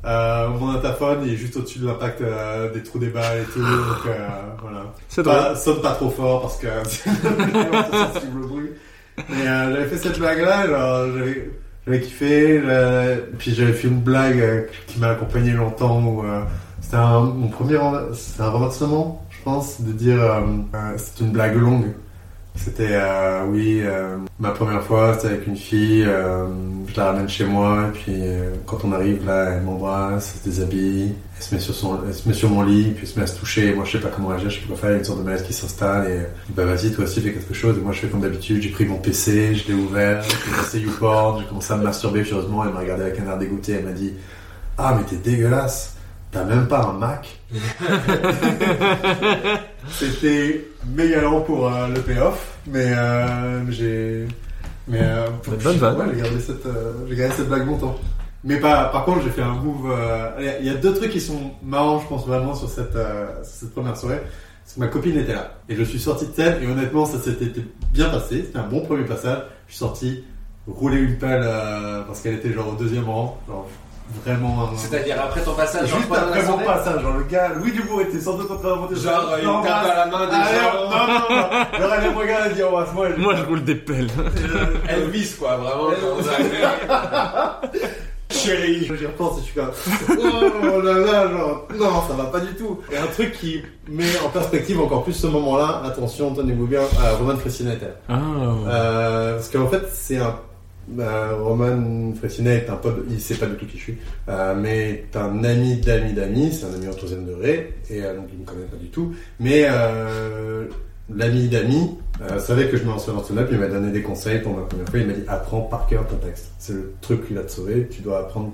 euh, 0.05 0.49
mon 0.49 0.71
interphone 0.71 1.19
il 1.25 1.31
est 1.33 1.37
juste 1.37 1.55
au-dessus 1.55 1.79
de 1.79 1.87
l'impact 1.87 2.19
euh, 2.19 2.69
des 2.73 2.83
trous 2.83 2.99
des 2.99 3.07
balles 3.07 3.39
et 3.39 3.45
tout, 3.53 3.59
donc 3.61 4.05
euh, 4.05 4.27
voilà. 4.61 4.93
C'est. 5.07 5.23
Pas, 5.23 5.55
sonne 5.55 5.81
pas 5.81 5.93
trop 5.93 6.09
fort 6.09 6.41
parce 6.41 6.57
que 6.57 6.67
c'est 6.89 7.09
sensible 7.09 8.43
au 8.43 8.47
bruit. 8.47 8.69
Mais 9.29 9.47
euh, 9.47 9.73
j'avais 9.73 9.85
fait 9.85 9.97
cette 9.97 10.19
blague-là, 10.19 10.67
genre, 10.67 11.07
j'avais, 11.85 12.01
kiffé. 12.01 12.61
Puis 13.37 13.53
j'avais 13.53 13.73
fait 13.73 13.87
une 13.87 13.99
blague 13.99 14.39
euh, 14.39 14.61
qui 14.87 14.99
m'a 14.99 15.09
accompagné 15.09 15.51
longtemps. 15.51 16.01
Où, 16.03 16.23
euh, 16.23 16.43
c'était 16.81 16.97
un, 16.97 17.21
mon 17.21 17.47
premier, 17.47 17.77
un 17.77 18.13
je 18.13 19.43
pense, 19.43 19.81
de 19.81 19.91
dire. 19.91 20.43
C'était 20.97 21.25
une 21.25 21.31
blague 21.31 21.55
longue. 21.55 21.93
C'était, 22.55 22.89
euh, 22.91 23.45
oui, 23.49 23.81
euh, 23.83 24.17
ma 24.39 24.51
première 24.51 24.83
fois, 24.83 25.15
c'était 25.15 25.33
avec 25.33 25.47
une 25.47 25.57
fille. 25.57 26.03
euh, 26.05 26.45
je 26.87 26.95
la 26.97 27.07
ramène 27.07 27.27
chez 27.27 27.45
moi, 27.45 27.87
et 27.89 27.91
puis 27.97 28.13
euh, 28.17 28.51
quand 28.67 28.85
on 28.85 28.91
arrive 28.91 29.25
là, 29.25 29.53
elle 29.55 29.63
m'embrasse, 29.63 30.35
elle 30.45 30.53
se 30.53 30.57
déshabille, 30.61 31.15
elle 31.37 31.43
se 31.43 31.55
met 31.55 31.59
sur 31.59 31.73
son, 31.73 31.99
elle 32.07 32.13
se 32.13 32.27
met 32.27 32.33
sur 32.35 32.49
mon 32.51 32.61
lit, 32.61 32.91
puis 32.91 32.99
elle 33.01 33.07
se 33.07 33.17
met 33.17 33.23
à 33.23 33.27
se 33.27 33.39
toucher. 33.39 33.69
Et 33.69 33.73
moi, 33.73 33.83
je 33.85 33.93
sais 33.93 33.99
pas 33.99 34.09
comment 34.15 34.27
réagir, 34.29 34.49
je 34.51 34.55
sais 34.55 34.61
pas 34.61 34.67
quoi 34.67 34.77
faire. 34.77 34.89
Il 34.91 34.93
y 34.93 34.95
a 34.95 34.99
une 34.99 35.03
sorte 35.03 35.19
de 35.19 35.23
malaise 35.23 35.43
qui 35.43 35.53
s'installe 35.53 36.09
et 36.11 36.19
bah 36.53 36.65
vas-y, 36.65 36.91
toi 36.91 37.05
aussi 37.05 37.21
fais 37.21 37.31
quelque 37.33 37.53
chose. 37.55 37.77
Et 37.77 37.81
moi, 37.81 37.91
je 37.91 38.01
fais 38.01 38.07
comme 38.07 38.21
d'habitude. 38.21 38.61
J'ai 38.61 38.69
pris 38.69 38.85
mon 38.85 38.97
PC, 38.97 39.55
je 39.55 39.67
l'ai 39.69 39.73
ouvert, 39.73 40.21
j'ai 40.23 40.51
passé 40.55 40.79
YouPorn, 40.79 41.41
j'ai 41.41 41.47
commencé 41.47 41.73
à 41.73 41.77
me 41.77 41.83
masturber 41.83 42.23
furieusement. 42.23 42.63
Elle 42.65 42.73
m'a 42.73 42.79
regardé 42.81 43.03
avec 43.03 43.19
un 43.19 43.25
air 43.27 43.37
dégoûté. 43.39 43.73
Elle 43.73 43.85
m'a 43.85 43.91
dit, 43.91 44.13
ah 44.77 44.95
mais 44.95 45.03
t'es 45.05 45.15
dégueulasse. 45.15 45.92
T'as 46.33 46.43
même 46.45 46.67
pas 46.67 46.81
un 46.81 46.93
Mac. 46.93 47.39
C'était 49.89 50.65
méga 50.95 51.21
lent 51.21 51.41
pour 51.41 51.71
euh, 51.71 51.87
le 51.89 52.01
payoff, 52.01 52.57
mais 52.65 52.91
euh, 52.91 53.69
j'ai. 53.69 54.27
Mais 54.87 54.99
euh, 54.99 55.27
bonne 55.63 55.77
vanne. 55.77 55.97
ouais, 55.97 56.05
j'ai 56.15 56.21
gardé 56.21 56.39
cette, 56.39 56.65
euh, 56.65 56.93
j'ai 57.07 57.15
gardé 57.15 57.35
cette 57.35 57.49
blague 57.49 57.67
longtemps. 57.67 57.95
Mais 58.43 58.59
pas, 58.59 58.85
par 58.85 59.05
contre, 59.05 59.21
j'ai 59.21 59.29
fait 59.29 59.43
un 59.43 59.53
move. 59.53 59.95
Il 60.39 60.65
y 60.65 60.69
a 60.69 60.73
deux 60.73 60.95
trucs 60.95 61.11
qui 61.11 61.21
sont 61.21 61.51
marrants, 61.61 61.99
je 61.99 62.07
pense 62.07 62.25
vraiment 62.25 62.55
sur 62.55 62.67
cette, 62.67 62.97
première 63.73 63.95
soirée. 63.95 64.21
C'est 64.65 64.75
que 64.75 64.79
ma 64.79 64.87
copine 64.87 65.17
était 65.17 65.33
là 65.33 65.59
et 65.69 65.75
je 65.75 65.83
suis 65.83 65.99
sorti 65.99 66.25
de 66.25 66.33
scène 66.33 66.63
et 66.63 66.67
honnêtement, 66.67 67.05
ça 67.05 67.19
s'était 67.19 67.51
bien 67.93 68.09
passé. 68.09 68.43
C'était 68.45 68.57
un 68.57 68.67
bon 68.67 68.81
premier 68.81 69.05
passage. 69.05 69.43
Je 69.67 69.73
suis 69.73 69.79
sorti 69.79 70.23
rouler 70.67 70.97
une 70.97 71.17
pelle 71.17 71.47
parce 72.07 72.21
qu'elle 72.21 72.35
était 72.35 72.51
genre 72.51 72.69
au 72.69 72.75
deuxième 72.75 73.05
rang, 73.05 73.39
genre 73.47 73.67
vraiment. 74.23 74.69
C'est-à-dire 74.75 75.21
après 75.21 75.41
ton 75.41 75.53
passage, 75.53 75.87
Juste 75.87 76.11
après 76.11 76.43
mon 76.43 76.57
passage, 76.59 77.01
genre 77.01 77.17
le 77.17 77.23
gars, 77.23 77.49
Louis 77.55 77.71
Dubourg 77.71 78.01
était 78.01 78.19
sans 78.19 78.37
doute 78.37 78.51
en 78.51 78.57
train 78.57 78.69
de 78.71 78.75
monter 78.75 78.95
sur 78.95 79.09
Genre, 79.09 79.37
une 79.39 79.45
Non, 79.45 79.61
tape 79.61 79.85
à 79.85 79.95
la 79.95 80.05
main 80.05 80.25
des 80.27 80.33
ah, 80.33 80.47
gens. 80.53 80.89
Non, 80.89 81.07
non, 81.07 81.19
non, 81.29 81.79
genre 81.79 81.93
elle 81.93 82.11
me 82.11 82.17
regarde 82.17 82.51
et 82.51 82.53
dit 82.55 82.63
embrasse-moi. 82.63 83.09
et 83.09 83.13
je- 83.15 83.21
Moi, 83.21 83.35
je 83.35 83.43
roule 83.43 83.63
des 83.63 83.75
pelles. 83.75 84.09
Elvis, 84.89 85.35
quoi, 85.39 85.57
vraiment. 85.57 85.89
Chérie. 88.33 88.89
J'y 88.97 89.05
repense 89.05 89.37
et 89.37 89.41
je 89.41 89.45
suis 89.45 89.53
comme 89.53 89.71
oh 90.73 90.81
là 90.81 90.93
là, 90.93 91.29
genre 91.29 91.67
non, 91.77 92.01
ça 92.07 92.13
va 92.15 92.25
pas 92.25 92.39
du 92.39 92.53
tout. 92.55 92.79
Et 92.91 92.97
un 92.97 93.05
truc 93.07 93.33
qui 93.33 93.61
met 93.87 94.05
en 94.25 94.29
perspective 94.29 94.79
encore 94.81 95.03
plus 95.03 95.13
ce 95.13 95.27
moment-là, 95.27 95.83
attention, 95.85 96.33
tenez-vous 96.33 96.65
bien, 96.65 96.81
euh, 96.81 97.15
Roman 97.17 97.35
était 97.35 97.85
là. 97.85 97.91
Ah. 98.09 98.15
Euh, 98.67 99.33
parce 99.35 99.49
qu'en 99.49 99.67
fait, 99.67 99.83
c'est 99.91 100.17
un. 100.17 100.35
Euh, 100.99 101.35
Roman 101.41 102.13
Fressinet 102.15 102.57
est 102.57 102.69
un 102.69 102.75
pote, 102.75 103.05
il 103.09 103.19
sait 103.19 103.35
pas 103.35 103.45
du 103.45 103.55
tout 103.55 103.65
qui 103.65 103.77
je 103.77 103.83
suis, 103.83 103.97
euh, 104.29 104.55
mais 104.55 104.89
est 104.89 105.15
un 105.15 105.43
ami 105.43 105.77
d'amis 105.77 106.13
d'amis, 106.13 106.51
c'est 106.53 106.65
un 106.65 106.73
ami 106.73 106.87
en 106.87 106.93
troisième 106.93 107.25
degré, 107.25 107.73
et 107.89 108.03
euh, 108.03 108.15
donc 108.15 108.25
il 108.33 108.39
me 108.39 108.45
connaît 108.45 108.65
pas 108.65 108.77
du 108.77 108.89
tout. 108.89 109.13
Mais 109.39 109.65
euh, 109.69 110.65
l'ami 111.13 111.47
d'amis 111.47 111.97
euh, 112.21 112.39
savait 112.39 112.67
que 112.67 112.77
je 112.77 112.83
me 112.83 112.89
lançais 112.89 113.11
dans 113.11 113.23
stand-up, 113.23 113.49
il 113.51 113.57
m'a 113.57 113.67
donné 113.67 113.91
des 113.91 114.01
conseils 114.01 114.39
pour 114.39 114.53
ma 114.55 114.63
première 114.63 114.87
fois, 114.89 114.99
il 114.99 115.07
m'a 115.07 115.13
dit 115.13 115.23
apprends 115.27 115.61
par 115.61 115.87
cœur 115.87 116.07
ton 116.07 116.17
texte. 116.17 116.51
C'est 116.59 116.73
le 116.73 116.93
truc 117.01 117.27
qui 117.27 117.33
va 117.33 117.41
te 117.41 117.51
sauver, 117.51 117.87
tu 117.89 118.01
dois 118.01 118.19
apprendre 118.19 118.53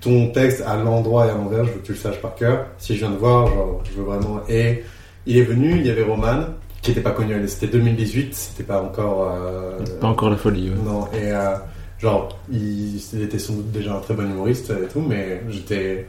ton 0.00 0.30
texte 0.30 0.62
à 0.66 0.76
l'endroit 0.76 1.26
et 1.26 1.30
à 1.30 1.34
l'envers, 1.34 1.64
je 1.64 1.70
veux 1.70 1.78
que 1.78 1.86
tu 1.86 1.92
le 1.92 1.98
saches 1.98 2.20
par 2.20 2.34
cœur. 2.34 2.66
Si 2.78 2.94
je 2.94 3.00
viens 3.00 3.10
de 3.10 3.16
voir, 3.16 3.46
genre, 3.46 3.82
je 3.84 3.92
veux 3.96 4.04
vraiment. 4.04 4.40
Et 4.48 4.84
il 5.26 5.38
est 5.38 5.42
venu, 5.42 5.76
il 5.76 5.86
y 5.86 5.90
avait 5.90 6.02
Roman, 6.02 6.44
qui 6.82 6.90
était 6.90 7.00
pas 7.00 7.12
connu, 7.12 7.34
c'était 7.48 7.68
2018, 7.68 8.34
c'était 8.34 8.64
pas 8.64 8.82
encore. 8.82 9.30
euh, 9.32 9.78
Pas 10.00 10.08
encore 10.08 10.28
la 10.30 10.36
folie. 10.36 10.70
ouais. 10.70 10.76
non, 10.84 11.06
et 11.14 11.32
euh, 11.32 11.54
genre, 11.98 12.38
il, 12.50 12.96
il 13.14 13.22
était 13.22 13.38
sans 13.38 13.54
doute 13.54 13.70
déjà 13.70 13.94
un 13.94 14.00
très 14.00 14.14
bon 14.14 14.24
humoriste 14.30 14.70
et 14.70 14.88
tout, 14.88 15.00
mais 15.00 15.42
j'étais. 15.48 16.06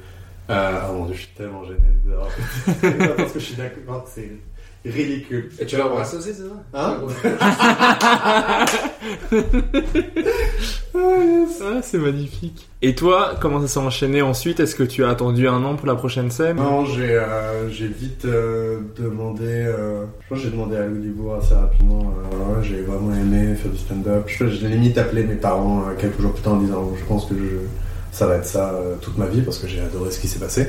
Euh, 0.50 0.72
oh 0.90 0.94
mon 0.94 1.06
dieu, 1.06 1.14
je 1.16 1.20
suis 1.22 1.30
tellement 1.38 1.64
gêné 1.64 1.78
de 2.06 2.12
Parce 3.16 3.32
que 3.32 3.40
je 3.40 3.46
suis 3.46 3.56
d'accord, 3.56 4.04
c'est 4.14 4.30
ridicule. 4.86 5.50
Et 5.60 5.66
tu 5.66 5.78
l'as 5.78 5.88
embrassé 5.88 6.18
aussi, 6.18 6.34
c'est 6.34 6.44
ça? 6.44 6.64
Hein? 6.74 6.98
Ah, 10.96 11.80
c'est 11.82 11.98
magnifique. 11.98 12.70
Et 12.82 12.96
toi, 12.96 13.36
comment 13.40 13.62
ça 13.62 13.68
s'est 13.68 13.80
enchaîné 13.80 14.22
ensuite? 14.22 14.60
Est-ce 14.60 14.76
que 14.76 14.84
tu 14.84 15.04
as 15.04 15.10
attendu 15.10 15.48
un 15.48 15.64
an 15.64 15.76
pour 15.76 15.88
la 15.88 15.96
prochaine 15.96 16.30
scène? 16.30 16.58
Non, 16.58 16.86
j'ai 16.86 17.16
euh, 17.16 17.70
j'ai 17.70 17.88
vite 17.88 18.26
euh, 18.26 18.80
demandé. 18.98 19.46
euh, 19.48 20.06
je 20.30 20.36
que 20.36 20.42
j'ai 20.42 20.50
demandé 20.52 20.78
à 20.78 20.86
Louis 20.86 21.02
Dubourg 21.02 21.36
assez 21.36 21.54
rapidement. 21.54 22.14
euh, 22.34 22.62
j'ai 22.62 22.82
vraiment 22.82 23.14
aimé 23.16 23.56
faire 23.56 23.72
du 23.72 23.78
stand-up. 23.78 24.26
Je 24.28 24.48
J'ai 24.48 24.68
limite 24.68 24.98
appelé 24.98 25.24
mes 25.24 25.36
parents 25.36 25.84
euh, 25.90 25.94
quelques 25.98 26.20
jours 26.22 26.34
plus 26.34 26.44
tard 26.44 26.54
en 26.54 26.58
disant 26.58 26.92
Je 26.98 27.04
pense 27.06 27.26
que 27.26 27.36
je, 27.36 27.58
ça 28.12 28.28
va 28.28 28.36
être 28.36 28.46
ça 28.46 28.74
euh, 28.74 28.96
toute 29.02 29.18
ma 29.18 29.26
vie 29.26 29.42
parce 29.42 29.58
que 29.60 29.68
j'ai 29.68 29.80
adoré 29.82 30.12
ce 30.12 30.20
qui 30.20 30.28
s'est 30.28 30.40
passé. 30.40 30.68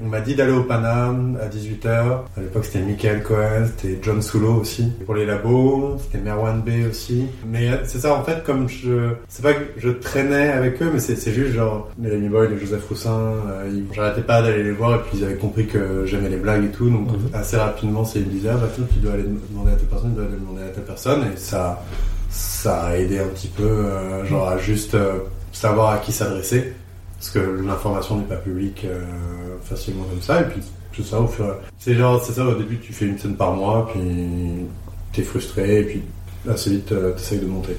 On 0.00 0.06
m'a 0.08 0.20
dit 0.20 0.34
d'aller 0.34 0.52
au 0.52 0.62
Paname 0.62 1.38
à 1.42 1.48
18h. 1.48 1.88
À 2.36 2.40
l'époque, 2.40 2.64
c'était 2.64 2.80
Michael 2.84 3.22
Cohen, 3.22 3.66
c'était 3.66 3.98
John 4.02 4.22
Sulo 4.22 4.54
aussi. 4.54 4.90
Pour 5.04 5.14
les 5.14 5.26
labos, 5.26 5.96
c'était 6.02 6.18
Merwan 6.18 6.60
B 6.62 6.88
aussi. 6.88 7.26
Mais 7.46 7.68
euh, 7.70 7.76
c'est 7.84 7.98
ça, 7.98 8.14
en 8.14 8.22
fait, 8.24 8.42
comme 8.44 8.68
je... 8.68 9.10
C'est 9.28 9.42
pas 9.42 9.52
que 9.54 9.60
je 9.76 9.90
traînais 9.90 10.48
avec 10.50 10.80
eux, 10.82 10.90
mais 10.92 10.98
c'est 10.98 11.16
juste 11.32 11.52
genre... 11.52 11.88
Mélanie 11.98 12.28
Boy, 12.28 12.48
les 12.48 12.58
Joseph 12.58 12.86
Roussin, 12.88 13.10
euh, 13.48 13.68
ils- 13.70 13.84
j'arrêtais 13.94 14.22
pas 14.22 14.40
d'aller 14.42 14.62
les 14.62 14.70
voir 14.72 14.94
et 14.94 14.98
puis 15.02 15.18
ils 15.18 15.24
avaient 15.24 15.34
compris 15.36 15.66
que 15.66 16.04
j'aimais 16.06 16.28
les 16.30 16.36
blagues 16.36 16.64
et 16.64 16.70
tout. 16.70 16.88
Donc 16.88 17.08
Mhm. 17.08 17.28
assez 17.34 17.56
rapidement, 17.56 18.04
c'est 18.04 18.20
disaient, 18.20 18.50
ah 18.52 18.56
bah 18.56 18.68
tu 18.92 18.98
dois 19.00 19.12
aller 19.12 19.24
demander 19.50 19.72
à 19.72 19.74
telle 19.76 19.88
personne, 19.88 20.10
tu 20.10 20.16
dois 20.16 20.24
aller 20.24 20.36
demander 20.36 20.62
à 20.62 20.68
telle 20.68 20.84
personne. 20.84 21.20
Et 21.32 21.36
ça, 21.36 21.82
ça 22.30 22.80
a 22.86 22.96
aidé 22.96 23.18
un 23.18 23.26
petit 23.28 23.48
peu, 23.48 23.62
euh, 23.64 24.24
genre 24.24 24.48
à 24.48 24.56
juste 24.58 24.94
euh, 24.94 25.18
savoir 25.52 25.90
à 25.90 25.98
qui 25.98 26.12
s'adresser. 26.12 26.72
Parce 27.22 27.30
que 27.30 27.62
l'information 27.64 28.16
n'est 28.16 28.24
pas 28.24 28.34
publique 28.34 28.84
euh, 28.84 29.04
facilement 29.62 30.02
comme 30.10 30.20
ça. 30.20 30.40
Et 30.40 30.44
puis, 30.44 30.60
tout 30.92 31.04
ça, 31.04 31.20
au 31.20 31.28
fur 31.28 31.44
et 31.44 31.50
à 31.50 31.60
C'est 31.78 31.94
genre, 31.94 32.20
c'est 32.20 32.32
ça, 32.32 32.44
au 32.44 32.56
début, 32.56 32.78
tu 32.78 32.92
fais 32.92 33.04
une 33.04 33.16
scène 33.16 33.36
par 33.36 33.52
mois, 33.52 33.88
puis 33.92 34.66
t'es 35.12 35.22
frustré, 35.22 35.78
et 35.78 35.84
puis 35.84 36.02
assez 36.50 36.70
vite, 36.70 36.90
euh, 36.90 37.12
t'essayes 37.12 37.38
de 37.38 37.46
monter 37.46 37.76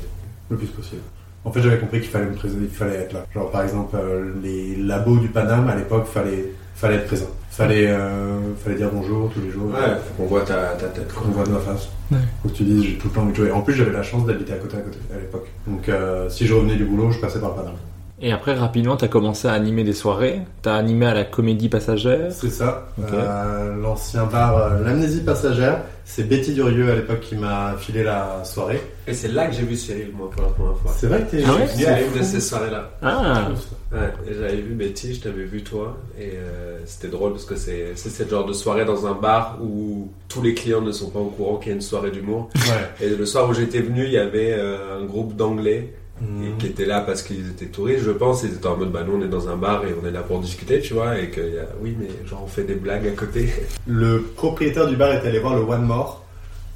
le 0.49 0.55
plus 0.55 0.67
possible. 0.67 1.01
En 1.43 1.51
fait, 1.51 1.61
j'avais 1.61 1.77
compris 1.77 1.99
qu'il 1.99 2.09
fallait 2.09 2.27
me 2.27 2.35
présenter, 2.35 2.67
qu'il 2.67 2.77
fallait 2.77 2.95
être 2.95 3.11
là. 3.11 3.25
Genre, 3.33 3.51
par 3.51 3.63
exemple, 3.63 3.97
euh, 3.99 4.31
les 4.41 4.77
labos 4.77 5.17
du 5.17 5.27
Paname, 5.27 5.67
à 5.67 5.75
l'époque, 5.75 6.05
fallait, 6.05 6.53
fallait 6.73 6.95
être 6.95 7.07
présent. 7.07 7.27
Fallait, 7.49 7.87
euh, 7.89 8.39
fallait 8.63 8.77
dire 8.77 8.91
bonjour 8.93 9.29
tous 9.29 9.41
les 9.41 9.51
jours. 9.51 9.65
Ouais, 9.65 9.97
faut 10.07 10.23
qu'on 10.23 10.29
voit 10.29 10.43
ta, 10.43 10.67
ta 10.75 10.87
tête. 10.87 11.13
Qu'on 11.13 11.31
voit 11.31 11.43
de 11.43 11.51
ma 11.51 11.59
face. 11.59 11.89
Ouais. 12.09 12.17
Faut 12.41 12.47
que 12.47 12.53
tu 12.53 12.63
dises, 12.63 12.83
j'ai 12.83 12.97
tout 12.97 13.09
le 13.09 13.13
temps 13.13 13.23
envie 13.23 13.33
de 13.33 13.37
jouer. 13.37 13.51
En 13.51 13.61
plus, 13.61 13.73
j'avais 13.73 13.91
la 13.91 14.03
chance 14.03 14.25
d'habiter 14.25 14.53
à 14.53 14.55
côté 14.55 14.77
à 14.77 14.79
côté 14.79 14.99
à 15.13 15.19
l'époque. 15.19 15.47
Donc, 15.67 15.89
euh, 15.89 16.29
si 16.29 16.47
je 16.47 16.53
revenais 16.53 16.77
du 16.77 16.85
boulot, 16.85 17.11
je 17.11 17.19
passais 17.19 17.39
par 17.41 17.49
le 17.49 17.55
Paname. 17.55 17.75
Et 18.21 18.31
après, 18.31 18.53
rapidement, 18.53 18.95
t'as 18.95 19.07
commencé 19.07 19.47
à 19.47 19.53
animer 19.53 19.83
des 19.83 19.93
soirées. 19.93 20.41
T'as 20.61 20.75
animé 20.75 21.07
à 21.07 21.13
la 21.13 21.23
comédie 21.25 21.67
passagère. 21.67 22.31
C'est 22.31 22.49
ça. 22.51 22.87
Euh, 23.11 23.75
L'ancien 23.81 24.25
bar, 24.25 24.55
euh, 24.57 24.83
l'amnésie 24.83 25.21
passagère, 25.21 25.81
c'est 26.05 26.23
Betty 26.29 26.53
Durieux 26.53 26.89
à 26.91 26.95
l'époque 26.95 27.21
qui 27.21 27.35
m'a 27.35 27.75
filé 27.77 28.03
la 28.03 28.43
soirée. 28.45 28.79
Et 29.07 29.13
c'est 29.13 29.29
là 29.29 29.47
que 29.47 29.53
j'ai 29.55 29.63
vu 29.63 29.75
Cyril, 29.75 30.11
moi, 30.15 30.29
pour 30.29 30.43
la 30.43 30.49
première 30.49 30.77
fois. 30.77 30.91
C'est 30.95 31.07
vrai 31.07 31.23
que 31.23 31.31
t'es. 31.31 31.43
Ah 31.45 31.53
ouais 31.55 31.65
venu 31.65 31.85
à 31.85 32.01
une 32.01 32.13
de 32.19 32.23
ces 32.23 32.39
soirées-là. 32.39 32.91
Ah, 33.01 33.47
Ouais, 33.91 33.99
j'avais 34.39 34.55
vu 34.61 34.73
Betty, 34.75 35.15
je 35.15 35.21
t'avais 35.21 35.43
vu 35.43 35.61
toi, 35.63 35.95
et 36.19 36.31
euh, 36.35 36.79
c'était 36.85 37.09
drôle 37.09 37.33
parce 37.33 37.45
que 37.45 37.55
c'est 37.55 37.91
c'est 37.95 38.09
ce 38.09 38.27
genre 38.27 38.45
de 38.45 38.53
soirée 38.53 38.85
dans 38.85 39.05
un 39.05 39.13
bar 39.13 39.59
où 39.61 40.09
tous 40.29 40.41
les 40.41 40.55
clients 40.55 40.81
ne 40.81 40.91
sont 40.91 41.09
pas 41.11 41.19
au 41.19 41.25
courant 41.29 41.57
qu'il 41.57 41.69
y 41.69 41.71
a 41.73 41.75
une 41.75 41.81
soirée 41.81 42.09
d'humour. 42.09 42.49
Ouais. 42.55 43.05
Et 43.05 43.09
le 43.09 43.25
soir 43.27 43.47
où 43.49 43.53
j'étais 43.53 43.81
venu, 43.81 44.05
il 44.05 44.11
y 44.13 44.17
avait 44.17 44.53
euh, 44.57 44.99
un 44.99 45.05
groupe 45.05 45.35
d'anglais 45.35 45.93
Et 46.21 46.57
qui 46.57 46.67
étaient 46.67 46.85
là 46.85 47.01
parce 47.01 47.21
qu'ils 47.21 47.49
étaient 47.49 47.65
touristes, 47.65 48.03
je 48.05 48.11
pense. 48.11 48.43
Ils 48.43 48.53
étaient 48.53 48.67
en 48.67 48.77
mode, 48.77 48.91
bah 48.91 49.03
nous 49.05 49.17
on 49.17 49.21
est 49.23 49.27
dans 49.27 49.49
un 49.49 49.57
bar 49.57 49.83
et 49.85 49.93
on 50.01 50.07
est 50.07 50.11
là 50.11 50.21
pour 50.21 50.39
discuter, 50.39 50.79
tu 50.79 50.93
vois, 50.93 51.17
et 51.19 51.29
que 51.29 51.41
oui, 51.81 51.97
mais 51.99 52.07
genre 52.27 52.41
on 52.43 52.47
fait 52.47 52.63
des 52.63 52.75
blagues 52.75 53.07
à 53.07 53.11
côté. 53.11 53.49
Le 53.87 54.21
propriétaire 54.21 54.87
du 54.87 54.95
bar 54.95 55.11
est 55.11 55.27
allé 55.27 55.39
voir 55.39 55.55
le 55.55 55.61
One 55.63 55.83
More, 55.85 56.23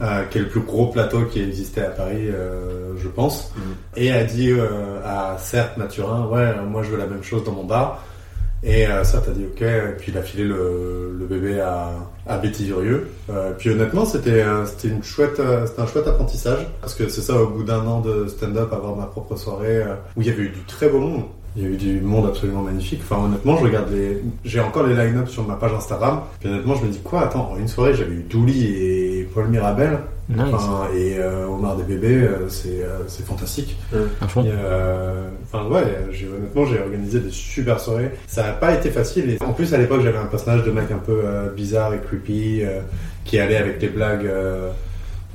euh, 0.02 0.24
qui 0.26 0.40
est 0.40 0.42
le 0.42 0.48
plus 0.50 0.62
gros 0.62 0.88
plateau 0.88 1.22
qui 1.26 1.42
existait 1.42 1.82
à 1.86 1.90
Paris, 1.92 2.28
euh, 2.30 2.94
je 2.98 3.08
pense, 3.08 3.54
Mhm. 3.56 3.64
et 3.96 4.12
a 4.12 4.24
dit 4.26 4.52
euh, 4.52 5.00
à 5.06 5.38
Certes 5.40 5.78
Mathurin, 5.78 6.28
ouais, 6.28 6.54
moi 6.68 6.84
je 6.84 6.90
veux 6.90 6.98
la 6.98 7.08
même 7.08 7.24
chose 7.24 7.44
dans 7.46 7.54
mon 7.54 7.64
bar. 7.64 8.04
Et 8.64 8.88
euh, 8.88 9.04
Certes 9.04 9.28
a 9.30 9.32
dit 9.32 9.46
ok, 9.46 9.62
et 9.62 9.96
puis 9.98 10.12
il 10.12 10.18
a 10.18 10.22
filé 10.22 10.44
le, 10.44 11.26
bébé 11.30 11.60
à, 11.60 11.92
à 12.26 12.38
Betty 12.38 12.66
Durieux. 12.66 13.10
Euh, 13.30 13.52
puis 13.58 13.70
honnêtement, 13.70 14.06
c'était 14.06 14.44
une 14.86 15.04
chouette, 15.04 15.40
euh, 15.40 15.66
c'était 15.68 15.82
un 15.82 15.88
chouette 15.88 16.08
apprentissage, 16.08 16.66
parce 16.82 16.96
que 16.96 17.10
c'est 17.10 17.22
ça, 17.22 17.36
au 17.42 17.48
bout 17.48 17.64
d'un 17.64 17.86
an 17.86 18.02
de 18.02 18.28
stand-up, 18.28 18.72
avoir 18.74 18.96
ma 18.96 19.06
propre 19.06 19.36
soirée 19.36 19.84
où 20.16 20.22
il 20.22 20.28
y 20.28 20.32
avait 20.32 20.44
eu 20.44 20.50
du 20.50 20.62
très 20.68 20.90
beau 20.90 21.00
monde. 21.00 21.24
Il 21.56 21.64
y 21.64 21.66
a 21.66 21.70
eu 21.70 21.78
du 21.78 22.02
monde 22.02 22.28
absolument 22.28 22.62
magnifique. 22.62 23.02
Enfin, 23.04 23.24
honnêtement, 23.24 23.58
je 23.58 23.64
regarde 23.64 23.92
les. 23.92 24.22
J'ai 24.46 24.60
encore 24.60 24.86
les 24.86 24.94
line-up 24.94 25.28
sur 25.28 25.46
ma 25.48 25.56
page 25.56 25.74
Instagram. 25.74 26.22
Puis 26.40 26.50
honnêtement, 26.50 26.76
je 26.76 26.86
me 26.86 26.92
dis 26.92 27.00
quoi 27.00 27.22
Attends, 27.22 27.52
en 27.52 27.58
une 27.58 27.68
soirée, 27.68 27.96
j'avais 27.96 28.14
eu 28.14 28.26
Douli 28.30 28.66
et 28.66 29.28
Paul 29.34 29.48
Mirabel. 29.48 29.98
Nice. 30.30 30.40
Enfin, 30.54 30.88
et 30.96 31.18
euh, 31.20 31.48
Omar 31.48 31.76
des 31.78 31.84
bébés, 31.84 32.16
euh, 32.24 32.50
c'est 32.50 32.84
euh, 32.84 33.00
c'est 33.08 33.26
fantastique. 33.26 33.78
Et, 34.46 34.50
euh, 34.52 35.24
Enfin, 35.52 35.66
ouais, 35.70 35.84
j'ai- 36.12 36.28
honnêtement, 36.28 36.66
j'ai 36.66 36.80
organisé 36.80 37.20
des 37.22 37.32
super 37.32 37.80
soirées. 37.80 38.12
Ça 38.28 38.44
n'a 38.44 38.52
pas 38.54 38.74
été 38.74 38.90
facile. 38.92 39.30
Et 39.30 39.38
en 39.42 39.54
plus, 39.54 39.74
à 39.74 39.78
l'époque, 39.78 40.02
j'avais 40.04 40.18
un 40.18 40.26
personnage 40.26 40.64
de 40.66 40.72
mec 40.72 40.92
un 40.92 40.98
peu 40.98 41.22
euh, 41.24 41.50
bizarre 41.56 41.94
et 41.94 42.00
creepy 42.00 42.64
euh, 42.64 42.82
qui 43.24 43.40
allait 43.40 43.56
avec 43.58 43.80
des 43.80 43.88
blagues. 43.88 44.26
euh, 44.26 44.70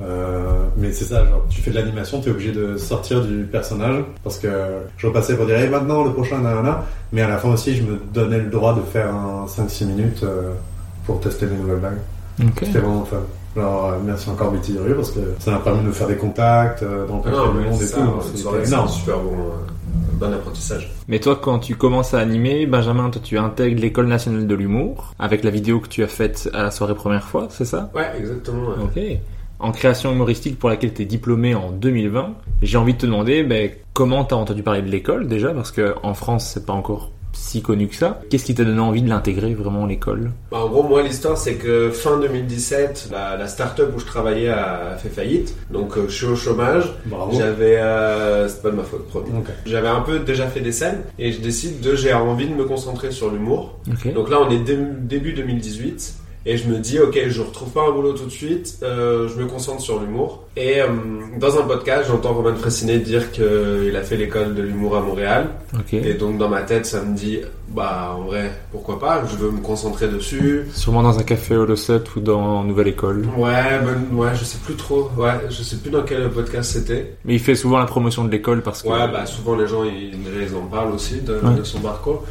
euh, 0.00 0.64
mais 0.76 0.90
c'est 0.92 1.04
ça, 1.04 1.24
genre, 1.26 1.44
tu 1.48 1.60
fais 1.60 1.70
de 1.70 1.76
l'animation, 1.76 2.20
tu 2.20 2.28
es 2.28 2.32
obligé 2.32 2.50
de 2.52 2.76
sortir 2.76 3.22
du 3.22 3.44
personnage 3.44 4.02
parce 4.24 4.38
que 4.38 4.48
je 4.96 5.06
repassais 5.06 5.36
pour 5.36 5.46
dire 5.46 5.56
Eh, 5.62 5.68
maintenant 5.68 6.02
le 6.02 6.12
prochain 6.12 6.38
nanana, 6.38 6.84
mais 7.12 7.20
à 7.22 7.28
la 7.28 7.36
fin 7.38 7.50
aussi 7.52 7.76
je 7.76 7.82
me 7.82 7.98
donnais 8.12 8.38
le 8.38 8.46
droit 8.50 8.74
de 8.74 8.80
faire 8.80 9.14
un 9.14 9.46
5-6 9.46 9.84
minutes 9.86 10.22
euh, 10.24 10.52
pour 11.06 11.20
tester 11.20 11.46
les 11.46 11.56
nouvelles 11.56 11.78
blagues. 11.78 11.98
C'était 12.66 12.78
vraiment 12.78 13.04
fun. 13.04 13.18
Alors 13.56 13.86
euh, 13.90 13.98
merci 14.04 14.30
encore 14.30 14.50
Betty 14.50 14.72
Durieux 14.72 14.94
parce 14.96 15.10
que 15.10 15.20
ça 15.38 15.50
m'a 15.50 15.58
permis 15.58 15.82
de 15.82 15.86
me 15.88 15.92
faire 15.92 16.06
des 16.08 16.16
contacts 16.16 16.82
euh, 16.82 17.06
dans 17.06 17.16
le 17.18 17.22
Ah 17.26 17.44
mais 17.54 17.64
monde 17.68 17.80
et 17.80 17.84
c'est 17.84 17.94
tout. 17.94 18.36
soirée, 18.36 18.60
c'est 18.64 18.72
énorme. 18.72 18.88
super 18.88 19.18
bon, 19.18 19.32
euh, 19.32 20.14
bon 20.14 20.32
apprentissage. 20.32 20.90
Mais 21.08 21.20
toi, 21.20 21.38
quand 21.40 21.58
tu 21.58 21.74
commences 21.76 22.14
à 22.14 22.20
animer, 22.20 22.64
Benjamin, 22.66 23.10
toi, 23.10 23.20
tu 23.22 23.36
intègres 23.38 23.80
l'école 23.80 24.06
nationale 24.06 24.46
de 24.46 24.54
l'humour 24.54 25.12
avec 25.18 25.44
la 25.44 25.50
vidéo 25.50 25.80
que 25.80 25.88
tu 25.88 26.02
as 26.02 26.08
faite 26.08 26.48
à 26.54 26.62
la 26.62 26.70
soirée 26.70 26.94
première 26.94 27.24
fois, 27.28 27.48
c'est 27.50 27.66
ça? 27.66 27.90
Ouais, 27.94 28.10
exactement. 28.18 28.68
ouais. 28.68 28.84
Ok. 28.84 29.18
En 29.58 29.70
création 29.70 30.10
humoristique 30.12 30.58
pour 30.58 30.70
laquelle 30.70 30.92
tu 30.94 31.02
es 31.02 31.04
diplômé 31.04 31.54
en 31.54 31.70
2020, 31.70 32.34
j'ai 32.62 32.78
envie 32.78 32.94
de 32.94 32.98
te 32.98 33.06
demander 33.06 33.44
ben, 33.44 33.70
comment 33.92 34.24
tu 34.24 34.34
as 34.34 34.36
entendu 34.38 34.62
parler 34.62 34.82
de 34.82 34.88
l'école 34.90 35.28
déjà, 35.28 35.50
parce 35.52 35.70
que 35.70 35.94
en 36.02 36.14
France, 36.14 36.50
c'est 36.52 36.66
pas 36.66 36.72
encore 36.72 37.12
si 37.32 37.62
connu 37.62 37.88
que 37.88 37.94
ça. 37.94 38.20
Qu'est-ce 38.30 38.44
qui 38.44 38.54
t'a 38.54 38.64
donné 38.64 38.80
envie 38.80 39.02
de 39.02 39.08
l'intégrer 39.08 39.54
vraiment 39.54 39.86
l'école? 39.86 40.30
Bah, 40.50 40.58
en 40.64 40.68
gros, 40.68 40.82
moi, 40.82 41.02
l'histoire, 41.02 41.36
c'est 41.38 41.54
que 41.54 41.90
fin 41.90 42.18
2017, 42.18 43.08
la, 43.12 43.36
la 43.36 43.46
start-up 43.48 43.92
où 43.96 43.98
je 43.98 44.06
travaillais 44.06 44.48
a 44.48 44.96
fait 45.02 45.08
faillite. 45.08 45.54
Donc, 45.70 45.96
euh, 45.96 46.04
je 46.08 46.14
suis 46.14 46.26
au 46.26 46.36
chômage. 46.36 46.84
Bravo. 47.06 47.32
J'avais, 47.38 47.76
euh, 47.78 48.48
c'est 48.48 48.62
pas 48.62 48.70
de 48.70 48.76
ma 48.76 48.82
faute, 48.82 49.06
promis. 49.08 49.30
J'avais 49.66 49.88
un 49.88 50.00
peu 50.00 50.18
déjà 50.20 50.46
fait 50.46 50.60
des 50.60 50.72
scènes 50.72 51.02
et 51.18 51.32
je 51.32 51.40
décide 51.40 51.80
de, 51.80 51.94
j'ai 51.96 52.12
envie 52.12 52.46
de 52.48 52.54
me 52.54 52.64
concentrer 52.64 53.10
sur 53.10 53.30
l'humour. 53.30 53.78
Donc 54.14 54.28
là, 54.30 54.38
on 54.40 54.50
est 54.50 54.58
dé- 54.60 54.78
début 55.00 55.32
2018 55.32 56.14
et 56.44 56.56
je 56.56 56.68
me 56.68 56.78
dis, 56.78 56.98
ok, 56.98 57.18
je 57.28 57.40
retrouve 57.42 57.70
pas 57.70 57.82
un 57.88 57.92
boulot 57.92 58.12
tout 58.14 58.24
de 58.24 58.30
suite, 58.30 58.78
euh, 58.82 59.28
je 59.28 59.40
me 59.40 59.46
concentre 59.46 59.80
sur 59.80 60.00
l'humour. 60.00 60.44
Et 60.56 60.80
euh, 60.82 60.88
dans 61.38 61.58
un 61.58 61.62
podcast, 61.62 62.06
j'entends 62.08 62.34
Roman 62.34 62.54
Fressinet 62.56 62.98
dire 62.98 63.30
qu'il 63.32 63.94
a 63.96 64.02
fait 64.02 64.16
l'école 64.16 64.54
de 64.54 64.62
l'humour 64.62 64.96
à 64.96 65.00
Montréal. 65.00 65.50
Et 65.92 66.14
donc 66.14 66.38
dans 66.38 66.48
ma 66.48 66.62
tête, 66.62 66.84
ça 66.84 67.00
me 67.02 67.16
dit, 67.16 67.38
bah 67.68 68.14
en 68.18 68.22
vrai, 68.24 68.50
pourquoi 68.70 68.98
pas, 68.98 69.22
je 69.30 69.36
veux 69.36 69.50
me 69.50 69.60
concentrer 69.60 70.08
dessus. 70.08 70.66
Sûrement 70.74 71.02
dans 71.02 71.18
un 71.18 71.22
café 71.22 71.56
au 71.56 71.64
Losset 71.64 72.02
ou 72.16 72.20
dans 72.20 72.64
Nouvelle 72.64 72.88
École. 72.88 73.24
Ouais, 73.38 73.78
ben, 73.82 74.14
ouais, 74.16 74.28
je 74.34 74.44
sais 74.44 74.58
plus 74.64 74.74
trop, 74.74 75.08
ouais, 75.16 75.32
je 75.48 75.62
sais 75.62 75.76
plus 75.76 75.90
dans 75.90 76.02
quel 76.02 76.28
podcast 76.30 76.72
c'était. 76.72 77.14
Mais 77.24 77.34
il 77.34 77.40
fait 77.40 77.54
souvent 77.54 77.78
la 77.78 77.86
promotion 77.86 78.24
de 78.24 78.30
l'école 78.30 78.62
parce 78.62 78.82
que. 78.82 78.88
Ouais, 78.88 79.08
bah 79.10 79.24
souvent 79.26 79.56
les 79.56 79.66
gens 79.66 79.84
ils, 79.84 80.12
ils 80.14 80.54
en 80.56 80.66
parlent 80.66 80.92
aussi 80.92 81.20
de, 81.22 81.32
Ouais. 81.42 81.54
de 81.56 81.62
son 81.64 81.80
parcours. 81.80 82.24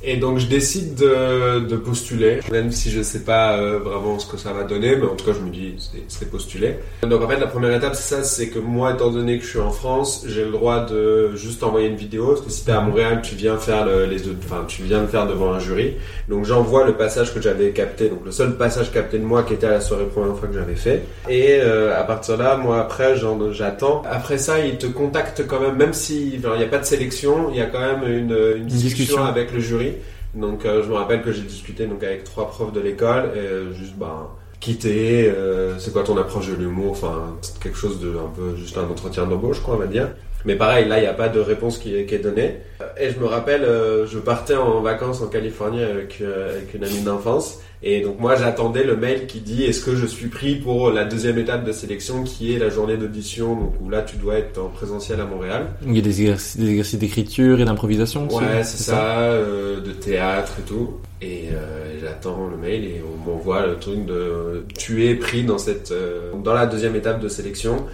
Et 0.00 0.16
donc 0.16 0.38
je 0.38 0.46
décide 0.46 0.94
de, 0.94 1.58
de 1.66 1.76
postuler, 1.76 2.38
même 2.52 2.70
si 2.70 2.88
je 2.90 3.02
sais 3.02 3.24
pas 3.24 3.56
euh, 3.58 3.80
vraiment 3.80 4.20
ce 4.20 4.30
que 4.30 4.36
ça 4.36 4.52
va 4.52 4.62
donner, 4.62 4.94
mais 4.94 5.06
en 5.06 5.16
tout 5.16 5.24
cas 5.24 5.32
je 5.36 5.44
me 5.44 5.50
dis 5.50 5.74
c'est- 5.78 6.04
c'est 6.06 6.30
postuler. 6.30 6.76
Donc 7.02 7.20
en 7.20 7.28
fait 7.28 7.40
la 7.40 7.48
première 7.48 7.74
étape 7.74 7.96
c'est 7.96 8.14
ça, 8.14 8.22
c'est 8.22 8.48
que 8.48 8.60
moi 8.60 8.92
étant 8.94 9.10
donné 9.10 9.38
que 9.38 9.44
je 9.44 9.48
suis 9.50 9.58
en 9.58 9.72
France, 9.72 10.24
j'ai 10.28 10.44
le 10.44 10.52
droit 10.52 10.86
de 10.86 11.34
juste 11.34 11.64
envoyer 11.64 11.88
une 11.88 11.96
vidéo, 11.96 12.28
parce 12.28 12.42
que 12.42 12.50
si 12.50 12.64
t'es 12.64 12.70
à 12.70 12.80
Montréal 12.80 13.22
tu 13.24 13.34
viens 13.34 13.56
faire 13.58 13.84
le, 13.86 14.04
les 14.06 14.22
autres, 14.28 14.38
enfin 14.44 14.64
tu 14.68 14.82
viens 14.82 15.00
le 15.00 15.08
faire 15.08 15.26
devant 15.26 15.52
un 15.52 15.58
jury. 15.58 15.94
Donc 16.28 16.44
j'envoie 16.44 16.86
le 16.86 16.92
passage 16.94 17.34
que 17.34 17.40
j'avais 17.42 17.70
capté, 17.70 18.08
donc 18.08 18.20
le 18.24 18.30
seul 18.30 18.56
passage 18.56 18.92
capté 18.92 19.18
de 19.18 19.24
moi 19.24 19.42
qui 19.42 19.54
était 19.54 19.66
à 19.66 19.70
la 19.70 19.80
soirée 19.80 20.04
première 20.04 20.36
fois 20.36 20.46
que 20.46 20.54
j'avais 20.54 20.76
fait. 20.76 21.02
Et 21.28 21.58
euh, 21.60 21.98
à 21.98 22.04
partir 22.04 22.38
de 22.38 22.44
là, 22.44 22.56
moi 22.56 22.78
après 22.80 23.16
j'en- 23.16 23.50
j'attends. 23.52 24.02
Après 24.08 24.38
ça 24.38 24.60
ils 24.64 24.78
te 24.78 24.86
contactent 24.86 25.44
quand 25.48 25.58
même, 25.58 25.74
même 25.76 25.92
si 25.92 26.34
il 26.34 26.38
n'y 26.38 26.62
a 26.62 26.66
pas 26.68 26.78
de 26.78 26.84
sélection, 26.86 27.48
il 27.50 27.56
y 27.56 27.60
a 27.60 27.66
quand 27.66 27.80
même 27.80 28.04
une, 28.04 28.36
une 28.58 28.66
discussion, 28.66 28.96
discussion. 28.98 29.24
avec 29.24 29.52
le 29.52 29.58
jury. 29.58 29.88
Donc 30.34 30.64
euh, 30.64 30.82
je 30.82 30.88
me 30.88 30.94
rappelle 30.94 31.22
que 31.22 31.32
j'ai 31.32 31.42
discuté 31.42 31.86
donc 31.86 32.02
avec 32.02 32.24
trois 32.24 32.48
profs 32.48 32.72
de 32.72 32.80
l'école 32.80 33.30
et 33.34 33.38
euh, 33.38 33.72
juste 33.72 33.96
ben 33.96 34.28
quitter, 34.60 35.30
euh, 35.30 35.78
c'est 35.78 35.92
quoi 35.92 36.02
ton 36.02 36.16
approche 36.16 36.48
de 36.48 36.54
l'humour, 36.54 36.90
enfin 36.90 37.36
quelque 37.62 37.78
chose 37.78 38.00
de 38.00 38.10
un 38.10 38.30
peu 38.34 38.56
juste 38.56 38.76
un 38.76 38.84
entretien 38.84 39.26
d'embauche 39.26 39.60
quoi 39.60 39.74
on 39.74 39.78
va 39.78 39.86
dire. 39.86 40.10
Mais 40.44 40.56
pareil 40.56 40.88
là 40.88 40.98
il 40.98 41.02
n'y 41.02 41.06
a 41.06 41.14
pas 41.14 41.28
de 41.28 41.40
réponse 41.40 41.78
qui 41.78 41.94
est, 41.94 42.06
qui 42.06 42.14
est 42.14 42.20
donnée. 42.20 42.56
Et 43.00 43.10
je 43.10 43.18
me 43.18 43.26
rappelle 43.26 43.64
euh, 43.64 44.06
je 44.06 44.18
partais 44.18 44.56
en 44.56 44.80
vacances 44.80 45.20
en 45.20 45.28
Californie 45.28 45.82
avec, 45.82 46.20
euh, 46.20 46.56
avec 46.56 46.74
une 46.74 46.84
amie 46.84 47.02
d'enfance 47.02 47.60
et 47.82 48.00
donc 48.00 48.18
moi 48.18 48.34
j'attendais 48.34 48.82
le 48.82 48.96
mail 48.96 49.26
qui 49.26 49.40
dit 49.40 49.62
est-ce 49.62 49.84
que 49.84 49.94
je 49.94 50.04
suis 50.04 50.26
pris 50.26 50.56
pour 50.56 50.90
la 50.90 51.04
deuxième 51.04 51.38
étape 51.38 51.64
de 51.64 51.70
sélection 51.70 52.24
qui 52.24 52.52
est 52.52 52.58
la 52.58 52.70
journée 52.70 52.96
d'audition? 52.96 53.54
Donc 53.54 53.74
où 53.80 53.88
là 53.88 54.02
tu 54.02 54.16
dois 54.16 54.38
être 54.38 54.58
en 54.58 54.68
présentiel 54.68 55.20
à 55.20 55.24
Montréal. 55.24 55.66
Il 55.86 55.94
y 55.94 55.98
a 55.98 56.02
des 56.02 56.22
exercices 56.22 56.98
d'écriture 56.98 57.60
et 57.60 57.64
d'improvisation. 57.64 58.26
Ouais, 58.28 58.64
c'est 58.64 58.82
ça, 58.82 59.20
euh, 59.20 59.80
de 59.80 59.92
théâtre 59.92 60.54
et 60.58 60.62
tout. 60.62 60.98
Et 61.22 61.50
euh, 61.52 62.00
j'attends 62.00 62.48
le 62.48 62.56
mail 62.56 62.84
et 62.84 63.02
on 63.02 63.30
m'envoie 63.30 63.66
le 63.66 63.76
truc 63.76 64.04
de 64.06 64.64
tu 64.76 65.06
es 65.06 65.14
pris 65.14 65.44
dans 65.44 65.58
cette 65.58 65.92
euh, 65.92 66.32
dans 66.42 66.54
la 66.54 66.66
deuxième 66.66 66.96
étape 66.96 67.20
de 67.20 67.28
sélection 67.28 67.86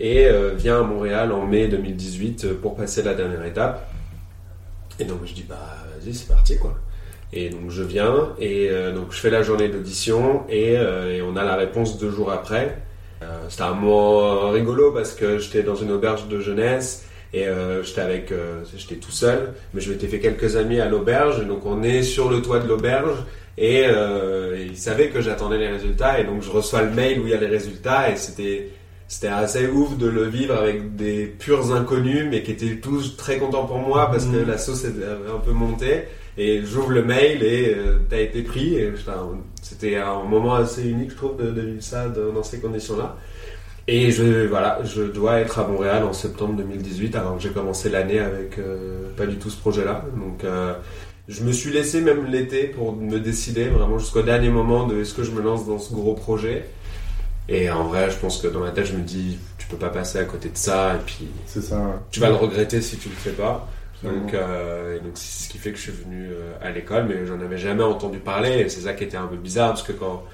et 0.00 0.26
euh, 0.26 0.54
viens 0.56 0.80
à 0.80 0.82
Montréal 0.82 1.30
en 1.30 1.46
mai 1.46 1.68
2018 1.68 2.54
pour 2.54 2.74
passer 2.74 3.02
la 3.02 3.14
dernière 3.14 3.44
étape. 3.44 3.88
Et 4.98 5.04
donc 5.04 5.18
je 5.24 5.34
dis 5.34 5.44
bah 5.48 5.76
vas-y 5.98 6.14
c'est 6.14 6.28
parti 6.28 6.58
quoi. 6.58 6.74
Et 7.32 7.50
donc 7.50 7.70
je 7.70 7.82
viens 7.82 8.30
et 8.40 8.68
euh, 8.70 8.92
donc 8.92 9.12
je 9.12 9.20
fais 9.20 9.30
la 9.30 9.42
journée 9.42 9.68
d'audition 9.68 10.42
et, 10.48 10.76
euh, 10.76 11.22
on 11.24 11.36
a 11.36 11.44
la 11.44 11.54
réponse 11.54 11.98
deux 11.98 12.10
jours 12.10 12.32
après. 12.32 12.78
Euh, 13.22 13.26
C'était 13.50 13.62
un 13.62 13.74
moment 13.74 14.50
rigolo 14.50 14.92
parce 14.92 15.12
que 15.14 15.38
j'étais 15.38 15.62
dans 15.62 15.76
une 15.76 15.92
auberge 15.92 16.26
de 16.28 16.40
jeunesse 16.40 17.04
et 17.32 17.46
euh, 17.46 17.82
j'étais 17.84 18.00
avec, 18.00 18.32
euh, 18.32 18.62
j'étais 18.76 18.96
tout 18.96 19.12
seul, 19.12 19.52
mais 19.72 19.80
je 19.80 19.92
m'étais 19.92 20.08
fait 20.08 20.18
quelques 20.18 20.56
amis 20.56 20.80
à 20.80 20.88
l'auberge. 20.88 21.46
Donc 21.46 21.66
on 21.66 21.82
est 21.82 22.02
sur 22.02 22.30
le 22.30 22.42
toit 22.42 22.58
de 22.58 22.66
l'auberge 22.66 23.18
et, 23.58 23.84
euh, 23.86 24.56
et 24.56 24.64
ils 24.64 24.76
savaient 24.78 25.08
que 25.10 25.20
j'attendais 25.20 25.58
les 25.58 25.68
résultats 25.68 26.18
et 26.18 26.24
donc 26.24 26.42
je 26.42 26.50
reçois 26.50 26.82
le 26.82 26.90
mail 26.90 27.20
où 27.20 27.26
il 27.26 27.30
y 27.30 27.34
a 27.34 27.36
les 27.36 27.46
résultats 27.46 28.10
et 28.10 28.16
c'était 28.16 28.70
c'était 29.12 29.26
assez 29.44 29.66
ouf 29.66 29.98
de 29.98 30.06
le 30.08 30.22
vivre 30.24 30.54
avec 30.54 30.94
des 30.94 31.26
purs 31.26 31.74
inconnus 31.74 32.26
mais 32.30 32.42
qui 32.44 32.52
étaient 32.52 32.76
tous 32.76 33.16
très 33.16 33.38
contents 33.38 33.66
pour 33.66 33.78
moi 33.78 34.08
parce 34.08 34.24
que 34.26 34.36
Mhm. 34.42 34.46
la 34.48 34.56
sauce 34.56 34.84
avait 34.84 35.04
un 35.36 35.40
peu 35.44 35.50
monté 35.50 36.02
et 36.38 36.62
j'ouvre 36.64 36.90
le 36.92 37.02
mail 37.02 37.42
et 37.42 37.74
euh, 37.76 37.98
t'as 38.08 38.20
été 38.20 38.42
pris. 38.42 38.76
C'était 39.62 39.96
un 39.96 40.22
moment 40.22 40.54
assez 40.54 40.88
unique 40.88 41.10
je 41.10 41.16
trouve 41.16 41.36
de, 41.36 41.50
de 41.50 41.60
vivre 41.60 41.82
ça 41.82 42.08
de- 42.08 42.30
dans 42.34 42.44
ces 42.44 42.60
conditions 42.60 42.96
là 42.96 43.16
et 43.88 44.12
je 44.12 44.46
voilà 44.46 44.78
je 44.84 45.02
dois 45.02 45.40
être 45.40 45.58
à 45.58 45.66
Montréal 45.66 46.04
en 46.04 46.12
septembre 46.12 46.54
2018 46.54 47.16
alors 47.16 47.36
que 47.36 47.42
j'ai 47.42 47.50
commencé 47.50 47.88
l'année 47.90 48.20
avec 48.20 48.58
euh, 48.58 49.08
pas 49.16 49.26
du 49.26 49.36
tout 49.36 49.50
ce 49.50 49.58
projet 49.58 49.84
là 49.84 50.04
donc 50.16 50.44
euh, 50.44 50.74
je 51.28 51.42
me 51.42 51.50
suis 51.52 51.72
laissé 51.72 52.00
même 52.00 52.26
l'été 52.26 52.64
pour 52.64 52.94
me 52.94 53.18
décider 53.18 53.64
vraiment 53.64 53.98
jusqu'au 53.98 54.22
dernier 54.22 54.50
moment 54.50 54.86
de 54.86 55.00
est-ce 55.00 55.14
que 55.14 55.24
je 55.24 55.32
me 55.32 55.42
lance 55.42 55.66
dans 55.66 55.78
ce 55.78 55.92
gros 55.92 56.14
projet 56.14 56.64
et 57.50 57.70
en 57.70 57.84
vrai 57.84 58.10
je 58.10 58.16
pense 58.16 58.40
que 58.40 58.46
dans 58.48 58.60
ma 58.60 58.70
tête 58.70 58.86
je 58.86 58.94
me 58.96 59.02
dis 59.02 59.38
tu 59.58 59.66
peux 59.66 59.76
pas 59.76 59.90
passer 59.90 60.18
à 60.18 60.24
côté 60.24 60.48
de 60.48 60.56
ça 60.56 60.94
et 60.94 60.98
puis 61.04 61.28
C'est 61.46 61.60
ça. 61.62 61.76
ouais. 61.76 61.92
tu 62.10 62.20
vas 62.20 62.28
le 62.30 62.36
regretter 62.36 62.80
si 62.80 62.96
tu 62.96 63.08
le 63.10 63.14
fais 63.16 63.32
pas 63.32 63.68
donc, 64.02 64.32
euh, 64.32 64.96
et 64.96 65.00
donc 65.00 65.12
c'est 65.14 65.44
ce 65.44 65.48
qui 65.50 65.58
fait 65.58 65.72
que 65.72 65.76
je 65.76 65.82
suis 65.82 65.92
venu 65.92 66.30
euh, 66.30 66.52
à 66.62 66.70
l'école, 66.70 67.04
mais 67.06 67.26
j'en 67.26 67.38
avais 67.38 67.58
jamais 67.58 67.82
entendu 67.82 68.18
parler. 68.18 68.60
Et 68.60 68.68
c'est 68.70 68.80
ça 68.80 68.94
qui 68.94 69.04
était 69.04 69.18
un 69.18 69.26
peu 69.26 69.36
bizarre 69.36 69.68
parce 69.72 69.82
que 69.82 69.92
quand 69.92 70.24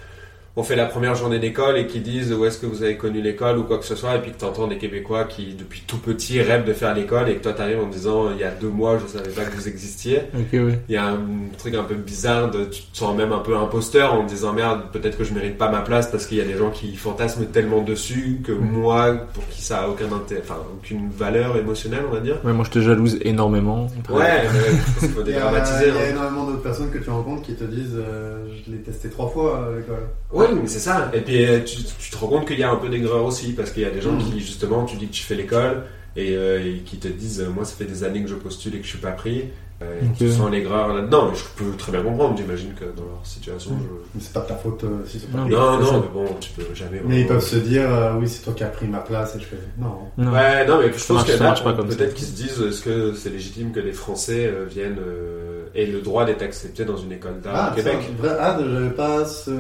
on 0.57 0.63
fait 0.63 0.77
la 0.77 0.87
première 0.87 1.15
journée 1.15 1.39
d'école 1.39 1.77
et 1.77 1.87
qu'ils 1.87 2.03
disent 2.03 2.33
où 2.33 2.45
est-ce 2.47 2.59
que 2.59 2.67
vous 2.67 2.83
avez 2.83 2.97
connu 2.97 3.21
l'école 3.21 3.59
ou 3.59 3.65
quoi 3.65 3.79
que 3.79 3.85
ce 3.85 3.95
soit, 3.95 4.17
et 4.17 4.21
puis 4.21 4.33
que 4.33 4.39
tu 4.39 4.45
entends 4.47 4.67
des 4.67 4.79
Québécois 4.79 5.25
qui 5.25 5.55
depuis 5.55 5.83
tout 5.87 5.99
petit 5.99 6.41
rêvent 6.41 6.65
de 6.65 6.73
faire 6.73 6.95
l'école 6.95 7.29
et 7.29 7.37
que 7.37 7.43
toi 7.43 7.53
t'arrives 7.53 7.81
en 7.81 7.89
disant 7.89 8.31
il 8.33 8.39
y 8.39 8.45
a 8.45 8.51
deux 8.51 8.69
mois 8.71 8.99
je 8.99 9.07
savais 9.07 9.31
pas 9.31 9.45
que 9.45 9.55
vous 9.55 9.69
existiez. 9.69 10.23
Ouais. 10.35 10.79
Il 10.89 10.95
y 10.95 10.97
a 10.97 11.09
un 11.09 11.19
truc 11.59 11.75
un 11.75 11.83
peu 11.83 11.95
bizarre 11.95 12.51
de 12.51 12.65
tu 12.65 12.83
te 12.83 12.97
sens 12.97 13.17
même 13.17 13.33
un 13.33 13.41
peu 13.41 13.57
imposteur 13.57 14.15
en 14.15 14.25
te 14.25 14.31
disant 14.31 14.53
merde 14.53 14.85
peut-être 14.93 15.19
que 15.19 15.25
je 15.25 15.35
mérite 15.35 15.59
pas 15.59 15.71
ma 15.71 15.81
place 15.81 16.11
parce 16.11 16.27
qu'il 16.27 16.39
y 16.39 16.41
a 16.41 16.45
des 16.45 16.57
gens 16.57 16.71
qui 16.71 16.97
fantasment 16.97 17.47
tellement 17.53 17.83
dessus 17.83 18.41
que 18.43 18.53
moi 18.53 19.15
pour 19.35 19.47
qui 19.49 19.61
ça 19.61 19.83
a 19.83 19.89
aucun 19.89 20.11
intérêt, 20.13 20.41
enfin 20.43 20.59
aucune 20.75 21.11
valeur 21.11 21.57
émotionnelle 21.59 22.05
on 22.09 22.15
va 22.15 22.21
dire. 22.21 22.39
Ouais, 22.45 22.53
moi 22.53 22.65
je 22.65 22.71
te 22.71 22.79
jalouse 22.79 23.19
énormément. 23.23 23.89
Ouais, 24.09 24.25
mais 24.53 24.71
je 24.71 24.77
pense 24.77 24.99
qu'il 25.01 25.09
faut 25.11 25.23
Il 25.27 25.33
y 25.33 25.35
a, 25.35 25.39
dédramatiser. 25.39 25.89
il 25.89 25.95
y 25.95 25.99
a 25.99 26.01
hein. 26.01 26.11
énormément 26.11 26.47
d'autres 26.47 26.63
personnes 26.63 26.91
que 26.91 26.99
tu 26.99 27.11
rencontres 27.11 27.43
qui 27.43 27.55
te 27.55 27.65
disent 27.65 27.97
euh, 27.97 28.47
je 28.65 28.73
l'ai 28.73 28.79
testé 28.79 29.11
trois 29.11 29.29
fois 29.29 29.67
à 29.67 29.77
l'école. 29.77 30.07
Oui, 30.53 30.59
mais 30.63 30.69
c'est 30.69 30.79
ça. 30.81 31.11
Et 31.15 31.21
puis 31.21 31.45
euh, 31.45 31.61
tu, 31.65 31.79
tu 31.83 32.11
te 32.11 32.17
rends 32.17 32.29
compte 32.29 32.47
qu'il 32.47 32.59
y 32.59 32.63
a 32.63 32.71
un 32.71 32.77
peu 32.77 32.89
d'aigreur 32.89 33.25
aussi, 33.25 33.53
parce 33.53 33.71
qu'il 33.71 33.83
y 33.83 33.87
a 33.87 33.91
des 33.91 34.01
gens 34.01 34.13
Mm. 34.13 34.19
qui, 34.19 34.41
justement, 34.41 34.85
tu 34.85 34.97
dis 34.97 35.07
que 35.09 35.13
tu 35.15 35.23
fais 35.23 35.35
l'école 35.35 35.85
et, 36.17 36.35
euh, 36.37 36.65
et 36.65 36.79
qui 36.85 36.97
te 36.99 37.09
disent 37.09 37.41
euh, 37.41 37.51
Moi, 37.55 37.65
ça 37.65 37.75
fait 37.77 37.85
des 37.85 38.05
années 38.05 38.23
que 38.23 38.29
je 38.29 38.35
postule 38.35 38.75
et 38.75 38.79
que 38.79 38.85
je 38.85 38.91
suis 38.91 38.99
pas 38.99 39.13
pris. 39.13 39.45
Euh, 39.83 40.01
et 40.01 40.07
Ok. 40.07 40.17
Tu 40.17 40.31
sens 40.33 40.51
l'aigreur 40.51 40.95
là-dedans. 40.95 41.31
Et 41.33 41.37
je 41.37 41.45
peux 41.63 41.77
très 41.77 41.93
bien 41.93 42.01
comprendre. 42.03 42.35
J'imagine 42.39 42.73
que 42.73 42.87
dans 42.97 43.05
leur 43.05 43.21
situation, 43.25 43.73
Mm. 43.73 43.81
je. 43.83 43.89
Mais 44.15 44.21
c'est 44.23 44.33
pas 44.33 44.41
de 44.41 44.47
ta 44.49 44.55
faute 44.57 44.83
euh, 44.85 45.05
si 45.07 45.21
c'est 45.21 45.31
pas 45.31 45.37
Non. 45.37 45.49
Non, 45.49 45.79
non, 45.81 46.01
mais 46.01 46.09
bon, 46.15 46.35
tu 46.41 46.49
peux 46.53 46.75
jamais. 46.75 47.03
Mais 47.05 47.21
ils 47.21 47.27
peuvent 47.27 47.45
se 47.45 47.57
dire 47.57 47.83
euh, 47.93 48.15
oui, 48.19 48.27
c'est 48.27 48.43
toi 48.43 48.55
qui 48.55 48.65
as 48.65 48.69
pris 48.69 48.87
ma 48.87 49.01
place 49.01 49.37
et 49.37 49.41
je 49.41 49.45
fais 49.45 49.57
non. 49.79 49.99
Non. 50.17 50.33
Ouais, 50.33 50.67
non, 50.67 50.79
mais 50.79 50.91
je 50.91 50.99
Ça 50.99 51.13
pense 51.13 51.27
marche- 51.29 51.39
que 51.39 51.43
là, 51.45 51.53
pas 51.63 51.73
comme 51.75 51.89
peut-être 51.89 52.15
qu'ils 52.15 52.27
se 52.27 52.33
disent 52.33 52.59
est-ce 52.67 52.81
que 52.81 53.13
c'est 53.15 53.29
légitime 53.29 53.73
que 53.73 53.81
les 53.81 53.93
Français 53.93 54.47
euh, 54.47 54.65
viennent 54.65 54.97
euh, 54.99 55.67
aient 55.75 55.85
le 55.85 56.01
droit 56.01 56.25
d'être 56.25 56.41
acceptés 56.41 56.87
dans 56.87 56.97
une 56.97 57.13
école 57.13 57.41
d'art 57.43 57.53
Ah, 57.55 57.73
au 57.73 57.77
Québec? 57.77 57.99
ça, 58.01 58.23
vrai- 58.29 58.37
ah, 58.41 58.59
j'avais 58.59 58.91
pas 58.95 59.27
ce, 59.27 59.51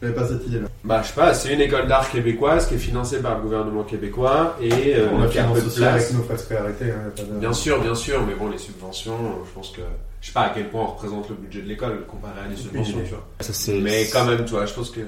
j'avais 0.00 0.14
pas 0.14 0.26
cette 0.26 0.46
idée-là. 0.46 0.66
Bah, 0.84 1.00
je 1.02 1.08
sais 1.08 1.14
pas, 1.14 1.34
c'est 1.34 1.52
une 1.54 1.60
école 1.60 1.86
d'art 1.86 2.10
québécoise 2.10 2.66
qui 2.66 2.74
est 2.74 2.78
financée 2.78 3.20
par 3.20 3.36
le 3.36 3.42
gouvernement 3.42 3.82
québécois 3.84 4.56
et 4.60 4.96
euh, 4.96 5.08
On 5.12 5.22
a 5.22 5.26
qui 5.26 5.38
a 5.38 5.44
place. 5.44 5.76
avec 5.80 6.12
nos 6.14 6.22
frais 6.22 6.56
hein, 6.58 7.12
de- 7.16 7.38
Bien 7.38 7.52
sûr, 7.52 7.80
bien 7.80 7.94
sûr, 7.94 8.24
mais 8.26 8.34
bon, 8.34 8.48
les 8.48 8.58
subventions, 8.58 9.12
euh, 9.14 9.44
je 9.46 9.50
pense 9.54 9.70
que. 9.70 9.82
Je 10.22 10.26
sais 10.26 10.32
pas 10.34 10.42
à 10.42 10.50
quel 10.50 10.68
point 10.68 10.82
on 10.82 10.86
représente 10.88 11.30
le 11.30 11.34
budget 11.34 11.62
de 11.62 11.66
l'école 11.68 12.04
comparé 12.06 12.34
à 12.44 12.48
des 12.48 12.54
subventions, 12.56 12.98
tu 13.04 13.10
vois. 13.10 13.26
Ça. 13.40 13.72
Mais 13.80 14.06
quand 14.12 14.26
même, 14.26 14.44
tu 14.44 14.50
vois, 14.50 14.66
je 14.66 14.74
pense 14.74 14.90
que. 14.90 15.00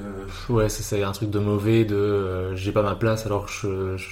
Ouais, 0.51 0.69
ça 0.71 0.83
c'est 0.83 1.03
un 1.03 1.13
truc 1.13 1.29
de 1.31 1.39
mauvais, 1.39 1.85
de 1.85 1.95
euh, 1.95 2.57
j'ai 2.57 2.73
pas 2.73 2.83
ma 2.83 2.95
place 2.95 3.27
alors 3.27 3.45
que 3.47 3.53
je, 3.53 3.97
je 3.99 4.09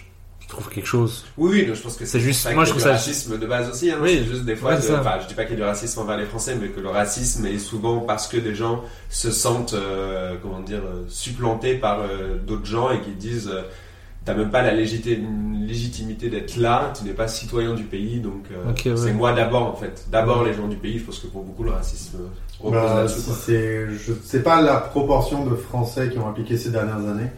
trouve 0.50 0.68
quelque 0.68 0.86
chose. 0.86 1.24
Oui, 1.38 1.50
oui, 1.66 1.70
je 1.74 1.80
pense 1.80 1.96
que 1.96 2.04
C'est 2.04 2.20
juste- 2.20 2.42
ça 2.42 2.52
moi, 2.52 2.64
qu'il 2.64 2.74
je 2.74 2.78
trouve 2.78 2.82
du 2.82 2.88
ça- 2.88 2.94
racisme 2.94 3.38
de 3.38 3.46
base 3.46 3.70
aussi. 3.70 3.90
Hein, 3.90 3.98
Oui. 4.02 4.20
c'est 4.22 4.30
juste 4.30 4.44
des 4.44 4.56
fois. 4.56 4.70
Ouais, 4.74 4.76
de-. 4.80 4.94
Enfin, 4.94 5.14
je 5.22 5.26
dis 5.28 5.34
pas 5.34 5.44
qu'il 5.44 5.52
y 5.52 5.56
a 5.56 5.64
du 5.64 5.68
racisme 5.68 6.00
envers 6.00 6.16
les 6.18 6.26
Français, 6.26 6.56
mais 6.60 6.68
que 6.68 6.80
le 6.80 6.88
racisme 6.88 7.46
est 7.46 7.58
souvent 7.58 8.00
parce 8.00 8.26
que 8.28 8.36
des 8.36 8.54
gens 8.54 8.82
se 9.08 9.30
sentent, 9.30 9.74
euh, 9.74 10.34
comment 10.42 10.60
dire, 10.60 10.82
supplantés 11.08 11.74
par 11.74 12.00
euh, 12.00 12.36
d'autres 12.46 12.66
gens 12.66 12.90
et 12.90 13.00
qui 13.00 13.12
disent. 13.12 13.50
euh, 13.52 13.62
T'as 14.22 14.34
même 14.34 14.50
pas 14.50 14.60
la 14.60 14.74
légiti- 14.74 15.18
légitimité 15.66 16.28
d'être 16.28 16.56
là, 16.58 16.92
tu 16.96 17.04
n'es 17.04 17.14
pas 17.14 17.26
citoyen 17.26 17.72
du 17.74 17.84
pays, 17.84 18.20
donc 18.20 18.44
euh, 18.52 18.66
ouais. 18.70 18.96
c'est 18.96 19.14
moi 19.14 19.32
d'abord 19.32 19.62
en 19.62 19.74
fait. 19.76 20.04
D'abord 20.10 20.44
les 20.44 20.52
gens 20.52 20.68
du 20.68 20.76
pays, 20.76 20.98
je 20.98 21.04
pense 21.04 21.20
que 21.20 21.26
pour 21.26 21.42
beaucoup 21.42 21.62
le 21.64 21.70
racisme 21.70 22.18
repose 22.60 22.72
Bah, 22.82 22.94
là-dessus. 22.96 23.20
si 23.20 23.52
je 23.52 24.12
sais 24.22 24.42
pas 24.42 24.60
la 24.60 24.76
proportion 24.76 25.46
de 25.46 25.56
Français 25.56 26.10
qui 26.10 26.18
ont 26.18 26.28
appliqué 26.28 26.58
ces 26.58 26.68
dernières 26.68 26.96
années. 26.98 27.30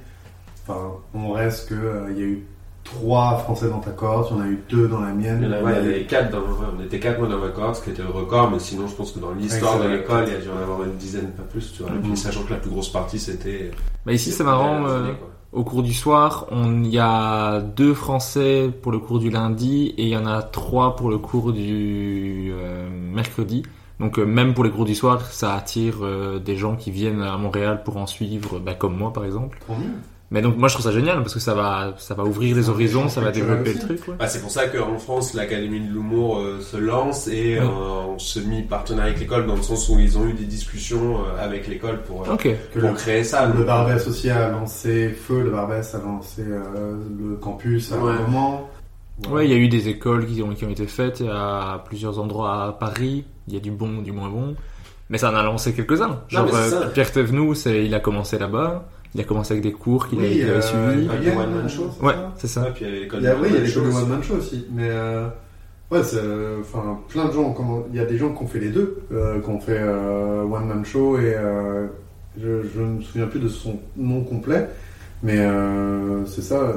Enfin, 0.67 0.81
on 1.15 1.31
reste 1.31 1.69
que 1.69 1.75
euh, 1.75 2.09
il 2.11 2.17
y 2.19 2.21
a 2.21 2.25
eu 2.27 2.45
trois 2.85 3.39
Français 3.39 3.69
dans 3.69 3.79
ta 3.81 3.91
cohorte, 3.91 4.31
il 4.33 4.37
y 4.37 4.41
en 4.41 4.43
a 4.45 4.49
eu 4.49 4.63
deux 4.69 4.89
dans 4.89 5.01
la 5.01 5.13
mienne. 5.13 5.41
Il 5.43 5.51
y 5.51 5.55
en 5.55 5.65
ouais, 5.65 5.73
il 5.83 5.87
y 5.91 5.95
avait 5.95 6.05
quatre 6.05 6.31
dans, 6.31 6.39
on 6.39 6.83
était 6.83 6.99
quatre 7.01 7.27
dans 7.27 7.39
ma 7.39 7.49
cohorte, 7.49 7.77
ce 7.77 7.83
qui 7.85 7.91
était 7.91 8.03
le 8.03 8.11
record, 8.11 8.51
mais 8.51 8.59
sinon 8.59 8.87
je 8.89 8.95
pense 8.95 9.13
que 9.13 9.19
dans 9.19 9.33
l'histoire 9.33 9.79
de 9.83 9.89
l'école, 9.89 10.25
il 10.27 10.33
y 10.33 10.37
a 10.37 10.41
dû 10.41 10.49
en 10.49 10.63
avoir 10.63 10.83
une 10.85 10.97
dizaine, 10.97 11.31
pas 11.33 11.43
plus, 11.45 11.73
tu 11.73 11.83
vois. 11.83 11.93
Et 11.93 11.95
Mhm. 11.95 12.03
puis 12.03 12.17
sachant 12.17 12.43
que 12.43 12.51
la 12.53 12.59
plus 12.59 12.71
grosse 12.71 12.91
partie 12.91 13.19
c'était. 13.19 13.71
Bah 14.05 14.13
ici 14.13 14.31
c'est 14.33 14.45
marrant, 14.45 14.87
euh, 14.87 15.13
au 15.53 15.65
cours 15.65 15.83
du 15.83 15.93
soir, 15.93 16.47
on 16.51 16.83
il 16.83 16.91
y 16.91 16.99
a 16.99 17.61
deux 17.61 17.95
Français 17.95 18.71
pour 18.83 18.91
le 18.91 18.99
cours 18.99 19.19
du 19.19 19.31
lundi 19.31 19.95
et 19.99 20.05
il 20.05 20.09
y 20.09 20.17
en 20.17 20.27
a 20.27 20.43
trois 20.43 20.97
pour 20.97 21.11
le 21.11 21.19
cours 21.19 21.53
du 21.53 22.51
euh, 22.53 22.89
mercredi. 22.91 23.63
Donc 24.01 24.19
euh, 24.19 24.25
même 24.25 24.55
pour 24.55 24.65
les 24.65 24.71
cours 24.71 24.87
du 24.87 24.95
soir, 24.97 25.21
ça 25.27 25.55
attire 25.55 25.99
euh, 26.03 26.39
des 26.41 26.57
gens 26.57 26.75
qui 26.75 26.91
viennent 26.91 27.23
à 27.23 27.37
Montréal 27.37 27.83
pour 27.85 27.99
en 27.99 28.07
suivre, 28.07 28.59
bah, 28.59 28.75
comme 28.75 28.97
moi 28.97 29.13
par 29.13 29.25
exemple. 29.25 29.59
Mais 30.33 30.41
donc 30.43 30.57
moi 30.57 30.67
je 30.69 30.75
trouve 30.75 30.87
ça 30.87 30.93
génial 30.93 31.19
parce 31.19 31.35
que 31.35 31.41
ça 31.41 31.53
va 31.55 31.93
ça 31.99 32.15
va 32.15 32.25
ouvrir 32.25 32.57
les 32.57 32.69
horizons, 32.71 33.09
ça 33.09 33.21
va 33.21 33.31
développer 33.31 33.75
le 33.75 33.79
truc. 33.79 34.09
Ouais. 34.09 34.15
Bah, 34.19 34.27
c'est 34.27 34.41
pour 34.41 34.51
ça 34.51 34.67
qu'en 34.67 34.97
France, 34.99 35.35
l'Académie 35.35 35.81
de 35.81 35.93
l'humour 35.93 36.39
euh, 36.39 36.59
se 36.61 36.79
lance 36.79 37.29
et 37.29 37.59
Ouais. 37.61 37.67
euh, 37.67 38.15
on 38.15 38.19
se 38.19 38.41
mit 38.41 38.63
partenaire 38.63 39.05
avec 39.05 39.21
l'école 39.21 39.47
dans 39.47 39.57
le 39.57 39.63
sens 39.63 39.89
où 39.91 39.99
ils 40.01 40.17
ont 40.17 40.27
eu 40.27 40.33
des 40.33 40.45
discussions 40.47 41.19
euh, 41.19 41.45
avec 41.45 41.69
l'école 41.69 42.03
pour, 42.03 42.23
euh, 42.27 42.33
Ok. 42.35 42.49
Que 42.73 42.79
pour 42.81 42.89
le, 42.89 42.95
créer 42.95 43.25
ça. 43.25 43.47
le 43.47 43.63
Barbès 43.63 44.09
aussi 44.09 44.31
a 44.31 44.49
lancé 44.49 45.11
Feu, 45.11 45.43
le 45.43 45.51
Barbès 45.51 45.95
a 45.95 45.99
lancé 45.99 46.43
euh, 46.43 46.95
le 47.21 47.37
campus 47.37 47.93
à 47.93 47.99
Ouais. 47.99 48.13
un 48.13 48.23
moment. 48.27 48.71
Ouais, 49.31 49.47
il 49.47 49.51
y 49.53 49.55
a 49.55 49.59
eu 49.59 49.69
des 49.69 49.89
écoles 49.89 50.27
qui 50.27 50.43
ont, 50.43 50.55
qui 50.55 50.65
ont 50.65 50.71
été 50.71 50.87
faites 50.87 51.23
à 51.31 51.85
plusieurs 51.87 52.19
endroits 52.19 52.65
à 52.65 52.73
Paris. 52.73 53.25
Il 53.49 53.55
y 53.55 53.57
a 53.59 53.61
du 53.61 53.71
bon, 53.71 54.01
du 54.01 54.11
moins 54.13 54.31
bon. 54.31 54.57
Mais 55.11 55.19
ça 55.19 55.31
en 55.31 55.35
a 55.35 55.43
lancé 55.43 55.75
quelques-uns. 55.75 56.21
Genre 56.29 56.49
euh. 56.55 56.89
Pierre 56.95 57.13
Thévenoud, 57.13 57.55
c'est, 57.55 57.85
il 57.85 57.95
a 57.95 58.01
commencé 58.01 58.39
là-bas. 58.39 58.89
Il 59.15 59.21
a 59.21 59.25
commencé 59.25 59.53
avec 59.53 59.63
des 59.63 59.73
cours 59.73 60.09
qu'il 60.09 60.19
a- 60.19 60.23
Oui, 60.23 60.43
avait 60.43 60.63
suivis. 60.63 60.83
il 61.01 61.05
y 61.05 61.09
a 61.11 61.17
du 61.17 61.31
une- 61.31 61.39
one-man 61.39 61.69
show, 61.69 61.91
Ouais, 62.03 62.15
c'est 62.37 62.47
ça. 62.47 62.63
puis 62.75 62.85
il 62.87 62.89
y 62.89 63.27
a, 63.27 63.35
One 63.37 63.43
l'école 63.43 63.51
de 63.53 63.59
Man 63.59 63.67
Show 63.67 63.81
One 63.81 64.09
Man 64.09 64.23
Show 64.23 64.35
aussi, 64.37 64.67
mais 64.73 64.89
euh, 64.91 65.27
ouais, 65.91 66.01
euh, 66.15 66.61
enfin, 66.61 66.99
plein 67.09 67.27
de 67.27 67.33
gens. 67.33 67.55
Il 67.91 67.97
y 67.97 68.01
a 68.01 68.07
des 68.07 68.17
gens 68.17 68.33
qui 68.33 68.43
ont 68.43 68.47
fait 68.47 68.59
les 68.61 68.71
deux, 68.71 69.03
euh, 69.13 69.41
qui 69.41 69.49
ont 69.51 69.61
fait 69.61 69.79
euh, 69.79 70.43
One 70.45 70.67
Man 70.67 70.85
Show 70.85 71.19
et 71.19 71.35
euh, 71.37 71.87
je, 72.41 72.81
ne 72.81 72.87
me 72.87 73.03
souviens 73.03 73.27
plus 73.27 73.41
de 73.41 73.49
son 73.49 73.79
nom 73.99 74.25
complet, 74.25 74.67
mais 75.23 75.37
euh, 75.39 76.25
c'est 76.25 76.41
ça, 76.43 76.73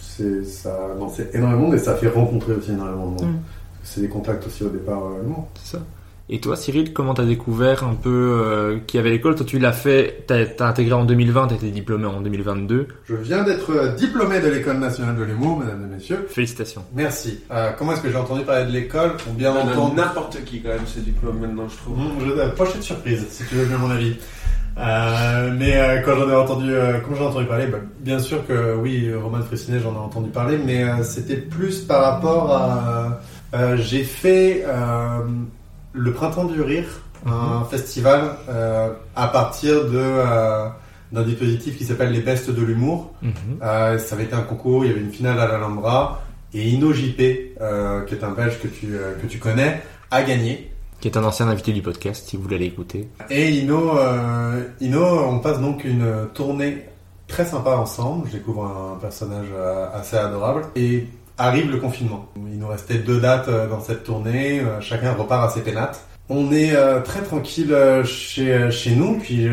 c'est 0.00 0.44
ça 0.44 0.74
a 0.92 0.98
lancé 0.98 1.28
énormément 1.32 1.60
de 1.60 1.66
monde 1.66 1.74
et 1.76 1.78
ça 1.78 1.92
a 1.92 1.94
fait 1.94 2.08
rencontrer 2.08 2.54
aussi 2.54 2.72
énormément 2.72 3.12
de 3.12 3.22
monde. 3.22 3.32
Mm. 3.34 3.38
C'est 3.84 4.00
des 4.00 4.08
contacts 4.08 4.44
aussi 4.46 4.64
au 4.64 4.68
départ. 4.68 5.02
Euh. 5.04 5.22
C'est 5.62 5.76
ça. 5.76 5.82
Et 6.32 6.38
toi, 6.38 6.54
Cyril, 6.54 6.92
comment 6.92 7.12
t'as 7.12 7.24
découvert 7.24 7.82
un 7.82 7.94
peu 7.94 8.08
euh, 8.08 8.78
qu'il 8.86 8.98
y 8.98 9.00
avait 9.00 9.10
l'école? 9.10 9.34
Toi, 9.34 9.44
tu 9.44 9.58
l'as 9.58 9.72
fait, 9.72 10.24
t'as, 10.28 10.64
intégré 10.64 10.92
en 10.92 11.04
2020, 11.04 11.48
t'as 11.48 11.56
été 11.56 11.70
diplômé 11.72 12.06
en 12.06 12.20
2022. 12.20 12.86
Je 13.04 13.16
viens 13.16 13.42
d'être 13.42 13.72
euh, 13.72 13.94
diplômé 13.96 14.38
de 14.38 14.46
l'école 14.46 14.78
nationale 14.78 15.16
de 15.16 15.24
l'humour, 15.24 15.58
mesdames 15.58 15.88
et 15.90 15.94
messieurs. 15.96 16.24
Félicitations. 16.28 16.84
Merci. 16.94 17.40
Euh, 17.50 17.72
comment 17.76 17.94
est-ce 17.94 18.02
que 18.02 18.10
j'ai 18.10 18.16
entendu 18.16 18.42
parler 18.42 18.64
de 18.66 18.70
l'école? 18.70 19.16
Pour 19.16 19.32
bien 19.32 19.52
On 19.52 19.56
a 19.56 19.72
entendre 19.72 19.94
n'importe 19.96 20.44
qui 20.44 20.62
quand 20.62 20.68
même 20.68 20.86
ce 20.86 21.00
diplôme 21.00 21.40
maintenant, 21.40 21.68
je 21.68 21.76
trouve. 21.78 21.98
Mmh, 21.98 22.24
je, 22.24 22.30
euh, 22.30 22.48
prochaine 22.50 22.82
surprise, 22.82 23.26
si 23.28 23.44
tu 23.46 23.56
veux 23.56 23.64
bien 23.64 23.78
mon 23.78 23.90
avis. 23.90 24.14
Euh, 24.78 25.52
mais 25.58 25.76
euh, 25.76 26.00
quand 26.02 26.14
j'en 26.16 26.30
ai 26.30 26.34
entendu, 26.36 26.72
euh, 26.72 27.00
quand 27.00 27.16
j'en 27.16 27.24
ai 27.24 27.26
entendu 27.26 27.46
parler, 27.46 27.66
bah, 27.66 27.78
bien 27.98 28.20
sûr 28.20 28.46
que 28.46 28.76
oui, 28.76 29.12
Roman 29.12 29.42
Fressinet, 29.42 29.80
j'en 29.80 29.94
ai 29.94 29.98
entendu 29.98 30.30
parler, 30.30 30.58
mais 30.64 30.84
euh, 30.84 31.02
c'était 31.02 31.36
plus 31.36 31.80
par 31.80 32.02
rapport 32.02 32.52
à. 32.52 33.20
euh, 33.54 33.76
j'ai 33.78 34.04
fait 34.04 34.64
euh, 34.64 35.22
le 35.92 36.12
Printemps 36.12 36.44
du 36.44 36.60
Rire, 36.60 37.02
un 37.26 37.64
festival 37.64 38.36
euh, 38.48 38.92
à 39.14 39.28
partir 39.28 39.84
de 39.86 39.98
euh, 39.98 40.68
d'un 41.12 41.22
dispositif 41.22 41.76
qui 41.76 41.84
s'appelle 41.84 42.12
les 42.12 42.20
Bestes 42.20 42.50
de 42.50 42.62
l'humour. 42.62 43.12
Mhm. 43.22 43.32
Euh, 43.62 43.98
ça 43.98 44.14
avait 44.14 44.24
été 44.24 44.34
un 44.34 44.42
concours, 44.42 44.84
il 44.84 44.88
y 44.88 44.90
avait 44.92 45.00
une 45.00 45.12
finale 45.12 45.40
à 45.40 45.48
l'Alhambra 45.48 46.22
et 46.54 46.68
Ino 46.68 46.92
JP, 46.92 47.16
qui 47.16 48.14
est 48.14 48.24
un 48.24 48.30
Belge 48.30 48.58
que 48.60 48.68
tu, 48.68 48.96
que 49.22 49.26
tu 49.28 49.38
connais, 49.38 49.82
a 50.10 50.22
gagné. 50.22 50.72
qui 51.00 51.08
est 51.08 51.16
un 51.16 51.22
ancien 51.22 51.48
invité 51.48 51.72
du 51.72 51.80
podcast, 51.80 52.28
si 52.28 52.36
vous 52.36 52.42
voulez 52.42 52.58
l'écouter. 52.58 53.08
Et 53.28 53.50
Ino, 53.50 53.98
Ino, 54.80 55.04
on 55.04 55.38
passe 55.38 55.60
donc 55.60 55.84
une 55.84 56.26
tournée 56.34 56.86
très 57.28 57.44
sympa 57.44 57.76
ensemble. 57.76 58.26
Je 58.26 58.38
découvre 58.38 58.64
un 58.64 58.98
personnage 58.98 59.46
assez 59.94 60.16
adorable. 60.16 60.62
Et 60.74 61.06
arrive 61.40 61.70
le 61.70 61.78
confinement. 61.78 62.26
Il 62.36 62.58
nous 62.58 62.68
restait 62.68 62.98
deux 62.98 63.20
dates 63.20 63.48
euh, 63.48 63.68
dans 63.68 63.80
cette 63.80 64.04
tournée. 64.04 64.60
Euh, 64.60 64.80
chacun 64.80 65.12
repart 65.12 65.50
à 65.50 65.54
ses 65.54 65.62
pénates. 65.62 66.04
On 66.28 66.52
est 66.52 66.74
euh, 66.74 67.00
très 67.00 67.22
tranquille 67.22 67.74
chez, 68.04 68.70
chez 68.70 68.94
nous. 68.94 69.18
Puis 69.18 69.48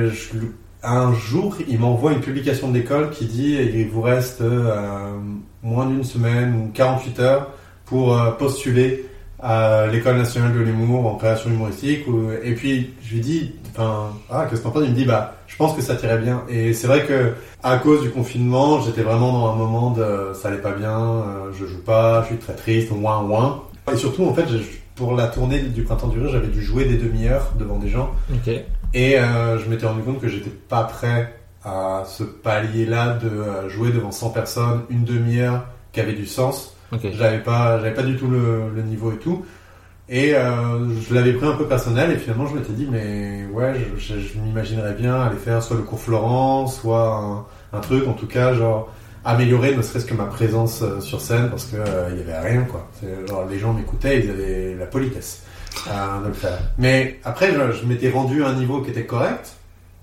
un 0.84 1.14
jour, 1.14 1.58
il 1.68 1.80
m'envoie 1.80 2.12
une 2.12 2.22
publication 2.22 2.70
de 2.70 2.78
l'école 2.78 3.10
qui 3.10 3.26
dit 3.26 3.56
il 3.56 3.88
vous 3.88 4.02
reste 4.02 4.44
moins 5.64 5.88
d'une 5.88 6.04
semaine 6.04 6.56
ou 6.56 6.72
48 6.72 7.20
heures 7.20 7.48
pour 7.86 8.16
postuler 8.38 9.10
à 9.40 9.88
l'école 9.88 10.18
nationale 10.18 10.54
de 10.54 10.60
l'humour 10.60 11.08
en 11.08 11.16
création 11.16 11.50
humoristique. 11.50 12.06
et 12.44 12.54
puis 12.54 12.94
je 13.04 13.16
lui 13.16 13.22
dis, 13.22 13.56
enfin, 13.72 14.12
ah, 14.30 14.46
qu'est-ce 14.48 14.62
que 14.62 14.66
t'en 14.66 14.72
penses? 14.72 14.84
Il 14.86 14.92
me 14.92 14.96
dit, 14.96 15.06
bah, 15.06 15.37
pense 15.58 15.74
que 15.74 15.82
ça 15.82 15.96
tirait 15.96 16.18
bien. 16.20 16.44
Et 16.50 16.74
c'est 16.74 16.88
vrai 16.88 17.06
que 17.06 17.34
à 17.64 17.78
cause 17.78 18.02
du 18.02 18.10
confinement, 18.12 18.82
j'étais 18.82 19.02
vraiment 19.02 19.32
dans 19.34 19.52
un 19.52 19.56
moment 19.56 19.92
de, 19.92 20.32
ça 20.34 20.48
allait 20.50 20.58
pas 20.62 20.72
bien, 20.74 21.00
euh, 21.00 21.52
je 21.58 21.66
joue 21.66 21.82
pas, 21.84 22.22
je 22.24 22.28
suis 22.28 22.38
très 22.38 22.54
triste, 22.54 22.92
ouin 22.92 23.22
ouin. 23.24 23.64
Et 23.92 23.98
surtout, 23.98 24.26
en 24.26 24.34
fait, 24.34 24.46
je- 24.50 24.58
pour 24.96 25.14
la 25.16 25.28
tournée 25.28 25.60
du 25.60 25.84
printemps 25.84 26.08
du 26.08 26.20
rire, 26.20 26.30
j'avais 26.32 26.48
dû 26.48 26.62
jouer 26.64 26.86
des 26.86 26.98
demi-heures 26.98 27.52
devant 27.60 27.78
des 27.78 27.90
gens. 27.90 28.12
Et 28.94 29.20
euh, 29.20 29.60
je 29.60 29.70
m'étais 29.70 29.86
rendu 29.86 30.02
compte 30.02 30.20
que 30.20 30.28
j'étais 30.28 30.50
pas 30.50 30.84
prêt 30.84 31.34
à 31.64 32.04
ce 32.08 32.24
palier-là 32.24 33.14
de 33.22 33.28
euh, 33.30 33.70
jouer 33.70 33.92
devant 33.92 34.12
100 34.12 34.30
personnes, 34.30 34.82
une 34.90 35.04
demi-heure 35.04 35.66
qui 35.92 36.00
avait 36.00 36.14
du 36.14 36.26
sens. 36.26 36.76
Ok. 36.92 37.02
J'avais 37.14 37.40
pas, 37.40 37.78
j'avais 37.80 37.94
pas 37.94 38.04
du 38.04 38.16
tout 38.16 38.28
le, 38.28 38.70
le 38.76 38.82
niveau 38.82 39.12
et 39.12 39.18
tout. 39.18 39.46
Et 40.10 40.34
euh, 40.34 40.88
je 41.02 41.14
l'avais 41.14 41.34
pris 41.34 41.46
un 41.46 41.56
peu 41.56 41.66
personnel 41.66 42.12
et 42.12 42.18
finalement 42.18 42.48
je 42.48 42.56
m'étais 42.56 42.72
dit 42.72 42.88
mais 42.90 43.46
ouais, 43.52 43.74
je, 43.98 44.16
je, 44.16 44.20
je 44.20 44.40
m'imaginerais 44.40 44.94
bien 44.94 45.22
aller 45.22 45.36
faire 45.36 45.62
soit 45.62 45.76
le 45.76 45.84
cours 45.84 46.00
Florent, 46.00 46.68
soit 46.68 47.46
un, 47.74 47.78
un 47.78 47.82
truc 47.82 48.08
en 48.08 48.14
tout 48.14 48.28
cas 48.28 48.54
genre 48.54 48.90
améliorer 49.26 49.76
ne 49.76 49.82
serait-ce 49.82 50.06
que 50.06 50.14
ma 50.14 50.26
présence 50.26 50.82
euh, 50.82 51.02
sur 51.02 51.20
scène 51.20 51.50
parce 51.50 51.66
que 51.66 51.76
euh, 51.76 52.10
il 52.12 52.20
y 52.20 52.22
avait 52.22 52.40
rien 52.40 52.64
quoi. 52.64 52.88
Genre, 53.28 53.46
les 53.50 53.60
gens 53.60 53.74
m'écoutaient, 53.74 54.20
ils 54.20 54.30
avaient 54.30 54.76
la 54.80 54.86
politesse 54.86 55.44
euh, 55.90 56.22
de 56.22 56.28
le 56.28 56.34
faire. 56.34 56.58
Mais 56.78 57.20
après 57.26 57.52
je, 57.54 57.86
m'étais 57.86 58.10
rendu 58.10 58.44
à 58.46 58.48
un 58.48 58.54
niveau 58.54 58.82
qui 58.82 58.92
était 58.92 59.06
correct 59.06 59.58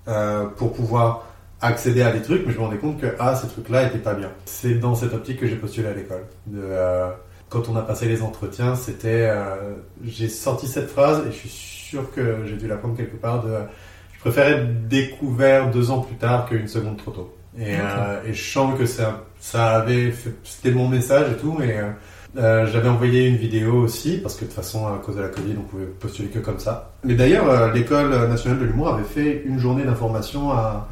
euh, 0.07 0.45
pour 0.45 0.73
pouvoir 0.73 1.23
accéder 1.61 2.03
à 2.03 2.11
des 2.11 2.21
trucs, 2.21 2.45
mais 2.45 2.53
je 2.53 2.59
me 2.59 2.63
rendais 2.63 2.77
compte 2.77 3.01
que 3.01 3.07
ah 3.19 3.35
ces 3.35 3.47
trucs-là 3.47 3.87
étaient 3.87 3.97
pas 3.97 4.13
bien. 4.13 4.29
C'est 4.45 4.75
dans 4.75 4.93
cette 4.93 5.13
optique 5.13 5.39
que 5.39 5.47
j'ai 5.47 5.55
postulé 5.55 5.87
à 5.87 5.93
l'école. 5.93 6.25
Euh, 6.53 7.09
quand 7.55 7.71
on 7.71 7.75
a 7.77 7.81
passé 7.81 8.07
les 8.07 8.21
entretiens, 8.21 8.75
c'était 8.75 9.29
euh, 9.29 9.55
j'ai 10.03 10.27
sorti 10.27 10.67
cette 10.67 10.89
phrase 10.89 11.23
et 11.25 11.31
je 11.31 11.37
suis 11.37 11.49
sûr 11.49 12.11
que 12.11 12.39
j'ai 12.45 12.57
dû 12.57 12.67
la 12.67 12.75
prendre 12.75 12.97
quelque 12.97 13.15
part. 13.15 13.43
De, 13.43 13.49
je 14.13 14.19
préférais 14.19 14.51
être 14.53 14.87
découvert 14.89 15.71
deux 15.71 15.89
ans 15.89 16.01
plus 16.01 16.17
tard 16.17 16.47
qu'une 16.47 16.67
seconde 16.67 16.97
trop 16.97 17.11
tôt. 17.11 17.33
Et, 17.57 17.75
euh, 17.79 18.21
et 18.27 18.33
je 18.33 18.51
sens 18.51 18.77
que 18.77 18.85
ça, 18.85 19.23
ça 19.39 19.67
avait, 19.67 20.13
c'était 20.43 20.71
mon 20.71 20.89
message 20.89 21.31
et 21.31 21.37
tout, 21.37 21.55
mais 21.57 21.77
euh, 22.37 22.67
j'avais 22.67 22.89
envoyé 22.89 23.27
une 23.27 23.37
vidéo 23.37 23.75
aussi 23.75 24.17
parce 24.17 24.35
que 24.35 24.41
de 24.41 24.47
toute 24.47 24.55
façon 24.55 24.87
à 24.87 24.99
cause 25.05 25.15
de 25.15 25.21
la 25.21 25.29
Covid, 25.29 25.55
on 25.57 25.63
pouvait 25.63 25.85
postuler 25.85 26.27
que 26.27 26.39
comme 26.39 26.59
ça. 26.59 26.91
Mais 27.05 27.15
d'ailleurs, 27.15 27.71
l'école 27.73 28.27
nationale 28.27 28.59
de 28.59 28.65
l'humour 28.65 28.89
avait 28.89 29.03
fait 29.03 29.43
une 29.45 29.59
journée 29.59 29.85
d'information 29.85 30.51
à 30.51 30.89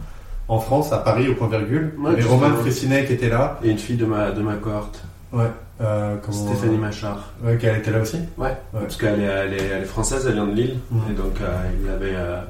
en 0.48 0.60
France, 0.60 0.94
à 0.94 0.98
Paris, 0.98 1.28
au 1.28 1.36
point 1.36 1.48
virgule. 1.48 1.94
Ouais, 1.98 2.16
justement. 2.16 2.36
Romain 2.38 2.56
Fressinet 2.56 3.06
qui 3.06 3.14
était 3.14 3.30
là. 3.30 3.60
Et 3.64 3.70
une 3.70 3.78
fille 3.78 3.98
de 3.98 4.06
ma, 4.06 4.32
de 4.32 4.42
ma 4.42 4.56
cohorte, 4.56 5.04
Ouais. 5.32 5.50
Euh, 5.82 6.16
comment- 6.24 6.46
Stéphanie 6.48 6.78
Machard. 6.78 7.32
Ouais, 7.44 7.58
qu'elle 7.58 7.78
était 7.78 7.92
là 7.92 8.00
aussi. 8.00 8.18
Ouais, 8.38 8.50
Ouais. 8.74 8.82
parce 8.82 8.96
qu'elle 8.96 9.20
est, 9.20 9.24
elle 9.24 9.54
est, 9.54 9.66
elle 9.76 9.82
est 9.82 9.86
française, 9.86 10.26
elle 10.28 10.34
vient 10.36 10.46
de 10.48 10.54
Lille, 10.54 10.78
Mhm. 10.92 11.02
et 11.12 11.14
donc 11.16 11.34
euh, 11.42 11.58
il 11.84 11.90
avait 11.90 12.16
euh, 12.16 12.42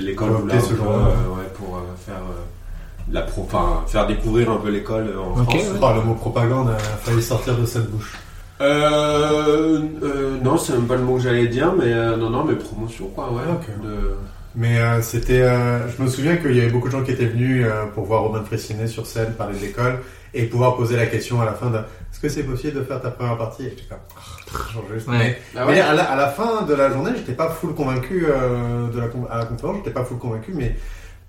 l'école 0.00 0.30
voulait 0.30 0.58
ce 0.60 0.70
peu, 0.70 0.76
jour-là. 0.76 0.92
euh, 0.98 1.36
ouais, 1.36 1.48
pour 1.54 1.76
euh, 1.76 1.80
faire 2.04 2.16
euh, 2.16 3.12
la 3.12 3.22
pro, 3.22 3.42
enfin, 3.42 3.84
faire 3.86 4.06
découvrir 4.06 4.50
un 4.50 4.56
peu 4.56 4.70
l'école 4.70 5.14
en 5.18 5.40
Ok, 5.40 5.50
France. 5.50 5.62
Oh, 5.80 5.88
le 5.94 6.02
mot 6.02 6.14
propagande 6.14 6.70
a 6.70 6.78
failli 6.78 7.22
sortir 7.22 7.56
de 7.56 7.64
cette 7.64 7.88
bouche. 7.90 8.18
Euh, 8.60 9.80
euh, 10.02 10.38
non, 10.42 10.56
c'est 10.56 10.72
même 10.72 10.86
pas 10.86 10.96
le 10.96 11.02
mot 11.02 11.16
que 11.16 11.22
j'allais 11.22 11.48
dire, 11.48 11.72
mais 11.76 11.92
euh, 11.92 12.16
non, 12.16 12.30
non, 12.30 12.44
mais 12.44 12.54
promotion 12.54 13.06
quoi, 13.14 13.30
ouais. 13.32 13.42
De- 13.82 14.16
Mais 14.54 14.78
euh, 14.78 15.00
c'était, 15.00 15.42
euh, 15.42 15.88
je 15.88 16.02
me 16.02 16.08
souviens 16.08 16.36
qu'il 16.36 16.54
y 16.56 16.60
avait 16.60 16.70
beaucoup 16.70 16.88
de 16.88 16.92
gens 16.92 17.02
qui 17.02 17.10
étaient 17.12 17.26
venus 17.26 17.64
euh, 17.66 17.86
pour 17.94 18.04
voir 18.04 18.22
Romain 18.22 18.42
Fressinet 18.44 18.86
sur 18.86 19.06
scène 19.06 19.32
par 19.32 19.50
les 19.50 19.64
écoles 19.64 19.98
et 20.34 20.44
pouvoir 20.44 20.76
poser 20.76 20.96
la 20.96 21.06
question 21.06 21.40
à 21.40 21.44
la 21.44 21.52
fin 21.52 21.70
de 21.70 21.78
est-ce 21.78 22.20
que 22.20 22.28
c'est 22.28 22.42
possible 22.44 22.78
de 22.78 22.84
faire 22.84 23.00
ta 23.00 23.10
première 23.10 23.36
partie? 23.38 23.66
Et 23.66 23.70
j'étais 23.70 23.82
comme 23.88 23.98
Ah, 24.16 24.72
genre 24.72 24.84
juste- 24.92 25.08
Ouais. 25.08 25.18
Mais, 25.18 25.38
Ah 25.56 25.64
mais 25.66 25.72
ouais. 25.72 25.80
à, 25.80 25.94
la, 25.94 26.04
à 26.04 26.16
la 26.16 26.28
fin 26.28 26.62
de 26.62 26.74
la 26.74 26.90
journée, 26.90 27.12
j'étais 27.16 27.32
pas 27.34 27.48
full 27.50 27.74
convaincu 27.74 28.26
euh, 28.28 28.88
de 28.88 28.98
la 28.98 29.06
à 29.30 29.38
la 29.38 29.44
conférence, 29.46 29.76
j'étais 29.78 29.90
pas 29.90 30.04
full 30.04 30.18
convaincu, 30.18 30.52
mais 30.54 30.76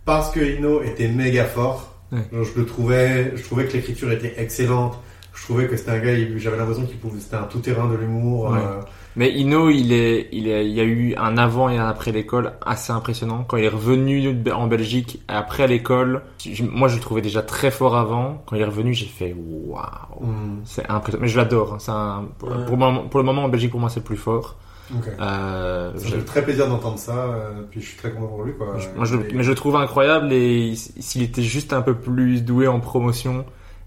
parce 0.06 0.32
que 0.32 0.40
Ino 0.40 0.82
était 0.84 1.08
méga 1.08 1.46
fort, 1.46 1.90
Ouais. 2.12 2.20
je 2.32 2.60
le 2.60 2.66
trouvais, 2.66 3.34
je 3.36 3.44
trouvais 3.44 3.66
que 3.66 3.74
l'écriture 3.74 4.12
était 4.12 4.36
excellente. 4.38 5.00
Je 5.34 5.42
trouvais 5.44 5.66
que 5.68 5.76
c'était 5.78 5.92
un 5.92 5.98
gars, 6.00 6.12
il- 6.14 6.38
j'avais 6.38 6.58
l'impression 6.58 6.86
qu'il 6.86 6.98
pouvait, 7.00 7.20
c'était 7.20 7.38
un 7.38 7.44
tout 7.44 7.60
terrain 7.60 7.88
de 7.90 7.96
l'humour. 7.96 8.52
Ouais. 8.52 8.60
euh, 8.60 8.82
Mais 9.16 9.32
Ino, 9.32 9.70
il 9.70 9.94
est, 9.94 10.30
il 10.32 10.48
est, 10.48 10.66
il 10.66 10.72
y 10.74 10.80
a 10.80 10.84
eu 10.84 11.16
un 11.18 11.38
avant 11.38 11.70
et 11.70 11.78
un 11.78 11.88
après 11.88 12.12
l'école 12.12 12.54
assez 12.66 12.92
impressionnant. 12.92 13.44
Quand 13.48 13.58
il 13.58 13.64
est 13.66 13.70
revenu 13.70 14.36
en 14.54 14.68
Belgique 14.68 15.22
après 15.28 15.68
l'école, 15.68 16.24
moi 16.72 16.88
je 16.88 16.96
le 16.96 17.02
trouvais 17.02 17.22
déjà 17.22 17.42
très 17.44 17.70
fort 17.72 17.96
avant. 17.96 18.44
Quand 18.48 18.56
il 18.56 18.62
est 18.62 18.66
revenu, 18.66 18.94
j'ai 18.94 19.06
fait 19.06 19.36
waouh, 19.38 19.84
hum, 20.22 20.62
c'est 20.66 20.90
impressionnant. 20.90 21.22
Mais 21.22 21.28
je 21.30 21.38
l'adore. 21.38 21.74
hein. 21.74 21.78
C'est 21.80 21.92
un- 21.92 22.26
pour, 22.40 22.50
Ouais. 22.50 22.56
pour 22.66 22.72
le 22.72 22.78
moment, 22.78 23.04
pour 23.08 23.20
le 23.20 23.26
moment 23.26 23.44
en 23.44 23.50
Belgique 23.50 23.72
pour 23.72 23.80
moi 23.80 23.90
c'est 23.90 24.00
le 24.00 24.06
plus 24.06 24.18
fort. 24.18 24.56
ok. 24.94 25.06
Euh, 25.22 25.92
très 26.26 26.44
plaisir 26.44 26.68
d'entendre 26.68 26.98
ça, 27.00 27.14
euh, 27.16 27.52
puis 27.70 27.82
je 27.82 27.88
suis 27.88 27.98
très 27.98 28.12
content 28.12 28.28
pour 28.28 28.44
lui. 28.44 28.54
Quoi. 28.58 28.78
je- 28.78 28.90
moi, 28.96 29.06
je, 29.06 29.16
le- 29.16 29.30
Et- 29.30 29.34
mais 29.34 29.44
je 29.44 29.50
le 29.50 29.56
trouve 29.56 29.76
incroyable 29.76 30.34
et 30.34 30.68
il- 30.70 30.78
s'il 30.78 31.22
était 31.22 31.42
juste 31.42 31.72
un 31.74 31.82
peu 31.82 31.94
plus 31.96 32.44
doué 32.44 32.68
en 32.68 32.80
promotion 32.80 33.46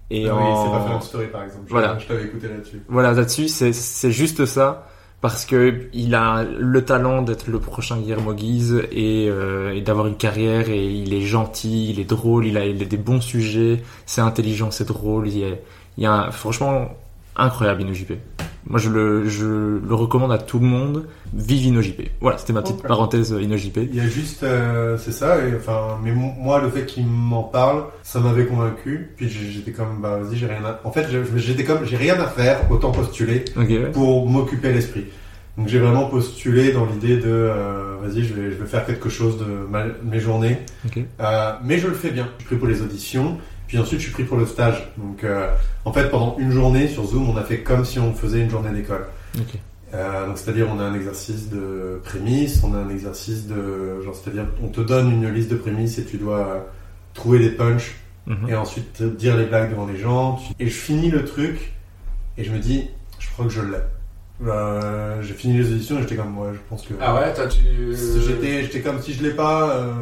et 0.09 0.27
Ah 0.29 0.35
oui, 0.35 0.41
en 0.41 0.63
sait 0.63 0.69
pas 0.93 1.01
story 1.01 1.27
par 1.27 1.43
exemple. 1.43 1.63
Je- 1.67 1.71
Voilà. 1.71 1.97
Je 1.99 2.07
t'avais 2.07 2.23
écouté 2.23 2.47
là-dessus. 2.47 2.81
Voilà, 2.87 3.11
là-dessus, 3.13 3.47
c'est, 3.49 3.73
c'est 3.73 4.11
juste 4.11 4.45
ça. 4.45 4.87
Parce 5.19 5.45
que 5.45 5.89
il 5.93 6.13
a 6.13 6.43
le 6.43 6.85
talent 6.85 7.23
d'être 7.23 7.47
le 7.47 7.59
prochain 7.59 7.97
Guillermo 7.97 8.33
Guise 8.33 8.83
et, 8.91 9.27
euh, 9.29 9.73
et 9.73 9.81
d'avoir 9.81 10.05
une 10.07 10.15
carrière 10.15 10.69
et 10.69 10.85
il 10.85 11.11
est 11.13 11.21
gentil, 11.25 11.89
il 11.89 11.99
est 11.99 12.05
drôle, 12.05 12.45
il 12.45 12.55
a, 12.55 12.65
il 12.65 12.79
a 12.83 12.85
des 12.85 12.97
bons 12.97 13.19
sujets, 13.19 13.81
c'est 14.05 14.21
intelligent, 14.21 14.69
c'est 14.69 14.87
drôle, 14.87 15.27
il 15.27 15.39
y 15.39 15.43
a, 15.43 15.49
il 15.97 16.03
y 16.03 16.05
a 16.05 16.13
un- 16.13 16.31
franchement 16.31 16.89
incroyable 17.35 17.81
InnoJP. 17.81 18.13
Moi 18.69 18.79
je 18.79 18.89
le, 18.89 19.29
je 19.29 19.45
le 19.45 19.93
recommande 19.95 20.31
à 20.31 20.37
tout 20.37 20.59
le 20.59 20.65
monde. 20.65 21.05
Vive 21.33 21.67
InnoJP. 21.67 22.09
Voilà, 22.21 22.37
c'était 22.37 22.53
ma 22.53 22.61
petite 22.61 22.81
parenthèse 22.83 23.33
euh, 23.33 23.41
InnoJP. 23.41 23.77
Il 23.91 23.95
y 23.95 23.99
a 23.99 24.07
juste, 24.07 24.43
euh, 24.43 24.97
c'est 24.97 25.11
ça. 25.11 25.37
Et, 25.45 25.55
enfin, 25.55 25.97
mais 26.03 26.11
mo- 26.11 26.33
moi, 26.37 26.61
le 26.61 26.69
fait 26.69 26.85
qu'il 26.85 27.05
m'en 27.05 27.43
parle, 27.43 27.83
ça 28.03 28.19
m'avait 28.19 28.45
convaincu. 28.45 29.11
Puis 29.17 29.29
j'étais 29.29 29.71
comme, 29.71 30.01
bah 30.01 30.17
vas-y, 30.21 30.37
j'ai 30.37 30.47
rien. 30.47 30.63
À... 30.65 30.79
En 30.83 30.91
fait, 30.91 31.05
j'étais 31.37 31.63
comme, 31.63 31.85
j'ai 31.85 31.97
rien 31.97 32.19
à 32.19 32.27
faire, 32.27 32.59
autant 32.71 32.91
postuler 32.91 33.45
Ok, 33.57 33.69
ouais. 33.69 33.91
pour 33.91 34.27
m'occuper 34.29 34.71
l'esprit. 34.73 35.05
Donc 35.57 35.67
j'ai 35.69 35.79
vraiment 35.79 36.05
postulé 36.05 36.71
dans 36.71 36.85
l'idée 36.85 37.17
de, 37.17 37.23
euh, 37.25 37.95
vas-y, 38.01 38.23
je 38.23 38.33
vais, 38.33 38.51
je 38.51 38.55
vais 38.61 38.67
faire 38.67 38.85
quelque 38.85 39.09
chose 39.09 39.39
de 39.39 39.45
ma- 39.69 39.85
mes 40.03 40.19
journées. 40.19 40.59
Ok. 40.85 40.99
Euh, 41.19 41.51
mais 41.63 41.79
je 41.79 41.87
le 41.87 41.93
fais 41.95 42.11
bien. 42.11 42.27
Je 42.37 42.43
suis 42.43 42.45
pris 42.47 42.55
pour 42.57 42.67
les 42.67 42.81
auditions, 42.81 43.37
puis 43.67 43.77
ensuite 43.77 43.99
je 43.99 44.05
suis 44.05 44.13
pris 44.13 44.23
pour 44.23 44.37
le 44.37 44.45
stage. 44.45 44.87
Donc 44.97 45.23
euh, 45.23 45.49
en 45.85 45.91
fait 45.93 46.09
pendant 46.09 46.35
une 46.39 46.51
journée 46.51 46.87
sur 46.87 47.05
Zoom, 47.05 47.29
on 47.29 47.37
a 47.37 47.43
fait 47.43 47.59
comme 47.59 47.85
si 47.85 47.99
on 47.99 48.13
faisait 48.13 48.39
une 48.41 48.49
journée 48.49 48.71
d'école. 48.71 49.05
Ok. 49.37 49.55
Euh, 49.93 50.27
donc 50.27 50.37
c'est-à-dire 50.37 50.67
on 50.73 50.79
a 50.79 50.83
un 50.83 50.93
exercice 50.95 51.49
de 51.49 52.01
prémices, 52.03 52.61
on 52.63 52.73
a 52.73 52.77
un 52.77 52.89
exercice 52.89 53.47
de 53.47 54.01
genre 54.03 54.15
c'est-à-dire 54.15 54.45
on 54.61 54.67
te 54.67 54.81
donne 54.81 55.11
une 55.11 55.29
liste 55.33 55.49
de 55.51 55.55
prémices 55.55 55.97
et 55.97 56.03
tu 56.05 56.17
dois 56.17 56.67
trouver 57.13 57.39
des 57.39 57.49
punchs 57.51 57.95
Mhm. 58.27 58.49
et 58.49 58.55
ensuite 58.55 59.01
dire 59.01 59.37
les 59.37 59.45
blagues 59.45 59.69
devant 59.69 59.85
les 59.85 59.95
gens. 59.97 60.37
Et 60.59 60.67
je 60.67 60.75
finis 60.77 61.09
le 61.09 61.23
truc 61.23 61.71
et 62.37 62.43
je 62.43 62.51
me 62.51 62.59
dis 62.59 62.89
je 63.19 63.29
crois 63.31 63.45
que 63.45 63.51
je 63.51 63.61
l'ai. 63.61 63.77
Euh, 64.45 65.21
j'ai 65.21 65.33
fini 65.33 65.57
les 65.57 65.71
auditions 65.71 65.97
et 65.97 66.01
j'étais 66.01 66.17
comme 66.17 66.31
moi 66.31 66.51
je 66.53 66.59
pense 66.69 66.83
que 66.85 66.93
Ah 66.99 67.15
ouais, 67.15 67.33
toi 67.33 67.47
tu. 67.47 67.59
j'étais 68.27 68.63
j'étais 68.63 68.81
comme 68.81 69.01
si 69.01 69.13
je 69.13 69.23
l'ai 69.23 69.31
pas 69.31 69.71
euh, 69.77 69.93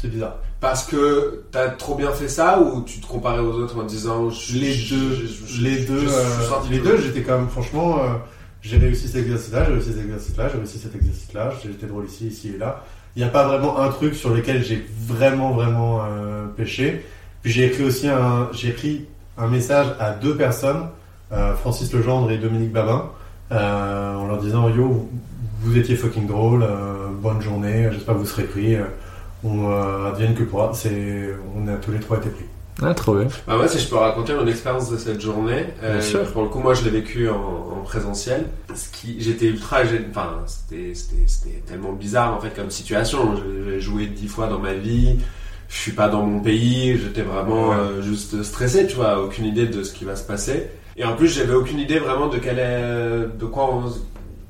c'est 0.00 0.08
bizarre. 0.08 0.36
Parce 0.60 0.84
que 0.84 1.42
t'as 1.50 1.68
trop 1.70 1.94
bien 1.94 2.10
fait 2.12 2.28
ça 2.28 2.60
ou 2.60 2.82
tu 2.82 3.00
te 3.00 3.06
comparais 3.06 3.40
aux 3.40 3.52
autres 3.52 3.78
en 3.78 3.84
disant 3.84 4.30
je- 4.30 4.54
les 4.56 4.74
deux, 4.74 5.14
je- 5.14 5.54
je- 5.54 5.62
les 5.62 5.84
deux, 5.84 6.00
je- 6.00 6.08
euh, 6.08 6.70
les 6.70 6.78
de- 6.78 6.84
deux, 6.84 6.98
j'étais 7.00 7.22
quand 7.22 7.38
même 7.38 7.48
franchement, 7.48 7.98
euh, 7.98 8.08
j'ai 8.62 8.76
réussi 8.76 9.08
cet 9.08 9.22
exercice-là, 9.22 9.64
j'ai 9.66 9.72
réussi 9.72 9.92
cet 9.92 10.00
exercice-là, 10.02 10.48
j'ai 10.52 10.58
réussi 10.58 10.78
cet 10.78 10.94
exercice-là, 10.94 11.52
j'ai 11.62 11.70
été 11.70 11.86
drôle 11.86 12.06
ici, 12.06 12.26
ici 12.28 12.52
et 12.54 12.58
là. 12.58 12.84
Il 13.16 13.22
n'y 13.22 13.28
a 13.28 13.30
pas 13.30 13.46
vraiment 13.46 13.80
un 13.80 13.88
truc 13.88 14.14
sur 14.14 14.30
lequel 14.30 14.62
j'ai 14.64 14.86
vraiment, 15.06 15.50
vraiment 15.52 16.00
euh, 16.04 16.46
pêché. 16.56 17.04
Puis 17.42 17.50
j'ai 17.52 17.66
écrit 17.66 17.84
aussi 17.84 18.06
un, 18.08 18.48
j'ai 18.52 18.68
écrit 18.68 19.06
un 19.36 19.48
message 19.48 19.86
à 19.98 20.10
deux 20.12 20.36
personnes, 20.36 20.86
euh, 21.32 21.54
Francis 21.54 21.92
Legendre 21.92 22.30
et 22.30 22.38
Dominique 22.38 22.72
Babin, 22.72 23.10
euh, 23.52 24.14
en 24.16 24.26
leur 24.28 24.38
disant 24.38 24.68
yo, 24.68 24.84
vous, 24.88 25.08
vous 25.62 25.76
étiez 25.78 25.96
fucking 25.96 26.26
drôle, 26.26 26.62
euh, 26.62 27.08
bonne 27.12 27.40
journée, 27.42 27.88
j'espère 27.92 28.14
que 28.14 28.20
vous 28.20 28.26
serez 28.26 28.44
pris. 28.44 28.76
On 29.44 29.70
euh, 29.70 30.08
advienne 30.10 30.34
que 30.34 30.42
pourra. 30.44 30.72
C'est, 30.74 31.34
on 31.56 31.66
a 31.68 31.74
tous 31.76 31.92
les 31.92 32.00
trois 32.00 32.18
été 32.18 32.28
pris. 32.30 32.44
Ah, 32.80 32.94
trop 32.94 33.16
bien. 33.16 33.26
Bah 33.46 33.56
moi, 33.56 33.66
si 33.66 33.78
je 33.80 33.88
peux 33.88 33.96
raconter 33.96 34.34
mon 34.34 34.46
expérience 34.46 34.88
de 34.88 34.96
cette 34.98 35.20
journée, 35.20 35.66
euh, 35.82 35.94
Bien 35.94 36.00
sûr. 36.00 36.22
pour 36.32 36.42
le 36.42 36.48
coup, 36.48 36.60
moi, 36.60 36.74
je 36.74 36.84
l'ai 36.84 36.90
vécu 36.90 37.28
en, 37.28 37.34
en 37.34 37.82
présentiel. 37.82 38.44
Ce 38.72 38.88
qui, 38.90 39.16
j'étais 39.20 39.46
ultra, 39.46 39.78
enfin, 40.10 40.30
c'était, 40.46 40.94
c'était, 40.94 41.24
c'était 41.26 41.62
tellement 41.66 41.90
bizarre 41.92 42.34
en 42.34 42.40
fait 42.40 42.54
comme 42.54 42.70
situation. 42.70 43.34
J'ai- 43.36 43.72
J'ai 43.72 43.80
joué 43.80 44.06
dix 44.06 44.28
fois 44.28 44.46
dans 44.46 44.60
ma 44.60 44.74
vie. 44.74 45.18
Je 45.68 45.76
suis 45.76 45.92
pas 45.92 46.08
dans 46.08 46.22
mon 46.22 46.38
pays. 46.40 46.96
J'étais 46.98 47.22
vraiment 47.22 47.70
Ouais. 47.70 47.76
euh, 47.76 48.02
juste 48.02 48.42
stressé, 48.44 48.86
tu 48.86 48.94
vois, 48.94 49.20
aucune 49.22 49.44
idée 49.46 49.66
de 49.66 49.82
ce 49.82 49.92
qui 49.92 50.04
va 50.04 50.14
se 50.14 50.22
passer. 50.24 50.68
Et 50.96 51.04
en 51.04 51.14
plus, 51.16 51.28
j'avais 51.28 51.54
aucune 51.54 51.78
idée 51.80 51.98
vraiment 51.98 52.28
de 52.28 52.38
quel 52.38 52.58
est, 52.60 53.36
de 53.38 53.44
quoi 53.44 53.70
on, 53.74 53.92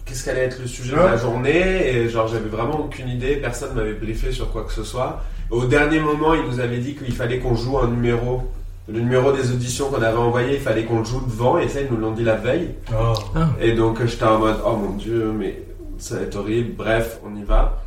qu'est-ce 0.09 0.25
qu'allait 0.25 0.45
être 0.45 0.61
le 0.61 0.67
sujet 0.67 0.97
de 0.97 1.01
la 1.01 1.17
journée. 1.17 1.89
Et 1.89 2.09
genre, 2.09 2.27
j'avais 2.29 2.49
vraiment 2.49 2.81
aucune 2.81 3.09
idée. 3.09 3.37
Personne 3.37 3.75
m'avait 3.75 3.95
briefé 3.95 4.33
sur 4.33 4.51
quoi 4.51 4.65
que 4.65 4.73
ce 4.73 4.85
soit. 4.85 5.23
Au 5.51 5.67
dernier 5.67 6.01
moment, 6.01 6.35
il 6.35 6.43
nous 6.43 6.61
avait 6.61 6.79
dit 6.79 6.95
qu'il 6.95 7.15
fallait 7.15 7.39
qu'on 7.39 7.55
joue 7.55 7.79
un 7.79 7.89
numéro. 7.89 8.43
Le 8.89 9.01
numéro 9.01 9.33
des 9.33 9.51
auditions 9.53 9.91
qu'on 9.91 10.03
avait 10.03 10.17
envoyé, 10.17 10.55
il 10.55 10.61
fallait 10.61 10.85
qu'on 10.85 11.01
le 11.01 11.05
joue 11.05 11.21
devant, 11.21 11.59
et 11.59 11.69
ça, 11.69 11.83
ils 11.83 11.91
nous 11.91 11.99
l'ont 11.99 12.13
dit 12.13 12.25
la 12.25 12.37
veille. 12.37 12.71
Oh. 12.91 13.13
Et 13.61 13.73
donc, 13.73 14.05
j'étais 14.05 14.25
en 14.25 14.39
mode, 14.39 14.57
oh 14.65 14.77
mon 14.77 14.93
dieu, 14.97 15.31
mais 15.37 15.63
ça 15.99 16.17
va 16.17 16.23
être 16.23 16.37
horrible. 16.37 16.75
Bref, 16.75 17.19
on 17.23 17.37
y 17.37 17.43
va. 17.43 17.83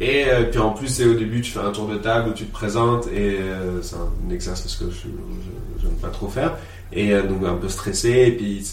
Et 0.00 0.24
euh, 0.26 0.44
puis 0.44 0.58
en 0.58 0.70
plus, 0.70 0.88
c'est 0.88 1.04
au 1.04 1.14
début, 1.14 1.42
tu 1.42 1.50
fais 1.50 1.60
un 1.60 1.70
tour 1.70 1.86
de 1.86 1.96
table 1.96 2.30
où 2.30 2.32
tu 2.32 2.46
te 2.46 2.52
présentes, 2.52 3.08
et 3.08 3.36
euh, 3.40 3.82
c'est 3.82 3.96
un 3.96 4.32
exercice 4.32 4.76
que 4.76 4.86
je 4.90 5.08
j'aime 5.82 5.96
pas 6.00 6.08
trop 6.08 6.28
faire. 6.28 6.56
Et 6.92 7.12
euh, 7.12 7.24
donc, 7.24 7.44
un 7.44 7.56
peu 7.56 7.68
stressé, 7.68 8.24
et 8.28 8.32
puis. 8.32 8.64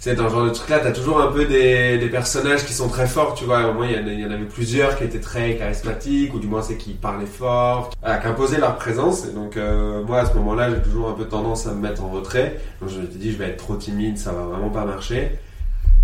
Sais, 0.00 0.14
dans 0.14 0.28
ce 0.28 0.32
genre 0.34 0.44
de 0.44 0.50
truc-là, 0.50 0.78
t'as 0.78 0.92
toujours 0.92 1.20
un 1.20 1.32
peu 1.32 1.44
des, 1.44 1.98
des 1.98 2.08
personnages 2.08 2.64
qui 2.64 2.72
sont 2.72 2.88
très 2.88 3.08
forts, 3.08 3.34
tu 3.34 3.44
vois. 3.44 3.68
Au 3.68 3.72
moins, 3.74 3.88
il 3.88 4.20
y 4.20 4.24
en 4.24 4.30
avait 4.30 4.44
plusieurs 4.44 4.96
qui 4.96 5.02
étaient 5.02 5.18
très 5.20 5.56
charismatiques, 5.56 6.32
ou 6.34 6.38
du 6.38 6.46
moins, 6.46 6.62
c'est 6.62 6.76
qui 6.76 6.92
parlaient 6.92 7.26
fort, 7.26 7.90
voilà, 8.00 8.18
qui 8.18 8.26
imposaient 8.28 8.60
leur 8.60 8.76
présence. 8.76 9.26
Et 9.26 9.32
donc, 9.32 9.56
euh, 9.56 10.04
moi, 10.04 10.20
à 10.20 10.26
ce 10.26 10.34
moment-là, 10.34 10.70
j'ai 10.70 10.80
toujours 10.82 11.08
un 11.08 11.14
peu 11.14 11.24
tendance 11.24 11.66
à 11.66 11.72
me 11.72 11.80
mettre 11.80 12.04
en 12.04 12.10
retrait. 12.10 12.60
Donc, 12.80 12.90
je 12.90 13.00
me 13.00 13.06
suis 13.10 13.18
dit, 13.18 13.32
je 13.32 13.38
vais 13.38 13.46
être 13.48 13.56
trop 13.56 13.74
timide, 13.74 14.18
ça 14.18 14.30
va 14.30 14.42
vraiment 14.42 14.70
pas 14.70 14.84
marcher. 14.84 15.32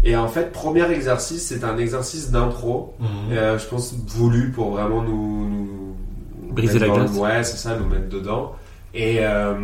Et 0.02 0.16
en 0.16 0.26
fait, 0.26 0.50
premier 0.52 0.90
exercice, 0.90 1.46
c'est 1.46 1.62
un 1.62 1.78
exercice 1.78 2.32
d'impro, 2.32 2.94
Mhm. 2.98 3.06
euh, 3.32 3.58
je 3.60 3.66
pense 3.66 3.94
voulu 4.08 4.50
pour 4.50 4.72
vraiment 4.72 5.02
nous, 5.02 5.48
nous 5.48 5.96
Briser 6.52 6.80
la 6.80 6.88
glace. 6.88 7.12
Ouais, 7.16 7.44
c'est 7.44 7.56
ça, 7.56 7.76
nous 7.76 7.86
mettre 7.86 8.08
dedans. 8.08 8.56
Et 8.92 9.18
euh, 9.20 9.54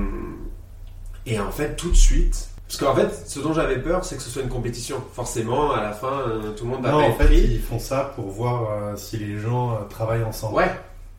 et 1.26 1.38
en 1.38 1.50
fait, 1.50 1.76
tout 1.76 1.90
de 1.90 1.96
suite, 1.96 2.48
parce 2.78 2.78
qu'en 2.78 2.94
fait, 2.94 3.08
ce 3.26 3.40
dont 3.40 3.52
j'avais 3.52 3.78
peur, 3.78 4.04
c'est 4.04 4.16
que 4.16 4.22
ce 4.22 4.30
soit 4.30 4.42
une 4.42 4.48
compétition. 4.48 4.96
Forcément, 5.12 5.72
à 5.72 5.82
la 5.82 5.90
fin, 5.92 6.20
euh, 6.28 6.52
tout 6.56 6.64
le 6.64 6.70
monde 6.70 6.82
va 6.82 6.92
Non, 6.92 6.98
en 7.04 7.12
fait, 7.14 7.24
pris. 7.24 7.40
ils 7.40 7.60
font 7.60 7.78
ça 7.80 8.12
pour 8.14 8.26
voir 8.28 8.70
euh, 8.70 8.92
si 8.96 9.16
les 9.16 9.38
gens 9.38 9.72
euh, 9.72 9.74
travaillent 9.88 10.22
ensemble. 10.22 10.54
Ouais. 10.56 10.70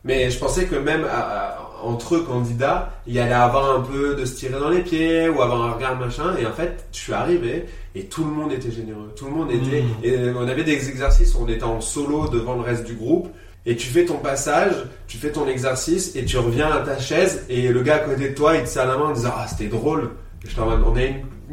Mais 0.03 0.32
je 0.32 0.40
pensais 0.40 0.65
que 0.65 0.76
même 0.76 1.03
à- 1.03 1.19
à- 1.19 1.57
entre 1.84 2.15
eux 2.15 2.22
candidats, 2.23 2.91
il 3.06 3.14
y 3.14 3.19
allait 3.19 3.34
avoir 3.34 3.76
un 3.78 3.82
peu 3.82 4.15
de 4.15 4.23
se 4.26 4.36
tirer 4.36 4.60
dans 4.60 4.69
les 4.69 4.82
pieds 4.82 5.28
ou 5.30 5.41
avoir 5.41 5.61
un 5.64 5.72
regard 5.73 5.95
machin. 5.99 6.36
Et 6.40 6.45
en 6.45 6.53
fait, 6.53 6.86
je 6.94 6.98
suis 6.99 7.14
arrivé 7.14 7.65
et 7.95 8.06
tout 8.06 8.23
le 8.23 8.32
monde 8.32 8.52
était 8.53 8.72
généreux. 8.72 9.11
Tout 9.15 9.26
le 9.26 9.32
monde 9.32 9.52
était. 9.52 9.82
Mmh. 9.82 10.03
Et 10.03 10.18
on 10.36 10.48
avait 10.48 10.64
des 10.64 10.90
exercices 10.90 11.36
où 11.36 11.40
on 11.44 11.48
était 11.48 11.64
en 11.64 11.82
solo 11.82 12.28
devant 12.30 12.56
le 12.56 12.61
reste 12.61 12.86
du 12.86 12.95
groupe. 12.95 13.28
Et 13.68 13.76
tu 13.76 13.88
fais 13.90 14.06
ton 14.06 14.18
passage, 14.18 14.73
tu 15.07 15.18
fais 15.18 15.32
ton 15.32 15.48
exercice 15.48 16.15
et 16.15 16.26
tu 16.26 16.38
reviens 16.40 16.72
à 16.72 16.80
ta 16.80 16.98
chaise 16.98 17.45
et 17.48 17.68
le 17.68 17.82
gars 17.84 17.98
à 17.98 17.99
côté 17.99 18.30
de 18.30 18.34
toi 18.34 18.56
il 18.57 18.64
te 18.64 18.69
serre 18.69 18.88
la 18.88 18.98
main 18.98 19.10
en 19.10 19.11
disant 19.11 19.34
ah 19.38 19.45
c'était 19.48 19.68
drôle. 19.69 20.10
Je 20.48 20.56
t'en 20.56 20.66
mode, 20.66 20.82
on 20.86 20.96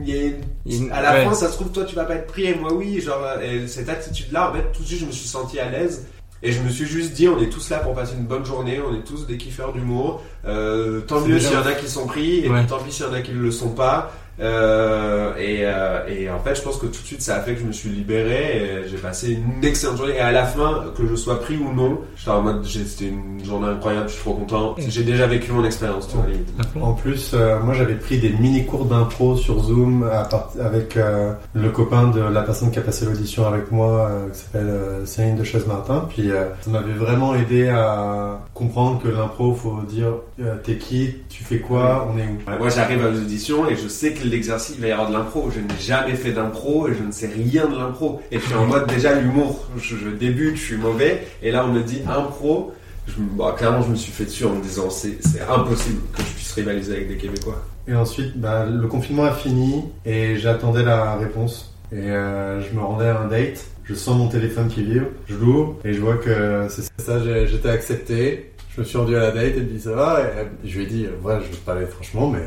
il 0.00 0.08
y 0.08 0.18
a 0.18 0.30
une- 0.66 0.92
à 0.92 1.02
la 1.02 1.12
ouais. 1.12 1.24
fin 1.24 1.34
ça 1.34 1.48
se 1.48 1.54
trouve 1.54 1.70
toi 1.72 1.84
tu 1.84 1.96
vas 1.96 2.04
pas 2.04 2.14
être 2.14 2.28
pris 2.28 2.44
et 2.44 2.54
moi 2.54 2.72
oui 2.72 3.00
genre 3.00 3.20
et 3.42 3.66
cette 3.66 3.88
attitude 3.88 4.30
là 4.30 4.48
en 4.48 4.54
fait 4.54 4.70
tout 4.72 4.82
de 4.82 4.86
suite 4.86 5.00
je 5.00 5.06
me 5.06 5.10
suis 5.10 5.26
senti 5.26 5.58
à 5.58 5.68
l'aise 5.68 6.06
et 6.40 6.52
je 6.52 6.60
me 6.62 6.68
suis 6.68 6.86
juste 6.86 7.14
dit, 7.14 7.26
on 7.28 7.40
est 7.42 7.48
tous 7.48 7.68
là 7.68 7.78
pour 7.80 7.94
passer 7.94 8.14
une 8.14 8.24
bonne 8.26 8.44
journée, 8.44 8.78
on 8.80 8.94
est 8.94 9.02
tous 9.02 9.26
des 9.26 9.36
kiffeurs 9.38 9.72
d'humour. 9.72 10.22
Euh, 10.46 11.00
tant 11.00 11.20
mieux 11.20 11.40
s'il 11.40 11.52
y 11.52 11.56
en 11.56 11.66
a 11.66 11.72
qui 11.72 11.88
sont 11.88 12.06
pris, 12.06 12.44
et 12.44 12.48
Ouais. 12.48 12.64
tant 12.64 12.78
pis 12.78 12.92
s'il 12.92 13.06
y 13.06 13.08
en 13.08 13.12
a 13.12 13.20
qui 13.22 13.32
ne 13.32 13.40
le 13.40 13.50
sont 13.50 13.70
pas. 13.70 14.12
Euh, 14.40 15.32
et, 15.38 15.60
euh, 15.62 16.06
et 16.08 16.30
en 16.30 16.38
fait, 16.38 16.54
je 16.54 16.62
pense 16.62 16.76
que 16.78 16.86
tout 16.86 17.00
de 17.02 17.06
suite, 17.06 17.22
ça 17.22 17.36
a 17.36 17.40
fait 17.40 17.54
que 17.54 17.60
je 17.60 17.64
me 17.66 17.72
suis 17.72 17.88
libéré 17.90 18.58
et 18.84 18.88
j'ai 18.88 18.96
passé 18.96 19.32
une 19.32 19.64
excellente 19.64 19.96
journée. 19.98 20.14
Et 20.16 20.20
à 20.20 20.32
la 20.32 20.44
fin, 20.44 20.84
que 20.96 21.06
je 21.06 21.14
sois 21.16 21.40
pris 21.40 21.56
ou 21.56 21.72
non, 21.74 22.00
j'étais 22.16 22.30
en 22.30 22.42
mode, 22.42 22.64
j'ai- 22.64 22.84
c'était 22.84 23.08
une 23.10 23.44
journée 23.44 23.68
incroyable, 23.68 24.08
je 24.08 24.14
suis 24.14 24.22
trop 24.22 24.34
content. 24.34 24.74
J'ai 24.78 25.02
déjà 25.02 25.26
vécu 25.26 25.52
mon 25.52 25.64
expérience, 25.64 26.08
tu 26.08 26.16
vois, 26.16 26.26
limite. 26.26 26.48
En 26.80 26.92
plus, 26.92 27.32
euh, 27.34 27.58
moi 27.60 27.74
j'avais 27.74 27.94
pris 27.94 28.18
des 28.18 28.30
mini 28.30 28.64
cours 28.64 28.84
d'impro 28.84 29.36
sur 29.36 29.60
Zoom 29.62 30.04
à 30.10 30.24
part- 30.24 30.50
avec 30.64 30.96
euh, 30.96 31.32
le 31.54 31.68
copain 31.70 32.08
de 32.08 32.20
la 32.20 32.42
personne 32.42 32.70
qui 32.70 32.78
a 32.78 32.82
passé 32.82 33.04
l'audition 33.06 33.46
avec 33.46 33.70
moi, 33.72 34.08
euh, 34.10 34.28
qui 34.30 34.38
s'appelle 34.38 34.68
euh, 34.68 35.06
Céline 35.06 35.36
de 35.36 35.44
Chaise 35.44 35.66
Martin. 35.66 36.06
Puis 36.08 36.30
euh, 36.30 36.44
ça 36.62 36.70
m'avait 36.70 36.92
vraiment 36.92 37.34
aidé 37.34 37.68
à 37.68 38.40
comprendre 38.54 39.00
que 39.02 39.08
l'impro, 39.08 39.54
faut 39.54 39.80
dire 39.88 40.12
euh, 40.40 40.56
t'es 40.62 40.76
qui, 40.76 41.14
tu 41.28 41.42
fais 41.44 41.58
quoi, 41.58 42.08
on 42.12 42.18
est 42.18 42.22
où. 42.22 42.58
Moi, 42.58 42.68
j'arrive 42.68 43.04
à 43.04 43.10
l'audition 43.10 43.68
et 43.68 43.76
je 43.76 43.88
sais 43.88 44.12
que 44.12 44.27
l'exercice, 44.28 44.74
il 44.76 44.80
va 44.80 44.88
y 44.88 44.92
avoir 44.92 45.08
de 45.08 45.14
l'impro. 45.14 45.50
Je 45.50 45.60
n'ai 45.60 45.80
jamais 45.80 46.14
fait 46.14 46.32
d'impro 46.32 46.88
et 46.88 46.94
je 46.94 47.02
ne 47.02 47.12
sais 47.12 47.28
rien 47.28 47.66
de 47.66 47.76
l'impro. 47.76 48.20
Et 48.30 48.38
je 48.38 48.44
suis 48.44 48.54
en 48.54 48.66
mode 48.66 48.86
déjà 48.86 49.14
l'humour. 49.14 49.66
Je, 49.78 49.96
débute, 50.08 50.56
je 50.56 50.62
suis 50.62 50.76
mauvais. 50.76 51.26
Et 51.42 51.50
là, 51.50 51.64
on 51.64 51.72
me 51.72 51.82
dit 51.82 52.02
impro. 52.08 52.72
Bah, 53.16 53.54
clairement, 53.56 53.82
je 53.82 53.90
me 53.90 53.96
suis 53.96 54.12
fait 54.12 54.24
dessus 54.24 54.44
en 54.44 54.54
me 54.54 54.62
disant 54.62 54.90
c'est 54.90 55.18
impossible 55.48 56.00
que 56.12 56.22
je 56.22 56.28
puisse 56.34 56.52
rivaliser 56.52 56.96
avec 56.96 57.08
des 57.08 57.16
Québécois. 57.16 57.64
Et 57.86 57.94
ensuite, 57.94 58.38
bah, 58.38 58.66
le 58.66 58.86
confinement 58.86 59.24
a 59.24 59.32
fini 59.32 59.84
et 60.04 60.36
j'attendais 60.36 60.82
la 60.82 61.16
réponse. 61.16 61.74
Et 61.90 62.10
euh, 62.10 62.60
je 62.60 62.74
me 62.74 62.82
rendais 62.82 63.08
à 63.08 63.20
un 63.20 63.28
date. 63.28 63.64
Je 63.84 63.94
sens 63.94 64.18
mon 64.18 64.28
téléphone 64.28 64.68
qui 64.68 64.82
vibre. 64.82 65.06
Je 65.26 65.36
l'ouvre 65.36 65.76
et 65.84 65.94
je 65.94 66.00
vois 66.00 66.16
que 66.16 66.66
c'est 66.68 66.82
ça. 67.02 67.18
J'étais 67.46 67.70
accepté. 67.70 68.52
Je 68.74 68.82
me 68.82 68.86
suis 68.86 68.98
rendu 68.98 69.16
à 69.16 69.20
la 69.20 69.30
date. 69.30 69.54
Elle 69.56 69.64
me 69.64 69.70
dit 69.70 69.80
ça 69.80 69.92
va. 69.92 70.20
Et 70.20 70.68
je 70.68 70.78
lui 70.78 70.84
ai 70.84 70.86
dit, 70.86 71.06
euh, 71.06 71.26
ouais, 71.26 71.36
je 71.40 71.50
vais 71.50 71.56
te 71.56 71.64
parler 71.64 71.86
franchement, 71.86 72.28
mais 72.28 72.44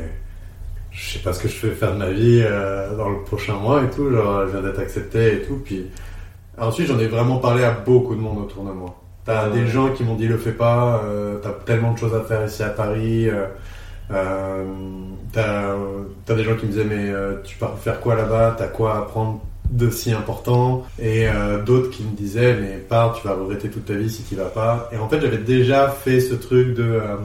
je 0.92 1.10
sais 1.12 1.18
pas 1.20 1.32
ce 1.32 1.42
que 1.42 1.48
je 1.48 1.66
vais 1.66 1.74
faire 1.74 1.92
de 1.94 1.98
ma 1.98 2.10
vie 2.10 2.42
euh, 2.44 2.96
dans 2.96 3.08
le 3.08 3.22
prochain 3.24 3.54
mois 3.54 3.82
et 3.82 3.90
tout. 3.90 4.10
Genre, 4.10 4.46
je 4.46 4.52
viens 4.52 4.62
d'être 4.62 4.78
accepté 4.80 5.34
et 5.36 5.42
tout. 5.42 5.60
Puis 5.64 5.86
ensuite, 6.58 6.86
j'en 6.88 6.98
ai 6.98 7.06
vraiment 7.06 7.38
parlé 7.38 7.64
à 7.64 7.70
beaucoup 7.72 8.14
de 8.14 8.20
monde 8.20 8.38
autour 8.38 8.64
de 8.64 8.72
moi. 8.72 8.94
T'as 9.24 9.48
Ouais. 9.48 9.60
des 9.60 9.66
gens 9.68 9.90
qui 9.92 10.04
m'ont 10.04 10.16
dit 10.16 10.26
le 10.28 10.36
fais 10.36 10.52
pas. 10.52 11.02
euh, 11.04 11.38
T'as 11.42 11.50
tellement 11.64 11.92
de 11.92 11.98
choses 11.98 12.14
à 12.14 12.20
faire 12.22 12.44
ici 12.44 12.62
à 12.62 12.68
Paris. 12.70 13.28
euh, 13.30 13.46
euh, 14.10 14.64
t'as 15.32 15.74
t'as 16.26 16.34
des 16.34 16.44
gens 16.44 16.56
qui 16.56 16.66
me 16.66 16.70
disaient 16.72 16.84
mais 16.84 17.08
euh, 17.10 17.36
tu 17.44 17.56
pars 17.56 17.78
faire 17.78 18.00
quoi 18.00 18.14
là-bas 18.14 18.56
T'as 18.58 18.66
quoi 18.66 18.94
à 18.94 18.98
apprendre 18.98 19.40
de 19.70 19.88
si 19.90 20.12
important? 20.12 20.84
Et 20.98 21.28
euh, 21.28 21.62
d'autres 21.62 21.90
qui 21.90 22.02
me 22.02 22.14
disaient 22.14 22.54
mais 22.60 22.76
pars, 22.76 23.14
tu 23.14 23.26
vas 23.26 23.34
regretter 23.34 23.70
toute 23.70 23.86
ta 23.86 23.94
vie 23.94 24.10
si 24.10 24.22
tu 24.24 24.34
vas 24.34 24.46
pas. 24.46 24.90
Et 24.92 24.98
en 24.98 25.08
fait 25.08 25.20
j'avais 25.20 25.38
déjà 25.38 25.88
fait 25.88 26.20
ce 26.20 26.34
truc 26.34 26.74
de 26.74 26.82
euh, 26.82 27.16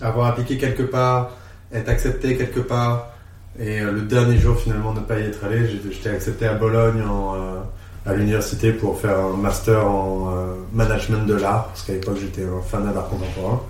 avoir 0.00 0.28
appliqué 0.28 0.56
quelque 0.58 0.84
part, 0.84 1.30
être 1.76 1.88
accepté 1.88 2.36
quelque 2.36 2.60
part. 2.60 3.12
Et 3.58 3.80
euh, 3.80 3.90
le 3.90 4.02
dernier 4.02 4.38
jour 4.38 4.58
finalement 4.58 4.92
ne 4.92 5.00
pas 5.00 5.18
y 5.18 5.22
être 5.24 5.44
allé, 5.44 5.66
j'étais 5.66 6.10
accepté 6.10 6.46
à 6.46 6.54
Bologne 6.54 7.02
en, 7.02 7.34
euh, 7.34 7.60
à 8.06 8.14
l'université 8.14 8.72
pour 8.72 9.00
faire 9.00 9.18
un 9.18 9.36
master 9.36 9.86
en 9.86 10.30
euh, 10.30 10.54
management 10.72 11.26
de 11.26 11.34
l'art 11.34 11.66
parce 11.68 11.82
qu'à 11.82 11.94
l'époque 11.94 12.18
j'étais 12.20 12.42
un 12.44 12.62
fan 12.62 12.84
d'art 12.92 13.08
contemporain. 13.08 13.60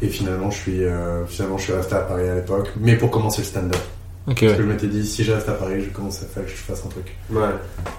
Et 0.00 0.08
finalement, 0.08 0.50
je 0.50 0.56
suis, 0.56 0.84
euh, 0.84 1.26
finalement, 1.26 1.58
je 1.58 1.64
suis 1.64 1.72
resté 1.74 1.94
à 1.94 2.00
Paris 2.00 2.28
à 2.28 2.36
l'époque, 2.36 2.68
mais 2.80 2.96
pour 2.96 3.10
commencer 3.10 3.42
le 3.42 3.46
stand-up. 3.46 3.80
Ok, 4.26 4.40
Parce 4.40 4.52
ouais. 4.52 4.56
que 4.58 4.62
je 4.62 4.68
m'étais 4.68 4.86
dit, 4.88 5.06
si 5.06 5.24
je 5.24 5.32
reste 5.32 5.48
à 5.48 5.52
Paris, 5.52 5.82
je 5.84 5.90
commence 5.90 6.22
à 6.22 6.26
faire 6.26 6.44
que 6.44 6.50
je 6.50 6.56
fasse 6.56 6.84
un 6.84 6.88
truc. 6.88 7.16
Ouais. 7.30 7.48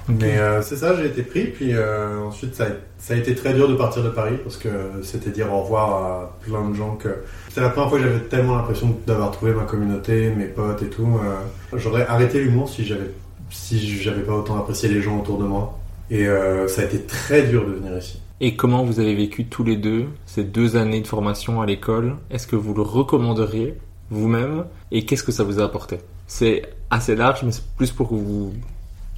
Mais 0.08 0.38
euh, 0.38 0.62
c'est 0.62 0.76
ça, 0.76 0.96
j'ai 0.96 1.08
été 1.08 1.24
pris, 1.24 1.46
puis 1.46 1.74
euh, 1.74 2.20
ensuite, 2.20 2.54
ça 2.54 2.66
a, 2.66 2.68
ça 3.00 3.14
a 3.16 3.18
été 3.18 3.34
très 3.34 3.54
dur 3.54 3.68
de 3.68 3.74
partir 3.76 4.04
de 4.04 4.10
Paris, 4.10 4.36
parce 4.44 4.58
que 4.58 4.70
c'était 5.02 5.32
dire 5.32 5.52
au 5.52 5.62
revoir 5.64 5.90
à 6.04 6.38
plein 6.46 6.70
de 6.70 6.76
gens 6.76 6.96
que... 6.98 7.10
C'était 7.48 7.62
la 7.62 7.70
première 7.70 7.90
fois 7.90 7.98
que 8.00 8.06
j'avais 8.06 8.20
tellement 8.20 8.58
l'impression 8.58 8.96
d'avoir 9.08 9.32
trouvé 9.32 9.54
ma 9.54 9.64
communauté, 9.64 10.30
mes 10.30 10.46
potes 10.46 10.84
et 10.84 10.90
tout. 10.90 11.20
euh, 11.24 11.78
J'aurais 11.78 12.06
arrêté 12.06 12.40
l'humour 12.42 12.70
si 12.70 12.86
j'avais 12.86 13.10
si 13.52 13.80
j'avais 14.00 14.22
pas 14.22 14.34
autant 14.34 14.58
apprécié 14.60 14.88
les 14.90 15.02
gens 15.02 15.20
autour 15.20 15.40
de 15.40 15.46
moi. 15.46 15.80
Et 16.12 16.28
euh, 16.28 16.68
ça 16.68 16.84
a 16.84 16.86
été 16.86 17.00
très 17.02 17.42
dur 17.42 17.66
de 17.66 17.72
venir 17.74 17.98
ici. 17.98 18.22
Et 18.42 18.56
comment 18.56 18.84
vous 18.84 19.00
avez 19.00 19.16
vécu 19.16 19.46
tous 19.46 19.64
les 19.64 19.76
deux 19.76 20.06
ces 20.28 20.44
deux 20.44 20.76
années 20.76 21.02
de 21.02 21.08
formation 21.08 21.60
à 21.60 21.66
l'école? 21.66 22.16
Est-ce 22.30 22.46
que 22.46 22.56
vous 22.56 22.76
le 22.76 22.84
recommanderiez? 22.84 23.74
Vous-même 24.10 24.66
Et 24.92 25.06
qu'est-ce 25.06 25.24
que 25.24 25.32
ça 25.32 25.44
vous 25.44 25.60
a 25.60 25.64
apporté 25.64 26.00
C'est 26.28 26.64
assez 26.90 27.16
large, 27.16 27.44
mais 27.44 27.52
c'est 27.52 27.66
plus 27.78 27.92
pour 27.92 28.10
que 28.10 28.16
vous 28.16 28.54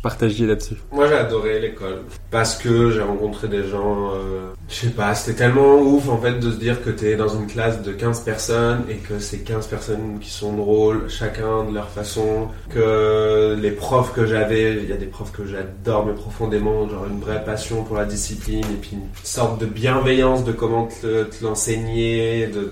partagiez 0.01 0.47
là-dessus. 0.47 0.75
Moi 0.91 1.07
j'ai 1.07 1.15
adoré 1.15 1.59
l'école 1.59 1.99
parce 2.31 2.55
que 2.55 2.89
j'ai 2.89 3.01
rencontré 3.01 3.47
des 3.47 3.67
gens, 3.67 4.11
euh, 4.13 4.51
je 4.67 4.75
sais 4.75 4.89
pas, 4.89 5.13
c'était 5.13 5.37
tellement 5.37 5.79
ouf 5.79 6.09
en 6.09 6.17
fait 6.17 6.39
de 6.39 6.51
se 6.51 6.57
dire 6.57 6.83
que 6.83 6.89
t'es 6.89 7.15
dans 7.15 7.27
une 7.27 7.45
classe 7.45 7.83
de 7.83 7.91
15 7.91 8.21
personnes 8.21 8.83
et 8.89 8.95
que 8.95 9.19
ces 9.19 9.39
15 9.41 9.67
personnes 9.67 10.19
qui 10.19 10.29
sont 10.29 10.53
drôles, 10.53 11.07
chacun 11.09 11.65
de 11.65 11.73
leur 11.73 11.89
façon, 11.89 12.47
que 12.69 13.55
les 13.59 13.71
profs 13.71 14.13
que 14.13 14.25
j'avais, 14.25 14.77
il 14.77 14.89
y 14.89 14.93
a 14.93 14.97
des 14.97 15.05
profs 15.05 15.31
que 15.31 15.45
j'adore 15.45 16.05
mais 16.05 16.13
profondément, 16.13 16.89
genre 16.89 17.05
une 17.05 17.19
vraie 17.19 17.43
passion 17.43 17.83
pour 17.83 17.97
la 17.97 18.05
discipline 18.05 18.65
et 18.65 18.77
puis 18.81 18.91
une 18.93 19.07
sorte 19.23 19.59
de 19.61 19.67
bienveillance 19.67 20.43
de 20.43 20.51
comment 20.51 20.87
te, 20.87 21.27
l'enseigner, 21.43 22.47
de 22.47 22.71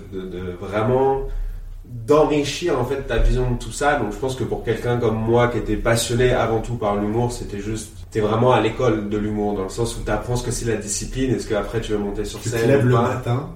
vraiment 0.59 1.27
d'enrichir 1.89 2.79
en 2.79 2.85
fait 2.85 3.07
ta 3.07 3.17
vision 3.17 3.51
de 3.51 3.57
tout 3.57 3.71
ça. 3.71 3.97
Donc 3.97 4.11
je 4.13 4.17
pense 4.17 4.35
que 4.35 4.43
pour 4.43 4.63
quelqu'un 4.63 4.97
comme 4.97 5.17
moi 5.17 5.47
qui 5.47 5.57
était 5.57 5.77
passionné 5.77 6.31
avant 6.31 6.61
tout 6.61 6.75
par 6.75 6.95
l'humour, 6.95 7.31
c'était 7.31 7.59
juste 7.59 7.89
t'es 8.11 8.21
vraiment 8.21 8.51
à 8.51 8.61
l'école 8.61 9.09
de 9.09 9.17
l'humour 9.17 9.53
dans 9.53 9.63
le 9.63 9.69
sens 9.69 9.95
où 9.97 10.01
t'apprends 10.01 10.35
ce 10.35 10.43
que 10.43 10.51
c'est 10.51 10.65
la 10.65 10.77
discipline 10.77 11.33
et 11.33 11.39
ce 11.39 11.47
qu'après 11.47 11.81
tu 11.81 11.91
veux 11.91 11.97
monter 11.97 12.25
sur 12.25 12.39
Tu 12.39 12.49
te 12.49 12.57
scène 12.57 12.67
lèves 12.67 12.85
ou 12.85 12.87
le 12.87 12.95
matin, 12.95 13.49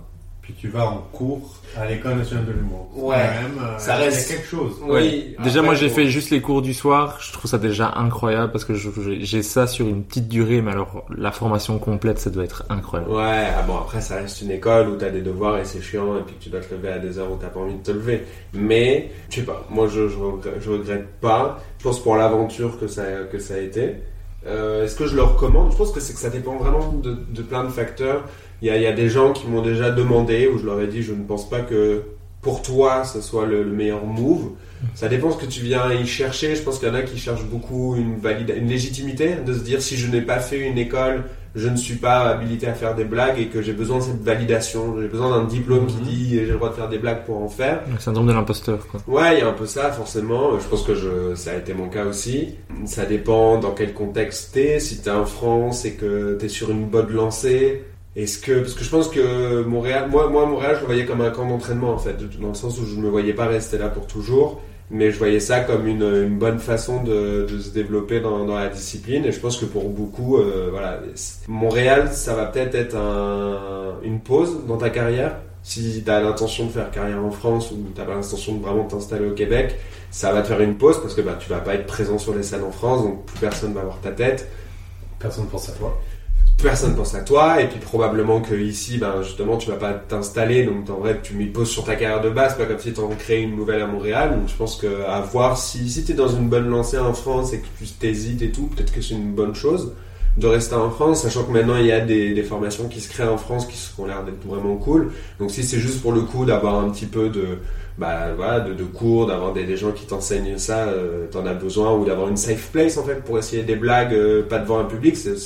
puis 0.43 0.53
tu 0.59 0.67
vas 0.67 0.85
en 0.85 0.97
cours 1.13 1.55
à 1.77 1.85
l'école 1.85 2.15
nationale 2.17 2.45
de 2.45 2.51
l'humour. 2.51 2.89
Ouais. 2.95 3.15
Même, 3.15 3.57
euh, 3.61 3.79
Ça 3.79 3.95
reste- 3.95 4.27
quelque 4.29 4.45
chose. 4.45 4.73
Oui. 4.83 5.35
Déjà, 5.41 5.59
après, 5.59 5.61
moi, 5.67 5.73
j'ai 5.75 5.87
fait 5.87 6.07
juste 6.07 6.31
les 6.31 6.41
cours 6.41 6.61
du 6.61 6.73
soir. 6.73 7.17
Je 7.21 7.31
trouve 7.31 7.49
ça 7.49 7.57
déjà 7.57 7.93
incroyable 7.95 8.51
parce 8.51 8.65
que 8.65 8.73
j'ai 8.75 9.41
ça 9.41 9.67
sur 9.67 9.87
une 9.87 10.03
petite 10.03 10.27
durée, 10.27 10.61
mais 10.61 10.71
alors 10.71 11.05
la 11.17 11.31
formation 11.31 11.79
complète, 11.79 12.19
ça 12.19 12.29
doit 12.29 12.43
être 12.43 12.65
incroyable. 12.69 13.13
Ouais, 13.13 13.47
ah 13.57 13.61
bon, 13.61 13.77
après, 13.77 14.01
ça 14.01 14.17
reste 14.17 14.41
une 14.41 14.51
école 14.51 14.89
où 14.89 14.95
t'as 14.97 15.09
des 15.11 15.21
devoirs 15.21 15.57
et 15.59 15.65
c'est 15.65 15.81
chiant, 15.81 16.17
et 16.17 16.21
puis 16.23 16.35
que 16.35 16.43
tu 16.43 16.49
dois 16.49 16.59
te 16.59 16.73
lever 16.75 16.89
à 16.89 16.99
des 16.99 17.17
heures 17.17 17.31
où 17.31 17.37
t'as 17.37 17.47
pas 17.47 17.61
envie 17.61 17.75
de 17.75 17.81
te 17.83 17.91
lever. 17.91 18.25
Mais, 18.53 19.11
je 19.29 19.35
sais 19.37 19.43
pas, 19.43 19.65
moi, 19.69 19.87
je, 19.87 20.09
je, 20.09 20.17
regrette, 20.17 20.55
je 20.59 20.69
regrette 20.69 21.07
pas. 21.21 21.59
Je 21.79 21.83
pense 21.85 22.03
pour 22.03 22.17
l'aventure 22.17 22.77
que 22.79 22.87
ça, 22.87 23.03
que 23.31 23.39
ça 23.39 23.53
a 23.55 23.59
été. 23.59 23.95
Euh, 24.45 24.83
Est-ce 24.83 24.95
que 24.95 25.07
je 25.07 25.15
le 25.15 25.23
recommande 25.23 25.71
Je 25.71 25.77
pense 25.77 25.91
que 25.91 25.99
c'est 25.99 26.13
que 26.13 26.19
ça 26.19 26.29
dépend 26.29 26.57
vraiment 26.57 26.91
de, 26.91 27.41
plein 27.41 27.63
de 27.63 27.69
facteurs. 27.69 28.25
Il 28.61 28.67
y 28.67 28.85
a, 28.85 28.93
des 28.93 29.09
gens 29.09 29.33
qui 29.33 29.47
m'ont 29.47 29.61
déjà 29.61 29.91
demandé, 29.91 30.47
où 30.47 30.57
je 30.57 30.65
leur 30.65 30.79
ai 30.79 30.87
dit, 30.87 31.01
je 31.01 31.13
ne 31.13 31.23
pense 31.23 31.49
pas 31.49 31.59
que 31.61 32.03
pour 32.41 32.61
toi, 32.61 33.03
ce 33.05 33.21
soit 33.21 33.45
le, 33.45 33.63
le 33.63 33.71
meilleur 33.71 34.05
move. 34.05 34.51
Ça 34.95 35.07
dépend 35.07 35.31
ce 35.31 35.37
que 35.37 35.45
tu 35.45 35.61
viens 35.61 35.91
y 35.91 36.05
chercher. 36.05 36.55
Je 36.55 36.61
pense 36.61 36.79
qu'il 36.79 36.87
y 36.87 36.91
en 36.91 36.95
a 36.95 37.03
qui 37.03 37.17
cherchent 37.17 37.45
beaucoup 37.45 37.95
une, 37.95 38.19
une 38.55 38.67
légitimité, 38.67 39.35
de 39.45 39.53
se 39.53 39.63
dire 39.63 39.81
si 39.81 39.95
je 39.95 40.07
n'ai 40.07 40.21
pas 40.21 40.39
fait 40.39 40.59
une 40.59 40.77
école, 40.77 41.23
je 41.55 41.67
ne 41.69 41.75
suis 41.75 41.95
pas 41.95 42.21
habilité 42.29 42.67
à 42.67 42.73
faire 42.73 42.95
des 42.95 43.03
blagues 43.03 43.37
et 43.39 43.47
que 43.47 43.61
j'ai 43.61 43.73
besoin 43.73 43.97
de 43.99 44.03
cette 44.03 44.21
validation. 44.23 44.95
J'ai 44.99 45.07
besoin 45.07 45.29
d'un 45.37 45.43
diplôme 45.45 45.85
qui 45.87 45.95
Mhm. 45.97 46.03
dit 46.03 46.29
j'ai 46.31 46.45
le 46.47 46.53
droit 46.55 46.69
de 46.69 46.75
faire 46.75 46.89
des 46.89 46.97
blagues 46.97 47.23
pour 47.25 47.41
en 47.43 47.47
faire. 47.49 47.81
Le 47.91 47.99
syndrome 47.99 48.27
de 48.27 48.33
l'imposteur, 48.33 48.87
quoi. 48.87 48.99
Ouais, 49.07 49.35
il 49.35 49.39
y 49.39 49.41
a 49.41 49.47
un 49.47 49.53
peu 49.53 49.65
ça, 49.67 49.91
forcément. 49.91 50.59
Je 50.59 50.67
pense 50.67 50.83
que 50.83 50.95
je, 50.95 51.35
ça 51.35 51.51
a 51.51 51.55
été 51.55 51.73
mon 51.73 51.89
cas 51.89 52.05
aussi. 52.05 52.55
Ça 52.85 53.05
dépend 53.05 53.59
dans 53.59 53.71
quel 53.71 53.93
contexte 53.93 54.53
t'es. 54.53 54.79
Si 54.79 55.01
t'es 55.01 55.11
en 55.11 55.25
France 55.25 55.85
et 55.85 55.93
que 55.93 56.35
t'es 56.39 56.49
sur 56.49 56.71
une 56.71 56.85
bonne 56.87 57.11
lancée. 57.11 57.83
Est-ce 58.15 58.37
que, 58.37 58.59
parce 58.59 58.73
que 58.75 58.83
je 58.83 58.89
pense 58.91 59.07
que 59.09 59.63
Montréal, 59.63 60.07
moi, 60.11 60.29
moi, 60.29 60.45
Montréal, 60.45 60.73
je 60.75 60.81
le 60.81 60.85
voyais 60.85 61.05
comme 61.05 61.21
un 61.21 61.31
camp 61.31 61.47
d'entraînement, 61.47 61.91
en 61.93 61.97
fait. 61.97 62.15
Dans 62.39 62.49
le 62.49 62.53
sens 62.53 62.79
où 62.79 62.85
je 62.85 62.95
ne 62.95 63.01
me 63.01 63.09
voyais 63.09 63.33
pas 63.33 63.45
rester 63.47 63.77
là 63.79 63.89
pour 63.89 64.05
toujours. 64.07 64.61
Mais 64.93 65.11
je 65.11 65.17
voyais 65.17 65.39
ça 65.39 65.61
comme 65.61 65.87
une, 65.87 66.03
une 66.03 66.37
bonne 66.37 66.59
façon 66.59 67.03
de, 67.03 67.47
de 67.49 67.59
se 67.59 67.71
développer 67.71 68.19
dans, 68.19 68.45
dans 68.45 68.55
la 68.55 68.69
discipline. 68.69 69.25
Et 69.25 69.31
je 69.31 69.39
pense 69.39 69.57
que 69.57 69.65
pour 69.65 69.89
beaucoup, 69.89 70.37
euh, 70.37 70.67
voilà. 70.69 70.99
Montréal, 71.47 72.09
ça 72.13 72.35
va 72.35 72.45
peut-être 72.45 72.75
être 72.75 72.95
un, 72.95 73.95
une 74.03 74.19
pause 74.19 74.65
dans 74.67 74.77
ta 74.77 74.89
carrière 74.89 75.35
si 75.63 76.03
tu 76.03 76.11
as 76.11 76.19
l'intention 76.19 76.65
de 76.65 76.71
faire 76.71 76.91
carrière 76.91 77.23
en 77.23 77.31
France 77.31 77.71
ou 77.71 77.77
tu 77.95 78.01
pas 78.01 78.13
l'intention 78.13 78.55
de 78.55 78.61
vraiment 78.61 78.83
t'installer 78.83 79.25
au 79.25 79.33
Québec, 79.33 79.79
ça 80.11 80.33
va 80.33 80.41
te 80.41 80.47
faire 80.47 80.59
une 80.59 80.75
pause 80.75 81.01
parce 81.01 81.13
que 81.13 81.21
bah, 81.21 81.37
tu 81.39 81.49
vas 81.49 81.59
pas 81.59 81.75
être 81.75 81.85
présent 81.85 82.17
sur 82.17 82.35
les 82.35 82.43
scènes 82.43 82.63
en 82.63 82.71
France, 82.71 83.03
donc 83.03 83.25
plus 83.25 83.39
personne 83.39 83.73
va 83.73 83.81
voir 83.81 83.99
ta 84.01 84.11
tête, 84.11 84.49
Personne 85.23 85.45
ne 85.45 85.49
pense 85.49 85.69
à 85.69 85.71
toi. 85.71 85.97
Personne 86.63 86.95
pense 86.95 87.13
à 87.13 87.21
toi, 87.21 87.61
et 87.61 87.67
puis 87.67 87.79
probablement 87.79 88.41
que 88.41 88.55
ici, 88.55 88.97
ben, 88.97 89.21
justement, 89.21 89.57
tu 89.57 89.69
vas 89.69 89.75
pas 89.75 89.93
t'installer, 89.93 90.65
donc 90.65 90.89
en 90.89 90.99
vrai, 90.99 91.19
tu 91.21 91.35
mets 91.35 91.45
pause 91.45 91.69
sur 91.69 91.83
ta 91.83 91.95
carrière 91.95 92.21
de 92.21 92.29
base, 92.29 92.57
pas 92.57 92.65
comme 92.65 92.79
si 92.79 92.93
tu 92.93 92.99
en 92.99 93.09
créais 93.09 93.41
une 93.41 93.55
nouvelle 93.55 93.81
à 93.81 93.87
Montréal, 93.87 94.31
donc 94.39 94.47
je 94.47 94.55
pense 94.55 94.77
que 94.77 95.03
à 95.07 95.21
voir 95.21 95.57
si, 95.57 95.89
si 95.89 96.03
tu 96.03 96.13
es 96.13 96.15
dans 96.15 96.29
une 96.29 96.49
bonne 96.49 96.69
lancée 96.69 96.97
en 96.97 97.13
France 97.13 97.53
et 97.53 97.59
que 97.59 97.67
tu 97.77 97.85
t'hésites 97.85 98.41
et 98.41 98.51
tout, 98.51 98.63
peut-être 98.67 98.93
que 98.93 99.01
c'est 99.01 99.13
une 99.13 99.33
bonne 99.33 99.53
chose 99.53 99.93
de 100.37 100.47
rester 100.47 100.75
en 100.75 100.89
France, 100.89 101.21
sachant 101.21 101.43
que 101.43 101.51
maintenant 101.51 101.75
il 101.77 101.85
y 101.85 101.91
a 101.91 101.99
des, 101.99 102.41
formations 102.43 102.87
qui 102.87 103.01
se 103.01 103.09
créent 103.09 103.27
en 103.27 103.37
France 103.37 103.67
qui 103.67 103.77
ont 103.99 104.05
l'air 104.05 104.23
d'être 104.23 104.43
vraiment 104.47 104.77
cool. 104.77 105.11
Donc 105.39 105.51
si 105.51 105.63
c'est 105.63 105.79
juste 105.79 106.01
pour 106.01 106.11
le 106.11 106.21
coup 106.21 106.45
d'avoir 106.45 106.79
un 106.79 106.89
petit 106.89 107.05
peu 107.05 107.29
de 107.29 107.59
bah 107.99 108.33
voilà 108.35 108.59
de, 108.59 108.83
cours, 108.83 109.27
d'avoir 109.27 109.53
des, 109.53 109.65
des 109.65 109.77
gens 109.77 109.91
qui 109.91 110.07
t'enseignent 110.07 110.57
ça, 110.57 110.85
euh, 110.87 111.27
t'en 111.29 111.45
as 111.45 111.53
besoin, 111.53 111.93
ou 111.93 112.05
d'avoir 112.05 112.29
une 112.29 112.37
safe 112.37 112.69
place 112.71 112.97
en 112.97 113.03
fait 113.03 113.23
pour 113.23 113.37
essayer 113.37 113.61
des 113.61 113.75
blagues 113.75 114.13
euh, 114.13 114.41
pas 114.41 114.57
devant 114.57 114.79
un 114.79 114.85
public, 114.85 115.15
c'est 115.15 115.37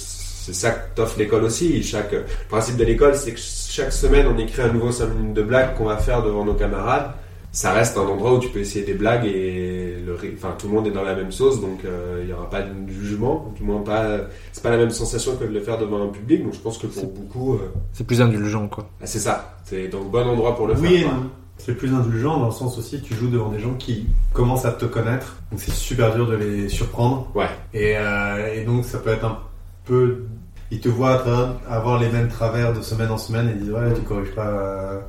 c'est 0.48 0.54
ça 0.54 0.72
que 0.72 0.96
t'offre 0.96 1.20
l'école 1.20 1.44
aussi. 1.44 1.84
Chaque 1.84 2.12
le 2.14 2.24
principe 2.50 2.78
de 2.78 2.84
l'école, 2.86 3.16
c'est 3.16 3.34
que 3.34 3.40
chaque 3.40 3.92
semaine 3.92 4.28
on 4.34 4.38
écrit 4.38 4.62
un 4.62 4.72
nouveau 4.72 4.92
5 4.92 5.08
minutes 5.14 5.34
de 5.34 5.42
blagues 5.44 5.76
qu'on 5.76 5.86
va 5.86 5.98
faire 5.98 6.24
devant 6.24 6.46
nos 6.46 6.54
camarades. 6.54 7.12
Ça 7.52 7.72
reste 7.72 7.98
un 7.98 8.02
endroit 8.02 8.34
où 8.36 8.40
tu 8.40 8.50
peux 8.50 8.60
essayer 8.60 8.86
des 8.86 8.94
blagues 8.94 9.26
et 9.26 9.96
le, 10.06 10.16
enfin 10.36 10.54
tout 10.60 10.68
le 10.68 10.74
monde 10.74 10.86
est 10.88 10.92
dans 10.92 11.02
la 11.04 11.16
même 11.16 11.32
sauce, 11.32 11.60
donc 11.60 11.80
euh, 11.86 12.22
il 12.24 12.30
y 12.30 12.34
aura 12.34 12.50
pas 12.50 12.62
de 12.62 12.70
jugement, 12.92 13.52
du 13.58 13.64
moins 13.64 13.82
pas 13.82 14.20
c'est 14.52 14.62
pas 14.62 14.70
la 14.70 14.78
même 14.78 14.92
sensation 14.92 15.36
que 15.38 15.44
de 15.46 15.54
le 15.54 15.62
faire 15.62 15.78
devant 15.78 16.04
un 16.04 16.10
public. 16.10 16.44
Donc 16.44 16.54
je 16.54 16.60
pense 16.60 16.78
que 16.78 16.88
pour 16.88 17.02
C'est- 17.02 17.14
beaucoup, 17.14 17.54
euh, 17.56 17.72
C'est 17.94 18.06
plus 18.06 18.22
indulgent, 18.22 18.68
quoi. 18.68 18.88
ah, 19.02 19.06
c'est 19.08 19.20
ça. 19.20 19.58
C'est 19.66 19.88
donc 19.88 20.12
bon 20.12 20.28
endroit 20.28 20.56
pour 20.56 20.68
le 20.68 20.76
Oui 20.76 21.00
faire. 21.00 21.14
non. 21.14 21.30
C'est 21.58 21.74
plus 21.76 21.92
indulgent 21.92 22.38
dans 22.38 22.46
le 22.46 22.52
sens 22.52 22.78
aussi, 22.78 23.02
tu 23.02 23.16
joues 23.16 23.30
devant 23.30 23.50
des 23.50 23.58
gens 23.60 23.74
qui 23.80 24.06
commencent 24.34 24.66
à 24.66 24.72
te 24.74 24.86
connaître, 24.86 25.38
donc 25.52 25.60
c'est 25.60 25.72
super 25.74 26.14
dur 26.14 26.28
de 26.28 26.36
les 26.36 26.70
surprendre. 26.70 27.32
Ouais. 27.34 27.48
Et, 27.74 27.94
euh, 27.98 28.54
et 28.54 28.64
donc 28.66 28.86
ça 28.86 29.00
peut 29.00 29.10
être 29.10 29.26
un 29.26 29.40
peu. 29.86 30.26
Ils 30.72 30.80
te 30.82 30.90
voient 30.90 31.12
à 31.14 31.18
travers- 31.18 31.56
avoir 31.70 32.00
les 32.00 32.10
mêmes 32.10 32.28
travers 32.28 32.74
de 32.74 32.82
semaine 32.82 33.10
en 33.12 33.18
semaine 33.18 33.48
et 33.50 33.52
ils 33.54 33.60
disent 33.60 33.72
ouais, 33.72 33.94
tu 33.96 34.02
corriges 34.02 34.36
pas 34.36 34.48
euh, 34.48 35.00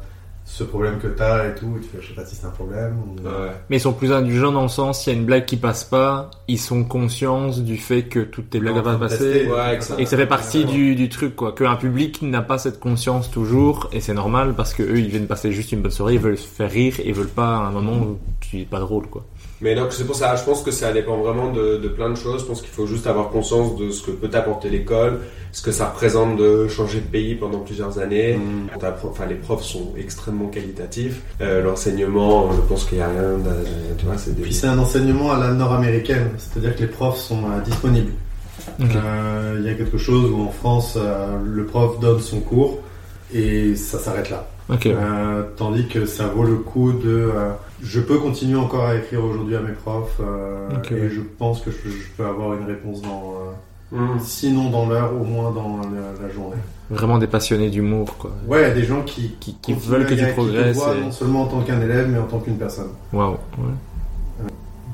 ce 0.45 0.65
problème 0.65 0.99
que 0.99 1.09
t'as 1.09 1.49
et 1.49 1.55
tout. 1.57 1.75
Et 1.77 1.81
tu 1.81 1.89
fais, 1.89 1.99
je 2.01 2.09
sais 2.09 2.15
pas 2.15 2.25
si 2.25 2.37
c'est 2.37 2.47
un 2.47 2.51
problème. 2.51 2.95
ou- 3.07 3.21
Ouais. 3.27 3.51
Mais 3.69 3.77
ils 3.77 3.81
sont 3.81 3.93
plus 3.93 4.13
indulgents 4.13 4.53
dans 4.53 4.63
le 4.63 4.69
sens, 4.69 5.03
s'il 5.03 5.13
y 5.13 5.17
a 5.17 5.19
une 5.19 5.27
blague 5.27 5.45
qui 5.45 5.57
passe 5.57 5.83
pas, 5.85 6.31
ils 6.47 6.59
sont 6.61 6.85
conscients 6.85 7.49
du 7.49 7.77
fait 7.77 8.05
que 8.05 8.21
toutes 8.21 8.51
tes 8.51 8.61
blagues 8.61 8.77
vont 8.77 8.83
pas 8.83 8.97
passer. 8.97 9.47
Ouais. 9.49 9.75
Et 9.99 10.05
que 10.05 10.09
ça 10.09 10.17
fait 10.17 10.27
partie 10.27 10.59
Ouais. 10.61 10.65
du, 10.73 10.95
du 10.95 11.09
truc, 11.09 11.35
quoi. 11.37 11.53
Qu'un 11.53 11.77
public 11.77 12.23
n'a 12.23 12.41
pas 12.41 12.57
cette 12.59 12.79
conscience 12.81 13.31
toujours, 13.31 13.91
et 13.93 14.01
c'est 14.01 14.15
normal 14.15 14.55
parce 14.57 14.73
que 14.75 14.83
eux, 14.85 14.99
ils 15.01 15.09
viennent 15.09 15.27
passer 15.27 15.51
juste 15.53 15.73
une 15.73 15.83
bonne 15.83 15.91
soirée, 15.91 16.15
ils 16.15 16.21
veulent 16.21 16.39
se 16.39 16.47
faire 16.47 16.71
rire, 16.71 16.95
et 17.01 17.09
ils 17.09 17.15
veulent 17.15 17.27
pas 17.29 17.57
à 17.59 17.61
un 17.67 17.71
moment 17.73 17.95
où 17.99 18.19
tu 18.41 18.61
es 18.61 18.65
pas 18.65 18.79
drôle, 18.81 19.07
quoi. 19.09 19.25
Mais 19.61 19.75
donc 19.75 19.93
c'est 19.93 20.05
pour 20.05 20.15
ça, 20.15 20.37
je 20.37 20.45
pense 20.45 20.63
que 20.63 20.71
ça 20.71 20.93
dépend 20.93 21.17
vraiment 21.17 21.51
de, 21.53 21.79
de 21.79 21.89
plein 21.89 22.11
de 22.11 22.15
choses. 22.15 22.43
Je 22.43 22.47
pense 22.47 22.61
qu'il 22.61 22.71
faut 22.71 22.87
juste 22.87 23.07
avoir 23.09 23.31
conscience 23.31 23.77
de 23.77 23.91
ce 23.91 24.03
que 24.05 24.13
peut 24.13 24.29
t'apporter 24.29 24.69
l'école, 24.71 25.19
ce 25.51 25.63
que 25.63 25.73
ça 25.73 25.89
représente 25.89 26.37
de 26.37 26.69
changer 26.69 27.01
de 27.01 27.07
pays 27.07 27.35
pendant 27.35 27.59
plusieurs 27.59 27.99
années. 27.99 28.37
Mm. 28.37 28.69
Enfin, 29.11 29.27
les 29.27 29.35
profs 29.35 29.65
sont 29.65 29.95
extrêmement 29.99 30.47
qualitatifs. 30.47 31.21
Euh, 31.41 31.63
L'enseignement, 31.65 32.53
je 32.53 32.61
pense 32.61 32.85
qu'il 32.85 32.99
y 32.99 33.01
a 33.01 33.09
rien, 33.09 33.33
de, 33.33 33.39
de- 33.39 33.99
tu 33.99 34.07
vois, 34.07 34.17
c'est 34.17 34.35
des. 34.37 34.43
Puis 34.43 34.55
c'est 34.55 34.69
un 34.69 34.79
enseignement 34.79 35.33
à 35.33 35.39
la 35.41 35.53
nord-américaine, 35.53 36.29
c'est-à-dire 36.39 36.77
que 36.77 36.81
les 36.83 36.87
profs 36.87 37.19
sont 37.19 37.43
euh, 37.51 37.61
disponibles. 37.65 38.13
Euh, 38.81 39.57
Il 39.59 39.67
y 39.67 39.71
a 39.71 39.75
quelque 39.75 39.99
chose 39.99 40.31
où 40.31 40.41
en 40.43 40.51
France, 40.53 40.95
euh, 40.97 41.37
le 41.45 41.65
prof 41.67 41.99
donne 42.01 42.21
son 42.21 42.39
cours 42.41 42.79
et 43.35 43.75
ça 43.75 43.99
s'arrête 43.99 44.31
là. 44.31 44.47
Euh, 44.91 45.43
tandis 45.57 45.89
que 45.89 46.07
ça 46.07 46.27
vaut 46.29 46.45
le 46.45 46.57
coup 46.57 46.93
de... 46.93 47.31
euh, 47.81 47.85
je 47.85 48.01
peux 48.01 48.19
continuer 48.19 48.59
encore 48.59 48.85
à 48.87 48.97
écrire 48.97 49.25
aujourd'hui 49.25 49.57
à 49.57 49.61
mes 49.61 49.73
profs 49.73 50.21
euh, 50.21 50.69
et 50.91 51.09
je 51.11 51.21
pense 51.21 51.61
que 51.61 51.71
je, 51.71 51.89
je 51.89 52.09
peux 52.17 52.25
avoir 52.25 52.55
une 52.55 52.67
réponse 52.67 53.03
dans... 53.03 53.35
euh, 53.37 53.51
Mm. 53.91 54.19
sinon 54.21 54.69
dans 54.69 54.87
l'heure, 54.87 55.15
au 55.19 55.25
moins 55.25 55.51
dans 55.51 55.79
la, 55.79 56.27
la 56.27 56.31
journée. 56.35 56.59
Vraiment 56.91 57.17
des 57.17 57.27
passionnés 57.27 57.71
d'humour, 57.71 58.19
quoi. 58.19 58.33
Ouais, 58.47 58.75
des 58.75 58.85
gens 58.85 59.01
qui, 59.01 59.35
Qui, 59.41 59.57
veulent 59.73 60.05
que 60.05 60.13
tu 60.13 60.17
qui 60.21 60.27
te 60.27 60.33
progresses. 60.33 60.77
voient 60.77 60.95
et- 60.95 61.01
non 61.01 61.11
seulement 61.11 61.45
en 61.45 61.47
tant 61.47 61.61
qu'un 61.63 61.81
élève, 61.81 62.07
mais 62.11 62.19
en 62.19 62.27
tant 62.27 62.39
qu'une 62.39 62.59
personne. 62.59 62.91
Waouh. 63.15 63.39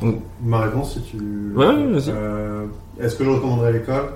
ouais. 0.02 0.14
Ma 0.42 0.60
réponse, 0.60 0.94
si 0.94 1.00
tu... 1.02 1.16
Ouais, 1.56 1.66
ouais, 1.66 1.86
vas-y. 1.92 2.10
Euh, 2.10 2.66
Est-ce 3.00 3.16
que 3.16 3.24
je 3.24 3.30
recommanderais 3.30 3.72
l'école? 3.72 4.10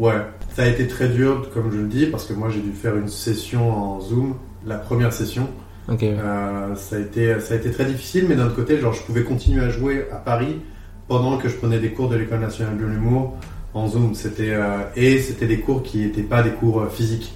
Ouais. 0.00 0.14
Ça 0.54 0.62
a 0.62 0.66
été 0.66 0.88
très 0.88 1.08
dur, 1.08 1.48
comme 1.54 1.70
je 1.70 1.76
le 1.78 1.86
dis, 1.86 2.06
parce 2.06 2.24
que 2.24 2.32
moi 2.32 2.48
j'ai 2.50 2.60
dû 2.60 2.72
faire 2.72 2.96
une 2.96 3.08
session 3.08 3.70
en 3.70 4.00
Zoom, 4.00 4.34
la 4.66 4.76
première 4.76 5.12
session. 5.12 5.46
Ok. 5.88 6.02
Euh, 6.02 6.74
ça, 6.74 6.96
a 6.96 6.98
été, 6.98 7.38
ça 7.40 7.54
a 7.54 7.56
été 7.56 7.70
très 7.70 7.84
difficile, 7.84 8.26
mais 8.28 8.34
d'un 8.34 8.46
autre 8.46 8.56
côté, 8.56 8.78
genre, 8.78 8.92
je 8.92 9.02
pouvais 9.02 9.22
continuer 9.22 9.62
à 9.62 9.70
jouer 9.70 10.06
à 10.12 10.16
Paris 10.16 10.60
pendant 11.08 11.36
que 11.38 11.48
je 11.48 11.54
prenais 11.56 11.78
des 11.78 11.90
cours 11.90 12.08
de 12.08 12.16
l'École 12.16 12.40
nationale 12.40 12.76
de 12.76 12.84
l'humour 12.84 13.36
en 13.74 13.86
Zoom. 13.88 14.14
C'était, 14.14 14.52
euh, 14.54 14.78
et 14.96 15.18
c'était 15.20 15.46
des 15.46 15.60
cours 15.60 15.82
qui 15.82 15.98
n'étaient 15.98 16.22
pas 16.22 16.42
des 16.42 16.50
cours 16.50 16.80
euh, 16.80 16.88
physiques. 16.88 17.32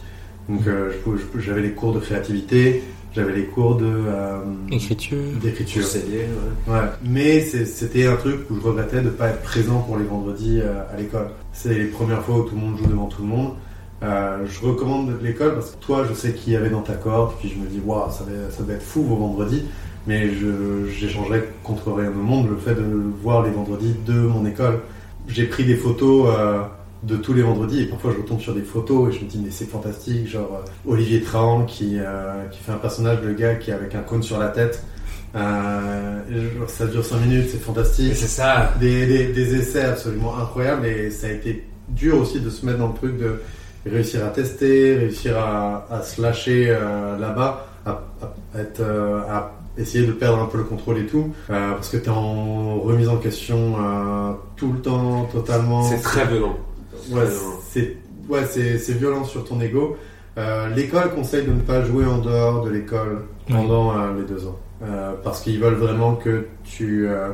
Donc 0.48 0.66
euh, 0.66 0.90
j'avais 1.38 1.62
les 1.62 1.70
cours 1.72 1.92
de 1.92 2.00
créativité, 2.00 2.82
j'avais 3.14 3.32
les 3.34 3.44
cours 3.44 3.76
de, 3.76 3.86
euh, 3.86 4.38
Écriture. 4.70 5.18
d'écriture. 5.40 5.84
Ouais. 5.94 6.74
Ouais, 6.74 6.80
mais 7.04 7.40
c'était 7.40 8.06
un 8.06 8.16
truc 8.16 8.50
où 8.50 8.56
je 8.56 8.60
regrettais 8.60 8.96
de 8.96 9.02
ne 9.02 9.10
pas 9.10 9.28
être 9.28 9.42
présent 9.42 9.80
pour 9.80 9.96
les 9.96 10.04
vendredis 10.04 10.60
euh, 10.60 10.82
à 10.92 10.96
l'école. 10.96 11.28
C'est 11.52 11.74
les 11.74 11.84
premières 11.86 12.22
fois 12.22 12.38
où 12.38 12.42
tout 12.42 12.54
le 12.54 12.60
monde 12.60 12.78
joue 12.78 12.86
devant 12.86 13.06
tout 13.06 13.22
le 13.22 13.28
monde. 13.28 13.52
Euh, 14.02 14.46
je 14.46 14.66
recommande 14.66 15.18
l'école 15.22 15.54
parce 15.54 15.72
que 15.72 15.76
toi, 15.84 16.06
je 16.08 16.14
sais 16.14 16.32
qui 16.32 16.52
y 16.52 16.56
avait 16.56 16.70
dans 16.70 16.82
ta 16.82 16.94
corde, 16.94 17.34
puis 17.38 17.50
je 17.50 17.56
me 17.56 17.66
dis, 17.66 17.80
waouh, 17.84 18.10
ça, 18.10 18.24
ça 18.50 18.62
doit 18.62 18.74
être 18.74 18.82
fou 18.82 19.02
vos 19.02 19.16
vendredis. 19.16 19.64
Mais 20.06 20.30
j'échangerais 20.88 21.46
contre 21.62 21.92
rien 21.92 22.08
au 22.08 22.14
monde 22.22 22.48
le 22.48 22.56
fait 22.56 22.74
de 22.74 22.84
voir 23.22 23.42
les 23.42 23.50
vendredis 23.50 23.94
de 24.06 24.14
mon 24.14 24.46
école. 24.46 24.80
J'ai 25.28 25.44
pris 25.44 25.64
des 25.64 25.76
photos 25.76 26.34
euh, 26.34 26.62
de 27.02 27.16
tous 27.16 27.32
les 27.32 27.42
vendredis 27.42 27.82
et 27.82 27.86
parfois 27.86 28.12
je 28.12 28.22
retombe 28.22 28.40
sur 28.40 28.54
des 28.54 28.62
photos 28.62 29.10
et 29.14 29.18
je 29.18 29.24
me 29.24 29.30
dis, 29.30 29.40
mais 29.42 29.50
c'est 29.50 29.66
fantastique. 29.66 30.26
Genre 30.28 30.62
euh, 30.64 30.90
Olivier 30.90 31.20
Trahan 31.20 31.64
qui, 31.64 31.98
euh, 31.98 32.46
qui 32.50 32.58
fait 32.58 32.72
un 32.72 32.76
personnage 32.78 33.20
de 33.22 33.32
gars 33.32 33.54
qui 33.54 33.70
est 33.70 33.74
avec 33.74 33.94
un 33.94 34.02
cône 34.02 34.22
sur 34.22 34.38
la 34.38 34.48
tête. 34.48 34.82
Euh, 35.34 36.20
ça 36.66 36.86
dure 36.86 37.04
5 37.04 37.20
minutes, 37.20 37.48
c'est 37.50 37.60
fantastique. 37.60 38.14
c'est 38.16 38.26
ça. 38.26 38.74
Des, 38.80 39.06
des, 39.06 39.32
des 39.32 39.54
essais 39.54 39.84
absolument 39.84 40.36
incroyables 40.36 40.86
et 40.86 41.10
ça 41.10 41.28
a 41.28 41.30
été 41.30 41.64
dur 41.88 42.20
aussi 42.20 42.40
de 42.40 42.50
se 42.50 42.66
mettre 42.66 42.78
dans 42.78 42.88
le 42.88 42.94
truc 42.94 43.18
de 43.18 43.40
réussir 43.86 44.24
à 44.24 44.28
tester, 44.28 44.96
réussir 44.96 45.38
à, 45.38 45.86
à 45.90 46.02
se 46.02 46.20
lâcher 46.20 46.66
euh, 46.68 47.16
là-bas, 47.18 47.66
à, 47.86 48.02
à 48.22 48.60
être, 48.60 48.80
euh, 48.80 49.20
à 49.28 49.52
essayer 49.78 50.06
de 50.06 50.12
perdre 50.12 50.42
un 50.42 50.46
peu 50.46 50.58
le 50.58 50.64
contrôle 50.64 50.98
et 50.98 51.06
tout, 51.06 51.32
euh, 51.50 51.72
parce 51.72 51.88
que 51.88 51.96
tu 51.96 52.04
es 52.04 52.08
en 52.08 52.78
remise 52.80 53.08
en 53.08 53.16
question 53.16 53.76
euh, 53.78 54.32
tout 54.56 54.72
le 54.72 54.80
temps, 54.80 55.24
totalement. 55.32 55.82
C'est 55.82 56.00
très 56.02 56.26
violent. 56.26 56.56
Ouais, 57.10 57.22
c'est 57.70 57.96
ouais, 58.28 58.44
c'est 58.48 58.78
c'est 58.78 58.92
violent 58.94 59.24
sur 59.24 59.44
ton 59.44 59.60
ego. 59.60 59.96
Euh, 60.38 60.68
l'école 60.74 61.10
conseille 61.14 61.44
de 61.46 61.52
ne 61.52 61.60
pas 61.60 61.82
jouer 61.82 62.04
en 62.04 62.18
dehors 62.18 62.64
de 62.64 62.70
l'école 62.70 63.22
pendant 63.48 63.92
euh, 63.92 64.14
les 64.16 64.24
deux 64.24 64.46
ans. 64.46 64.58
Euh, 64.82 65.12
parce 65.22 65.40
qu'ils 65.40 65.60
veulent 65.60 65.74
vraiment 65.74 66.14
que 66.14 66.46
tu, 66.64 67.06
euh, 67.06 67.30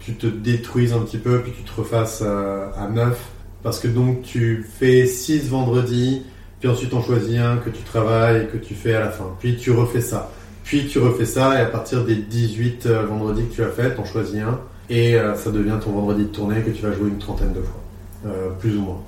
tu 0.00 0.14
te 0.14 0.26
détruises 0.26 0.92
un 0.92 1.00
petit 1.00 1.18
peu, 1.18 1.40
puis 1.40 1.52
tu 1.52 1.62
te 1.62 1.80
refasses 1.80 2.22
euh, 2.24 2.66
à 2.76 2.88
neuf. 2.88 3.20
Parce 3.68 3.80
que 3.80 3.88
donc 3.88 4.22
tu 4.22 4.64
fais 4.78 5.04
six 5.04 5.46
vendredis, 5.50 6.22
puis 6.58 6.70
ensuite 6.70 6.94
on 6.94 7.02
choisit 7.02 7.36
un 7.36 7.58
que 7.58 7.68
tu 7.68 7.82
travailles 7.82 8.48
que 8.50 8.56
tu 8.56 8.72
fais 8.72 8.94
à 8.94 9.00
la 9.00 9.10
fin. 9.10 9.36
Puis 9.40 9.58
tu 9.58 9.72
refais 9.72 10.00
ça. 10.00 10.32
Puis 10.64 10.86
tu 10.86 10.98
refais 10.98 11.26
ça, 11.26 11.58
et 11.58 11.60
à 11.60 11.66
partir 11.66 12.02
des 12.02 12.14
18 12.14 12.86
euh, 12.86 13.04
vendredis 13.04 13.44
que 13.44 13.54
tu 13.54 13.62
as 13.62 13.68
fait, 13.68 13.94
t'en 13.94 14.06
choisis 14.06 14.40
un. 14.40 14.58
Et 14.88 15.16
euh, 15.16 15.34
ça 15.34 15.50
devient 15.50 15.76
ton 15.84 15.90
vendredi 15.90 16.22
de 16.22 16.28
tournée 16.28 16.62
que 16.62 16.70
tu 16.70 16.80
vas 16.80 16.92
jouer 16.92 17.10
une 17.10 17.18
trentaine 17.18 17.52
de 17.52 17.60
fois. 17.60 17.78
Euh, 18.24 18.48
plus 18.58 18.74
ou 18.74 18.80
moins. 18.80 19.02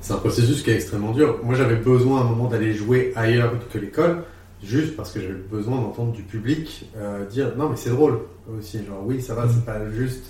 C'est 0.00 0.14
un 0.14 0.16
processus 0.16 0.62
qui 0.62 0.70
est 0.70 0.76
extrêmement 0.76 1.12
dur. 1.12 1.38
Moi, 1.44 1.54
j'avais 1.54 1.76
besoin 1.76 2.22
à 2.22 2.24
un 2.24 2.26
moment 2.26 2.48
d'aller 2.48 2.72
jouer 2.72 3.12
ailleurs 3.16 3.52
que 3.70 3.76
l'école, 3.76 4.22
juste 4.64 4.96
parce 4.96 5.12
que 5.12 5.20
j'avais 5.20 5.34
besoin 5.34 5.76
d'entendre 5.76 6.12
du 6.12 6.22
public 6.22 6.90
euh, 6.96 7.26
dire 7.26 7.52
non, 7.58 7.68
mais 7.68 7.76
c'est 7.76 7.90
drôle 7.90 8.20
aussi. 8.58 8.78
Genre, 8.78 9.02
oui, 9.04 9.20
ça 9.20 9.34
va, 9.34 9.46
c'est 9.46 9.66
pas 9.66 9.90
juste. 9.94 10.24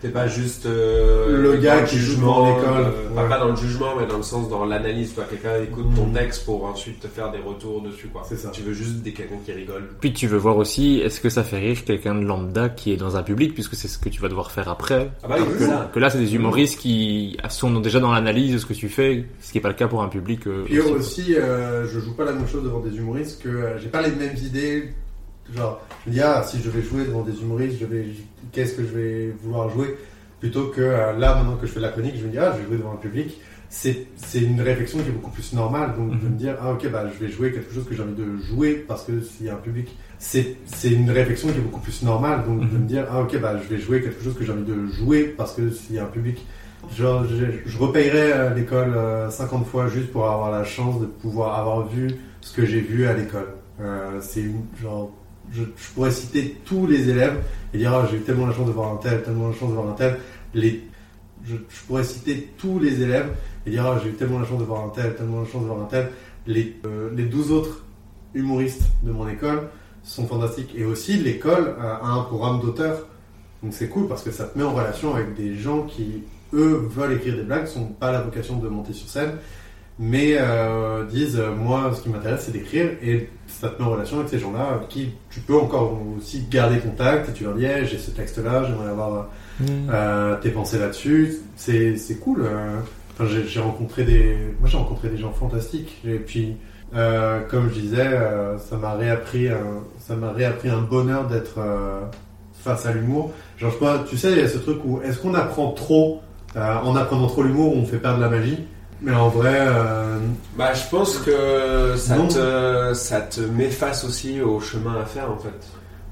T'es 0.00 0.08
pas 0.08 0.26
juste 0.28 0.64
euh, 0.64 1.42
Le 1.42 1.56
gars 1.58 1.80
dans 1.80 1.86
qui 1.86 1.98
joue 1.98 2.16
devant 2.16 2.56
l'école. 2.56 2.70
euh, 2.86 3.14
pas- 3.14 3.22
Ouais. 3.22 3.28
pas 3.28 3.38
dans 3.38 3.48
le 3.50 3.56
jugement, 3.56 3.88
mais 4.00 4.06
dans 4.06 4.16
le 4.16 4.22
sens 4.22 4.48
dans 4.48 4.64
l'analyse. 4.64 5.12
Quelqu'un 5.28 5.62
écoute 5.62 5.94
ton 5.94 6.06
Mhm. 6.06 6.14
texte 6.14 6.46
pour 6.46 6.64
ensuite 6.64 7.00
te 7.00 7.06
faire 7.06 7.30
des 7.30 7.36
retours 7.38 7.82
dessus. 7.82 8.08
Quoi. 8.08 8.22
C'est 8.26 8.36
ça. 8.38 8.48
Tu 8.50 8.62
veux 8.62 8.72
juste 8.72 9.02
des 9.02 9.12
quelqu'un 9.12 9.34
qui 9.44 9.52
rigole. 9.52 9.82
Puis 10.00 10.14
tu 10.14 10.26
veux 10.26 10.38
voir 10.38 10.56
aussi, 10.56 11.00
est-ce 11.00 11.20
que 11.20 11.28
ça 11.28 11.44
fait 11.44 11.58
rire 11.58 11.84
quelqu'un 11.84 12.14
de 12.14 12.22
lambda 12.24 12.70
qui 12.70 12.92
est 12.92 12.96
dans 12.96 13.16
un 13.18 13.22
public, 13.22 13.52
puisque 13.52 13.74
c'est 13.74 13.88
ce 13.88 13.98
que 13.98 14.08
tu 14.08 14.22
vas 14.22 14.28
devoir 14.28 14.50
faire 14.52 14.70
après? 14.70 15.10
Ah 15.22 15.28
bah 15.28 15.36
oui, 15.38 15.44
que, 15.58 15.64
ça. 15.66 15.90
que 15.92 15.98
là, 15.98 16.08
c'est 16.08 16.18
des 16.18 16.34
humoristes 16.34 16.78
qui 16.80 17.36
sont 17.50 17.78
déjà 17.80 18.00
dans 18.00 18.12
l'analyse 18.12 18.54
de 18.54 18.58
ce 18.58 18.64
que 18.64 18.72
tu 18.72 18.88
fais, 18.88 19.26
ce 19.42 19.52
qui 19.52 19.58
n'est 19.58 19.62
pas 19.62 19.68
le 19.68 19.74
cas 19.74 19.86
pour 19.88 20.02
un 20.02 20.08
public. 20.08 20.46
euh, 20.46 20.62
Puis 20.64 20.80
aussi. 20.80 20.92
aussi, 20.92 21.34
euh, 21.36 21.86
je 21.86 22.00
joue 22.00 22.14
pas 22.14 22.24
la 22.24 22.32
même 22.32 22.48
chose 22.48 22.64
devant 22.64 22.80
des 22.80 22.96
humoristes 22.96 23.42
que 23.42 23.48
euh, 23.50 23.78
j'ai 23.78 23.88
pas 23.88 24.00
les 24.00 24.12
mêmes 24.12 24.36
idées. 24.42 24.94
Genre, 25.54 25.80
je 26.04 26.10
me 26.10 26.14
dis, 26.14 26.20
ah, 26.20 26.42
si 26.46 26.60
je 26.62 26.70
vais 26.70 26.82
jouer 26.82 27.04
devant 27.04 27.22
des 27.22 27.40
humoristes, 27.40 27.78
je 27.80 27.86
vais, 27.86 28.06
qu'est-ce 28.52 28.74
que 28.74 28.82
je 28.82 28.96
vais 28.96 29.34
vouloir 29.42 29.68
jouer? 29.70 29.96
Plutôt 30.38 30.68
que 30.68 30.80
euh, 30.80 31.12
là, 31.18 31.34
maintenant 31.34 31.56
que 31.56 31.66
je 31.66 31.72
fais 31.72 31.80
de 31.80 31.84
la 31.84 31.90
chronique, 31.90 32.14
je 32.16 32.24
me 32.24 32.30
dis, 32.30 32.38
ah, 32.38 32.52
je 32.54 32.60
vais 32.62 32.66
jouer 32.68 32.76
devant 32.78 32.92
un 32.92 32.96
public. 32.96 33.38
C'est, 33.68 34.06
c'est 34.16 34.40
une 34.40 34.60
réflexion 34.60 34.98
qui 35.00 35.08
est 35.08 35.12
beaucoup 35.12 35.30
plus 35.30 35.52
normale. 35.52 35.94
Donc, 35.96 36.10
de 36.10 36.14
Mhm. 36.26 36.32
me 36.32 36.36
dire, 36.38 36.56
ah, 36.60 36.72
ok, 36.72 36.88
bah, 36.90 37.04
je 37.12 37.24
vais 37.24 37.30
jouer 37.30 37.52
quelque 37.52 37.72
chose 37.72 37.84
que 37.88 37.94
j'ai 37.94 38.02
envie 38.02 38.14
de 38.14 38.36
jouer 38.38 38.84
parce 38.86 39.04
que 39.04 39.20
s'il 39.20 39.46
y 39.46 39.48
a 39.48 39.54
un 39.54 39.58
public. 39.58 39.96
C'est, 40.18 40.56
c'est 40.66 40.90
une 40.90 41.10
réflexion 41.10 41.48
qui 41.48 41.58
est 41.58 41.62
beaucoup 41.62 41.80
plus 41.80 42.02
normale. 42.02 42.44
Donc, 42.46 42.60
de 42.60 42.64
Mhm. 42.76 42.82
me 42.82 42.86
dire, 42.88 43.06
ah, 43.10 43.22
ok, 43.22 43.38
bah, 43.40 43.56
je 43.62 43.74
vais 43.74 43.80
jouer 43.80 44.02
quelque 44.02 44.22
chose 44.22 44.34
que 44.36 44.44
j'ai 44.44 44.52
envie 44.52 44.64
de 44.64 44.86
jouer 44.88 45.24
parce 45.36 45.54
que 45.54 45.70
s'il 45.70 45.96
y 45.96 45.98
a 45.98 46.04
un 46.04 46.08
public. 46.08 46.44
Genre, 46.96 47.24
je, 47.24 47.44
je 47.66 47.78
repayerais 47.78 48.32
euh, 48.32 48.54
l'école 48.54 48.94
euh, 48.96 49.28
50 49.30 49.66
fois 49.66 49.88
juste 49.88 50.10
pour 50.10 50.26
avoir 50.28 50.50
la 50.50 50.64
chance 50.64 50.98
de 51.00 51.06
pouvoir 51.06 51.58
avoir 51.58 51.86
vu 51.86 52.08
ce 52.40 52.54
que 52.56 52.64
j'ai 52.64 52.80
vu 52.80 53.06
à 53.06 53.12
l'école. 53.14 53.48
Euh, 53.80 54.18
c'est 54.20 54.40
une, 54.40 54.62
genre, 54.82 55.12
je, 55.52 55.64
pourrais 55.94 56.10
citer 56.10 56.56
tous 56.64 56.86
les 56.86 57.08
élèves 57.08 57.42
et 57.74 57.78
dire, 57.78 57.92
ah, 57.92 58.06
j'ai 58.10 58.18
eu 58.18 58.20
tellement 58.20 58.46
la 58.46 58.54
chance 58.54 58.66
de 58.66 58.72
voir 58.72 58.92
un 58.92 58.96
tel, 58.96 59.22
tellement 59.22 59.48
la 59.48 59.54
chance 59.54 59.70
de 59.70 59.74
voir 59.74 59.88
un 59.88 59.94
tel. 59.94 60.18
Les, 60.54 60.82
je, 61.44 61.56
pourrais 61.86 62.04
citer 62.04 62.52
tous 62.58 62.78
les 62.78 63.02
élèves 63.02 63.30
et 63.66 63.70
dire, 63.70 63.86
ah, 63.86 64.00
j'ai 64.02 64.10
eu 64.10 64.14
tellement 64.14 64.38
la 64.38 64.46
chance 64.46 64.58
de 64.58 64.64
voir 64.64 64.84
un 64.84 64.88
tel, 64.90 65.14
tellement 65.14 65.40
la 65.40 65.46
chance 65.48 65.62
de 65.62 65.66
voir 65.66 65.80
un 65.80 65.86
tel. 65.86 66.10
Les, 66.46 66.76
euh, 66.86 67.10
les 67.14 67.24
12 67.24 67.52
autres 67.52 67.84
humoristes 68.34 68.84
de 69.02 69.12
mon 69.12 69.28
école 69.28 69.68
sont 70.02 70.26
fantastiques. 70.26 70.74
Et 70.76 70.84
aussi, 70.84 71.14
l'école 71.14 71.76
a 71.80 72.06
un 72.06 72.22
programme 72.22 72.60
d'auteur. 72.60 73.06
Donc 73.62 73.74
c'est 73.74 73.88
cool 73.88 74.08
parce 74.08 74.22
que 74.22 74.30
ça 74.30 74.44
te 74.44 74.56
met 74.56 74.64
en 74.64 74.72
relation 74.72 75.14
avec 75.14 75.34
des 75.34 75.56
gens 75.56 75.82
qui, 75.82 76.22
eux, 76.54 76.88
veulent 76.88 77.12
écrire 77.12 77.36
des 77.36 77.42
blagues, 77.42 77.66
sont 77.66 77.86
pas 77.86 78.10
la 78.10 78.22
vocation 78.22 78.56
de 78.56 78.68
monter 78.68 78.92
sur 78.92 79.08
scène, 79.08 79.32
mais 80.02 80.38
euh, 80.38 81.04
disent, 81.04 81.38
euh, 81.38 81.54
moi, 81.54 81.92
ce 81.94 82.00
qui 82.00 82.08
m'intéresse, 82.08 82.44
c'est 82.46 82.52
d'écrire. 82.52 82.88
Et 83.02 83.28
ça 83.46 83.68
te 83.68 83.80
met 83.80 83.86
en 83.86 83.92
relation 83.92 84.16
avec 84.16 84.30
ces 84.30 84.38
gens-là, 84.38 84.70
avec 84.76 84.88
qui 84.88 85.10
tu 85.28 85.40
peux 85.40 85.54
encore 85.54 86.00
aussi 86.16 86.46
garder 86.50 86.78
contact. 86.78 87.28
Et 87.28 87.32
tu 87.34 87.44
leur 87.44 87.54
dis, 87.54 87.66
Hey, 87.66 87.84
j'ai 87.84 87.98
ce 87.98 88.10
texte-là, 88.10 88.64
j'aimerais 88.66 88.88
avoir 88.88 89.28
euh, 89.68 90.36
tes 90.40 90.50
pensées 90.50 90.78
là-dessus. 90.78 91.36
C'est 91.54 91.98
c'est 91.98 92.14
cool. 92.14 92.46
Enfin, 93.12 93.26
j'ai 93.30 93.46
j'ai 93.46 93.60
rencontré 93.60 94.04
des, 94.04 94.38
moi 94.58 94.70
j'ai 94.70 94.78
rencontré 94.78 95.10
des 95.10 95.18
gens 95.18 95.32
fantastiques. 95.32 96.00
Et 96.06 96.18
puis, 96.18 96.56
comme 96.92 97.68
je 97.68 97.80
disais, 97.80 98.18
ça 98.56 98.78
m'a 98.78 98.94
réappris, 98.94 99.48
un, 99.48 99.84
ça 99.98 100.16
m'a 100.16 100.32
réappris 100.32 100.70
un 100.70 100.80
bonheur 100.80 101.26
d'être 101.26 101.60
face 102.54 102.86
à 102.86 102.92
l'humour. 102.92 103.32
Genre, 103.58 103.70
je 103.70 103.74
sais 103.74 103.84
pas, 103.84 104.04
tu 104.08 104.16
sais, 104.16 104.32
il 104.32 104.38
y 104.38 104.40
a 104.40 104.48
ce 104.48 104.56
truc 104.56 104.78
où 104.86 105.02
est-ce 105.02 105.18
qu'on 105.18 105.34
apprend 105.34 105.72
trop 105.72 106.22
en 106.56 106.96
apprenant 106.96 107.26
trop 107.26 107.42
l'humour, 107.42 107.76
on 107.76 107.84
fait 107.84 107.98
perdre 107.98 108.20
la 108.20 108.30
magie? 108.30 108.60
Mais 109.02 109.12
en 109.12 109.28
vrai, 109.28 109.56
euh, 109.60 110.18
Bah, 110.56 110.72
je 110.74 110.88
pense 110.90 111.16
que 111.18 111.94
ça 111.96 112.16
Non. 112.16 112.28
te, 112.28 112.92
ça 112.94 113.20
te 113.22 113.40
met 113.40 113.70
face 113.70 114.04
aussi 114.04 114.40
au 114.42 114.60
chemin 114.60 114.96
à 115.00 115.04
faire 115.06 115.30
en 115.30 115.38
fait. 115.38 115.48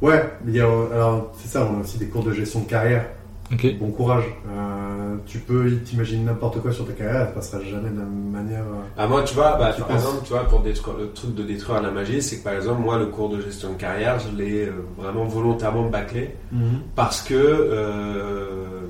ouais. 0.00 0.24
mais 0.44 0.52
il 0.52 0.56
y 0.56 0.60
a, 0.60 0.64
alors 0.94 1.32
c'est 1.38 1.48
ça, 1.48 1.68
on 1.70 1.78
a 1.78 1.82
aussi 1.82 1.98
des 1.98 2.06
cours 2.06 2.24
de 2.24 2.32
gestion 2.32 2.60
de 2.60 2.66
carrière. 2.66 3.04
Ok. 3.52 3.78
Bon 3.78 3.90
courage. 3.90 4.24
Euh, 4.50 5.16
tu 5.26 5.38
peux 5.38 5.70
t'imaginer 5.84 6.22
n'importe 6.24 6.60
quoi 6.60 6.70
sur 6.70 6.86
ta 6.86 6.92
carrière, 6.92 7.26
elle 7.28 7.34
passera 7.34 7.60
jamais 7.62 7.88
de 7.90 7.96
la 7.98 8.04
même 8.04 8.30
manière. 8.30 8.60
euh, 8.62 8.82
Ah, 8.96 9.06
moi, 9.06 9.22
tu 9.22 9.34
vois, 9.34 9.56
bah, 9.56 9.72
Tu 9.74 9.80
par 9.80 9.88
penses 9.88 10.00
exemple, 10.02 10.22
tu 10.24 10.32
vois, 10.34 10.44
pour 10.44 10.60
détruire, 10.60 10.96
le 10.98 11.10
truc 11.12 11.34
de 11.34 11.42
détruire 11.42 11.80
la 11.82 11.90
magie, 11.90 12.20
c'est 12.20 12.38
que 12.38 12.44
par 12.44 12.52
exemple, 12.54 12.80
moi, 12.82 12.98
le 12.98 13.06
cours 13.06 13.30
de 13.30 13.40
gestion 13.40 13.72
de 13.72 13.78
carrière, 13.78 14.18
je 14.18 14.36
l'ai 14.36 14.66
euh, 14.66 14.72
vraiment 14.98 15.24
volontairement 15.24 15.88
bâclé 15.88 16.34
parce 16.94 17.22
que 17.22 17.34
euh, 17.34 18.80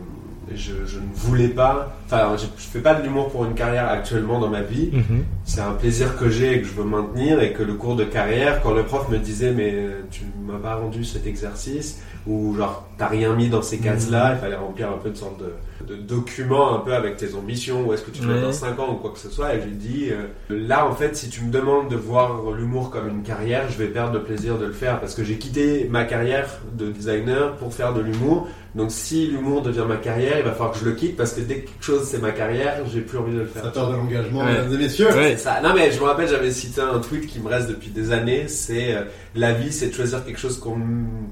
je, 0.55 0.73
je 0.87 0.99
ne 0.99 1.13
voulais 1.15 1.49
pas. 1.49 1.97
Enfin, 2.07 2.37
je, 2.37 2.45
je 2.57 2.67
fais 2.69 2.81
pas 2.81 2.95
de 2.95 3.03
l'humour 3.03 3.29
pour 3.31 3.45
une 3.45 3.55
carrière 3.55 3.89
actuellement 3.89 4.39
dans 4.39 4.49
ma 4.49 4.63
vie. 4.63 4.91
Mhm. 4.93 5.25
C'est 5.45 5.61
un 5.61 5.73
plaisir 5.73 6.17
que 6.17 6.29
j'ai 6.31 6.55
et 6.55 6.61
que 6.63 6.67
je 6.67 6.73
veux 6.73 6.85
maintenir 6.85 7.41
et 7.43 7.53
que 7.53 7.63
le 7.63 7.75
cours 7.75 7.97
de 7.97 8.05
carrière, 8.05 8.61
quand 8.63 8.73
le 8.73 8.85
prof 8.85 9.09
me 9.09 9.19
disait 9.19 9.53
mais 9.53 9.73
euh, 9.75 10.03
tu 10.11 10.23
m'as 10.47 10.59
pas 10.59 10.77
rendu 10.77 11.05
cet 11.05 11.27
exercice 11.27 12.03
ou 12.27 12.55
genre 12.57 12.87
t'as 12.99 13.07
rien 13.09 13.35
mis 13.35 13.49
dans 13.49 13.63
ces 13.63 13.79
cases-là, 13.79 14.35
il 14.35 14.41
fallait 14.41 14.57
remplir 14.57 14.91
un 14.91 14.99
peu 14.99 15.11
de 15.11 15.17
sorte 15.17 15.41
de, 15.41 15.95
de 15.95 15.97
document 15.97 16.75
un 16.75 16.81
peu 16.81 16.93
avec 16.95 17.17
tes 17.17 17.35
ambitions, 17.35 17.87
où 17.87 17.93
est-ce 17.93 18.03
que 18.03 18.11
tu 18.11 18.21
te 18.21 18.27
mets 18.27 18.41
dans 18.41 18.53
5 18.53 18.79
ans 18.81 18.93
ou 18.93 18.97
quoi 18.97 19.13
que 19.13 19.19
ce 19.19 19.31
soit 19.31 19.55
et 19.55 19.61
j'ai 19.63 19.71
dit 19.71 20.09
euh, 20.11 20.27
là 20.51 20.87
en 20.87 20.93
fait 20.93 21.17
si 21.17 21.31
tu 21.31 21.43
me 21.43 21.51
demandes 21.51 21.89
de 21.89 21.97
voir 21.97 22.51
l'humour 22.51 22.91
comme 22.91 23.09
une 23.09 23.23
carrière, 23.23 23.71
je 23.71 23.79
vais 23.79 23.87
perdre 23.87 24.15
le 24.15 24.23
plaisir 24.23 24.59
de 24.59 24.67
le 24.67 24.73
faire 24.73 25.01
parce 25.01 25.15
que 25.15 25.25
j'ai 25.25 25.39
quitté 25.39 25.87
ma 25.91 26.05
carrière 26.05 26.49
de 26.77 26.91
designer 26.91 27.55
pour 27.57 27.73
faire 27.73 27.95
de 27.95 28.01
l'humour. 28.01 28.49
Donc 28.79 28.93
si 28.93 29.27
l'humour 29.27 29.61
devient 29.63 29.85
ma 29.89 29.97
carrière, 29.97 30.39
il 30.39 30.45
va 30.45 30.53
falloir 30.53 30.71
que 30.73 30.79
je 30.79 30.85
le 30.85 30.93
quitte 30.93 31.17
parce 31.17 31.33
que 31.33 31.41
dès 31.41 31.57
que 31.57 31.69
quelque 31.69 31.85
chose 31.85 32.05
c'est 32.05 32.23
ma 32.23 32.31
carrière, 32.31 32.77
j'ai 32.91 33.01
plus 33.01 33.19
envie 33.19 33.35
de 33.35 33.41
le 33.41 33.47
faire. 33.47 33.65
Ça 33.65 33.87
de 33.87 33.93
l'engagement, 33.93 34.39
Ouais. 34.45 34.53
mesdames 34.53 34.73
et 34.73 34.79
messieurs. 34.79 35.09
Ouais. 35.13 35.37
Ça. 35.37 35.61
Non 35.63 35.75
mais 35.75 35.91
je 35.91 35.99
me 35.99 36.05
rappelle, 36.05 36.29
j'avais 36.29 36.53
cité 36.53 36.81
un 36.81 37.01
tweet 37.01 37.27
qui 37.27 37.41
me 37.41 37.49
reste 37.49 37.69
depuis 37.69 37.91
des 37.91 38.13
années. 38.13 38.47
C'est 38.47 38.95
euh, 38.95 39.03
la 39.35 39.53
vie, 39.53 39.73
c'est 39.73 39.89
de 39.89 39.95
choisir 39.95 40.25
quelque 40.25 40.39
chose 40.39 40.59
qu'on 40.61 40.79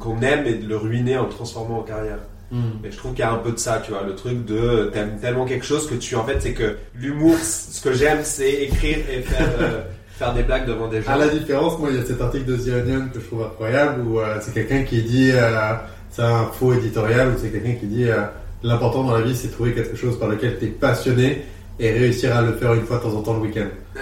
qu'on 0.00 0.20
aime 0.22 0.44
et 0.46 0.54
de 0.54 0.68
le 0.68 0.76
ruiner 0.76 1.16
en 1.16 1.22
le 1.22 1.28
transformant 1.30 1.78
en 1.78 1.82
carrière. 1.84 2.18
Hmm. 2.50 2.84
Et 2.84 2.90
je 2.90 2.96
trouve 2.96 3.12
qu'il 3.12 3.20
y 3.20 3.28
a 3.28 3.32
un 3.32 3.38
peu 3.38 3.52
de 3.52 3.58
ça, 3.58 3.80
tu 3.84 3.92
vois, 3.92 4.02
le 4.04 4.14
truc 4.16 4.44
de 4.44 4.56
euh, 4.56 4.84
t'aimes 4.86 5.18
tellement 5.20 5.44
quelque 5.46 5.64
chose 5.64 5.88
que 5.88 5.94
tu 5.94 6.16
en 6.16 6.24
fait 6.24 6.40
c'est 6.40 6.52
que 6.52 6.76
l'humour, 6.96 7.36
ce 7.38 7.80
que 7.80 7.92
j'aime, 7.92 8.20
c'est 8.24 8.52
écrire 8.52 8.98
et 9.08 9.22
faire 9.22 9.48
euh, 9.60 9.82
faire 10.16 10.32
des 10.32 10.42
blagues 10.42 10.66
devant 10.66 10.88
des 10.88 11.02
gens. 11.02 11.12
À 11.12 11.16
la 11.18 11.28
différence, 11.28 11.78
moi, 11.78 11.90
il 11.90 11.96
y 11.96 12.00
a 12.00 12.04
cet 12.04 12.20
article 12.20 12.46
de 12.46 12.56
The 12.56 12.68
Onion 12.68 13.08
que 13.12 13.20
je 13.20 13.26
trouve 13.26 13.42
incroyable 13.42 14.00
où 14.06 14.18
euh, 14.18 14.38
c'est 14.40 14.54
quelqu'un 14.54 14.82
qui 14.82 15.02
dit, 15.02 15.30
euh, 15.32 15.74
c'est 16.16 16.22
un 16.22 16.46
faux 16.46 16.72
éditorial, 16.72 17.28
où 17.28 17.32
c'est 17.38 17.50
quelqu'un 17.50 17.74
qui 17.74 17.86
dit 17.86 18.04
euh, 18.04 18.22
l'important 18.62 19.04
dans 19.04 19.14
la 19.14 19.20
vie, 19.20 19.36
c'est 19.36 19.48
trouver 19.48 19.74
quelque 19.74 19.96
chose 19.96 20.18
par 20.18 20.28
lequel 20.28 20.58
tu 20.58 20.64
es 20.64 20.68
passionné 20.68 21.42
et 21.78 21.90
réussir 21.90 22.34
à 22.34 22.40
le 22.40 22.54
faire 22.54 22.72
une 22.72 22.86
fois 22.86 22.96
de 22.96 23.02
temps 23.02 23.16
en 23.16 23.20
temps 23.20 23.34
le 23.34 23.40
week-end. 23.40 23.66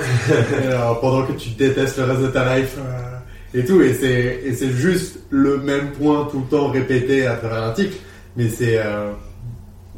Alors, 0.69 1.01
pendant 1.01 1.25
que 1.25 1.33
tu 1.33 1.51
détestes 1.51 1.99
le 1.99 2.05
reste 2.05 2.21
de 2.21 2.29
ta 2.29 2.57
life 2.57 2.77
euh, 2.79 3.59
et 3.59 3.65
tout, 3.65 3.83
et 3.83 3.95
c'est 3.95 4.43
et 4.45 4.55
c'est 4.55 4.71
juste 4.71 5.19
le 5.31 5.59
même 5.59 5.91
point 5.91 6.29
tout 6.31 6.39
le 6.39 6.57
temps 6.57 6.69
répété 6.69 7.27
à 7.27 7.35
travers 7.35 7.61
l'article, 7.61 7.97
mais 8.37 8.49
c'est 8.49 8.79
euh, 8.79 9.11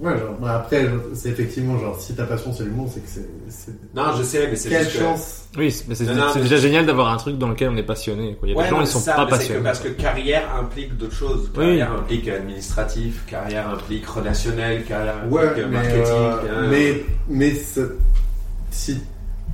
ouais, 0.01 0.19
genre, 0.19 0.35
bon, 0.41 0.47
après, 0.47 0.89
c'est 1.15 1.29
effectivement 1.31 1.79
genre 1.79 1.99
si 2.01 2.15
ta 2.15 2.25
passion 2.25 2.53
c'est 2.53 2.65
l'humour, 2.65 2.91
c'est 2.93 3.01
que 3.01 3.09
c'est- 3.09 3.73
Non, 3.95 4.13
je 4.17 4.23
sais, 4.23 4.49
mais 4.49 4.57
c'est 4.57 4.69
quelle 4.69 4.85
juste 4.85 4.97
que- 4.97 5.03
chance. 5.03 5.43
Oui, 5.57 5.75
mais 5.89 5.95
c'est- 5.95 6.05
mais- 6.05 6.43
déjà 6.43 6.57
génial 6.59 6.85
d'avoir 6.85 7.11
un 7.13 7.17
truc 7.17 7.39
dans 7.39 7.49
lequel 7.49 7.71
on 7.71 7.77
est 7.77 7.83
passionné. 7.83 8.35
quoi. 8.39 8.49
Il 8.49 8.51
y 8.53 8.55
a 8.55 8.59
Ouais, 8.59 8.65
des 8.65 8.71
gens 8.71 8.77
non, 8.79 8.85
qui 8.85 8.91
sont 8.91 8.99
ça, 9.01 9.15
pas 9.15 9.25
mais 9.25 9.31
c'est 9.31 9.33
que 9.33 9.39
passionnés. 9.39 9.63
parce 9.65 9.81
que 9.81 9.89
carrière 9.89 10.55
implique 10.61 10.97
d'autres 10.97 11.15
choses. 11.15 11.51
Oui. 11.57 11.65
Carrière 11.65 11.93
implique 11.93 12.29
administratif, 12.29 13.25
carrière 13.27 13.71
implique 13.71 14.07
relationnel, 14.07 14.85
carrière 14.85 15.15
Ouais, 15.31 15.47
implique 15.47 15.65
euh, 15.65 15.69
mais, 15.71 15.77
marketing. 15.77 16.03
euh, 16.07 16.33
hein. 16.65 16.67
mais, 16.71 17.05
mais 17.29 17.55
ce- 17.55 17.93
si 18.71 19.01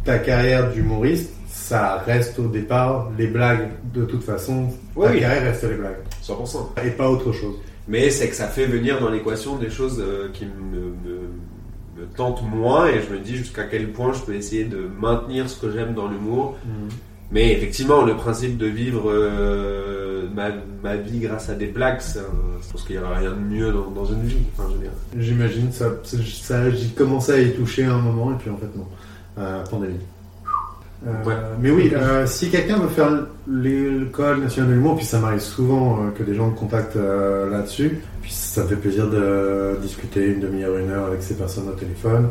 ta 0.05 0.19
carrière 0.19 0.71
d'humoriste, 0.73 1.31
ça 1.49 2.03
reste 2.05 2.39
au 2.41 2.49
départ 2.49 3.09
les 3.17 3.29
blagues. 3.29 3.69
De 3.95 4.05
toute 4.05 4.25
façon, 4.25 4.69
ta 4.95 5.01
oui. 5.13 5.21
carrière 5.21 5.43
reste 5.45 5.63
les 5.63 5.77
blagues. 5.77 5.99
100%. 6.21 6.73
Et 6.85 6.91
pas 6.91 7.09
autre 7.09 7.31
chose. 7.31 7.55
Mais 7.89 8.11
c'est 8.11 8.29
que 8.29 8.37
ça 8.37 8.47
fait 8.47 8.67
venir 8.67 9.01
dans 9.01 9.11
l'équation 9.11 9.57
des 9.57 9.71
choses 9.71 10.01
euh, 10.01 10.29
qui 10.33 10.45
me, 10.47 10.51
me, 10.51 12.01
me 12.01 12.07
tentent 12.17 12.43
moins 12.43 12.87
et 12.87 13.03
je 13.03 13.13
me 13.13 13.19
dis 13.19 13.37
jusqu'à 13.37 13.65
quel 13.65 13.91
point 13.91 14.13
je 14.13 14.21
peux 14.21 14.35
essayer 14.35 14.65
de 14.65 14.89
maintenir 15.01 15.49
ce 15.49 15.61
que 15.61 15.71
j'aime 15.71 15.95
dans 15.95 16.09
l'humour. 16.09 16.57
Mais 17.33 17.53
effectivement, 17.53 18.03
le 18.05 18.15
principe 18.15 18.59
de 18.59 18.67
vivre 18.67 19.11
euh, 19.11 20.29
ma, 20.35 20.51
ma 20.83 20.97
vie 20.97 21.19
grâce 21.21 21.49
à 21.49 21.55
des 21.55 21.67
blagues, 21.67 22.01
je 22.15 22.71
pense 22.71 22.83
qu'il 22.85 22.97
n'y 22.97 23.03
aura 23.03 23.17
rien 23.17 23.31
de 23.31 23.37
mieux 23.37 23.73
dans, 23.73 23.91
dans 23.91 24.05
une 24.05 24.23
vie. 24.23 24.45
Enfin. 24.57 24.69
J'imagine 25.19 25.73
ça, 25.73 25.93
ça, 26.05 26.71
j'y 26.71 26.91
commençais 26.91 27.33
à 27.33 27.41
y 27.41 27.53
toucher 27.55 27.85
à 27.85 27.95
un 27.95 28.01
moment 28.01 28.33
et 28.33 28.37
puis 28.37 28.51
en 28.51 28.57
fait 28.59 28.77
non. 28.77 28.87
Euh, 29.39 29.65
pandémie. 29.65 29.99
Euh, 31.07 31.29
Ouais. 31.29 31.35
Mais 31.61 31.71
oui, 31.71 31.91
euh, 31.95 32.27
si 32.27 32.49
quelqu'un 32.51 32.79
veut 32.79 32.89
faire 32.89 33.11
l'école 33.51 34.41
nationale 34.41 34.71
de 34.71 34.75
l'humour, 34.77 34.97
puis 34.97 35.05
ça 35.05 35.19
m'arrive 35.19 35.41
souvent 35.41 35.99
euh, 35.99 36.11
que 36.17 36.23
des 36.23 36.35
gens 36.35 36.49
me 36.49 36.55
contactent 36.55 36.97
euh, 36.97 37.51
là-dessus, 37.51 37.99
puis 38.23 38.31
ça 38.33 38.63
me 38.63 38.69
fait 38.69 38.77
plaisir 38.77 39.09
de 39.11 39.77
discuter 39.83 40.27
une 40.29 40.41
demi-heure, 40.41 40.77
une 40.79 40.91
heure 40.91 41.07
avec 41.07 41.23
ces 41.23 41.35
personnes 41.35 41.69
au 41.69 41.73
téléphone. 41.73 42.29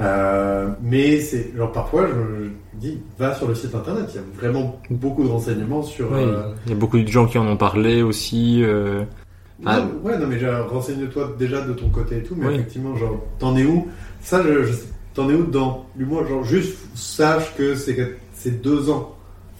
Euh, 0.00 0.68
mais 0.82 1.20
c'est 1.20 1.52
genre 1.56 1.70
parfois 1.70 2.06
je, 2.08 2.44
je 2.44 2.50
dis 2.80 2.98
va 3.16 3.32
sur 3.34 3.46
le 3.46 3.54
site 3.54 3.74
internet, 3.76 4.04
il 4.10 4.16
y 4.16 4.18
a 4.18 4.22
vraiment 4.36 4.80
beaucoup 4.90 5.22
de 5.22 5.28
renseignements 5.28 5.82
sur. 5.84 6.10
Oui, 6.10 6.18
euh, 6.22 6.52
il 6.66 6.72
y 6.72 6.74
a 6.74 6.78
beaucoup 6.78 6.98
de 6.98 7.06
gens 7.06 7.26
qui 7.26 7.38
en 7.38 7.46
ont 7.46 7.56
parlé 7.56 8.02
aussi. 8.02 8.60
euh, 8.64 9.02
Ah. 9.64 9.78
non, 9.80 9.90
ouais, 10.10 10.18
non 10.18 10.26
mais 10.26 10.38
renseigne-toi 10.68 11.36
déjà 11.38 11.60
de 11.62 11.72
ton 11.74 11.88
côté 11.90 12.16
et 12.18 12.22
tout, 12.24 12.34
mais 12.36 12.48
Oui. 12.48 12.54
effectivement 12.54 12.96
genre 12.96 13.20
t'en 13.38 13.56
es 13.56 13.64
où? 13.64 13.86
Ça, 14.20 14.42
je, 14.42 14.64
je 14.64 14.72
sais- 14.72 14.86
t'en 15.14 15.30
es 15.30 15.34
où 15.34 15.44
dans 15.44 15.86
l'humour 15.96 16.26
Genre 16.26 16.44
juste 16.44 16.76
sache 16.94 17.54
que 17.56 17.74
c'est 17.74 18.62
deux 18.62 18.90
ans. 18.90 19.10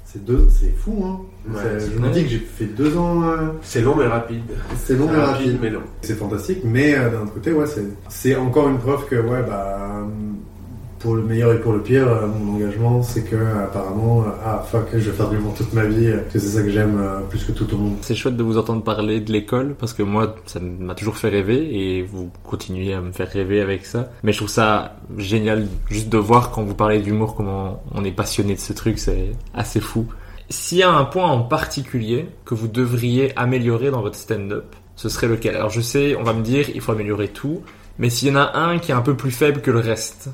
C'est 0.05 0.25
deux, 0.25 0.47
c'est 0.49 0.73
fou 0.77 1.03
hein. 1.05 1.21
Ouais, 1.49 1.61
C'est- 1.63 1.81
c'est 1.89 1.93
je 1.95 1.99
me 1.99 2.09
dis 2.11 2.23
que 2.23 2.29
j'ai 2.29 2.39
fait 2.39 2.65
deux 2.67 2.97
ans. 2.97 3.23
euh, 3.25 3.49
C'est 3.63 3.83
long 3.83 3.97
mais 3.97 4.07
rapide. 4.07 4.43
c'est 4.79 4.95
long 4.97 5.09
mais 5.11 5.19
rapide. 5.19 5.59
mais 5.61 5.71
long. 5.71 5.83
C'est 6.03 6.15
fantastique, 6.15 6.61
mais 6.65 6.95
euh, 6.97 7.11
d'un 7.11 7.23
autre 7.23 7.35
côté, 7.35 7.53
ouais, 7.53 7.67
c'est 7.67 7.85
c'est 8.09 8.37
encore 8.37 8.69
une 8.69 8.79
preuve 8.79 9.07
que 9.07 9.17
ouais 9.17 9.43
bah 9.43 9.77
euh, 9.81 10.05
pour 11.05 11.15
le 11.17 11.23
meilleur 11.23 11.53
et 11.53 11.61
pour 11.61 11.75
le 11.75 11.83
pire, 11.83 12.09
euh, 12.09 12.27
mon 12.27 12.55
engagement, 12.55 13.03
c'est 13.03 13.25
que 13.25 13.37
apparemment, 13.37 14.23
euh, 14.23 14.31
ah 14.43 14.65
fuck, 14.67 14.87
je 14.95 15.11
vais 15.11 15.13
faire 15.13 15.29
de 15.29 15.37
l'humour 15.37 15.53
toute 15.55 15.75
ma 15.75 15.85
vie, 15.85 16.07
euh, 16.07 16.21
que 16.33 16.39
c'est 16.39 16.47
ça 16.47 16.63
que 16.63 16.71
j'aime 16.71 16.99
plus 17.29 17.45
que 17.45 17.53
tout 17.53 17.73
au 17.75 17.77
monde. 17.77 17.97
C'est 18.01 18.15
chouette 18.15 18.39
de 18.39 18.43
vous 18.43 18.57
entendre 18.57 18.83
parler 18.83 19.21
de 19.21 19.31
l'école 19.31 19.75
parce 19.79 19.93
que 19.93 20.03
moi, 20.03 20.35
ça 20.47 20.61
m'a 20.61 20.95
toujours 20.95 21.19
fait 21.19 21.29
rêver 21.29 21.69
et 21.77 22.03
vous 22.03 22.31
continuez 22.43 22.95
à 22.95 23.03
me 23.03 23.13
faire 23.13 23.29
rêver 23.29 23.61
avec 23.61 23.85
ça. 23.85 24.09
Mais 24.23 24.33
je 24.33 24.39
trouve 24.39 24.49
ça 24.49 24.97
génial 25.19 25.67
juste 25.91 26.09
de 26.09 26.17
voir 26.17 26.51
quand 26.51 26.63
vous 26.63 26.75
parlez 26.75 27.01
d'humour 27.01 27.37
comment 27.37 27.83
on 27.93 28.03
est 28.03 28.11
passionné 28.11 28.55
de 28.55 28.61
ce 28.61 28.73
truc, 28.73 28.99
c'est 28.99 29.33
assez 29.53 29.81
fou. 29.81 30.07
S'il 30.49 30.79
y 30.79 30.83
a 30.83 30.91
un 30.91 31.05
point 31.05 31.27
en 31.27 31.43
particulier 31.43 32.29
que 32.47 32.55
vous 32.55 32.69
devriez 32.69 33.37
améliorer 33.37 33.91
dans 33.91 34.01
votre 34.01 34.17
stand-up, 34.17 34.75
ce 34.97 35.11
serait 35.11 35.29
lequel? 35.29 35.55
Alors 35.55 35.71
je 35.71 35.83
sais, 35.83 36.17
on 36.17 36.23
va 36.23 36.33
me 36.33 36.43
dire, 36.43 36.71
il 36.75 36.81
faut 36.81 36.93
améliorer 36.93 37.29
tout, 37.29 37.61
mais 37.99 38.09
s'il 38.09 38.29
y 38.29 38.31
en 38.31 38.37
a 38.37 38.57
un 38.57 38.79
qui 38.79 38.91
est 38.91 38.95
un 38.95 39.03
peu 39.03 39.15
plus 39.15 39.33
faible 39.33 39.61
que 39.61 39.71
le 39.71 39.81
reste, 39.81 40.31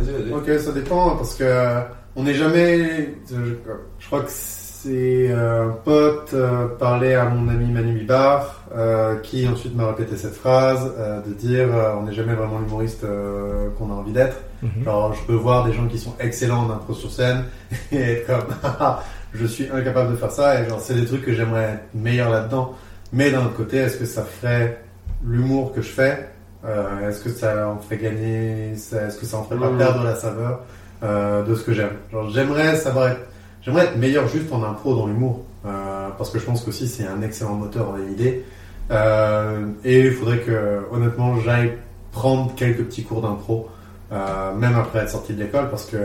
Vas-y, 0.00 0.22
vas-y. 0.22 0.32
Ok, 0.54 0.60
ça 0.60 0.72
dépend 0.72 1.16
parce 1.16 1.34
que 1.34 1.44
euh, 1.44 1.80
on 2.16 2.22
n'est 2.24 2.34
jamais. 2.34 3.14
Je, 3.30 3.54
je 3.98 4.06
crois 4.06 4.20
que 4.22 4.30
c'est 4.30 5.28
euh, 5.30 5.68
un 5.68 5.72
pote 5.72 6.30
euh, 6.32 6.66
parlait 6.78 7.14
à 7.14 7.26
mon 7.26 7.48
ami 7.48 7.70
Manu 7.70 7.92
Bibar 7.98 8.64
euh, 8.74 9.16
qui 9.16 9.46
ensuite 9.46 9.76
m'a 9.76 9.88
répété 9.88 10.16
cette 10.16 10.34
phrase 10.34 10.90
euh, 10.98 11.20
de 11.20 11.34
dire 11.34 11.68
euh, 11.74 11.94
on 11.98 12.04
n'est 12.04 12.14
jamais 12.14 12.32
vraiment 12.34 12.58
l'humoriste 12.60 13.04
euh, 13.04 13.68
qu'on 13.78 13.90
a 13.90 13.94
envie 13.94 14.12
d'être. 14.12 14.38
Genre, 14.84 15.12
je 15.14 15.22
peux 15.26 15.34
voir 15.34 15.66
des 15.66 15.72
gens 15.74 15.86
qui 15.86 15.98
sont 15.98 16.14
excellents 16.18 16.66
en 16.66 16.70
impro 16.70 16.94
sur 16.94 17.10
scène 17.10 17.44
et 17.92 18.00
être 18.00 18.26
comme, 18.26 18.54
Ah, 18.80 19.02
je 19.34 19.46
suis 19.46 19.68
incapable 19.70 20.12
de 20.12 20.16
faire 20.16 20.30
ça 20.30 20.60
et 20.62 20.68
genre, 20.68 20.80
c'est 20.80 20.94
des 20.94 21.04
trucs 21.04 21.24
que 21.26 21.32
j'aimerais 21.34 21.64
être 21.74 21.84
meilleur 21.94 22.30
là-dedans. 22.30 22.74
Mais 23.12 23.30
d'un 23.30 23.44
autre 23.44 23.56
côté, 23.56 23.78
est-ce 23.78 23.96
que 23.98 24.04
ça 24.06 24.22
ferait 24.22 24.82
l'humour 25.24 25.72
que 25.74 25.82
je 25.82 25.88
fais? 25.90 26.28
Euh, 26.64 27.08
Est-ce 27.08 27.20
que 27.24 27.30
ça 27.30 27.68
en 27.68 27.78
ferait 27.78 27.96
gagner 27.96 28.72
Est-ce 28.72 29.18
que 29.18 29.24
ça 29.26 29.38
en 29.38 29.44
ferait 29.44 29.58
pas 29.58 29.70
Mhm. 29.70 29.78
perdre 29.78 30.04
la 30.04 30.14
saveur 30.14 30.60
euh, 31.02 31.42
de 31.42 31.54
ce 31.54 31.62
que 31.64 31.72
j'aime? 31.72 31.92
J'aimerais 32.32 32.76
savoir 32.76 33.08
être, 33.08 33.20
j'aimerais 33.62 33.84
être 33.86 33.96
meilleur 33.96 34.28
juste 34.28 34.52
en 34.52 34.62
impro 34.62 34.94
dans 34.94 35.06
l'humour 35.06 35.40
euh, 35.66 36.08
parce 36.18 36.30
que 36.30 36.38
je 36.38 36.44
pense 36.44 36.62
qu'aussi 36.62 36.86
c'est 36.88 37.06
un 37.06 37.22
excellent 37.22 37.54
moteur 37.54 37.86
dans 37.86 37.96
les 37.96 38.12
idées. 38.12 38.44
Euh, 38.90 39.66
et 39.84 40.00
il 40.06 40.12
faudrait 40.12 40.38
que, 40.40 40.80
honnêtement, 40.92 41.38
j'aille 41.40 41.72
prendre 42.12 42.52
quelques 42.56 42.82
petits 42.84 43.04
cours 43.04 43.22
d'impro, 43.22 43.68
même 44.10 44.74
après 44.76 44.98
être 45.00 45.10
sorti 45.10 45.32
de 45.32 45.42
l'école, 45.44 45.70
parce 45.70 45.84
que 45.86 45.96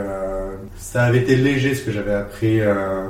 ça 0.78 1.04
avait 1.04 1.18
été 1.20 1.36
léger 1.36 1.74
ce 1.74 1.84
que 1.84 1.92
j'avais 1.92 2.14
appris 2.14 2.62
à, 2.62 3.08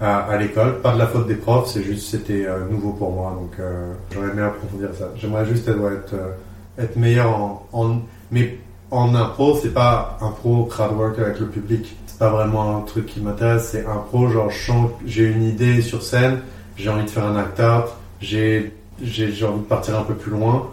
à 0.00 0.36
l'école. 0.38 0.80
Pas 0.80 0.94
de 0.94 0.98
la 0.98 1.06
faute 1.06 1.26
des 1.26 1.34
profs, 1.34 1.68
c'est 1.68 1.82
juste 1.82 2.08
c'était 2.08 2.46
euh, 2.46 2.60
nouveau 2.70 2.92
pour 2.92 3.12
moi, 3.12 3.32
donc 3.38 3.50
euh, 3.60 3.92
j'aurais 4.14 4.28
aimé 4.30 4.42
approfondir 4.42 4.88
ça. 4.98 5.10
J'aimerais 5.16 5.44
juste 5.44 5.68
être, 5.68 5.78
euh, 6.14 6.30
être 6.78 6.96
meilleur 6.96 7.30
en, 7.36 7.66
en, 7.72 7.96
mais 8.30 8.58
en 8.90 9.14
impro, 9.14 9.56
c'est 9.60 9.74
pas 9.74 10.16
impro 10.20 10.64
crowd 10.64 10.92
work 10.96 11.18
avec 11.18 11.38
le 11.40 11.46
public. 11.48 11.96
C'est 12.06 12.18
pas 12.18 12.30
vraiment 12.30 12.76
un 12.78 12.80
truc 12.82 13.06
qui 13.06 13.20
m'intéresse. 13.20 13.68
C'est 13.72 13.84
impro, 13.86 14.28
genre 14.28 14.50
je 14.50 14.56
chante, 14.58 14.92
j'ai 15.06 15.26
une 15.30 15.42
idée 15.42 15.82
sur 15.82 16.02
scène, 16.02 16.40
j'ai 16.76 16.88
envie 16.90 17.04
de 17.04 17.10
faire 17.10 17.24
un 17.26 17.36
act 17.36 17.60
out, 17.60 17.90
j'ai 18.20 18.72
envie 19.02 19.60
de 19.60 19.64
partir 19.68 19.98
un 19.98 20.02
peu 20.02 20.14
plus 20.14 20.30
loin, 20.30 20.68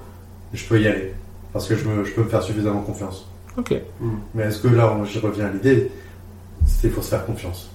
je 0.54 0.66
peux 0.66 0.80
y 0.82 0.88
aller 0.88 1.14
parce 1.54 1.68
que 1.68 1.76
je, 1.76 1.88
me, 1.88 2.04
je 2.04 2.12
peux 2.14 2.24
me 2.24 2.30
faire 2.30 2.44
suffisamment 2.44 2.82
confiance. 2.82 3.26
Ok, 3.58 3.74
Mais 4.34 4.44
est-ce 4.44 4.60
que 4.60 4.68
là, 4.68 4.92
on- 4.94 5.06
je 5.06 5.18
reviens 5.20 5.46
à 5.46 5.50
l'idée, 5.52 5.90
c'est 6.66 6.90
faut 6.90 7.02
se 7.02 7.10
faire 7.10 7.26
confiance. 7.26 7.70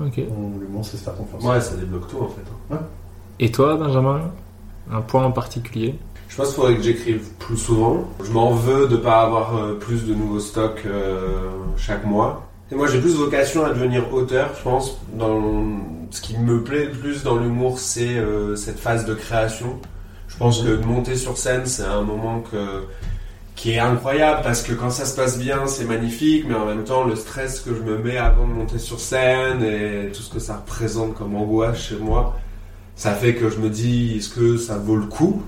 ok. 0.00 0.20
On- 0.30 0.58
Le 0.60 0.68
mot, 0.68 0.82
c'est 0.82 0.98
se 0.98 1.04
faire 1.04 1.14
confiance. 1.16 1.42
Ouais, 1.42 1.60
ça 1.60 1.74
débloque 1.76 2.06
tout 2.08 2.18
en 2.20 2.28
fait. 2.28 2.74
hein. 2.74 2.80
Et 3.38 3.50
toi, 3.50 3.76
Benjamin 3.76 4.20
Un 4.90 5.00
point 5.00 5.24
en 5.24 5.32
particulier? 5.32 5.98
Je 6.36 6.42
pense 6.42 6.50
qu'il 6.50 6.56
faudrait 6.56 6.76
que 6.76 6.82
j'écrive 6.82 7.30
plus 7.38 7.56
souvent. 7.56 8.06
Je 8.22 8.30
m'en 8.30 8.52
veux 8.52 8.88
de 8.88 8.96
pas 8.98 9.22
avoir 9.22 9.56
euh, 9.56 9.72
plus 9.72 10.04
de 10.04 10.12
nouveaux 10.12 10.38
stocks 10.38 10.82
euh, 10.84 11.48
chaque 11.78 12.04
mois. 12.04 12.46
Et 12.70 12.74
moi, 12.74 12.88
j'ai 12.88 13.00
plus 13.00 13.14
vocation 13.14 13.64
à 13.64 13.70
devenir 13.70 14.12
auteur, 14.12 14.50
je 14.54 14.62
pense. 14.62 14.98
Dans 15.14 15.40
ce 16.10 16.20
qui 16.20 16.36
me 16.36 16.62
plaît 16.62 16.84
le 16.84 16.90
plus 16.90 17.22
dans 17.22 17.38
l'humour, 17.38 17.78
c'est 17.78 18.18
euh, 18.18 18.54
cette 18.54 18.78
phase 18.78 19.06
de 19.06 19.14
création. 19.14 19.80
Je 20.28 20.36
pense 20.36 20.60
que 20.60 20.76
de 20.76 20.84
monter 20.84 21.16
sur 21.16 21.38
scène, 21.38 21.64
c'est 21.64 21.84
un 21.84 22.02
moment 22.02 22.42
que 22.42 22.84
qui 23.54 23.70
est 23.70 23.78
incroyable 23.78 24.42
parce 24.44 24.60
que 24.60 24.74
quand 24.74 24.90
ça 24.90 25.06
se 25.06 25.16
passe 25.16 25.38
bien, 25.38 25.66
c'est 25.66 25.86
magnifique, 25.86 26.44
mais 26.46 26.54
en 26.54 26.66
même 26.66 26.84
temps, 26.84 27.04
le 27.04 27.16
stress 27.16 27.60
que 27.60 27.74
je 27.74 27.80
me 27.80 27.96
mets 27.96 28.18
avant 28.18 28.46
de 28.46 28.52
monter 28.52 28.78
sur 28.78 29.00
scène 29.00 29.62
et 29.62 30.12
tout 30.12 30.20
ce 30.20 30.30
que 30.30 30.38
ça 30.38 30.56
représente 30.56 31.14
comme 31.14 31.34
angoisse 31.34 31.78
chez 31.78 31.96
moi, 31.96 32.36
ça 32.94 33.14
fait 33.14 33.36
que 33.36 33.48
je 33.48 33.56
me 33.56 33.70
dis, 33.70 34.18
est-ce 34.18 34.28
que 34.28 34.58
ça 34.58 34.76
vaut 34.76 34.96
le 34.96 35.06
coup? 35.06 35.42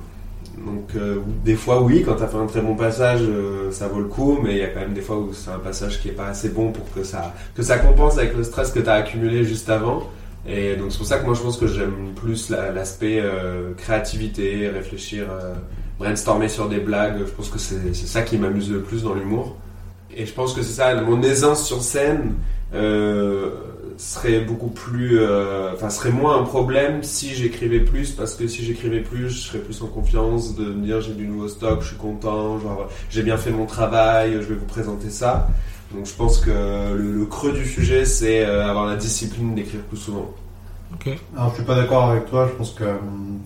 Donc 0.66 0.90
euh, 0.96 1.18
des 1.44 1.54
fois 1.54 1.82
oui, 1.82 2.02
quand 2.04 2.14
tu 2.16 2.22
as 2.22 2.28
fait 2.28 2.36
un 2.36 2.46
très 2.46 2.60
bon 2.60 2.74
passage, 2.76 3.20
euh, 3.22 3.70
ça 3.70 3.88
vaut 3.88 4.00
le 4.00 4.06
coup, 4.06 4.38
mais 4.42 4.52
il 4.52 4.58
y 4.58 4.62
a 4.62 4.68
quand 4.68 4.80
même 4.80 4.94
des 4.94 5.00
fois 5.00 5.16
où 5.18 5.32
c'est 5.32 5.50
un 5.50 5.58
passage 5.58 6.00
qui 6.00 6.08
est 6.08 6.12
pas 6.12 6.26
assez 6.28 6.48
bon 6.50 6.72
pour 6.72 6.90
que 6.92 7.02
ça 7.04 7.34
que 7.54 7.62
ça 7.62 7.78
compense 7.78 8.18
avec 8.18 8.36
le 8.36 8.44
stress 8.44 8.70
que 8.72 8.80
tu 8.80 8.88
as 8.88 8.94
accumulé 8.94 9.44
juste 9.44 9.68
avant. 9.70 10.02
Et 10.46 10.76
donc 10.76 10.92
c'est 10.92 10.98
pour 10.98 11.06
ça 11.06 11.18
que 11.18 11.26
moi 11.26 11.34
je 11.34 11.42
pense 11.42 11.58
que 11.58 11.66
j'aime 11.66 12.12
plus 12.16 12.48
la- 12.50 12.70
l'aspect 12.72 13.20
euh, 13.20 13.72
créativité, 13.76 14.68
réfléchir, 14.68 15.26
brainstormer 15.98 16.48
sur 16.48 16.68
des 16.68 16.78
blagues. 16.80 17.18
Je 17.26 17.30
pense 17.32 17.48
que 17.50 17.58
c'est 17.58 17.92
ça 17.94 18.22
qui 18.22 18.38
m'amuse 18.38 18.70
le 18.70 18.80
plus 18.80 19.02
dans 19.02 19.14
l'humour. 19.14 19.56
Et 20.16 20.24
je 20.26 20.32
pense 20.32 20.54
que 20.54 20.62
c'est 20.62 20.72
ça, 20.72 20.94
mon 21.02 21.22
aisance 21.22 21.66
sur 21.66 21.82
scène 21.82 22.34
serait 23.98 24.40
beaucoup 24.40 24.68
plus, 24.70 25.18
euh, 25.18 25.72
enfin 25.74 25.90
serait 25.90 26.12
moins 26.12 26.40
un 26.40 26.44
problème 26.44 27.02
si 27.02 27.34
j'écrivais 27.34 27.80
plus, 27.80 28.12
parce 28.12 28.34
que 28.34 28.46
si 28.46 28.64
j'écrivais 28.64 29.00
plus, 29.00 29.28
je 29.28 29.38
serais 29.38 29.58
plus 29.58 29.82
en 29.82 29.88
confiance 29.88 30.54
de 30.54 30.64
me 30.64 30.84
dire 30.84 31.00
j'ai 31.00 31.12
du 31.12 31.26
nouveau 31.26 31.48
stock, 31.48 31.82
je 31.82 31.88
suis 31.88 31.96
content, 31.96 32.58
genre 32.60 32.88
j'ai 33.10 33.22
bien 33.22 33.36
fait 33.36 33.50
mon 33.50 33.66
travail, 33.66 34.34
je 34.34 34.46
vais 34.46 34.54
vous 34.54 34.66
présenter 34.66 35.10
ça. 35.10 35.48
Donc 35.92 36.06
je 36.06 36.14
pense 36.14 36.38
que 36.38 36.50
le, 36.50 37.12
le 37.12 37.26
creux 37.26 37.52
du 37.52 37.66
sujet, 37.66 38.04
c'est 38.04 38.44
euh, 38.44 38.66
avoir 38.68 38.86
la 38.86 38.96
discipline 38.96 39.54
d'écrire 39.54 39.80
plus 39.82 39.98
souvent. 39.98 40.30
Ok. 40.94 41.10
Alors, 41.36 41.50
je 41.50 41.56
suis 41.56 41.64
pas 41.64 41.74
d'accord 41.74 42.10
avec 42.10 42.26
toi. 42.26 42.48
Je 42.50 42.56
pense 42.56 42.70
que 42.70 42.84
hum, 42.84 43.40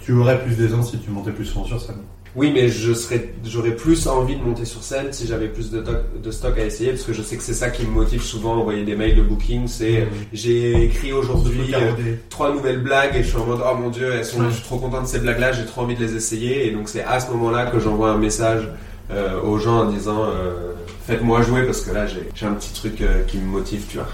tu 0.00 0.12
aurais 0.12 0.42
plus 0.42 0.56
d'aisance 0.56 0.90
si 0.90 0.98
tu 0.98 1.10
montais 1.10 1.32
plus 1.32 1.44
souvent 1.44 1.64
sur 1.64 1.80
scène. 1.80 2.02
Oui, 2.36 2.52
mais 2.54 2.68
je 2.68 2.92
serais, 2.92 3.34
j'aurais 3.44 3.74
plus 3.74 4.06
envie 4.06 4.36
de 4.36 4.42
monter 4.42 4.64
sur 4.64 4.82
scène 4.84 5.06
si 5.10 5.26
j'avais 5.26 5.48
plus 5.48 5.70
de, 5.72 5.82
de 6.22 6.30
stock 6.30 6.56
à 6.58 6.64
essayer, 6.64 6.90
parce 6.90 7.02
que 7.02 7.12
je 7.12 7.22
sais 7.22 7.36
que 7.36 7.42
c'est 7.42 7.54
ça 7.54 7.70
qui 7.70 7.84
me 7.84 7.90
motive 7.90 8.22
souvent 8.22 8.52
à 8.54 8.56
envoyer 8.58 8.84
des 8.84 8.94
mails 8.94 9.16
de 9.16 9.22
booking. 9.22 9.66
C'est 9.66 10.06
j'ai 10.32 10.84
écrit 10.84 11.12
aujourd'hui 11.12 11.74
euh, 11.74 11.90
trois 12.28 12.52
nouvelles 12.52 12.80
blagues 12.82 13.16
et 13.16 13.22
je 13.24 13.28
suis 13.28 13.36
en 13.36 13.46
mode 13.46 13.60
oh 13.68 13.74
mon 13.76 13.90
dieu, 13.90 14.12
elles 14.14 14.24
sont, 14.24 14.40
Ouais. 14.40 14.46
je 14.50 14.54
suis 14.54 14.62
trop 14.64 14.78
content 14.78 15.02
de 15.02 15.06
ces 15.08 15.18
blagues 15.18 15.40
là, 15.40 15.50
j'ai 15.52 15.64
trop 15.66 15.80
envie 15.82 15.96
de 15.96 16.04
les 16.04 16.14
essayer. 16.14 16.68
Et 16.68 16.70
donc 16.70 16.88
c'est 16.88 17.02
à 17.02 17.18
ce 17.18 17.30
moment-là 17.32 17.66
que 17.66 17.80
j'envoie 17.80 18.10
un 18.12 18.18
message 18.18 18.68
euh, 19.10 19.40
aux 19.42 19.58
gens 19.58 19.80
en 19.80 19.90
disant 19.90 20.22
euh, 20.24 20.72
faites-moi 21.08 21.42
jouer 21.42 21.64
parce 21.64 21.80
que 21.80 21.90
là 21.92 22.06
j'ai 22.06 22.46
un 22.46 22.52
petit 22.52 22.72
truc 22.72 23.02
qui 23.26 23.38
me 23.38 23.46
motive, 23.46 23.82
tu 23.88 23.96
vois. 23.96 24.06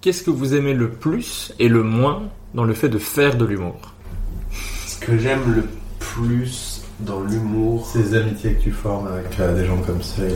Qu'est-ce 0.00 0.22
que 0.22 0.30
vous 0.30 0.54
aimez 0.54 0.74
le 0.74 0.90
plus 0.90 1.52
et 1.58 1.68
le 1.68 1.82
moins 1.82 2.22
dans 2.54 2.62
le 2.64 2.72
fait 2.74 2.88
de 2.88 2.98
faire 2.98 3.36
de 3.36 3.44
l'humour? 3.44 3.80
Ce 4.86 4.96
que 5.04 5.18
j'aime 5.18 5.54
le 5.56 5.64
plus 5.98 6.73
dans 7.04 7.20
l'humour, 7.20 7.86
Ces 7.86 8.14
amitiés 8.14 8.54
que 8.54 8.62
tu 8.62 8.72
formes 8.72 9.06
avec 9.06 9.38
euh, 9.40 9.54
des 9.54 9.66
gens 9.66 9.78
comme 9.78 10.02
Cyril. 10.02 10.34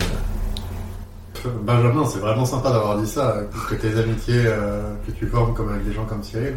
Benjamin, 1.63 2.05
c'est 2.05 2.19
vraiment 2.19 2.45
sympa 2.45 2.71
d'avoir 2.71 2.99
dit 2.99 3.09
ça, 3.09 3.37
que 3.71 3.75
tes 3.77 3.97
amitiés 3.99 4.43
euh, 4.47 4.95
que 5.07 5.13
tu 5.13 5.27
formes 5.27 5.55
comme 5.55 5.71
avec 5.71 5.85
des 5.85 5.93
gens 5.93 6.05
comme 6.05 6.23
Cyril, 6.23 6.57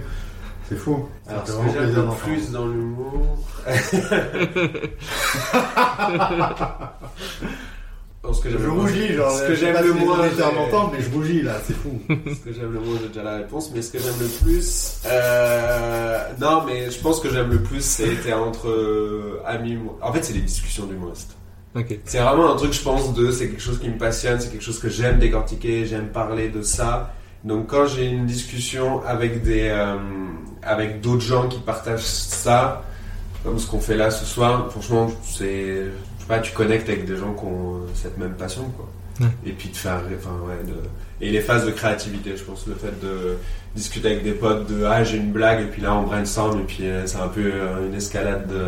c'est 0.67 0.75
fou. 0.75 1.07
Ça 1.25 1.33
Alors, 1.33 1.47
ce 1.47 1.53
que 1.53 1.93
j'aime 1.93 2.11
plus 2.23 2.51
dans 2.51 2.65
l'humour. 2.65 3.37
Alors, 8.23 8.35
ce 8.35 8.41
que 8.43 8.49
Je 8.51 8.57
j'aime 8.57 8.67
le 8.67 8.71
moins- 8.73 8.83
rougis, 8.83 9.13
genre, 9.15 9.31
ce 9.31 9.41
que 9.47 9.55
je 9.55 9.59
j'aime 9.59 9.73
pas 9.73 9.81
le 9.81 9.93
moins, 9.93 10.17
m'entendent, 10.55 10.91
mais 10.93 11.01
je 11.03 11.09
rougis 11.09 11.41
là, 11.41 11.53
c'est 11.65 11.73
fou. 11.73 11.99
ce 12.09 12.35
que 12.49 12.53
j'aime 12.53 12.71
le 12.73 12.79
moins, 12.79 12.95
j'ai 13.01 13.07
déjà 13.07 13.23
la 13.23 13.37
réponse, 13.37 13.71
mais 13.73 13.81
ce 13.81 13.91
que 13.91 13.97
j'aime 13.99 14.13
le 14.19 14.27
plus, 14.27 15.01
euh, 15.07 16.19
non, 16.39 16.63
mais 16.67 16.91
je 16.91 16.99
pense 16.99 17.19
que 17.19 17.29
j'aime 17.31 17.49
le 17.49 17.63
plus, 17.63 17.83
c'est 17.83 18.31
entre 18.33 18.67
euh, 18.69 19.41
amis. 19.45 19.77
En 20.01 20.13
fait, 20.13 20.23
c'est 20.23 20.33
les 20.33 20.41
discussions 20.41 20.85
d'humoristes. 20.85 21.35
Ok. 21.75 21.97
C'est 22.05 22.19
vraiment 22.19 22.53
un 22.53 22.55
truc, 22.57 22.73
je 22.73 22.81
pense, 22.83 23.11
de, 23.13 23.31
c'est 23.31 23.47
quelque 23.49 23.61
chose 23.61 23.79
qui 23.79 23.89
me 23.89 23.97
passionne, 23.97 24.39
c'est 24.39 24.49
quelque 24.51 24.63
chose 24.63 24.77
que 24.79 24.89
j'aime 24.89 25.17
décortiquer, 25.17 25.85
j'aime 25.87 26.09
parler 26.09 26.49
de 26.49 26.61
ça. 26.61 27.13
Donc 27.43 27.67
quand 27.71 27.87
j'ai 27.87 28.05
une 28.05 28.27
discussion 28.27 29.01
avec 29.03 29.41
des 29.41 29.69
euh, 29.69 29.95
avec 30.61 31.01
d'autres 31.01 31.23
gens 31.23 31.47
qui 31.47 31.59
partagent 31.59 32.01
ça, 32.03 32.83
comme 33.43 33.57
ce 33.57 33.65
qu'on 33.65 33.79
fait 33.79 33.95
là 33.95 34.11
ce 34.11 34.25
soir, 34.25 34.69
franchement, 34.69 35.09
c'est 35.25 35.85
je 35.85 36.10
pas, 36.31 36.39
tu 36.39 36.51
connectes 36.53 36.89
avec 36.89 37.05
des 37.05 37.17
gens 37.21 37.33
qui 37.33 37.45
ont 37.45 37.81
cette 38.01 38.17
même 38.17 38.35
passion 38.43 38.63
quoi. 38.77 38.87
Ouais. 39.21 39.31
Et 39.45 39.51
puis 39.51 39.69
de 39.69 39.75
faire 39.85 40.01
enfin 40.19 40.35
ouais 40.47 40.63
de 40.71 40.77
et 41.23 41.29
les 41.31 41.41
phases 41.41 41.65
de 41.65 41.71
créativité, 41.79 42.29
je 42.35 42.43
pense 42.43 42.65
le 42.67 42.73
fait 42.83 42.95
de 43.07 43.37
discuter 43.75 44.07
avec 44.11 44.23
des 44.23 44.31
potes 44.43 44.65
de 44.71 44.77
ah 44.85 45.03
j'ai 45.03 45.17
une 45.17 45.31
blague 45.31 45.61
et 45.61 45.69
puis 45.71 45.81
là 45.81 45.93
on 45.95 46.03
brainstorm 46.03 46.59
et 46.61 46.63
puis 46.63 46.85
euh, 46.87 47.05
c'est 47.05 47.19
un 47.19 47.27
peu 47.27 47.41
euh, 47.53 47.87
une 47.87 47.93
escalade 47.93 48.47
de, 48.55 48.63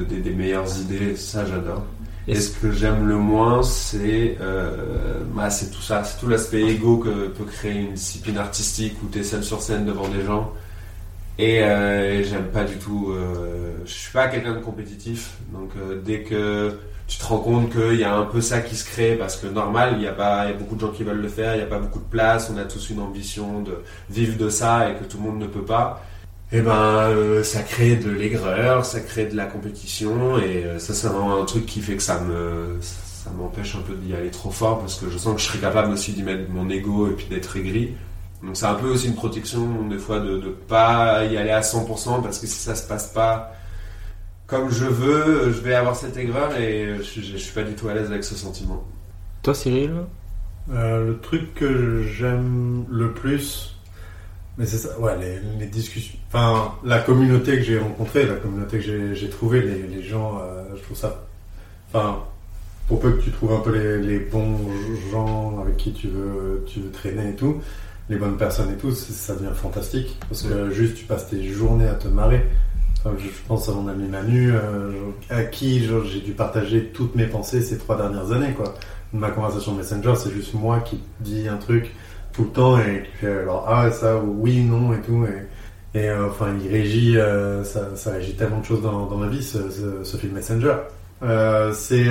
de- 0.00 0.04
des- 0.04 0.20
des 0.20 0.34
meilleures 0.40 0.70
idées, 0.84 1.16
ça 1.16 1.44
j'adore. 1.46 1.84
Et 2.28 2.32
Et 2.32 2.40
ce 2.46 2.50
que 2.60 2.70
j'aime 2.70 3.08
le 3.08 3.16
moins, 3.16 3.62
c'est 3.62 4.36
euh, 4.42 5.20
bah, 5.34 5.48
c'est 5.50 5.70
tout 5.70 5.80
ça, 5.90 6.04
c'est 6.04 6.18
tout 6.20 6.28
l'aspect 6.28 6.62
égo 6.74 6.98
que 6.98 7.28
peut 7.28 7.44
créer 7.56 7.76
une 7.86 7.94
discipline 7.94 8.36
artistique 8.38 8.94
où 9.02 9.06
tu 9.10 9.20
es 9.20 9.24
seul 9.24 9.42
sur 9.42 9.60
scène 9.62 9.84
devant 9.86 10.06
des 10.08 10.22
gens. 10.30 10.52
Et, 11.38 11.62
euh, 11.62 12.22
j'aime 12.24 12.50
pas 12.52 12.64
du 12.64 12.76
tout. 12.76 13.12
Euh, 13.12 13.72
je 13.84 13.92
suis 13.92 14.12
pas 14.12 14.28
quelqu'un 14.28 14.54
de 14.54 14.60
compétitif, 14.60 15.34
donc 15.52 15.70
euh, 15.76 16.00
dès 16.04 16.22
que 16.22 16.78
tu 17.08 17.18
te 17.18 17.24
rends 17.24 17.38
compte 17.38 17.72
qu'il 17.72 17.98
y 17.98 18.04
a 18.04 18.14
un 18.14 18.24
peu 18.24 18.40
ça 18.40 18.60
qui 18.60 18.76
se 18.76 18.84
crée, 18.84 19.16
parce 19.16 19.36
que 19.36 19.46
normal, 19.48 19.94
il 19.96 20.02
y 20.02 20.06
a 20.06 20.52
beaucoup 20.52 20.76
de 20.76 20.80
gens 20.80 20.90
qui 20.92 21.02
veulent 21.02 21.20
le 21.20 21.28
faire, 21.28 21.56
il 21.56 21.58
y 21.58 21.62
a 21.62 21.66
pas 21.66 21.78
beaucoup 21.78 21.98
de 21.98 22.04
place, 22.04 22.50
on 22.54 22.58
a 22.58 22.64
tous 22.64 22.90
une 22.90 23.00
ambition 23.00 23.62
de 23.62 23.82
vivre 24.10 24.38
de 24.38 24.48
ça 24.48 24.90
et 24.90 24.94
que 24.94 25.04
tout 25.04 25.16
le 25.18 25.24
monde 25.24 25.40
ne 25.40 25.46
peut 25.46 25.64
pas. 25.64 26.04
Et 26.52 26.60
ben, 26.60 26.72
euh, 26.72 27.42
ça 27.42 27.62
crée 27.62 27.96
de 27.96 28.10
l'aigreur, 28.10 28.84
ça 28.84 29.00
crée 29.00 29.26
de 29.26 29.36
la 29.36 29.46
compétition, 29.46 30.38
et 30.38 30.64
ça, 30.78 30.94
c'est 30.94 31.08
vraiment 31.08 31.40
un 31.42 31.44
truc 31.44 31.66
qui 31.66 31.80
fait 31.80 31.96
que 31.96 32.02
ça 32.02 32.20
me, 32.20 32.76
ça 32.80 33.30
m'empêche 33.36 33.74
un 33.76 33.80
peu 33.80 33.94
d'y 33.94 34.14
aller 34.14 34.30
trop 34.30 34.50
fort, 34.50 34.80
parce 34.80 34.94
que 34.94 35.10
je 35.10 35.18
sens 35.18 35.34
que 35.34 35.40
je 35.40 35.46
serais 35.46 35.58
capable 35.58 35.92
aussi 35.92 36.12
d'y 36.12 36.22
mettre 36.22 36.50
mon 36.50 36.68
ego 36.70 37.08
et 37.08 37.12
puis 37.12 37.26
d'être 37.26 37.56
aigri. 37.56 37.94
Donc 38.42 38.56
c'est 38.56 38.66
un 38.66 38.74
peu 38.74 38.88
aussi 38.88 39.08
une 39.08 39.14
protection, 39.14 39.86
des 39.88 39.98
fois, 39.98 40.20
de 40.20 40.38
ne 40.38 40.48
pas 40.48 41.24
y 41.24 41.36
aller 41.36 41.50
à 41.50 41.60
100%, 41.60 42.22
parce 42.22 42.38
que 42.38 42.46
si 42.46 42.58
ça 42.58 42.74
se 42.74 42.86
passe 42.88 43.08
pas 43.08 43.54
comme 44.46 44.68
je 44.68 44.84
veux, 44.84 45.52
je 45.52 45.60
vais 45.60 45.74
avoir 45.74 45.94
cette 45.94 46.16
aigreur, 46.16 46.56
et 46.58 46.96
je, 46.98 47.20
je, 47.20 47.32
je 47.32 47.36
suis 47.36 47.54
pas 47.54 47.62
du 47.62 47.74
tout 47.74 47.88
à 47.88 47.94
l'aise 47.94 48.10
avec 48.10 48.24
ce 48.24 48.34
sentiment. 48.34 48.82
Toi, 49.44 49.54
Cyril? 49.54 49.92
Euh, 50.72 51.06
le 51.06 51.18
truc 51.20 51.54
que 51.54 52.02
j'aime 52.02 52.84
le 52.90 53.12
plus, 53.12 53.76
mais 54.58 54.66
c'est 54.66 54.78
ça, 54.78 54.98
ouais, 54.98 55.16
les, 55.18 55.38
les 55.60 55.66
discussions, 55.66 56.18
enfin, 56.28 56.74
la 56.84 56.98
communauté 56.98 57.58
que 57.58 57.62
j'ai 57.62 57.78
rencontrée, 57.78 58.26
la 58.26 58.34
communauté 58.34 58.78
que 58.80 59.14
j'ai- 59.14 59.30
trouvée, 59.30 59.62
les, 59.62 59.82
les 59.86 60.02
gens, 60.02 60.40
euh, 60.42 60.64
je 60.76 60.82
trouve 60.82 60.96
ça, 60.96 61.24
enfin, 61.92 62.18
pour 62.88 62.98
peu 62.98 63.12
que 63.12 63.22
tu 63.22 63.30
trouves 63.30 63.52
un 63.52 63.60
peu 63.60 63.70
les, 63.72 63.98
les 64.04 64.18
bons 64.18 64.58
gens 65.12 65.60
avec 65.62 65.76
qui 65.76 65.92
tu 65.92 66.08
veux, 66.08 66.64
tu 66.66 66.80
veux 66.80 66.90
traîner 66.90 67.30
et 67.30 67.36
tout, 67.36 67.60
les 68.10 68.16
bonnes 68.16 68.36
personnes 68.36 68.72
et 68.72 68.76
tout, 68.76 68.90
ça 68.90 69.34
devient 69.34 69.54
fantastique, 69.54 70.18
parce 70.28 70.42
que 70.42 70.70
juste 70.70 70.96
tu 70.96 71.04
passes 71.04 71.28
tes 71.28 71.42
journées 71.44 71.86
à 71.86 71.94
te 71.94 72.08
marrer. 72.08 72.44
Enfin, 72.98 73.16
je, 73.18 73.28
pense 73.46 73.68
à 73.68 73.72
mon 73.72 73.86
ami 73.88 74.08
Manu, 74.08 74.52
euh, 74.52 74.90
à 75.30 75.44
qui 75.44 75.88
j'ai 76.04 76.20
dû 76.20 76.32
partager 76.32 76.86
toutes 76.92 77.14
mes 77.14 77.26
pensées 77.26 77.62
ces 77.62 77.78
trois 77.78 77.96
dernières 77.96 78.32
années, 78.32 78.52
quoi 78.52 78.74
ma 79.12 79.30
conversation 79.30 79.74
Messenger, 79.74 80.14
c'est 80.16 80.30
juste 80.30 80.54
moi 80.54 80.80
qui 80.80 81.00
dis 81.20 81.48
un 81.48 81.56
truc 81.56 81.92
tout 82.32 82.44
le 82.44 82.50
temps 82.50 82.78
et 82.78 83.02
qui 83.02 83.18
fait 83.18 83.38
alors 83.40 83.64
ah 83.68 83.90
ça 83.90 84.18
ou 84.18 84.36
oui 84.38 84.62
non 84.62 84.92
et 84.92 85.00
tout 85.00 85.26
et, 85.26 85.98
et 85.98 86.08
euh, 86.08 86.28
enfin 86.28 86.54
il 86.62 86.70
régit 86.70 87.18
euh, 87.18 87.64
ça, 87.64 87.96
ça 87.96 88.12
régit 88.12 88.34
tellement 88.34 88.60
de 88.60 88.64
choses 88.64 88.82
dans, 88.82 89.06
dans 89.06 89.16
ma 89.16 89.26
vie 89.26 89.42
ce, 89.42 89.68
ce, 89.68 90.04
ce 90.04 90.16
film 90.16 90.34
Messenger. 90.34 90.76
C'est 91.72 92.06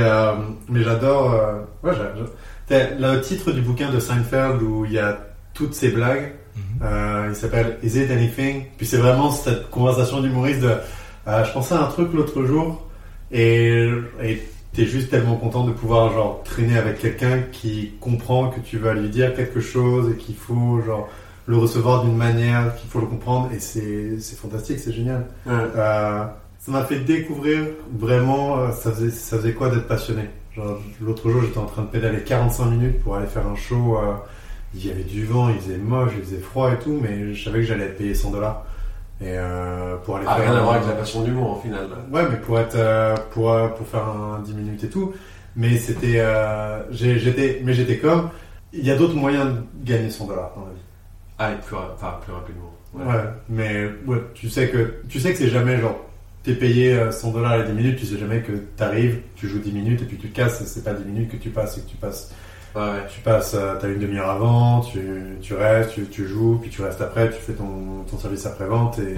mais 0.67 0.83
j'adore 0.83 1.41
ouais, 1.83 1.93
le 2.69 3.21
titre 3.21 3.51
du 3.51 3.61
bouquin 3.61 3.89
de 3.91 3.99
Seinfeld 3.99 4.61
où 4.61 4.83
il 4.83 4.91
y 4.91 4.99
a 4.99 5.28
toutes 5.53 5.73
ces 5.73 5.89
blagues. 5.89 6.33
Euh, 6.81 7.27
il 7.29 7.35
s'appelle 7.35 7.77
Is 7.83 7.97
it 7.97 8.11
anything? 8.11 8.65
Puis 8.77 8.85
c'est 8.85 8.97
vraiment 8.97 9.31
cette 9.31 9.69
conversation 9.69 10.21
d'humoriste 10.21 10.61
de 10.61 10.73
euh, 11.27 11.43
je 11.45 11.51
pensais 11.53 11.73
à 11.73 11.83
un 11.83 11.87
truc 11.87 12.13
l'autre 12.13 12.43
jour 12.43 12.85
et, 13.31 13.89
et 14.21 14.41
t'es 14.73 14.85
juste 14.85 15.09
tellement 15.09 15.35
content 15.35 15.63
de 15.63 15.71
pouvoir 15.71 16.11
genre 16.11 16.41
traîner 16.43 16.77
avec 16.77 16.99
quelqu'un 16.99 17.41
qui 17.51 17.93
comprend 17.99 18.49
que 18.49 18.59
tu 18.59 18.77
vas 18.77 18.93
lui 18.93 19.09
dire 19.09 19.33
quelque 19.35 19.59
chose 19.59 20.11
et 20.11 20.17
qu'il 20.17 20.35
faut 20.35 20.81
genre 20.81 21.09
le 21.45 21.57
recevoir 21.57 22.03
d'une 22.03 22.15
manière 22.15 22.75
qu'il 22.75 22.89
faut 22.89 22.99
le 22.99 23.07
comprendre 23.07 23.49
et 23.51 23.59
c'est 23.59 24.19
c'est 24.19 24.37
fantastique 24.37 24.79
c'est 24.79 24.93
génial 24.93 25.25
euh, 25.47 26.25
ça 26.59 26.71
m'a 26.71 26.83
fait 26.83 26.99
découvrir 26.99 27.61
vraiment 27.97 28.59
euh, 28.59 28.71
ça 28.71 28.91
faisait 28.91 29.09
ça 29.09 29.37
faisait 29.37 29.53
quoi 29.53 29.69
d'être 29.69 29.87
passionné? 29.87 30.29
Genre 30.55 30.79
l'autre 31.01 31.29
jour 31.29 31.41
j'étais 31.41 31.57
en 31.57 31.65
train 31.65 31.83
de 31.83 31.87
pédaler 31.87 32.23
45 32.23 32.65
minutes 32.65 32.99
pour 33.01 33.15
aller 33.15 33.27
faire 33.27 33.47
un 33.47 33.55
show 33.55 33.97
euh, 33.97 34.13
il 34.75 34.85
y 34.85 34.91
avait 34.91 35.03
du 35.03 35.25
vent 35.25 35.49
il 35.49 35.55
faisait 35.59 35.77
moche 35.77 36.11
il 36.17 36.23
faisait 36.23 36.37
froid 36.39 36.71
et 36.73 36.77
tout 36.79 36.99
mais 37.01 37.33
je 37.33 37.43
savais 37.43 37.59
que 37.59 37.65
j'allais 37.65 37.85
être 37.85 37.97
payé 37.97 38.13
100 38.13 38.31
dollars 38.31 38.65
et 39.21 39.33
euh, 39.37 39.97
pour 39.97 40.15
aller 40.17 40.25
Ah, 40.29 40.35
faire 40.35 40.49
rien 40.51 40.59
à 40.59 40.61
voir 40.63 40.75
avec 40.75 40.87
la 40.87 40.93
passion 40.93 41.23
d'humour, 41.23 41.57
au 41.57 41.61
final. 41.61 41.87
Ouais, 42.09 42.23
mais 42.31 42.37
pour 42.37 42.57
être 42.57 42.75
euh, 42.77 43.13
pour 43.31 43.51
euh, 43.51 43.67
pour 43.67 43.85
faire 43.85 44.05
un 44.07 44.39
10 44.39 44.53
minutes 44.53 44.83
et 44.85 44.89
tout. 44.89 45.11
Mais 45.57 45.75
c'était 45.77 46.19
euh, 46.21 46.89
j'étais 46.91 47.61
mais 47.65 47.73
j'étais 47.73 47.97
comme 47.97 48.29
il 48.71 48.85
y 48.85 48.91
a 48.91 48.95
d'autres 48.95 49.15
moyens 49.15 49.47
de 49.55 49.85
gagner 49.85 50.09
100 50.09 50.25
dollars 50.27 50.53
dans 50.55 50.63
la 50.67 50.71
vie. 50.71 50.81
Ah, 51.37 51.51
et 51.51 51.55
plus, 51.55 51.75
enfin, 51.75 52.17
plus 52.23 52.31
rapidement. 52.31 52.73
Ouais. 52.93 53.03
mais 53.49 53.89
ouais, 54.07 54.19
tu 54.33 54.49
sais 54.49 54.69
que 54.69 55.01
tu 55.09 55.19
sais 55.19 55.31
que 55.33 55.37
c'est 55.37 55.49
jamais 55.49 55.79
genre 55.81 55.99
t'es 56.43 56.53
payé 56.53 56.93
euh, 56.93 57.11
100 57.11 57.31
dollars 57.31 57.57
les 57.57 57.65
10 57.65 57.73
minutes, 57.73 57.99
tu 57.99 58.05
sais 58.05 58.17
jamais 58.17 58.39
que 58.39 58.53
t'arrives, 58.77 59.19
tu 59.35 59.49
joues 59.49 59.59
10 59.59 59.71
minutes 59.73 60.01
et 60.01 60.05
puis 60.05 60.15
tu 60.17 60.29
te 60.29 60.35
casses, 60.35 60.63
c'est 60.63 60.83
pas 60.85 60.93
10 60.93 61.03
minutes 61.03 61.29
que 61.31 61.35
tu 61.37 61.49
passes, 61.49 61.75
c'est 61.75 61.85
que 61.85 61.89
tu 61.89 61.97
passes 61.97 62.33
Ouais, 62.75 62.81
ouais. 62.81 63.07
tu 63.13 63.21
passes 63.21 63.55
euh, 63.55 63.75
t'as 63.79 63.87
une 63.87 63.99
demi-heure 63.99 64.29
avant, 64.29 64.81
tu, 64.81 65.37
tu 65.41 65.53
restes, 65.55 65.93
tu, 65.93 66.05
tu 66.07 66.27
joues, 66.27 66.59
puis 66.61 66.69
tu 66.69 66.81
restes 66.83 67.01
après, 67.01 67.29
tu 67.31 67.39
fais 67.41 67.53
ton, 67.53 68.03
ton 68.09 68.17
service 68.17 68.45
après-vente 68.45 68.99
et 68.99 69.15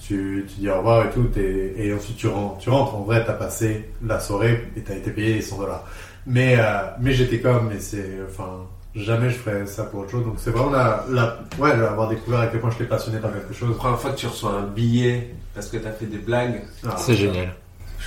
tu, 0.00 0.44
tu 0.48 0.60
dis 0.60 0.68
au 0.70 0.78
revoir 0.78 1.06
et 1.06 1.10
tout, 1.10 1.28
et, 1.38 1.74
et 1.76 1.94
ensuite 1.94 2.16
tu 2.16 2.26
rentres. 2.26 2.58
Tu 2.58 2.70
rentres, 2.70 2.94
en 2.96 3.02
vrai, 3.02 3.24
t'as 3.24 3.34
passé 3.34 3.90
la 4.04 4.18
soirée 4.18 4.70
et 4.76 4.80
t'as 4.80 4.94
été 4.96 5.10
payé 5.10 5.34
les 5.34 5.42
100 5.42 5.58
dollars. 5.58 5.84
Mais, 6.26 6.56
euh, 6.58 6.62
mais 7.00 7.12
j'étais 7.12 7.38
comme, 7.40 7.68
mais 7.68 7.78
c'est, 7.80 8.18
enfin, 8.28 8.66
jamais 8.96 9.30
je 9.30 9.36
ferais 9.36 9.66
ça 9.66 9.84
pour 9.84 10.00
autre 10.00 10.10
chose. 10.10 10.24
Donc 10.24 10.34
c'est 10.38 10.50
vraiment 10.50 10.70
la, 10.70 11.04
la, 11.10 11.38
ouais, 11.58 11.70
avoir 11.70 12.08
découvert 12.08 12.40
à 12.40 12.46
quel 12.48 12.60
point 12.60 12.70
j'étais 12.70 12.84
passionné 12.84 13.18
par 13.18 13.32
quelque 13.32 13.54
chose. 13.54 13.70
La 13.70 13.76
première 13.76 14.00
fois 14.00 14.10
que 14.10 14.16
tu 14.16 14.26
reçois 14.26 14.52
un 14.54 14.66
billet 14.66 15.30
parce 15.54 15.68
que 15.68 15.76
t'as 15.76 15.92
fait 15.92 16.06
des 16.06 16.18
blagues, 16.18 16.62
Ah, 16.86 16.96
C'est 16.96 17.14
génial. 17.14 17.54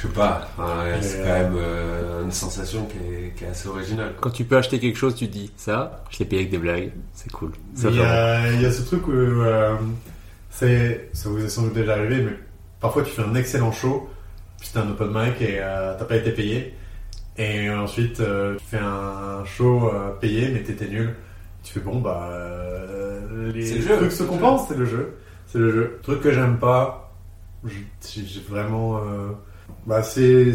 Je 0.04 0.08
sais 0.10 0.14
pas, 0.14 0.48
enfin, 0.58 0.84
c'est 1.02 1.20
Et, 1.20 1.22
quand 1.22 1.28
euh, 1.30 1.44
même 1.44 1.56
euh, 1.58 2.24
une 2.26 2.32
sensation 2.32 2.86
qui 2.88 2.98
est, 2.98 3.34
qui 3.36 3.46
est 3.46 3.48
assez 3.48 3.70
originale. 3.70 4.12
quoi. 4.14 4.22
Quand 4.22 4.30
tu 4.32 4.44
peux 4.44 4.58
acheter 4.58 4.80
quelque 4.80 4.98
chose, 4.98 5.16
tu 5.16 5.28
te 5.28 5.32
dis 5.32 5.52
ça, 5.56 6.04
je 6.10 6.20
l'ai 6.20 6.26
payé 6.26 6.42
avec 6.42 6.52
des 6.52 6.58
blagues, 6.58 6.92
c'est 7.14 7.32
cool. 7.32 7.52
Il 7.78 7.96
y, 7.96 8.02
a, 8.02 8.52
il 8.52 8.62
y 8.62 8.66
a 8.66 8.72
ce 8.72 8.82
truc 8.82 9.08
où 9.08 9.12
euh, 9.12 9.76
c'est, 10.50 11.10
ça 11.14 11.30
vous 11.30 11.44
est 11.44 11.50
sans 11.50 11.64
doute 11.64 11.74
déjà 11.74 11.94
arrivé, 11.94 12.22
mais 12.22 12.34
parfois 12.82 13.04
tu 13.04 13.12
fais 13.12 13.22
un 13.24 13.34
excellent 13.36 13.72
show, 13.72 14.10
puis 14.60 14.70
c'est 14.72 14.80
un 14.80 14.90
open 14.90 15.08
mic 15.08 15.42
et 15.42 15.60
euh, 15.62 15.96
t'as 15.98 16.06
pas 16.06 16.18
été 16.18 16.32
payé, 16.32 16.74
et 17.38 17.70
ensuite 17.70 18.20
euh, 18.20 18.56
tu 18.58 18.66
fais 18.66 18.80
un 18.80 19.44
show 19.46 19.90
euh, 19.94 20.12
payé 20.20 20.50
mais 20.50 20.64
t'étais 20.64 20.88
nul. 20.88 21.16
Tu 21.64 21.74
fais 21.76 21.80
bon 21.80 22.02
bah 22.02 22.28
euh, 22.30 23.54
les 23.54 23.66
C'est 23.66 23.76
le 23.76 23.82
jeu, 23.82 23.96
trucs 23.98 24.12
se 24.12 24.18
c'est 24.18 24.24
le 24.24 24.30
compensent, 24.30 24.68
c'est 24.68 24.78
le 24.78 24.86
jeu, 24.86 25.14
c'est 25.48 25.60
le 25.60 25.72
jeu. 25.72 26.00
Truc 26.04 26.20
que 26.20 26.34
j'aime 26.34 26.58
pas, 26.58 27.14
j'ai 27.66 27.86
j'ai 28.26 28.42
vraiment, 28.42 28.98
euh, 28.98 29.30
bah 29.86 30.04
c'est 30.04 30.54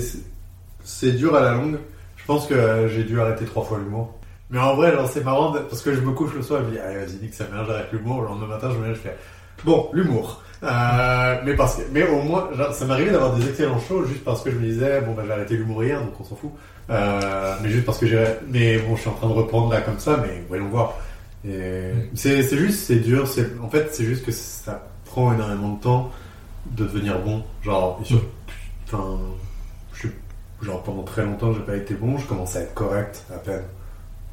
c'est- 0.84 1.12
dur 1.12 1.34
à 1.36 1.40
la 1.40 1.54
longue. 1.54 1.78
Je 2.16 2.24
pense 2.26 2.46
que 2.46 2.88
j'ai 2.88 3.04
dû 3.04 3.20
arrêter 3.20 3.44
trois 3.44 3.64
fois 3.64 3.78
l'humour. 3.78 4.14
Mais 4.50 4.58
en 4.58 4.74
vrai, 4.76 4.92
genre, 4.92 5.08
c'est 5.08 5.24
marrant 5.24 5.52
parce 5.52 5.82
que 5.82 5.94
je 5.94 6.00
me 6.00 6.12
couche 6.12 6.34
le 6.34 6.42
soir 6.42 6.60
et 6.60 6.64
je 6.64 6.68
me 6.68 6.72
dis, 6.74 6.78
allez, 6.78 6.96
vas-y, 7.04 7.16
nique 7.22 7.34
sa 7.34 7.46
mère, 7.48 7.64
j'arrête 7.66 7.88
l'humour. 7.92 8.22
Le 8.22 8.28
lendemain 8.28 8.46
matin, 8.46 8.70
je 8.72 8.78
me 8.78 8.86
lève, 8.86 8.94
je 8.96 9.00
fais, 9.00 9.16
bon, 9.64 9.88
l'humour. 9.92 10.42
Euh, 10.62 11.36
mais 11.44 11.54
parce 11.54 11.76
que, 11.76 11.82
mais 11.92 12.02
au 12.08 12.20
moins, 12.22 12.48
genre, 12.56 12.72
ça 12.72 12.84
m'arrivait 12.86 13.10
d'avoir 13.12 13.34
des 13.36 13.46
excellents 13.48 13.78
shows 13.80 14.04
juste 14.06 14.24
parce 14.24 14.42
que 14.42 14.50
je 14.50 14.56
me 14.56 14.64
disais, 14.66 15.00
bon, 15.02 15.12
bah, 15.14 15.22
j'ai 15.26 15.32
arrêté 15.32 15.56
l'humour 15.56 15.84
hier, 15.84 16.00
donc 16.02 16.18
on 16.20 16.24
s'en 16.24 16.36
fout. 16.36 16.50
Euh, 16.90 17.54
mais 17.62 17.68
juste 17.68 17.84
parce 17.84 17.98
que 17.98 18.06
j'ai, 18.06 18.24
mais 18.48 18.78
bon, 18.78 18.96
je 18.96 19.02
suis 19.02 19.10
en 19.10 19.14
train 19.14 19.28
de 19.28 19.34
reprendre 19.34 19.70
là 19.72 19.80
comme 19.82 19.98
ça, 19.98 20.16
mais 20.26 20.42
voyons 20.48 20.68
voir. 20.68 20.94
C'est, 22.14 22.42
c'est 22.42 22.56
juste, 22.56 22.80
c'est 22.86 22.96
dur, 22.96 23.24
en 23.62 23.68
fait, 23.68 23.88
c'est 23.92 24.04
juste 24.04 24.24
que 24.24 24.32
ça 24.32 24.82
prend 25.04 25.32
énormément 25.32 25.74
de 25.74 25.80
temps 25.80 26.10
de 26.66 26.84
devenir 26.84 27.18
bon. 27.20 27.42
Genre, 27.62 27.98
et 28.02 28.04
sur- 28.04 28.22
enfin, 28.92 29.18
je 29.92 29.98
suis, 30.00 30.10
genre, 30.62 30.82
pendant 30.82 31.02
très 31.02 31.24
longtemps, 31.24 31.52
j'ai 31.52 31.60
pas 31.60 31.76
été 31.76 31.94
bon, 31.94 32.18
je 32.18 32.26
commence 32.26 32.56
à 32.56 32.60
être 32.62 32.74
correct, 32.74 33.24
à 33.34 33.38
peine. 33.38 33.62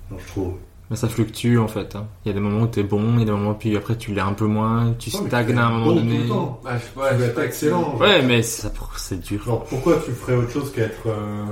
Donc, 0.10 0.20
je 0.22 0.28
trouve. 0.28 0.54
Mais 0.92 0.96
ça 0.96 1.10
fluctue 1.10 1.58
en 1.58 1.68
fait. 1.68 1.96
hein. 1.96 2.06
Il 2.24 2.28
y 2.28 2.32
a 2.32 2.34
des 2.36 2.40
moments 2.40 2.62
où 2.62 2.68
t'es 2.68 2.84
bon, 2.84 3.14
il 3.16 3.20
y 3.20 3.22
a 3.24 3.26
des 3.26 3.32
moments 3.32 3.52
où 3.52 3.54
puis 3.56 3.76
après 3.76 3.98
tu 3.98 4.14
l'es 4.14 4.22
un 4.22 4.34
peu 4.34 4.46
moins, 4.46 4.94
tu 5.00 5.10
Ouais, 5.10 5.28
stagnes 5.28 5.58
à 5.58 5.66
un 5.66 5.70
moment 5.72 5.86
bon 5.88 5.94
tout 5.94 6.00
donné. 6.02 6.20
le 6.20 6.28
temps. 6.28 6.62
Ouais, 6.64 6.72
je, 6.78 7.10
Tu 7.10 7.16
veux 7.16 7.26
être 7.26 7.34
pas 7.36 7.46
excellent. 7.46 7.96
Ouais, 7.98 8.22
mais 8.22 8.44
ça, 8.44 8.72
c'est 8.96 9.20
dur. 9.20 9.44
Genre, 9.44 9.64
pourquoi 9.64 10.00
tu 10.06 10.12
ferais 10.12 10.36
autre 10.36 10.52
chose 10.52 10.72
qu'être 10.72 11.08
euh, 11.08 11.44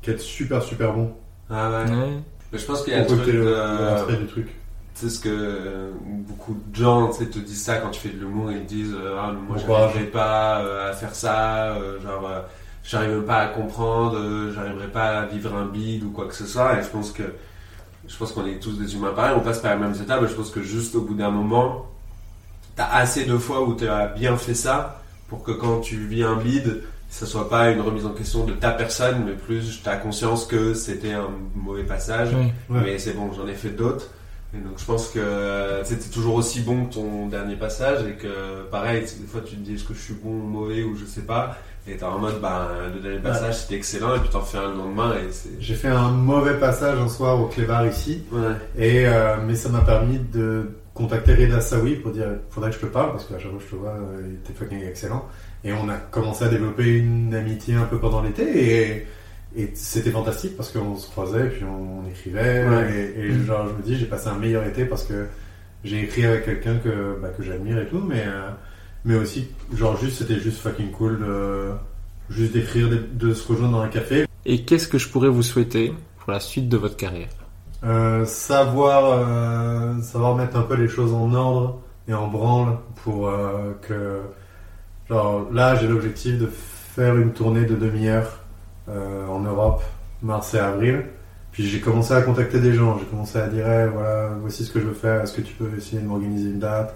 qu'être 0.00 0.20
super 0.22 0.62
super 0.62 0.94
bon? 0.94 1.12
Ah 1.50 1.70
ouais. 1.84 1.90
Ouais. 1.90 2.08
Mais 2.52 2.58
je 2.58 2.64
pense 2.64 2.82
qu'il 2.84 2.94
y 2.94 2.96
a 2.96 3.00
un 3.00 3.04
truc 3.04 3.20
le, 3.26 4.16
du 4.16 4.26
truc? 4.28 4.48
Sais 5.02 5.10
ce 5.10 5.18
que 5.18 5.28
euh, 5.30 5.90
beaucoup 6.06 6.56
de 6.68 6.76
gens 6.76 7.08
te 7.08 7.24
disent 7.40 7.64
ça 7.64 7.78
quand 7.78 7.90
tu 7.90 7.98
fais 7.98 8.10
de 8.10 8.20
l'humour, 8.20 8.52
ils 8.52 8.60
te 8.60 8.68
disent 8.68 8.94
euh, 8.94 9.16
ah, 9.18 9.32
moi 9.32 9.56
j'arriverai 9.58 10.04
pas 10.04 10.60
euh, 10.60 10.92
à 10.92 10.94
faire 10.94 11.12
ça, 11.12 11.76
genre 12.00 12.30
j'arrive 12.84 13.22
pas 13.22 13.38
à 13.38 13.46
comprendre, 13.48 14.16
j'arriverai 14.54 14.86
pas 14.86 15.18
à 15.18 15.26
vivre 15.26 15.56
un 15.56 15.66
bide 15.66 16.04
ou 16.04 16.10
quoi 16.10 16.28
que 16.28 16.36
ce 16.36 16.46
soit. 16.46 16.78
Et 16.78 16.84
je 16.84 16.88
pense 16.88 17.10
que 17.10 17.24
je 18.06 18.16
pense 18.16 18.30
qu'on 18.30 18.46
est 18.46 18.60
tous 18.60 18.78
des 18.78 18.94
humains 18.94 19.10
pareils, 19.10 19.34
on 19.36 19.40
passe 19.40 19.58
par 19.58 19.74
les 19.74 19.80
mêmes 19.80 19.94
étapes, 20.00 20.22
et 20.22 20.28
je 20.28 20.34
pense 20.34 20.50
que 20.50 20.62
juste 20.62 20.94
au 20.94 21.00
bout 21.00 21.14
d'un 21.14 21.32
moment, 21.32 21.86
t'as 22.76 22.86
assez 22.86 23.24
de 23.24 23.36
fois 23.36 23.62
où 23.66 23.74
tu 23.74 23.88
as 23.88 24.06
bien 24.06 24.36
fait 24.36 24.54
ça 24.54 25.02
pour 25.26 25.42
que 25.42 25.50
quand 25.50 25.80
tu 25.80 25.96
vis 25.96 26.22
un 26.22 26.36
bide, 26.36 26.84
ça 27.10 27.26
soit 27.26 27.50
pas 27.50 27.70
une 27.72 27.80
remise 27.80 28.06
en 28.06 28.12
question 28.12 28.44
de 28.44 28.52
ta 28.52 28.70
personne, 28.70 29.24
mais 29.26 29.32
plus 29.32 29.82
t'as 29.82 29.96
conscience 29.96 30.46
que 30.46 30.74
c'était 30.74 31.14
un 31.14 31.30
mauvais 31.56 31.82
passage, 31.82 32.28
Oui. 32.38 32.52
Ouais. 32.70 32.82
mais 32.84 32.98
c'est 33.00 33.14
bon, 33.14 33.32
j'en 33.32 33.48
ai 33.48 33.54
fait 33.54 33.70
d'autres. 33.70 34.06
Et 34.54 34.58
donc 34.58 34.78
je 34.78 34.84
pense 34.84 35.08
que 35.08 35.80
c'était 35.84 36.10
toujours 36.10 36.34
aussi 36.34 36.60
bon 36.60 36.84
que 36.86 36.94
ton 36.94 37.26
dernier 37.28 37.56
passage 37.56 38.06
et 38.06 38.12
que 38.12 38.62
pareil, 38.70 39.00
des 39.02 39.26
fois 39.26 39.40
tu 39.44 39.56
te 39.56 39.60
dis 39.60 39.74
est-ce 39.74 39.84
que 39.84 39.94
je 39.94 40.00
suis 40.00 40.14
bon 40.14 40.30
ou 40.30 40.46
mauvais 40.46 40.82
ou 40.82 40.94
je 40.96 41.04
sais 41.06 41.22
pas. 41.22 41.56
Et 41.88 41.96
t'es 41.96 42.04
en 42.04 42.18
mode 42.18 42.40
bah 42.40 42.68
le 42.94 43.00
dernier 43.00 43.18
passage 43.18 43.60
c'était 43.62 43.76
excellent 43.76 44.14
et 44.14 44.18
puis 44.20 44.28
t'en 44.28 44.42
fais 44.42 44.58
un 44.58 44.68
le 44.70 44.76
lendemain 44.76 45.14
et 45.14 45.32
c'est... 45.32 45.48
J'ai 45.58 45.74
fait 45.74 45.88
un 45.88 46.10
mauvais 46.10 46.54
passage 46.58 46.98
un 46.98 47.08
soir 47.08 47.40
au 47.40 47.46
Clébar 47.46 47.86
ici, 47.86 48.22
Ouais. 48.30 48.52
et 48.78 49.06
euh, 49.06 49.36
mais 49.44 49.56
ça 49.56 49.68
m'a 49.68 49.80
permis 49.80 50.18
de 50.18 50.70
contacter 50.94 51.34
Reda 51.34 51.60
Sawi 51.60 51.96
pour 51.96 52.12
dire 52.12 52.26
faudrait 52.50 52.70
que 52.70 52.76
je 52.76 52.82
te 52.82 52.86
parle 52.86 53.12
parce 53.12 53.24
qu'à 53.24 53.38
chaque 53.38 53.50
fois 53.50 53.58
que 53.58 53.64
je 53.64 53.70
te 53.70 53.76
vois, 53.76 53.90
euh, 53.90 54.28
il 54.28 54.34
était 54.34 54.52
fucking 54.52 54.86
excellent. 54.86 55.26
Et 55.64 55.72
on 55.72 55.88
a 55.88 55.94
commencé 55.96 56.44
à 56.44 56.48
développer 56.48 56.98
une 56.98 57.34
amitié 57.34 57.74
un 57.74 57.84
peu 57.84 57.98
pendant 57.98 58.20
l'été 58.20 58.42
et, 58.44 59.06
et 59.56 59.70
c'était 59.74 60.10
fantastique 60.10 60.56
parce 60.56 60.70
qu'on 60.70 60.96
se 60.96 61.08
croisait 61.10 61.46
et 61.46 61.48
puis 61.50 61.64
on, 61.64 62.00
on 62.04 62.08
écrivait 62.08 62.66
Ouais. 62.68 63.12
et, 63.16 63.20
et 63.20 63.44
genre 63.44 63.66
je 63.68 63.74
me 63.74 63.82
dis 63.82 63.96
j'ai 63.98 64.06
passé 64.06 64.28
un 64.28 64.38
meilleur 64.38 64.64
été 64.64 64.84
parce 64.84 65.04
que 65.04 65.26
j'ai 65.84 66.02
écrit 66.02 66.24
avec 66.24 66.44
quelqu'un 66.44 66.76
que 66.78 67.18
bah, 67.20 67.28
que 67.36 67.42
j'admire 67.42 67.78
et 67.78 67.86
tout, 67.86 68.00
mais 68.00 68.22
euh, 68.26 68.48
mais 69.04 69.16
aussi 69.16 69.48
genre 69.74 69.96
juste 69.98 70.18
c'était 70.18 70.38
juste 70.40 70.58
fucking 70.60 70.90
cool 70.92 71.18
de 71.20 71.70
juste 72.30 72.52
d'écrire, 72.52 72.88
de, 72.88 72.98
de 73.12 73.34
se 73.34 73.46
rejoindre 73.48 73.72
dans 73.78 73.82
un 73.82 73.88
café. 73.88 74.26
Et 74.46 74.64
qu'est-ce 74.64 74.88
que 74.88 74.98
je 74.98 75.08
pourrais 75.08 75.28
vous 75.28 75.42
souhaiter 75.42 75.92
pour 76.20 76.32
la 76.32 76.40
suite 76.40 76.68
de 76.68 76.76
votre 76.76 76.96
carrière? 76.96 77.28
Euh, 77.84 78.24
savoir, 78.24 79.18
euh, 79.18 80.00
savoir 80.02 80.36
mettre 80.36 80.56
un 80.56 80.62
peu 80.62 80.76
les 80.76 80.86
choses 80.88 81.12
en 81.12 81.34
ordre 81.34 81.80
et 82.08 82.14
en 82.14 82.28
branle 82.28 82.78
pour 83.02 83.28
euh, 83.28 83.72
que, 83.82 84.20
genre 85.08 85.48
là 85.52 85.74
j'ai 85.74 85.88
l'objectif 85.88 86.38
de 86.38 86.46
faire 86.46 87.16
une 87.16 87.32
tournée 87.32 87.64
de 87.64 87.74
demi-heure 87.74 88.24
euh, 88.24 88.41
en 89.28 89.40
Europe, 89.40 89.82
mars 90.22 90.54
et 90.54 90.58
avril. 90.58 91.04
Puis 91.52 91.66
j'ai 91.66 91.80
commencé 91.80 92.12
à 92.14 92.22
contacter 92.22 92.60
des 92.60 92.72
gens, 92.72 92.98
j'ai 92.98 93.04
commencé 93.04 93.38
à 93.38 93.46
dire 93.46 93.66
voilà 93.92 94.30
voici 94.40 94.64
ce 94.64 94.72
que 94.72 94.80
je 94.80 94.86
veux 94.86 94.94
faire, 94.94 95.22
est-ce 95.22 95.34
que 95.34 95.42
tu 95.42 95.52
peux 95.54 95.70
essayer 95.76 96.00
de 96.00 96.06
m'organiser 96.06 96.48
une 96.48 96.58
date, 96.58 96.94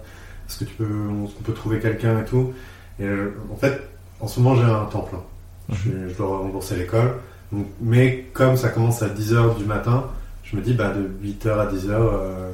est-ce 0.49 0.61
que 0.61 0.65
tu 0.65 0.75
peux, 0.75 0.87
qu'on 0.87 1.43
peut 1.45 1.53
trouver 1.53 1.79
quelqu'un 1.79 2.21
et 2.21 2.25
tout? 2.25 2.53
Et 2.99 3.05
euh, 3.05 3.35
en 3.53 3.57
fait, 3.57 3.81
en 4.21 4.27
ce 4.27 4.41
moment 4.41 4.57
j'ai 4.57 4.65
un 4.71 4.87
temps 4.87 5.03
plein, 5.03 5.23
je, 5.71 6.09
je 6.09 6.15
dois 6.17 6.39
rembourser 6.39 6.77
l'école. 6.77 7.17
Donc, 7.53 7.67
mais 7.81 8.27
comme 8.33 8.57
ça 8.57 8.71
commence 8.71 9.03
à 9.03 9.09
10h 9.09 9.57
du 9.59 9.65
matin, 9.65 10.07
je 10.43 10.57
me 10.57 10.63
dis, 10.63 10.75
bah, 10.75 10.93
de 10.93 11.09
8h 11.27 11.59
à 11.59 11.67
10h, 11.67 11.91
euh, 11.91 12.51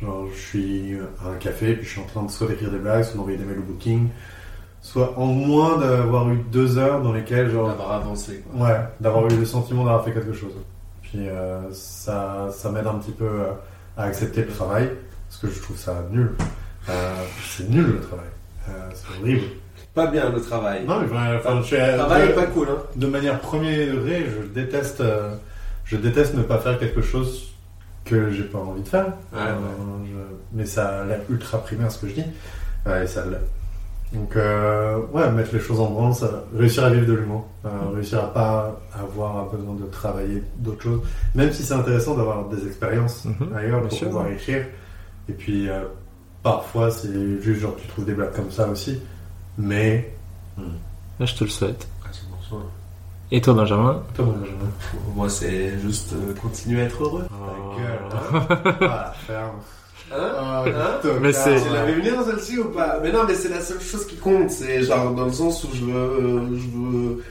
genre, 0.00 0.26
je 0.34 0.40
suis 0.40 0.96
à 1.24 1.28
un 1.28 1.36
café, 1.36 1.74
puis 1.74 1.84
je 1.84 1.90
suis 1.90 2.00
en 2.00 2.04
train 2.04 2.22
de 2.22 2.30
soit 2.30 2.46
d'écrire 2.46 2.70
des 2.70 2.78
blagues, 2.78 3.04
soit 3.04 3.16
d'envoyer 3.16 3.38
des 3.38 3.44
mails 3.44 3.58
au 3.58 3.62
booking, 3.62 4.08
soit 4.82 5.16
en 5.18 5.26
moins 5.26 5.78
d'avoir 5.78 6.28
eu 6.30 6.36
deux 6.50 6.76
heures 6.76 7.00
dans 7.00 7.12
lesquelles, 7.12 7.50
genre, 7.50 7.68
D'avoir 7.68 7.92
avancé 7.92 8.42
quoi. 8.52 8.66
ouais, 8.68 8.76
d'avoir 9.00 9.26
eu 9.28 9.36
le 9.36 9.44
sentiment 9.46 9.84
d'avoir 9.84 10.04
fait 10.04 10.12
quelque 10.12 10.32
chose. 10.34 10.52
Puis 11.02 11.28
euh, 11.28 11.60
ça, 11.72 12.48
ça 12.52 12.70
m'aide 12.70 12.86
un 12.86 12.94
petit 12.94 13.12
peu 13.12 13.24
euh, 13.24 13.52
à 13.96 14.04
accepter 14.04 14.42
le 14.42 14.48
travail, 14.48 14.90
parce 15.28 15.40
que 15.40 15.48
je 15.48 15.60
trouve 15.62 15.76
ça 15.78 15.94
nul. 16.10 16.32
Euh, 16.88 17.14
c'est 17.44 17.68
nul 17.70 17.86
le 17.86 18.00
travail. 18.00 18.26
Euh, 18.68 18.72
c'est 18.94 19.20
horrible. 19.20 19.42
Pas 19.94 20.06
bien 20.06 20.30
le 20.30 20.40
travail. 20.40 20.84
Non, 20.86 21.00
mais 21.00 21.06
enfin, 21.06 21.36
enfin, 21.36 21.60
je 21.60 21.66
suis 21.66 21.76
Le 21.76 21.96
travail 21.98 22.26
de- 22.26 22.32
est 22.32 22.34
pas 22.34 22.46
cool 22.46 22.68
hein. 22.70 22.78
de 22.96 23.06
manière 23.06 23.38
premier 23.40 23.86
degré, 23.86 24.26
je 24.26 24.46
déteste, 24.48 25.02
je 25.84 25.96
déteste 25.96 26.34
ne 26.34 26.42
pas 26.42 26.58
faire 26.58 26.78
quelque 26.78 27.02
chose 27.02 27.52
que 28.04 28.30
j'ai 28.32 28.42
pas 28.44 28.58
envie 28.58 28.82
de 28.82 28.88
faire. 28.88 29.06
Ouais, 29.32 29.40
je- 30.06 30.12
mais 30.56 30.64
ça 30.66 31.02
a 31.02 31.04
l'air 31.04 31.20
ultra 31.28 31.58
primaire 31.58 31.92
ce 31.92 31.98
que 31.98 32.08
je 32.08 32.14
dis. 32.14 32.24
Ouais, 32.86 33.04
et 33.04 33.06
ça. 33.06 33.22
Donc, 34.12 34.36
euh, 34.36 34.98
ouais, 35.12 35.30
mettre 35.30 35.54
les 35.54 35.60
choses 35.60 35.80
en 35.80 35.90
branle, 35.90 36.14
ça, 36.14 36.44
réussir 36.54 36.84
à 36.84 36.90
vivre 36.90 37.06
de 37.06 37.14
l'humour, 37.14 37.46
euh, 37.64 37.68
réussir 37.94 38.18
à 38.22 38.32
pas 38.32 38.78
avoir 38.92 39.46
besoin 39.50 39.74
de 39.74 39.86
travailler 39.86 40.42
d'autres 40.58 40.82
choses, 40.82 41.00
même 41.34 41.50
si 41.52 41.62
c'est 41.62 41.72
intéressant 41.74 42.14
d'avoir 42.14 42.44
des 42.48 42.66
expériences 42.66 43.24
Mhm, 43.24 43.56
ailleurs 43.56 43.80
bien 43.80 43.88
pour 43.88 43.96
sûr. 43.98 44.06
pouvoir 44.08 44.28
écrire. 44.28 44.66
Et 45.28 45.32
puis, 45.32 45.68
euh, 45.68 45.84
parfois, 46.42 46.90
c'est 46.90 47.40
juste 47.40 47.60
genre 47.62 47.74
tu 47.76 47.86
trouves 47.88 48.04
des 48.04 48.12
blagues 48.12 48.34
comme 48.34 48.50
ça 48.50 48.68
aussi. 48.68 49.00
Mais, 49.56 50.12
Là, 51.18 51.26
je 51.26 51.34
te 51.34 51.44
le 51.44 51.50
souhaite. 51.50 51.88
100%. 52.50 52.56
Et 53.30 53.40
toi, 53.40 53.54
Benjamin? 53.54 54.02
Toi, 54.14 54.26
Benjamin, 54.26 54.70
Moi 55.14 55.28
c'est 55.30 55.78
juste 55.78 56.12
euh, 56.12 56.34
continuer 56.34 56.82
à 56.82 56.84
être 56.84 57.02
heureux. 57.02 57.24
ta 57.28 57.80
gueule, 57.82 57.98
hein. 58.12 58.46
Ah, 58.82 58.86
la 59.06 59.12
ferme. 59.12 59.56
Hein 60.14 60.32
Ah, 60.36 60.64
Hein 60.66 60.98
tocard. 61.02 61.20
Mais 61.20 61.32
c'est- 61.32 61.62
Tu 61.62 61.72
l'avais 61.72 61.92
venir 61.94 62.16
dans 62.16 62.24
celle-ci 62.26 62.58
ou 62.58 62.64
pas 62.66 63.00
Mais 63.02 63.10
non, 63.12 63.20
mais 63.26 63.34
c'est 63.34 63.48
la 63.48 63.60
seule 63.60 63.80
chose 63.80 64.06
qui 64.06 64.16
compte. 64.16 64.50
C'est 64.50 64.82
genre 64.82 65.12
dans 65.14 65.26
le 65.26 65.32
sens 65.32 65.64
où 65.64 65.68
je 65.74 65.84
veux, 65.84 66.48
je 66.56 66.68
veux, 66.78 67.24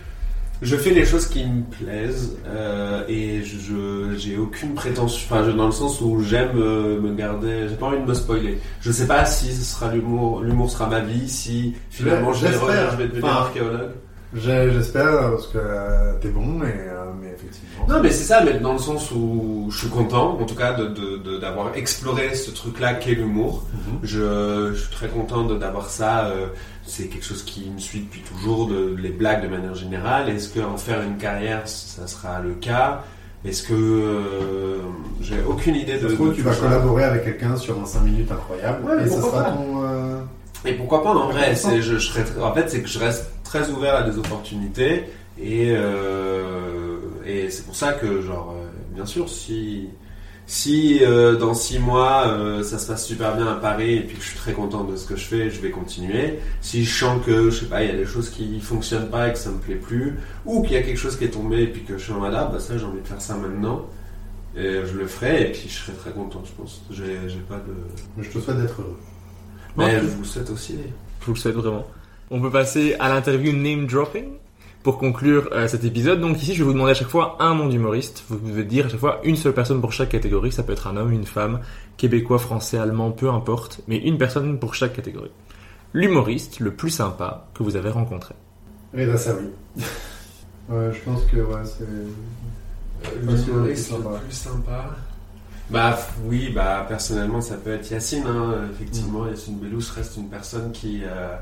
je 0.63 0.75
fais 0.75 0.91
les 0.91 1.05
choses 1.05 1.25
qui 1.27 1.43
me 1.45 1.63
plaisent 1.63 2.37
euh, 2.47 3.03
et 3.07 3.41
je, 3.43 4.15
j'ai 4.17 4.37
aucune 4.37 4.73
prétention. 4.75 5.27
Enfin, 5.29 5.43
je- 5.45 5.51
dans 5.51 5.65
le 5.67 5.71
sens 5.71 6.01
où 6.01 6.21
j'aime 6.21 6.51
euh, 6.55 6.99
me 7.01 7.13
garder. 7.15 7.67
J'ai 7.69 7.75
pas 7.75 7.87
envie 7.87 7.99
de 8.01 8.05
me 8.07 8.13
spoiler. 8.13 8.59
Je 8.81 8.91
sais 8.91 9.07
pas 9.07 9.25
si 9.25 9.53
ce 9.53 9.63
sera 9.63 9.91
l'humour. 9.93 10.41
L'humour 10.41 10.69
sera 10.69 10.87
ma 10.87 10.99
vie. 10.99 11.27
Si 11.29 11.73
finalement 11.89 12.33
je 12.33 12.45
vais, 12.45 12.53
je 12.53 12.97
vais 12.97 13.07
devenir 13.07 13.25
Enfin, 13.25 13.35
archéologue. 13.37 13.91
J'espère, 14.33 15.31
parce 15.31 15.47
que 15.47 15.57
euh, 15.57 16.13
t'es 16.21 16.29
bon, 16.29 16.45
mais, 16.45 16.73
euh, 16.77 17.03
mais 17.21 17.27
effectivement. 17.35 17.85
Non, 17.89 18.01
mais 18.01 18.11
c'est 18.11 18.23
ça, 18.23 18.41
mais 18.43 18.59
dans 18.59 18.73
le 18.73 18.79
sens 18.79 19.11
où 19.11 19.67
je 19.71 19.77
suis 19.77 19.89
content, 19.89 20.37
en 20.39 20.45
tout 20.45 20.55
cas, 20.55 20.73
de- 20.73 20.87
de- 20.87 21.17
de- 21.17 21.37
d'avoir 21.37 21.75
exploré 21.75 22.33
ce 22.35 22.51
truc-là 22.51 22.93
qu'est 22.93 23.11
l'humour. 23.15 23.65
Mhm. 23.73 23.99
Je, 24.03 24.71
je 24.73 24.79
suis 24.79 24.91
très 24.91 25.07
content 25.09 25.43
d'avoir 25.43 25.89
ça. 25.89 26.25
euh, 26.27 26.47
c'est 26.85 27.07
quelque 27.07 27.25
chose 27.25 27.43
qui 27.43 27.69
me 27.69 27.79
suit 27.79 28.01
depuis 28.01 28.21
toujours, 28.21 28.67
de, 28.67 28.95
les 28.97 29.09
blagues 29.09 29.43
de 29.43 29.47
manière 29.49 29.75
générale. 29.75 30.29
Est-ce 30.29 30.57
qu'en 30.57 30.77
faire 30.77 31.01
une 31.01 31.17
carrière, 31.17 31.67
ça 31.67 32.07
sera 32.07 32.39
le 32.41 32.53
cas? 32.53 33.03
Est-ce 33.45 33.63
que 33.63 33.73
euh, 33.73 34.77
j'ai 35.21 35.41
aucune 35.47 35.75
idée 35.75 35.97
de. 35.99 36.07
de 36.07 36.33
tu 36.33 36.41
vas 36.41 36.53
ça. 36.53 36.61
collaborer 36.61 37.03
avec 37.03 37.23
quelqu'un 37.25 37.55
sur 37.57 37.79
un 37.81 37.85
5 37.85 38.01
minutes 38.01 38.31
incroyable, 38.31 38.83
Ouais, 38.85 39.03
et 39.05 39.09
ça 39.09 39.21
sera 39.21 39.43
pas? 39.43 39.51
ton... 39.51 39.83
euh, 39.83 40.19
Et 40.65 40.73
pourquoi 40.73 41.03
pas 41.03 41.09
en 41.13 41.29
vrai 41.31 41.53
je, 41.55 41.81
je 41.81 41.97
serais, 41.97 42.23
En 42.41 42.53
fait, 42.53 42.69
c'est 42.69 42.81
que 42.81 42.87
je 42.89 42.99
reste 42.99 43.25
très 43.51 43.69
ouvert 43.69 43.95
à 43.95 44.03
des 44.03 44.17
opportunités 44.17 45.03
et 45.37 45.71
euh, 45.71 46.99
et 47.25 47.49
c'est 47.49 47.65
pour 47.65 47.75
ça 47.75 47.91
que 47.91 48.21
genre 48.21 48.55
euh, 48.55 48.69
bien 48.95 49.05
sûr 49.05 49.27
si 49.27 49.89
si 50.47 50.99
euh, 51.01 51.35
dans 51.35 51.53
six 51.53 51.77
mois 51.77 52.27
euh, 52.27 52.63
ça 52.63 52.79
se 52.79 52.87
passe 52.87 53.05
super 53.05 53.35
bien 53.35 53.47
à 53.47 53.55
Paris 53.55 53.95
et 53.95 54.01
puis 54.01 54.15
que 54.15 54.23
je 54.23 54.29
suis 54.29 54.37
très 54.37 54.53
content 54.53 54.85
de 54.85 54.95
ce 54.95 55.05
que 55.05 55.17
je 55.17 55.25
fais, 55.25 55.49
je 55.49 55.59
vais 55.59 55.69
continuer. 55.69 56.39
Si 56.61 56.85
je 56.85 56.93
sens 56.97 57.21
que 57.25 57.49
je 57.49 57.59
sais 57.59 57.65
pas, 57.65 57.83
il 57.83 57.89
y 57.89 57.93
a 57.93 57.97
des 57.97 58.05
choses 58.05 58.29
qui 58.29 58.59
fonctionnent 58.61 59.09
pas 59.09 59.27
et 59.27 59.33
que 59.33 59.37
ça 59.37 59.49
me 59.49 59.59
plaît 59.59 59.75
plus, 59.75 60.17
ou 60.45 60.61
qu'il 60.61 60.73
y 60.73 60.77
a 60.77 60.81
quelque 60.81 60.99
chose 61.05 61.17
qui 61.17 61.25
est 61.25 61.29
tombé 61.29 61.63
et 61.63 61.67
puis 61.67 61.83
que 61.83 61.97
je 61.97 62.03
suis 62.03 62.13
en 62.13 62.19
mode 62.19 62.33
ah 62.33 62.49
bah 62.51 62.59
ça 62.59 62.77
j'ai 62.77 62.85
envie 62.85 63.01
de 63.01 63.07
faire 63.07 63.21
ça 63.21 63.35
maintenant. 63.35 63.85
Et 64.55 64.81
je 64.85 64.97
le 64.97 65.07
ferai 65.07 65.43
et 65.43 65.51
puis 65.51 65.67
je 65.67 65.77
serai 65.81 65.93
très 65.93 66.11
content, 66.11 66.41
je 66.45 66.51
pense. 66.57 66.81
J'ai, 66.89 67.17
j'ai 67.27 67.39
pas 67.39 67.55
de. 67.55 67.73
Mais 68.15 68.23
je 68.23 68.29
te 68.31 68.39
souhaite 68.39 68.59
d'être 68.61 68.79
heureux. 68.81 68.99
Mais 69.77 69.99
je 69.99 70.07
vous 70.07 70.21
le 70.21 70.27
souhaite 70.27 70.49
aussi. 70.49 70.75
Je 71.19 71.25
vous 71.25 71.33
le 71.33 71.39
souhaite 71.39 71.55
vraiment. 71.55 71.85
On 72.33 72.39
peut 72.39 72.49
passer 72.49 72.95
à 72.97 73.09
l'interview 73.09 73.51
name 73.51 73.87
dropping 73.87 74.23
pour 74.83 74.97
conclure 74.97 75.49
euh, 75.51 75.67
cet 75.67 75.83
épisode. 75.83 76.21
Donc 76.21 76.41
ici, 76.41 76.53
je 76.53 76.59
vais 76.59 76.63
vous 76.63 76.71
demander 76.71 76.91
à 76.91 76.93
chaque 76.93 77.09
fois 77.09 77.35
un 77.41 77.53
nom 77.55 77.67
d'humoriste. 77.67 78.23
Vous 78.29 78.37
devez 78.37 78.63
dire 78.63 78.85
à 78.85 78.89
chaque 78.89 79.01
fois 79.01 79.19
une 79.25 79.35
seule 79.35 79.53
personne 79.53 79.81
pour 79.81 79.91
chaque 79.91 80.07
catégorie. 80.07 80.53
Ça 80.53 80.63
peut 80.63 80.71
être 80.71 80.87
un 80.87 80.95
homme, 80.95 81.11
une 81.11 81.25
femme, 81.25 81.59
québécois, 81.97 82.39
français, 82.39 82.77
allemand, 82.77 83.11
peu 83.11 83.29
importe, 83.29 83.81
mais 83.89 83.97
une 83.97 84.17
personne 84.17 84.57
pour 84.59 84.75
chaque 84.75 84.93
catégorie. 84.93 85.31
L'humoriste 85.93 86.61
le 86.61 86.73
plus 86.73 86.89
sympa 86.89 87.47
que 87.53 87.63
vous 87.63 87.75
avez 87.75 87.89
rencontré. 87.89 88.33
Reda 88.93 89.17
Sawi. 89.17 89.49
ouais, 90.69 90.89
je 90.93 90.99
pense 91.03 91.25
que 91.25 91.35
ouais, 91.35 91.65
c'est... 91.65 93.19
L'humoriste 93.19 93.87
c'est 93.89 93.97
le 93.97 94.03
sympa. 94.03 94.19
plus 94.19 94.33
sympa. 94.33 94.85
Bah 95.69 95.99
oui, 96.25 96.49
bah 96.55 96.85
personnellement 96.87 97.41
ça 97.41 97.55
peut 97.57 97.73
être 97.73 97.91
Yacine, 97.91 98.25
hein, 98.25 98.69
effectivement. 98.71 99.27
Yacine 99.27 99.57
Bellous 99.59 99.83
reste 99.93 100.15
une 100.15 100.29
personne 100.29 100.71
qui. 100.71 101.01
euh, 101.03 101.35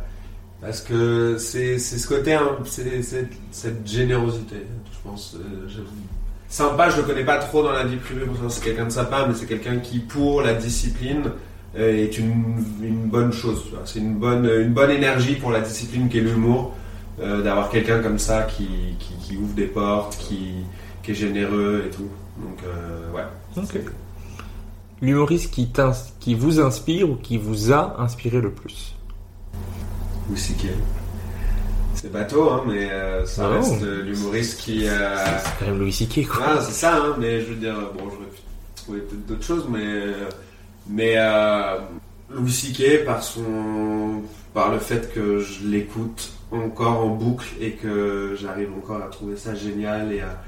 parce 0.61 0.81
que 0.81 1.37
c'est 1.37 1.77
ce 1.79 2.07
côté, 2.07 2.33
hein, 2.33 2.57
c'est 2.65 3.03
cette 3.51 3.87
générosité, 3.87 4.57
je 4.91 4.97
pense. 5.09 5.35
euh, 5.35 5.67
sympa, 6.49 6.89
je 6.89 6.97
le 6.97 7.03
connais 7.03 7.23
pas 7.23 7.37
trop 7.37 7.63
dans 7.63 7.71
la 7.71 7.83
vie 7.85 7.97
privée, 7.97 8.25
c'est 8.49 8.63
quelqu'un 8.63 8.85
de 8.85 8.89
sympa, 8.91 9.25
mais 9.27 9.33
c'est 9.35 9.45
quelqu'un 9.45 9.77
qui, 9.77 9.99
pour 9.99 10.41
la 10.41 10.53
discipline, 10.53 11.31
euh, 11.77 12.03
est 12.03 12.17
une, 12.17 12.63
une 12.81 13.05
bonne 13.07 13.31
chose. 13.31 13.63
C'est 13.85 13.99
une 13.99 14.15
bonne, 14.15 14.45
une 14.45 14.73
bonne 14.73 14.89
énergie 14.91 15.35
pour 15.35 15.51
la 15.51 15.61
discipline 15.61 16.09
qu'est 16.09 16.19
l'humour. 16.21 16.73
euh, 17.21 17.41
D'avoir 17.43 17.69
quelqu'un 17.69 18.01
comme 18.01 18.17
ça 18.19 18.43
qui, 18.43 18.67
qui, 18.99 19.13
qui 19.21 19.37
ouvre 19.37 19.53
des 19.53 19.67
portes, 19.67 20.17
qui, 20.17 20.53
qui 21.03 21.11
est 21.11 21.15
généreux 21.15 21.83
et 21.87 21.89
tout. 21.91 22.07
Donc, 22.41 22.59
ouais. 23.15 23.23
Ok. 23.57 23.69
C'est- 23.71 23.85
L'humoriste 25.01 25.51
qui, 25.53 25.69
qui 26.19 26.33
vous 26.35 26.59
inspire 26.59 27.09
ou 27.09 27.15
qui 27.15 27.37
vous 27.37 27.71
a 27.71 28.01
inspiré 28.01 28.41
le 28.41 28.51
plus? 28.51 28.95
Louis 30.29 30.37
C.K. 30.39 30.67
C'est 31.95 32.11
bateau, 32.11 32.49
hein, 32.49 32.63
mais 32.67 32.89
euh, 32.91 33.25
ça 33.25 33.43
Ah 33.45 33.55
reste 33.57 33.81
euh, 33.83 34.03
l'humoriste 34.03 34.59
qui. 34.61 34.87
euh, 34.87 35.15
C'est 35.43 35.59
quand 35.59 35.71
même 35.71 35.79
Louis 35.79 35.91
C.K. 35.93 36.27
quoi. 36.27 36.43
Ah, 36.47 36.61
c'est 36.61 36.71
ça, 36.73 36.95
hein, 36.97 37.15
mais 37.19 37.41
je 37.41 37.47
veux 37.47 37.55
dire, 37.55 37.75
bon, 37.97 38.05
je 38.09 38.81
trouver 38.83 38.99
peut-être 38.99 39.25
d'autres 39.25 39.43
choses, 39.43 39.65
mais 39.69 40.13
mais 40.87 41.15
euh, 41.17 41.77
Louis 42.31 42.51
C.K. 42.51 43.05
par 43.05 43.21
son 43.23 44.21
par 44.53 44.71
le 44.71 44.79
fait 44.79 45.13
que 45.13 45.39
je 45.39 45.67
l'écoute 45.67 46.31
encore 46.51 47.03
en 47.05 47.07
boucle 47.09 47.45
et 47.59 47.71
que 47.73 48.35
j'arrive 48.39 48.69
encore 48.77 48.97
à 49.03 49.07
trouver 49.09 49.37
ça 49.37 49.53
génial 49.53 50.11
et 50.13 50.21
à 50.21 50.41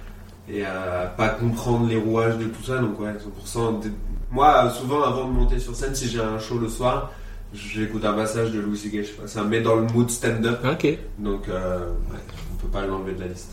et 0.50 0.66
à 0.66 1.14
pas 1.18 1.30
comprendre 1.30 1.88
les 1.88 1.98
rouages 1.98 2.38
de 2.38 2.46
tout 2.46 2.64
ça. 2.64 2.78
Donc 2.80 3.00
ouais, 3.00 3.10
100%. 3.46 3.80
Dé- 3.82 3.92
Moi, 4.32 4.70
souvent 4.72 5.04
avant 5.04 5.26
de 5.28 5.34
monter 5.34 5.60
sur 5.60 5.76
scène, 5.76 5.94
si 5.94 6.08
j'ai 6.08 6.20
un 6.22 6.40
show 6.40 6.58
le 6.58 6.68
soir, 6.70 7.12
j'écoute 7.54 8.06
un 8.06 8.14
passage 8.14 8.52
de 8.52 8.60
Louis 8.60 8.78
C.K. 8.78 8.98
Je 8.98 9.04
sais 9.04 9.14
pas, 9.14 9.28
ça 9.28 9.44
me 9.44 9.50
met 9.50 9.62
dans 9.62 9.76
le 9.76 9.84
mood 9.84 10.10
stand-up. 10.10 10.60
Ok. 10.66 10.98
Donc 11.20 11.48
euh, 11.50 11.80
ouais, 11.80 12.20
on 12.54 12.56
peut 12.58 12.68
pas 12.68 12.86
l'enlever 12.86 13.14
de 13.14 13.22
la 13.22 13.28
liste. 13.28 13.52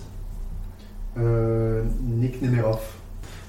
Euh, 1.19 1.83
Nick 2.03 2.41
Nemerov. 2.43 2.81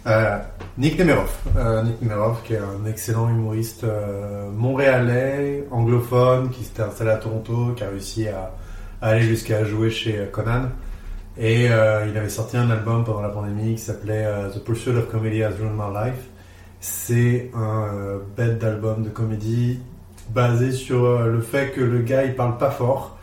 Euh, 0.07 0.37
Nick 0.77 0.97
Nemerov. 0.97 1.29
Euh, 1.57 1.83
Nick 1.83 2.01
Nemerov, 2.01 2.41
qui 2.43 2.53
est 2.53 2.59
un 2.59 2.85
excellent 2.87 3.29
humoriste 3.29 3.83
euh, 3.83 4.49
montréalais, 4.49 5.67
anglophone, 5.71 6.49
qui 6.49 6.63
s'était 6.63 6.83
installé 6.83 7.11
à 7.11 7.17
Toronto, 7.17 7.73
qui 7.75 7.83
a 7.83 7.89
réussi 7.89 8.27
à, 8.27 8.53
à 9.01 9.09
aller 9.09 9.21
jusqu'à 9.21 9.63
jouer 9.65 9.89
chez 9.89 10.27
Conan. 10.31 10.69
Et 11.37 11.71
euh, 11.71 12.05
il 12.09 12.17
avait 12.17 12.29
sorti 12.29 12.57
un 12.57 12.69
album 12.69 13.05
pendant 13.05 13.21
la 13.21 13.29
pandémie 13.29 13.75
qui 13.75 13.81
s'appelait 13.81 14.25
euh, 14.25 14.49
The 14.49 14.63
Pursuit 14.63 14.91
of 14.91 15.09
Comedy 15.09 15.41
Has 15.43 15.53
Ruined 15.59 15.75
My 15.77 15.93
Life. 15.93 16.27
C'est 16.81 17.51
un 17.53 17.87
euh, 17.93 18.19
bête 18.35 18.57
d'album 18.59 19.03
de 19.03 19.09
comédie 19.09 19.79
basé 20.33 20.71
sur 20.71 21.05
euh, 21.05 21.27
le 21.27 21.41
fait 21.41 21.71
que 21.73 21.81
le 21.81 21.99
gars 21.99 22.23
il 22.23 22.35
parle 22.35 22.57
pas 22.57 22.71
fort. 22.71 23.17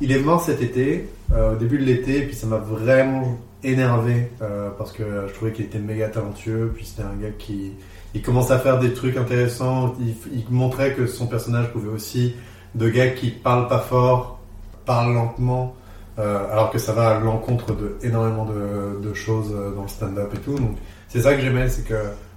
Il 0.00 0.12
est 0.12 0.20
mort 0.20 0.40
cet 0.40 0.62
été, 0.62 1.08
euh, 1.32 1.54
au 1.54 1.56
début 1.56 1.78
de 1.78 1.84
l'été, 1.84 2.22
puis 2.22 2.36
ça 2.36 2.46
m'a 2.46 2.58
vraiment 2.58 3.36
énervé 3.64 4.30
euh, 4.40 4.70
parce 4.76 4.92
que 4.92 5.02
je 5.28 5.34
trouvais 5.34 5.52
qu'il 5.52 5.64
était 5.64 5.78
méga 5.78 6.08
talentueux. 6.08 6.72
Puis 6.74 6.86
c'était 6.86 7.02
un 7.02 7.20
gars 7.20 7.32
qui 7.36 7.72
il 8.14 8.22
commençait 8.22 8.52
à 8.52 8.58
faire 8.58 8.78
des 8.78 8.92
trucs 8.92 9.16
intéressants. 9.16 9.94
Il, 10.00 10.44
montrait 10.50 10.92
que 10.92 11.06
son 11.06 11.26
personnage 11.26 11.72
pouvait 11.72 11.88
aussi 11.88 12.34
de 12.74 12.88
gars 12.88 13.08
qui 13.08 13.30
parlent 13.30 13.68
pas 13.68 13.78
fort, 13.78 14.38
parlent 14.84 15.14
lentement, 15.14 15.74
alors 16.18 16.70
que 16.70 16.78
ça 16.78 16.92
va 16.92 17.16
à 17.16 17.20
l'encontre 17.20 17.74
de 17.74 17.96
énormément 18.02 18.44
de, 18.44 19.00
de 19.00 19.14
choses 19.14 19.50
dans 19.74 19.82
le 19.82 19.88
stand-up 19.88 20.30
et 20.34 20.38
tout. 20.38 20.56
Donc 20.58 20.76
c'est 21.08 21.22
ça 21.22 21.34
que 21.34 21.40
j'aimais, 21.40 21.70
c'est 21.70 21.86
que 21.86 21.94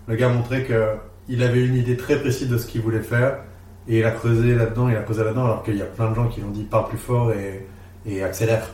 le 0.08 0.16
gars 0.16 0.30
montrait 0.30 0.64
que 0.64 0.92
il 1.28 1.44
avait 1.44 1.66
une 1.66 1.76
idée 1.76 1.98
très 1.98 2.20
précise 2.22 2.48
de 2.48 2.58
ce 2.58 2.68
qu'il 2.68 2.82
voulait 2.82 3.02
faire 3.02 3.40
et 3.88 4.00
il 4.00 4.06
a 4.06 4.12
creusé 4.12 4.56
là-dedans, 4.56 4.90
il 4.90 4.96
a 4.96 5.02
creusé 5.02 5.24
là-dedans, 5.24 5.46
alors 5.46 5.64
qu'il 5.64 5.78
y 5.78 5.82
a 5.82 5.86
plein 5.86 6.10
de 6.10 6.16
gens 6.16 6.28
qui 6.28 6.40
lui 6.42 6.48
ont 6.48 6.52
dit 6.52 6.64
parle 6.64 6.88
plus 6.88 6.98
fort 6.98 7.32
et, 7.32 7.66
et 8.06 8.24
accélère. 8.24 8.68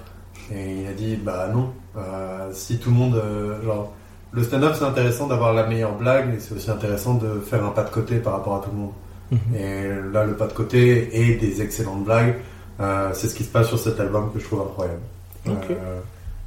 Et 0.53 0.81
il 0.81 0.87
a 0.87 0.93
dit 0.93 1.15
bah 1.17 1.49
non, 1.53 1.71
euh, 1.97 2.49
si 2.53 2.77
tout 2.79 2.89
le 2.89 2.95
monde, 2.95 3.15
euh, 3.15 3.61
genre 3.63 3.91
le 4.33 4.43
stand-up 4.43 4.73
c'est 4.77 4.85
intéressant 4.85 5.27
d'avoir 5.27 5.53
la 5.53 5.67
meilleure 5.67 5.95
blague 5.97 6.33
et 6.35 6.39
c'est 6.39 6.53
aussi 6.55 6.69
intéressant 6.71 7.15
de 7.15 7.39
faire 7.41 7.63
un 7.65 7.69
pas 7.69 7.83
de 7.83 7.89
côté 7.89 8.17
par 8.17 8.33
rapport 8.33 8.55
à 8.55 8.59
tout 8.59 8.71
le 8.71 8.77
monde. 8.77 8.91
Mhm. 9.31 9.55
Et 9.55 10.11
là 10.13 10.25
le 10.25 10.33
pas 10.33 10.47
de 10.47 10.53
côté 10.53 11.09
et 11.21 11.35
des 11.35 11.61
excellentes 11.61 12.03
blagues, 12.03 12.35
euh, 12.79 13.09
c'est 13.13 13.27
ce 13.27 13.35
qui 13.35 13.43
se 13.43 13.51
passe 13.51 13.67
sur 13.67 13.79
cet 13.79 13.99
album 13.99 14.31
que 14.33 14.39
je 14.39 14.45
trouve 14.45 14.61
incroyable. 14.61 14.99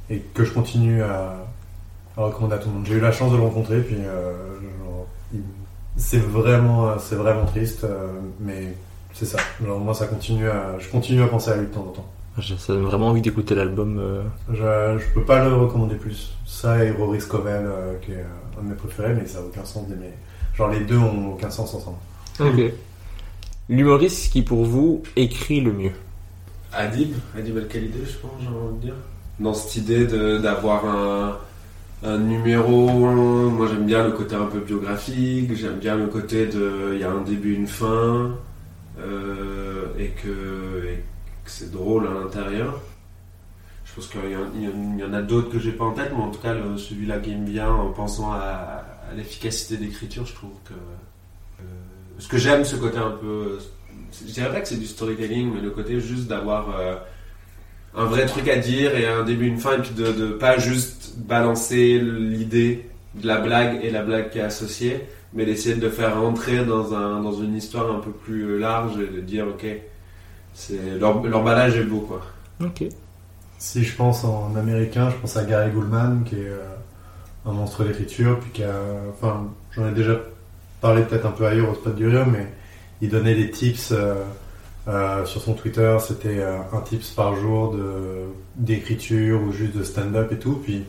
Et 0.09 0.19
que 0.33 0.43
je 0.45 0.51
continue 0.53 1.01
à, 1.01 1.35
à 2.17 2.21
recommander 2.21 2.55
à 2.55 2.57
tout 2.59 2.69
le 2.69 2.75
monde. 2.75 2.85
J'ai 2.85 2.95
eu 2.95 2.99
la 2.99 3.11
chance 3.11 3.31
de 3.31 3.37
le 3.37 3.43
rencontrer, 3.43 3.79
puis 3.79 3.95
genre, 3.95 5.07
il- 5.33 5.41
c'est 5.97 6.19
vraiment, 6.19 6.89
euh, 6.89 6.95
c'est 6.99 7.15
vraiment 7.15 7.45
triste, 7.45 7.83
euh, 7.83 8.07
mais 8.39 8.73
c'est 9.13 9.25
ça. 9.25 9.37
Genre, 9.65 9.79
moi, 9.79 9.93
ça 9.93 10.07
continue 10.07 10.47
à, 10.49 10.77
je 10.79 10.89
continue 10.89 11.21
à 11.23 11.27
penser 11.27 11.51
à 11.51 11.57
lui 11.57 11.67
de 11.67 11.71
temps 11.73 11.81
en 11.87 11.91
temps. 11.91 12.05
J'ai 12.37 12.57
ça 12.57 12.73
donne 12.73 12.83
vraiment 12.83 13.07
envie 13.07 13.21
d'écouter 13.21 13.55
l'album. 13.55 13.97
euh. 13.97 14.23
Je, 14.49 15.01
je 15.01 15.13
peux 15.13 15.23
pas 15.23 15.45
le 15.47 15.53
recommander 15.55 15.95
plus. 15.95 16.33
Ça 16.45 16.83
et 16.83 16.91
Rory 16.91 17.21
Scovel, 17.21 17.65
euh, 17.65 17.93
qui 18.01 18.11
est 18.11 18.25
un 18.59 18.63
de 18.63 18.69
mes 18.69 18.75
préférés, 18.75 19.13
mais 19.13 19.25
ça 19.25 19.39
a 19.39 19.41
aucun 19.41 19.63
sens 19.63 19.87
d'aimer. 19.87 20.11
Genre, 20.55 20.69
les 20.69 20.81
deux 20.81 20.97
ont 20.97 21.31
aucun 21.33 21.49
sens 21.49 21.73
ensemble. 21.73 21.97
Ok. 22.41 22.73
L'humoriste 23.69 24.31
qui 24.31 24.41
pour 24.41 24.65
vous 24.65 25.01
écrit 25.15 25.61
le 25.61 25.71
mieux? 25.71 25.91
Adib, 26.73 27.13
Adib 27.37 27.57
Al-Khalidé, 27.57 27.99
je 28.05 28.17
pense, 28.17 28.31
j'ai 28.41 28.47
envie 28.47 28.75
de 28.77 28.81
dire. 28.81 28.93
Dans 29.39 29.53
cette 29.53 29.75
idée 29.77 30.05
de- 30.05 30.37
d'avoir 30.37 30.85
un, 30.85 31.37
un 32.05 32.17
numéro, 32.19 32.87
moi 33.49 33.67
j'aime 33.67 33.85
bien 33.85 34.03
le 34.05 34.11
côté 34.11 34.35
un 34.35 34.45
peu 34.45 34.59
biographique, 34.59 35.53
j'aime 35.55 35.79
bien 35.79 35.95
le 35.95 36.07
côté 36.07 36.45
de. 36.47 36.91
Il 36.93 36.99
y 36.99 37.03
a 37.03 37.11
un 37.11 37.21
début, 37.21 37.53
une 37.53 37.67
fin, 37.67 38.35
euh, 38.99 39.85
et, 39.97 40.09
que, 40.09 40.87
c'est 41.45 41.71
drôle 41.71 42.07
à 42.07 42.13
l'intérieur. 42.13 42.79
Je 43.85 43.93
pense 43.95 44.07
qu'il 44.07 44.19
y, 44.29 45.03
en- 45.03 45.13
a 45.13 45.21
d'autres 45.21 45.49
que 45.49 45.59
j'ai 45.59 45.71
pas 45.71 45.85
en 45.85 45.91
tête, 45.93 46.11
mais 46.15 46.21
en 46.23 46.29
tout 46.31 46.39
cas, 46.41 46.53
celui-là 46.77 47.19
qui 47.19 47.31
aime 47.31 47.45
bien 47.45 47.69
en 47.69 47.91
pensant 47.91 48.31
à, 48.33 48.83
à 49.09 49.13
l'efficacité 49.15 49.77
d'écriture, 49.77 50.25
je 50.25 50.33
trouve 50.33 50.51
que. 50.65 50.73
euh, 50.73 51.63
ce 52.19 52.27
que 52.27 52.37
j'aime, 52.37 52.65
ce 52.65 52.75
côté 52.75 52.97
un 52.97 53.11
peu. 53.11 53.57
Je 54.11 54.31
dirais 54.31 54.51
pas 54.51 54.61
que 54.61 54.67
c'est 54.67 54.77
du 54.79 54.85
storytelling, 54.85 55.53
mais 55.53 55.61
le 55.61 55.71
côté 55.71 55.99
juste 55.99 56.27
d'avoir 56.27 56.69
euh, 56.77 56.95
un 57.95 58.05
vrai 58.05 58.25
truc 58.25 58.47
à 58.47 58.57
dire 58.57 58.95
et 58.95 59.07
un 59.07 59.23
début, 59.23 59.47
une 59.47 59.57
fin, 59.57 59.77
et 59.77 59.81
puis 59.81 59.93
de, 59.93 60.11
de 60.11 60.27
pas 60.27 60.57
juste 60.57 61.13
balancer 61.17 61.99
l'idée 61.99 62.89
de 63.15 63.27
la 63.27 63.37
blague 63.37 63.79
et 63.83 63.89
la 63.89 64.03
blague 64.03 64.29
qui 64.31 64.39
est 64.39 64.43
associée, 64.43 65.05
mais 65.33 65.45
d'essayer 65.45 65.75
de 65.75 65.81
le 65.81 65.89
faire 65.89 66.19
rentrer 66.19 66.65
dans, 66.65 66.93
un, 66.93 67.21
dans 67.21 67.33
une 67.33 67.55
histoire 67.55 67.93
un 67.93 67.99
peu 67.99 68.11
plus 68.11 68.59
large 68.59 68.93
et 68.99 69.07
de 69.07 69.21
dire, 69.21 69.47
ok, 69.47 69.65
c'est 70.53 70.99
balage 70.99 71.77
est 71.77 71.83
beau, 71.83 72.01
quoi. 72.01 72.21
Ok. 72.63 72.83
Si 73.57 73.83
je 73.83 73.95
pense 73.95 74.23
en 74.23 74.55
américain, 74.55 75.09
je 75.09 75.15
pense 75.15 75.37
à 75.37 75.43
Gary 75.43 75.71
Goldman, 75.71 76.23
qui 76.25 76.35
est 76.35 76.49
euh, 76.49 76.59
un 77.45 77.51
monstre 77.51 77.83
d'écriture, 77.83 78.39
puis 78.39 78.51
qui 78.51 78.63
a, 78.63 78.75
enfin, 79.09 79.47
j'en 79.71 79.87
ai 79.87 79.91
déjà 79.91 80.19
parlé 80.81 81.03
peut-être 81.03 81.25
un 81.25 81.31
peu 81.31 81.45
ailleurs 81.45 81.69
au 81.69 81.75
spot 81.75 81.95
du 81.95 82.07
rire, 82.07 82.25
mais 82.25 82.47
il 83.01 83.09
donnait 83.09 83.35
des 83.35 83.51
tips 83.51 83.91
euh, 83.91 84.15
euh, 84.87 85.25
sur 85.25 85.41
son 85.41 85.53
Twitter, 85.53 85.97
c'était 85.99 86.39
euh, 86.39 86.57
un 86.73 86.81
tips 86.81 87.09
par 87.11 87.35
jour 87.35 87.73
de 87.75 88.25
d'écriture 88.55 89.41
ou 89.41 89.51
juste 89.51 89.75
de 89.75 89.83
stand-up 89.83 90.31
et 90.31 90.37
tout. 90.37 90.61
Puis 90.63 90.83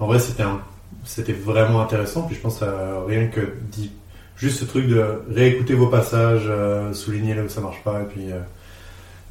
en 0.00 0.06
vrai, 0.06 0.18
c'était 0.18 1.32
vraiment 1.32 1.80
intéressant. 1.80 2.22
Puis 2.22 2.36
je 2.36 2.40
pense 2.40 2.62
à 2.62 3.02
rien 3.06 3.26
que 3.28 3.40
dit 3.72 3.90
juste 4.36 4.60
ce 4.60 4.64
truc 4.64 4.86
de 4.86 5.04
réécouter 5.30 5.74
vos 5.74 5.88
passages, 5.88 6.44
euh, 6.46 6.92
souligner 6.92 7.34
là 7.34 7.42
où 7.42 7.48
ça 7.48 7.60
marche 7.60 7.82
pas, 7.82 8.00
et 8.02 8.04
puis 8.04 8.30
euh, 8.30 8.38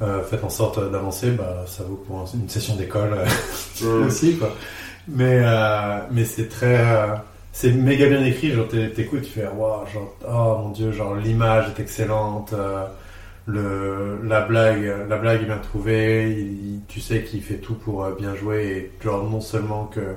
euh, 0.02 0.22
faites 0.22 0.44
en 0.44 0.50
sorte 0.50 0.78
d'avancer. 0.90 1.30
Bah, 1.30 1.64
ça 1.66 1.84
vaut 1.84 1.96
pour 2.06 2.18
un- 2.20 2.26
une 2.38 2.48
session 2.48 2.76
d'école 2.76 3.16
euh, 3.82 4.06
aussi 4.06 4.36
quoi. 4.36 4.50
Mais 5.08 5.40
euh, 5.42 5.98
mais 6.10 6.24
c'est 6.24 6.48
très 6.48 6.76
euh, 6.84 7.14
c'est 7.52 7.72
méga 7.72 8.06
bien 8.08 8.22
écrit, 8.24 8.50
genre 8.52 8.68
t'é- 8.68 8.90
t'écoutes, 8.92 9.22
tu 9.22 9.30
fais 9.30 9.46
waouh, 9.48 9.86
genre 9.92 10.14
oh 10.28 10.62
mon 10.64 10.68
dieu, 10.70 10.92
genre 10.92 11.14
l'image 11.14 11.66
est 11.76 11.80
excellente, 11.80 12.52
euh, 12.52 12.84
le 13.48 14.20
la 14.24 14.42
blague 14.42 14.84
la 15.08 15.16
blague 15.18 15.42
il- 15.74 16.74
il- 16.76 16.80
tu 16.88 17.00
sais 17.00 17.24
qu'il 17.24 17.42
fait 17.42 17.56
tout 17.58 17.74
pour 17.74 18.04
euh, 18.04 18.14
bien 18.14 18.34
jouer 18.36 18.92
et 19.00 19.04
genre 19.04 19.24
non 19.30 19.40
seulement 19.40 19.86
que 19.86 20.16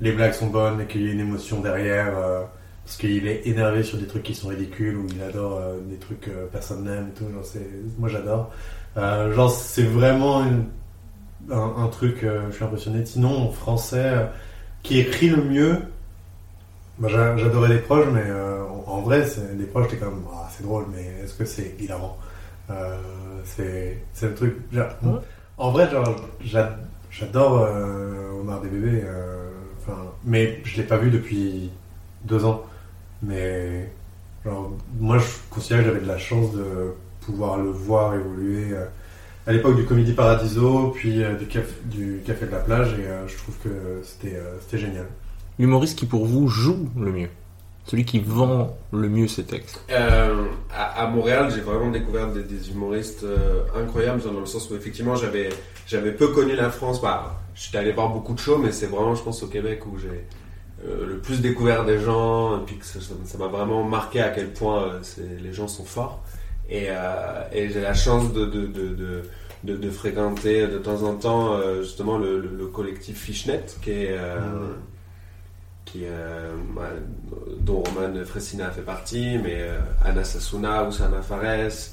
les 0.00 0.12
blagues 0.12 0.32
sont 0.34 0.48
bonnes 0.48 0.80
et 0.82 0.86
qu'il 0.86 1.02
y 1.06 1.08
a 1.08 1.12
une 1.12 1.20
émotion 1.20 1.60
derrière 1.60 2.16
euh, 2.18 2.42
parce 2.84 2.96
qu'il 2.98 3.28
est 3.28 3.46
énervé 3.46 3.84
sur 3.84 3.98
des 3.98 4.06
trucs 4.08 4.24
qui 4.24 4.34
sont 4.34 4.48
ridicules 4.48 4.96
ou 4.96 5.06
il 5.14 5.22
adore 5.22 5.58
euh, 5.58 5.78
des 5.88 5.96
trucs 5.98 6.22
que 6.22 6.46
personne 6.52 6.84
n'aime 6.84 7.08
et 7.10 7.18
tout, 7.18 7.26
genre 7.32 7.44
moi 7.98 8.08
j'adore. 8.08 8.52
Genre 8.96 9.50
c'est 9.50 9.84
vraiment 9.84 10.42
un, 11.50 11.88
truc, 11.88 12.18
je 12.22 12.54
suis 12.54 12.64
impressionné. 12.64 13.04
Sinon, 13.06 13.48
en 13.48 13.50
français, 13.52 14.26
qui 14.82 14.98
écrit 15.00 15.28
le 15.28 15.42
mieux, 15.44 15.78
bah, 16.98 17.08
j'a- 17.08 17.36
j'adorais 17.36 17.68
les 17.70 17.78
proches, 17.78 18.06
mais 18.12 18.24
en, 18.86 19.00
vrai, 19.02 19.24
les 19.58 19.66
proches, 19.66 19.88
t'es 19.88 19.96
quand 19.96 20.06
même, 20.10 20.24
Ah, 20.32 20.48
c'est 20.56 20.62
drôle, 20.64 20.86
mais 20.94 21.24
est-ce 21.24 21.34
que 21.34 21.44
c'est 21.44 21.74
hilarant? 21.80 22.16
Euh, 22.72 22.96
C'est 23.44 23.98
c'est 24.12 24.28
le 24.28 24.34
truc. 24.34 24.56
En 25.58 25.70
vrai, 25.70 25.90
genre, 25.90 26.16
j'a- 26.44 26.76
j'adore 27.10 27.60
euh, 27.60 28.40
Omar 28.40 28.60
des 28.60 28.68
bébés, 28.68 29.02
euh, 29.04 29.48
mais 30.24 30.60
je 30.64 30.76
l'ai 30.78 30.82
pas 30.86 30.96
vu 30.96 31.10
depuis 31.10 31.70
deux 32.24 32.44
ans. 32.44 32.62
Mais 33.22 33.90
moi, 34.98 35.18
je 35.18 35.24
considère 35.50 35.80
que 35.80 35.84
j'avais 35.86 36.00
de 36.00 36.08
la 36.08 36.18
chance 36.18 36.52
de 36.52 36.92
pouvoir 37.20 37.58
le 37.58 37.70
voir 37.70 38.14
évoluer. 38.14 38.74
à 39.46 39.52
l'époque 39.52 39.76
du 39.76 39.84
Comédie 39.84 40.12
Paradiso, 40.12 40.90
puis 40.94 41.22
du, 41.84 42.20
café, 42.24 42.46
de 42.46 42.50
la 42.52 42.58
Plage, 42.60 42.92
et 42.94 43.04
je 43.28 43.36
trouve 43.36 43.56
que 43.58 44.00
c'était 44.04 44.38
c'était 44.60 44.78
génial. 44.78 45.06
L'humoriste 45.58 45.98
qui 45.98 46.06
pour 46.06 46.26
vous 46.26 46.48
joue 46.48 46.88
le 46.96 47.12
mieux. 47.12 47.28
Celui 47.84 48.04
qui 48.04 48.20
vend 48.20 48.76
le 48.92 49.08
mieux 49.08 49.26
ses 49.26 49.42
textes. 49.44 49.80
Euh, 49.90 50.44
à, 50.72 51.02
à 51.02 51.06
Montréal, 51.08 51.50
j'ai 51.54 51.60
vraiment 51.60 51.90
découvert 51.90 52.28
des, 52.28 52.42
des 52.44 52.70
humoristes 52.70 53.24
euh, 53.24 53.62
incroyables 53.76 54.22
dans 54.22 54.38
le 54.38 54.46
sens 54.46 54.70
où 54.70 54.76
effectivement 54.76 55.16
j'avais 55.16 55.48
j'avais 55.86 56.12
peu 56.12 56.28
connu 56.28 56.54
la 56.54 56.70
France. 56.70 57.02
Bah, 57.02 57.40
j'étais 57.54 57.78
allé 57.78 57.90
voir 57.92 58.08
beaucoup 58.10 58.34
de 58.34 58.38
shows, 58.38 58.58
mais 58.58 58.70
c'est 58.72 58.86
vraiment, 58.86 59.14
je 59.16 59.22
pense, 59.22 59.42
au 59.42 59.48
Québec 59.48 59.84
où 59.86 59.98
j'ai 59.98 60.24
euh, 60.86 61.06
le 61.06 61.18
plus 61.18 61.40
découvert 61.40 61.84
des 61.84 61.98
gens, 61.98 62.58
et 62.58 62.64
puis 62.64 62.76
que 62.78 62.84
ça 62.86 63.38
m'a 63.38 63.48
vraiment 63.48 63.82
marqué 63.82 64.20
à 64.20 64.30
quel 64.30 64.52
point 64.52 65.00
les 65.42 65.52
gens 65.52 65.66
sont 65.68 65.84
forts. 65.84 66.22
Et, 66.70 66.86
et 67.52 67.68
j'ai 67.68 67.80
la 67.80 67.92
chance 67.94 68.32
de, 68.32 68.46
de, 68.46 68.66
de, 69.64 69.74
de, 69.76 69.90
fréquenter 69.90 70.66
de 70.68 70.78
temps 70.78 71.02
en 71.02 71.14
temps 71.16 71.58
justement 71.82 72.16
le, 72.16 72.40
le- 72.40 72.56
le 72.56 72.66
collectif 72.66 73.18
Fishnet, 73.18 73.64
qui 73.82 73.90
est, 73.90 74.16
Mhm. 74.16 74.76
Qui, 75.84 76.04
euh, 76.04 76.52
bah, 76.74 76.90
dont 77.60 77.82
Roman 77.82 78.24
Fressina 78.24 78.70
fait 78.70 78.82
partie, 78.82 79.38
mais 79.42 79.56
euh, 79.60 79.80
Anna 80.04 80.24
Sassouna, 80.24 80.84
Oussama 80.84 81.22
Fares, 81.22 81.92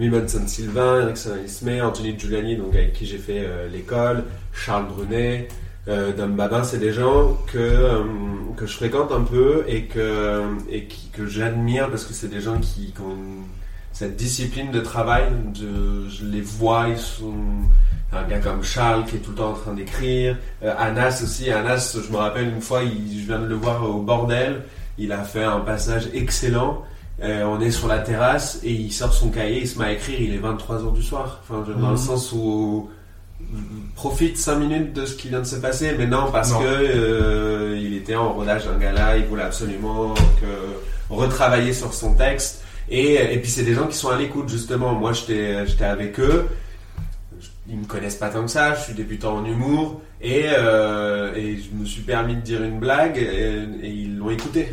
Mimon 0.00 0.26
San 0.26 0.48
Sylvain, 0.48 1.02
Erickson 1.02 1.36
Ismay, 1.44 1.82
Anthony 1.82 2.18
Giuliani, 2.18 2.56
donc 2.56 2.74
avec 2.74 2.94
qui 2.94 3.04
j'ai 3.04 3.18
fait 3.18 3.44
euh, 3.44 3.68
l'école, 3.68 4.24
Charles 4.54 4.86
Brunet, 4.86 5.48
euh, 5.88 6.12
Dom 6.14 6.36
Babin, 6.36 6.62
c'est 6.62 6.78
des 6.78 6.92
gens 6.92 7.36
que, 7.46 7.58
euh, 7.58 8.02
que 8.56 8.66
je 8.66 8.72
fréquente 8.72 9.12
un 9.12 9.22
peu 9.22 9.64
et 9.68 9.84
que, 9.84 10.42
et 10.70 10.84
qui, 10.86 11.10
que 11.10 11.26
j'admire 11.26 11.90
parce 11.90 12.04
que 12.04 12.14
c'est 12.14 12.28
des 12.28 12.40
gens 12.40 12.58
qui, 12.58 12.94
ont 13.00 13.44
cette 13.92 14.16
discipline 14.16 14.70
de 14.70 14.80
travail. 14.80 15.24
Je 15.54 16.24
les 16.24 16.40
vois, 16.40 16.88
ils 16.88 16.98
sont 16.98 17.34
un 18.12 18.22
gars 18.24 18.38
comme 18.38 18.62
Charles 18.64 19.04
qui 19.06 19.16
est 19.16 19.20
tout 19.20 19.30
le 19.30 19.36
temps 19.36 19.50
en 19.50 19.54
train 19.54 19.72
d'écrire. 19.74 20.36
Euh, 20.64 20.74
Anas 20.78 21.20
aussi, 21.22 21.50
Anas, 21.50 21.96
je 22.04 22.10
me 22.12 22.16
rappelle 22.16 22.48
une 22.48 22.60
fois, 22.60 22.82
il, 22.82 23.20
je 23.20 23.26
viens 23.26 23.38
de 23.38 23.46
le 23.46 23.54
voir 23.54 23.82
au 23.88 24.00
bordel. 24.02 24.62
Il 24.98 25.12
a 25.12 25.22
fait 25.22 25.44
un 25.44 25.60
passage 25.60 26.08
excellent. 26.12 26.82
Euh, 27.22 27.44
on 27.44 27.60
est 27.60 27.70
sur 27.70 27.86
la 27.86 27.98
terrasse 27.98 28.60
et 28.64 28.72
il 28.72 28.90
sort 28.92 29.12
son 29.12 29.28
cahier, 29.30 29.60
il 29.60 29.68
se 29.68 29.78
met 29.78 29.84
à 29.86 29.92
écrire. 29.92 30.20
Il 30.20 30.34
est 30.34 30.38
23h 30.38 30.92
du 30.92 31.02
soir. 31.02 31.40
Enfin, 31.42 31.62
dans 31.70 31.78
Mhm. 31.86 31.90
le 31.92 31.96
sens 31.96 32.32
où 32.32 32.90
profite 33.94 34.36
5 34.36 34.56
minutes 34.56 34.92
de 34.92 35.06
ce 35.06 35.14
qui 35.16 35.28
vient 35.28 35.40
de 35.40 35.46
se 35.46 35.56
passer, 35.56 35.94
mais 35.98 36.06
non 36.06 36.30
parce 36.30 36.52
Non. 36.52 36.60
que 36.60 36.64
euh, 36.66 37.78
il 37.80 37.94
était 37.96 38.14
en 38.14 38.32
rodage 38.32 38.66
d'un 38.66 38.76
gala, 38.78 39.16
il 39.16 39.24
voulait 39.26 39.42
absolument 39.44 40.14
que 40.40 41.14
retravailler 41.14 41.72
sur 41.72 41.92
son 41.94 42.14
texte. 42.14 42.62
Et, 42.90 43.14
et 43.14 43.38
puis 43.38 43.50
c'est 43.50 43.62
des 43.62 43.74
gens 43.74 43.86
qui 43.86 43.96
sont 43.96 44.10
à 44.10 44.16
l'écoute 44.18 44.48
justement. 44.48 44.92
Moi 44.94 45.12
j'étais 45.12 45.66
j'étais 45.66 45.84
avec 45.84 46.18
eux. 46.20 46.48
Ils 47.70 47.78
me 47.78 47.84
connaissent 47.84 48.16
pas 48.16 48.30
tant 48.30 48.42
que 48.42 48.50
ça. 48.50 48.74
Je 48.74 48.82
suis 48.82 48.94
débutant 48.94 49.36
en 49.36 49.44
humour 49.44 50.02
et, 50.20 50.46
euh, 50.48 51.32
et 51.34 51.56
je 51.56 51.72
me 51.72 51.84
suis 51.84 52.02
permis 52.02 52.34
de 52.34 52.40
dire 52.40 52.62
une 52.62 52.80
blague 52.80 53.16
et, 53.16 53.86
et 53.86 53.90
ils 53.90 54.16
l'ont 54.16 54.30
écouté. 54.30 54.68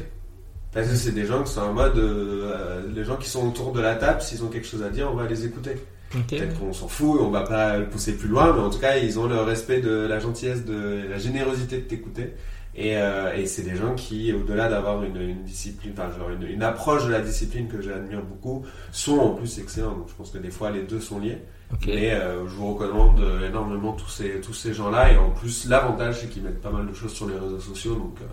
Parce 0.74 0.90
que 0.90 0.96
c'est 0.96 1.12
des 1.12 1.26
gens 1.26 1.44
qui 1.44 1.54
sont 1.54 1.62
en 1.62 1.74
mode, 1.74 1.98
euh, 1.98 2.82
les 2.94 3.04
gens 3.04 3.16
qui 3.16 3.30
sont 3.30 3.48
autour 3.48 3.72
de 3.72 3.82
la 3.82 3.96
table, 3.96 4.22
s'ils 4.22 4.44
ont 4.44 4.48
quelque 4.48 4.68
chose 4.68 4.84
à 4.84 4.90
dire, 4.90 5.10
on 5.12 5.16
va 5.16 5.26
les 5.28 5.46
écouter. 5.46 5.76
Ok. 6.16 6.28
Peut-être 6.28 6.60
qu'on 6.60 6.74
s'en 6.74 6.88
fout, 6.88 7.20
on 7.22 7.30
va 7.30 7.42
pas 7.42 7.78
le 7.78 7.86
pousser 7.88 8.16
plus 8.18 8.30
loin, 8.30 8.54
mais 8.54 8.62
en 8.62 8.70
tout 8.70 8.80
cas, 8.80 8.98
ils 8.98 9.20
ont 9.20 9.28
le 9.28 9.40
respect 9.40 9.82
de 9.82 10.08
la 10.08 10.20
gentillesse, 10.20 10.66
de 10.66 11.08
la 11.10 11.18
générosité 11.18 11.78
de 11.78 11.82
t'écouter. 11.82 12.34
Et, 12.76 12.98
euh, 12.98 13.34
et 13.36 13.48
c'est 13.48 13.64
des 13.64 13.76
gens 13.76 13.96
qui, 13.96 14.32
au-delà 14.34 14.70
d'avoir 14.70 15.04
une, 15.04 15.20
une 15.20 15.44
discipline, 15.44 15.94
enfin, 15.98 16.10
genre 16.18 16.30
une, 16.30 16.48
une 16.48 16.64
approche 16.64 17.06
de 17.06 17.12
la 17.12 17.22
discipline 17.22 17.68
que 17.68 17.82
j'admire 17.82 18.22
beaucoup, 18.22 18.64
sont 18.92 19.18
en 19.18 19.30
plus 19.34 19.60
excellents. 19.60 19.96
Donc 19.96 20.10
je 20.10 20.14
pense 20.14 20.30
que 20.32 20.38
des 20.38 20.52
fois, 20.52 20.70
les 20.70 20.84
deux 20.84 21.00
sont 21.00 21.20
liés. 21.20 21.40
Ok. 21.74 21.88
Et 21.88 22.14
euh, 22.14 22.48
je 22.48 22.54
vous 22.56 22.74
recommande 22.74 23.20
euh, 23.20 23.48
énormément 23.48 23.92
tous 23.94 24.08
ces, 24.10 24.40
tous 24.42 24.54
ces 24.54 24.74
gens-là. 24.74 25.12
Et 25.12 25.18
en 25.18 25.30
plus, 25.32 25.68
l'avantage, 25.68 26.22
c'est 26.22 26.28
qu'ils 26.30 26.44
mettent 26.44 26.62
pas 26.62 26.70
mal 26.72 26.88
de 26.88 26.94
choses 26.94 27.14
sur 27.14 27.28
les 27.28 27.38
réseaux 27.38 27.60
sociaux. 27.60 27.96
Donc, 27.96 28.18
euh, 28.22 28.26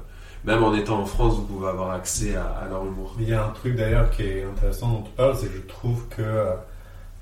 même 0.45 0.63
en 0.63 0.75
étant 0.75 1.01
en 1.01 1.07
France, 1.07 1.35
vous 1.37 1.43
pouvez 1.45 1.69
avoir 1.69 1.91
accès 1.93 2.37
à, 2.37 2.45
à 2.47 2.69
leur 2.69 2.85
humour. 2.85 3.17
Il 3.19 3.29
y 3.29 3.33
a 3.35 3.45
un 3.45 3.51
truc 3.51 3.77
d'ailleurs 3.77 4.11
qui 4.11 4.23
est 4.23 4.45
intéressant 4.45 4.89
dont 4.89 5.03
tu 5.03 5.11
parles, 5.13 5.35
c'est 5.37 5.47
que 5.49 5.57
je 5.57 5.63
trouve 5.63 6.07
que 6.09 6.23
euh, 6.23 6.53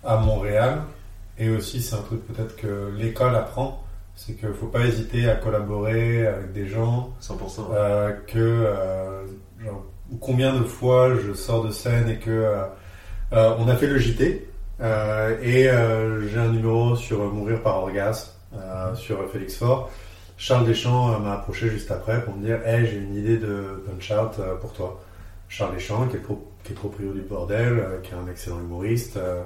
à 0.04 0.16
Montréal, 0.16 0.82
et 1.38 1.48
aussi 1.48 1.80
c'est 1.80 1.94
un 1.94 2.02
truc 2.02 2.26
peut-être 2.26 2.56
que 2.56 2.92
l'école 2.98 3.34
apprend, 3.36 3.82
c'est 4.16 4.34
qu'il 4.34 4.52
faut 4.52 4.66
pas 4.66 4.80
hésiter 4.80 5.30
à 5.30 5.36
collaborer 5.36 6.26
avec 6.26 6.52
des 6.52 6.66
gens 6.66 7.10
100%. 7.22 7.68
euh, 7.72 8.10
que 8.26 8.38
euh, 8.38 9.24
genre, 9.64 9.84
combien 10.20 10.52
de 10.58 10.64
fois 10.64 11.14
je 11.14 11.32
sors 11.32 11.64
de 11.64 11.70
scène 11.70 12.08
et 12.08 12.18
que 12.18 12.30
euh, 12.30 12.64
euh, 13.32 13.54
on 13.58 13.68
a 13.68 13.76
fait 13.76 13.86
le 13.86 13.98
JT 13.98 14.46
et 14.82 15.68
euh, 15.68 16.28
j'ai 16.28 16.38
un 16.38 16.48
numéro 16.48 16.96
sur 16.96 17.18
Mourir 17.32 17.60
par 17.62 17.78
orgasme 17.82 18.30
euh, 18.54 18.94
sur 18.94 19.18
Félix 19.30 19.56
Faure. 19.56 19.90
Charles 20.36 20.66
Deschamps 20.66 21.14
euh, 21.14 21.18
m'a 21.18 21.34
approché 21.34 21.68
juste 21.68 21.90
après 21.90 22.22
pour 22.24 22.34
me 22.36 22.44
dire 22.44 22.58
Hey, 22.66 22.86
j'ai 22.86 22.96
une 22.98 23.14
idée 23.14 23.36
de 23.38 23.82
punch-out 23.86 24.32
euh, 24.40 24.56
pour 24.56 24.72
toi. 24.72 25.00
Charles 25.48 25.74
Deschamps, 25.74 26.06
qui 26.08 26.16
est, 26.16 26.20
pro- 26.20 26.48
qui 26.64 26.72
est 26.72 26.74
proprio 26.74 27.12
du 27.12 27.20
bordel, 27.20 27.78
euh, 27.78 28.00
qui 28.02 28.12
est 28.12 28.16
un 28.16 28.28
excellent 28.30 28.58
humoriste, 28.58 29.18
euh, 29.18 29.42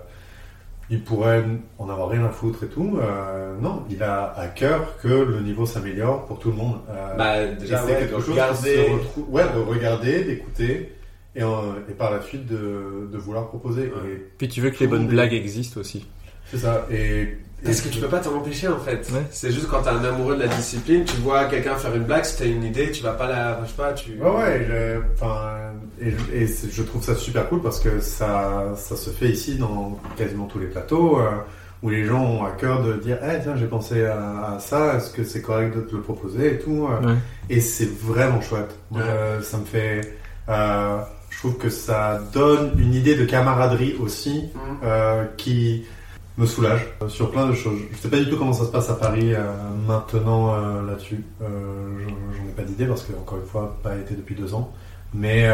il 0.89 1.02
pourrait 1.02 1.44
en 1.78 1.90
avoir 1.90 2.08
rien 2.10 2.24
à 2.24 2.28
foutre 2.31 2.62
et 2.62 2.68
tout. 2.68 2.97
Euh, 3.02 3.56
non, 3.60 3.82
il 3.90 4.02
a 4.05 4.32
à 4.39 4.47
cœur 4.47 4.97
que 5.02 5.08
le 5.08 5.40
niveau 5.40 5.66
s'améliore 5.66 6.24
pour 6.26 6.39
tout 6.39 6.50
le 6.50 6.56
monde. 6.56 6.76
Euh, 6.89 7.15
Bah, 7.16 7.44
déjà, 7.44 7.78
c'est 7.78 7.92
ouais, 7.92 7.98
quelque 7.98 8.15
de 8.15 8.20
chose 8.20 8.31
regarder. 8.31 8.89
retrouve- 8.92 9.28
ouais, 9.31 9.42
de 9.52 9.58
regarder, 9.58 10.23
d'écouter 10.24 10.92
et, 11.36 11.42
euh, 11.42 11.47
et 11.89 11.92
par 11.92 12.10
la 12.10 12.20
suite 12.23 12.47
de, 12.47 13.08
de 13.12 13.18
vouloir 13.18 13.47
proposer. 13.48 13.82
Ouais. 13.82 14.10
Et 14.12 14.26
Puis 14.39 14.48
tu 14.48 14.60
veux 14.60 14.70
que 14.70 14.81
les 14.81 14.86
bonnes 14.86 15.06
blagues 15.06 15.32
existent 15.34 15.78
aussi. 15.81 16.06
c'est 16.50 16.58
ça. 16.58 16.86
Et, 16.90 17.36
Parce 17.65 17.81
que 17.81 17.89
tu 17.89 18.00
peux 18.00 18.08
pas 18.08 18.18
t'en 18.20 18.34
empêcher 18.36 18.68
en 18.68 18.78
fait. 18.78 19.08
Ouais. 19.12 19.23
C'est 19.31 19.50
juste 19.52 19.68
quand 19.68 19.82
t'es 19.82 19.90
un 19.90 20.05
amoureux 20.05 20.36
de 20.36 20.40
la 20.42 20.48
discipline, 20.48 21.05
tu 21.05 21.16
vois 21.16 21.44
quelqu'un 21.47 21.74
faire 21.76 21.94
une 21.94 22.05
blague, 22.05 22.24
si 22.24 22.39
t'as 22.39 22.47
une 22.47 22.62
idée, 22.65 22.90
tu 22.90 23.02
vas 23.02 23.12
pas 23.12 23.28
la. 23.28 23.60
Je 23.65 23.68
sais 23.70 23.76
pas, 23.76 23.92
tu. 23.92 24.12
Ouais, 24.20 24.31
ouais, 24.31 24.66
je- 24.68 25.00
enfin, 25.15 25.56
et, 26.00 26.10
je- 26.10 26.32
et 26.36 26.47
c'est- 26.47 26.70
je 26.70 26.82
trouve 26.82 27.02
ça 27.02 27.15
super 27.15 27.48
cool 27.48 27.62
parce 27.62 27.81
que 27.81 28.00
ça, 28.00 28.73
ça 28.76 28.97
se 28.97 29.10
fait 29.10 29.28
ici 29.31 29.56
dans 29.56 29.98
quasiment 30.16 30.47
tous 30.47 30.58
les 30.58 30.66
plateaux 30.66 31.18
euh, 31.18 31.31
où 31.82 31.90
les 31.90 32.05
gens 32.05 32.23
ont 32.24 32.44
à 32.44 32.50
cœur 32.52 32.82
de 32.82 32.94
dire, 32.94 33.18
eh 33.23 33.42
tiens, 33.42 33.56
j'ai 33.56 33.66
pensé 33.66 34.05
à, 34.05 34.55
à 34.55 34.58
ça, 34.60 34.97
est-ce 34.97 35.10
que 35.10 35.24
c'est 35.24 35.42
correct 35.42 35.74
de 35.76 35.81
te 35.82 35.94
le 35.97 36.02
proposer 36.02 36.55
et 36.55 36.58
tout. 36.58 36.86
euh. 36.90 37.06
Ouais. 37.06 37.15
Et 37.50 37.60
c'est 37.60 37.90
vraiment 37.90 38.40
chouette. 38.40 38.74
Moi, 38.90 39.02
euh, 39.02 39.42
ça 39.42 39.56
me 39.58 39.65
fait, 39.65 40.00
euh, 40.48 40.98
trouve 41.47 41.58
que 41.58 41.70
ça 41.70 42.20
donne 42.33 42.73
une 42.78 42.94
idée 42.94 43.15
de 43.15 43.25
camaraderie 43.25 43.94
aussi 44.00 44.44
Mhm. 44.55 44.60
euh, 44.83 45.25
qui 45.36 45.84
me 46.39 46.44
soulage 46.44 46.86
euh, 47.02 47.08
sur 47.08 47.31
plein 47.31 47.47
de 47.47 47.55
choses. 47.55 47.78
Je 47.92 47.97
sais 47.99 48.08
pas 48.08 48.18
du 48.18 48.28
tout 48.28 48.36
comment 48.36 48.52
ça 48.52 48.65
se 48.65 48.70
passe 48.70 48.91
à 48.91 48.94
Paris 48.94 49.33
euh, 49.33 49.44
maintenant 49.86 50.55
euh, 50.55 50.86
là-dessus. 50.86 51.25
J'en 51.41 52.49
ai 52.49 52.52
pas 52.57 52.62
d'idée 52.62 52.86
parce 52.86 53.02
que 53.02 53.12
encore 53.12 53.39
une 53.39 53.47
fois, 53.47 53.76
pas 53.83 53.94
été 53.97 54.15
depuis 54.15 54.34
deux 54.34 54.55
ans. 54.55 54.73
Mais 55.15 55.49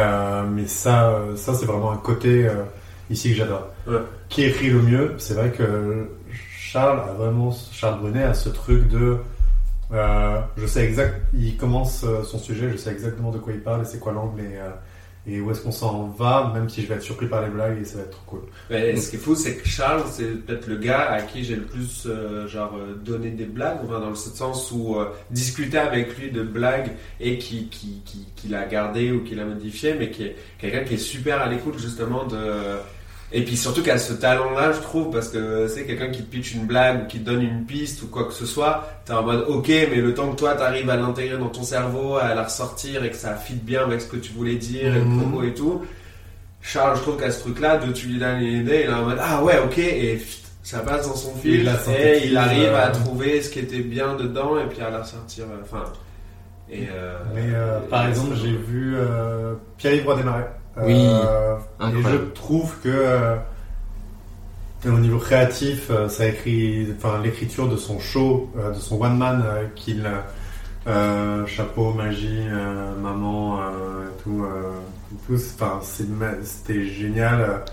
mais 0.49 0.65
ça, 0.65 1.15
ça 1.35 1.53
c'est 1.53 1.65
vraiment 1.67 1.91
un 1.91 1.97
côté 1.97 2.49
ici 3.09 3.29
que 3.29 3.35
j'adore. 3.35 3.67
Ouais. 3.87 3.99
Qui 4.27 4.43
écrit 4.43 4.69
le 4.71 4.81
mieux 4.81 5.13
C'est 5.19 5.35
vrai 5.35 5.51
que 5.51 6.09
Charles 6.57 6.99
a 7.07 7.13
vraiment 7.13 7.51
Charles 7.71 7.99
Brunet 7.99 8.23
a 8.23 8.33
ce 8.33 8.49
truc 8.49 8.89
de 8.89 9.17
je 9.91 10.65
sais 10.65 10.83
exact, 10.83 11.21
il 11.33 11.55
commence 11.55 12.03
son 12.25 12.39
sujet, 12.39 12.71
je 12.71 12.77
sais 12.77 12.91
exactement 12.91 13.29
de 13.31 13.37
quoi 13.37 13.53
il 13.53 13.61
parle 13.61 13.83
et 13.83 13.85
c'est 13.85 13.99
quoi 13.99 14.11
l'angle 14.11 14.41
et, 14.41 14.57
et 15.25 15.39
où 15.39 15.51
est-ce 15.51 15.61
qu'on 15.61 15.71
s'en 15.71 16.07
va, 16.07 16.51
même 16.53 16.67
si 16.67 16.81
je 16.81 16.87
vais 16.87 16.95
être 16.95 17.01
surpris 17.03 17.27
par 17.27 17.41
les 17.41 17.49
blagues 17.49 17.81
et 17.81 17.85
ça 17.85 17.97
va 17.97 18.03
être 18.03 18.11
trop 18.11 18.23
cool. 18.27 18.41
Mais 18.69 18.95
ce 18.97 19.09
qui 19.09 19.15
est 19.15 19.19
fou, 19.19 19.35
c'est 19.35 19.55
que 19.55 19.67
Charles, 19.67 20.03
c'est 20.11 20.45
peut-être 20.45 20.67
le 20.67 20.75
gars 20.75 21.09
à 21.09 21.21
qui 21.21 21.45
j'ai 21.45 21.55
le 21.55 21.63
plus 21.63 22.05
euh, 22.05 22.47
genre 22.47 22.73
euh, 22.75 22.95
donné 22.95 23.29
des 23.29 23.45
blagues, 23.45 23.77
enfin, 23.83 23.99
dans 23.99 24.09
le 24.09 24.15
sens 24.15 24.71
où 24.71 24.97
euh, 24.97 25.05
discuter 25.31 25.77
avec 25.77 26.17
lui 26.17 26.29
de 26.29 26.43
blagues 26.43 26.91
et 27.21 27.37
qui 27.37 27.69
qui, 27.69 28.01
qui, 28.03 28.27
qui 28.35 28.47
l'a 28.49 28.65
gardé 28.65 29.11
ou 29.11 29.23
qui 29.23 29.35
l'a 29.35 29.45
modifié, 29.45 29.95
mais 29.97 30.11
qui 30.11 30.23
est 30.23 30.35
quelqu'un 30.59 30.83
qui 30.83 30.95
est 30.95 30.97
super 30.97 31.41
à 31.41 31.47
l'écoute 31.47 31.79
justement 31.79 32.25
de 32.25 32.37
et 33.35 33.43
puis 33.43 33.57
surtout 33.57 33.81
qui 33.81 33.89
a 33.91 33.97
ce 33.97 34.13
talent-là, 34.13 34.71
je 34.73 34.79
trouve, 34.79 35.09
parce 35.11 35.27
que 35.29 35.67
c'est 35.67 35.85
quelqu'un 35.85 36.09
qui 36.09 36.21
te 36.23 36.29
pitch 36.31 36.53
une 36.53 36.65
blague 36.67 37.03
ou 37.03 37.07
qui 37.07 37.19
te 37.19 37.25
donne 37.25 37.41
une 37.41 37.65
piste 37.65 38.03
ou 38.03 38.07
quoi 38.07 38.25
que 38.25 38.33
ce 38.33 38.45
soit, 38.45 38.87
t'es 39.05 39.13
en 39.13 39.23
mode 39.23 39.45
ok, 39.47 39.67
mais 39.67 39.95
le 39.97 40.13
temps 40.13 40.29
que 40.31 40.37
toi 40.37 40.53
t'arrives 40.53 40.89
à 40.89 40.95
l'intégrer 40.95 41.37
dans 41.37 41.49
ton 41.49 41.63
cerveau, 41.63 42.15
à 42.17 42.33
la 42.35 42.43
ressortir 42.43 43.03
et 43.03 43.09
que 43.09 43.15
ça 43.17 43.35
fit 43.35 43.55
bien 43.55 43.83
avec 43.83 44.01
ce 44.01 44.07
que 44.07 44.17
tu 44.17 44.31
voulais 44.31 44.55
dire 44.55 44.95
et 44.95 44.99
le 44.99 45.05
Mhm. 45.05 45.19
propos 45.21 45.43
et 45.43 45.53
tout, 45.53 45.81
Charles, 46.61 46.95
je 46.97 47.01
trouve 47.01 47.17
qu'à 47.19 47.31
ce 47.31 47.39
truc-là, 47.41 47.77
de 47.77 47.91
tu 47.91 48.07
lui 48.07 48.19
donnes 48.19 48.39
une 48.39 48.61
idée, 48.61 48.83
il 48.85 48.89
est 48.89 48.93
en 48.93 49.03
mode 49.03 49.17
ah 49.19 49.43
ouais, 49.43 49.59
ok, 49.65 49.77
et 49.79 50.21
ça 50.61 50.79
passe 50.79 51.07
dans 51.07 51.15
son 51.15 51.35
fil 51.35 51.67
et 51.97 52.21
il 52.27 52.37
arrive 52.37 52.73
à 52.73 52.87
euh, 52.87 52.91
trouver 52.93 53.41
ce 53.41 53.49
qui 53.49 53.59
était 53.59 53.79
bien 53.81 54.15
dedans 54.15 54.57
et 54.57 54.65
puis 54.67 54.81
à 54.81 54.89
la 54.89 54.99
ressortir. 54.99 55.43
euh, 55.45 55.61
Enfin, 55.63 55.83
et 56.69 56.87
euh, 56.93 57.17
Mais 57.35 57.89
par 57.89 58.05
et 58.05 58.09
exemple, 58.09 58.35
j'ai 58.41 58.55
vu 58.55 58.95
Pierre-Yves 59.77 60.05
Roy 60.05 60.15
Desmarais. 60.15 60.49
Oui, 60.77 60.93
Euh, 60.95 61.55
et 61.83 61.83
incroyable. 61.83 62.09
je 62.11 62.17
trouve 62.33 62.75
que 62.81 62.89
euh, 62.89 63.35
au 64.85 64.99
niveau 64.99 65.17
créatif, 65.17 65.87
euh, 65.89 66.09
ça 66.09 66.27
écrit, 66.27 66.87
enfin 66.97 67.21
l'écriture 67.23 67.69
de 67.69 67.77
son 67.77 67.99
show, 67.99 68.49
euh, 68.57 68.71
de 68.71 68.79
son 68.79 69.01
one 69.01 69.17
man 69.17 69.43
euh, 69.45 69.65
qu'il 69.75 70.05
euh, 70.87 71.45
chapeau, 71.45 71.93
magie, 71.93 72.45
euh, 72.49 72.93
maman, 73.01 73.59
euh, 73.61 74.07
et 74.09 74.23
tout, 74.23 74.43
euh, 74.43 74.71
tout, 75.27 75.35
enfin 75.35 75.79
c'est 75.81 76.05
c'était 76.43 76.85
génial. 76.85 77.63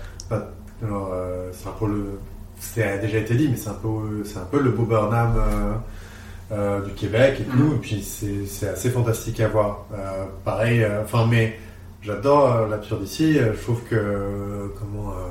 alors, 0.83 1.09
euh, 1.13 1.49
c'est 1.53 1.67
un 1.69 1.73
peu 1.73 1.87
le, 1.87 2.19
c'était 2.59 2.99
déjà 2.99 3.17
été 3.19 3.35
dit, 3.35 3.49
mais 3.49 3.57
c'est 3.57 3.69
un 3.69 3.73
peu, 3.73 4.23
c'est 4.25 4.37
un 4.39 4.47
peu 4.49 4.61
le 4.61 4.71
Bob 4.71 4.87
Burnham. 4.89 5.33
du 6.85 6.91
Québec 6.93 7.37
et 7.41 7.43
tout, 7.45 7.57
Mhm. 7.57 7.75
et 7.75 7.79
puis 7.79 8.03
c'est 8.03 8.45
c'est 8.45 8.67
assez 8.69 8.89
fantastique 8.89 9.39
à 9.39 9.47
voir. 9.47 9.85
Euh, 9.93 10.25
pareil, 10.43 10.83
euh, 10.83 11.01
enfin, 11.03 11.25
mais 11.29 11.57
j'adore 12.01 12.51
euh, 12.55 12.67
l'absurde 12.67 13.01
d'ici. 13.03 13.37
euh, 13.39 13.53
je 13.53 13.61
trouve 13.61 13.83
que 13.83 13.95
euh, 13.95 14.67
comment, 14.79 15.11
euh, 15.11 15.27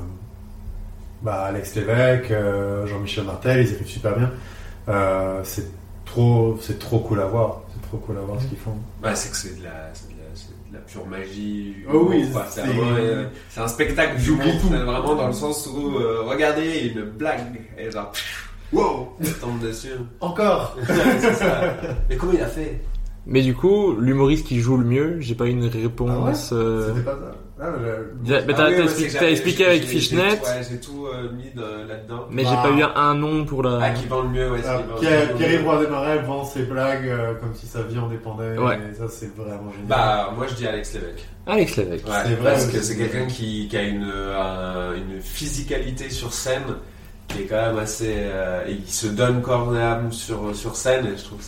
bah 1.23 1.43
Alex 1.45 1.75
Lévesque, 1.75 2.31
euh, 2.31 2.87
Jean-Michel 2.87 3.25
Martel, 3.25 3.61
ils 3.67 3.73
écrivent 3.73 3.87
super 3.89 4.17
bien. 4.17 4.31
Euh, 4.89 5.41
c'est 5.45 5.67
trop, 6.05 6.59
c'est 6.61 6.79
trop 6.79 7.01
cool 7.01 7.21
à 7.21 7.27
voir. 7.27 7.63
C'est 7.75 7.83
trop 7.89 7.99
cool 7.99 8.17
à 8.19 8.21
voir 8.23 8.41
ce 8.41 8.47
qu'ils 8.47 8.59
font. 8.59 8.77
Bah, 9.03 9.15
c'est 9.15 9.31
que 9.31 9.37
c'est 9.37 9.59
de 9.59 9.65
la, 9.65 9.91
pure 10.87 11.07
magie. 11.07 11.77
Oh 11.93 12.07
oui, 12.09 12.27
c'est 12.49 12.63
euh, 12.67 13.27
un 13.59 13.69
spectacle 13.69 14.17
du 14.19 14.31
tout. 14.37 14.69
vraiment 14.69 15.15
dans 15.15 15.27
le 15.27 15.33
sens 15.33 15.67
où 15.67 15.97
euh, 15.99 16.23
regardez 16.25 16.93
une 16.95 17.03
blague 17.03 17.61
et 17.79 17.91
genre 17.91 18.13
Wow, 18.73 19.17
elle 19.21 19.33
tombe 19.41 19.61
dessus. 19.61 19.91
encore. 20.21 20.77
ça. 21.35 21.75
Mais 22.09 22.17
comment 22.17 22.33
il 22.33 22.41
a 22.41 22.47
fait? 22.47 22.81
Mais 23.33 23.42
du 23.42 23.55
coup, 23.55 23.94
l'humoriste 24.00 24.44
qui 24.47 24.59
joue 24.60 24.76
le 24.76 24.84
mieux, 24.84 25.17
j'ai 25.20 25.36
pas 25.36 25.47
eu 25.47 25.50
une 25.50 25.65
réponse. 25.67 26.50
euh, 26.52 26.89
C'était 26.89 27.05
pas 27.05 27.12
ça. 27.12 27.33
Ah, 27.62 27.67
mais 27.78 28.55
t'as 28.55 28.65
Ah 28.65 28.70
oui, 28.70 29.07
t'as 29.18 29.31
expliqué 29.31 29.67
avec 29.67 29.84
Fishnet, 29.84 30.31
j'ai 30.31 30.36
tout- 30.39 30.42
Ouais, 30.47 30.62
j'ai 30.70 30.81
tout 30.81 31.07
euh, 31.07 31.31
mis 31.31 31.50
de- 31.55 31.86
là-dedans. 31.89 32.26
mais 32.31 32.42
j'ai 32.44 32.50
Bah. 32.55 32.62
pas 32.65 32.70
eu 32.70 32.83
un, 32.83 33.15
nom 33.15 33.44
pour 33.44 33.62
la. 33.62 33.78
Ah, 33.83 33.91
qui 33.91 34.07
vend 34.07 34.23
le 34.23 34.31
mieux, 34.31 34.50
ouais. 34.50 34.60
Ah, 34.67 34.81
Pierre- 34.99 35.62
Roy 35.65 35.81
Desmarais 35.81 36.18
vend 36.23 36.44
ses 36.44 36.62
blagues 36.62 37.07
euh, 37.07 37.34
comme 37.34 37.55
si 37.55 37.67
sa 37.67 37.83
vie 37.83 37.99
en 37.99 38.09
dépendait. 38.09 38.57
Ouais. 38.59 38.78
Et 38.91 38.94
ça, 38.94 39.05
c'est 39.09 39.33
vraiment 39.36 39.70
génial. 39.70 39.86
Bah, 39.89 40.33
moi 40.36 40.47
je 40.49 40.55
dis 40.55 40.67
Alex 40.67 40.94
Lévesque. 40.94 41.28
Alex 41.47 41.76
Lévesque. 41.76 42.07
Ouais, 42.09 42.12
C'est 42.25 42.34
vrai 42.34 42.50
parce 42.52 42.67
que 42.67 42.81
c'est 42.81 42.97
quelqu'un 42.97 43.26
qui, 43.26 43.68
qui 43.68 43.76
a 43.76 43.83
une, 43.83 44.10
euh, 44.10 44.97
une 44.97 45.20
physicalité 45.20 46.09
sur 46.10 46.33
scène 46.33 46.62
qui 47.33 47.42
est 47.42 47.47
quand 47.47 47.57
même 47.60 47.78
assez. 47.78 48.15
euh, 48.17 48.67
et 48.67 48.73
il 48.73 48.86
se 48.91 49.07
donne 49.07 49.41
corps 49.42 49.75
et 49.76 49.83
âme 49.83 50.12
sur, 50.12 50.55
sur 50.55 50.76
scène 50.76 51.07
et 51.07 51.17
je 51.17 51.25
trouve 51.25 51.39
que 51.39 51.44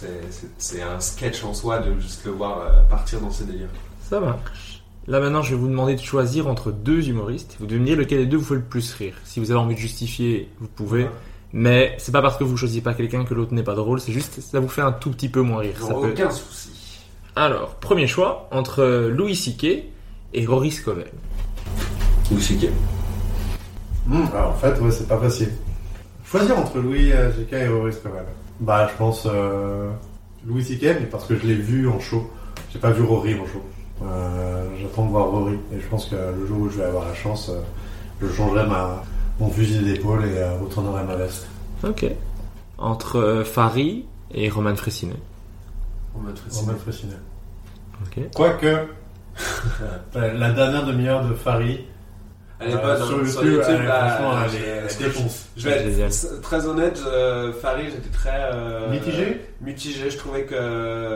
c'est- 0.59 0.83
un 0.83 1.01
sketch 1.01 1.45
en 1.45 1.55
soi 1.55 1.79
de 1.81 1.99
juste 2.01 2.25
le 2.25 2.33
voir 2.33 2.59
euh, 2.61 2.83
partir 2.89 3.21
dans 3.21 3.31
ses 3.31 3.45
délires. 3.45 3.69
Ça 4.09 4.21
marche. 4.21 4.83
Là 5.09 5.19
maintenant, 5.21 5.43
je 5.43 5.51
vais 5.55 5.61
vous 5.61 5.69
demander 5.69 5.95
de 5.97 6.01
choisir 6.01 6.47
entre 6.47 6.71
deux 6.71 7.09
humoristes. 7.09 7.57
Vous 7.59 7.67
devez 7.67 7.81
me 7.81 7.87
dire 7.87 7.97
lequel 7.97 8.19
des 8.19 8.27
deux 8.27 8.37
vous 8.37 8.45
fait 8.45 8.55
le 8.55 8.61
plus 8.63 8.93
rire. 8.95 9.15
Si 9.25 9.41
vous 9.41 9.51
avez 9.51 9.59
envie 9.61 9.75
de 9.75 9.81
justifier, 9.81 10.49
vous 10.61 10.69
pouvez. 10.69 11.09
Mais 11.53 11.95
c'est 11.99 12.13
pas 12.13 12.23
parce 12.23 12.37
que 12.37 12.45
vous 12.45 12.57
choisissez 12.57 12.81
pas 12.83 12.95
quelqu'un 12.95 13.25
que 13.25 13.35
l'autre 13.35 13.53
n'est 13.53 13.65
pas 13.65 13.75
drôle. 13.75 14.01
C'est 14.01 14.13
juste 14.13 14.41
ça 14.41 14.61
vous 14.61 14.69
fait 14.69 14.81
un 14.83 14.93
tout 14.93 15.11
petit 15.11 15.29
peu 15.29 15.41
moins 15.43 15.59
rire. 15.59 15.75
Ça 15.79 15.89
J'aurais 15.91 16.13
peut- 16.13 16.23
aucun 16.23 16.31
souci. 16.31 16.71
Alors, 17.35 17.75
premier 17.77 18.07
choix 18.07 18.49
entre 18.53 19.09
Louis 19.09 19.35
C.K. 19.35 19.85
et 20.35 20.47
Rory 20.47 20.71
Scovel. 20.71 21.11
Ou 22.31 22.39
Chiquet. 22.41 22.71
Hmm, 24.07 24.23
alors, 24.35 24.51
en 24.51 24.55
fait, 24.55 24.79
ouais, 24.81 24.91
c'est 24.91 25.09
pas 25.09 25.19
facile. 25.19 25.51
Choisir 26.33 26.59
entre 26.59 26.79
Louis 26.79 27.13
euh, 27.13 27.31
J.K. 27.31 27.53
et 27.53 27.69
Rory 27.69 27.93
Scovel. 27.93 28.25
Bah, 28.59 28.89
je 28.91 28.97
pense 28.97 29.29
euh, 29.31 29.91
Louis 30.47 30.65
C.K. 30.65 30.97
mais 30.99 31.07
parce 31.07 31.27
que 31.27 31.37
je 31.37 31.47
l'ai 31.47 31.55
vu 31.55 31.87
en 31.87 32.01
show. 32.01 32.31
J'ai 32.73 32.79
pas 32.79 32.91
vu 32.91 33.03
Rory 33.03 33.39
en 33.39 33.45
show. 33.45 33.63
Euh, 34.03 34.65
J'attends 34.81 35.05
de 35.05 35.11
voir 35.11 35.27
Rory. 35.27 35.59
Et 35.75 35.79
je 35.79 35.87
pense 35.89 36.07
que 36.07 36.15
le 36.15 36.47
jour 36.47 36.61
où 36.61 36.71
je 36.71 36.79
vais 36.79 36.85
avoir 36.85 37.07
la 37.07 37.13
chance, 37.15 37.51
euh, 37.51 37.61
je 38.23 38.29
changerai 38.29 38.67
ma, 38.67 39.03
mon 39.41 39.51
fusil 39.51 39.81
d'épaule 39.81 40.25
et 40.25 40.39
euh, 40.39 40.57
retournerai 40.59 41.05
ma 41.05 41.17
veste. 41.17 41.47
Ok. 41.85 42.07
Entre 42.79 43.19
euh, 43.19 43.45
Fari 43.45 44.07
et 44.33 44.49
Roman 44.49 44.75
Fressinet. 44.75 45.13
Être 46.31 46.79
fasciné. 46.83 47.13
Ok. 48.07 48.23
Quoique, 48.35 48.67
euh, 50.17 50.33
la 50.33 50.51
dernière 50.53 50.87
demi-heure 50.87 51.29
de 51.29 51.35
Farid 51.35 51.81
Elle 52.65 52.73
est 52.73 52.77
pas 52.79 52.97
sur 52.97 53.07
dans 53.07 53.13
YouTube, 53.13 53.29
sur 53.33 53.45
YouTube, 53.45 53.65
elle, 53.81 53.85
là, 53.87 54.09
franchement, 54.19 54.41
elle 54.45 54.51
je- 54.51 54.57
est- 54.57 54.69
elle 54.69 54.91
je- 54.91 54.99
défonce. 54.99 55.47
Je 55.57 55.69
vais 55.69 55.79
Génial. 55.91 56.09
être 56.11 56.41
très 56.43 56.67
honnête, 56.67 57.03
euh, 57.07 57.53
Farid, 57.53 57.87
j'étais 57.91 58.09
très. 58.17 58.51
euh, 58.55 58.91
Mitigé 58.91 59.41
Mitigé, 59.61 60.11
je 60.11 60.17
trouvais 60.19 60.43
que. 60.45 60.55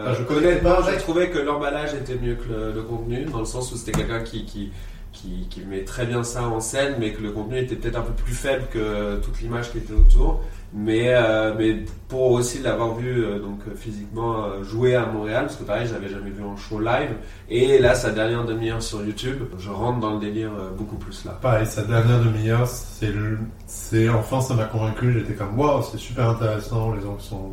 Ah, 0.07 0.15
je 0.19 0.23
connais 0.25 0.47
honnêtement, 0.49 0.75
pas, 0.77 0.83
j'ai 0.87 0.91
mec. 0.93 1.01
trouvé 1.01 1.31
que 1.31 1.39
l'emballage 1.39 1.95
était 1.95 2.17
mieux 2.21 2.35
que 2.35 2.49
le, 2.49 2.73
le 2.73 2.83
contenu, 2.83 3.25
dans 3.25 3.41
le 3.41 3.45
sens 3.45 3.73
où 3.73 3.77
c'était 3.77 3.93
quelqu'un 3.93 4.21
qui, 4.23 4.45
qui, 4.45 4.73
qui, 5.13 5.47
qui 5.49 5.61
met 5.61 5.83
très 5.85 6.05
bien 6.07 6.23
ça 6.23 6.43
en 6.43 6.61
scène, 6.61 6.97
mais 6.99 7.13
que 7.13 7.23
le 7.23 7.31
contenu 7.33 7.59
était 7.59 7.75
peut-être 7.77 7.99
un 7.99 8.03
peu 8.03 8.13
plus 8.13 8.35
faible 8.35 8.65
que 8.73 9.17
toute 9.17 9.41
l'image 9.41 9.71
qui 9.73 9.79
était 9.79 9.95
autour. 9.95 10.43
Mais, 10.79 11.05
euh, 11.09 11.55
mais 11.57 11.85
pour 12.07 12.33
aussi 12.33 12.59
l'avoir 12.61 12.95
vu 12.97 13.25
euh, 13.25 13.39
donc 13.39 13.61
euh, 13.67 13.75
physiquement 13.75 14.45
euh, 14.45 14.63
jouer 14.63 14.95
à 14.95 15.07
Montréal, 15.07 15.47
parce 15.47 15.57
que 15.57 15.65
pareil, 15.65 15.87
je 15.87 15.95
l'avais 15.95 16.11
jamais 16.11 16.29
vu 16.29 16.45
en 16.45 16.55
show 16.55 16.79
live. 16.81 17.13
Et 17.49 17.79
là, 17.79 17.95
sa 17.95 18.11
dernière 18.11 18.45
demi-heure 18.45 18.83
sur 18.83 19.03
YouTube, 19.03 19.39
je 19.59 19.71
rentre 19.71 20.01
dans 20.01 20.13
le 20.15 20.21
délire 20.21 20.51
euh, 20.59 20.69
beaucoup 20.77 20.97
plus 20.97 21.25
là. 21.25 21.39
Pareil, 21.41 21.67
sa 21.67 21.83
dernière 21.83 22.21
demi-heure, 22.23 22.67
c'est 22.67 23.11
le, 23.11 23.39
c'est 23.67 24.11
enfin 24.11 24.43
ça 24.43 24.53
m'a 24.53 24.65
convaincu. 24.65 25.15
J'étais 25.15 25.33
comme 25.33 25.59
waouh, 25.59 25.83
c'est 25.83 25.97
super 25.99 26.29
intéressant. 26.29 26.93
Les 26.95 27.01
gens 27.01 27.19
sont, 27.19 27.53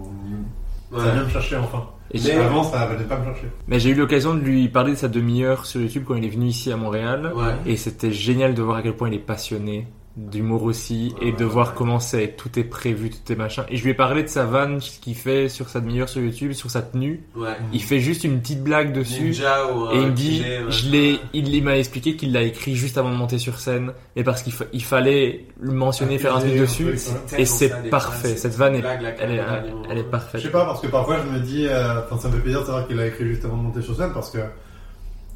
ça 0.92 0.98
Ouais. 0.98 1.12
vient 1.14 1.24
me 1.24 1.30
chercher 1.30 1.56
enfin. 1.56 1.86
Et 2.12 2.20
Mais- 2.26 2.32
Avant, 2.34 2.64
ça 2.64 2.86
venait 2.88 3.06
pas 3.06 3.18
me 3.20 3.24
chercher. 3.26 3.48
Mais 3.68 3.80
j'ai 3.80 3.92
eu 3.92 3.96
l'occasion 3.96 4.36
de 4.36 4.42
lui 4.42 4.68
parler 4.68 4.92
de 4.92 4.98
sa 4.98 5.08
demi-heure 5.08 5.66
sur 5.66 5.80
YouTube 5.80 6.04
quand 6.06 6.16
il 6.16 6.26
est 6.26 6.30
venu 6.30 6.48
ici 6.48 6.72
à 6.74 6.78
Montréal. 6.78 7.32
Ouais. 7.36 7.54
Et 7.66 7.78
c'était 7.78 8.12
génial 8.12 8.54
de 8.54 8.62
voir 8.62 8.78
à 8.78 8.82
quel 8.84 8.94
point 8.98 9.08
il 9.08 9.16
est 9.16 9.20
passionné 9.20 9.88
d'humour 10.16 10.62
aussi 10.62 11.16
et 11.22 11.32
de 11.32 11.44
Ouais, 11.44 11.50
voir 11.50 11.70
ouais. 11.70 11.74
comment 11.76 12.00
c'est 12.00 12.36
tout 12.38 12.60
est 12.60 12.64
prévu, 12.64 13.10
tout 13.10 13.32
est 13.32 13.36
machin. 13.36 13.66
Et 13.70 13.78
je 13.78 13.84
lui 13.84 13.90
ai 13.90 13.94
parlé 13.96 14.22
de 14.22 14.28
sa 14.28 14.46
vanne, 14.46 14.80
ce 14.80 15.00
qu'il 15.00 15.16
fait 15.16 15.50
sur 15.50 15.70
sa 15.70 15.82
demi-heure 15.82 16.08
sur 16.08 16.22
YouTube, 16.22 16.52
sur 16.52 16.70
sa 16.70 16.84
tenue. 16.84 17.24
Ouais. 17.36 17.56
Il 17.74 17.82
fait 17.82 18.00
juste 18.00 18.24
une 18.24 18.40
petite 18.40 18.64
blague 18.64 18.94
dessus. 18.94 19.24
Ninja 19.24 19.74
ou 19.74 19.92
Et 19.92 19.96
il 20.02 20.06
me 20.08 20.12
dit, 20.12 20.42
ouais. 20.44 20.66
je 20.70 20.90
l'ai, 20.92 21.20
il, 21.34 21.48
il 21.54 21.64
m'a 21.64 21.78
expliqué 21.80 22.16
qu'il 22.16 22.32
l'a 22.32 22.44
écrit 22.44 22.76
juste 22.76 23.00
avant 23.00 23.10
de 23.10 23.16
monter 23.16 23.40
sur 23.40 23.58
scène, 23.60 23.92
et 24.16 24.24
parce 24.24 24.44
qu'il 24.44 24.54
fa- 24.54 24.66
il 24.72 24.84
fallait 24.84 25.46
le 25.60 25.72
mentionner, 25.72 26.20
faire 26.20 26.36
un 26.36 26.42
truc 26.42 26.58
dessus. 26.60 26.94
Et 27.38 27.46
c'est 27.46 27.90
parfait. 27.90 28.38
Cette 28.38 28.54
vanne 28.56 28.76
est- 28.76 28.82
blague, 28.82 29.02
la 29.02 29.10
Elle 29.20 29.32
est, 29.32 29.42
elle 29.90 29.98
est 29.98 30.02
Je 30.02 30.06
parfaite. 30.08 30.42
sais 30.42 30.50
pas 30.52 30.66
parce 30.66 30.80
que 30.80 30.88
parfois 30.88 31.18
je 31.26 31.32
me 31.40 31.40
dis, 31.44 31.66
euh, 31.66 32.08
ça 32.20 32.28
me 32.28 32.34
fait 32.36 32.40
plaisir 32.42 32.62
de 32.62 32.66
savoir 32.68 32.86
qu'il 32.88 33.00
a 33.00 33.08
écrit 33.08 33.26
juste 33.26 33.46
avant 33.46 33.58
de 33.58 33.64
monter 33.64 33.82
sur 33.82 33.96
scène 33.98 34.12
parce 34.14 34.30
que 34.30 34.38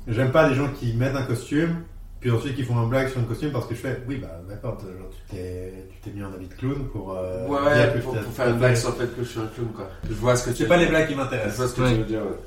j'aime 0.08 0.32
pas 0.32 0.48
les 0.48 0.56
gens 0.56 0.70
qui 0.80 0.94
mettent 0.94 1.16
un 1.16 1.24
costume 1.24 1.78
puis 2.20 2.32
ensuite 2.32 2.56
qui 2.56 2.64
font 2.64 2.78
un 2.78 2.88
blague 2.88 3.10
sur 3.10 3.20
un 3.20 3.24
costume 3.24 3.52
parce 3.52 3.68
que 3.68 3.76
je 3.76 3.80
fais, 3.80 4.02
oui 4.08 4.18
bah 4.22 4.40
d'accord, 4.50 4.78
genre, 4.80 4.90
tu 5.30 5.36
t'es, 5.36 5.74
tu 5.92 6.10
t'es 6.10 6.16
mis 6.18 6.24
en 6.24 6.34
habit 6.34 6.48
de 6.48 6.54
clown 6.54 6.86
pour. 6.92 7.16
euh, 7.18 7.48
Ouais, 7.48 7.58
dire 7.76 7.94
ouais, 7.94 8.00
que 8.00 8.04
pour, 8.04 8.16
faire 8.34 8.50
une 8.50 8.58
blague 8.58 8.76
sur 8.76 8.90
le 8.90 8.96
fait 8.96 9.16
que 9.16 9.24
je 9.24 9.30
suis 9.30 9.40
un 9.40 9.48
clown, 9.48 9.68
quoi. 9.76 9.90
Je 10.10 10.14
vois 10.16 10.36
ce 10.36 10.46
que 10.46 10.50
tu 10.52 10.58
C'est 10.58 10.64
veux 10.64 10.70
pas 10.70 10.78
les 10.78 10.84
dire. 10.84 10.92
blagues 10.92 11.08
qui 11.08 11.14
Je 11.14 11.18
m'intéressent. 11.18 11.58
vois 11.58 11.68
ce 11.68 11.74
que 11.76 11.82
Ouais. 11.82 11.92
tu 11.94 11.98
veux 12.00 12.06
dire, 12.06 12.22
ouais. 12.22 12.38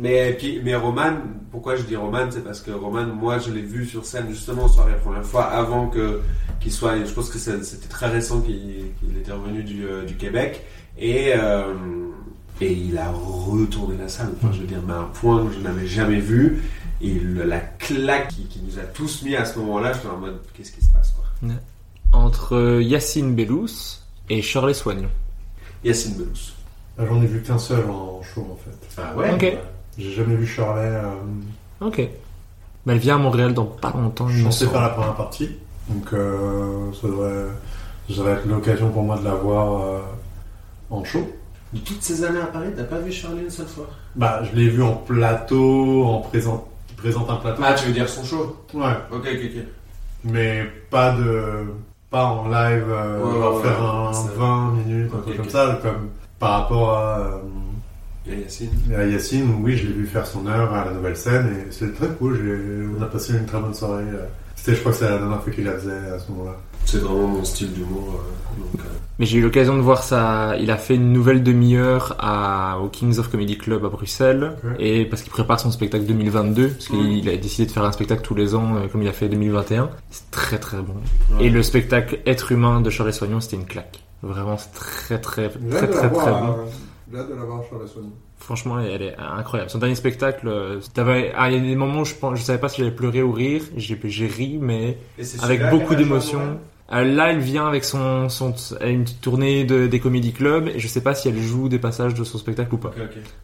Mais, 0.00 0.32
puis, 0.38 0.60
mais 0.62 0.76
Roman, 0.76 1.14
pourquoi 1.50 1.74
je 1.74 1.82
dis 1.82 1.96
Roman, 1.96 2.26
c'est 2.30 2.44
parce 2.44 2.60
que 2.60 2.70
Roman, 2.70 3.04
moi, 3.06 3.38
je 3.40 3.50
l'ai 3.50 3.62
vu 3.62 3.84
sur 3.84 4.04
scène 4.04 4.26
justement 4.30 4.68
sur 4.68 4.86
la 4.86 4.94
première 4.94 5.24
fois 5.24 5.46
avant 5.46 5.88
que 5.88 6.20
qu'il 6.60 6.70
soit. 6.70 7.04
Je 7.04 7.10
pense 7.12 7.30
que 7.30 7.38
c'était 7.38 7.88
très 7.88 8.06
récent 8.06 8.40
qu'il 8.40 8.92
qu'il 9.00 9.18
était 9.18 9.32
revenu 9.32 9.64
du, 9.64 9.84
euh, 9.84 10.04
du 10.04 10.14
Québec 10.14 10.64
et 10.98 11.32
euh, 11.34 11.74
et 12.60 12.72
il 12.72 12.96
a 12.96 13.10
retourné 13.10 13.96
la 13.98 14.08
salle. 14.08 14.28
Enfin, 14.36 14.52
je 14.52 14.60
veux 14.60 14.66
dire, 14.68 14.82
mais 14.86 14.92
à 14.92 14.98
un 14.98 15.04
point 15.04 15.44
que 15.46 15.52
je 15.54 15.58
n'avais 15.60 15.86
jamais 15.88 16.20
vu. 16.20 16.62
Et 17.00 17.14
le- 17.14 17.44
la 17.44 17.60
claque 17.60 18.28
qui, 18.28 18.44
qui 18.46 18.60
nous 18.60 18.78
a 18.78 18.82
tous 18.82 19.22
mis 19.22 19.36
à 19.36 19.44
ce 19.44 19.58
moment-là, 19.60 19.92
j'étais 19.92 20.08
en 20.08 20.16
mode, 20.18 20.40
qu'est-ce 20.54 20.72
qui 20.72 20.82
se 20.84 20.92
passe, 20.92 21.12
quoi? 21.12 21.24
Entre 22.12 22.56
euh, 22.56 22.82
Yacine 22.82 23.34
Bellous 23.34 23.68
et 24.30 24.42
Shirley 24.42 24.74
Soignon. 24.74 25.08
Yacine 25.84 26.14
Belous. 26.14 26.52
Ah, 26.98 27.02
J'en 27.06 27.22
ai 27.22 27.26
vu 27.26 27.42
qu'un 27.42 27.58
seul 27.58 27.88
en 27.88 28.20
show 28.22 28.46
en 28.50 28.56
fait. 28.56 29.00
Ah 29.02 29.14
Ok. 29.34 29.56
J'ai 29.98 30.12
jamais 30.12 30.34
vu 30.36 30.46
Shirley 30.46 30.80
euh, 30.82 31.12
Ok. 31.80 31.98
Mais 32.86 32.92
elle 32.94 32.98
vient 32.98 33.16
à 33.16 33.18
Montréal 33.18 33.52
dans 33.54 33.66
pas 33.66 33.92
longtemps, 33.92 34.28
chanter 34.28 34.50
semble. 34.50 34.70
faire 34.72 34.80
la 34.80 34.88
première 34.88 35.14
partie. 35.14 35.50
Donc 35.88 36.12
euh, 36.12 36.90
ça, 37.00 37.06
devrait, 37.06 37.46
ça 38.08 38.14
devrait 38.16 38.32
être 38.32 38.46
l'occasion 38.46 38.90
pour 38.90 39.02
moi 39.02 39.18
de 39.18 39.24
la 39.24 39.34
voir 39.34 39.82
euh, 39.82 40.00
en 40.90 41.04
show. 41.04 41.30
De 41.72 41.78
toutes 41.80 42.02
ces 42.02 42.24
années 42.24 42.40
à 42.40 42.46
Paris, 42.46 42.70
t'as 42.76 42.84
pas 42.84 42.98
vu 42.98 43.12
Charlie 43.12 43.42
une 43.42 43.50
seule 43.50 43.66
fois? 43.66 43.86
Bah, 44.16 44.42
je 44.44 44.56
l'ai 44.56 44.68
vu 44.70 44.82
en 44.82 44.94
plateau, 44.94 46.04
en 46.04 46.20
présent, 46.20 46.66
présente 46.98 47.30
un 47.30 47.36
plateau. 47.36 47.62
Ah, 47.64 47.74
tu 47.74 47.86
veux 47.86 47.92
dire 47.92 48.08
son 48.08 48.24
show 48.24 48.56
Ouais, 48.74 48.84
Ok, 49.10 49.20
ok, 49.26 49.40
ok. 49.44 49.62
mais 50.24 50.64
pas 50.90 51.12
de, 51.12 51.64
pas 52.10 52.24
en 52.24 52.48
live, 52.48 52.84
euh, 52.88 53.24
Ouais, 53.24 53.32
genre 53.40 53.56
ouais, 53.56 53.62
faire 53.62 53.80
ouais, 53.80 54.08
un 54.08 54.12
c'est- 54.12 54.34
20 54.36 54.70
minutes, 54.72 55.10
un 55.14 55.18
Ok, 55.18 55.22
truc 55.24 55.36
comme 55.38 55.48
ça, 55.50 55.78
comme 55.82 56.08
par 56.38 56.62
rapport 56.62 56.90
à, 56.96 57.18
euh, 57.20 57.38
Yacine 58.30 58.70
à 58.94 59.04
Yacine, 59.04 59.54
oui, 59.62 59.76
je 59.76 59.86
l'ai 59.86 59.92
vu 59.94 60.06
faire 60.06 60.26
son 60.26 60.46
heure 60.46 60.72
à 60.74 60.84
la 60.84 60.92
nouvelle 60.92 61.16
scène 61.16 61.46
et 61.66 61.72
c'était 61.72 61.92
très 61.94 62.08
cool. 62.08 62.94
On 62.98 63.02
a 63.02 63.06
passé 63.06 63.32
une 63.32 63.46
très 63.46 63.58
bonne 63.58 63.72
soirée. 63.74 64.04
euh. 64.06 64.26
C'était, 64.58 64.74
je 64.74 64.80
crois 64.80 64.92
que 64.92 64.98
c'est 64.98 65.08
la 65.08 65.18
dernière 65.18 65.40
fois 65.42 65.52
qu'il 65.52 65.64
la 65.64 65.72
faisait 65.74 65.92
à 66.14 66.18
ce 66.18 66.30
moment-là. 66.32 66.56
C'est 66.84 66.98
vraiment 66.98 67.28
mon 67.28 67.44
style 67.44 67.72
d'humour. 67.72 68.14
euh, 68.14 68.78
euh, 68.80 68.82
Mais 69.18 69.26
j'ai 69.26 69.38
eu 69.38 69.42
l'occasion 69.42 69.76
de 69.76 69.82
voir 69.82 70.02
ça. 70.02 70.56
Il 70.58 70.70
a 70.70 70.76
fait 70.76 70.94
une 70.96 71.12
nouvelle 71.12 71.42
demi-heure 71.42 72.16
à, 72.18 72.78
au 72.80 72.88
Kings 72.88 73.18
of 73.18 73.28
Comedy 73.30 73.56
Club 73.58 73.84
à 73.84 73.88
Bruxelles. 73.88 74.56
Et 74.78 75.04
parce 75.04 75.22
qu'il 75.22 75.30
prépare 75.30 75.60
son 75.60 75.70
spectacle 75.70 76.04
2022. 76.06 76.68
Parce 76.70 76.86
qu'il 76.88 77.24
Mm. 77.24 77.28
a 77.28 77.36
décidé 77.36 77.66
de 77.66 77.72
faire 77.72 77.84
un 77.84 77.92
spectacle 77.92 78.22
tous 78.22 78.34
les 78.34 78.54
ans, 78.54 78.76
euh, 78.76 78.88
comme 78.88 79.02
il 79.02 79.08
a 79.08 79.12
fait 79.12 79.28
2021. 79.28 79.90
C'est 80.10 80.30
très 80.30 80.58
très 80.58 80.78
bon. 80.78 80.94
ouais. 81.38 81.44
Et 81.46 81.50
le 81.50 81.62
spectacle 81.62 82.18
Être 82.26 82.50
humain 82.52 82.80
de 82.80 82.90
Charles 82.90 83.12
Soignon, 83.12 83.40
c'était 83.40 83.56
une 83.56 83.66
claque. 83.66 84.00
Vraiment, 84.22 84.56
c'est 84.56 84.72
très 84.72 85.20
très 85.20 85.48
très 85.50 85.86
très 85.88 86.10
très, 86.10 86.30
bon. 86.32 86.56
J'ai 87.12 87.18
hâte 87.18 87.30
de 87.30 87.34
la 87.36 87.44
voir 87.44 87.62
sur 87.68 87.78
la 87.78 87.86
Sony. 87.86 88.10
Franchement, 88.38 88.78
elle 88.80 89.02
est 89.02 89.16
incroyable. 89.18 89.70
Son 89.70 89.78
dernier 89.78 89.94
spectacle, 89.94 90.48
euh, 90.48 90.80
t'avais- 90.94 91.32
ah, 91.36 91.50
il 91.50 91.56
y 91.56 91.58
a 91.58 91.60
des 91.60 91.76
moments 91.76 92.00
où 92.00 92.04
je, 92.04 92.14
pense, 92.14 92.38
je 92.38 92.42
savais 92.44 92.58
pas 92.60 92.68
si 92.68 92.78
j'allais 92.78 92.94
pleurer 92.94 93.22
ou 93.22 93.32
rire. 93.32 93.62
J'ai 93.76 93.98
j'ai 94.04 94.26
ri, 94.26 94.58
mais 94.60 94.96
avec 95.42 95.60
beaucoup. 95.70 95.94
Montréal 95.94 96.58
Euh, 96.90 97.04
là, 97.04 97.32
elle 97.32 97.40
vient 97.40 97.66
avec 97.68 97.84
son, 97.84 98.30
son 98.30 98.54
une 98.82 99.04
tournée 99.04 99.64
de, 99.64 99.86
des 99.86 100.00
comédie 100.00 100.32
clubs 100.32 100.68
et 100.68 100.78
je 100.78 100.88
sais 100.88 101.02
pas 101.02 101.14
si 101.14 101.28
elle 101.28 101.38
joue 101.38 101.68
des 101.68 101.78
passages 101.78 102.14
de 102.14 102.24
son 102.24 102.38
spectacle 102.38 102.74
ou 102.74 102.78
pas. 102.78 102.94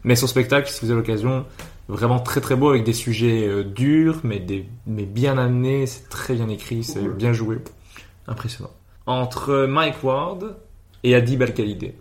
Mais 0.03 0.15
son 0.15 0.25
spectacle, 0.25 0.67
si 0.67 0.83
vous 0.83 0.89
avez 0.89 0.99
l'occasion, 1.01 1.45
vraiment 1.87 2.17
très 2.19 2.41
très 2.41 2.55
beau 2.55 2.69
avec 2.69 2.83
des 2.83 2.93
sujets 2.93 3.45
euh, 3.47 3.63
durs 3.63 4.21
mais 4.23 4.39
des 4.39 4.65
mais 4.87 5.03
bien 5.05 5.37
amenés, 5.37 5.85
c'est 5.85 6.09
très 6.09 6.33
bien 6.33 6.49
écrit, 6.49 6.83
c'est 6.83 7.01
Cool. 7.01 7.13
bien 7.13 7.33
joué, 7.33 7.57
impressionnant. 8.27 8.71
Entre 9.05 9.67
Mike 9.67 10.03
Ward 10.03 10.55
et 11.03 11.13
Adib 11.13 11.43
Al 11.43 11.53
Khalidé. 11.53 11.93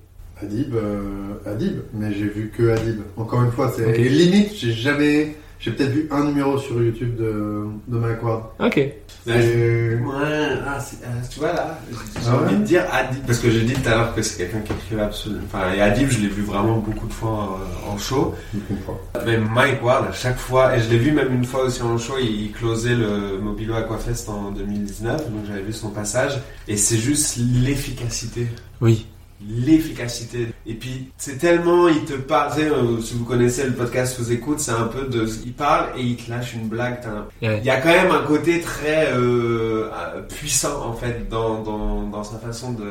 Adib, 0.43 0.75
euh, 0.75 1.35
Adib, 1.47 1.79
mais 1.93 2.13
j'ai 2.13 2.27
vu 2.29 2.51
que 2.57 2.71
Adib. 2.71 3.01
Encore 3.17 3.43
une 3.43 3.53
fois, 3.53 3.73
c'est 3.75 3.87
Ok. 3.87 3.99
et 3.99 4.09
limite, 4.09 4.55
j'ai 4.55 4.73
jamais, 4.73 5.37
j'ai 5.61 5.71
peut-être 5.71 5.91
vu 5.93 6.09
un 6.11 6.25
numéro 6.25 6.59
sur 6.59 6.83
YouTube 6.83 7.17
de, 7.17 7.65
de 7.89 7.99
Mike 7.99 8.23
Ward. 8.23 8.43
Ok. 8.61 8.79
Et- 8.79 8.95
Ouais, 9.27 10.49
ah, 10.67 10.79
euh, 10.79 11.07
tu 11.31 11.39
vois 11.39 11.53
là, 11.55 11.79
j'ai 11.91 11.97
Ah 12.29 12.37
envie 12.37 12.55
ouais 12.55 12.61
de 12.61 12.65
dire 12.65 12.85
Adib, 12.93 13.25
parce 13.27 13.39
que 13.39 13.49
j'ai 13.51 13.63
dit 13.63 13.73
tout 13.73 13.89
à 13.89 13.93
l'heure 13.95 14.15
que 14.15 14.21
c'est 14.23 14.37
quelqu'un 14.37 14.61
qui 14.61 14.73
écrivait 14.73 15.01
absolument. 15.03 15.41
Enfin, 15.47 15.73
et 15.73 15.81
Adib, 15.81 16.11
je 16.11 16.21
l'ai 16.21 16.29
vu 16.29 16.43
vraiment 16.43 16.79
beaucoup 16.79 17.07
de 17.07 17.13
fois 17.13 17.59
euh, 17.89 17.91
en 17.91 17.97
show. 17.97 18.35
Je 18.53 18.61
comprends. 18.75 19.01
Mais 19.25 19.39
Mike 19.39 19.83
Ward, 19.83 20.07
à 20.09 20.13
chaque 20.13 20.37
fois, 20.37 20.77
et 20.77 20.81
je 20.81 20.91
l'ai 20.91 20.99
vu 20.99 21.13
même 21.13 21.33
une 21.33 21.45
fois 21.45 21.65
aussi 21.65 21.81
en 21.83 21.97
show, 21.97 22.15
il, 22.21 22.43
il 22.47 22.53
closait 22.53 22.95
le 22.97 23.39
Mobilo 23.39 23.75
Aquafest 23.75 24.29
en 24.29 24.51
2019, 24.51 25.31
donc 25.31 25.45
j'avais 25.47 25.63
vu 25.63 25.73
son 25.73 25.89
passage, 25.91 26.33
et 26.69 26.77
c'est 26.77 26.99
juste 26.99 27.39
l'efficacité. 27.63 28.49
Oui. 28.83 29.07
L'efficacité. 29.47 30.49
Et 30.67 30.75
puis, 30.75 31.11
c'est 31.19 31.39
tellement, 31.39 31.89
il 31.89 32.05
te 32.05 32.15
parle, 32.15 32.53
euh, 32.61 33.01
si 33.01 33.15
vous 33.15 33.25
connaissez 33.25 33.65
le 33.67 33.73
podcast 33.73 34.17
Vous 34.19 34.33
écoute, 34.33 34.61
c'est 34.61 34.71
un 34.73 34.85
peu 34.87 35.07
de, 35.07 35.27
il 35.45 35.53
parle 35.53 35.87
et 35.99 36.03
il 36.03 36.17
te 36.17 36.31
lâche 36.31 36.55
une 36.55 36.69
blague, 36.69 37.01
Ouais. 37.43 37.59
il 37.59 37.65
y 37.67 37.71
a 37.71 37.81
quand 37.81 37.89
même 37.89 38.11
un 38.11 38.23
côté 38.23 38.61
très 38.61 39.09
euh, 39.13 39.89
euh, 39.93 40.21
puissant 40.23 40.83
en 40.87 40.93
fait 40.95 41.29
dans, 41.29 41.63
dans, 41.63 42.03
dans 42.09 42.25
sa 42.25 42.39
façon 42.39 42.73
de. 42.73 42.85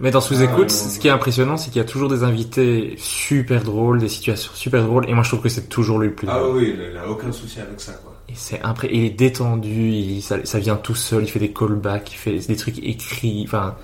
Mais 0.00 0.10
dans 0.10 0.20
sous-écoute, 0.20 0.66
Ah, 0.68 0.90
ce 0.90 0.98
qui 0.98 1.08
est 1.08 1.10
impressionnant, 1.10 1.56
c'est 1.56 1.70
qu'il 1.70 1.78
y 1.78 1.84
a 1.84 1.88
toujours 1.88 2.08
des 2.08 2.22
invités 2.22 2.94
super 2.98 3.62
drôles, 3.64 3.98
des 3.98 4.08
situations 4.08 4.52
super 4.54 4.84
drôles, 4.84 5.08
et 5.08 5.14
moi 5.14 5.22
je 5.24 5.30
trouve 5.30 5.40
que 5.42 5.48
c'est 5.48 5.68
toujours 5.68 5.98
le 5.98 6.12
plus 6.12 6.28
Ah 6.30 6.38
drôle. 6.38 6.56
oui, 6.58 6.76
il 6.92 6.96
a 6.98 7.08
aucun 7.10 7.32
souci 7.32 7.60
avec 7.60 7.80
ça 7.80 7.92
quoi. 7.94 8.14
Et 8.28 8.34
c'est 8.36 8.60
impré... 8.62 8.90
il 8.92 9.04
est 9.06 9.10
détendu, 9.10 9.90
il... 9.90 10.22
Ça, 10.22 10.36
ça 10.44 10.58
vient 10.58 10.76
tout 10.76 10.94
seul, 10.94 11.24
il 11.24 11.28
fait 11.28 11.38
des 11.40 11.52
callbacks, 11.52 12.12
il 12.12 12.16
fait 12.16 12.38
des 12.46 12.56
trucs 12.56 12.78
écrits, 12.84 13.44
enfin, 13.46 13.74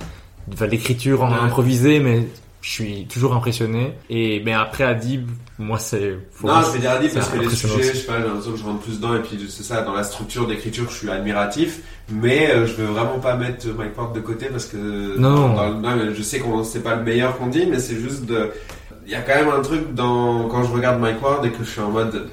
enfin, 0.52 0.66
l'écriture 0.66 1.23
en 1.23 1.31
Ouais. 1.31 1.39
improvisé, 1.40 2.00
mais 2.00 2.26
je 2.60 2.70
suis 2.70 3.06
toujours 3.06 3.34
impressionné. 3.34 3.92
Et 4.10 4.40
mais 4.44 4.52
après 4.55 4.84
Adib, 4.84 5.28
moi 5.58 5.78
c'est. 5.78 6.16
non, 6.42 6.60
je 6.62 6.70
vais 6.73 6.78
dire 6.78 6.90
Adib 6.92 7.12
parce 7.12 7.28
que 7.28 7.39
les 7.39 7.48
sujets, 7.50 7.74
aussi. 7.74 7.89
je 7.89 7.94
sais 7.98 8.06
pas, 8.06 8.18
j'ai 8.18 8.24
l'impression 8.26 8.52
que 8.52 8.58
je 8.58 8.64
rentre 8.64 8.81
plus 8.81 8.97
dedans 8.97 9.14
et 9.14 9.20
puis 9.20 9.39
c'est 9.48 9.62
ça, 9.62 9.82
dans 9.82 9.94
la 9.94 10.05
structure 10.05 10.47
d'écriture, 10.47 10.86
je 10.90 10.97
suis 10.97 11.10
admiratif, 11.10 11.81
mais 12.10 12.50
euh, 12.50 12.66
je 12.66 12.74
veux 12.74 12.86
vraiment 12.86 13.18
pas 13.18 13.36
mettre 13.36 13.66
Mike 13.68 13.97
Ward 13.98 14.14
de 14.14 14.20
côté 14.20 14.47
parce 14.47 14.66
que 14.66 15.16
Non. 15.18 15.55
dans- 15.55 15.74
non, 15.74 15.90
je 16.14 16.23
sais 16.23 16.39
qu'on 16.40 16.64
c'est 16.64 16.82
pas 16.82 16.94
le 16.97 17.02
meilleur 17.02 17.36
qu'on 17.39 17.48
dit, 17.48 17.66
mais 17.66 17.78
c'est 17.78 17.97
juste 17.97 18.24
de. 18.26 18.50
Il 19.06 19.12
y 19.12 19.14
a 19.16 19.20
quand 19.20 19.34
même 19.34 19.50
un 19.50 19.60
truc 19.60 19.92
dans 19.94 20.48
quand 20.48 20.64
je 20.64 20.73
regarde 20.73 20.98
Mike 20.98 21.23
Ward 21.23 21.44
et 21.44 21.50
que 21.50 21.62
je 21.62 21.68
suis 21.70 21.81
en 21.82 21.90
mode 21.90 22.31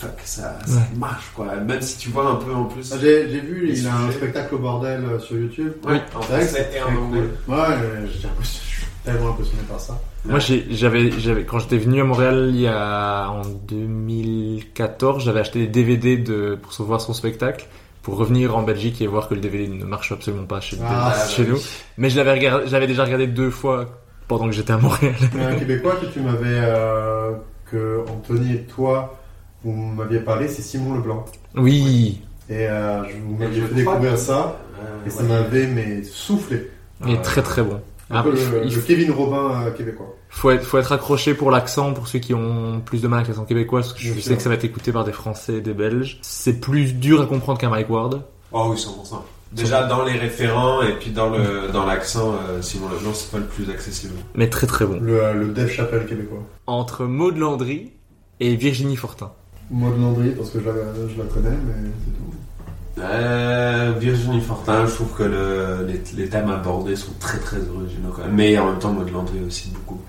fuck 0.00 0.18
ça, 0.24 0.58
ça 0.66 0.74
Ouais. 0.76 0.80
marche 0.98 1.30
quoi. 1.34 1.54
Même 1.56 1.80
si 1.82 1.98
tu 1.98 2.08
vois 2.10 2.26
un 2.30 2.36
peu 2.36 2.52
en 2.54 2.64
plus. 2.64 2.90
Ah, 2.92 2.96
J'ai 3.00 3.26
vu, 3.26 3.70
il 3.74 3.86
a 3.86 3.94
un 3.96 4.10
spectacle 4.10 4.54
au 4.54 4.58
bordel 4.58 5.02
euh, 5.04 5.18
sur 5.18 5.36
YouTube. 5.36 5.72
Ouais, 5.84 6.00
en 6.16 6.20
français 6.22 6.70
et 6.74 6.82
en 6.82 6.96
anglais. 6.96 7.20
cool. 7.46 7.54
Ouais, 7.54 7.64
j'ai 8.06 8.26
l'impression- 8.28 8.60
je 8.62 8.76
suis 8.78 8.86
tellement 9.04 9.28
impressionné 9.30 9.62
par 9.68 9.80
ça. 9.80 10.00
Moi, 10.26 10.38
j'avais, 10.38 11.10
j'avais, 11.18 11.44
quand 11.44 11.58
j'étais 11.60 11.78
venu 11.78 12.00
à 12.00 12.04
Montréal 12.04 12.48
il 12.50 12.60
y 12.60 12.66
a 12.66 13.28
en 13.30 13.40
2014, 13.44 15.24
j'avais 15.24 15.40
acheté 15.40 15.60
des 15.60 15.66
DVD 15.68 16.16
de 16.16 16.58
pour 16.60 16.72
se 16.72 16.82
voir 16.82 17.00
son 17.00 17.12
spectacle 17.12 17.66
pour 18.02 18.16
revenir 18.16 18.56
en 18.56 18.62
Belgique 18.62 19.00
et 19.02 19.06
voir 19.06 19.28
que 19.28 19.34
le 19.34 19.40
DVD 19.40 19.68
ne 19.68 19.84
marche 19.84 20.12
absolument 20.12 20.46
pas 20.46 20.60
chez, 20.60 20.76
Ah, 20.82 21.14
chez 21.28 21.42
bah 21.44 21.50
nous. 21.50 21.56
oui. 21.56 21.62
Mais 21.98 22.10
je 22.10 22.16
l'avais 22.16 22.32
regardé, 22.32 22.66
j'avais 22.68 22.86
déjà 22.86 23.04
regardé 23.04 23.26
deux 23.26 23.50
fois 23.50 23.86
pendant 24.28 24.46
que 24.46 24.52
j'étais 24.52 24.72
à 24.72 24.78
Montréal. 24.78 25.14
Mais 25.34 25.44
un 25.44 25.54
Québécois 25.54 25.96
que 26.00 26.06
tu 26.06 26.20
m'avais, 26.20 26.38
euh, 26.62 27.32
que 27.70 28.00
Anthony 28.08 28.54
et 28.54 28.62
toi, 28.64 29.19
vous 29.64 29.72
m'aviez 29.72 30.20
parlé, 30.20 30.48
c'est 30.48 30.62
Simon 30.62 30.94
Leblanc. 30.96 31.24
Oui, 31.56 32.20
Et 32.48 32.66
euh, 32.68 33.04
je 33.08 33.16
vous 33.18 33.36
m'aviez 33.36 33.62
fait 33.62 33.74
découvrir 33.74 34.12
que- 34.12 34.18
ça, 34.18 34.58
Euh, 34.80 35.06
et 35.06 35.10
ça 35.10 35.22
m'avait 35.22 35.66
mais 35.66 36.02
soufflé. 36.02 36.70
il 37.06 37.12
est 37.12 37.22
très 37.22 37.42
très 37.42 37.62
bon. 37.62 37.80
Un 38.12 38.16
Ah, 38.20 38.22
peu 38.24 38.30
il 38.32 38.36
faut- 38.38 38.52
le, 38.56 38.62
il 38.64 38.74
le 38.74 38.80
faut- 38.80 38.86
Kevin 38.86 39.10
Robin 39.12 39.62
euh, 39.66 39.70
québécois. 39.70 40.16
faut 40.30 40.50
être, 40.50 40.64
faut 40.64 40.78
être 40.78 40.90
accroché 40.90 41.34
pour 41.34 41.50
l'accent, 41.52 41.92
pour 41.92 42.08
ceux 42.08 42.18
qui 42.18 42.34
ont 42.34 42.80
plus 42.84 43.02
de 43.02 43.06
mal 43.08 43.18
avec 43.20 43.28
l'accent 43.28 43.44
québécois, 43.44 43.80
parce 43.80 43.92
que 43.92 44.00
je 44.00 44.06
Bien 44.12 44.14
sais 44.14 44.20
sûr. 44.28 44.36
que 44.36 44.42
ça 44.42 44.48
va 44.48 44.56
être 44.56 44.64
écouté 44.64 44.90
par 44.90 45.04
des 45.04 45.12
Français 45.12 45.54
et 45.58 45.60
des 45.60 45.74
Belges. 45.74 46.18
C'est 46.22 46.60
plus 46.60 46.92
dur 46.94 47.20
à 47.20 47.26
comprendre 47.26 47.58
qu'un 47.60 47.68
Mike 47.70 47.88
Ward. 47.90 48.22
Oh 48.52 48.66
oui, 48.70 48.76
100%. 48.78 49.24
Déjà 49.52 49.84
dans 49.86 50.04
les 50.04 50.12
référents 50.18 50.80
et 50.82 50.92
puis 50.98 51.10
dans 51.10 51.28
le 51.28 51.68
dans 51.72 51.84
l'accent, 51.84 52.34
euh, 52.48 52.62
Simon 52.62 52.88
Leblanc 52.88 53.12
c'est 53.14 53.30
pas 53.30 53.38
le 53.38 53.44
plus 53.46 53.68
accessible. 53.70 54.14
Mais 54.34 54.48
très 54.48 54.66
très 54.66 54.86
bon. 54.86 54.98
Le, 55.00 55.22
euh, 55.22 55.32
le 55.34 55.48
Dave 55.48 55.68
Chappelle 55.70 56.06
québécois. 56.06 56.38
Entre 56.66 57.04
Maud 57.04 57.36
Landry 57.36 57.90
et 58.40 58.54
Virginie 58.56 58.94
Fortin. 58.96 59.32
Maud 59.70 60.00
Landry, 60.00 60.30
parce 60.30 60.50
que 60.50 60.60
je 60.60 60.64
la, 60.66 60.72
je 61.08 61.18
la 61.18 61.24
connais, 61.24 61.50
mais 61.50 61.90
c'est 62.04 62.10
tout. 62.12 63.00
Euh, 63.02 63.92
Virginie 63.98 64.40
Fortin, 64.40 64.84
je 64.86 64.92
trouve 64.94 65.12
que 65.16 65.22
le, 65.22 65.86
les, 65.86 66.02
les 66.22 66.28
thèmes 66.28 66.50
abordés 66.50 66.96
sont 66.96 67.12
très 67.18 67.38
très 67.38 67.56
originaux 67.58 68.10
quand 68.14 68.22
même. 68.22 68.34
Mais 68.34 68.58
en 68.58 68.66
même 68.70 68.78
temps, 68.78 68.92
Maud 68.92 69.10
Landry 69.10 69.40
aussi 69.46 69.70
beaucoup. 69.70 70.00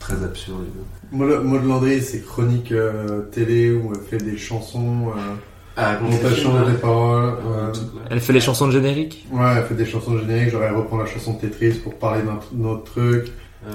Très 0.00 0.14
absurde. 0.24 0.64
Maud 1.12 1.44
Maud 1.44 1.64
Landry, 1.64 2.00
c'est 2.00 2.20
chronique 2.24 2.72
euh, 2.72 3.22
télé 3.30 3.72
où 3.72 3.92
elle 3.94 4.00
fait 4.00 4.24
des 4.24 4.36
chansons, 4.36 5.10
euh, 5.16 5.34
Ah, 5.76 5.98
change 6.34 6.68
les 6.68 6.74
paroles. 6.78 7.34
Euh. 7.46 7.72
Elle 8.10 8.20
fait 8.20 8.32
les 8.32 8.40
chansons 8.40 8.66
de 8.66 8.72
générique? 8.72 9.28
ouais, 9.30 9.54
elle 9.58 9.64
fait 9.64 9.74
des 9.74 9.86
chansons 9.86 10.18
génériques, 10.18 10.50
genre 10.50 10.62
elle 10.64 10.74
reprend 10.74 10.96
la 10.96 11.06
chanson 11.06 11.34
de 11.34 11.38
Tetris 11.46 11.74
pour 11.78 11.94
parler 11.94 12.22
d'un 12.22 12.64
autre 12.64 12.84
truc. 12.84 13.26
Euh, 13.68 13.70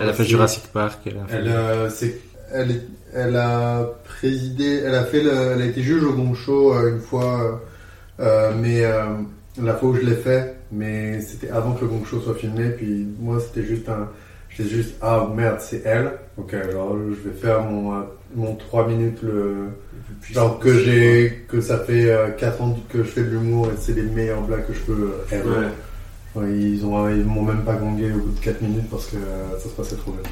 Elle 0.00 0.08
a 0.08 0.12
fait. 0.12 0.24
Jurassic 0.24 0.64
Park. 0.72 1.00
Elle 1.06 1.16
a 1.16 1.26
fait... 1.26 1.36
Elle, 1.36 1.48
euh, 1.48 1.88
c'est, 1.88 2.20
elle, 2.52 2.70
est- 2.72 2.86
elle 3.14 3.36
a 3.36 3.84
présidé, 4.04 4.82
elle 4.84 4.94
a 4.94 5.04
fait, 5.04 5.22
le- 5.22 5.52
elle 5.54 5.62
a 5.62 5.66
été 5.66 5.82
juge 5.82 6.02
au 6.04 6.12
Gong 6.12 6.34
Show 6.34 6.74
euh, 6.74 6.90
une 6.94 7.00
fois, 7.00 7.40
euh, 7.42 7.52
euh, 8.20 8.52
mais 8.60 8.84
euh, 8.84 9.04
la 9.62 9.74
fois 9.74 9.90
où 9.90 9.94
je 9.96 10.02
l'ai 10.02 10.14
fait, 10.16 10.56
mais 10.72 11.20
c'était 11.20 11.50
avant 11.50 11.72
que 11.72 11.82
le 11.82 11.88
Gong 11.88 12.04
Show 12.04 12.20
soit 12.20 12.34
filmé, 12.34 12.70
puis 12.70 13.06
moi 13.20 13.38
c'était 13.40 13.66
juste 13.66 13.88
un, 13.88 14.08
j'étais 14.50 14.68
juste 14.70 14.94
ah 15.00 15.28
merde 15.34 15.58
c'est 15.60 15.82
elle, 15.84 16.12
ok 16.36 16.54
alors 16.54 16.96
je 16.98 17.28
vais 17.28 17.34
faire 17.36 17.62
mon 17.62 17.94
euh, 17.94 18.02
mon 18.34 18.54
3 18.54 18.86
minutes 18.88 19.22
le 19.22 19.54
genre 20.30 20.58
que 20.60 20.72
j'ai 20.78 21.44
que 21.48 21.60
ça 21.60 21.78
fait 21.78 22.14
4 22.38 22.62
ans 22.62 22.78
que 22.88 22.98
je 22.98 23.08
fais 23.08 23.22
de 23.22 23.30
l'humour 23.30 23.66
et 23.68 23.76
c'est 23.80 23.94
les 23.94 24.02
meilleures 24.02 24.42
blagues 24.42 24.66
que 24.66 24.72
je 24.74 24.80
peux 24.80 25.10
elle. 25.32 25.42
Ouais. 25.48 25.66
Ouais, 26.36 26.56
Ils 26.56 26.84
ont, 26.86 27.08
ils 27.08 27.24
m'ont 27.24 27.42
même 27.42 27.64
pas 27.64 27.74
gongé 27.74 28.12
au 28.12 28.18
bout 28.18 28.30
de 28.30 28.38
4 28.38 28.62
minutes 28.62 28.88
parce 28.88 29.06
que 29.06 29.16
ça 29.58 29.64
se 29.68 29.74
passait 29.74 29.96
trop 29.96 30.12
bien. 30.12 30.22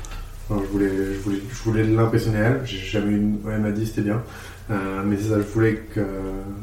Je 0.51 0.55
voulais, 0.73 0.89
je 0.89 1.18
voulais, 1.20 1.39
je 1.51 1.62
voulais 1.62 1.85
l'impressionner 1.85 2.39
elle. 2.39 2.60
J'ai 2.65 2.78
jamais 2.78 3.12
eu 3.12 3.17
une, 3.17 3.35
ouais, 3.44 3.52
elle 3.55 3.60
m'a 3.60 3.70
dit 3.70 3.86
c'était 3.86 4.02
bien. 4.02 4.23
Euh, 4.70 5.02
mais 5.05 5.17
c'est 5.17 5.28
ça, 5.31 5.36
je 5.36 5.47
voulais 5.47 5.75
que, 5.94 6.01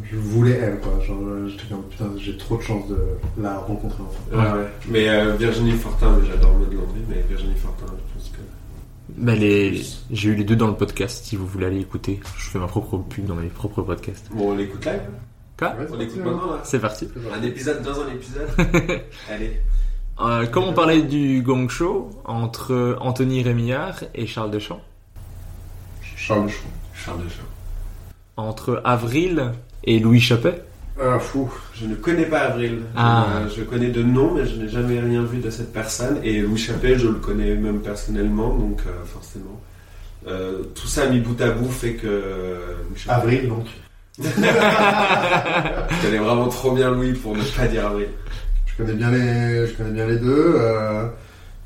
je 0.04 0.16
voulais 0.16 0.60
elle 0.62 0.80
quoi. 0.80 1.00
Genre, 1.06 1.20
j'étais 1.48 1.64
comme 1.70 1.84
putain, 1.84 2.12
j'ai 2.18 2.38
trop 2.38 2.58
de 2.58 2.62
chance 2.62 2.88
de 2.88 2.98
la 3.42 3.58
rencontrer 3.58 4.02
enfin. 4.02 4.38
Ouais, 4.38 4.60
ouais. 4.62 4.68
Mais 4.90 5.10
euh, 5.10 5.36
Virginie 5.36 5.72
Fortin, 5.74 6.20
j'adore 6.28 6.54
Maud 6.54 6.74
Landry, 6.74 7.02
mais 7.10 7.24
Virginie 7.28 7.56
Fortin, 7.56 7.86
je 7.88 8.14
pense 8.14 8.30
que. 8.30 8.42
Bah, 9.18 9.36
les... 9.36 9.82
J'ai 10.12 10.30
eu 10.30 10.36
les 10.36 10.44
deux 10.44 10.56
dans 10.56 10.68
le 10.68 10.76
podcast, 10.76 11.26
si 11.26 11.36
vous 11.36 11.48
voulez 11.48 11.66
aller 11.68 11.80
écouter. 11.80 12.20
Je 12.38 12.50
fais 12.50 12.60
ma 12.60 12.68
propre 12.68 12.98
pub 12.98 13.26
dans 13.26 13.36
mes 13.36 13.48
propres 13.48 13.82
podcasts. 13.82 14.30
Bon, 14.32 14.52
on 14.52 14.56
l'écoute 14.56 14.86
live? 14.86 15.02
Quoi? 15.58 15.70
Ouais, 15.70 15.88
On 15.92 15.96
l'écoute 15.96 16.18
maintenant 16.18 16.52
là? 16.54 16.62
C'est 16.64 16.80
parti. 16.80 17.08
Un 17.34 17.42
épisode 17.44 17.82
dans 17.82 18.02
un 18.02 18.08
épisode? 18.10 18.50
Allez. 19.32 19.62
Euh, 20.22 20.46
comme 20.46 20.64
on 20.64 20.74
parlait 20.74 21.02
du 21.02 21.42
Gong 21.42 21.68
Show, 21.70 22.10
entre 22.24 22.98
Anthony 23.02 23.44
Rémillard 23.44 24.04
et 24.14 24.26
Charles 24.28 24.52
Deschamps, 24.52 24.82
Charles 26.16 26.50
Chou. 26.50 26.66
Charles 26.94 27.20
Deschamps. 27.24 27.44
entre 28.38 28.82
Avril 28.86 29.52
et 29.84 30.00
Louis 30.00 30.22
Chappet, 30.22 30.64
Ah 31.02 31.20
fou. 31.20 31.52
Je 31.74 31.86
ne 31.86 31.96
connais 31.96 32.26
pas 32.26 32.40
Avril. 32.40 32.84
Ah. 32.96 33.26
Euh, 33.36 33.50
je 33.56 33.64
connais 33.64 33.90
de 33.90 34.02
nom, 34.04 34.34
mais 34.34 34.46
je 34.46 34.56
n'ai 34.56 34.70
jamais 34.70 35.00
rien 35.00 35.24
vu 35.24 35.40
de 35.40 35.50
cette 35.50 35.74
personne. 35.74 36.20
Et 36.24 36.40
Louis 36.40 36.58
Chappelle, 36.58 36.98
je 36.98 37.08
le 37.08 37.16
connais 37.16 37.54
même 37.56 37.82
personnellement, 37.82 38.56
donc 38.56 38.82
euh, 38.88 39.04
forcément. 39.06 39.60
Euh, 40.28 40.64
tout 40.74 40.88
ça 40.88 41.08
mis 41.08 41.20
bout 41.20 41.40
à 41.42 41.52
bout 41.52 41.70
fait 41.70 41.94
que 41.96 42.08
euh, 42.08 42.76
Avril 43.10 43.50
donc. 43.50 43.66
Je 44.18 46.02
connais 46.02 46.18
vraiment 46.18 46.48
trop 46.48 46.72
bien 46.72 46.90
Louis 46.90 47.12
pour 47.14 47.36
ne 47.36 47.44
pas 47.44 47.68
dire 47.68 47.86
Avril. 47.88 48.08
Je 48.78 48.84
connais 48.84 48.96
bien 48.96 49.12
les, 49.12 49.68
je 49.68 49.74
connais 49.74 49.92
bien 49.92 50.06
les 50.08 50.18
deux. 50.18 50.54
Euh, 50.58 51.08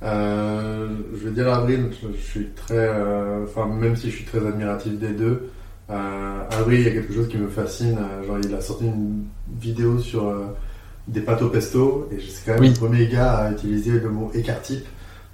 euh, 0.03 0.87
je 1.13 1.27
vais 1.27 1.31
dire 1.31 1.51
Avril, 1.53 1.89
je, 2.01 2.07
je 2.17 2.21
suis 2.23 2.45
très, 2.55 2.75
euh, 2.77 3.43
enfin 3.45 3.65
même 3.67 3.95
si 3.95 4.09
je 4.11 4.15
suis 4.17 4.25
très 4.25 4.39
admiratif 4.45 4.93
des 4.99 5.09
deux, 5.09 5.49
euh, 5.89 6.41
Avril 6.51 6.79
il 6.81 6.85
y 6.85 6.89
a 6.89 6.91
quelque 6.91 7.13
chose 7.13 7.27
qui 7.27 7.37
me 7.37 7.47
fascine. 7.49 7.97
genre 8.25 8.37
il 8.43 8.53
a 8.53 8.61
sorti 8.61 8.85
une 8.85 9.25
vidéo 9.59 9.99
sur 9.99 10.27
euh, 10.29 10.45
des 11.07 11.21
pâtes 11.21 11.41
au 11.41 11.49
pesto 11.49 12.07
et 12.11 12.19
c'est 12.21 12.45
quand 12.45 12.53
même 12.53 12.61
Oui. 12.61 12.69
le 12.69 12.75
premier 12.75 13.07
gars 13.07 13.31
à 13.37 13.51
utiliser 13.51 13.91
le 13.99 14.09
mot 14.09 14.31
écart-type. 14.33 14.85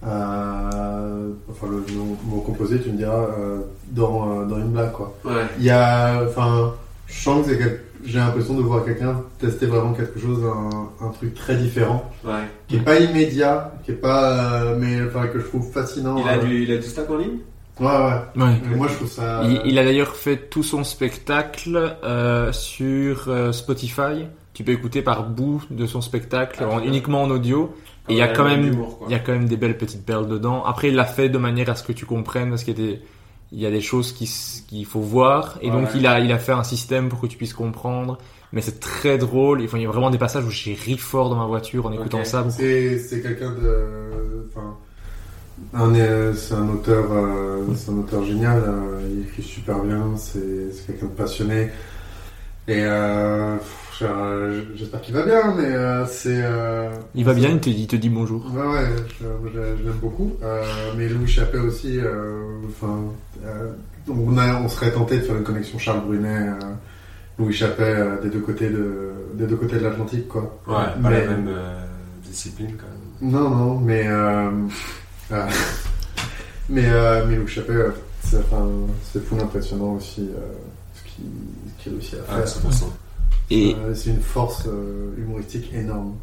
Euh, 0.05 1.29
enfin 1.49 1.67
le 1.67 1.93
mot, 1.95 2.17
mot 2.25 2.41
composé, 2.41 2.79
tu 2.79 2.89
me 2.91 2.97
diras 2.97 3.27
euh, 3.37 3.59
dans, 3.91 4.41
euh, 4.41 4.45
dans 4.45 4.57
une 4.57 4.69
blague 4.71 4.91
quoi. 4.93 5.15
Ouais. 5.25 5.43
Il 5.59 5.65
y 5.65 5.69
a, 5.69 6.23
enfin, 6.25 6.73
je 7.07 7.19
sens 7.21 7.45
que 7.45 7.51
c'est 7.51 7.57
quel- 7.59 7.81
j'ai 8.05 8.19
l'impression 8.19 8.53
de 8.55 8.61
voir 8.61 8.83
quelqu'un 8.85 9.21
tester 9.39 9.65
vraiment 9.65 9.93
quelque 9.93 10.19
chose, 10.19 10.43
un, 10.45 11.05
un 11.05 11.09
truc 11.09 11.33
très 11.33 11.55
différent, 11.55 12.09
Ouais. 12.23 12.33
qui 12.67 12.75
est 12.77 12.79
pas 12.79 12.99
immédiat, 12.99 13.73
qui 13.83 13.91
est 13.91 13.95
pas, 13.95 14.61
euh, 14.63 14.75
mais 14.79 14.97
enfin 15.07 15.27
que 15.27 15.39
je 15.39 15.45
trouve 15.45 15.71
fascinant. 15.71 16.17
Il 16.17 16.27
a 16.29 16.33
euh. 16.37 16.43
du, 16.43 16.63
il 16.63 16.71
a 16.71 16.77
du 16.77 16.83
stock 16.83 17.09
en 17.09 17.17
ligne? 17.17 17.37
Ouais, 17.79 17.87
ouais. 17.87 18.75
Moi, 18.75 18.87
je 18.89 18.95
trouve 18.95 19.09
ça. 19.11 19.41
Il, 19.43 19.61
il 19.65 19.77
a 19.79 19.83
d'ailleurs 19.83 20.15
fait 20.15 20.49
tout 20.49 20.63
son 20.63 20.83
spectacle 20.83 21.97
euh, 22.03 22.51
sur 22.51 23.25
euh, 23.27 23.51
Spotify. 23.51 24.27
Tu 24.53 24.63
peux 24.63 24.71
écouter 24.71 25.01
par 25.01 25.27
bout 25.27 25.61
de 25.69 25.85
son 25.85 25.99
spectacle, 26.01 26.59
Ah, 26.61 26.75
en- 26.75 26.79
uniquement 26.81 27.23
en 27.23 27.29
audio. 27.29 27.75
Et 28.07 28.13
il 28.13 28.17
y 28.17 28.21
a 28.21 28.27
quand 28.27 28.45
même, 28.45 28.71
il 29.07 29.11
y 29.11 29.15
a 29.15 29.19
quand 29.19 29.31
même 29.33 29.47
des 29.49 29.57
belles 29.57 29.77
petites 29.77 30.05
perles 30.05 30.27
dedans. 30.27 30.63
Après, 30.63 30.89
il 30.89 30.95
l'a 30.95 31.05
fait 31.05 31.27
de 31.27 31.37
manière 31.39 31.69
à 31.69 31.75
ce 31.75 31.83
que 31.83 31.91
tu 31.91 32.05
comprennes, 32.05 32.49
parce 32.49 32.63
qu'il 32.63 32.79
y 32.79 32.81
a 32.83 32.85
des, 32.87 33.01
il 33.51 33.59
y 33.59 33.65
a 33.65 33.71
des 33.71 33.81
choses 33.81 34.11
qui 34.11 34.29
qu'il 34.67 34.85
faut 34.85 34.99
voir 35.01 35.57
et 35.61 35.67
Ouais, 35.67 35.71
donc 35.71 35.85
ouais. 35.85 35.93
il 35.99 36.07
a 36.07 36.19
il 36.19 36.31
a 36.31 36.37
fait 36.39 36.51
un 36.51 36.63
système 36.63 37.09
pour 37.09 37.21
que 37.21 37.27
tu 37.27 37.37
puisses 37.37 37.53
comprendre. 37.53 38.17
Mais 38.53 38.61
c'est 38.61 38.79
très 38.79 39.17
drôle. 39.17 39.61
Enfin, 39.63 39.77
il 39.77 39.83
y 39.83 39.85
a 39.85 39.89
vraiment 39.89 40.09
des 40.11 40.17
passages 40.17 40.45
où 40.45 40.49
j'ai 40.49 40.73
ri 40.75 40.97
fort 40.97 41.29
dans 41.29 41.35
ma 41.35 41.45
voiture 41.45 41.85
en 41.87 41.91
écoutant 41.91 42.23
ça. 42.23 42.45
C'est 42.49 42.99
c'est 42.99 43.21
quelqu'un 43.21 43.51
de. 43.51 44.47
Enfin. 44.55 44.75
un- 45.73 45.95
euh, 45.95 46.33
C'est 46.33 46.53
un 46.53 46.69
auteur, 46.69 47.05
euh, 47.11 47.65
c'est 47.75 47.91
un 47.91 47.97
auteur 47.97 48.23
génial. 48.23 48.63
euh, 48.65 49.01
il 49.11 49.23
écrit 49.27 49.43
super 49.43 49.79
bien. 49.79 50.13
C'est 50.17 50.71
c'est 50.71 50.87
quelqu'un 50.87 51.07
de 51.07 51.11
passionné. 51.11 51.69
Et 52.67 52.81
euh, 52.83 53.57
j'espère 54.75 55.01
qu'il 55.01 55.13
va 55.13 55.23
bien, 55.23 55.53
mais 55.55 55.65
euh, 55.65 56.05
c'est. 56.05 56.41
euh, 56.43 56.89
Il 57.15 57.23
va 57.25 57.33
bien, 57.33 57.49
il 57.49 57.59
te, 57.59 57.69
il 57.69 57.87
te 57.87 57.95
dit 57.95 58.09
bonjour. 58.09 58.43
Ouais, 58.53 58.61
ouais, 58.65 58.85
je, 59.19 59.25
moi, 59.25 59.49
je- 59.53 59.77
je 59.77 59.83
l'aime 59.83 59.97
beaucoup. 60.01 60.33
Euh, 60.43 60.63
mais 60.97 61.07
Louis 61.07 61.27
Chappet 61.27 61.57
aussi, 61.59 61.99
enfin, 62.67 62.99
euh, 63.45 63.71
on, 64.07 64.37
a, 64.37 64.55
on 64.61 64.67
serait 64.69 64.91
tenté 64.91 65.17
de 65.17 65.21
faire 65.23 65.35
une 65.37 65.43
connexion 65.43 65.77
Charles 65.79 66.01
Brunet, 66.05 66.27
euh, 66.49 66.53
Louis 67.39 67.53
Chappet, 67.53 67.83
euh, 67.83 68.21
des 68.21 68.29
deux 68.29 68.39
côtés 68.41 68.69
de, 68.69 69.11
des 69.33 69.45
deux 69.47 69.55
côtés 69.57 69.77
de 69.77 69.83
l'Atlantique, 69.83 70.27
quoi. 70.27 70.59
Ouais, 70.67 70.73
pas 71.01 71.09
Mais- 71.09 71.25
la 71.25 71.31
même 71.31 71.47
euh, 71.49 71.85
discipline 72.23 72.73
quand 72.77 72.87
même. 72.87 73.31
Non, 73.33 73.49
non, 73.49 73.79
mais, 73.79 74.07
mais, 76.69 76.85
euh, 76.89 77.25
mais 77.27 77.35
Louis 77.35 77.47
Chappet, 77.47 77.71
euh, 77.73 77.91
c'est, 78.23 79.23
fou 79.23 79.37
impressionnant 79.41 79.93
aussi, 79.93 80.21
euh, 80.35 80.51
ce 80.95 81.03
qu'il, 81.13 81.25
qu'il 81.79 81.91
réussit 81.93 82.15
à 82.15 82.17
Ah, 82.29 82.35
faire. 82.41 82.47
100%. 82.47 82.85
Et, 83.51 83.75
Euh, 83.75 83.93
c'est 83.93 84.09
une 84.09 84.21
force 84.21 84.63
euh, 84.67 85.13
humoristique 85.17 85.71
énorme. 85.73 86.15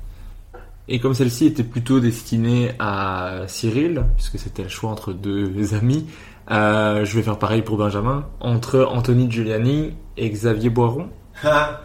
et 0.89 0.99
comme 1.01 1.15
celle-ci 1.15 1.47
était 1.47 1.63
plutôt 1.63 2.01
destinée 2.01 2.73
à 2.79 3.43
Cyril, 3.47 4.03
puisque 4.17 4.39
c'était 4.39 4.65
le 4.65 4.69
choix 4.69 4.91
entre 4.91 5.13
deux 5.13 5.75
amis, 5.81 6.07
euh, 6.51 7.05
je 7.05 7.17
vais 7.17 7.23
faire 7.23 7.39
pareil 7.39 7.63
pour 7.63 7.77
Benjamin. 7.77 8.27
Entre 8.41 8.81
Anthony 8.85 9.31
Giuliani 9.31 9.93
et 10.17 10.29
Xavier 10.31 10.71
Boiron. 10.71 11.09
Ah, 11.45 11.81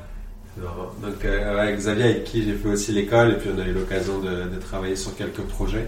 c'est 0.55 0.63
marrant. 0.63 0.89
Donc, 1.03 1.23
euh, 1.23 1.55
ouais, 1.65 1.75
Xavier, 1.75 2.03
avec 2.05 2.23
qui 2.23 2.43
j'ai 2.43 2.53
fait 2.55 2.69
aussi 2.69 2.91
l'école, 2.91 3.33
et 3.33 3.35
puis 3.35 3.49
on 3.55 3.59
a 3.59 3.65
eu 3.65 3.73
l'occasion 3.73 4.19
de, 4.19 4.49
de 4.55 4.59
travailler 4.59 4.95
sur 4.95 5.15
quelques 5.15 5.41
projets. 5.43 5.87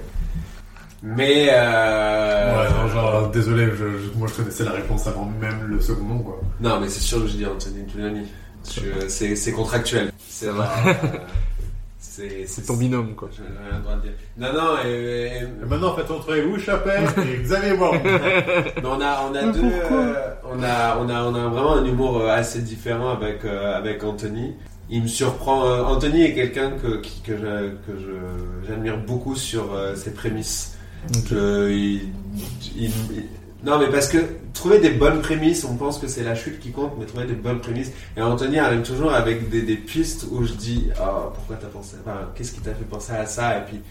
Mais. 1.01 1.47
Euh... 1.51 2.61
Ouais, 2.63 2.69
genre, 2.69 2.87
genre, 2.89 3.29
désolé, 3.31 3.65
je, 3.71 3.75
je- 3.97 4.17
moi 4.17 4.27
je 4.27 4.33
connaissais 4.35 4.63
la 4.65 4.71
réponse 4.71 5.07
avant 5.07 5.25
même 5.25 5.65
le 5.67 5.79
second 5.81 6.03
nom, 6.05 6.19
quoi. 6.19 6.39
Non, 6.61 6.79
mais 6.79 6.87
c'est 6.89 6.99
sûr 6.99 7.21
que 7.21 7.27
je 7.27 7.37
dis 7.37 7.45
Anthony 7.45 7.83
Giuliani. 7.89 8.27
C'est 8.63 9.51
contractuel. 9.51 10.11
C'est 12.01 12.47
C'est 12.47 12.61
ton 12.65 12.75
binôme, 12.75 13.13
quoi. 13.15 13.29
J'ai 13.31 13.43
rien 13.43 13.77
le 13.77 13.83
droit 13.83 13.95
de 13.95 14.01
dire. 14.01 14.11
Non, 14.37 14.53
non, 14.53 14.77
et, 14.85 14.89
et- 14.89 15.37
Et 15.43 15.65
maintenant, 15.65 15.95
faites 15.95 16.09
entrer 16.11 16.41
Louis 16.41 16.59
Chappet 16.59 17.03
et 17.17 17.41
Xavier 17.43 17.73
mais 17.77 18.81
on 18.83 18.99
a, 19.01 19.21
on 19.29 19.35
a 19.35 19.41
Mais 19.45 19.51
deux, 19.53 19.61
euh, 19.63 20.13
on 20.43 20.61
a, 20.63 20.97
on 20.97 21.09
a, 21.09 21.23
on 21.23 21.35
a 21.35 21.47
vraiment 21.47 21.75
un 21.75 21.85
humour 21.85 22.19
euh, 22.21 22.29
assez 22.29 22.59
différent 22.61 23.09
avec, 23.11 23.45
euh, 23.45 23.77
avec 23.77 24.03
Anthony. 24.03 24.53
Il 24.89 25.03
me 25.03 25.07
surprend. 25.07 25.65
euh, 25.67 25.83
Anthony 25.83 26.23
est 26.23 26.33
quelqu'un 26.33 26.71
que, 26.71 26.97
qui- 26.97 27.21
que 27.21 27.37
je, 27.37 27.69
que 27.85 27.97
je, 27.99 28.67
j'admire 28.67 28.97
beaucoup 28.97 29.35
sur 29.35 29.73
euh, 29.73 29.95
ses 29.95 30.11
prémices. 30.13 30.77
Je- 31.29 31.69
il- 31.71 32.09
il- 32.75 32.91
il- 33.13 33.23
non, 33.63 33.77
mais 33.77 33.87
parce 33.89 34.07
que 34.07 34.17
trouver 34.53 34.79
des 34.79 34.91
bonnes 34.91 35.21
prémices, 35.21 35.65
on 35.65 35.75
pense 35.75 35.99
que 35.99 36.07
c'est 36.07 36.23
la 36.23 36.35
chute 36.35 36.59
qui 36.59 36.71
compte, 36.71 36.93
mais 36.97 37.05
trouver 37.05 37.25
des 37.25 37.33
bonnes 37.33 37.59
prémices. 37.59 37.91
Et 38.15 38.21
Anthony 38.21 38.57
arrive 38.57 38.83
toujours 38.83 39.13
avec 39.13 39.49
des, 39.49 39.75
pistes 39.75 40.27
où 40.31 40.45
je 40.45 40.53
dis, 40.53 40.89
ah, 40.97 41.29
pourquoi 41.33 41.57
t'as 41.57 41.67
pensé, 41.67 41.97
qu'est-ce 42.35 42.53
qui 42.53 42.61
t'a 42.61 42.73
fait 42.73 42.85
penser 42.85 43.11
à 43.11 43.25
ça? 43.25 43.57
Et 43.57 43.61
puis, 43.65 43.81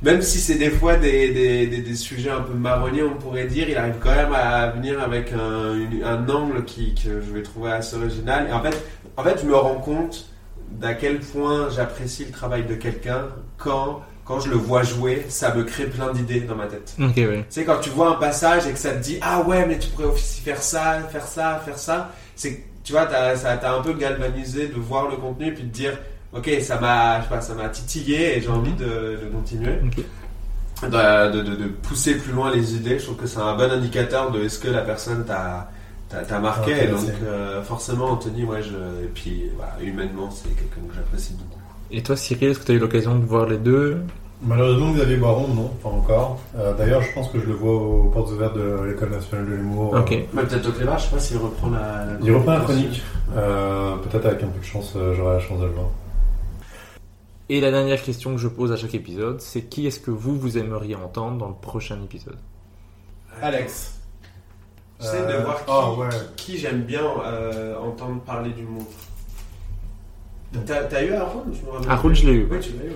même 0.00 0.22
si 0.22 0.38
c'est 0.38 0.54
des 0.54 0.70
fois 0.70 0.96
des, 0.96 1.94
sujets 1.94 2.30
un 2.30 2.40
peu 2.40 2.54
marronniers, 2.54 3.02
on 3.02 3.14
pourrait 3.14 3.46
dire, 3.46 3.68
il 3.68 3.76
arrive 3.76 3.96
quand 4.00 4.14
même 4.14 4.32
à 4.32 4.68
venir 4.70 5.00
avec 5.02 5.32
un 5.32 6.28
angle 6.28 6.64
qui, 6.64 6.94
que 6.94 7.20
je 7.20 7.30
vais 7.30 7.42
trouver 7.42 7.72
assez 7.72 7.96
original. 7.96 8.48
Et 8.48 8.52
en 8.52 8.62
fait, 8.62 8.82
en 9.18 9.22
fait, 9.22 9.38
je 9.42 9.46
me 9.46 9.54
rends 9.54 9.80
compte 9.80 10.32
d'à 10.70 10.94
quel 10.94 11.20
point 11.20 11.68
j'apprécie 11.68 12.24
le 12.24 12.30
travail 12.30 12.64
de 12.64 12.74
quelqu'un 12.74 13.28
quand, 13.58 14.00
quand 14.24 14.40
je 14.40 14.48
le 14.48 14.56
vois 14.56 14.82
jouer, 14.82 15.26
ça 15.28 15.54
me 15.54 15.64
crée 15.64 15.86
plein 15.86 16.12
d'idées 16.12 16.40
dans 16.40 16.54
ma 16.54 16.66
tête. 16.66 16.94
Ok, 17.00 17.16
ouais. 17.16 17.38
Tu 17.50 17.60
sais, 17.60 17.64
quand 17.64 17.78
tu 17.80 17.90
vois 17.90 18.10
un 18.10 18.14
passage 18.14 18.66
et 18.66 18.72
que 18.72 18.78
ça 18.78 18.92
te 18.92 19.02
dit 19.02 19.18
Ah 19.20 19.42
ouais, 19.42 19.66
mais 19.66 19.78
tu 19.78 19.88
pourrais 19.88 20.06
aussi 20.06 20.40
faire 20.40 20.62
ça, 20.62 21.00
faire 21.10 21.26
ça, 21.26 21.60
faire 21.64 21.78
ça, 21.78 22.10
c'est 22.36 22.64
tu 22.84 22.92
vois, 22.92 23.06
t'as, 23.06 23.76
un 23.76 23.80
peu 23.80 23.92
galvanisé 23.92 24.66
de 24.68 24.74
voir 24.74 25.08
le 25.08 25.16
contenu 25.16 25.46
et 25.48 25.52
puis 25.52 25.64
de 25.64 25.68
dire 25.68 25.98
Ok, 26.32 26.50
ça 26.62 26.80
m'a, 26.80 27.18
je 27.18 27.24
sais 27.24 27.28
pas, 27.28 27.40
ça 27.40 27.54
m'a 27.54 27.68
titillé 27.68 28.38
et 28.38 28.40
j'ai 28.40 28.48
envie 28.48 28.72
de, 28.72 28.84
de 29.22 29.28
continuer. 29.32 29.74
Ok. 29.84 30.04
De, 30.90 31.30
de, 31.30 31.42
de- 31.42 31.68
pousser 31.68 32.16
plus 32.16 32.32
loin 32.32 32.50
les 32.50 32.74
idées. 32.74 32.98
Je 32.98 33.04
trouve 33.04 33.16
que 33.16 33.26
c'est 33.26 33.38
un 33.38 33.54
bon 33.54 33.70
indicateur 33.70 34.32
de 34.32 34.42
est-ce 34.42 34.58
que 34.58 34.68
la 34.68 34.80
personne 34.80 35.24
t'a, 35.24 35.70
t'a, 36.08 36.22
t'a 36.22 36.38
marqué. 36.40 36.74
Ah, 36.82 36.86
donc, 36.86 37.08
euh, 37.22 37.62
forcément, 37.62 38.06
Anthony, 38.12 38.44
ouais, 38.44 38.62
je, 38.62 39.04
et 39.04 39.08
puis, 39.14 39.44
voilà, 39.56 39.76
humainement, 39.80 40.28
c'est 40.30 40.48
quelqu'un 40.48 40.80
que 40.88 40.94
j'apprécie 40.96 41.34
beaucoup. 41.34 41.61
Et 41.92 42.02
toi, 42.02 42.16
Cyril, 42.16 42.50
est-ce 42.50 42.58
que 42.60 42.64
tu 42.64 42.72
as 42.72 42.74
eu 42.74 42.78
l'occasion 42.78 43.18
de 43.18 43.24
voir 43.24 43.46
les 43.46 43.58
deux? 43.58 43.98
Malheureusement, 44.44 44.90
Xavier 44.92 45.18
Boiron, 45.18 45.46
non, 45.54 45.68
pas 45.82 45.88
encore. 45.90 46.40
Euh, 46.56 46.74
D'ailleurs, 46.74 47.02
je 47.02 47.12
pense 47.12 47.28
que 47.28 47.38
je 47.38 47.46
le 47.46 47.52
vois 47.52 47.74
aux 47.74 48.04
portes 48.10 48.32
ouvertes 48.32 48.56
de 48.56 48.82
l'École 48.88 49.10
nationale 49.10 49.46
de 49.46 49.54
l'humour. 49.54 49.92
Ok. 49.94 50.10
Mais 50.32 50.42
peut-être 50.42 50.68
au 50.68 50.72
Clébar, 50.72 50.98
je 50.98 51.04
sais 51.04 51.10
pas 51.14 51.20
s'il 51.20 51.36
reprend 51.36 51.70
la. 51.70 51.78
la 52.06 52.18
Il 52.22 52.32
reprend 52.34 52.52
la 52.54 52.60
chronique. 52.60 53.02
Euh, 53.36 53.96
Peut-être 53.98 54.26
avec 54.26 54.42
un 54.42 54.48
peu 54.48 54.58
de 54.58 54.64
chance, 54.64 54.94
euh, 54.96 55.14
j'aurai 55.14 55.34
la 55.34 55.40
chance 55.40 55.60
de 55.60 55.66
le 55.66 55.70
voir. 55.72 55.86
Et 57.48 57.60
la 57.60 57.70
dernière 57.70 58.02
question 58.02 58.32
que 58.32 58.38
je 58.38 58.48
pose 58.48 58.72
à 58.72 58.76
chaque 58.76 58.94
épisode, 58.94 59.40
c'est 59.40 59.62
qui 59.62 59.86
est-ce 59.86 60.00
que 60.00 60.10
vous, 60.10 60.36
vous 60.36 60.58
aimeriez 60.58 60.96
entendre 60.96 61.36
dans 61.38 61.48
le 61.48 61.54
prochain 61.54 61.98
épisode? 62.02 62.38
Alex. 63.42 63.98
J'essaie 65.00 65.26
de 65.26 65.32
Euh, 65.32 65.42
voir 65.44 65.56
qui, 65.64 65.70
oh, 65.70 66.00
ouais. 66.00 66.08
qui 66.36 66.58
j'aime 66.58 66.82
bien 66.82 67.02
euh, 67.26 67.76
entendre 67.78 68.20
parler 68.22 68.50
d'humour. 68.50 68.86
T'as 70.66 70.84
t'as 70.84 71.02
eu 71.04 71.12
Aaron, 71.14 71.44
plus. 72.10 72.14
je 72.14 72.26
l'ai 72.26 72.32
eu, 72.34 72.48
Oui, 72.50 72.58
tu 72.60 72.70
l'as 72.78 72.84
eu. 72.84 72.88
ouais. 72.88 72.94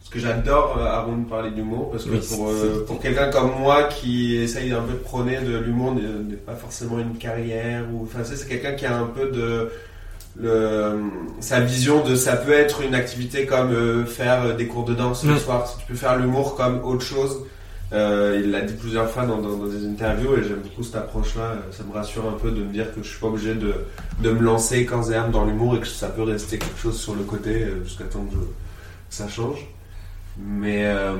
Parce 0.00 0.10
que 0.10 0.18
j'adore 0.20 0.76
euh, 0.78 0.84
Aaron 0.86 1.24
parler 1.24 1.50
d'humour, 1.50 1.90
parce 1.90 2.04
que 2.04 2.10
Oui, 2.10 2.18
pour, 2.18 2.48
c'est- 2.50 2.66
euh, 2.66 2.84
pour 2.86 3.00
quelqu'un 3.00 3.28
comme 3.30 3.50
moi 3.58 3.84
qui 3.84 4.36
essaye 4.36 4.72
un 4.72 4.80
peu 4.82 4.92
de 4.92 4.98
prôner 4.98 5.38
de 5.40 5.58
l'humour, 5.58 5.94
n'est 5.94 6.36
pas 6.36 6.54
forcément 6.54 6.98
une 6.98 7.16
carrière, 7.18 7.84
ou 7.92 8.04
enfin, 8.04 8.22
sais, 8.24 8.36
c'est 8.36 8.48
quelqu'un 8.48 8.72
qui 8.72 8.86
a 8.86 8.96
un 8.96 9.06
peu 9.06 9.26
de. 9.30 9.70
Le, 10.38 11.00
sa 11.40 11.60
vision 11.60 12.04
de 12.04 12.14
ça 12.14 12.36
peut 12.36 12.52
être 12.52 12.82
une 12.82 12.94
activité 12.94 13.46
comme 13.46 13.72
euh, 13.72 14.04
faire 14.04 14.54
des 14.54 14.66
cours 14.66 14.84
de 14.84 14.92
danse 14.94 15.24
le 15.24 15.32
Mm. 15.34 15.38
soir, 15.38 15.66
si 15.66 15.78
tu 15.78 15.86
peux 15.86 15.94
faire 15.94 16.16
l'humour 16.18 16.56
comme 16.56 16.84
autre 16.84 17.02
chose. 17.04 17.38
Euh, 17.92 18.40
il 18.42 18.50
l'a 18.50 18.62
dit 18.62 18.74
plusieurs 18.74 19.08
fois 19.08 19.26
dans, 19.26 19.40
dans, 19.40 19.56
dans 19.58 19.66
des 19.66 19.86
interviews 19.86 20.34
et 20.36 20.42
j'aime 20.42 20.58
beaucoup 20.60 20.82
cette 20.82 20.96
approche-là. 20.96 21.42
Euh, 21.42 21.56
Ça 21.72 21.84
me 21.84 21.92
rassure 21.92 22.28
un 22.28 22.32
peu 22.32 22.50
de 22.50 22.60
me 22.64 22.72
dire 22.72 22.92
que 22.92 23.00
je 23.02 23.08
suis 23.08 23.20
pas 23.20 23.28
obligé 23.28 23.54
de, 23.54 23.74
de 24.20 24.30
me 24.30 24.40
lancer 24.40 24.84
corps 24.84 25.10
et 25.12 25.14
âme 25.14 25.30
dans 25.30 25.44
l'humour 25.44 25.76
et 25.76 25.80
que 25.80 25.86
ça 25.86 26.08
peut 26.08 26.22
rester 26.24 26.58
quelque 26.58 26.78
chose 26.78 26.98
sur 26.98 27.14
le 27.14 27.22
côté 27.22 27.62
euh, 27.62 27.84
jusqu'à 27.84 28.04
temps 28.04 28.24
que, 28.24 28.34
je- 28.34 28.38
que 28.40 28.44
ça 29.10 29.28
change. 29.28 29.66
Mais 30.38 30.84
euh, 30.86 31.14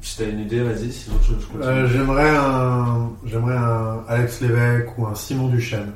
si 0.00 0.16
t'as 0.18 0.28
une 0.30 0.40
idée, 0.40 0.62
vas-y, 0.62 0.90
sinon 0.90 1.16
je, 1.22 1.34
je 1.38 1.46
continue. 1.46 1.62
Euh, 1.64 1.88
j'aimerais 1.88 2.30
un, 2.36 3.10
j'aimerais 3.26 3.56
un 3.56 4.02
Alex 4.08 4.40
Lévesque 4.40 4.96
ou 4.98 5.06
un 5.06 5.14
Simon 5.14 5.48
Duchesne. 5.48 5.92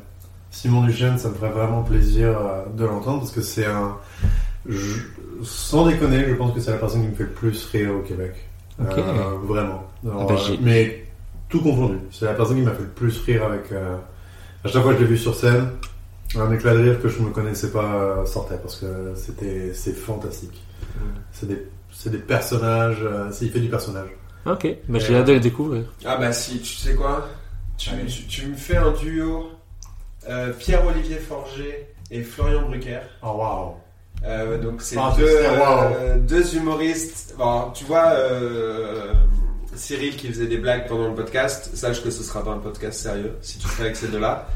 Simon 0.50 0.82
Duchesne, 0.82 1.16
ça 1.18 1.28
me 1.30 1.34
ferait 1.34 1.50
vraiment 1.50 1.82
plaisir 1.82 2.28
euh, 2.38 2.64
de 2.76 2.84
l'entendre 2.84 3.20
parce 3.20 3.32
que 3.32 3.40
c'est 3.40 3.66
un, 3.66 3.96
je- 4.68 5.00
sans 5.42 5.86
déconner, 5.86 6.26
je 6.28 6.34
pense 6.34 6.52
que 6.54 6.60
c'est 6.60 6.70
la 6.70 6.76
personne 6.78 7.02
qui 7.02 7.08
me 7.08 7.14
fait 7.14 7.24
le 7.24 7.30
plus 7.30 7.64
rire 7.66 7.94
au 7.96 8.00
Québec. 8.00 8.34
Euh, 8.80 9.36
vraiment. 9.42 9.84
Alors, 10.04 10.22
Ah 10.22 10.24
bah, 10.34 10.40
euh, 10.50 10.56
mais 10.60 11.04
tout 11.48 11.60
confondu. 11.60 11.98
C'est 12.10 12.26
la 12.26 12.34
personne 12.34 12.56
qui 12.56 12.62
m'a 12.62 12.72
fait 12.72 12.82
le 12.82 12.88
plus 12.88 13.18
rire 13.20 13.44
avec. 13.44 13.72
euh, 13.72 13.96
à 14.64 14.68
chaque 14.68 14.82
fois 14.82 14.92
que 14.92 14.98
je 14.98 15.04
l'ai 15.04 15.10
vu 15.10 15.18
sur 15.18 15.34
scène, 15.34 15.70
un 16.36 16.52
éclat 16.52 16.74
de 16.74 16.80
rire 16.82 17.00
que 17.00 17.08
je 17.08 17.20
ne 17.22 17.30
connaissais 17.30 17.70
pas 17.70 17.94
euh, 17.94 18.26
sortait 18.26 18.58
parce 18.58 18.76
que 18.76 19.12
c'était, 19.16 19.72
c'est 19.74 19.92
fantastique. 19.94 20.62
C'est 21.32 21.46
des, 21.46 21.66
c'est 21.92 22.10
des 22.10 22.18
personnages. 22.18 22.98
euh, 23.02 23.30
c'est- 23.32 23.46
il 23.46 23.50
fait 23.52 23.60
du 23.60 23.68
personnage. 23.68 24.08
Ok, 24.46 24.66
bah, 24.88 24.98
j'ai 24.98 25.16
hâte 25.16 25.26
de 25.26 25.32
les 25.32 25.40
découvrir. 25.40 25.84
Ah 26.04 26.16
bah 26.16 26.32
si, 26.32 26.60
tu 26.60 26.74
sais 26.74 26.94
quoi? 26.94 27.28
Tu, 27.76 27.90
tu, 28.06 28.24
tu 28.26 28.46
me 28.46 28.54
fais 28.56 28.76
un 28.76 28.92
duo 28.92 29.50
euh, 30.28 30.52
Pierre-Olivier 30.52 31.16
Forger 31.18 31.86
et 32.10 32.22
Florian 32.22 32.62
Brucker. 32.68 33.00
Oh 33.22 33.34
waouh! 33.38 33.74
Euh, 34.24 34.58
donc 34.58 34.82
c'est 34.82 34.96
Ah, 34.98 35.14
deux, 35.16 35.26
ce 35.26 35.32
euh, 35.44 36.16
deux 36.18 36.56
humoristes. 36.56 37.34
Bon, 37.38 37.70
tu 37.72 37.84
vois, 37.84 38.10
euh, 38.12 39.12
Cyril 39.74 40.16
qui 40.16 40.28
faisait 40.28 40.46
des 40.46 40.58
blagues 40.58 40.86
pendant 40.88 41.08
le 41.08 41.14
podcast, 41.14 41.70
sache 41.74 42.02
que 42.02 42.10
ce 42.10 42.22
sera 42.22 42.42
pas 42.44 42.50
un 42.50 42.58
podcast 42.58 43.00
sérieux 43.00 43.32
si 43.40 43.58
tu 43.58 43.68
fais 43.68 43.84
avec 43.84 43.96
ces 43.96 44.08
deux-là. 44.08 44.46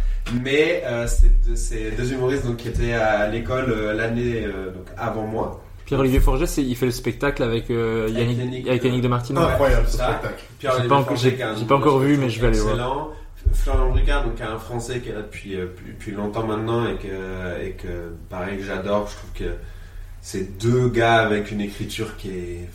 Mais 0.42 0.82
euh, 0.86 1.06
c'est 1.54 1.90
deux, 1.96 2.12
humoristes 2.12 2.46
donc, 2.46 2.56
qui 2.58 2.68
étaient 2.68 2.92
à 2.92 3.28
l'école 3.28 3.66
euh, 3.70 3.92
l'année 3.92 4.44
euh, 4.46 4.70
donc 4.72 4.86
avant 4.96 5.26
moi. 5.26 5.60
Pierre-Olivier 5.84 6.20
Forget, 6.20 6.46
c'est- 6.46 6.62
il 6.62 6.76
fait 6.76 6.86
le 6.86 6.92
spectacle 6.92 7.42
avec, 7.42 7.68
euh, 7.70 8.04
Avec 8.04 8.16
Yannick, 8.18 8.38
Yannick, 8.38 8.68
avec 8.68 8.84
Yannick 8.84 9.02
de 9.02 9.08
Martino. 9.08 9.40
Ouais. 9.40 9.46
Incroyable 9.48 9.86
ce 9.88 9.96
ça. 9.98 10.08
spectacle. 10.20 10.44
J'ai 11.58 11.66
pas 11.66 11.74
encore 11.76 11.98
vu, 11.98 12.16
mais 12.16 12.30
je 12.30 12.40
vais 12.40 12.46
aller 12.48 12.58
voir. 12.60 13.08
Florian 13.54 13.90
Bricard, 13.90 14.24
donc 14.24 14.40
un 14.40 14.58
Français 14.58 15.00
qui 15.00 15.10
est 15.10 15.12
là 15.12 15.22
depuis, 15.22 15.56
euh, 15.56 15.66
depuis, 15.66 15.92
depuis 15.92 16.10
longtemps 16.12 16.46
maintenant 16.46 16.86
et 16.86 16.96
que, 16.96 17.64
et 17.64 17.72
que 17.72 18.14
pareil 18.28 18.58
que 18.58 18.64
j'adore. 18.64 19.08
Je 19.08 19.16
trouve 19.16 19.32
que 19.34 19.54
c'est 20.20 20.58
deux 20.58 20.88
gars 20.88 21.18
avec 21.18 21.50
une 21.50 21.60
écriture 21.60 22.16
qui 22.16 22.30
est 22.30 22.68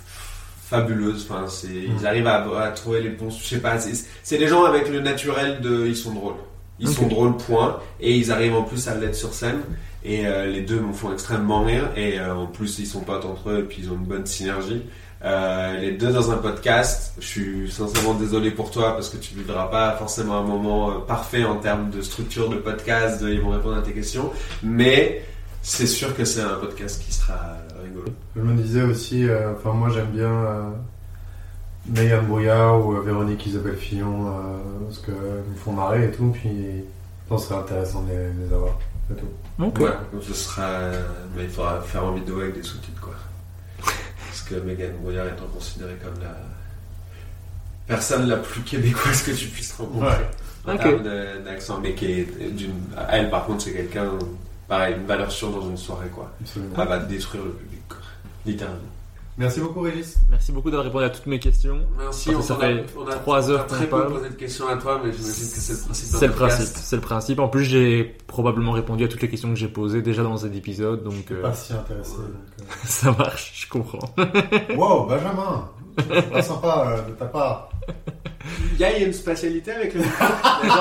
fabuleuse. 0.69 1.27
Enfin, 1.29 1.47
c'est, 1.47 1.67
ils 1.67 2.05
arrivent 2.05 2.27
à, 2.27 2.43
à 2.61 2.71
trouver 2.71 3.01
les 3.01 3.09
bons. 3.09 3.29
Je 3.29 3.43
sais 3.43 3.59
pas. 3.59 3.77
C'est, 3.79 4.37
des 4.37 4.47
gens 4.47 4.65
avec 4.65 4.89
le 4.89 4.99
naturel 4.99 5.61
de, 5.61 5.87
ils 5.87 5.95
sont 5.95 6.13
drôles. 6.13 6.35
Ils 6.79 6.89
sont 6.89 7.07
drôles, 7.07 7.37
point. 7.37 7.79
Et 7.99 8.15
ils 8.15 8.31
arrivent 8.31 8.55
en 8.55 8.63
plus 8.63 8.87
à 8.87 8.95
l'être 8.95 9.15
sur 9.15 9.33
scène. 9.33 9.61
Et 10.03 10.27
euh, 10.27 10.45
les 10.45 10.61
deux 10.61 10.79
me 10.79 10.93
font 10.93 11.11
extrêmement 11.11 11.63
rire. 11.63 11.89
Et 11.95 12.19
euh, 12.19 12.35
en 12.35 12.47
plus, 12.47 12.79
ils 12.79 12.85
sont 12.85 13.01
potes 13.01 13.25
entre 13.25 13.49
eux 13.49 13.59
et 13.59 13.63
puis 13.63 13.79
ils 13.83 13.89
ont 13.89 13.95
une 13.95 14.05
bonne 14.05 14.25
synergie. 14.25 14.83
Euh, 15.23 15.77
les 15.79 15.93
deux 15.93 16.11
dans 16.13 16.31
un 16.31 16.37
podcast, 16.37 17.13
je 17.19 17.25
suis 17.25 17.71
sincèrement 17.71 18.13
désolé 18.13 18.51
pour 18.51 18.69
toi 18.69 18.93
parce 18.93 19.09
que 19.09 19.17
tu 19.17 19.33
vivras 19.33 19.67
pas 19.67 19.93
forcément 19.93 20.37
un 20.37 20.43
moment 20.43 20.91
euh, 20.91 20.93
parfait 20.99 21.43
en 21.43 21.55
termes 21.55 21.89
de 21.89 22.01
structure 22.01 22.49
de 22.49 22.57
podcast, 22.57 23.23
de, 23.23 23.29
ils 23.29 23.41
vont 23.41 23.49
répondre 23.49 23.77
à 23.77 23.81
tes 23.81 23.93
questions, 23.93 24.31
mais 24.61 25.23
c'est 25.63 25.87
sûr 25.87 26.15
que 26.15 26.23
c'est 26.23 26.41
un 26.41 26.55
podcast 26.55 27.03
qui 27.03 27.11
sera 27.11 27.57
rigolo. 27.83 28.11
Je 28.35 28.41
me 28.41 28.55
disais 28.55 28.83
aussi, 28.83 29.27
euh, 29.27 29.53
enfin 29.53 29.73
moi 29.73 29.89
j'aime 29.89 30.11
bien 30.11 30.29
euh, 30.31 30.69
Megan 31.87 32.25
Brouillard 32.27 32.85
ou 32.85 32.95
euh, 32.95 33.01
Véronique 33.01 33.43
Isabelle 33.47 33.75
Fillon 33.75 34.27
euh, 34.27 34.31
parce 34.85 34.99
qu'ils 34.99 35.13
me 35.13 35.55
font 35.57 35.71
marrer 35.73 36.05
et 36.05 36.11
tout, 36.11 36.29
puis 36.31 36.49
je 36.49 37.29
pense 37.29 37.41
que 37.41 37.47
ce 37.47 37.53
serait 37.53 37.63
intéressant 37.63 38.03
de 38.03 38.09
les, 38.11 38.15
de 38.17 38.47
les 38.47 38.53
avoir. 38.53 38.77
C'est 39.09 39.15
tout. 39.15 39.83
Ouais, 39.83 39.89
donc 40.13 40.21
ce 40.21 40.33
sera, 40.33 40.69
mais 41.35 41.45
il 41.45 41.49
faudra 41.49 41.81
faire 41.81 42.03
en 42.05 42.11
vidéo 42.11 42.39
avec 42.41 42.53
des 42.53 42.63
sous-titres 42.63 43.01
quoi. 43.01 43.13
Parce 44.37 44.49
que 44.49 44.55
Megan 44.63 44.91
Brouillard 45.01 45.25
étant 45.25 45.47
considérée 45.47 45.95
comme 45.95 46.21
la 46.21 46.35
personne 47.87 48.27
la 48.27 48.37
plus 48.37 48.61
québécoise 48.61 49.23
que 49.23 49.31
tu 49.31 49.47
puisses 49.47 49.73
rencontrer. 49.73 50.09
Ouais. 50.09 50.73
En 50.73 50.77
termes 50.77 51.01
d'accent, 51.43 51.79
mais 51.81 51.95
qui 51.95 52.05
est 52.05 52.51
d'une, 52.51 52.75
elle 53.09 53.31
par 53.31 53.45
contre 53.45 53.63
c'est 53.63 53.73
quelqu'un, 53.73 54.11
pareil, 54.67 54.95
une 54.95 55.07
valeur 55.07 55.31
sûre 55.31 55.49
dans 55.49 55.67
une 55.67 55.77
soirée 55.77 56.09
quoi. 56.09 56.31
Absolument. 56.39 56.75
Elle 56.77 56.87
va 56.87 56.99
détruire 56.99 57.45
le 57.45 57.51
public 57.51 57.81
quoi. 57.89 57.97
Littéralement. 58.45 58.81
Merci 59.37 59.59
beaucoup 59.59 59.81
Régis. 59.81 60.17
Merci 60.31 60.51
beaucoup 60.51 60.69
d'avoir 60.71 60.85
répondu 60.85 61.05
à 61.05 61.09
toutes 61.11 61.27
mes 61.27 61.37
questions. 61.39 61.79
Merci, 61.99 62.33
que 62.33 62.41
ça 62.41 62.55
fait 62.55 62.83
trois 63.21 63.51
heures 63.51 63.67
très 63.67 63.85
qu'on 63.85 63.97
peu 63.97 64.01
parle. 64.01 64.13
posé 64.13 64.29
de 64.29 64.33
questions 64.33 64.67
à 64.67 64.77
toi, 64.77 64.99
mais 65.03 65.11
j'imagine 65.13 65.33
que 65.33 65.59
c'est 65.59 65.73
le 65.73 65.77
principe 65.79 66.17
C'est 66.17 66.27
le 66.27 66.33
principe, 66.33 66.67
c'est 66.75 66.95
le 66.95 67.01
principe. 67.03 67.39
En 67.39 67.47
plus, 67.47 67.63
j'ai 67.63 68.15
probablement 68.25 68.71
répondu 68.71 69.03
à 69.03 69.07
toutes 69.07 69.21
les 69.21 69.29
questions 69.29 69.49
que 69.49 69.55
j'ai 69.55 69.67
posées 69.67 70.01
déjà 70.01 70.23
dans 70.23 70.37
cet 70.37 70.55
épisode, 70.55 71.03
donc 71.03 71.29
euh, 71.31 71.41
Pas 71.43 71.53
si 71.53 71.73
intéressé. 71.73 72.15
donc, 72.15 72.67
ça 72.83 73.11
marche, 73.11 73.53
je 73.63 73.69
comprends. 73.69 73.99
euh. 74.17 74.25
Wow, 74.75 75.05
Benjamin 75.05 75.69
C'est 75.99 76.29
pas 76.31 76.41
sympa 76.41 76.85
euh, 76.97 77.07
de 77.09 77.13
ta 77.13 77.25
part. 77.25 77.69
Il 78.73 78.79
y 78.79 78.83
a 78.85 78.97
une 78.97 79.13
spécialité 79.13 79.71
avec 79.71 79.93
le 79.93 79.99
micro. 80.01 80.25
Les 80.63 80.69
gens 80.69 80.75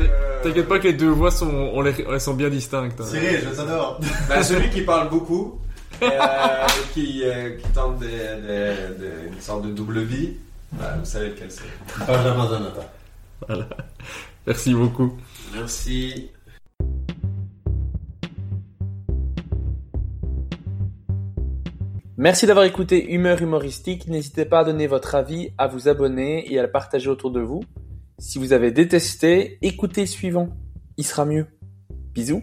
euh. 0.00 0.42
T'inquiète 0.42 0.68
pas 0.68 0.78
que 0.80 0.84
les 0.88 0.94
deux 0.94 1.10
voix 1.10 1.30
sont, 1.30 1.46
on 1.74 1.80
les, 1.80 1.94
elles 2.10 2.20
sont 2.20 2.34
bien 2.34 2.48
distinctes. 2.48 3.00
hein. 3.00 3.04
Cyril, 3.04 3.40
je 3.50 3.56
t'adore. 3.56 4.00
Bah, 4.28 4.42
celui 4.42 4.68
qui 4.70 4.80
parle 4.82 5.10
beaucoup, 5.10 5.60
euh, 6.02 6.66
qui, 6.94 7.22
euh, 7.24 7.56
qui 7.56 7.68
tente 7.72 8.02
une 8.02 9.40
sorte 9.40 9.66
de 9.66 9.72
double 9.72 10.00
vie, 10.00 10.34
bah, 10.72 10.96
vous 10.98 11.04
savez 11.04 11.30
lequel 11.30 11.50
c'est. 11.50 11.64
Benjamin 12.06 12.48
Zanata. 12.48 13.68
Merci 14.46 14.74
beaucoup. 14.74 15.16
Merci. 15.54 16.30
Merci 22.18 22.46
d'avoir 22.46 22.64
écouté 22.64 23.12
Humeur 23.12 23.42
humoristique. 23.42 24.08
N'hésitez 24.08 24.46
pas 24.46 24.60
à 24.60 24.64
donner 24.64 24.86
votre 24.86 25.14
avis, 25.14 25.50
à 25.58 25.66
vous 25.66 25.88
abonner 25.88 26.50
et 26.50 26.58
à 26.58 26.62
le 26.62 26.70
partager 26.70 27.10
autour 27.10 27.30
de 27.30 27.40
vous. 27.40 27.62
Si 28.18 28.38
vous 28.38 28.54
avez 28.54 28.70
détesté, 28.70 29.58
écoutez 29.60 30.02
le 30.02 30.06
suivant. 30.06 30.48
Il 30.96 31.04
sera 31.04 31.26
mieux. 31.26 31.46
Bisous. 32.14 32.42